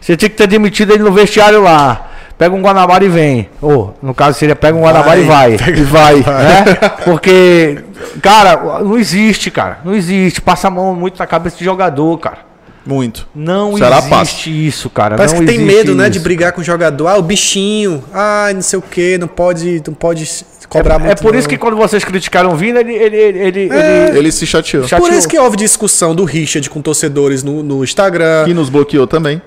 Você 0.00 0.16
tinha 0.16 0.28
que 0.28 0.36
ter 0.36 0.46
demitido 0.46 0.92
ele 0.92 1.02
no 1.02 1.12
vestiário 1.12 1.62
lá 1.62 2.06
pega 2.40 2.54
um 2.54 2.62
Guanabara 2.62 3.04
e 3.04 3.08
vem. 3.10 3.50
Ou, 3.60 3.94
no 4.00 4.14
caso 4.14 4.38
seria 4.38 4.56
pega 4.56 4.74
um 4.74 4.80
Guanabara 4.80 5.20
e 5.20 5.24
vai. 5.24 5.52
E 5.52 5.82
vai. 5.82 6.14
Né? 6.16 6.64
Porque, 7.04 7.84
cara, 8.22 8.80
não 8.82 8.96
existe, 8.96 9.50
cara. 9.50 9.80
Não 9.84 9.94
existe. 9.94 10.40
Passa 10.40 10.68
a 10.68 10.70
mão 10.70 10.94
muito 10.94 11.18
na 11.18 11.26
cabeça 11.26 11.58
de 11.58 11.64
jogador, 11.66 12.16
cara. 12.16 12.49
Muito. 12.90 13.28
Não 13.34 13.76
Será 13.76 13.98
existe 13.98 14.10
passa. 14.10 14.50
isso, 14.50 14.90
cara. 14.90 15.16
Parece 15.16 15.34
não 15.34 15.42
que 15.42 15.46
tem 15.46 15.60
medo, 15.60 15.94
né, 15.94 16.10
de 16.10 16.18
brigar 16.18 16.52
com 16.52 16.60
o 16.60 16.64
jogador. 16.64 17.06
Ah, 17.06 17.16
o 17.16 17.22
bichinho. 17.22 18.02
Ah, 18.12 18.50
não 18.52 18.62
sei 18.62 18.78
o 18.78 18.82
que, 18.82 19.16
não 19.16 19.28
pode, 19.28 19.80
não 19.86 19.94
pode 19.94 20.28
cobrar 20.68 20.96
é, 20.96 20.98
muito. 20.98 21.12
É 21.12 21.14
por 21.14 21.32
não. 21.32 21.38
isso 21.38 21.48
que 21.48 21.56
quando 21.56 21.76
vocês 21.76 22.04
criticaram 22.04 22.52
o 22.52 22.56
Vina, 22.56 22.80
ele 22.80 22.92
ele 22.92 23.16
ele, 23.16 23.68
é, 23.72 24.08
ele, 24.08 24.18
ele 24.18 24.32
se 24.32 24.44
chateou. 24.44 24.88
chateou. 24.88 25.08
Por 25.08 25.16
isso 25.16 25.28
que 25.28 25.38
houve 25.38 25.56
discussão 25.56 26.14
do 26.14 26.24
Richard 26.24 26.68
com 26.68 26.82
torcedores 26.82 27.44
no, 27.44 27.62
no 27.62 27.84
Instagram. 27.84 28.44
Que 28.44 28.54
nos 28.54 28.68
bloqueou 28.68 29.06
também. 29.06 29.40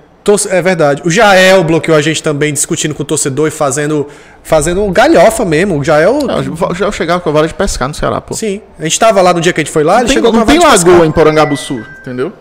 É 0.48 0.62
verdade. 0.62 1.02
O 1.04 1.10
Jael 1.10 1.62
bloqueou 1.64 1.94
a 1.94 2.00
gente 2.00 2.22
também, 2.22 2.50
discutindo 2.50 2.94
com 2.94 3.02
o 3.02 3.04
torcedor 3.04 3.46
e 3.46 3.50
fazendo, 3.50 4.06
fazendo 4.42 4.86
galhofa 4.90 5.44
mesmo. 5.44 5.78
O 5.78 5.84
Jael. 5.84 6.20
Não, 6.22 6.38
o 6.70 6.74
Jael 6.74 6.90
chegava 6.92 7.20
com 7.20 7.28
a 7.28 7.32
vara 7.32 7.46
de 7.46 7.52
pescar 7.52 7.88
no 7.88 7.94
Ceará, 7.94 8.22
pô. 8.22 8.32
Sim. 8.32 8.62
A 8.78 8.84
gente 8.84 8.98
tava 8.98 9.20
lá 9.20 9.34
no 9.34 9.40
dia 9.40 9.52
que 9.52 9.60
a 9.60 9.64
gente 9.64 9.72
foi 9.72 9.84
lá, 9.84 9.96
não 9.96 10.00
ele 10.00 10.06
tem, 10.06 10.14
chegou 10.14 10.32
não 10.32 10.38
com 10.38 10.42
a 10.42 10.46
vara 10.46 10.58
tem 10.58 10.66
lagoa 10.66 10.92
pescar. 10.92 11.06
em 11.06 11.12
Porangabuçu, 11.12 11.84
entendeu? 12.00 12.32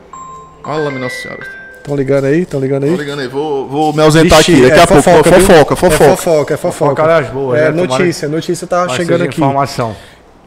Olha 0.66 0.84
lá, 0.84 0.92
nossa 0.92 1.16
senhora. 1.16 1.64
Estão 1.78 1.96
ligando 1.98 2.26
aí? 2.26 2.42
Estão 2.44 2.60
ligando 2.62 2.84
aí? 2.84 2.90
Estão 2.92 3.04
ligando 3.04 3.20
aí. 3.20 3.28
Vou, 3.28 3.68
vou 3.68 3.94
me 3.94 4.02
ausentar 4.02 4.40
Ixi, 4.40 4.54
aqui. 4.54 4.62
Daqui 4.62 4.80
é 4.80 4.84
a 4.84 4.88
fofoca, 4.88 5.24
pouco. 5.24 5.40
Fofoca, 5.42 5.76
fofoca. 5.76 5.94
É 5.94 5.98
fofoca, 5.98 6.54
é 6.54 6.58
fofoca. 6.58 7.04
fofoca 7.04 7.32
boas, 7.34 7.60
é, 7.60 7.72
né? 7.72 7.86
notícia. 7.86 8.28
Notícia 8.30 8.66
tá 8.66 8.88
chegando 8.88 9.24
aqui. 9.24 9.42
informação. 9.42 9.94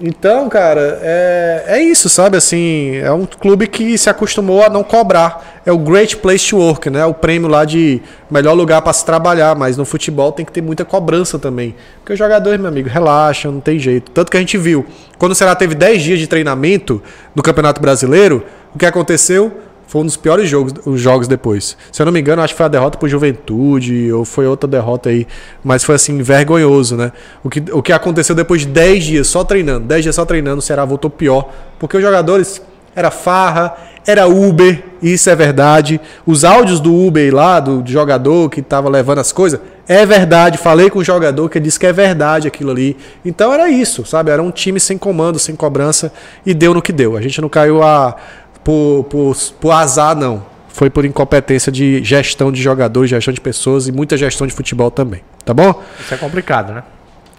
Então, 0.00 0.46
cara, 0.48 0.98
é, 1.02 1.64
é 1.68 1.82
isso, 1.82 2.08
sabe? 2.08 2.36
Assim, 2.36 2.96
é 2.96 3.10
um 3.12 3.24
clube 3.24 3.66
que 3.66 3.96
se 3.96 4.10
acostumou 4.10 4.62
a 4.62 4.70
não 4.70 4.82
cobrar. 4.82 5.60
É 5.64 5.72
o 5.72 5.78
Great 5.78 6.16
Place 6.18 6.48
to 6.50 6.58
Work, 6.58 6.88
né? 6.90 7.04
O 7.04 7.14
prêmio 7.14 7.48
lá 7.48 7.64
de 7.64 8.02
melhor 8.30 8.54
lugar 8.54 8.80
para 8.82 8.92
se 8.92 9.04
trabalhar. 9.04 9.54
Mas 9.54 9.76
no 9.76 9.84
futebol 9.84 10.32
tem 10.32 10.44
que 10.44 10.52
ter 10.52 10.62
muita 10.62 10.84
cobrança 10.84 11.38
também. 11.38 11.74
Porque 11.98 12.14
os 12.14 12.18
jogadores, 12.18 12.58
meu 12.58 12.68
amigo, 12.68 12.88
relaxam, 12.88 13.52
não 13.52 13.60
tem 13.60 13.78
jeito. 13.78 14.10
Tanto 14.10 14.30
que 14.30 14.36
a 14.36 14.40
gente 14.40 14.56
viu, 14.56 14.86
quando 15.18 15.32
o 15.32 15.34
Ceará 15.34 15.54
teve 15.54 15.74
10 15.74 16.02
dias 16.02 16.18
de 16.18 16.26
treinamento 16.26 17.02
no 17.34 17.42
Campeonato 17.42 17.80
Brasileiro, 17.80 18.44
o 18.74 18.78
que 18.78 18.84
aconteceu? 18.84 19.65
Foi 19.86 20.02
um 20.02 20.04
dos 20.04 20.16
piores 20.16 20.48
jogos, 20.48 20.74
os 20.84 21.00
jogos 21.00 21.28
depois. 21.28 21.76
Se 21.92 22.02
eu 22.02 22.06
não 22.06 22.12
me 22.12 22.20
engano, 22.20 22.42
acho 22.42 22.54
que 22.54 22.58
foi 22.58 22.66
a 22.66 22.68
derrota 22.68 22.98
pro 22.98 23.08
Juventude, 23.08 24.12
ou 24.12 24.24
foi 24.24 24.46
outra 24.46 24.68
derrota 24.68 25.08
aí. 25.08 25.26
Mas 25.62 25.84
foi 25.84 25.94
assim, 25.94 26.20
vergonhoso, 26.22 26.96
né? 26.96 27.12
O 27.44 27.48
que, 27.48 27.62
o 27.72 27.82
que 27.82 27.92
aconteceu 27.92 28.34
depois 28.34 28.62
de 28.62 28.68
10 28.68 29.04
dias 29.04 29.26
só 29.28 29.44
treinando, 29.44 29.86
10 29.86 30.02
dias 30.02 30.14
só 30.14 30.24
treinando, 30.24 30.58
o 30.58 30.62
Ceará 30.62 30.84
voltou 30.84 31.10
pior. 31.10 31.50
Porque 31.78 31.96
os 31.96 32.02
jogadores 32.02 32.60
era 32.96 33.10
farra, 33.10 33.76
era 34.06 34.26
Uber, 34.26 34.82
isso 35.02 35.28
é 35.28 35.36
verdade. 35.36 36.00
Os 36.24 36.44
áudios 36.44 36.80
do 36.80 36.94
Uber 36.94 37.34
lá, 37.34 37.60
do, 37.60 37.82
do 37.82 37.90
jogador 37.90 38.48
que 38.48 38.62
tava 38.62 38.88
levando 38.88 39.18
as 39.18 39.32
coisas, 39.32 39.60
é 39.86 40.06
verdade. 40.06 40.56
Falei 40.56 40.88
com 40.88 41.00
o 41.00 41.04
jogador 41.04 41.48
que 41.50 41.60
disse 41.60 41.78
que 41.78 41.86
é 41.86 41.92
verdade 41.92 42.48
aquilo 42.48 42.70
ali. 42.70 42.96
Então 43.24 43.52
era 43.52 43.68
isso, 43.68 44.06
sabe? 44.06 44.30
Era 44.30 44.42
um 44.42 44.50
time 44.50 44.80
sem 44.80 44.96
comando, 44.96 45.38
sem 45.38 45.54
cobrança, 45.54 46.12
e 46.44 46.54
deu 46.54 46.72
no 46.72 46.80
que 46.80 46.92
deu. 46.92 47.16
A 47.16 47.20
gente 47.20 47.40
não 47.40 47.48
caiu 47.48 47.82
a 47.82 48.16
por, 48.66 49.04
por, 49.08 49.36
por 49.60 49.70
azar, 49.70 50.16
não. 50.16 50.44
Foi 50.68 50.90
por 50.90 51.04
incompetência 51.04 51.70
de 51.70 52.02
gestão 52.02 52.50
de 52.50 52.60
jogadores, 52.60 53.08
gestão 53.08 53.32
de 53.32 53.40
pessoas 53.40 53.86
e 53.86 53.92
muita 53.92 54.16
gestão 54.16 54.44
de 54.44 54.52
futebol 54.52 54.90
também. 54.90 55.22
Tá 55.44 55.54
bom? 55.54 55.80
Isso 56.00 56.12
é 56.12 56.16
complicado, 56.16 56.72
né? 56.72 56.82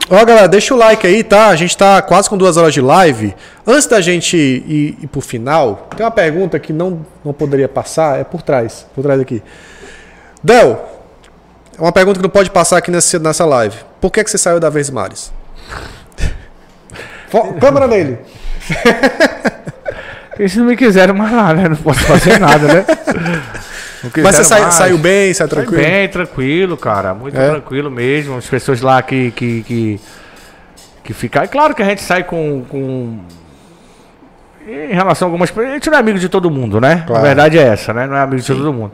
Ó, 0.09 0.23
galera, 0.23 0.47
deixa 0.47 0.73
o 0.73 0.77
like 0.77 1.05
aí, 1.05 1.25
tá? 1.25 1.47
A 1.47 1.55
gente 1.57 1.75
tá 1.75 2.01
quase 2.01 2.29
com 2.29 2.37
duas 2.37 2.55
horas 2.55 2.73
de 2.73 2.79
live. 2.79 3.35
Antes 3.65 3.87
da 3.87 3.99
gente 3.99 4.37
ir, 4.37 4.97
ir 5.01 5.07
pro 5.07 5.19
final, 5.19 5.89
tem 5.97 6.05
uma 6.05 6.11
pergunta 6.11 6.57
que 6.59 6.71
não, 6.71 7.05
não 7.25 7.33
poderia 7.33 7.67
passar, 7.67 8.17
é 8.17 8.23
por 8.23 8.41
trás, 8.41 8.87
por 8.95 9.01
trás 9.01 9.19
aqui. 9.19 9.43
Del, 10.41 10.81
é 11.77 11.81
uma 11.81 11.91
pergunta 11.91 12.19
que 12.19 12.23
não 12.23 12.29
pode 12.29 12.49
passar 12.49 12.77
aqui 12.77 12.89
nessa, 12.89 13.19
nessa 13.19 13.45
live. 13.45 13.75
Por 13.99 14.11
que, 14.13 14.23
que 14.23 14.31
você 14.31 14.37
saiu 14.37 14.61
da 14.61 14.69
Vez 14.69 14.89
Mares? 14.89 15.33
Câmera 17.59 17.85
nele. 17.85 18.17
Eles 20.39 20.55
não 20.55 20.65
me 20.65 20.75
quiseram 20.75 21.15
mais 21.15 21.31
lá, 21.31 21.53
né? 21.53 21.69
Não 21.69 21.75
posso 21.75 21.99
fazer 22.01 22.39
nada, 22.39 22.67
né? 22.67 22.85
Mas 24.23 24.35
você 24.35 24.43
sai, 24.43 24.71
saiu 24.71 24.97
bem, 24.97 25.33
saiu 25.33 25.49
tranquilo? 25.49 25.81
Sai 25.81 25.91
bem, 25.91 26.09
tranquilo, 26.09 26.77
cara. 26.77 27.13
Muito 27.13 27.37
é? 27.37 27.49
tranquilo 27.49 27.89
mesmo. 27.89 28.37
As 28.37 28.45
pessoas 28.45 28.81
lá 28.81 29.01
que, 29.01 29.31
que, 29.31 29.63
que, 29.63 29.99
que 31.03 31.13
ficaram. 31.13 31.45
É 31.45 31.47
claro 31.47 31.73
que 31.73 31.81
a 31.81 31.85
gente 31.85 32.01
sai 32.01 32.23
com, 32.23 32.63
com. 32.69 33.19
Em 34.67 34.93
relação 34.93 35.27
a 35.27 35.29
algumas. 35.29 35.55
A 35.57 35.73
gente 35.73 35.89
não 35.89 35.97
é 35.97 35.99
amigo 35.99 36.19
de 36.19 36.29
todo 36.29 36.51
mundo, 36.51 36.79
né? 36.79 37.03
Claro. 37.07 37.21
A 37.21 37.25
verdade 37.25 37.57
é 37.57 37.63
essa, 37.63 37.93
né? 37.93 38.05
Não 38.05 38.15
é 38.15 38.21
amigo 38.21 38.41
Sim. 38.41 38.53
de 38.53 38.59
todo 38.59 38.71
mundo. 38.71 38.91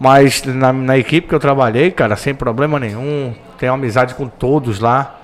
Mas 0.00 0.42
na, 0.44 0.72
na 0.72 0.98
equipe 0.98 1.28
que 1.28 1.34
eu 1.34 1.40
trabalhei, 1.40 1.90
cara, 1.90 2.16
sem 2.16 2.34
problema 2.34 2.80
nenhum. 2.80 3.32
Tenho 3.58 3.72
amizade 3.72 4.14
com 4.14 4.26
todos 4.26 4.80
lá. 4.80 5.20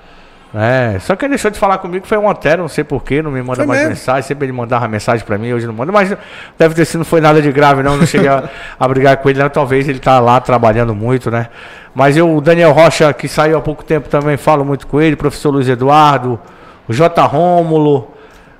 É, 0.53 0.97
só 0.99 1.15
quem 1.15 1.29
deixou 1.29 1.51
de 1.51 1.59
falar 1.59 1.77
comigo 1.77 2.07
foi 2.07 2.17
o 2.17 2.27
Antero, 2.27 2.63
não 2.63 2.69
sei 2.69 2.83
porquê, 2.83 3.21
não 3.21 3.29
me 3.29 3.39
manda 3.41 3.57
Foi 3.57 3.65
mais 3.67 3.79
mesmo? 3.81 3.93
mensagem. 3.93 4.23
Sempre 4.23 4.45
ele 4.47 4.51
mandava 4.51 4.87
mensagem 4.87 5.23
pra 5.23 5.37
mim, 5.37 5.53
hoje 5.53 5.67
não 5.67 5.73
manda, 5.73 5.91
mas 5.91 6.15
deve 6.57 6.73
ter 6.73 6.85
sido, 6.85 6.99
não 6.99 7.05
foi 7.05 7.21
nada 7.21 7.39
de 7.39 7.51
grave, 7.51 7.83
não. 7.83 7.95
Não 7.97 8.05
cheguei 8.05 8.27
a, 8.27 8.49
a 8.79 8.87
brigar 8.87 9.17
com 9.17 9.29
ele, 9.29 9.37
não. 9.37 9.49
Talvez 9.49 9.87
ele 9.87 9.99
tá 9.99 10.19
lá 10.19 10.39
trabalhando 10.41 10.95
muito, 10.95 11.29
né? 11.29 11.49
Mas 11.93 12.17
eu, 12.17 12.35
o 12.35 12.41
Daniel 12.41 12.71
Rocha, 12.71 13.13
que 13.13 13.27
saiu 13.27 13.57
há 13.57 13.61
pouco 13.61 13.83
tempo 13.83 14.09
também, 14.09 14.37
falo 14.37 14.65
muito 14.65 14.87
com 14.87 14.99
ele, 14.99 15.15
professor 15.15 15.51
Luiz 15.51 15.69
Eduardo, 15.69 16.39
o 16.87 16.93
J. 16.93 17.21
Rômulo, 17.27 18.11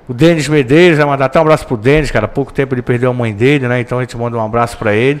o 0.08 0.14
Denis 0.14 0.46
Medeiros, 0.48 0.96
né? 0.98 1.04
Mandar 1.04 1.24
até 1.24 1.40
um 1.40 1.42
abraço 1.42 1.66
pro 1.66 1.76
Denis, 1.76 2.10
cara. 2.12 2.26
Há 2.26 2.28
pouco 2.28 2.52
tempo 2.52 2.72
ele 2.72 2.82
perdeu 2.82 3.10
a 3.10 3.14
mãe 3.14 3.32
dele, 3.34 3.66
né? 3.66 3.80
Então 3.80 3.98
a 3.98 4.02
gente 4.02 4.16
manda 4.16 4.36
um 4.36 4.44
abraço 4.44 4.78
pra 4.78 4.94
ele. 4.94 5.20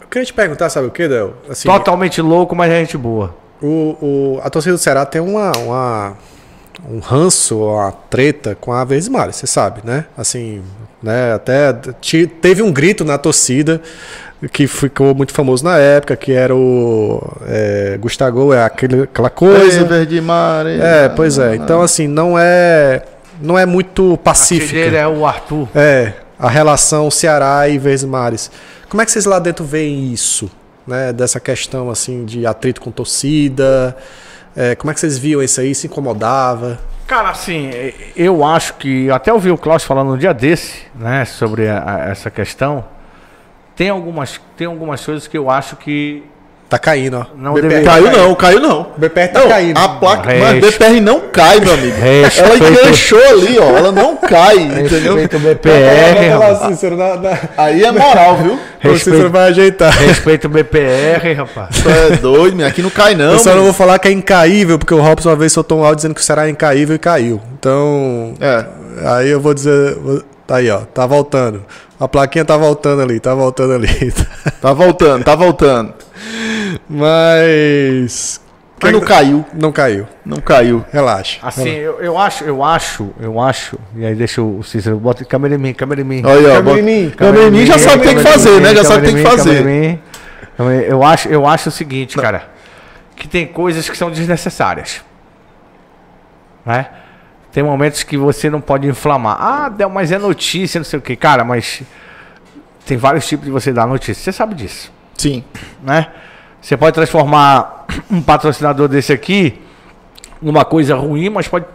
Eu 0.00 0.06
queria 0.06 0.24
te 0.24 0.32
perguntar, 0.32 0.70
sabe 0.70 0.86
o 0.86 0.90
que, 0.92 1.08
Del? 1.08 1.34
Assim, 1.50 1.68
Totalmente 1.68 2.22
louco, 2.22 2.54
mas 2.54 2.70
é 2.70 2.78
gente 2.78 2.96
boa. 2.96 3.34
O, 3.62 4.36
o- 4.36 4.40
a 4.42 4.50
torcida 4.50 4.74
do 4.74 4.78
Ceará 4.78 5.04
tem 5.06 5.20
uma, 5.20 5.52
uma- 5.58 6.16
um 6.90 6.98
ranço, 6.98 7.58
uma 7.58 7.90
treta 8.10 8.54
com 8.60 8.72
a 8.72 8.84
Verdes 8.84 9.08
Mares, 9.08 9.36
você 9.36 9.46
sabe, 9.46 9.80
né? 9.84 10.04
Assim, 10.16 10.62
né? 11.02 11.32
Até 11.34 11.72
teve 12.40 12.62
um 12.62 12.70
grito 12.72 13.04
na 13.04 13.16
torcida 13.18 13.80
que 14.52 14.66
ficou 14.66 15.14
muito 15.14 15.32
famoso 15.32 15.64
na 15.64 15.78
época, 15.78 16.14
que 16.16 16.32
era 16.32 16.54
o 16.54 17.20
é, 17.48 17.96
Gustavo, 17.98 18.52
é 18.52 18.62
aquele, 18.62 19.04
aquela 19.04 19.30
coisa. 19.30 19.84
Verde 19.84 20.20
Mar. 20.20 20.66
É, 20.66 21.08
pois 21.08 21.38
é. 21.38 21.54
Então, 21.56 21.80
assim, 21.80 22.06
não 22.06 22.38
é, 22.38 23.02
não 23.40 23.58
é 23.58 23.64
muito 23.64 24.18
pacífica. 24.22 24.74
dele 24.78 24.96
é 24.96 25.08
o 25.08 25.24
Arthur. 25.24 25.66
É, 25.74 26.12
a 26.38 26.50
relação 26.50 27.10
Ceará 27.10 27.66
e 27.68 27.78
Verdes 27.78 28.04
Mares. 28.04 28.50
Como 28.90 29.00
é 29.00 29.06
que 29.06 29.10
vocês 29.10 29.24
lá 29.24 29.38
dentro 29.38 29.64
veem 29.64 30.12
isso? 30.12 30.50
Né, 30.86 31.12
dessa 31.12 31.40
questão 31.40 31.90
assim 31.90 32.24
de 32.24 32.46
atrito 32.46 32.80
com 32.80 32.90
torcida. 32.92 33.96
É, 34.54 34.74
como 34.76 34.90
é 34.90 34.94
que 34.94 35.00
vocês 35.00 35.18
viam 35.18 35.42
isso 35.42 35.60
aí? 35.60 35.74
Se 35.74 35.86
incomodava? 35.88 36.78
Cara, 37.08 37.30
assim, 37.30 37.68
eh, 37.72 37.94
eu 38.16 38.44
acho 38.44 38.74
que. 38.74 39.10
Até 39.10 39.32
ouvi 39.32 39.50
o 39.50 39.58
Klaus 39.58 39.82
falando 39.84 40.12
um 40.12 40.16
dia 40.16 40.32
desse, 40.32 40.82
né, 40.94 41.24
sobre 41.24 41.68
a- 41.68 41.82
a- 41.84 42.08
essa 42.10 42.30
questão. 42.30 42.84
Tem 43.74 43.90
algumas, 43.90 44.40
tem 44.56 44.66
algumas 44.66 45.04
coisas 45.04 45.26
que 45.26 45.36
eu 45.36 45.50
acho 45.50 45.76
que. 45.76 46.22
Tá 46.68 46.80
caindo, 46.80 47.18
ó. 47.18 47.26
Não 47.38 47.54
BPR 47.54 47.84
Caiu 47.84 48.10
não, 48.10 48.34
caiu 48.34 48.58
não. 48.60 48.80
O 48.96 48.98
BPR 48.98 49.28
tá 49.28 49.38
Não, 49.40 49.48
caindo. 49.48 49.78
a 49.78 49.88
placa, 49.88 50.30
mas 50.36 50.60
BPR 50.60 51.00
não 51.00 51.20
cai, 51.32 51.60
meu 51.60 51.72
amigo. 51.74 51.94
Respeito- 51.96 52.64
Ela 52.64 52.70
enganchou 52.70 53.20
ali, 53.28 53.58
ó. 53.60 53.76
Ela 53.76 53.92
não 53.92 54.16
cai, 54.16 54.56
entendeu? 54.56 55.14
Respeita 55.14 55.36
o 55.36 55.40
BPR, 55.40 56.28
rapaz. 56.32 56.58
Cícero, 56.72 56.96
na, 56.96 57.14
na... 57.16 57.38
Aí 57.56 57.84
é 57.84 57.92
moral, 57.92 58.36
viu? 58.38 58.58
O 58.92 58.98
Cícero 58.98 59.30
vai 59.30 59.48
ajeitar. 59.50 59.92
respeita 59.96 60.48
o 60.48 60.50
BPR, 60.50 61.34
rapaz. 61.36 61.68
Tu 61.80 61.88
é 61.88 62.16
doido, 62.16 62.56
meu. 62.56 62.66
Aqui 62.66 62.82
não 62.82 62.90
cai 62.90 63.14
não. 63.14 63.32
Eu 63.34 63.38
só 63.38 63.54
não 63.54 63.62
vou 63.62 63.72
falar 63.72 64.00
que 64.00 64.08
é 64.08 64.10
incaível, 64.10 64.76
porque 64.76 64.92
o 64.92 65.00
Robson 65.00 65.28
uma 65.30 65.36
vez 65.36 65.52
soltou 65.52 65.78
um 65.78 65.82
áudio 65.84 65.96
dizendo 65.96 66.14
que 66.16 66.20
o 66.20 66.24
Ceará 66.24 66.48
é 66.48 66.50
incaível 66.50 66.96
e 66.96 66.98
caiu. 66.98 67.40
Então, 67.58 68.34
É. 68.40 68.64
aí 69.04 69.28
eu 69.28 69.40
vou 69.40 69.54
dizer. 69.54 69.96
Tá 70.46 70.56
aí, 70.56 70.68
ó. 70.70 70.78
Tá 70.78 71.06
voltando. 71.06 71.64
A 71.98 72.06
plaquinha 72.06 72.44
tá 72.44 72.56
voltando 72.56 73.02
ali, 73.02 73.18
tá 73.20 73.34
voltando 73.34 73.74
ali. 73.74 74.12
Tá 74.60 74.72
voltando, 74.72 75.24
tá 75.24 75.34
voltando. 75.34 75.94
Mas. 76.88 78.40
Mas 78.82 78.92
não 78.92 79.00
caiu, 79.00 79.44
Não 79.54 79.72
caiu. 79.72 80.06
não 80.24 80.36
caiu. 80.36 80.84
Relaxa. 80.92 81.38
Assim, 81.42 81.66
eu, 81.70 81.98
eu 81.98 82.18
acho, 82.18 82.44
eu 82.44 82.62
acho, 82.62 83.08
eu 83.18 83.40
acho. 83.40 83.78
E 83.96 84.04
aí 84.04 84.14
deixa 84.14 84.42
o 84.42 84.62
Cícero, 84.62 84.98
bota 84.98 85.24
câmera 85.24 85.54
em 85.54 85.58
mim, 85.58 85.72
câmera 85.72 86.02
em 86.02 86.04
mim. 86.04 86.22
Olha 86.22 86.34
aí, 86.34 86.44
ó. 86.44 86.48
Câmera 86.48 86.62
bota- 86.62 86.78
em 86.80 86.82
mim, 86.82 87.10
Câmera 87.10 87.44
em 87.46 87.50
mim 87.50 87.64
já 87.66 87.78
sabe 87.78 87.96
o 87.96 88.00
que 88.00 88.06
tem 88.08 88.16
que 88.16 88.22
fazer, 88.22 88.60
né? 88.60 88.74
Já 88.74 88.84
sabe 88.84 88.98
o 88.98 89.00
que 89.08 89.14
tem 89.14 89.24
que 89.24 89.30
fazer. 89.30 89.98
Eu 90.88 91.02
acho, 91.02 91.28
eu 91.28 91.46
acho 91.46 91.70
o 91.70 91.72
seguinte, 91.72 92.16
cara, 92.18 92.48
que 93.16 93.26
tem 93.26 93.46
coisas 93.46 93.88
que 93.88 93.96
são 93.96 94.10
desnecessárias. 94.10 95.02
Né? 96.64 96.86
Tem 97.52 97.62
momentos 97.62 98.02
que 98.02 98.18
você 98.18 98.50
não 98.50 98.60
pode 98.60 98.86
inflamar. 98.86 99.38
Ah, 99.40 99.68
Del, 99.70 99.88
mas 99.88 100.12
é 100.12 100.18
notícia, 100.18 100.78
não 100.78 100.84
sei 100.84 100.98
o 100.98 101.02
que. 101.02 101.16
Cara, 101.16 101.44
mas 101.44 101.82
tem 102.84 102.98
vários 102.98 103.26
tipos 103.26 103.46
de 103.46 103.50
você 103.50 103.72
dar 103.72 103.86
notícia. 103.86 104.22
Você 104.22 104.32
sabe 104.32 104.54
disso, 104.54 104.92
Sim. 105.16 105.44
né? 105.82 106.08
Você 106.60 106.76
pode 106.76 106.94
transformar 106.94 107.86
um 108.10 108.20
patrocinador 108.20 108.88
desse 108.88 109.12
aqui 109.12 109.60
numa 110.40 110.64
coisa 110.64 110.94
ruim, 110.94 111.28
mas 111.28 111.48
pode, 111.48 111.66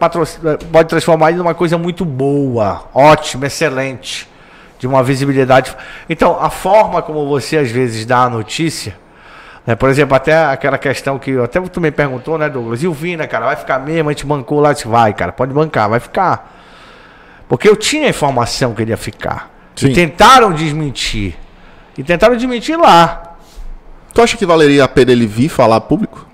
pode 0.72 0.89
transformar 0.89 1.30
ele 1.30 1.38
numa 1.38 1.53
coisa 1.53 1.77
muito 1.77 2.05
boa, 2.05 2.84
ótima, 2.93 3.47
excelente, 3.47 4.27
de 4.77 4.88
uma 4.88 5.03
visibilidade. 5.03 5.76
Então, 6.09 6.38
a 6.39 6.49
forma 6.49 7.01
como 7.01 7.27
você 7.27 7.57
às 7.57 7.72
vezes 7.72 8.05
dá 8.05 8.23
a 8.23 8.30
notícia, 8.30 8.95
né, 9.65 9.76
por 9.76 9.89
exemplo, 9.89 10.15
até 10.15 10.45
aquela 10.45 10.77
questão 10.77 11.18
que 11.18 11.38
até 11.39 11.59
tu 11.61 11.80
me 11.80 11.91
perguntou, 11.91 12.38
né, 12.38 12.49
Douglas? 12.49 12.84
E 12.84 12.88
o 12.88 12.93
Vina, 12.93 13.27
cara, 13.27 13.45
vai 13.45 13.55
ficar 13.55 13.80
mesmo? 13.80 14.09
A 14.09 14.13
gente 14.13 14.26
bancou 14.26 14.59
lá, 14.59 14.73
disse, 14.73 14.88
vai, 14.88 15.13
cara, 15.13 15.31
pode 15.31 15.53
bancar, 15.53 15.89
vai 15.89 15.99
ficar. 15.99 16.59
Porque 17.47 17.68
eu 17.68 17.76
tinha 17.76 18.07
a 18.07 18.09
informação 18.09 18.73
que 18.73 18.81
ele 18.81 18.91
ia 18.91 18.97
ficar. 18.97 19.51
Sim. 19.76 19.88
E 19.88 19.93
tentaram 19.93 20.51
desmentir. 20.51 21.35
E 21.97 22.03
tentaram 22.03 22.35
desmentir 22.35 22.77
lá. 22.77 23.30
Tu 24.13 24.21
acha 24.21 24.38
que 24.38 24.45
valeria 24.45 24.83
a 24.83 24.88
pena 24.88 25.11
ele 25.11 25.25
vir 25.25 25.49
falar 25.49 25.79
público? 25.81 26.27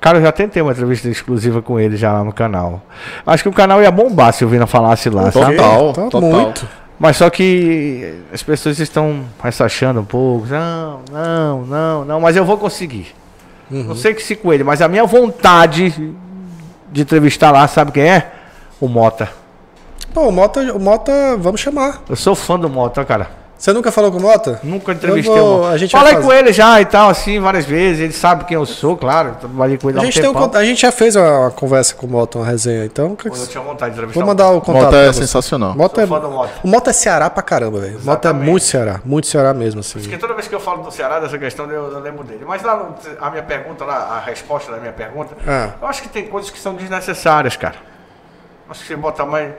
Cara, 0.00 0.18
eu 0.18 0.22
já 0.22 0.32
tentei 0.32 0.60
uma 0.62 0.72
entrevista 0.72 1.08
exclusiva 1.08 1.62
com 1.62 1.78
ele 1.78 1.96
já 1.96 2.12
lá 2.12 2.24
no 2.24 2.32
canal. 2.32 2.82
Acho 3.26 3.44
que 3.44 3.48
o 3.48 3.52
canal 3.52 3.80
ia 3.82 3.90
bombar 3.90 4.32
se 4.32 4.44
o 4.44 4.48
Vina 4.48 4.66
falasse 4.66 5.08
lá, 5.08 5.30
sabe? 5.30 5.56
Total, 5.56 5.92
Tá 5.92 6.02
total. 6.08 6.20
muito. 6.30 6.68
Mas 6.98 7.16
só 7.16 7.28
que 7.30 8.14
as 8.32 8.42
pessoas 8.42 8.78
estão 8.78 9.24
ressachando 9.42 10.00
um 10.00 10.04
pouco. 10.04 10.46
Não, 10.48 11.00
não, 11.10 11.62
não, 11.66 12.04
não, 12.04 12.20
mas 12.20 12.36
eu 12.36 12.44
vou 12.44 12.56
conseguir. 12.58 13.14
Não 13.70 13.94
sei 13.94 14.12
que 14.12 14.22
se 14.22 14.34
com 14.36 14.52
ele, 14.52 14.62
mas 14.64 14.82
a 14.82 14.88
minha 14.88 15.04
vontade 15.06 16.14
de 16.90 17.00
entrevistar 17.02 17.50
lá, 17.50 17.66
sabe 17.68 17.90
quem 17.92 18.02
é? 18.04 18.30
O 18.80 18.86
Mota. 18.88 19.28
Pô, 20.12 20.28
o 20.28 20.32
Mota, 20.32 20.60
o 20.74 20.78
Mota, 20.80 21.36
vamos 21.38 21.60
chamar. 21.60 22.02
Eu 22.08 22.16
sou 22.16 22.34
fã 22.34 22.58
do 22.58 22.68
Mota, 22.68 23.04
cara. 23.04 23.30
Você 23.62 23.72
nunca 23.72 23.92
falou 23.92 24.10
com 24.10 24.18
o 24.18 24.20
Mota? 24.20 24.58
Nunca 24.64 24.90
entrevistei 24.90 25.32
Eu 25.38 25.44
o 25.44 25.46
vou- 25.46 25.58
Mota. 25.60 25.68
a 25.74 25.78
gente 25.78 25.92
Falei 25.92 26.16
com 26.16 26.32
ele 26.32 26.52
já 26.52 26.80
e 26.80 26.84
tal, 26.84 27.08
assim, 27.10 27.38
várias 27.38 27.64
vezes. 27.64 28.00
Ele 28.00 28.12
sabe 28.12 28.44
quem 28.44 28.56
eu 28.56 28.66
sou, 28.66 28.96
claro. 28.96 29.36
Trabalhei 29.38 29.78
com 29.78 29.88
ele 29.88 29.98
há 29.98 30.00
A 30.00 30.02
um 30.02 30.06
gente, 30.06 30.20
tem 30.20 30.28
um 30.28 30.32
tempão. 30.32 30.48
conta- 30.48 30.58
a 30.58 30.64
gente 30.64 30.80
já 30.82 30.90
fez 30.90 31.14
uma 31.14 31.48
conversa 31.52 31.94
com 31.94 32.04
o 32.06 32.10
Mota, 32.10 32.38
uma 32.38 32.44
resenha. 32.44 32.84
Então, 32.84 33.16
Eu 33.24 33.46
tinha 33.46 33.62
vontade 33.62 33.92
de 33.94 33.98
entrevistar 34.00 34.18
vou 34.18 34.26
mandar 34.26 34.50
o 34.50 34.60
contato. 34.60 34.82
Mota 34.86 34.96
é 34.96 35.12
sensacional. 35.12 35.76
Mota 35.76 36.02
é, 36.02 36.06
Mota. 36.06 36.26
o 36.64 36.66
Mota 36.66 36.90
é 36.90 36.92
Ceará 36.92 37.30
pra 37.30 37.40
caramba, 37.40 37.78
velho. 37.78 37.98
O 38.00 38.04
Mota 38.04 38.30
é 38.30 38.32
muito 38.32 38.64
Ceará. 38.64 39.00
Muito 39.04 39.28
Ceará 39.28 39.54
mesmo, 39.54 39.78
assim. 39.78 40.00
Porque 40.00 40.18
toda 40.18 40.34
vez 40.34 40.48
que 40.48 40.54
eu 40.56 40.60
falo 40.60 40.82
do 40.82 40.90
Ceará, 40.90 41.20
dessa 41.20 41.38
questão, 41.38 41.70
eu, 41.70 41.92
eu 41.92 42.00
lembro 42.00 42.24
dele. 42.24 42.44
Mas 42.44 42.64
lá, 42.64 42.84
a 43.20 43.30
minha 43.30 43.44
pergunta, 43.44 43.84
lá, 43.84 44.20
a 44.20 44.28
resposta 44.28 44.72
da 44.72 44.78
minha 44.78 44.92
pergunta, 44.92 45.36
Ah. 45.46 45.68
eu 45.80 45.86
acho 45.86 46.02
que 46.02 46.08
tem 46.08 46.26
coisas 46.26 46.50
que 46.50 46.58
são 46.58 46.74
desnecessárias, 46.74 47.56
cara. 47.56 47.76
Acho 48.68 48.80
que 48.80 48.88
você 48.88 48.96
bota 48.96 49.24
mais, 49.24 49.52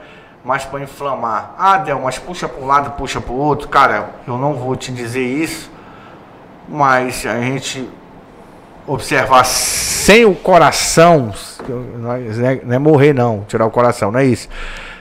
mais 0.44 0.64
pra 0.64 0.80
inflamar. 0.80 1.54
Ah, 1.58 1.78
Del, 1.78 2.00
mas 2.00 2.18
puxa 2.18 2.48
pra 2.48 2.62
um 2.62 2.66
lado, 2.66 2.90
puxa 2.92 3.20
pro 3.20 3.32
outro. 3.34 3.68
Cara, 3.68 4.10
eu 4.26 4.36
não 4.36 4.54
vou 4.54 4.76
te 4.76 4.92
dizer 4.92 5.24
isso, 5.24 5.70
mas 6.68 7.24
a 7.24 7.40
gente 7.40 7.88
observar 8.86 9.44
sem 9.44 10.26
o 10.26 10.34
coração, 10.34 11.32
não 11.98 12.12
é, 12.12 12.60
não 12.62 12.74
é 12.74 12.78
morrer 12.78 13.14
não, 13.14 13.42
tirar 13.48 13.64
o 13.64 13.70
coração, 13.70 14.12
não 14.12 14.20
é 14.20 14.24
isso. 14.26 14.48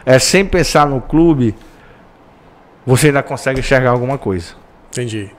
É 0.06 0.18
sem 0.18 0.46
pensar 0.46 0.88
no 0.88 1.02
clube, 1.02 1.54
você 2.86 3.08
ainda 3.08 3.22
consegue 3.22 3.60
enxergar 3.60 3.90
alguma 3.90 4.18
coisa. 4.18 4.54
Entendi. 4.92 5.30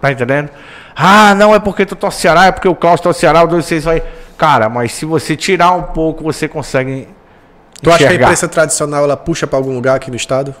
Tá 0.00 0.12
entendendo? 0.12 0.50
Ah, 0.94 1.34
não 1.34 1.54
é 1.54 1.58
porque 1.58 1.84
tu 1.84 1.96
torce 1.96 2.20
Ceará, 2.20 2.46
é 2.46 2.52
porque 2.52 2.68
o 2.68 2.74
Klaus 2.74 3.00
torce 3.00 3.20
Ceará, 3.20 3.42
o 3.42 3.48
26 3.48 3.84
vai. 3.84 4.02
Cara, 4.36 4.68
mas 4.68 4.92
se 4.92 5.04
você 5.04 5.36
tirar 5.36 5.72
um 5.72 5.82
pouco, 5.82 6.22
você 6.22 6.46
consegue. 6.46 7.08
Tu 7.84 7.90
acha 7.90 8.06
que 8.06 8.12
a 8.12 8.14
imprensa 8.14 8.48
tradicional 8.48 9.04
ela 9.04 9.16
puxa 9.16 9.46
pra 9.46 9.58
algum 9.58 9.74
lugar 9.74 9.96
aqui 9.96 10.10
no 10.10 10.16
estado? 10.16 10.54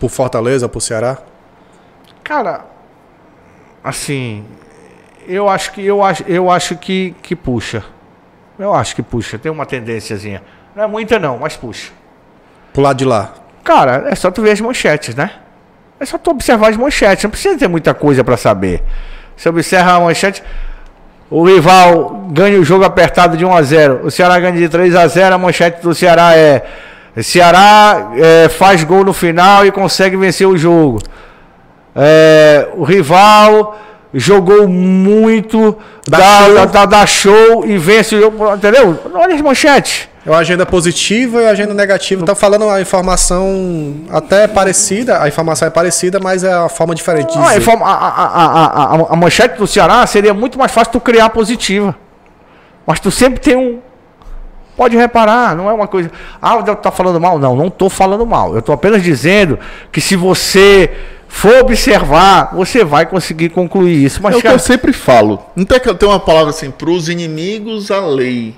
Por 0.00 0.08
Fortaleza, 0.08 0.68
por 0.68 0.80
Ceará? 0.80 1.18
Cara, 2.22 2.64
assim, 3.82 4.44
eu 5.28 5.48
acho 5.48 5.72
que 5.72 5.84
eu 5.84 6.02
acho, 6.02 6.24
eu 6.26 6.50
acho 6.50 6.76
que, 6.76 7.14
que 7.22 7.36
puxa. 7.36 7.84
Eu 8.58 8.72
acho 8.74 8.94
que 8.96 9.02
puxa, 9.02 9.38
tem 9.38 9.50
uma 9.52 9.66
tendênciazinha. 9.66 10.42
Não 10.74 10.84
é 10.84 10.86
muita 10.86 11.18
não, 11.18 11.38
mas 11.38 11.56
puxa. 11.56 11.92
Pro 12.72 12.82
lado 12.82 12.96
de 12.96 13.04
lá. 13.04 13.34
Cara, 13.62 14.04
é 14.08 14.14
só 14.14 14.30
tu 14.30 14.42
ver 14.42 14.52
as 14.52 14.60
manchetes, 14.60 15.14
né? 15.14 15.30
É 16.00 16.04
só 16.04 16.18
tu 16.18 16.30
observar 16.30 16.70
as 16.70 16.76
manchetes, 16.76 17.24
não 17.24 17.30
precisa 17.30 17.58
ter 17.58 17.68
muita 17.68 17.94
coisa 17.94 18.24
pra 18.24 18.36
saber. 18.36 18.82
Você 19.36 19.48
observa 19.48 19.92
a 19.92 20.00
manchete, 20.00 20.42
o 21.30 21.44
rival 21.44 22.28
ganha 22.30 22.58
o 22.58 22.64
jogo 22.64 22.84
apertado 22.84 23.36
de 23.36 23.44
1 23.44 23.56
a 23.56 23.62
0. 23.62 24.00
O 24.04 24.10
Ceará 24.10 24.38
ganha 24.38 24.56
de 24.56 24.68
3 24.68 24.94
a 24.94 25.06
0. 25.06 25.34
A 25.34 25.38
manchete 25.38 25.82
do 25.82 25.94
Ceará 25.94 26.36
é 26.36 26.62
Ceará 27.22 28.10
é, 28.16 28.48
faz 28.48 28.82
gol 28.82 29.04
no 29.04 29.12
final 29.12 29.64
e 29.64 29.70
consegue 29.70 30.16
vencer 30.16 30.48
o 30.48 30.56
jogo. 30.56 31.00
É, 31.94 32.68
o 32.74 32.82
rival 32.82 33.78
jogou 34.14 34.66
muito, 34.68 35.76
Dá 36.08 36.18
dá, 36.18 36.44
show. 36.46 36.66
dá, 36.66 36.86
dá- 36.86 37.06
show 37.06 37.66
e 37.66 37.76
vence 37.76 38.14
o 38.14 38.20
jogo. 38.20 38.54
Entendeu? 38.54 38.98
Olha 39.14 39.34
as 39.34 39.40
manchetes. 39.40 40.08
É 40.26 40.30
uma 40.30 40.38
agenda 40.38 40.64
positiva 40.64 41.38
e 41.40 41.44
uma 41.44 41.50
agenda 41.50 41.74
negativa. 41.74 42.22
Estão 42.22 42.34
falando 42.34 42.66
a 42.70 42.80
informação 42.80 43.94
até 44.10 44.46
parecida, 44.46 45.20
a 45.22 45.28
informação 45.28 45.68
é 45.68 45.70
parecida, 45.70 46.18
mas 46.18 46.42
é 46.42 46.50
a 46.52 46.66
forma 46.68 46.94
diferente 46.94 47.30
de 47.32 47.38
a, 47.38 47.58
dizer. 47.58 47.70
a, 47.70 47.74
a, 47.74 48.08
a, 48.08 48.26
a, 48.26 48.84
a- 49.02 49.06
a 49.12 49.16
manchete 49.16 49.58
do 49.58 49.66
Ceará 49.66 50.06
seria 50.06 50.32
muito 50.32 50.58
mais 50.58 50.72
fácil 50.72 50.92
tu 50.92 51.00
criar 51.00 51.28
positiva. 51.28 51.94
Mas 52.86 53.00
tu 53.00 53.10
sempre 53.10 53.38
tem 53.40 53.54
um. 53.56 53.80
Pode 54.76 54.96
reparar, 54.96 55.54
não 55.54 55.68
é 55.70 55.72
uma 55.72 55.86
coisa. 55.86 56.10
Ah, 56.42 56.56
o 56.56 56.62
Delta 56.62 56.82
tá 56.82 56.90
falando 56.90 57.20
mal. 57.20 57.38
Não, 57.38 57.54
não 57.54 57.68
tô 57.70 57.88
falando 57.88 58.24
mal. 58.26 58.54
Eu 58.56 58.62
tô 58.62 58.72
apenas 58.72 59.02
dizendo 59.02 59.58
que 59.92 60.00
se 60.00 60.16
você 60.16 60.90
for 61.34 61.60
observar, 61.60 62.54
você 62.54 62.84
vai 62.84 63.04
conseguir 63.04 63.50
concluir 63.50 64.04
isso. 64.04 64.22
Mas, 64.22 64.36
é 64.36 64.38
o 64.38 64.40
que 64.40 64.48
eu 64.48 64.58
sempre 64.58 64.92
falo. 64.92 65.44
Não 65.54 65.64
tem, 65.64 65.80
tem 65.80 66.08
uma 66.08 66.20
palavra 66.20 66.50
assim, 66.50 66.70
pros 66.70 67.08
inimigos 67.08 67.90
a 67.90 68.00
lei. 68.06 68.56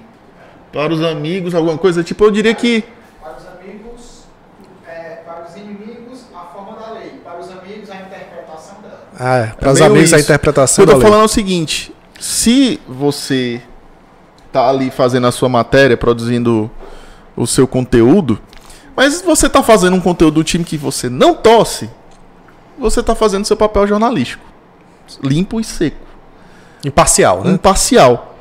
Para 0.72 0.92
os 0.92 1.02
amigos, 1.02 1.54
alguma 1.54 1.78
coisa 1.78 2.04
tipo, 2.04 2.22
eu 2.24 2.30
diria 2.30 2.54
que. 2.54 2.84
Para 3.20 3.32
os 3.38 3.46
amigos, 3.46 4.24
é, 4.86 5.20
para 5.24 5.46
os 5.48 5.56
inimigos, 5.56 6.20
a 6.34 6.40
forma 6.52 6.78
da 6.78 6.92
lei. 6.92 7.12
Para 7.24 7.40
os 7.40 7.50
amigos, 7.50 7.90
a 7.90 7.96
interpretação 7.96 8.74
dela. 8.82 9.00
Ah, 9.18 9.36
é. 9.38 9.46
Para 9.46 9.72
os 9.72 9.80
amigos, 9.80 10.12
a 10.12 10.18
isso. 10.18 10.26
interpretação 10.26 10.84
O 10.84 10.86
que 10.86 10.92
eu 10.92 10.98
da 10.98 11.00
tô 11.00 11.06
falando 11.08 11.22
é 11.22 11.24
o 11.24 11.28
seguinte: 11.28 11.92
se 12.20 12.78
você 12.86 13.60
tá 14.52 14.68
ali 14.68 14.90
fazendo 14.90 15.26
a 15.26 15.32
sua 15.32 15.48
matéria, 15.48 15.96
produzindo 15.96 16.70
o 17.34 17.46
seu 17.46 17.66
conteúdo, 17.66 18.38
mas 18.94 19.22
você 19.22 19.48
tá 19.48 19.62
fazendo 19.62 19.96
um 19.96 20.00
conteúdo 20.00 20.34
do 20.34 20.44
time 20.44 20.62
que 20.62 20.76
você 20.76 21.08
não 21.08 21.34
torce, 21.34 21.90
você 22.78 23.02
tá 23.02 23.14
fazendo 23.14 23.44
seu 23.44 23.56
papel 23.56 23.86
jornalístico. 23.86 24.44
Limpo 25.22 25.60
e 25.60 25.64
seco. 25.64 26.04
Imparcial, 26.84 27.42
né? 27.44 27.52
Imparcial. 27.52 28.36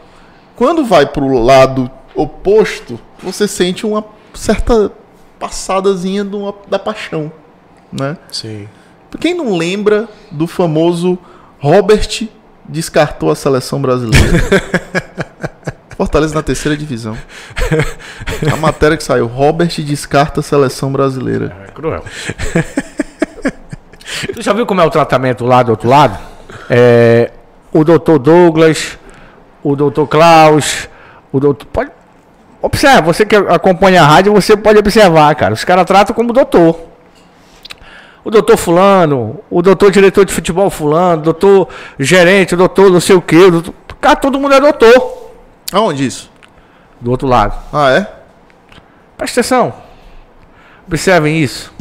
Quando 0.55 0.85
vai 0.85 1.05
pro 1.05 1.27
lado 1.37 1.89
oposto, 2.15 2.99
você 3.21 3.47
sente 3.47 3.85
uma 3.85 4.03
certa 4.33 4.91
passadazinha 5.39 6.23
uma- 6.23 6.53
da 6.67 6.79
paixão, 6.79 7.31
né? 7.91 8.17
Sim. 8.31 8.67
Quem 9.19 9.33
não 9.33 9.55
lembra 9.57 10.07
do 10.31 10.45
famoso 10.47 11.17
Robert 11.59 12.27
descartou 12.67 13.31
a 13.31 13.35
seleção 13.35 13.81
brasileira? 13.81 14.27
Fortaleza 15.95 16.35
na 16.35 16.43
terceira 16.43 16.75
divisão. 16.75 17.17
A 18.51 18.57
matéria 18.57 18.97
que 18.97 19.03
saiu, 19.03 19.27
Robert 19.27 19.69
descarta 19.81 20.41
a 20.41 20.43
seleção 20.43 20.91
brasileira. 20.91 21.55
É 21.67 21.71
cruel. 21.71 22.03
tu 24.33 24.41
já 24.41 24.53
viu 24.53 24.65
como 24.65 24.81
é 24.81 24.85
o 24.85 24.89
tratamento 24.89 25.45
lá 25.45 25.63
do 25.63 25.71
outro 25.71 25.89
lado? 25.89 26.17
É, 26.69 27.31
o 27.73 27.83
doutor 27.83 28.19
Douglas, 28.19 28.97
o 29.63 29.75
doutor 29.75 30.07
Klaus, 30.07 30.87
o 31.31 31.39
doutor. 31.39 31.65
Pode. 31.67 31.91
Observa, 32.61 33.01
você 33.01 33.25
que 33.25 33.35
acompanha 33.35 34.01
a 34.01 34.05
rádio, 34.07 34.33
você 34.33 34.57
pode 34.57 34.79
observar, 34.79 35.35
cara. 35.35 35.53
Os 35.53 35.63
caras 35.63 35.85
tratam 35.85 36.15
como 36.15 36.33
doutor. 36.33 36.79
O 38.23 38.31
doutor 38.31 38.57
fulano, 38.57 39.39
o 39.51 39.61
doutor 39.61 39.91
diretor 39.91 40.25
de 40.25 40.33
futebol 40.33 40.69
fulano, 40.71 41.21
o 41.21 41.25
doutor 41.25 41.69
gerente, 41.99 42.55
o 42.55 42.57
doutor 42.57 42.89
não 42.89 42.99
sei 42.99 43.15
o 43.15 43.21
quê. 43.21 43.35
o 43.37 43.51
doutor- 43.51 43.73
Cara, 44.01 44.15
todo 44.15 44.39
mundo 44.39 44.53
é 44.55 44.59
doutor. 44.59 45.31
Aonde 45.71 46.05
isso? 46.07 46.31
Do 46.99 47.11
outro 47.11 47.27
lado. 47.27 47.53
Ah, 47.71 47.91
é? 47.91 48.07
Presta 49.17 49.41
atenção. 49.41 49.73
Observem 50.87 51.39
isso. 51.39 51.71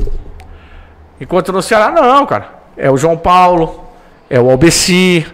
Enquanto 1.20 1.52
no 1.52 1.62
Ceará, 1.62 1.90
não, 1.90 2.26
cara. 2.26 2.48
É 2.76 2.90
o 2.90 2.96
João 2.96 3.16
Paulo, 3.16 3.84
é 4.28 4.40
o 4.40 4.50
Albeci, 4.50 5.26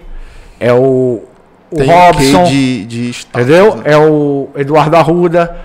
é 0.58 0.72
o, 0.72 1.22
o 1.70 1.76
Tem 1.76 1.86
Robson, 1.86 2.44
quê 2.44 2.50
de, 2.50 2.84
de 2.84 3.10
status, 3.10 3.48
entendeu? 3.48 3.76
né? 3.76 3.82
É 3.86 3.96
o 3.96 4.48
Eduardo 4.56 4.96
Arruda. 4.96 5.56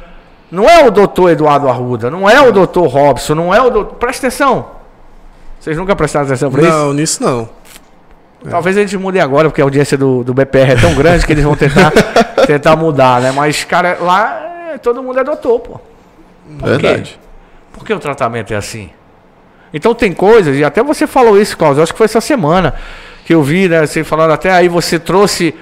Não 0.50 0.70
é 0.70 0.86
o 0.86 0.92
doutor 0.92 1.32
Eduardo 1.32 1.68
Arruda, 1.68 2.10
não 2.10 2.30
é 2.30 2.40
o 2.42 2.52
doutor 2.52 2.88
Robson, 2.88 3.36
não 3.36 3.54
é 3.54 3.62
o 3.62 3.70
doutor... 3.70 3.96
Presta 3.96 4.28
atenção. 4.28 4.68
Vocês 5.60 5.76
nunca 5.76 5.96
prestaram 5.96 6.26
atenção 6.28 6.52
pra 6.52 6.62
isso? 6.62 6.72
Não, 6.72 6.94
nisso 6.94 7.24
não. 7.24 7.50
Talvez 8.50 8.78
a 8.78 8.82
gente 8.82 8.98
mude 8.98 9.20
agora, 9.20 9.50
porque 9.50 9.62
a 9.62 9.64
audiência 9.64 9.98
do, 9.98 10.24
do 10.24 10.34
BPR 10.34 10.72
é 10.72 10.76
tão 10.76 10.94
grande 10.94 11.26
que 11.26 11.34
eles 11.34 11.44
vão 11.44 11.56
tentar, 11.56 11.92
tentar 12.46 12.76
mudar, 12.76 13.20
né? 13.20 13.32
Mas, 13.32 13.64
cara, 13.64 13.98
lá 14.00 14.72
é, 14.74 14.78
todo 14.78 15.02
mundo 15.02 15.20
é 15.20 15.24
doutor, 15.24 15.60
pô. 15.60 15.72
Por 16.60 16.78
quê? 16.78 16.88
Verdade. 16.88 17.20
Por 17.74 17.84
que 17.84 17.94
o 17.94 18.00
tratamento 18.00 18.54
é 18.54 18.56
assim? 18.56 18.92
Então 19.74 19.94
tem 19.94 20.14
coisas, 20.14 20.58
e 20.58 20.64
até 20.64 20.82
você 20.82 21.06
falou 21.06 21.40
isso, 21.40 21.58
eu 21.60 21.84
acho 21.84 21.92
que 21.92 21.98
foi 21.98 22.06
essa 22.06 22.22
semana 22.22 22.74
que 23.26 23.34
eu 23.34 23.42
vi, 23.42 23.68
né? 23.68 23.86
Você 23.86 24.04
falando 24.04 24.32
até 24.32 24.52
aí, 24.52 24.70
você 24.70 25.00
trouxe. 25.00 25.54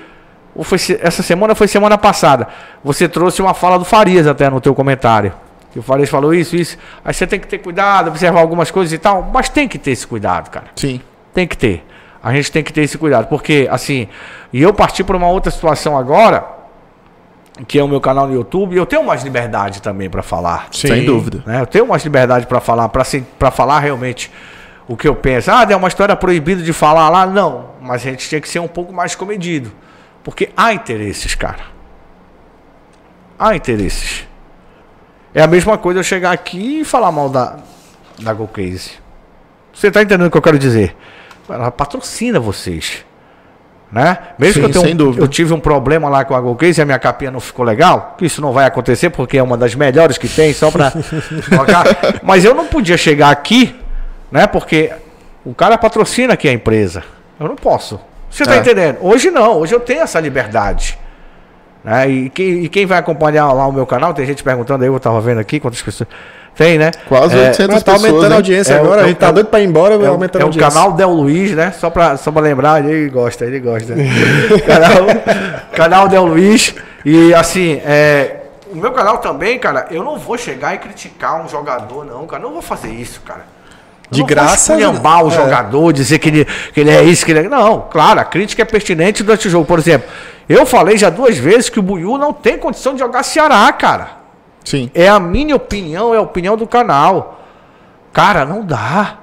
Ou 0.53 0.63
foi 0.63 0.77
essa 1.01 1.23
semana 1.23 1.53
ou 1.53 1.55
foi 1.55 1.67
semana 1.67 1.97
passada. 1.97 2.47
Você 2.83 3.07
trouxe 3.07 3.41
uma 3.41 3.53
fala 3.53 3.79
do 3.79 3.85
Farias 3.85 4.27
até 4.27 4.49
no 4.49 4.61
teu 4.61 4.75
comentário. 4.75 5.33
Que 5.71 5.79
o 5.79 5.81
Farias 5.81 6.09
falou 6.09 6.33
isso, 6.33 6.55
isso. 6.55 6.77
Aí 7.03 7.13
você 7.13 7.25
tem 7.25 7.39
que 7.39 7.47
ter 7.47 7.57
cuidado, 7.57 8.09
observar 8.09 8.41
algumas 8.41 8.69
coisas 8.69 8.93
e 8.93 8.97
tal. 8.99 9.31
Mas 9.33 9.49
tem 9.49 9.67
que 9.67 9.79
ter 9.79 9.91
esse 9.91 10.05
cuidado, 10.05 10.51
cara. 10.51 10.67
Sim. 10.75 11.01
Tem 11.33 11.47
que 11.47 11.57
ter. 11.57 11.83
A 12.21 12.31
gente 12.33 12.51
tem 12.51 12.63
que 12.63 12.71
ter 12.71 12.81
esse 12.81 12.97
cuidado. 12.97 13.27
Porque, 13.27 13.67
assim, 13.71 14.07
e 14.51 14.61
eu 14.61 14.73
parti 14.73 15.03
para 15.03 15.17
uma 15.17 15.27
outra 15.27 15.49
situação 15.49 15.97
agora, 15.97 16.45
que 17.67 17.77
é 17.77 17.83
o 17.83 17.87
meu 17.87 18.01
canal 18.01 18.27
no 18.27 18.33
YouTube, 18.33 18.73
e 18.73 18.77
eu 18.77 18.85
tenho 18.85 19.03
mais 19.03 19.23
liberdade 19.23 19.81
também 19.81 20.09
para 20.09 20.23
falar. 20.23 20.67
Sem 20.71 21.05
dúvida. 21.05 21.43
né? 21.45 21.61
Eu 21.61 21.67
tenho 21.67 21.87
mais 21.87 22.03
liberdade 22.03 22.47
para 22.47 22.59
falar, 22.59 22.89
para 22.89 23.51
falar 23.51 23.79
realmente 23.79 24.31
o 24.87 24.97
que 24.97 25.07
eu 25.07 25.15
penso. 25.15 25.51
Ah, 25.51 25.65
é 25.69 25.75
uma 25.75 25.87
história 25.87 26.15
proibida 26.15 26.63
de 26.63 26.73
falar 26.73 27.09
lá. 27.09 27.25
Não, 27.25 27.71
mas 27.81 28.05
a 28.05 28.09
gente 28.09 28.27
tinha 28.27 28.41
que 28.41 28.49
ser 28.49 28.59
um 28.59 28.67
pouco 28.67 28.91
mais 28.91 29.15
comedido. 29.15 29.71
Porque 30.23 30.49
há 30.57 30.73
interesses, 30.73 31.35
cara. 31.35 31.59
Há 33.37 33.55
interesses. 33.55 34.25
É 35.33 35.41
a 35.41 35.47
mesma 35.47 35.77
coisa 35.77 35.99
eu 35.99 36.03
chegar 36.03 36.31
aqui 36.31 36.81
e 36.81 36.85
falar 36.85 37.11
mal 37.11 37.29
da, 37.29 37.57
da 38.19 38.33
Go 38.33 38.47
Case. 38.47 38.91
Você 39.73 39.91
tá 39.91 40.01
entendendo 40.01 40.27
o 40.27 40.31
que 40.31 40.37
eu 40.37 40.41
quero 40.41 40.59
dizer? 40.59 40.95
Ela 41.49 41.71
patrocina 41.71 42.39
vocês. 42.39 43.03
Né? 43.93 44.17
Mesmo 44.39 44.53
Sim, 44.65 44.71
que 44.71 44.77
eu, 44.77 44.81
tenha 44.81 45.05
um- 45.07 45.13
eu 45.19 45.27
tive 45.27 45.53
um 45.53 45.59
problema 45.59 46.09
lá 46.09 46.25
com 46.25 46.33
a 46.33 46.41
Go 46.41 46.55
Case 46.55 46.79
e 46.79 46.81
a 46.81 46.85
minha 46.85 46.97
capinha 46.97 47.29
não 47.29 47.39
ficou 47.39 47.63
legal, 47.63 48.15
que 48.17 48.25
isso 48.25 48.41
não 48.41 48.51
vai 48.51 48.65
acontecer 48.65 49.11
porque 49.11 49.37
é 49.37 49.43
uma 49.43 49.55
das 49.55 49.75
melhores 49.75 50.17
que 50.17 50.27
tem, 50.27 50.51
só 50.51 50.71
pra 50.71 50.91
colocar. 51.47 51.85
Mas 52.23 52.43
eu 52.43 52.55
não 52.55 52.65
podia 52.65 52.97
chegar 52.97 53.29
aqui, 53.29 53.79
né? 54.31 54.47
Porque 54.47 54.91
o 55.45 55.53
cara 55.53 55.77
patrocina 55.77 56.33
aqui 56.33 56.49
a 56.49 56.51
empresa. 56.51 57.03
Eu 57.39 57.47
não 57.47 57.55
posso. 57.55 57.99
Você 58.31 58.43
tá 58.45 58.55
É. 58.55 58.57
entendendo? 58.57 58.97
Hoje 58.99 59.29
não, 59.29 59.59
hoje 59.59 59.75
eu 59.75 59.79
tenho 59.79 60.01
essa 60.01 60.19
liberdade. 60.19 60.97
Né? 61.83 62.09
E, 62.09 62.29
quem, 62.31 62.63
e 62.63 62.69
quem 62.69 62.87
vai 62.87 62.97
acompanhar 62.97 63.51
lá 63.53 63.67
o 63.67 63.71
meu 63.71 63.85
canal, 63.85 64.11
tem 64.11 64.25
gente 64.25 64.41
perguntando 64.43 64.83
aí, 64.83 64.89
eu 64.89 64.99
tava 64.99 65.21
vendo 65.21 65.37
aqui 65.39 65.59
quantas 65.59 65.83
pessoas. 65.83 66.09
Tem, 66.55 66.77
né? 66.77 66.91
Quase 67.07 67.35
É, 67.35 67.47
800 67.47 67.73
Mas 67.75 67.83
tá 67.83 67.91
pessoas. 67.93 68.09
aumentando 68.11 68.25
a 68.25 68.29
né? 68.29 68.35
audiência 68.35 68.73
É, 68.73 68.79
agora, 68.79 69.01
é, 69.01 69.03
a 69.05 69.07
gente 69.07 69.17
tá 69.17 69.27
é, 69.29 69.31
doido 69.31 69.47
pra 69.47 69.59
ir 69.59 69.65
embora, 69.67 69.97
vai 69.97 70.05
É, 70.05 70.09
o- 70.09 70.13
aumentando 70.13 70.41
é 70.41 70.43
a 70.43 70.45
o 70.45 70.47
audiência. 70.49 70.71
canal 70.71 70.93
Del 70.93 71.09
Luiz, 71.09 71.51
né? 71.51 71.73
Só 71.79 71.89
pra, 71.89 72.15
só 72.15 72.31
pra 72.31 72.41
lembrar, 72.43 72.83
ele 72.85 73.09
gosta, 73.09 73.43
ele 73.45 73.59
gosta. 73.59 73.93
canal, 74.65 75.05
canal 75.75 76.07
Del 76.07 76.25
Luiz. 76.25 76.75
E 77.03 77.33
assim, 77.33 77.81
é, 77.85 78.37
o 78.71 78.77
meu 78.77 78.91
canal 78.91 79.17
também, 79.17 79.57
cara, 79.57 79.87
eu 79.89 80.03
não 80.03 80.17
vou 80.17 80.37
chegar 80.37 80.75
e 80.75 80.77
criticar 80.77 81.43
um 81.43 81.49
jogador, 81.49 82.05
não, 82.05 82.25
cara. 82.27 82.41
Não 82.43 82.51
vou 82.53 82.61
fazer 82.61 82.89
isso, 82.91 83.21
cara. 83.21 83.41
Eu 84.11 84.15
De 84.15 84.19
não 84.19 84.27
graça, 84.27 84.73
Vou 84.73 84.79
esculhambar 84.81 85.23
o 85.25 85.27
é. 85.29 85.31
jogador, 85.31 85.91
dizer 85.91 86.19
que 86.19 86.29
ele, 86.29 86.45
que 86.71 86.79
ele 86.81 86.91
é 86.91 87.01
isso, 87.03 87.25
que 87.25 87.31
ele 87.31 87.39
é. 87.39 87.49
Não, 87.49 87.87
claro, 87.89 88.19
a 88.19 88.23
crítica 88.25 88.61
é 88.61 88.65
pertinente 88.65 89.23
durante 89.23 89.47
o 89.47 89.51
jogo. 89.51 89.65
Por 89.65 89.79
exemplo, 89.79 90.07
eu 90.47 90.65
falei 90.67 90.97
já 90.99 91.09
duas 91.09 91.35
vezes 91.37 91.67
que 91.69 91.79
o 91.79 91.81
Buiu 91.83 92.15
não 92.17 92.31
tem 92.31 92.59
condição 92.59 92.93
de 92.93 92.99
jogar 92.99 93.23
Ceará, 93.23 93.71
cara. 93.71 94.21
Sim. 94.63 94.89
É 94.93 95.07
a 95.07 95.19
minha 95.19 95.55
opinião, 95.55 96.13
é 96.13 96.17
a 96.17 96.21
opinião 96.21 96.55
do 96.55 96.65
canal. 96.67 97.41
Cara, 98.11 98.45
não 98.45 98.63
dá. 98.63 99.19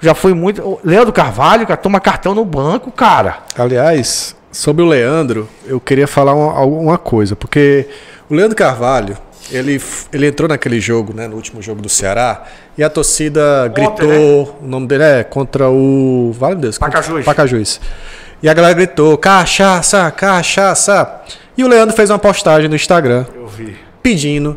Já 0.00 0.14
foi 0.14 0.34
muito. 0.34 0.62
o 0.62 0.80
Leandro 0.84 1.12
Carvalho, 1.12 1.66
cara, 1.66 1.76
toma 1.76 2.00
cartão 2.00 2.34
no 2.34 2.44
banco, 2.44 2.90
cara. 2.90 3.38
Aliás, 3.56 4.36
sobre 4.52 4.82
o 4.82 4.86
Leandro, 4.86 5.48
eu 5.66 5.80
queria 5.80 6.06
falar 6.06 6.34
uma, 6.34 6.60
uma 6.62 6.98
coisa, 6.98 7.34
porque 7.34 7.88
o 8.28 8.34
Leandro 8.34 8.56
Carvalho, 8.56 9.16
ele, 9.50 9.80
ele 10.12 10.26
entrou 10.26 10.48
naquele 10.48 10.80
jogo, 10.80 11.12
né, 11.14 11.26
no 11.26 11.36
último 11.36 11.62
jogo 11.62 11.80
do 11.80 11.88
Ceará, 11.88 12.44
e 12.76 12.82
a 12.82 12.90
torcida 12.90 13.68
gritou, 13.68 14.58
o 14.62 14.66
nome 14.66 14.86
dele 14.86 15.04
é 15.04 15.24
contra 15.24 15.68
o, 15.70 16.32
vale 16.38 16.56
Deus, 16.56 16.78
Pacajus. 16.78 17.24
Pacajus. 17.24 17.80
E 18.42 18.48
a 18.48 18.54
galera 18.54 18.74
gritou, 18.74 19.16
cachaça, 19.16 20.10
cachaça. 20.10 21.22
E 21.56 21.64
o 21.64 21.68
Leandro 21.68 21.96
fez 21.96 22.10
uma 22.10 22.18
postagem 22.18 22.68
no 22.68 22.76
Instagram, 22.76 23.24
Eu 23.34 23.46
vi. 23.46 23.85
Pedindo, 24.06 24.56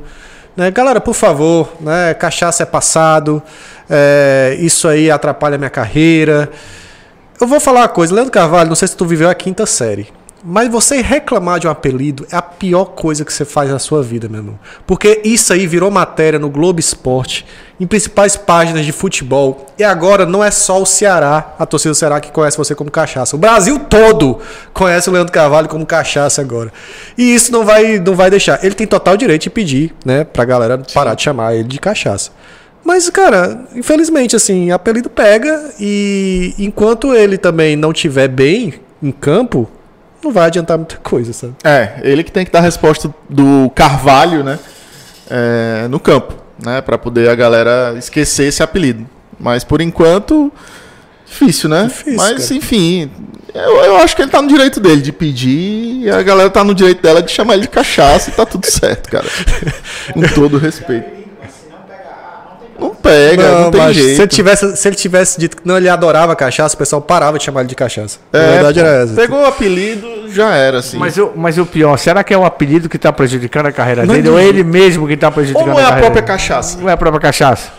né, 0.55 0.69
galera, 0.69 1.01
por 1.01 1.15
favor, 1.15 1.73
né, 1.81 2.13
cachaça 2.13 2.61
é 2.61 2.67
passado, 2.67 3.41
é, 3.89 4.55
isso 4.59 4.88
aí 4.88 5.09
atrapalha 5.09 5.57
minha 5.57 5.71
carreira. 5.71 6.51
Eu 7.41 7.47
vou 7.47 7.59
falar 7.59 7.80
uma 7.80 7.88
coisa, 7.88 8.13
Leandro 8.13 8.31
Carvalho, 8.31 8.69
não 8.69 8.76
sei 8.76 8.88
se 8.88 8.95
tu 8.95 9.07
viveu 9.07 9.27
a 9.27 9.34
quinta 9.34 9.65
série, 9.65 10.07
mas 10.44 10.70
você 10.70 11.02
reclamar 11.02 11.60
de 11.60 11.68
um 11.68 11.70
apelido 11.70 12.26
é 12.32 12.36
a 12.36 12.41
pior 12.41 12.86
coisa 12.86 13.26
que 13.26 13.34
você 13.34 13.44
faz 13.44 13.70
na 13.70 13.80
sua 13.80 14.02
vida, 14.02 14.30
meu 14.30 14.40
irmão. 14.40 14.60
Porque 14.88 15.22
isso 15.24 15.52
aí 15.52 15.68
virou 15.68 15.91
matéria 15.91 16.40
no 16.40 16.49
Globo 16.49 16.80
Esporte, 16.80 17.45
em 17.80 17.86
principais 17.86 18.38
páginas 18.38 18.86
de 18.86 18.91
futebol. 18.91 19.68
E 19.78 19.84
agora 19.84 20.26
não 20.26 20.44
é 20.44 20.49
só 20.49 20.82
o 20.82 20.86
Ceará, 20.86 21.56
a 21.60 21.66
torcida 21.66 21.91
do 21.91 21.95
Ceará 21.95 22.20
que 22.20 22.32
conhece 22.32 22.57
você 22.57 22.74
como 22.74 22.90
cachaça. 22.90 23.36
O 23.36 23.40
Brasil 23.40 23.80
todo 23.80 24.40
conhece 24.74 25.10
o 25.10 25.14
Leandro 25.14 25.34
Carvalho 25.34 25.68
como 25.68 25.86
cachaça 25.86 26.41
agora. 26.41 26.72
E 27.18 27.34
isso 27.34 27.52
não 27.52 27.66
vai, 27.66 27.99
não 27.99 28.16
vai 28.16 28.30
deixar. 28.30 28.64
Ele 28.64 28.76
tem 28.76 28.88
total 28.88 29.18
direito 29.18 29.44
de 29.44 29.49
pedir, 29.49 29.94
né, 30.06 30.24
pra 30.24 30.45
galera 30.45 30.82
parar 30.94 31.16
de 31.16 31.24
chamar 31.24 31.56
ele 31.56 31.68
de 31.68 31.80
cachaça. 31.80 32.32
Mas, 32.84 33.10
cara, 33.10 33.66
infelizmente, 33.76 34.36
assim, 34.36 34.72
apelido 34.72 35.10
pega 35.10 35.74
e 35.80 36.56
enquanto 36.57 37.14
ele 37.14 37.38
também 37.38 37.76
não 37.76 37.91
tiver 37.91 38.28
bem 38.28 38.76
em 39.03 39.11
campo, 39.11 39.70
não 40.24 40.32
vai 40.32 40.48
adiantar 40.48 40.78
muita 40.78 40.98
coisa, 40.98 41.34
sabe? 41.34 41.56
É, 41.64 42.00
ele 42.04 42.24
que 42.24 42.32
tem 42.32 42.46
que 42.46 42.52
dar 42.52 42.60
a 42.60 42.64
resposta 42.64 43.14
do 43.30 43.72
Carvalho, 43.76 44.44
né? 44.44 44.60
é, 45.30 45.88
no 45.88 46.00
campo, 46.00 46.34
né? 46.64 46.82
Pra 46.82 46.98
poder 46.98 47.30
a 47.30 47.36
galera 47.36 47.94
esquecer 47.98 48.48
esse 48.48 48.64
apelido. 48.64 49.08
Mas 49.40 49.64
por 49.64 49.80
enquanto, 49.80 50.52
difícil, 51.26 51.70
né? 51.70 51.84
Difícil, 51.84 52.16
Mas 52.18 52.48
cara. 52.48 52.58
enfim, 52.58 53.12
eu, 53.54 53.84
eu 53.84 53.98
acho 53.98 54.16
que 54.16 54.22
ele 54.22 54.32
tá 54.32 54.41
no 54.41 54.48
direito 54.48 54.80
dele 54.80 55.02
de 55.02 55.12
pedir 55.12 56.04
e 56.04 56.10
a 56.10 56.22
galera 56.22 56.50
tá 56.50 56.64
no 56.64 56.74
direito 56.74 57.02
dela 57.02 57.22
de 57.22 57.32
chamar 57.32 57.54
ele 57.54 57.64
de 57.64 57.70
cachaça 57.70 58.30
e 58.30 58.34
tá 58.34 58.46
tudo 58.46 58.66
certo, 58.66 59.10
cara. 59.10 59.28
Com 60.14 60.22
todo 60.34 60.58
respeito. 60.58 61.19
Não 62.80 62.95
pega, 62.95 63.51
não, 63.51 63.72
tem 63.72 63.81
mas 63.81 63.95
jeito. 63.95 64.15
Se 64.15 64.22
ele, 64.22 64.27
tivesse, 64.27 64.77
se 64.77 64.88
ele 64.88 64.95
tivesse 64.95 65.39
dito 65.39 65.57
que 65.57 65.68
não, 65.68 65.77
ele 65.77 65.89
adorava 65.89 66.35
cachaça, 66.35 66.76
o 66.76 66.77
pessoal 66.77 67.01
parava 67.01 67.38
de 67.38 67.43
chamar 67.43 67.61
ele 67.61 67.69
de 67.69 67.76
cachaça. 67.76 68.19
É, 68.31 68.38
a 68.38 68.51
verdade 68.51 68.80
era 68.80 69.03
essa. 69.03 69.14
Pegou 69.14 69.41
o 69.41 69.45
apelido, 69.45 70.07
já 70.31 70.53
era, 70.53 70.80
assim. 70.80 70.97
Mas, 70.97 71.18
o, 71.18 71.31
mas 71.35 71.57
o 71.57 71.65
pior, 71.65 71.97
será 71.97 72.23
que 72.23 72.34
é 72.34 72.38
o 72.38 72.45
apelido 72.45 72.88
que 72.88 72.97
tá 72.97 73.11
prejudicando 73.11 73.65
a 73.65 73.72
carreira 73.72 74.06
Não 74.06 74.14
dele 74.15 74.30
ou 74.30 74.39
é 74.39 74.45
ele 74.45 74.64
mesmo 74.64 75.07
que 75.07 75.18
tá 75.18 75.27
Ou 75.27 75.34
prejudicando 75.34 75.68
não 75.68 75.80
é 75.80 75.84
a 75.84 75.88
carreira 75.88 76.01
própria 76.01 76.22
dele? 76.22 76.34
cachaça? 76.38 76.80
Não 76.80 76.89
é 76.89 76.93
a 76.93 76.97
própria 76.97 77.22
cachaça. 77.22 77.72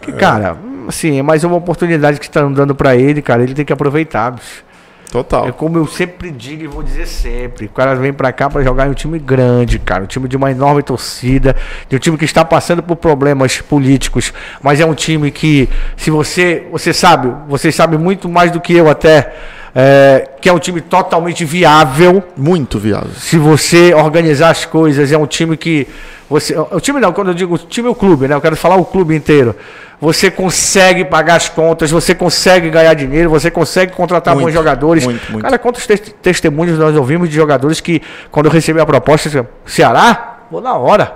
Que, 0.00 0.12
cara, 0.12 0.56
assim, 0.88 1.18
é 1.18 1.22
mais 1.22 1.44
uma 1.44 1.56
oportunidade 1.56 2.18
que 2.18 2.24
estão 2.26 2.52
dando 2.52 2.74
pra 2.74 2.96
ele, 2.96 3.20
cara. 3.20 3.42
Ele 3.42 3.54
tem 3.54 3.64
que 3.64 3.72
aproveitar, 3.72 4.32
bicho. 4.32 4.64
É 5.10 5.12
Total. 5.12 5.52
como 5.52 5.76
eu 5.76 5.86
sempre 5.86 6.30
digo 6.30 6.62
e 6.62 6.66
vou 6.68 6.82
dizer 6.82 7.06
sempre. 7.06 7.66
O 7.66 7.70
cara 7.70 7.94
vem 7.96 8.12
pra 8.12 8.32
cá 8.32 8.48
pra 8.48 8.62
jogar 8.62 8.86
em 8.86 8.90
um 8.90 8.94
time 8.94 9.18
grande, 9.18 9.78
cara. 9.78 10.04
Um 10.04 10.06
time 10.06 10.28
de 10.28 10.36
uma 10.36 10.50
enorme 10.50 10.82
torcida. 10.82 11.56
De 11.88 11.96
um 11.96 11.98
time 11.98 12.16
que 12.16 12.24
está 12.24 12.44
passando 12.44 12.82
por 12.82 12.96
problemas 12.96 13.60
políticos. 13.60 14.32
Mas 14.62 14.80
é 14.80 14.86
um 14.86 14.94
time 14.94 15.30
que, 15.30 15.68
se 15.96 16.10
você. 16.10 16.66
Você 16.70 16.92
sabe, 16.92 17.32
você 17.48 17.72
sabe 17.72 17.98
muito 17.98 18.28
mais 18.28 18.52
do 18.52 18.60
que 18.60 18.72
eu 18.72 18.88
até. 18.88 19.34
É, 19.74 20.28
que 20.40 20.48
é 20.48 20.52
um 20.52 20.58
time 20.58 20.80
totalmente 20.80 21.44
viável. 21.44 22.22
Muito 22.36 22.78
viável. 22.78 23.10
Se 23.16 23.36
você 23.38 23.94
organizar 23.94 24.50
as 24.50 24.64
coisas, 24.64 25.12
é 25.12 25.18
um 25.18 25.26
time 25.26 25.56
que. 25.56 25.86
Você, 26.28 26.56
o 26.56 26.78
time 26.80 27.00
não, 27.00 27.12
quando 27.12 27.28
eu 27.28 27.34
digo 27.34 27.58
time 27.58 27.88
é 27.88 27.90
o 27.90 27.94
clube, 27.94 28.28
né? 28.28 28.34
Eu 28.34 28.40
quero 28.40 28.56
falar 28.56 28.76
o 28.76 28.84
clube 28.84 29.14
inteiro. 29.16 29.54
Você 30.00 30.30
consegue 30.30 31.04
pagar 31.04 31.34
as 31.34 31.48
contas, 31.48 31.90
você 31.90 32.14
consegue 32.14 32.70
ganhar 32.70 32.94
dinheiro, 32.94 33.28
você 33.28 33.50
consegue 33.50 33.92
contratar 33.92 34.34
Muito, 34.34 34.46
bons 34.46 34.52
jogadores. 34.54 35.04
muito, 35.04 35.30
muito. 35.30 35.44
Cara, 35.44 35.58
quantos 35.58 35.86
tes- 35.86 36.14
testemunhos 36.22 36.78
nós 36.78 36.96
ouvimos 36.96 37.28
de 37.28 37.34
jogadores 37.34 37.80
que, 37.80 38.00
quando 38.30 38.46
eu 38.46 38.52
recebi 38.52 38.80
a 38.80 38.86
proposta, 38.86 39.46
Ceará? 39.66 40.38
Vou 40.50 40.60
na 40.60 40.74
hora. 40.74 41.12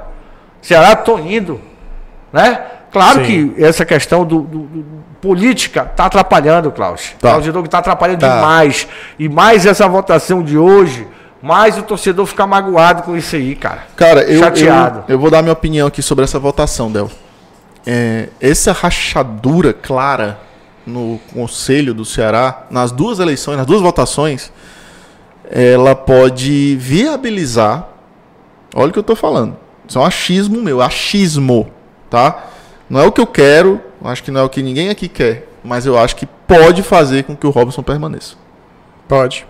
Ceará, 0.61 0.95
tô 0.97 1.19
indo. 1.19 1.61
Né? 2.33 2.59
Claro 2.95 3.27
Sim. 3.27 3.49
que 3.51 3.63
essa 3.63 3.85
questão 3.85 4.25
do, 4.25 4.41
do- 4.41 4.59
do- 4.61 4.85
política 5.21 5.87
está 5.91 6.07
atrapalhando, 6.07 6.71
Klaus. 6.71 7.11
Tá. 7.21 7.31
Klaus 7.31 7.45
Diogo 7.45 7.65
está 7.67 7.79
atrapalhando 7.79 8.21
Tá. 8.21 8.37
demais. 8.37 8.87
E 9.19 9.29
mais 9.29 9.67
essa 9.67 9.87
votação 9.89 10.43
de 10.43 10.57
hoje, 10.57 11.07
mais 11.43 11.77
o 11.77 11.83
torcedor 11.83 12.25
fica 12.27 12.47
magoado 12.47 13.03
com 13.03 13.17
isso 13.17 13.35
aí, 13.37 13.55
cara. 13.57 13.85
Cara, 13.97 14.23
eu, 14.23 14.39
Chateado. 14.39 15.05
eu, 15.09 15.15
eu 15.15 15.19
vou 15.19 15.31
dar 15.31 15.43
minha 15.43 15.53
opinião 15.53 15.87
aqui 15.89 16.01
sobre 16.03 16.25
essa 16.25 16.39
votação, 16.39 16.91
Del. 16.93 17.11
É, 17.87 18.29
essa 18.41 18.73
rachadura 18.73 19.73
clara 19.73 20.39
no 20.87 21.19
Conselho 21.33 21.93
do 21.95 22.05
Ceará, 22.05 22.65
nas 22.71 22.93
duas 22.93 23.19
eleições, 23.19 23.57
nas 23.57 23.67
duas 23.67 23.81
votações, 23.83 24.53
ela 25.51 25.95
pode 25.95 26.77
viabilizar. 26.77 27.89
Olha 28.75 28.91
o 28.91 28.93
que 28.93 28.99
eu 28.99 29.03
tô 29.03 29.17
falando. 29.17 29.57
Isso 29.89 29.99
é 29.99 30.01
um 30.03 30.05
achismo 30.05 30.63
meu, 30.63 30.81
achismo, 30.81 31.71
tá? 32.11 32.45
Não 32.95 33.01
é 33.01 33.07
o 33.07 33.11
que 33.11 33.21
eu 33.21 33.27
quero, 33.27 33.81
acho 34.05 34.23
que 34.23 34.31
não 34.31 34.43
é 34.43 34.45
o 34.45 34.49
que 34.49 34.63
ninguém 34.63 34.89
aqui 34.89 35.09
quer, 35.09 35.49
mas 35.65 35.85
eu 35.85 35.99
acho 35.99 36.15
que 36.15 36.27
pode 36.27 36.81
fazer 36.85 37.25
com 37.25 37.37
que 37.37 37.45
o 37.45 37.51
Robson 37.51 37.83
permaneça. 37.83 38.37
Pode. 39.09 39.45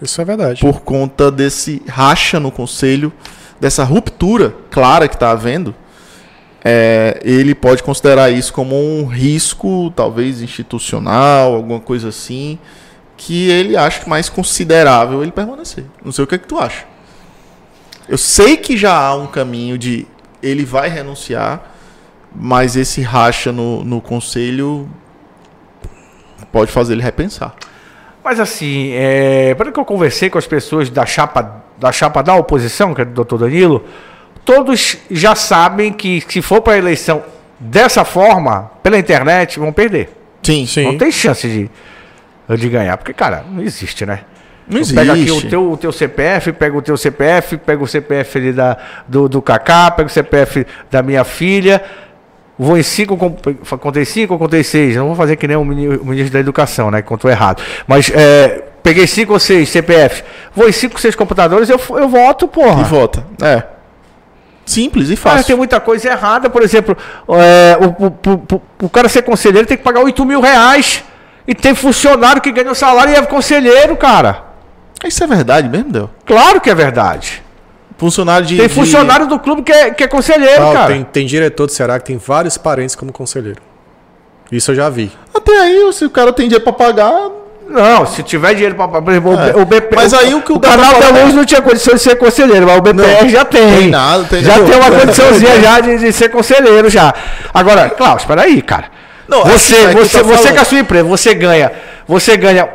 Isso 0.00 0.18
é 0.22 0.24
verdade. 0.24 0.62
por 0.62 0.80
conta 0.80 1.30
desse 1.30 1.82
racha 1.86 2.40
no 2.40 2.50
conselho, 2.50 3.12
dessa 3.60 3.84
ruptura 3.84 4.54
clara 4.70 5.06
que 5.06 5.16
está 5.16 5.32
havendo, 5.32 5.74
é, 6.64 7.20
ele 7.22 7.54
pode 7.54 7.82
considerar 7.82 8.30
isso 8.30 8.54
como 8.54 8.74
um 8.74 9.04
risco, 9.04 9.92
talvez 9.94 10.40
institucional, 10.40 11.52
alguma 11.52 11.78
coisa 11.78 12.08
assim, 12.08 12.58
que 13.18 13.50
ele 13.50 13.76
acha 13.76 14.08
mais 14.08 14.30
considerável 14.30 15.22
ele 15.22 15.30
permanecer. 15.30 15.84
Não 16.02 16.10
sei 16.10 16.24
o 16.24 16.26
que, 16.26 16.36
é 16.36 16.38
que 16.38 16.48
tu 16.48 16.58
acha. 16.58 16.86
Eu 18.08 18.16
sei 18.16 18.56
que 18.56 18.78
já 18.78 18.96
há 18.96 19.14
um 19.14 19.26
caminho 19.26 19.76
de 19.76 20.06
ele 20.42 20.64
vai 20.64 20.88
renunciar, 20.88 21.75
mas 22.38 22.76
esse 22.76 23.00
racha 23.00 23.50
no, 23.50 23.82
no 23.84 24.00
conselho 24.00 24.88
pode 26.52 26.70
fazer 26.70 26.92
ele 26.94 27.02
repensar. 27.02 27.54
Mas 28.22 28.40
assim, 28.40 28.90
é, 28.92 29.54
pelo 29.54 29.72
que 29.72 29.78
eu 29.78 29.84
conversei 29.84 30.28
com 30.28 30.38
as 30.38 30.46
pessoas 30.46 30.90
da 30.90 31.06
chapa 31.06 31.62
da, 31.78 31.92
chapa 31.92 32.22
da 32.22 32.34
oposição, 32.34 32.94
que 32.94 33.02
é 33.02 33.04
do 33.04 33.12
doutor 33.12 33.38
Danilo, 33.38 33.84
todos 34.44 34.98
já 35.10 35.34
sabem 35.34 35.92
que 35.92 36.22
se 36.26 36.42
for 36.42 36.60
para 36.60 36.74
a 36.74 36.78
eleição 36.78 37.22
dessa 37.58 38.04
forma, 38.04 38.70
pela 38.82 38.98
internet, 38.98 39.58
vão 39.58 39.72
perder. 39.72 40.10
Sim, 40.42 40.66
Sim. 40.66 40.84
Não 40.84 40.98
tem 40.98 41.10
chance 41.10 41.48
de, 41.48 41.70
de 42.56 42.68
ganhar, 42.68 42.96
porque, 42.96 43.12
cara, 43.12 43.44
não 43.50 43.62
existe, 43.62 44.04
né? 44.04 44.20
Não 44.68 44.82
Tu 44.82 44.94
Pega 44.94 45.12
aqui 45.12 45.22
o 45.22 45.24
existe. 45.24 45.48
teu, 45.48 45.70
o 45.72 45.76
teu 45.76 45.92
CPF, 45.92 46.52
pega 46.52 46.76
o 46.76 46.82
teu 46.82 46.96
CPF, 46.96 47.56
pega 47.58 47.82
o 47.82 47.86
CPF 47.86 48.38
ali 48.38 48.52
da, 48.52 48.76
do, 49.06 49.28
do 49.28 49.40
Kaká, 49.40 49.90
pega 49.92 50.08
o 50.08 50.10
CPF 50.12 50.66
da 50.90 51.02
minha 51.02 51.22
filha. 51.22 51.82
Vou 52.58 52.78
em 52.78 52.82
5, 52.82 53.16
contei 53.78 54.04
5, 54.04 54.38
contei 54.38 54.62
6. 54.64 54.96
Não 54.96 55.08
vou 55.08 55.14
fazer 55.16 55.36
que 55.36 55.46
nem 55.46 55.56
o 55.56 55.64
mini- 55.64 55.96
o 55.96 56.04
ministro 56.06 56.32
da 56.32 56.40
Educação, 56.40 56.90
né? 56.90 57.02
Que 57.02 57.08
contou 57.08 57.30
errado. 57.30 57.62
Mas 57.86 58.10
é, 58.14 58.64
peguei 58.82 59.06
5 59.06 59.32
ou 59.34 59.38
6 59.38 59.68
CPF. 59.68 60.24
Vou 60.54 60.66
em 60.68 60.72
5, 60.72 60.98
6 61.00 61.14
computadores, 61.14 61.68
eu, 61.68 61.78
eu 61.90 62.08
voto, 62.08 62.48
porra. 62.48 62.80
E 62.80 62.84
vota. 62.84 63.26
É. 63.42 63.62
Simples 64.64 65.10
e 65.10 65.16
Cara, 65.16 65.36
fácil. 65.36 65.46
tem 65.46 65.56
muita 65.56 65.78
coisa 65.80 66.08
errada, 66.08 66.50
por 66.50 66.62
exemplo, 66.62 66.96
é, 67.28 67.76
o, 67.80 68.04
o- 68.06 68.56
o- 68.56 68.62
o 68.86 68.88
cara 68.88 69.08
ser 69.08 69.22
conselheiro 69.22 69.66
tem 69.66 69.76
que 69.76 69.82
pagar 69.84 70.00
8 70.00 70.24
mil 70.24 70.40
reais. 70.40 71.04
E 71.46 71.54
tem 71.54 71.74
funcionário 71.74 72.42
que 72.42 72.50
ganha 72.50 72.70
o 72.72 72.74
salário 72.74 73.12
e 73.12 73.16
é 73.16 73.22
conselheiro, 73.22 73.96
cara. 73.96 74.42
Isso 75.04 75.22
é 75.22 75.26
verdade 75.28 75.68
mesmo, 75.68 75.92
Del? 75.92 76.10
Claro 76.24 76.60
que 76.60 76.68
é 76.68 76.74
verdade. 76.74 77.44
Funcionário 77.98 78.46
de. 78.46 78.56
Tem 78.56 78.68
de- 78.68 78.74
funcionário 78.74 79.26
do 79.26 79.38
clube 79.38 79.62
que 79.62 79.72
é, 79.72 79.90
que 79.90 80.04
é 80.04 80.08
conselheiro, 80.08 80.58
Paulo, 80.58 80.74
cara. 80.74 80.92
tem, 80.92 81.02
tem 81.04 81.26
diretor 81.26 81.66
do 81.66 81.72
Ceará 81.72 81.98
que 81.98 82.06
tem 82.06 82.18
vários 82.18 82.58
parentes 82.58 82.94
como 82.94 83.12
conselheiro. 83.12 83.60
Isso 84.52 84.70
eu 84.70 84.74
já 84.74 84.88
vi. 84.90 85.10
Até 85.34 85.52
aí, 85.58 85.92
se 85.92 86.04
o 86.04 86.10
cara 86.10 86.32
tem 86.32 86.46
dinheiro 86.46 86.62
pra 86.64 86.72
pagar. 86.72 87.30
Não, 87.68 88.06
se 88.06 88.22
tiver 88.22 88.54
dinheiro 88.54 88.74
pra. 88.76 88.86
Por 88.86 89.10
exemplo, 89.10 89.34
o 89.34 89.40
É. 89.40 89.56
O 89.60 89.64
BP. 89.64 89.96
Mas 89.96 90.14
aí 90.14 90.34
o 90.34 90.42
que 90.42 90.52
o 90.52 90.56
o 90.56 90.60
cara 90.60 90.76
canal 90.76 91.00
tá 91.00 91.10
da 91.10 91.24
Luz 91.24 91.34
não 91.34 91.44
tinha 91.44 91.60
condição 91.60 91.94
de 91.94 92.00
ser 92.00 92.16
conselheiro, 92.16 92.64
mas 92.66 92.78
o 92.78 92.80
BPR 92.82 93.28
já 93.28 93.44
tem. 93.44 93.78
Tem 93.78 93.88
nada, 93.90 94.24
tem 94.24 94.44
já 94.44 94.56
nada. 94.58 94.70
tem 94.70 94.78
uma 94.80 95.00
condiçãozinha 95.00 95.60
já 95.60 95.80
de, 95.80 95.98
de 95.98 96.12
ser 96.12 96.28
conselheiro 96.28 96.88
já. 96.88 97.12
Agora, 97.52 97.90
Klaus, 97.90 98.24
peraí, 98.24 98.62
cara. 98.62 98.84
Não, 99.26 99.42
você, 99.44 99.74
é 99.74 99.92
você, 99.92 100.18
tô 100.20 100.24
você 100.26 100.52
com 100.52 100.60
a 100.60 100.64
sua 100.64 100.78
empresa, 100.78 101.04
você 101.04 101.34
ganha. 101.34 101.72
Você 102.06 102.36
ganha. 102.36 102.68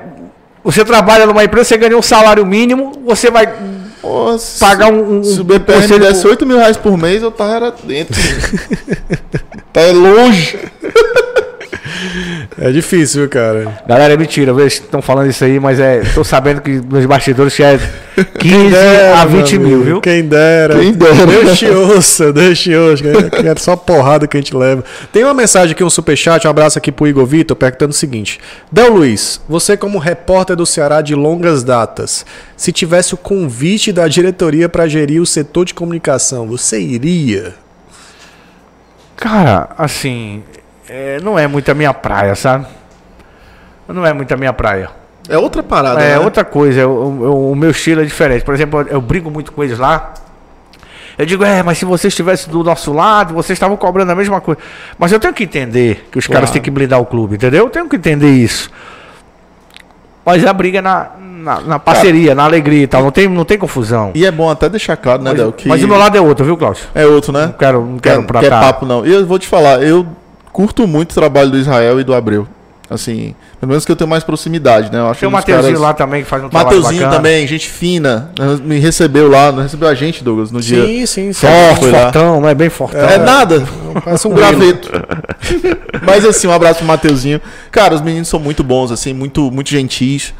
Você 0.61 0.83
trabalha 0.83 1.25
numa 1.25 1.43
empresa, 1.43 1.69
você 1.69 1.77
ganha 1.77 1.97
um 1.97 2.01
salário 2.01 2.45
mínimo, 2.45 2.91
você 3.05 3.31
vai 3.31 3.47
Pô, 4.01 4.37
se- 4.37 4.59
pagar 4.59 4.91
um. 4.91 5.19
um 5.19 5.23
Se 5.23 5.39
o 5.39 5.43
BPR 5.43 5.81
conselho 5.81 5.99
desse 5.99 6.21
pro- 6.21 6.31
8 6.31 6.45
mil 6.45 6.57
reais 6.57 6.77
por 6.77 6.97
mês, 6.97 7.21
eu 7.21 7.31
tava 7.31 7.71
dentro. 7.85 8.19
tá 9.71 9.81
longe. 9.91 10.57
É 12.59 12.71
difícil, 12.71 13.21
viu, 13.21 13.29
cara? 13.29 13.79
Galera, 13.87 14.13
é 14.13 14.17
mentira, 14.17 14.53
vocês 14.53 14.73
estão 14.73 15.01
falando 15.01 15.29
isso 15.29 15.43
aí, 15.43 15.59
mas 15.59 15.79
é. 15.79 16.01
Tô 16.13 16.23
sabendo 16.23 16.61
que 16.61 16.71
nos 16.71 17.05
bastidores 17.05 17.57
é 17.59 17.79
15 18.39 18.69
Dera, 18.69 19.21
a 19.21 19.25
20 19.25 19.51
meu 19.51 19.59
mil, 19.59 19.75
amigo, 19.75 19.83
viu? 19.83 20.01
Quem 20.01 20.27
dera. 20.27 20.77
Quem 20.77 20.93
dera. 20.93 21.25
Deixe 21.25 21.69
ouça, 21.69 22.33
deixe 22.33 22.75
ouça. 22.75 23.29
Que 23.29 23.47
é 23.47 23.55
só 23.55 23.75
porrada 23.75 24.27
que 24.27 24.37
a 24.37 24.39
gente 24.39 24.55
leva. 24.55 24.83
Tem 25.11 25.23
uma 25.23 25.33
mensagem 25.33 25.71
aqui, 25.71 25.83
um 25.83 25.89
superchat, 25.89 26.45
um 26.45 26.49
abraço 26.49 26.77
aqui 26.77 26.91
pro 26.91 27.07
Igor 27.07 27.25
Vitor, 27.25 27.55
perguntando 27.55 27.91
o 27.91 27.95
seguinte. 27.95 28.39
Del 28.71 28.93
Luiz, 28.93 29.41
você 29.47 29.77
como 29.77 29.97
repórter 29.97 30.55
do 30.55 30.65
Ceará 30.65 31.01
de 31.01 31.15
longas 31.15 31.63
datas, 31.63 32.25
se 32.55 32.71
tivesse 32.71 33.13
o 33.13 33.17
convite 33.17 33.91
da 33.91 34.07
diretoria 34.07 34.67
para 34.67 34.87
gerir 34.87 35.21
o 35.21 35.25
setor 35.25 35.65
de 35.65 35.73
comunicação, 35.73 36.47
você 36.47 36.79
iria? 36.79 37.55
Cara, 39.15 39.69
assim. 39.77 40.43
É, 40.93 41.19
não 41.21 41.39
é 41.39 41.47
muito 41.47 41.71
a 41.71 41.73
minha 41.73 41.93
praia, 41.93 42.35
sabe? 42.35 42.65
Não 43.87 44.05
é 44.05 44.11
muito 44.13 44.33
a 44.33 44.37
minha 44.37 44.51
praia. 44.53 44.89
É 45.29 45.37
outra 45.37 45.63
parada. 45.63 46.01
É 46.01 46.17
né? 46.17 46.19
outra 46.19 46.43
coisa, 46.43 46.85
o, 46.87 46.91
o- 46.91 47.51
o 47.51 47.55
meu 47.55 47.71
estilo 47.71 48.01
é 48.01 48.03
diferente. 48.03 48.43
Por 48.43 48.53
exemplo, 48.53 48.81
eu 48.89 48.99
brigo 48.99 49.29
muito 49.31 49.51
com 49.51 49.63
eles 49.63 49.77
lá. 49.79 50.13
Eu 51.17 51.25
digo, 51.25 51.43
é, 51.43 51.61
mas 51.61 51.77
se 51.77 51.85
você 51.85 52.07
estivesse 52.07 52.49
do 52.49 52.63
nosso 52.63 52.91
lado, 52.93 53.33
vocês 53.33 53.55
estavam 53.55 53.77
cobrando 53.77 54.11
a 54.11 54.15
mesma 54.15 54.41
coisa. 54.41 54.59
Mas 54.97 55.11
eu 55.11 55.19
tenho 55.19 55.33
que 55.33 55.43
entender 55.43 56.07
que 56.11 56.17
os 56.17 56.25
caras 56.27 56.43
Claro. 56.49 56.53
têm 56.53 56.61
que 56.61 56.71
blindar 56.71 56.99
o 56.99 57.05
clube, 57.05 57.35
entendeu? 57.35 57.65
Eu 57.65 57.69
tenho 57.69 57.87
que 57.87 57.95
entender 57.95 58.31
isso. 58.31 58.69
Mas 60.25 60.45
a 60.45 60.53
briga 60.53 60.79
é 60.79 60.81
na, 60.81 61.09
na, 61.19 61.61
na 61.61 61.79
parceria, 61.79 62.33
na 62.35 62.43
alegria 62.43 62.83
e 62.83 62.87
tal. 62.87 63.03
Não 63.03 63.11
tem, 63.11 63.27
não 63.27 63.43
tem 63.45 63.57
confusão. 63.57 64.11
E 64.15 64.25
é 64.25 64.31
bom 64.31 64.49
até 64.49 64.69
deixar 64.69 64.95
claro, 64.97 65.21
né, 65.21 65.31
Mas, 65.31 65.39
Del? 65.39 65.51
Que 65.51 65.67
mas 65.67 65.83
o 65.83 65.87
meu 65.87 65.97
lado 65.97 66.17
é 66.17 66.21
outro, 66.21 66.45
viu, 66.45 66.55
Cláudio? 66.57 66.83
é 66.95 67.05
outro, 67.05 67.31
né? 67.33 67.47
Não 67.47 67.53
quero, 67.53 67.81
não 67.85 67.97
quero 67.99 68.21
quer, 68.23 68.33
quer 68.33 68.39
pratar. 68.47 68.61
papo, 68.61 68.85
não. 68.85 69.05
E 69.05 69.11
eu 69.11 69.25
vou 69.25 69.37
te 69.39 69.47
falar, 69.47 69.81
eu 69.83 70.05
curto 70.51 70.87
muito 70.87 71.11
o 71.11 71.15
trabalho 71.15 71.49
do 71.51 71.57
Israel 71.57 71.99
e 71.99 72.03
do 72.03 72.13
Abreu. 72.13 72.47
Assim, 72.89 73.33
pelo 73.57 73.69
menos 73.69 73.85
que 73.85 73.91
eu 73.93 73.95
tenho 73.95 74.09
mais 74.09 74.21
proximidade, 74.21 74.91
né? 74.91 74.99
Eu 74.99 75.07
acho 75.07 75.21
Tem 75.21 75.29
o 75.29 75.31
Mateuzinho 75.31 75.63
caras- 75.65 75.79
lá 75.79 75.93
também 75.93 76.23
que 76.23 76.27
faz 76.29 76.43
um 76.43 76.49
trabalho 76.49 76.75
Mateuzinho 76.75 77.03
bacana. 77.03 77.15
também, 77.15 77.47
gente 77.47 77.69
fina. 77.69 78.31
Me 78.65 78.79
recebeu 78.79 79.29
lá, 79.29 79.49
não 79.49 79.63
recebeu 79.63 79.87
a 79.87 79.93
gente, 79.95 80.21
Douglas, 80.21 80.51
no 80.51 80.59
dia. 80.59 80.85
Sim, 80.85 81.05
sim, 81.05 81.31
sim. 81.31 81.47
Forte, 81.47 81.89
fortão, 81.89 82.41
não 82.41 82.49
é 82.49 82.53
bem 82.53 82.69
fortão. 82.69 82.99
É 82.99 83.17
nada. 83.17 83.63
Parece 84.03 84.27
um 84.27 84.31
Um 84.31 84.35
grave. 84.35 84.57
graveto. 84.57 84.89
Mas 86.05 86.25
assim, 86.25 86.47
um 86.47 86.51
abraço 86.51 86.79
pro 86.79 86.85
Mateuzinho. 86.87 87.39
Cara, 87.71 87.95
os 87.95 88.01
meninos 88.01 88.27
são 88.27 88.41
muito 88.41 88.61
bons, 88.61 88.91
assim, 88.91 89.13
muito, 89.13 89.49
muito 89.51 89.69
gentis, 89.69 90.33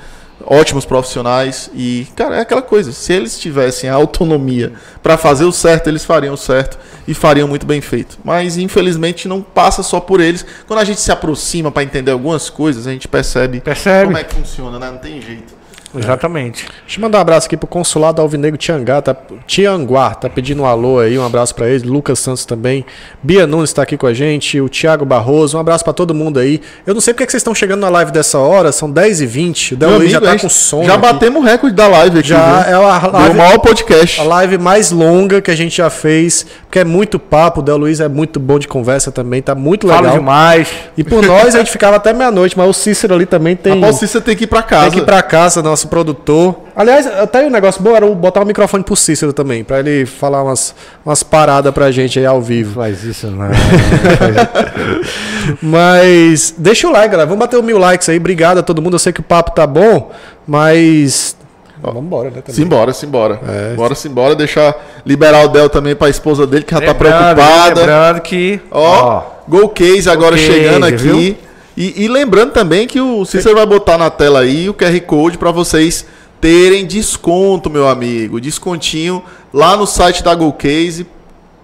ótimos 0.46 0.86
profissionais. 0.86 1.70
E, 1.74 2.08
cara, 2.16 2.38
é 2.38 2.40
aquela 2.42 2.62
coisa. 2.62 2.92
Se 2.92 3.14
eles 3.14 3.40
tivessem 3.40 3.90
a 3.90 3.94
autonomia 3.94 4.74
pra 5.02 5.18
fazer 5.18 5.46
o 5.46 5.52
certo, 5.52 5.88
eles 5.88 6.04
fariam 6.06 6.34
o 6.34 6.38
certo 6.38 6.78
e 7.08 7.14
fariam 7.14 7.48
muito 7.48 7.66
bem 7.66 7.82
feito. 7.82 8.18
Mas, 8.24 8.58
infelizmente, 8.58 9.28
não 9.28 9.42
passa 9.42 9.84
só 9.84 10.00
por 10.00 10.20
eles. 10.20 10.46
Quando 10.68 10.80
a 10.80 10.84
gente 10.84 11.00
se 11.02 11.12
aproxima 11.12 11.72
pra 11.72 11.84
entender 11.84 12.12
algumas 12.12 12.50
coisas, 12.50 12.88
a 12.88 12.92
gente 12.92 13.08
percebe, 13.08 13.60
Percebe? 13.62 14.06
como 14.06 14.18
é 14.18 14.24
que 14.24 14.36
funciona, 14.36 14.78
né? 14.80 14.90
Não 14.92 14.98
tem 14.98 15.22
jeito. 15.22 15.61
Exatamente. 15.96 16.66
Deixa 16.82 17.00
eu 17.00 17.02
mandar 17.02 17.18
um 17.18 17.22
abraço 17.22 17.48
aqui 17.48 17.58
pro 17.58 17.68
Consulado 17.68 18.22
Alvinegro 18.22 18.58
Tiangá, 18.58 19.02
tá, 19.02 19.16
Tianguá, 19.46 20.16
tá 20.16 20.30
pedindo 20.30 20.62
um 20.62 20.66
alô 20.66 21.00
aí, 21.00 21.18
um 21.18 21.26
abraço 21.26 21.54
pra 21.54 21.70
ele. 21.70 21.88
Lucas 21.88 22.20
Santos 22.20 22.46
também. 22.46 22.86
Bia 23.22 23.46
Nunes 23.46 23.74
tá 23.74 23.82
aqui 23.84 23.98
com 23.98 24.08
a 24.08 24.14
gente, 24.14 24.60
o 24.62 24.70
Thiago 24.70 25.06
Barroso, 25.06 25.58
um 25.58 25.60
abraço 25.60 25.84
pra 25.84 25.94
todo 25.94 26.14
mundo 26.14 26.40
aí. 26.40 26.62
Eu 26.86 26.94
não 26.94 27.02
sei 27.02 27.14
porque 27.14 27.26
que 27.26 27.32
vocês 27.32 27.42
estão 27.42 27.54
chegando 27.54 27.82
na 27.82 27.90
live 27.90 28.12
dessa 28.12 28.38
hora, 28.38 28.72
são 28.72 28.92
10h20. 28.92 29.74
O 29.74 29.76
Del 29.76 30.08
já 30.08 30.22
tá 30.22 30.40
com 30.40 30.50
sono. 30.50 30.86
Já 30.86 30.94
aqui. 30.94 31.02
batemos 31.02 31.42
o 31.42 31.46
recorde 31.46 31.76
da 31.76 31.88
live 31.88 32.20
aqui. 32.20 32.30
Já 32.30 32.62
viu? 32.64 32.72
é 32.72 32.74
a 32.74 33.08
live, 33.08 33.38
maior 33.38 33.60
podcast. 33.60 34.22
a 34.22 34.24
live 34.24 34.58
mais 34.58 34.92
longa 34.92 35.42
que 35.42 35.52
a 35.52 35.56
gente 35.56 35.78
já 35.78 35.90
fez, 35.90 36.46
porque 36.64 36.80
é 36.80 36.86
muito 36.86 37.20
papo. 37.20 37.60
O 37.60 37.64
Del 37.64 37.78
Luiz 37.78 38.00
é 38.00 38.08
muito 38.08 38.40
bom 38.40 38.58
de 38.58 38.68
conversa 38.68 39.12
também, 39.12 39.42
tá 39.42 39.56
muito 39.56 39.88
legal. 39.88 40.04
Falo 40.04 40.18
demais. 40.18 40.70
E 40.98 41.04
por 41.04 41.26
nós 41.26 41.56
a 41.56 41.60
gente 41.60 41.72
ficava 41.72 41.98
até 41.98 42.14
meia-noite, 42.14 42.58
mas 42.58 42.70
o 42.70 42.74
Cícero 42.74 43.14
ali 43.14 43.26
também 43.26 43.56
tem. 43.56 43.74
Após 43.74 44.02
isso, 44.02 44.14
você 44.14 44.22
tem 44.22 44.36
que 44.36 44.46
ir 44.46 44.48
pra 44.48 44.64
casa. 44.64 44.84
Tem 44.84 44.92
que 44.92 45.00
ir 45.00 45.06
pra 45.06 45.22
casa, 45.22 45.62
nosso 45.82 45.88
produtor. 45.88 46.56
Aliás, 46.76 47.06
até 47.08 47.46
um 47.46 47.50
negócio 47.50 47.82
bom 47.82 47.96
era 47.96 48.06
o- 48.06 48.16
botar 48.16 48.42
o 48.42 48.46
microfone 48.46 48.84
pro 48.84 48.96
Cícero 48.96 49.34
também, 49.34 49.64
pra 49.64 49.80
ele 49.80 50.06
falar 50.06 50.44
umas, 50.44 50.74
umas 51.06 51.24
paradas 51.24 51.74
pra 51.74 51.92
gente 51.92 52.20
aí 52.20 52.26
ao 52.26 52.42
vivo. 52.42 52.76
Faz 52.76 53.04
isso, 53.04 53.28
não. 53.28 53.50
Mas 55.62 56.54
deixa 56.58 56.88
o 56.88 56.92
like, 56.92 57.10
galera. 57.10 57.26
Vamos 57.28 57.40
bater 57.40 57.58
o 57.58 57.64
mil 57.64 57.78
likes 57.78 58.08
aí. 58.10 58.18
Obrigado 58.18 58.60
a 58.60 58.64
todo 58.64 58.82
mundo. 58.82 58.96
Eu 58.96 59.00
sei 59.00 59.12
que 59.12 59.20
o 59.20 59.24
papo 59.24 59.52
tá 59.52 59.66
bom, 59.66 60.12
mas. 60.48 61.36
Vamos 61.82 62.04
embora, 62.04 62.30
né? 62.30 62.42
também. 62.42 62.54
Simbora, 62.56 62.94
simbora. 62.94 63.40
É. 63.48 63.74
Bora 63.74 63.96
simbora, 63.96 64.36
deixar 64.36 64.76
liberar 65.04 65.46
o 65.46 65.48
Del 65.48 65.68
também 65.68 65.96
pra 65.96 66.10
esposa 66.10 66.46
dele, 66.46 66.64
que 66.64 66.74
já 66.76 66.82
tá 66.82 66.94
preocupada. 66.94 67.80
Lembrando 67.82 68.22
que. 68.22 68.60
Ó, 68.70 69.24
Gol 69.48 69.70
Case 69.70 70.08
agora 70.10 70.36
Case, 70.36 70.46
chegando 70.52 70.86
aqui. 70.86 70.98
viu? 70.98 71.38
E, 71.78 72.04
e 72.04 72.08
lembrando 72.08 72.52
também 72.52 72.86
que 72.88 73.00
o 73.00 73.24
Cícero 73.26 73.56
vai 73.56 73.66
botar 73.66 73.98
na 73.98 74.10
tela 74.10 74.42
aí 74.42 74.70
o 74.70 74.74
QR 74.74 75.00
Code 75.02 75.38
pra 75.38 75.52
vocês 75.52 76.06
terem 76.42 76.86
desconto, 76.86 77.70
meu 77.70 77.88
amigo. 77.88 78.42
Descontinho 78.42 79.24
lá 79.54 79.78
no 79.78 79.86
site 79.88 80.24
da 80.24 80.34
Gol 80.36 80.54
Case. 80.54 81.06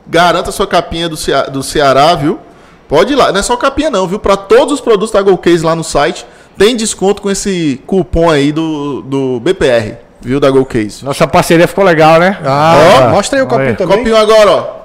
Garanta 0.08 0.52
sua 0.52 0.66
capinha 0.68 1.10
do, 1.10 1.18
Cea- 1.18 1.44
do 1.50 1.62
Ceará, 1.62 2.16
viu? 2.16 2.40
Pode 2.88 3.12
ir 3.12 3.16
lá. 3.18 3.32
Não 3.32 3.40
é 3.40 3.44
só 3.44 3.58
capinha 3.58 3.90
não, 3.90 4.08
viu? 4.08 4.18
Pra 4.20 4.38
todos 4.38 4.76
os 4.76 4.82
produtos 4.82 5.12
da 5.12 5.22
Gol 5.22 5.38
Case 5.38 5.64
lá 5.66 5.76
no 5.76 5.84
site, 5.84 6.26
tem 6.58 6.76
desconto 6.78 7.22
com 7.22 7.30
esse 7.30 7.82
cupom 7.86 8.30
aí 8.30 8.54
do, 8.54 9.02
do 9.02 9.40
BPR, 9.42 9.96
viu? 10.22 10.40
Da 10.40 10.50
Gol 10.50 10.64
Case. 10.66 11.04
Nossa 11.04 11.28
parceria 11.28 11.68
ficou 11.68 11.84
legal, 11.84 12.18
né? 12.20 12.40
Ah, 12.46 13.08
Ó, 13.08 13.10
mostra 13.10 13.40
aí 13.40 13.44
o 13.44 13.48
copinho 13.48 13.70
aí. 13.70 13.76
também. 13.76 13.98
Copinho 13.98 14.16
agora, 14.16 14.52
ó. 14.52 14.77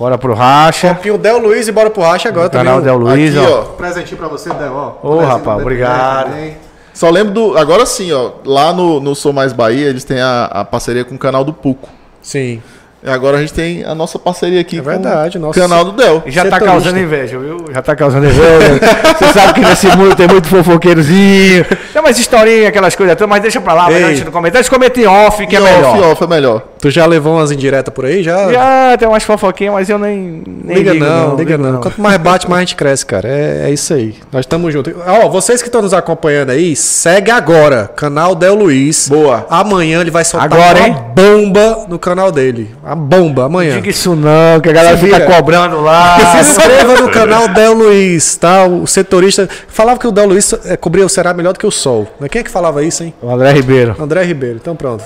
Bora 0.00 0.16
pro 0.16 0.32
racha. 0.34 0.94
Copinho 0.94 1.18
Del 1.18 1.38
Luiz 1.38 1.68
e 1.68 1.72
bora 1.72 1.90
pro 1.90 2.02
Racha 2.02 2.30
agora 2.30 2.46
No 2.46 2.50
canal 2.50 2.80
também. 2.80 2.84
Del 2.90 2.96
Luiz, 2.98 3.36
Aqui, 3.36 3.46
ó. 3.46 3.58
ó. 3.60 3.62
Presentinho 3.64 4.16
pra 4.16 4.28
você, 4.28 4.48
Del. 4.48 4.72
Ó. 4.74 4.94
Ô, 5.02 5.16
Presente 5.18 5.32
rapaz, 5.32 5.60
obrigado. 5.60 6.30
também. 6.30 6.56
Só 6.94 7.10
lembro 7.10 7.34
do. 7.34 7.58
Agora 7.58 7.84
sim, 7.84 8.10
ó. 8.10 8.30
Lá 8.46 8.72
no, 8.72 8.98
no 8.98 9.14
Sou 9.14 9.32
Mais 9.32 9.52
Bahia, 9.52 9.88
eles 9.88 10.02
têm 10.02 10.18
a, 10.20 10.46
a 10.46 10.64
parceria 10.64 11.04
com 11.04 11.14
o 11.14 11.18
canal 11.18 11.44
do 11.44 11.52
Puco. 11.52 11.86
Sim. 12.22 12.62
E 13.02 13.08
agora 13.10 13.36
a 13.38 13.40
gente 13.40 13.52
tem 13.54 13.82
a 13.84 13.94
nossa 13.94 14.18
parceria 14.18 14.60
aqui 14.60 14.76
É 14.76 14.78
com 14.80 14.84
verdade, 14.86 15.38
o 15.38 15.40
nossa. 15.40 15.60
canal 15.60 15.84
do 15.84 15.92
Del. 15.92 16.22
Já 16.26 16.44
tá 16.44 16.50
Setorista. 16.52 16.64
causando 16.66 16.98
inveja, 16.98 17.38
viu? 17.38 17.64
Já 17.72 17.82
tá 17.82 17.94
causando 17.96 18.26
inveja. 18.26 18.80
Você 19.18 19.32
sabe 19.38 19.52
que 19.54 19.60
nesse 19.60 19.86
mundo 19.96 20.14
tem 20.16 20.28
muito 20.28 20.48
fofoqueirozinho. 20.48 21.64
Tem 21.92 22.00
umas 22.02 22.18
historinhas, 22.18 22.66
aquelas 22.68 22.94
coisas 22.96 23.16
todas, 23.16 23.28
mas 23.30 23.40
deixa 23.42 23.60
pra 23.60 23.72
lá, 23.74 23.88
Ei. 23.88 23.94
melhor 23.94 24.08
a 24.10 24.14
gente 24.14 24.24
não 24.24 24.32
comentar. 24.32 24.60
Deixa 24.62 24.68
eu 24.68 24.78
comentar 24.78 25.02
em 25.02 25.06
off, 25.06 25.46
que 25.46 25.56
é 25.56 25.60
off, 25.60 25.70
melhor. 25.94 26.12
off 26.12 26.24
é 26.24 26.26
melhor. 26.26 26.62
Tu 26.80 26.90
já 26.90 27.04
levou 27.04 27.34
umas 27.34 27.52
indiretas 27.52 27.92
por 27.92 28.06
aí? 28.06 28.22
Já? 28.22 28.50
Já 28.50 28.96
tem 28.98 29.06
umas 29.06 29.22
fofoquinhas, 29.22 29.74
mas 29.74 29.90
eu 29.90 29.98
nem, 29.98 30.42
nem 30.46 30.78
liga 30.78 30.92
ligo, 30.92 31.04
não, 31.04 31.36
liga 31.36 31.56
ligo 31.56 31.62
não. 31.62 31.80
Quanto 31.80 32.00
mais 32.00 32.16
bate, 32.16 32.48
mais 32.48 32.58
a 32.58 32.60
gente 32.60 32.76
cresce, 32.76 33.04
cara. 33.04 33.28
É, 33.28 33.66
é 33.66 33.70
isso 33.70 33.92
aí. 33.92 34.14
Nós 34.32 34.40
estamos 34.40 34.72
juntos. 34.72 34.94
Ó, 35.06 35.28
vocês 35.28 35.60
que 35.60 35.68
estão 35.68 35.82
nos 35.82 35.92
acompanhando 35.92 36.50
aí, 36.50 36.74
segue 36.74 37.30
agora. 37.30 37.90
Canal 37.94 38.34
Del 38.34 38.54
Luiz. 38.54 39.08
Boa. 39.10 39.46
Amanhã 39.50 40.00
ele 40.00 40.10
vai 40.10 40.24
soltar 40.24 40.50
Agora, 40.50 40.78
uma 40.78 40.88
hein? 40.88 40.96
bomba 41.14 41.84
no 41.86 41.98
canal 41.98 42.32
dele. 42.32 42.74
Uma 42.82 42.96
bomba 42.96 43.44
amanhã. 43.44 43.74
Diga 43.74 43.90
isso 43.90 44.16
não, 44.16 44.58
que 44.62 44.70
a 44.70 44.72
galera 44.72 44.96
fica 44.96 45.20
cobrando 45.26 45.82
lá. 45.82 46.18
Se 46.42 46.50
inscreva 46.50 46.94
no 46.94 47.10
canal 47.10 47.48
Del 47.48 47.74
Luiz, 47.74 48.36
tá? 48.36 48.64
O 48.64 48.86
setorista 48.86 49.46
falava 49.68 49.98
que 49.98 50.06
o 50.06 50.12
Del 50.12 50.28
Luiz 50.28 50.54
eh, 50.64 50.78
cobria 50.78 51.04
o 51.04 51.10
Ceará 51.10 51.34
melhor 51.34 51.52
do 51.52 51.58
que 51.58 51.66
o 51.66 51.70
Sol. 51.70 52.08
Mas 52.18 52.30
Quem 52.30 52.40
é 52.40 52.42
que 52.42 52.50
falava 52.50 52.82
isso, 52.82 53.04
hein? 53.04 53.12
O 53.20 53.30
André 53.30 53.52
Ribeiro. 53.52 53.96
André 54.00 54.24
Ribeiro. 54.24 54.56
Então 54.56 54.74
pronto. 54.74 55.04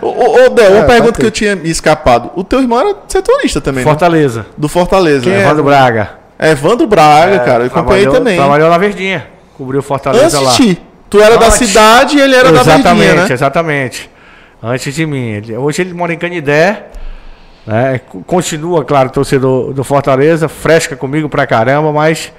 Ô, 0.00 0.44
ô, 0.46 0.48
Del, 0.50 0.70
uma 0.72 0.80
É, 0.80 0.86
pergunta 0.86 1.12
vai 1.12 1.20
que 1.20 1.26
eu 1.26 1.30
tinha 1.30 1.56
me 1.56 1.70
escapado. 1.70 2.30
O 2.34 2.44
teu 2.44 2.60
irmão 2.60 2.80
era 2.80 2.94
setorista 3.08 3.60
também, 3.60 3.84
né? 3.84 3.90
Fortaleza. 3.90 4.46
Do 4.56 4.68
Fortaleza. 4.68 5.22
Quem 5.22 5.32
né? 5.32 5.40
é? 5.40 5.42
Evandro 5.42 5.64
Braga. 5.64 6.10
É 6.38 6.50
Evandro 6.50 6.86
Braga, 6.86 7.38
cara. 7.40 7.64
Eu 7.64 7.68
acompanhei 7.68 8.06
também. 8.06 8.36
Trabalhou 8.36 8.68
na 8.68 8.78
Verdinha. 8.78 9.26
Cobriu 9.56 9.82
Fortaleza 9.82 10.38
Antes 10.38 10.40
lá. 10.40 10.50
de 10.50 10.56
ti. 10.74 10.82
Tu 11.08 11.20
era 11.20 11.38
da 11.38 11.46
Antes. 11.46 11.58
cidade 11.58 12.16
e 12.18 12.20
ele 12.20 12.34
era 12.34 12.52
da 12.52 12.60
exatamente, 12.60 12.98
Verdinha, 13.06 13.26
né? 13.26 13.32
exatamente. 13.32 14.10
Antes 14.62 14.94
de 14.94 15.06
mim. 15.06 15.42
Hoje 15.58 15.82
ele 15.82 15.94
mora 15.94 16.12
em 16.12 16.18
Canidé. 16.18 16.86
Né? 17.66 18.00
Continua, 18.26 18.84
claro, 18.84 19.10
torcedor 19.10 19.72
do 19.72 19.82
Fortaleza. 19.82 20.48
Fresca 20.48 20.96
comigo 20.96 21.28
pra 21.28 21.46
caramba, 21.46 21.92
mas 21.92 22.32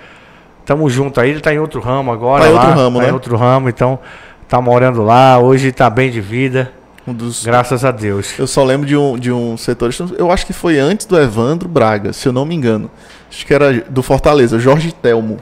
tamo 0.66 0.90
junto 0.90 1.20
aí. 1.20 1.32
Ele 1.32 1.40
tá 1.40 1.54
em 1.54 1.60
outro 1.60 1.80
ramo 1.80 2.12
agora. 2.12 2.44
Tá 2.44 2.50
em 2.50 2.54
lá, 2.54 2.62
outro 2.62 2.76
ramo, 2.76 2.98
tá 3.00 3.04
né? 3.04 3.10
em 3.10 3.14
outro 3.14 3.38
ramo, 3.38 3.70
então 3.70 4.00
tá 4.48 4.62
morando 4.62 5.02
lá. 5.02 5.40
Hoje 5.40 5.72
tá 5.72 5.90
bem 5.90 6.12
de 6.12 6.22
vida. 6.22 6.72
Um 7.08 7.14
dos... 7.14 7.46
Graças 7.46 7.86
a 7.86 7.92
Deus. 7.92 8.38
Eu 8.38 8.46
só 8.46 8.64
lembro 8.66 8.86
de 8.86 8.98
um, 8.98 9.18
de 9.18 9.32
um 9.32 9.56
setorista. 9.56 10.06
Eu 10.18 10.30
acho 10.30 10.46
que 10.46 10.52
foi 10.52 10.78
antes 10.78 11.06
do 11.06 11.18
Evandro 11.18 11.70
Braga, 11.70 12.12
se 12.12 12.28
eu 12.28 12.34
não 12.34 12.46
me 12.46 12.54
engano. 12.54 12.92
Acho 13.32 13.46
que 13.46 13.54
era 13.54 13.82
do 13.90 14.04
Fortaleza, 14.04 14.60
Jorge 14.60 14.92
Telmo. 14.92 15.40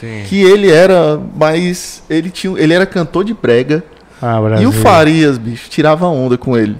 Sim. 0.00 0.22
Que 0.26 0.42
ele 0.42 0.70
era 0.70 1.20
mais. 1.34 2.02
Ele, 2.08 2.30
tinha, 2.30 2.56
ele 2.58 2.72
era 2.72 2.86
cantor 2.86 3.24
de 3.24 3.34
brega. 3.34 3.82
Ah, 4.22 4.38
E 4.60 4.66
o 4.66 4.72
Farias, 4.72 5.36
bicho, 5.38 5.68
tirava 5.68 6.06
onda 6.06 6.38
com 6.38 6.56
ele. 6.56 6.76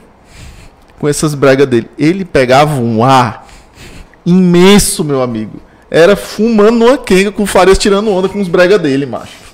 Com 0.99 1.09
essas 1.09 1.35
bregas 1.35 1.67
dele. 1.67 1.91
Ele 1.99 2.25
pegava 2.25 2.81
um 2.81 3.05
ar 3.05 3.47
imenso, 4.25 5.05
meu 5.05 5.21
amigo. 5.21 5.61
Era 5.91 6.17
fumando 6.17 6.79
numa 6.79 6.99
quenga 6.99 7.31
com 7.31 7.43
o 7.43 7.47
Farias 7.47 7.79
tirando 7.79 8.11
onda 8.11 8.29
com 8.29 8.41
os 8.41 8.49
bregas 8.49 8.81
dele, 8.81 9.07
macho. 9.07 9.46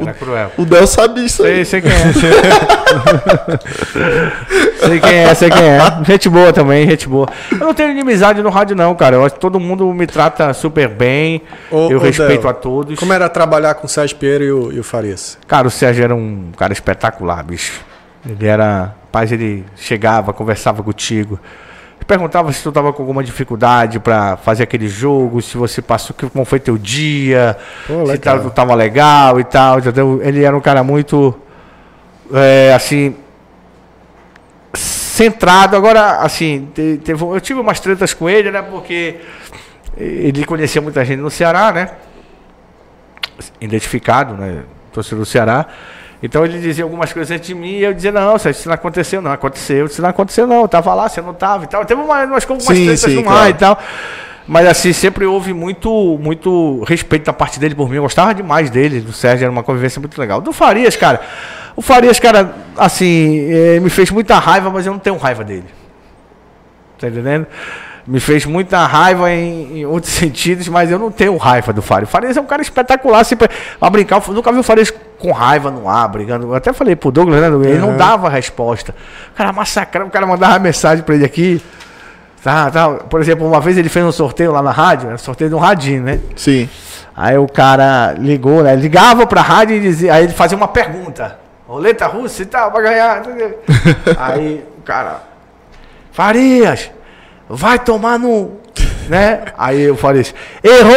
Era 0.00 0.14
cruel. 0.14 0.52
O 0.56 0.64
Del 0.64 0.86
sabe 0.86 1.24
isso 1.24 1.42
Sei, 1.42 1.58
aí. 1.58 1.64
sei 1.64 1.80
quem 1.80 1.90
é. 1.90 2.12
sei 4.86 5.00
quem 5.00 5.14
é, 5.14 5.34
sei 5.34 5.50
quem 5.50 5.62
é. 5.62 5.78
Gente 6.04 6.28
boa 6.28 6.52
também, 6.52 6.88
gente 6.88 7.08
boa. 7.08 7.28
Eu 7.52 7.58
não 7.58 7.74
tenho 7.74 7.90
inimizade 7.90 8.42
no 8.42 8.50
rádio, 8.50 8.76
não, 8.76 8.94
cara. 8.94 9.16
Eu 9.16 9.24
acho 9.24 9.34
que 9.34 9.40
todo 9.40 9.60
mundo 9.60 9.92
me 9.92 10.06
trata 10.06 10.52
super 10.52 10.88
bem. 10.88 11.42
Ô, 11.70 11.90
eu 11.90 11.98
ô, 11.98 12.00
respeito 12.00 12.42
Del, 12.42 12.50
a 12.50 12.54
todos. 12.54 12.98
Como 12.98 13.12
era 13.12 13.28
trabalhar 13.28 13.74
com 13.74 13.86
o 13.86 13.88
Sérgio 13.88 14.16
Pinheiro 14.16 14.44
e 14.44 14.52
o, 14.52 14.72
e 14.72 14.80
o 14.80 14.84
Farias? 14.84 15.38
Cara, 15.46 15.68
o 15.68 15.70
Sérgio 15.70 16.04
era 16.04 16.14
um 16.14 16.50
cara 16.56 16.72
espetacular, 16.72 17.42
bicho. 17.44 17.80
Ele 18.28 18.46
era. 18.46 18.94
Paz, 19.10 19.32
ele 19.32 19.64
chegava, 19.76 20.32
conversava 20.32 20.82
contigo. 20.82 21.40
Perguntava 22.10 22.52
se 22.52 22.60
tu 22.60 22.72
tava 22.72 22.92
com 22.92 23.02
alguma 23.02 23.22
dificuldade 23.22 24.00
pra 24.00 24.36
fazer 24.36 24.64
aquele 24.64 24.88
jogo, 24.88 25.40
se 25.40 25.56
você 25.56 25.80
passou, 25.80 26.16
como 26.32 26.44
foi 26.44 26.58
teu 26.58 26.76
dia, 26.76 27.56
Pô, 27.86 28.04
se 28.04 28.12
legal. 28.14 28.18
tava, 28.36 28.50
tava 28.50 28.74
legal 28.74 29.38
e 29.38 29.44
tal, 29.44 29.78
entendeu? 29.78 30.20
Ele 30.20 30.42
era 30.42 30.56
um 30.56 30.60
cara 30.60 30.82
muito, 30.82 31.32
é, 32.34 32.72
assim, 32.74 33.14
centrado. 34.74 35.76
Agora, 35.76 36.16
assim, 36.16 36.68
te- 36.74 37.00
teve, 37.04 37.22
eu 37.22 37.40
tive 37.40 37.60
umas 37.60 37.78
tretas 37.78 38.12
com 38.12 38.28
ele, 38.28 38.50
né? 38.50 38.60
Porque 38.60 39.20
ele 39.96 40.44
conhecia 40.44 40.82
muita 40.82 41.04
gente 41.04 41.20
no 41.20 41.30
Ceará, 41.30 41.70
né? 41.70 41.90
Identificado, 43.60 44.34
né? 44.34 44.64
Torcedor 44.92 45.20
do 45.20 45.26
Ceará. 45.26 45.64
Então 46.22 46.44
ele 46.44 46.58
dizia 46.58 46.84
algumas 46.84 47.12
coisas 47.12 47.30
antes 47.34 47.46
de 47.46 47.54
mim 47.54 47.78
e 47.78 47.82
eu 47.82 47.94
dizia, 47.94 48.12
não, 48.12 48.36
isso 48.36 48.68
não 48.68 48.74
aconteceu, 48.74 49.22
não, 49.22 49.32
aconteceu, 49.32 49.86
isso 49.86 50.02
não 50.02 50.10
aconteceu, 50.10 50.46
não, 50.46 50.62
eu 50.62 50.68
tava 50.68 50.94
lá, 50.94 51.08
você 51.08 51.22
não 51.22 51.32
tava 51.32 51.64
e 51.64 51.66
tal. 51.66 51.84
Teve 51.84 52.00
uma, 52.00 52.24
umas, 52.24 52.44
umas 52.44 52.62
Sim, 52.62 52.84
tretas 52.84 53.00
sim, 53.00 53.14
no 53.16 53.22
claro. 53.22 53.38
mar 53.38 53.50
e 53.50 53.54
tal. 53.54 53.78
Mas 54.46 54.66
assim, 54.66 54.92
sempre 54.92 55.24
houve 55.24 55.52
muito, 55.54 56.18
muito 56.20 56.82
respeito 56.84 57.24
da 57.24 57.32
parte 57.32 57.58
dele 57.58 57.74
por 57.74 57.88
mim. 57.88 57.96
Eu 57.96 58.02
gostava 58.02 58.34
demais 58.34 58.68
dele, 58.68 59.00
do 59.00 59.12
Sérgio, 59.12 59.44
era 59.44 59.52
uma 59.52 59.62
convivência 59.62 60.00
muito 60.00 60.20
legal. 60.20 60.40
Do 60.40 60.52
Farias, 60.52 60.96
cara, 60.96 61.20
o 61.76 61.80
Farias, 61.80 62.18
cara, 62.18 62.54
assim, 62.76 63.46
eh, 63.48 63.80
me 63.80 63.88
fez 63.88 64.10
muita 64.10 64.38
raiva, 64.38 64.68
mas 64.68 64.84
eu 64.84 64.92
não 64.92 64.98
tenho 64.98 65.16
raiva 65.16 65.44
dele. 65.44 65.66
Tá 66.98 67.08
entendendo? 67.08 67.46
Me 68.10 68.18
fez 68.18 68.44
muita 68.44 68.84
raiva 68.86 69.30
em, 69.30 69.78
em 69.78 69.86
outros 69.86 70.12
sentidos, 70.14 70.66
mas 70.68 70.90
eu 70.90 70.98
não 70.98 71.12
tenho 71.12 71.36
raiva 71.36 71.72
do 71.72 71.80
Farias. 71.80 72.08
O 72.08 72.12
Farias 72.12 72.36
é 72.36 72.40
um 72.40 72.46
cara 72.46 72.60
espetacular, 72.60 73.22
sempre 73.24 73.48
a 73.80 73.88
brincar. 73.88 74.20
Eu 74.26 74.34
nunca 74.34 74.50
vi 74.50 74.58
o 74.58 74.62
Farias 74.64 74.92
com 75.18 75.30
raiva 75.30 75.70
no 75.70 75.88
ar, 75.88 76.08
brigando. 76.08 76.48
Eu 76.48 76.54
até 76.54 76.72
falei 76.72 76.96
pro 76.96 77.12
Douglas, 77.12 77.40
né? 77.40 77.46
Ele 77.68 77.78
não 77.78 77.96
dava 77.96 78.28
resposta. 78.28 78.92
O 79.32 79.36
cara 79.36 79.52
massacrava, 79.52 80.08
o 80.08 80.10
cara 80.10 80.26
mandava 80.26 80.58
mensagem 80.58 81.04
pra 81.04 81.14
ele 81.14 81.24
aqui. 81.24 81.62
Tá, 82.42 82.68
tá. 82.70 82.88
Por 82.88 83.20
exemplo, 83.20 83.46
uma 83.46 83.60
vez 83.60 83.78
ele 83.78 83.88
fez 83.88 84.04
um 84.04 84.10
sorteio 84.10 84.50
lá 84.50 84.60
na 84.60 84.72
rádio, 84.72 85.06
era 85.06 85.14
um 85.14 85.18
sorteio 85.18 85.48
de 85.48 85.54
um 85.54 85.60
radinho, 85.60 86.02
né? 86.02 86.18
Sim. 86.34 86.68
Aí 87.16 87.38
o 87.38 87.46
cara 87.46 88.14
ligou, 88.18 88.64
né? 88.64 88.74
Ligava 88.74 89.24
pra 89.24 89.40
rádio 89.40 89.76
e 89.76 89.80
dizia, 89.80 90.14
aí 90.14 90.24
ele 90.24 90.32
fazia 90.32 90.56
uma 90.56 90.68
pergunta. 90.68 91.38
Roleta 91.68 92.06
russa 92.08 92.42
e 92.42 92.46
tal, 92.46 92.72
pra 92.72 92.80
ganhar. 92.80 93.22
aí 94.18 94.64
o 94.78 94.82
cara, 94.82 95.22
Farias, 96.10 96.90
vai 97.50 97.78
tomar 97.78 98.18
no. 98.18 98.52
Né? 99.08 99.40
Aí 99.58 99.80
eu 99.82 99.96
falei 99.96 100.20
assim, 100.22 100.32
errou! 100.62 100.94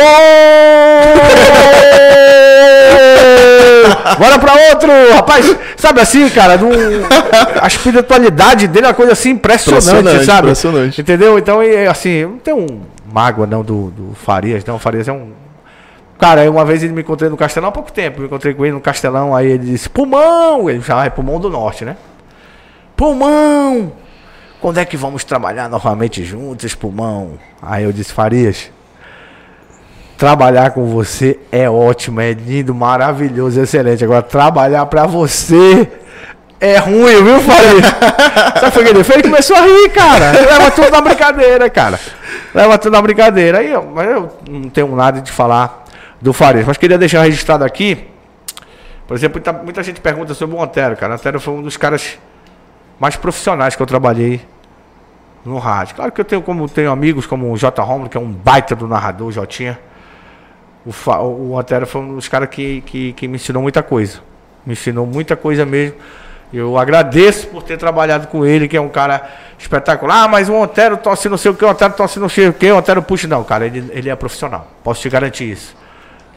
Bora 4.19 4.37
pra 4.39 4.53
outro! 4.69 4.89
Rapaz, 5.15 5.55
sabe 5.75 5.99
assim, 6.01 6.29
cara, 6.29 6.57
num- 6.57 6.69
a 7.61 7.65
espiritualidade 7.67 8.67
dele 8.67 8.85
é 8.85 8.89
uma 8.89 8.93
coisa 8.93 9.13
assim 9.13 9.31
impressionante, 9.31 9.87
Impressionante, 9.89 10.25
sabe? 10.25 10.39
impressionante. 10.47 11.01
Entendeu? 11.01 11.39
Então, 11.39 11.59
assim, 11.89 12.09
eu 12.09 12.29
não 12.29 12.37
tenho 12.37 12.57
um 12.59 12.81
mágoa 13.11 13.47
não 13.47 13.63
do, 13.63 13.89
do 13.91 14.13
Farias, 14.15 14.63
não. 14.65 14.75
O 14.75 14.79
Farias 14.79 15.07
é 15.07 15.11
um. 15.11 15.31
Cara, 16.19 16.49
uma 16.49 16.63
vez 16.63 16.83
ele 16.83 16.93
me 16.93 17.01
encontrei 17.01 17.29
no 17.29 17.35
Castelão 17.35 17.69
há 17.69 17.71
pouco 17.71 17.91
tempo. 17.91 18.19
Me 18.21 18.27
encontrei 18.27 18.53
com 18.53 18.63
ele 18.63 18.73
no 18.75 18.79
Castelão, 18.81 19.35
aí 19.35 19.47
ele 19.51 19.65
disse: 19.65 19.89
Pulmão! 19.89 20.69
Ele 20.69 20.81
chamava 20.81 21.09
de 21.09 21.15
Pulmão 21.15 21.39
do 21.39 21.49
Norte, 21.49 21.83
né? 21.83 21.97
Pulmão! 22.95 23.91
Quando 24.63 24.77
é 24.77 24.85
que 24.85 24.95
vamos 24.95 25.25
trabalhar 25.25 25.67
novamente 25.67 26.23
juntos, 26.23 26.73
Pulmão? 26.73 27.37
Aí 27.61 27.83
eu 27.83 27.91
disse: 27.91 28.13
Farias, 28.13 28.71
trabalhar 30.17 30.71
com 30.71 30.85
você 30.85 31.37
é 31.51 31.69
ótimo, 31.69 32.21
é 32.21 32.31
lindo, 32.31 32.73
maravilhoso, 32.73 33.59
excelente. 33.59 34.05
Agora, 34.05 34.21
trabalhar 34.21 34.85
pra 34.85 35.05
você 35.05 35.85
é 36.61 36.77
ruim, 36.77 37.25
viu, 37.25 37.41
Farias? 37.41 37.85
Sabe 38.61 38.79
o 38.79 38.83
que 38.85 38.89
ele 38.91 39.03
fez? 39.03 39.19
Ele 39.19 39.23
começou 39.29 39.57
a 39.57 39.61
rir, 39.63 39.89
cara. 39.89 40.31
Leva 40.31 40.71
tudo 40.71 40.89
na 40.91 41.01
brincadeira, 41.01 41.69
cara. 41.69 41.99
Leva 42.55 42.77
tudo 42.77 42.93
na 42.93 43.01
brincadeira. 43.01 43.57
Aí, 43.57 43.69
eu- 43.69 43.91
mas 43.93 44.09
eu 44.09 44.31
não 44.49 44.69
tenho 44.69 44.95
nada 44.95 45.19
de 45.19 45.29
falar 45.29 45.83
do 46.21 46.31
Farias. 46.31 46.65
Mas 46.65 46.77
queria 46.77 46.97
deixar 46.97 47.23
registrado 47.23 47.65
aqui. 47.65 48.07
Por 49.05 49.17
exemplo, 49.17 49.41
muita, 49.41 49.51
muita 49.61 49.83
gente 49.83 49.99
pergunta 49.99 50.33
sobre 50.33 50.55
o 50.55 50.63
Antero, 50.63 50.95
cara. 50.95 51.11
O 51.11 51.15
Antero 51.15 51.37
foi 51.41 51.53
um 51.53 51.61
dos 51.61 51.75
caras 51.75 52.17
mais 52.97 53.17
profissionais 53.17 53.75
que 53.75 53.81
eu 53.81 53.85
trabalhei 53.85 54.52
no 55.45 55.57
rádio. 55.57 55.95
Claro 55.95 56.11
que 56.11 56.21
eu 56.21 56.25
tenho 56.25 56.41
como 56.41 56.67
tenho 56.69 56.91
amigos 56.91 57.25
como 57.25 57.51
o 57.51 57.57
J. 57.57 57.81
Romulo, 57.81 58.09
que 58.09 58.17
é 58.17 58.19
um 58.19 58.31
baita 58.31 58.75
do 58.75 58.87
narrador, 58.87 59.27
o 59.27 59.31
Jotinha. 59.31 59.79
O, 60.85 61.51
o 61.51 61.59
Antero 61.59 61.87
foi 61.87 62.01
um 62.01 62.15
dos 62.15 62.27
caras 62.27 62.49
que, 62.49 62.81
que, 62.81 63.13
que 63.13 63.27
me 63.27 63.35
ensinou 63.35 63.61
muita 63.61 63.81
coisa. 63.81 64.19
Me 64.65 64.73
ensinou 64.73 65.05
muita 65.05 65.35
coisa 65.35 65.65
mesmo. 65.65 65.95
Eu 66.53 66.77
agradeço 66.77 67.47
por 67.47 67.63
ter 67.63 67.77
trabalhado 67.77 68.27
com 68.27 68.45
ele, 68.45 68.67
que 68.67 68.77
é 68.77 68.81
um 68.81 68.89
cara 68.89 69.27
espetacular. 69.57 70.23
Ah, 70.23 70.27
mas 70.27 70.49
o 70.49 70.61
Antero 70.61 70.97
torce 70.97 71.27
não 71.27 71.37
sei 71.37 71.51
o 71.51 71.55
que, 71.55 71.65
o 71.65 71.69
Antero 71.69 71.93
torce 71.93 72.19
não 72.19 72.29
sei 72.29 72.47
o 72.49 72.53
que, 72.53 72.71
o 72.71 72.77
Antero 72.77 73.01
puxa. 73.01 73.27
Não, 73.27 73.43
cara, 73.43 73.65
ele, 73.65 73.89
ele 73.91 74.09
é 74.09 74.15
profissional. 74.15 74.67
Posso 74.83 75.01
te 75.01 75.09
garantir 75.09 75.51
isso. 75.51 75.75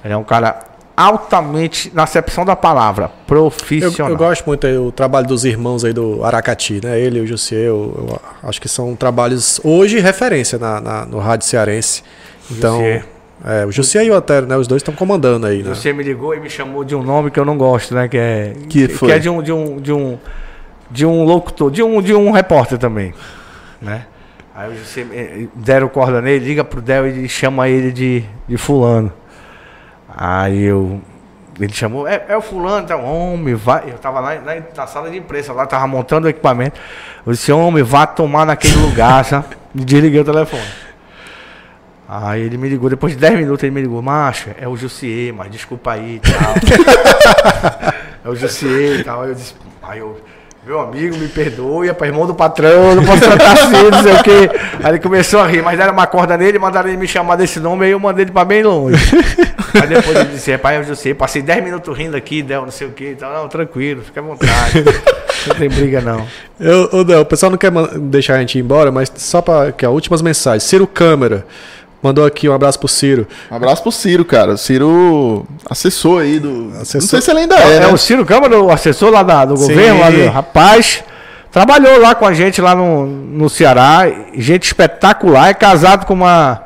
Ele 0.02 0.14
é 0.14 0.16
um 0.16 0.24
cara 0.24 0.58
altamente, 0.96 1.90
na 1.94 2.04
acepção 2.04 2.44
da 2.44 2.56
palavra, 2.56 3.04
Eu, 3.04 3.10
profissional. 3.26 4.10
eu 4.10 4.16
gosto 4.16 4.46
muito 4.46 4.66
aí, 4.66 4.76
o 4.78 4.90
trabalho 4.90 5.26
dos 5.26 5.44
irmãos 5.44 5.84
aí 5.84 5.92
do 5.92 6.24
Aracati, 6.24 6.80
né? 6.82 6.98
Ele 6.98 7.18
e 7.18 7.22
o 7.22 7.26
Jussier, 7.26 7.66
eu, 7.66 7.94
eu 8.42 8.48
acho 8.48 8.60
que 8.60 8.68
são 8.68 8.96
trabalhos 8.96 9.60
hoje 9.62 9.98
referência 10.00 10.58
na, 10.58 10.80
na- 10.80 11.04
no 11.06 11.18
rádio 11.18 11.46
cearense. 11.46 12.02
Então, 12.50 12.76
Jussier. 12.78 13.04
é, 13.44 13.66
o 13.66 13.72
Jussier 13.72 14.04
e 14.06 14.10
o 14.10 14.16
Otero, 14.16 14.46
né? 14.46 14.56
Os 14.56 14.66
dois 14.66 14.80
estão 14.80 14.94
comandando 14.94 15.46
aí, 15.46 15.62
né? 15.62 15.74
Você 15.74 15.92
me 15.92 16.02
ligou 16.02 16.34
e 16.34 16.40
me 16.40 16.48
chamou 16.48 16.82
de 16.84 16.94
um 16.96 17.02
nome 17.02 17.30
que 17.30 17.38
eu 17.38 17.44
não 17.44 17.58
gosto, 17.58 17.94
né? 17.94 18.08
Que 18.08 18.16
é, 18.16 18.52
Que 18.68 18.88
foi? 18.88 19.10
é 19.12 19.18
de 19.18 19.28
um 19.28 19.42
de 19.42 19.52
um 19.52 19.80
de 19.80 19.92
um 19.92 20.18
de 20.90 21.04
um 21.04 21.24
locutor, 21.24 21.70
de 21.70 21.82
um 21.82 22.00
de 22.00 22.14
um 22.14 22.30
repórter 22.30 22.78
também, 22.78 23.12
né? 23.82 24.06
Aí 24.54 24.70
você 24.78 25.04
me- 25.04 25.50
deram 25.54 25.88
corda 25.88 26.22
nele, 26.22 26.42
liga 26.46 26.64
pro 26.64 26.80
Del 26.80 27.06
e 27.08 27.28
chama 27.28 27.68
ele 27.68 27.92
de, 27.92 28.24
de 28.48 28.56
fulano. 28.56 29.12
Aí 30.16 30.62
eu 30.62 31.00
ele 31.58 31.72
chamou, 31.72 32.06
é, 32.06 32.22
é 32.28 32.36
o 32.36 32.42
fulano, 32.42 32.86
tá, 32.86 32.96
homem, 32.96 33.54
vai. 33.54 33.84
Eu 33.88 33.98
tava 33.98 34.20
lá 34.20 34.34
na, 34.34 34.56
na 34.76 34.86
sala 34.86 35.10
de 35.10 35.16
imprensa, 35.16 35.52
lá 35.52 35.66
tava 35.66 35.86
montando 35.86 36.26
o 36.26 36.30
equipamento. 36.30 36.78
Eu 37.24 37.32
disse, 37.32 37.50
homem, 37.50 37.82
vá 37.82 38.06
tomar 38.06 38.44
naquele 38.44 38.76
lugar, 38.76 39.24
sabe? 39.24 39.56
E 39.74 39.82
desliguei 39.84 40.20
o 40.20 40.24
telefone. 40.24 40.66
Aí 42.08 42.42
ele 42.42 42.56
me 42.56 42.68
ligou, 42.68 42.90
depois 42.90 43.14
de 43.14 43.18
10 43.18 43.38
minutos 43.38 43.64
ele 43.64 43.72
me 43.72 43.80
ligou, 43.80 44.00
macho, 44.02 44.50
é 44.60 44.68
o 44.68 44.76
Jussier, 44.76 45.32
mas 45.34 45.50
desculpa 45.50 45.92
aí 45.92 46.16
e 46.16 46.20
tal. 46.20 46.54
é 48.24 48.28
o 48.28 48.36
Jussier 48.36 49.00
e 49.00 49.04
tal. 49.04 49.22
Aí 49.22 49.30
eu 49.30 49.34
disse, 49.34 49.54
aí 49.82 49.98
eu, 49.98 50.20
meu 50.66 50.80
amigo, 50.80 51.16
me 51.16 51.28
perdoe, 51.28 51.88
é 51.88 52.04
irmão 52.04 52.26
do 52.26 52.34
patrão, 52.34 52.96
não 52.96 53.04
posso 53.04 53.20
tratar 53.20 53.52
assim, 53.52 53.88
não 53.88 54.02
sei 54.02 54.12
o 54.14 54.22
quê. 54.24 54.50
Aí 54.82 54.90
ele 54.90 54.98
começou 54.98 55.38
a 55.38 55.46
rir, 55.46 55.62
mas 55.62 55.78
deram 55.78 55.92
uma 55.92 56.08
corda 56.08 56.36
nele, 56.36 56.58
mandaram 56.58 56.88
ele 56.88 56.96
me 56.96 57.06
chamar 57.06 57.36
desse 57.36 57.60
nome, 57.60 57.84
aí 57.84 57.92
eu 57.92 58.00
mandei 58.00 58.24
ele 58.24 58.32
para 58.32 58.44
bem 58.44 58.64
longe. 58.64 58.96
aí 59.80 59.86
depois 59.86 60.16
ele 60.16 60.30
disse, 60.30 60.50
rapaz, 60.50 60.76
é 60.76 60.80
o 60.80 60.82
Jussier, 60.82 61.14
passei 61.14 61.40
10 61.40 61.62
minutos 61.62 61.96
rindo 61.96 62.16
aqui, 62.16 62.42
deu 62.42 62.62
não 62.62 62.72
sei 62.72 62.88
o 62.88 62.90
quê 62.90 63.12
e 63.12 63.14
tal. 63.14 63.32
Não, 63.32 63.48
tranquilo, 63.48 64.02
fica 64.02 64.18
à 64.18 64.24
vontade. 64.24 64.84
não 65.46 65.54
tem 65.54 65.68
briga 65.68 66.00
não. 66.00 66.26
Eu, 66.58 67.04
Del, 67.04 67.20
o 67.20 67.24
pessoal 67.24 67.50
não 67.50 67.58
quer 67.58 67.70
deixar 68.00 68.34
a 68.34 68.40
gente 68.40 68.58
ir 68.58 68.62
embora, 68.62 68.90
mas 68.90 69.12
só 69.14 69.40
para 69.40 69.70
que 69.70 69.86
ó, 69.86 69.92
últimas 69.92 70.20
mensagens. 70.20 70.64
Ciro 70.64 70.88
Câmara 70.88 71.46
mandou 72.02 72.24
aqui 72.24 72.48
um 72.48 72.54
abraço 72.54 72.78
pro 72.78 72.88
Ciro. 72.88 73.26
Um 73.50 73.56
abraço 73.56 73.82
pro 73.82 73.90
Ciro, 73.92 74.24
cara. 74.24 74.52
O 74.52 74.58
Ciro 74.58 75.46
assessor 75.68 76.22
aí 76.22 76.38
do. 76.38 76.70
Assessor- 76.80 77.00
Não 77.02 77.08
sei 77.08 77.20
se 77.20 77.30
ele 77.30 77.40
ainda 77.40 77.56
É, 77.56 77.76
é, 77.76 77.80
né? 77.80 77.86
o 77.88 77.96
Ciro 77.96 78.24
Câmara, 78.24 78.60
o 78.60 78.70
assessor 78.70 79.10
lá 79.10 79.22
da- 79.22 79.44
do 79.44 79.56
Sim. 79.56 79.68
governo, 79.68 80.00
lá 80.00 80.10
do, 80.10 80.26
rapaz, 80.30 81.02
trabalhou 81.50 82.00
lá 82.00 82.14
com 82.14 82.26
a 82.26 82.32
gente 82.34 82.60
lá 82.60 82.74
no, 82.74 83.06
no 83.06 83.48
Ceará, 83.48 84.02
gente 84.34 84.64
espetacular, 84.64 85.48
é 85.48 85.54
casado 85.54 86.06
com 86.06 86.14
uma 86.14 86.62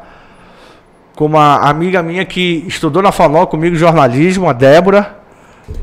com 1.14 1.26
uma 1.26 1.56
amiga 1.68 2.02
minha 2.02 2.24
que 2.24 2.64
estudou 2.66 3.02
na 3.02 3.12
FANOL 3.12 3.46
comigo 3.46 3.76
jornalismo, 3.76 4.48
a 4.48 4.54
Débora, 4.54 5.16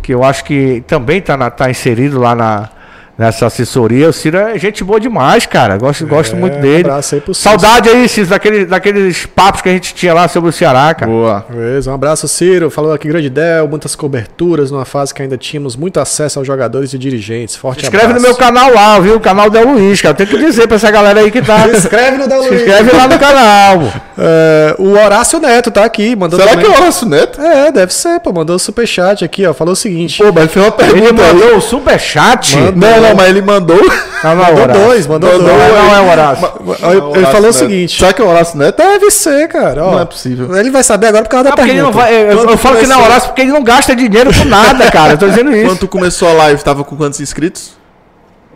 que 0.02 0.12
eu 0.12 0.24
acho 0.24 0.44
que 0.44 0.84
também 0.88 1.22
tá, 1.22 1.38
na- 1.38 1.52
tá 1.52 1.70
inserido 1.70 2.20
lá 2.20 2.34
na, 2.34 2.70
nessa 3.18 3.46
assessoria. 3.48 4.10
O 4.10 4.14
Ciro 4.14 4.38
é 4.38 4.58
gente 4.60 4.84
boa 4.84 5.00
demais, 5.00 5.46
cara. 5.46 5.78
Gosto, 5.78 6.06
gosto 6.06 6.36
É, 6.36 6.40
muito 6.40 6.58
um 6.58 6.62
dele. 6.62 6.82
abraço 6.82 7.16
aí 7.16 7.22
pro 7.22 7.34
Ciro. 7.34 7.50
Saudade 7.50 7.90
aí, 7.90 8.08
Ciro, 8.08 8.28
daquele, 8.28 8.66
daqueles 8.66 9.26
papos 9.26 9.62
que 9.62 9.70
a 9.70 9.72
gente 9.72 9.94
tinha 9.96 10.14
lá 10.14 10.28
sobre 10.28 10.50
o 10.50 10.54
Ceará, 10.54 10.94
cara. 10.94 11.12
Boa. 11.12 11.46
Beleza, 11.50 11.90
um 11.92 11.96
abraço, 11.96 12.28
Ciro. 12.28 12.70
Falou 12.70 12.94
aqui, 12.94 13.08
grande 13.08 13.30
Del, 13.30 13.68
muitas 13.68 13.96
coberturas 13.96 14.70
numa 14.72 14.86
fase 14.86 15.14
que 15.14 15.22
ainda 15.22 15.38
tínhamos 15.38 15.76
muito 15.76 16.00
acesso 16.00 16.40
aos 16.40 16.48
jogadores 16.48 16.94
e 16.94 16.98
dirigentes. 16.98 17.56
Forte 17.56 17.80
Se 17.82 17.86
inscreve 17.88 18.06
no 18.14 18.20
abraço. 18.20 18.28
meu 18.28 18.36
canal 18.36 18.74
lá, 18.74 19.00
viu? 19.00 19.16
O 19.16 19.20
canal 19.20 19.50
Del 19.50 19.68
Luiz, 19.68 20.02
cara. 20.02 20.14
Tem 20.14 20.28
que 20.28 20.38
dizer 20.38 20.68
pra 20.68 20.76
essa 20.76 20.92
galera 20.92 21.20
aí 21.20 21.32
que 21.32 21.42
tá. 21.42 21.64
Se 21.70 21.78
inscreve 21.78 22.18
no 22.18 22.28
Del 22.28 22.44
Se 22.44 22.50
Luiz. 22.50 22.62
inscreve 22.62 22.92
lá 22.96 23.08
no 23.08 23.20
canal. 23.20 23.80
pô. 23.80 24.08
É, 24.20 24.76
o 24.80 24.92
Horácio 24.92 25.40
Neto 25.40 25.70
tá 25.72 25.84
aqui, 25.86 26.16
mandou 26.16 26.40
Será 26.40 26.52
que 26.52 26.58
também- 26.58 26.72
é 26.72 26.80
o 26.80 26.82
Horácio 26.82 27.08
Neto? 27.08 27.42
É, 27.42 27.72
deve 27.72 27.94
ser, 27.94 28.20
pô. 28.20 28.32
Mandou 28.34 28.56
um 28.56 28.60
superchat 28.60 29.24
aqui, 29.26 29.46
ó. 29.46 29.54
Falou 29.54 29.74
o 29.74 29.76
seguinte. 29.76 30.18
Pô, 30.24 30.26
mas 30.32 30.44
ele 30.44 30.48
fez 30.48 30.66
uma 30.66 30.76
Ele 30.80 30.92
pergunta 31.02 31.24
aí. 31.24 31.34
mandou 31.34 31.58
o 31.58 31.62
superchat. 31.62 32.58
Manda- 32.58 32.72
Não, 32.88 33.02
não, 33.02 33.07
mas 33.16 33.30
ele 33.30 33.42
mandou. 33.42 33.78
Não, 34.24 34.36
não 34.36 34.44
é 34.44 34.48
o 34.48 34.50
Mandou 34.50 34.64
Horácio. 34.64 34.84
dois, 34.84 35.08
mandou 35.08 35.32
Mandou, 35.32 35.48
dois. 35.48 35.58
Não, 35.74 35.84
não 35.86 35.96
é 35.96 36.00
o 36.02 36.10
Horácio. 36.12 36.52
Ele- 36.58 37.02
Horácio 37.02 37.26
falou 37.26 37.40
o 37.40 37.42
Neto. 37.44 37.54
seguinte. 37.54 38.00
Será 38.00 38.14
que 38.14 38.22
é 38.22 38.26
o 38.26 38.28
Horácio 38.28 38.58
Neto? 38.58 38.78
Deve 38.78 39.12
ser, 39.12 39.48
cara. 39.48 39.86
ó. 39.86 39.92
Não 39.92 40.00
é 40.00 40.06
possível. 40.06 40.56
Ele 40.58 40.72
vai 40.72 40.84
saber 40.84 41.08
agora 41.08 41.24
por 41.24 41.30
causa 41.30 41.44
Não, 41.44 41.50
da 41.52 41.56
porque 41.56 41.70
ele 41.72 41.82
não 41.82 41.92
pergunta. 41.92 42.06
vai, 42.12 42.32
eu, 42.34 42.50
eu 42.50 42.58
falo 42.58 42.78
que 42.78 42.88
não 42.88 42.96
é 43.00 43.02
o 43.02 43.06
Horácio 43.06 43.30
porque 43.30 43.42
ele 43.42 43.52
não 43.52 43.64
gasta 43.64 43.96
dinheiro 43.96 44.32
com 44.34 44.46
nada, 44.46 44.90
cara. 44.92 45.14
Eu 45.14 45.18
tô 45.18 45.28
dizendo 45.30 45.56
isso. 45.56 45.68
Quando 45.70 45.80
tu 45.80 45.88
começou 45.88 46.28
a 46.30 46.34
live, 46.34 46.64
tava 46.64 46.84
com 46.84 46.98
quantos 46.98 47.20
inscritos? 47.22 47.78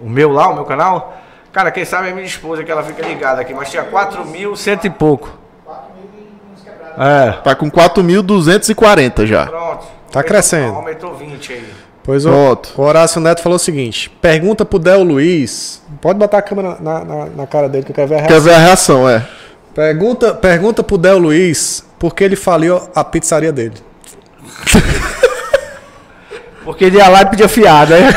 O 0.01 0.09
meu 0.09 0.31
lá, 0.31 0.49
o 0.49 0.55
meu 0.55 0.65
canal? 0.65 1.15
Cara, 1.53 1.69
quem 1.69 1.85
sabe 1.85 2.09
é 2.09 2.11
minha 2.13 2.25
esposa 2.25 2.63
que 2.63 2.71
ela 2.71 2.81
fica 2.81 3.05
ligada 3.05 3.41
aqui, 3.41 3.53
mas 3.53 3.69
tinha 3.69 3.83
4 3.83 4.25
mil, 4.25 4.55
cento 4.55 4.85
e 4.85 4.89
pouco. 4.89 5.29
É. 6.97 7.31
Tá 7.43 7.55
com 7.55 7.69
4.240 7.69 9.25
já. 9.25 9.45
Pronto. 9.45 9.85
Tá 10.11 10.23
crescendo. 10.23 10.75
Aumentou 10.75 11.13
20 11.13 11.53
aí. 11.53 11.65
Pois 12.11 12.23
Pronto. 12.23 12.73
o 12.75 12.81
Horácio 12.81 13.21
Neto 13.21 13.41
falou 13.41 13.55
o 13.55 13.59
seguinte: 13.59 14.09
pergunta 14.21 14.65
pro 14.65 14.77
Del 14.77 15.01
Luiz. 15.01 15.81
Pode 16.01 16.19
botar 16.19 16.39
a 16.39 16.41
câmera 16.41 16.75
na, 16.81 17.05
na, 17.05 17.25
na 17.27 17.47
cara 17.47 17.69
dele 17.69 17.85
que 17.85 17.91
eu 17.91 17.95
quero 17.95 18.09
ver 18.09 18.15
a 18.15 18.23
Quer 18.23 18.27
reação. 18.31 18.43
ver 18.43 18.53
a 18.53 18.57
reação, 18.57 19.09
é. 19.09 19.25
Pergunta, 19.73 20.33
pergunta 20.33 20.83
pro 20.83 20.97
Del 20.97 21.17
Luiz 21.17 21.85
por 21.97 22.13
que 22.13 22.25
ele 22.25 22.35
faliu 22.35 22.81
a 22.93 23.01
pizzaria 23.01 23.53
dele. 23.53 23.75
Porque 26.65 26.83
ele 26.83 26.97
ia 26.97 27.07
lá 27.07 27.21
e 27.21 27.25
pedia 27.27 27.47
fiada. 27.47 27.95
Aí, 27.95 28.03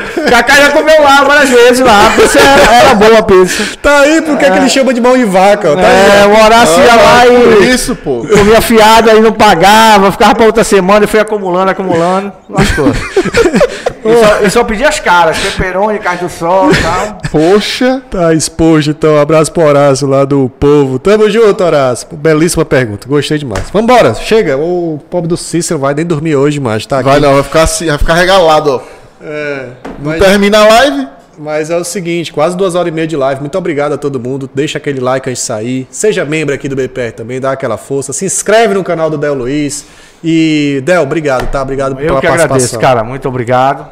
Cacá 0.30 0.54
já 0.56 0.70
comeu 0.70 1.02
lá 1.02 1.24
várias 1.24 1.50
vezes 1.50 1.80
lá. 1.80 2.06
A 2.06 2.10
pizza 2.10 2.38
era, 2.38 2.74
era 2.74 2.94
boa 2.94 3.18
a 3.18 3.22
pizza. 3.22 3.64
Tá 3.82 4.00
aí, 4.00 4.20
por 4.22 4.36
que, 4.38 4.50
que 4.50 4.56
ele 4.58 4.68
chama 4.68 4.92
de 4.92 5.00
mão 5.00 5.16
de 5.16 5.24
vaca? 5.24 5.72
ó? 5.72 5.74
Tá 5.76 5.82
É, 5.82 6.22
aí, 6.22 6.28
o 6.28 6.44
Horácio 6.44 6.82
ia 6.82 6.94
lá 6.94 7.22
Ah, 7.22 7.26
por 7.26 7.62
e 7.62 7.70
isso, 7.74 7.94
pô. 7.96 8.26
comia 8.26 8.60
fiado, 8.60 9.10
aí 9.10 9.20
não 9.20 9.32
pagava, 9.32 10.10
ficava 10.12 10.34
pra 10.34 10.46
outra 10.46 10.64
semana 10.64 11.04
e 11.04 11.08
foi 11.08 11.20
acumulando, 11.20 11.70
acumulando. 11.70 12.32
Lascou. 12.48 12.86
E 14.06 14.24
só, 14.24 14.38
e 14.46 14.50
só 14.50 14.62
pedia 14.62 14.88
as 14.88 15.00
caras, 15.00 15.36
peperoni, 15.36 15.98
carne 15.98 16.20
do 16.20 16.28
sol 16.28 16.70
e 16.70 16.76
tal. 16.76 17.18
Poxa. 17.28 18.00
Tá 18.08 18.32
exposto, 18.32 18.90
então. 18.90 19.18
Abraço 19.20 19.50
pro 19.50 19.64
Horácio 19.64 20.06
lá 20.06 20.24
do 20.24 20.48
povo. 20.60 20.96
Tamo 21.00 21.28
junto, 21.28 21.64
Horácio. 21.64 22.06
Belíssima 22.12 22.64
pergunta. 22.64 23.08
Gostei 23.08 23.36
demais. 23.36 23.64
Vambora, 23.72 24.14
chega. 24.14 24.56
O 24.56 25.00
pobre 25.10 25.26
do 25.28 25.36
Cícero 25.36 25.80
vai 25.80 25.92
nem 25.92 26.04
dormir 26.06 26.36
hoje, 26.36 26.60
mas 26.60 26.86
tá 26.86 27.00
aqui. 27.00 27.08
Vai 27.08 27.18
não, 27.18 27.34
vai 27.34 27.42
ficar 27.42 27.62
assim, 27.64 27.86
vai 27.86 27.98
ficar 27.98 28.14
regalado, 28.14 28.76
ó. 28.76 28.95
É, 29.20 29.68
Não 29.98 30.10
mas, 30.12 30.22
termina 30.22 30.58
a 30.58 30.68
live? 30.68 31.08
mas 31.38 31.68
é 31.70 31.76
o 31.76 31.84
seguinte, 31.84 32.32
quase 32.32 32.56
duas 32.56 32.74
horas 32.74 32.88
e 32.88 32.94
meia 32.94 33.06
de 33.06 33.16
live. 33.16 33.40
Muito 33.40 33.56
obrigado 33.58 33.92
a 33.92 33.98
todo 33.98 34.18
mundo. 34.18 34.48
Deixa 34.54 34.78
aquele 34.78 35.00
like 35.00 35.28
antes 35.28 35.40
de 35.42 35.46
sair. 35.46 35.86
Seja 35.90 36.24
membro 36.24 36.54
aqui 36.54 36.68
do 36.68 36.74
BPR 36.76 37.12
também, 37.12 37.40
dá 37.40 37.52
aquela 37.52 37.76
força. 37.76 38.12
Se 38.12 38.24
inscreve 38.24 38.74
no 38.74 38.82
canal 38.84 39.10
do 39.10 39.18
Del 39.18 39.34
Luiz. 39.34 39.84
E, 40.24 40.82
Del, 40.84 41.02
obrigado, 41.02 41.50
tá? 41.50 41.60
Obrigado 41.62 41.92
Eu 41.92 41.96
pela 41.96 42.20
que 42.20 42.26
participação. 42.26 42.44
agradeço, 42.46 42.78
cara. 42.78 43.04
Muito 43.04 43.28
obrigado. 43.28 43.86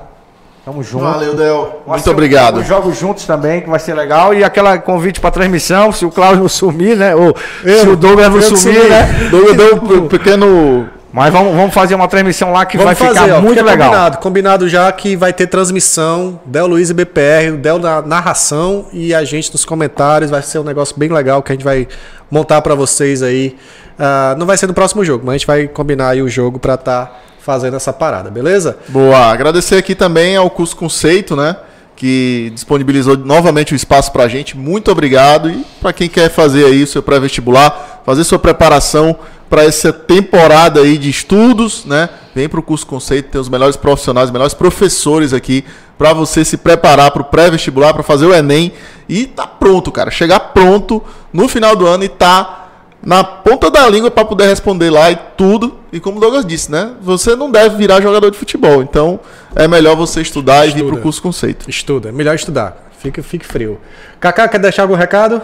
Tamo 0.65 0.83
junto. 0.83 1.05
Valeu, 1.05 1.35
Del. 1.37 1.83
Muito 1.87 2.11
obrigado. 2.11 2.61
Os 2.61 2.67
jogos 2.67 2.99
juntos 2.99 3.27
também, 3.27 3.61
que 3.61 3.69
vai 3.69 3.79
ser 3.79 3.93
legal. 3.93 4.33
E 4.33 4.43
aquela 4.43 4.79
convite 4.79 5.21
pra 5.21 5.31
transmissão, 5.31 5.93
se 5.93 6.07
o 6.07 6.11
Cláudio 6.11 6.41
não 6.41 6.49
sumir, 6.49 6.97
né? 6.97 7.15
Ou 7.15 7.37
se 7.63 7.87
o 7.87 7.95
Douglas 7.95 8.29
não 8.31 8.37
eu 8.37 8.43
sumir, 8.43 8.59
sumi. 8.79 8.89
né? 8.89 9.29
Douglas 9.31 9.57
deu 9.59 9.77
um 10.03 10.09
pequeno. 10.09 10.89
Mas 11.15 11.33
vamos, 11.33 11.55
vamos 11.55 11.73
fazer 11.73 11.95
uma 11.95 12.09
transmissão 12.09 12.51
lá 12.51 12.67
que 12.67 12.77
Vamos 12.77 12.99
vai 12.99 13.09
fazer, 13.09 13.21
ficar 13.21 13.39
ó, 13.39 13.41
muito 13.41 13.59
fica 13.59 13.71
legal. 13.71 13.89
Combinado, 13.89 14.19
combinado 14.19 14.69
já 14.69 14.91
que 14.91 15.15
vai 15.15 15.33
ter 15.33 15.47
transmissão, 15.47 16.41
Del 16.45 16.67
Luiz 16.67 16.91
e 16.91 16.93
BPR, 16.93 17.53
o 17.53 17.57
Del 17.57 17.79
na 17.79 18.03
narração 18.03 18.87
e 18.93 19.15
a 19.15 19.23
gente 19.23 19.53
nos 19.53 19.65
comentários. 19.65 20.29
Vai 20.29 20.43
ser 20.43 20.59
um 20.59 20.65
negócio 20.65 20.99
bem 20.99 21.09
legal 21.11 21.41
que 21.41 21.53
a 21.53 21.55
gente 21.55 21.65
vai 21.65 21.87
montar 22.29 22.61
pra 22.63 22.75
vocês 22.75 23.23
aí. 23.23 23.57
Ah, 23.97 24.35
não 24.37 24.45
vai 24.45 24.57
ser 24.57 24.67
no 24.67 24.75
próximo 24.75 25.05
jogo, 25.05 25.23
mas 25.25 25.35
a 25.35 25.39
gente 25.39 25.47
vai 25.47 25.69
combinar 25.69 26.09
aí 26.09 26.21
o 26.21 26.29
jogo 26.29 26.59
pra 26.59 26.75
estar 26.75 27.23
fazendo 27.39 27.77
essa 27.77 27.93
parada, 27.93 28.29
beleza? 28.29 28.77
Boa. 28.89 29.31
Agradecer 29.31 29.77
aqui 29.77 29.95
também 29.95 30.35
ao 30.35 30.51
Curso 30.51 30.75
Conceito, 30.77 31.37
né? 31.37 31.55
Que 31.95 32.51
disponibilizou 32.53 33.17
novamente 33.17 33.73
o 33.73 33.77
espaço 33.77 34.11
pra 34.11 34.27
gente. 34.27 34.57
Muito 34.57 34.91
obrigado. 34.91 35.49
E 35.49 35.65
pra 35.81 35.93
quem 35.93 36.09
quer 36.09 36.29
fazer 36.29 36.65
aí 36.65 36.83
o 36.83 36.89
seu 36.89 37.05
pré-vestibular, 37.05 38.03
fazer 38.05 38.25
sua 38.25 38.41
preparação 38.41 39.17
para 39.55 39.63
essa 39.63 39.93
temporada 39.93 40.81
aí 40.81 40.99
de 40.99 41.09
estudos, 41.09 41.85
né? 41.85 42.09
Vem 42.35 42.49
pro 42.49 42.61
Curso 42.61 42.85
Conceito, 42.85 43.31
tem 43.31 43.41
os 43.41 43.49
melhores 43.49 43.77
profissionais, 43.77 44.27
os 44.27 44.33
melhores 44.33 44.53
professores 44.53 45.33
aqui 45.33 45.65
para 45.97 46.13
você 46.13 46.45
se 46.45 46.57
preparar 46.57 47.13
para 47.13 47.23
o 47.23 47.25
pré-vestibular, 47.25 47.95
para 47.95 48.03
fazer 48.03 48.27
o 48.27 48.35
Enem 48.35 48.73
e 49.09 49.27
tá 49.27 49.47
pronto, 49.47 49.93
cara. 49.93 50.11
Chegar 50.11 50.41
pronto 50.41 51.01
no 51.33 51.47
final 51.47 51.77
do 51.77 51.87
ano 51.87 52.03
e 52.03 52.09
tá 52.09 52.67
na 53.01 53.23
ponta 53.23 53.71
da 53.71 53.89
língua 53.89 54.11
para 54.11 54.25
poder 54.25 54.49
responder 54.49 54.91
lá 54.91 55.13
e 55.13 55.17
tudo. 55.37 55.79
E 55.93 56.01
como 56.01 56.17
o 56.17 56.21
Douglas 56.21 56.45
disse, 56.45 56.73
né? 56.73 56.91
Você 57.01 57.37
não 57.37 57.49
deve 57.49 57.77
virar 57.77 58.01
jogador 58.01 58.33
de 58.33 58.37
futebol. 58.37 58.83
Então 58.83 59.21
é 59.55 59.69
melhor 59.69 59.95
você 59.95 60.21
estudar 60.21 60.67
e 60.67 60.71
vir 60.71 60.79
Estuda. 60.79 60.93
pro 60.95 61.01
curso 61.01 61.23
conceito. 61.23 61.71
Estuda, 61.71 62.09
é 62.09 62.13
melhor 62.13 62.35
estudar. 62.35 62.91
Fique, 62.99 63.23
fique 63.23 63.47
frio. 63.47 63.81
Kaká, 64.19 64.49
quer 64.49 64.59
deixar 64.59 64.83
algum 64.83 64.97
recado? 64.97 65.41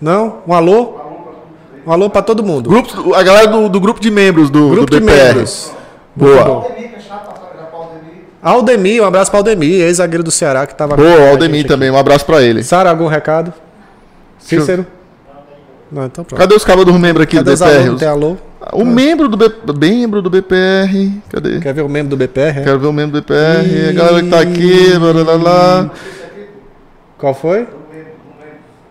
Não? 0.00 0.42
Um 0.48 0.52
alô? 0.52 1.01
Um 1.86 1.92
alô 1.92 2.08
pra 2.10 2.22
todo 2.22 2.42
mundo. 2.44 2.68
Grupo, 2.70 3.14
a 3.14 3.22
galera 3.22 3.46
do, 3.48 3.68
do 3.68 3.80
grupo 3.80 4.00
de 4.00 4.10
membros 4.10 4.50
do, 4.50 4.70
Grupo 4.70 4.90
do 4.90 5.00
de 5.00 5.04
BPR. 5.04 5.24
membros. 5.26 5.72
Boa. 6.14 6.66
Aldemir, 8.42 8.98
para 8.98 9.04
um 9.04 9.06
abraço 9.06 9.30
pra 9.30 9.38
Aldemir, 9.40 9.80
ex-zagueiro 9.82 10.24
do 10.24 10.30
Ceará 10.30 10.66
que 10.66 10.74
tava 10.74 10.96
Boa, 10.96 11.30
Aldemir 11.30 11.66
também. 11.66 11.90
Um 11.90 11.96
abraço 11.96 12.26
para 12.26 12.42
ele. 12.42 12.62
Sara, 12.64 12.90
algum 12.90 13.06
recado? 13.06 13.52
Cícero? 14.38 14.84
Não, 15.90 16.06
então 16.06 16.24
pronto. 16.24 16.40
Cadê 16.40 16.54
os 16.54 16.64
cabos 16.64 16.84
dos 16.84 16.98
membros 16.98 17.24
aqui 17.24 17.36
Cadê 17.36 17.50
do 17.50 17.54
os 17.54 17.62
alunos? 17.62 17.84
BPR? 17.84 17.98
tem 17.98 18.08
alô? 18.08 18.36
O 18.72 18.84
membro 18.84 19.28
do, 19.28 19.36
B, 19.36 19.50
membro 19.74 20.22
do 20.22 20.30
BPR. 20.30 21.12
Cadê? 21.28 21.60
Quer 21.60 21.74
ver 21.74 21.82
o 21.82 21.88
membro 21.88 22.10
do 22.10 22.16
BPR? 22.16 22.60
é? 22.60 22.64
Quero 22.64 22.78
ver 22.78 22.86
o 22.86 22.92
membro 22.92 23.20
do 23.20 23.22
BPR. 23.22 23.88
A 23.90 23.92
galera 23.92 24.22
que 24.22 24.30
tá 24.30 24.40
aqui. 24.40 24.98
Blá, 24.98 25.38
blá. 25.38 25.90
Qual 27.18 27.34
foi? 27.34 27.68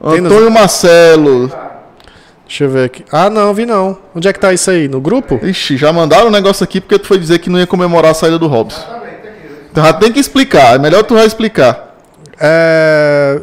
Antônio 0.02 0.52
Marcelo. 0.52 1.52
Deixa 2.52 2.66
eu 2.66 2.70
ver 2.70 2.84
aqui. 2.84 3.06
Ah, 3.10 3.30
não, 3.30 3.54
vi 3.54 3.66
não. 3.66 3.98
Onde 4.14 4.28
é 4.28 4.34
que 4.34 4.40
tá 4.40 4.52
isso 4.52 4.70
aí? 4.70 4.90
No 4.90 5.00
grupo? 5.00 5.40
Ixi, 5.42 5.78
já 5.78 5.94
mandaram 5.94 6.28
um 6.28 6.32
negócio 6.32 6.66
aqui 6.66 6.82
porque 6.82 7.00
tu 7.00 7.08
foi 7.08 7.18
dizer 7.18 7.40
que 7.40 7.50
não 7.50 7.58
ia 7.58 7.66
comemorar 7.66 8.12
a 8.12 8.14
saída 8.14 8.38
do 8.38 8.46
Robson. 8.46 8.82
Então 9.72 9.82
já 9.82 9.94
tem 9.94 10.12
que 10.12 10.20
explicar. 10.20 10.76
É 10.76 10.78
melhor 10.78 11.02
tu 11.04 11.16
já 11.16 11.24
explicar. 11.24 11.96
É. 12.38 13.40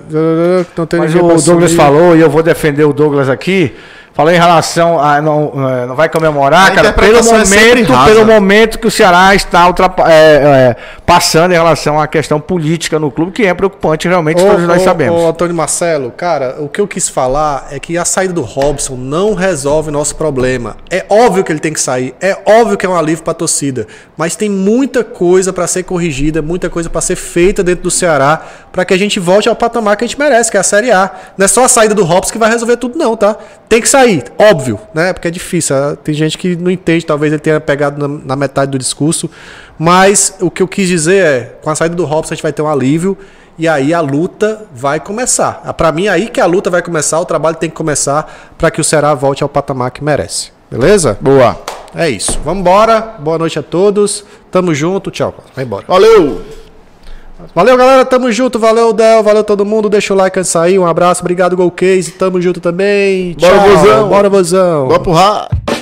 Não 0.76 0.84
tem 0.84 1.00
Mas 1.00 1.14
o 1.14 1.20
Douglas 1.42 1.72
falou, 1.72 2.14
e 2.14 2.20
eu 2.20 2.28
vou 2.28 2.42
defender 2.42 2.84
o 2.84 2.92
Douglas 2.92 3.30
aqui. 3.30 3.74
Falou 4.18 4.32
em 4.32 4.36
relação 4.36 4.98
a. 4.98 5.22
Não, 5.22 5.52
é, 5.68 5.86
não 5.86 5.94
vai 5.94 6.08
comemorar, 6.08 6.66
A 6.66 6.74
cara, 6.74 6.92
pelo 6.92 7.18
é 7.18 7.22
momento, 7.22 7.92
rasa. 7.92 8.12
pelo 8.12 8.26
momento 8.26 8.76
que 8.80 8.86
o 8.88 8.90
Ceará 8.90 9.32
está 9.32 9.64
ultrapa- 9.68 10.10
é, 10.10 10.72
é, 10.72 10.76
passando 11.06 11.52
em 11.52 11.54
relação 11.54 12.00
à 12.00 12.08
questão 12.08 12.40
política 12.40 12.98
no 12.98 13.12
clube, 13.12 13.30
que 13.30 13.46
é 13.46 13.54
preocupante, 13.54 14.08
realmente, 14.08 14.44
todos 14.44 14.66
nós 14.66 14.82
sabemos. 14.82 15.22
Ô, 15.22 15.28
Antônio 15.28 15.54
Marcelo, 15.54 16.10
cara, 16.10 16.56
o 16.58 16.68
que 16.68 16.80
eu 16.80 16.88
quis 16.88 17.08
falar 17.08 17.68
é 17.70 17.78
que 17.78 17.96
a 17.96 18.04
saída 18.04 18.32
do 18.34 18.42
Robson 18.42 18.96
não 18.96 19.34
resolve 19.34 19.92
nosso 19.92 20.16
problema. 20.16 20.76
É 20.90 21.06
óbvio 21.08 21.44
que 21.44 21.52
ele 21.52 21.60
tem 21.60 21.72
que 21.72 21.80
sair, 21.80 22.12
é 22.20 22.36
óbvio 22.44 22.76
que 22.76 22.84
é 22.84 22.88
um 22.88 22.96
alívio 22.96 23.22
pra 23.22 23.34
torcida, 23.34 23.86
mas 24.16 24.34
tem 24.34 24.50
muita 24.50 25.04
coisa 25.04 25.52
pra 25.52 25.68
ser 25.68 25.84
corrigida, 25.84 26.42
muita 26.42 26.68
coisa 26.68 26.90
pra 26.90 27.00
ser 27.00 27.14
feita 27.14 27.62
dentro 27.62 27.84
do 27.84 27.90
Ceará 27.92 28.42
pra 28.72 28.84
que 28.84 28.92
a 28.92 28.98
gente 28.98 29.20
volte 29.20 29.48
ao 29.48 29.54
patamar 29.54 29.96
que 29.96 30.04
a 30.04 30.08
gente 30.08 30.18
merece, 30.18 30.50
que 30.50 30.56
é 30.56 30.60
a 30.60 30.64
Série 30.64 30.90
A. 30.90 31.08
Não 31.36 31.44
é 31.44 31.48
só 31.48 31.64
a 31.64 31.68
saída 31.68 31.94
do 31.94 32.02
Robson 32.04 32.32
que 32.32 32.38
vai 32.38 32.50
resolver 32.50 32.76
tudo, 32.78 32.98
não, 32.98 33.16
tá? 33.16 33.36
Tem 33.68 33.80
que 33.80 33.88
sair, 33.88 34.07
óbvio, 34.38 34.78
né? 34.94 35.12
Porque 35.12 35.28
é 35.28 35.30
difícil. 35.30 35.74
ah, 35.76 35.96
Tem 35.96 36.14
gente 36.14 36.36
que 36.38 36.56
não 36.56 36.70
entende, 36.70 37.04
talvez 37.06 37.32
ele 37.32 37.40
tenha 37.40 37.60
pegado 37.60 38.06
na, 38.08 38.20
na 38.24 38.36
metade 38.36 38.70
do 38.72 38.78
discurso. 38.78 39.30
Mas 39.78 40.34
o 40.40 40.50
que 40.50 40.62
eu 40.62 40.68
quis 40.68 40.88
dizer 40.88 41.24
é, 41.24 41.40
com 41.62 41.70
a 41.70 41.74
saída 41.74 41.94
do 41.94 42.04
Robson 42.04 42.32
a 42.32 42.36
gente 42.36 42.42
vai 42.42 42.52
ter 42.52 42.62
um 42.62 42.68
alívio 42.68 43.16
e 43.58 43.66
aí 43.66 43.92
a 43.92 44.00
luta 44.00 44.66
vai 44.74 45.00
começar. 45.00 45.60
Ah, 45.64 45.72
Pra 45.72 45.90
mim, 45.92 46.06
é 46.06 46.10
aí 46.10 46.28
que 46.28 46.40
a 46.40 46.46
luta 46.46 46.70
vai 46.70 46.82
começar, 46.82 47.18
o 47.20 47.24
trabalho 47.24 47.56
tem 47.56 47.68
que 47.70 47.76
começar 47.76 48.52
para 48.56 48.70
que 48.70 48.80
o 48.80 48.84
Ceará 48.84 49.14
volte 49.14 49.42
ao 49.42 49.48
patamar 49.48 49.90
que 49.90 50.02
merece. 50.04 50.50
Beleza? 50.70 51.16
Boa. 51.20 51.58
É 51.94 52.08
isso. 52.10 52.38
Vamos 52.44 52.60
embora. 52.60 53.00
Boa 53.18 53.38
noite 53.38 53.58
a 53.58 53.62
todos. 53.62 54.22
Tamo 54.50 54.74
junto. 54.74 55.10
Tchau. 55.10 55.34
Vai 55.56 55.64
embora. 55.64 55.84
Valeu! 55.88 56.67
Valeu, 57.54 57.76
galera. 57.76 58.04
Tamo 58.04 58.30
junto. 58.32 58.58
Valeu, 58.58 58.92
Del. 58.92 59.22
Valeu 59.22 59.44
todo 59.44 59.64
mundo. 59.64 59.88
Deixa 59.88 60.12
o 60.12 60.16
like 60.16 60.38
antes 60.38 60.48
de 60.48 60.52
sair. 60.52 60.78
Um 60.78 60.86
abraço. 60.86 61.20
Obrigado, 61.20 61.56
Golcase. 61.56 62.12
Tamo 62.12 62.40
junto 62.40 62.60
também. 62.60 63.36
Bora, 63.38 63.58
Tchau. 63.58 63.68
vozão. 63.68 64.08
Bora, 64.08 64.28
vozão. 64.28 64.88
Bora 64.88 65.00
pro. 65.00 65.77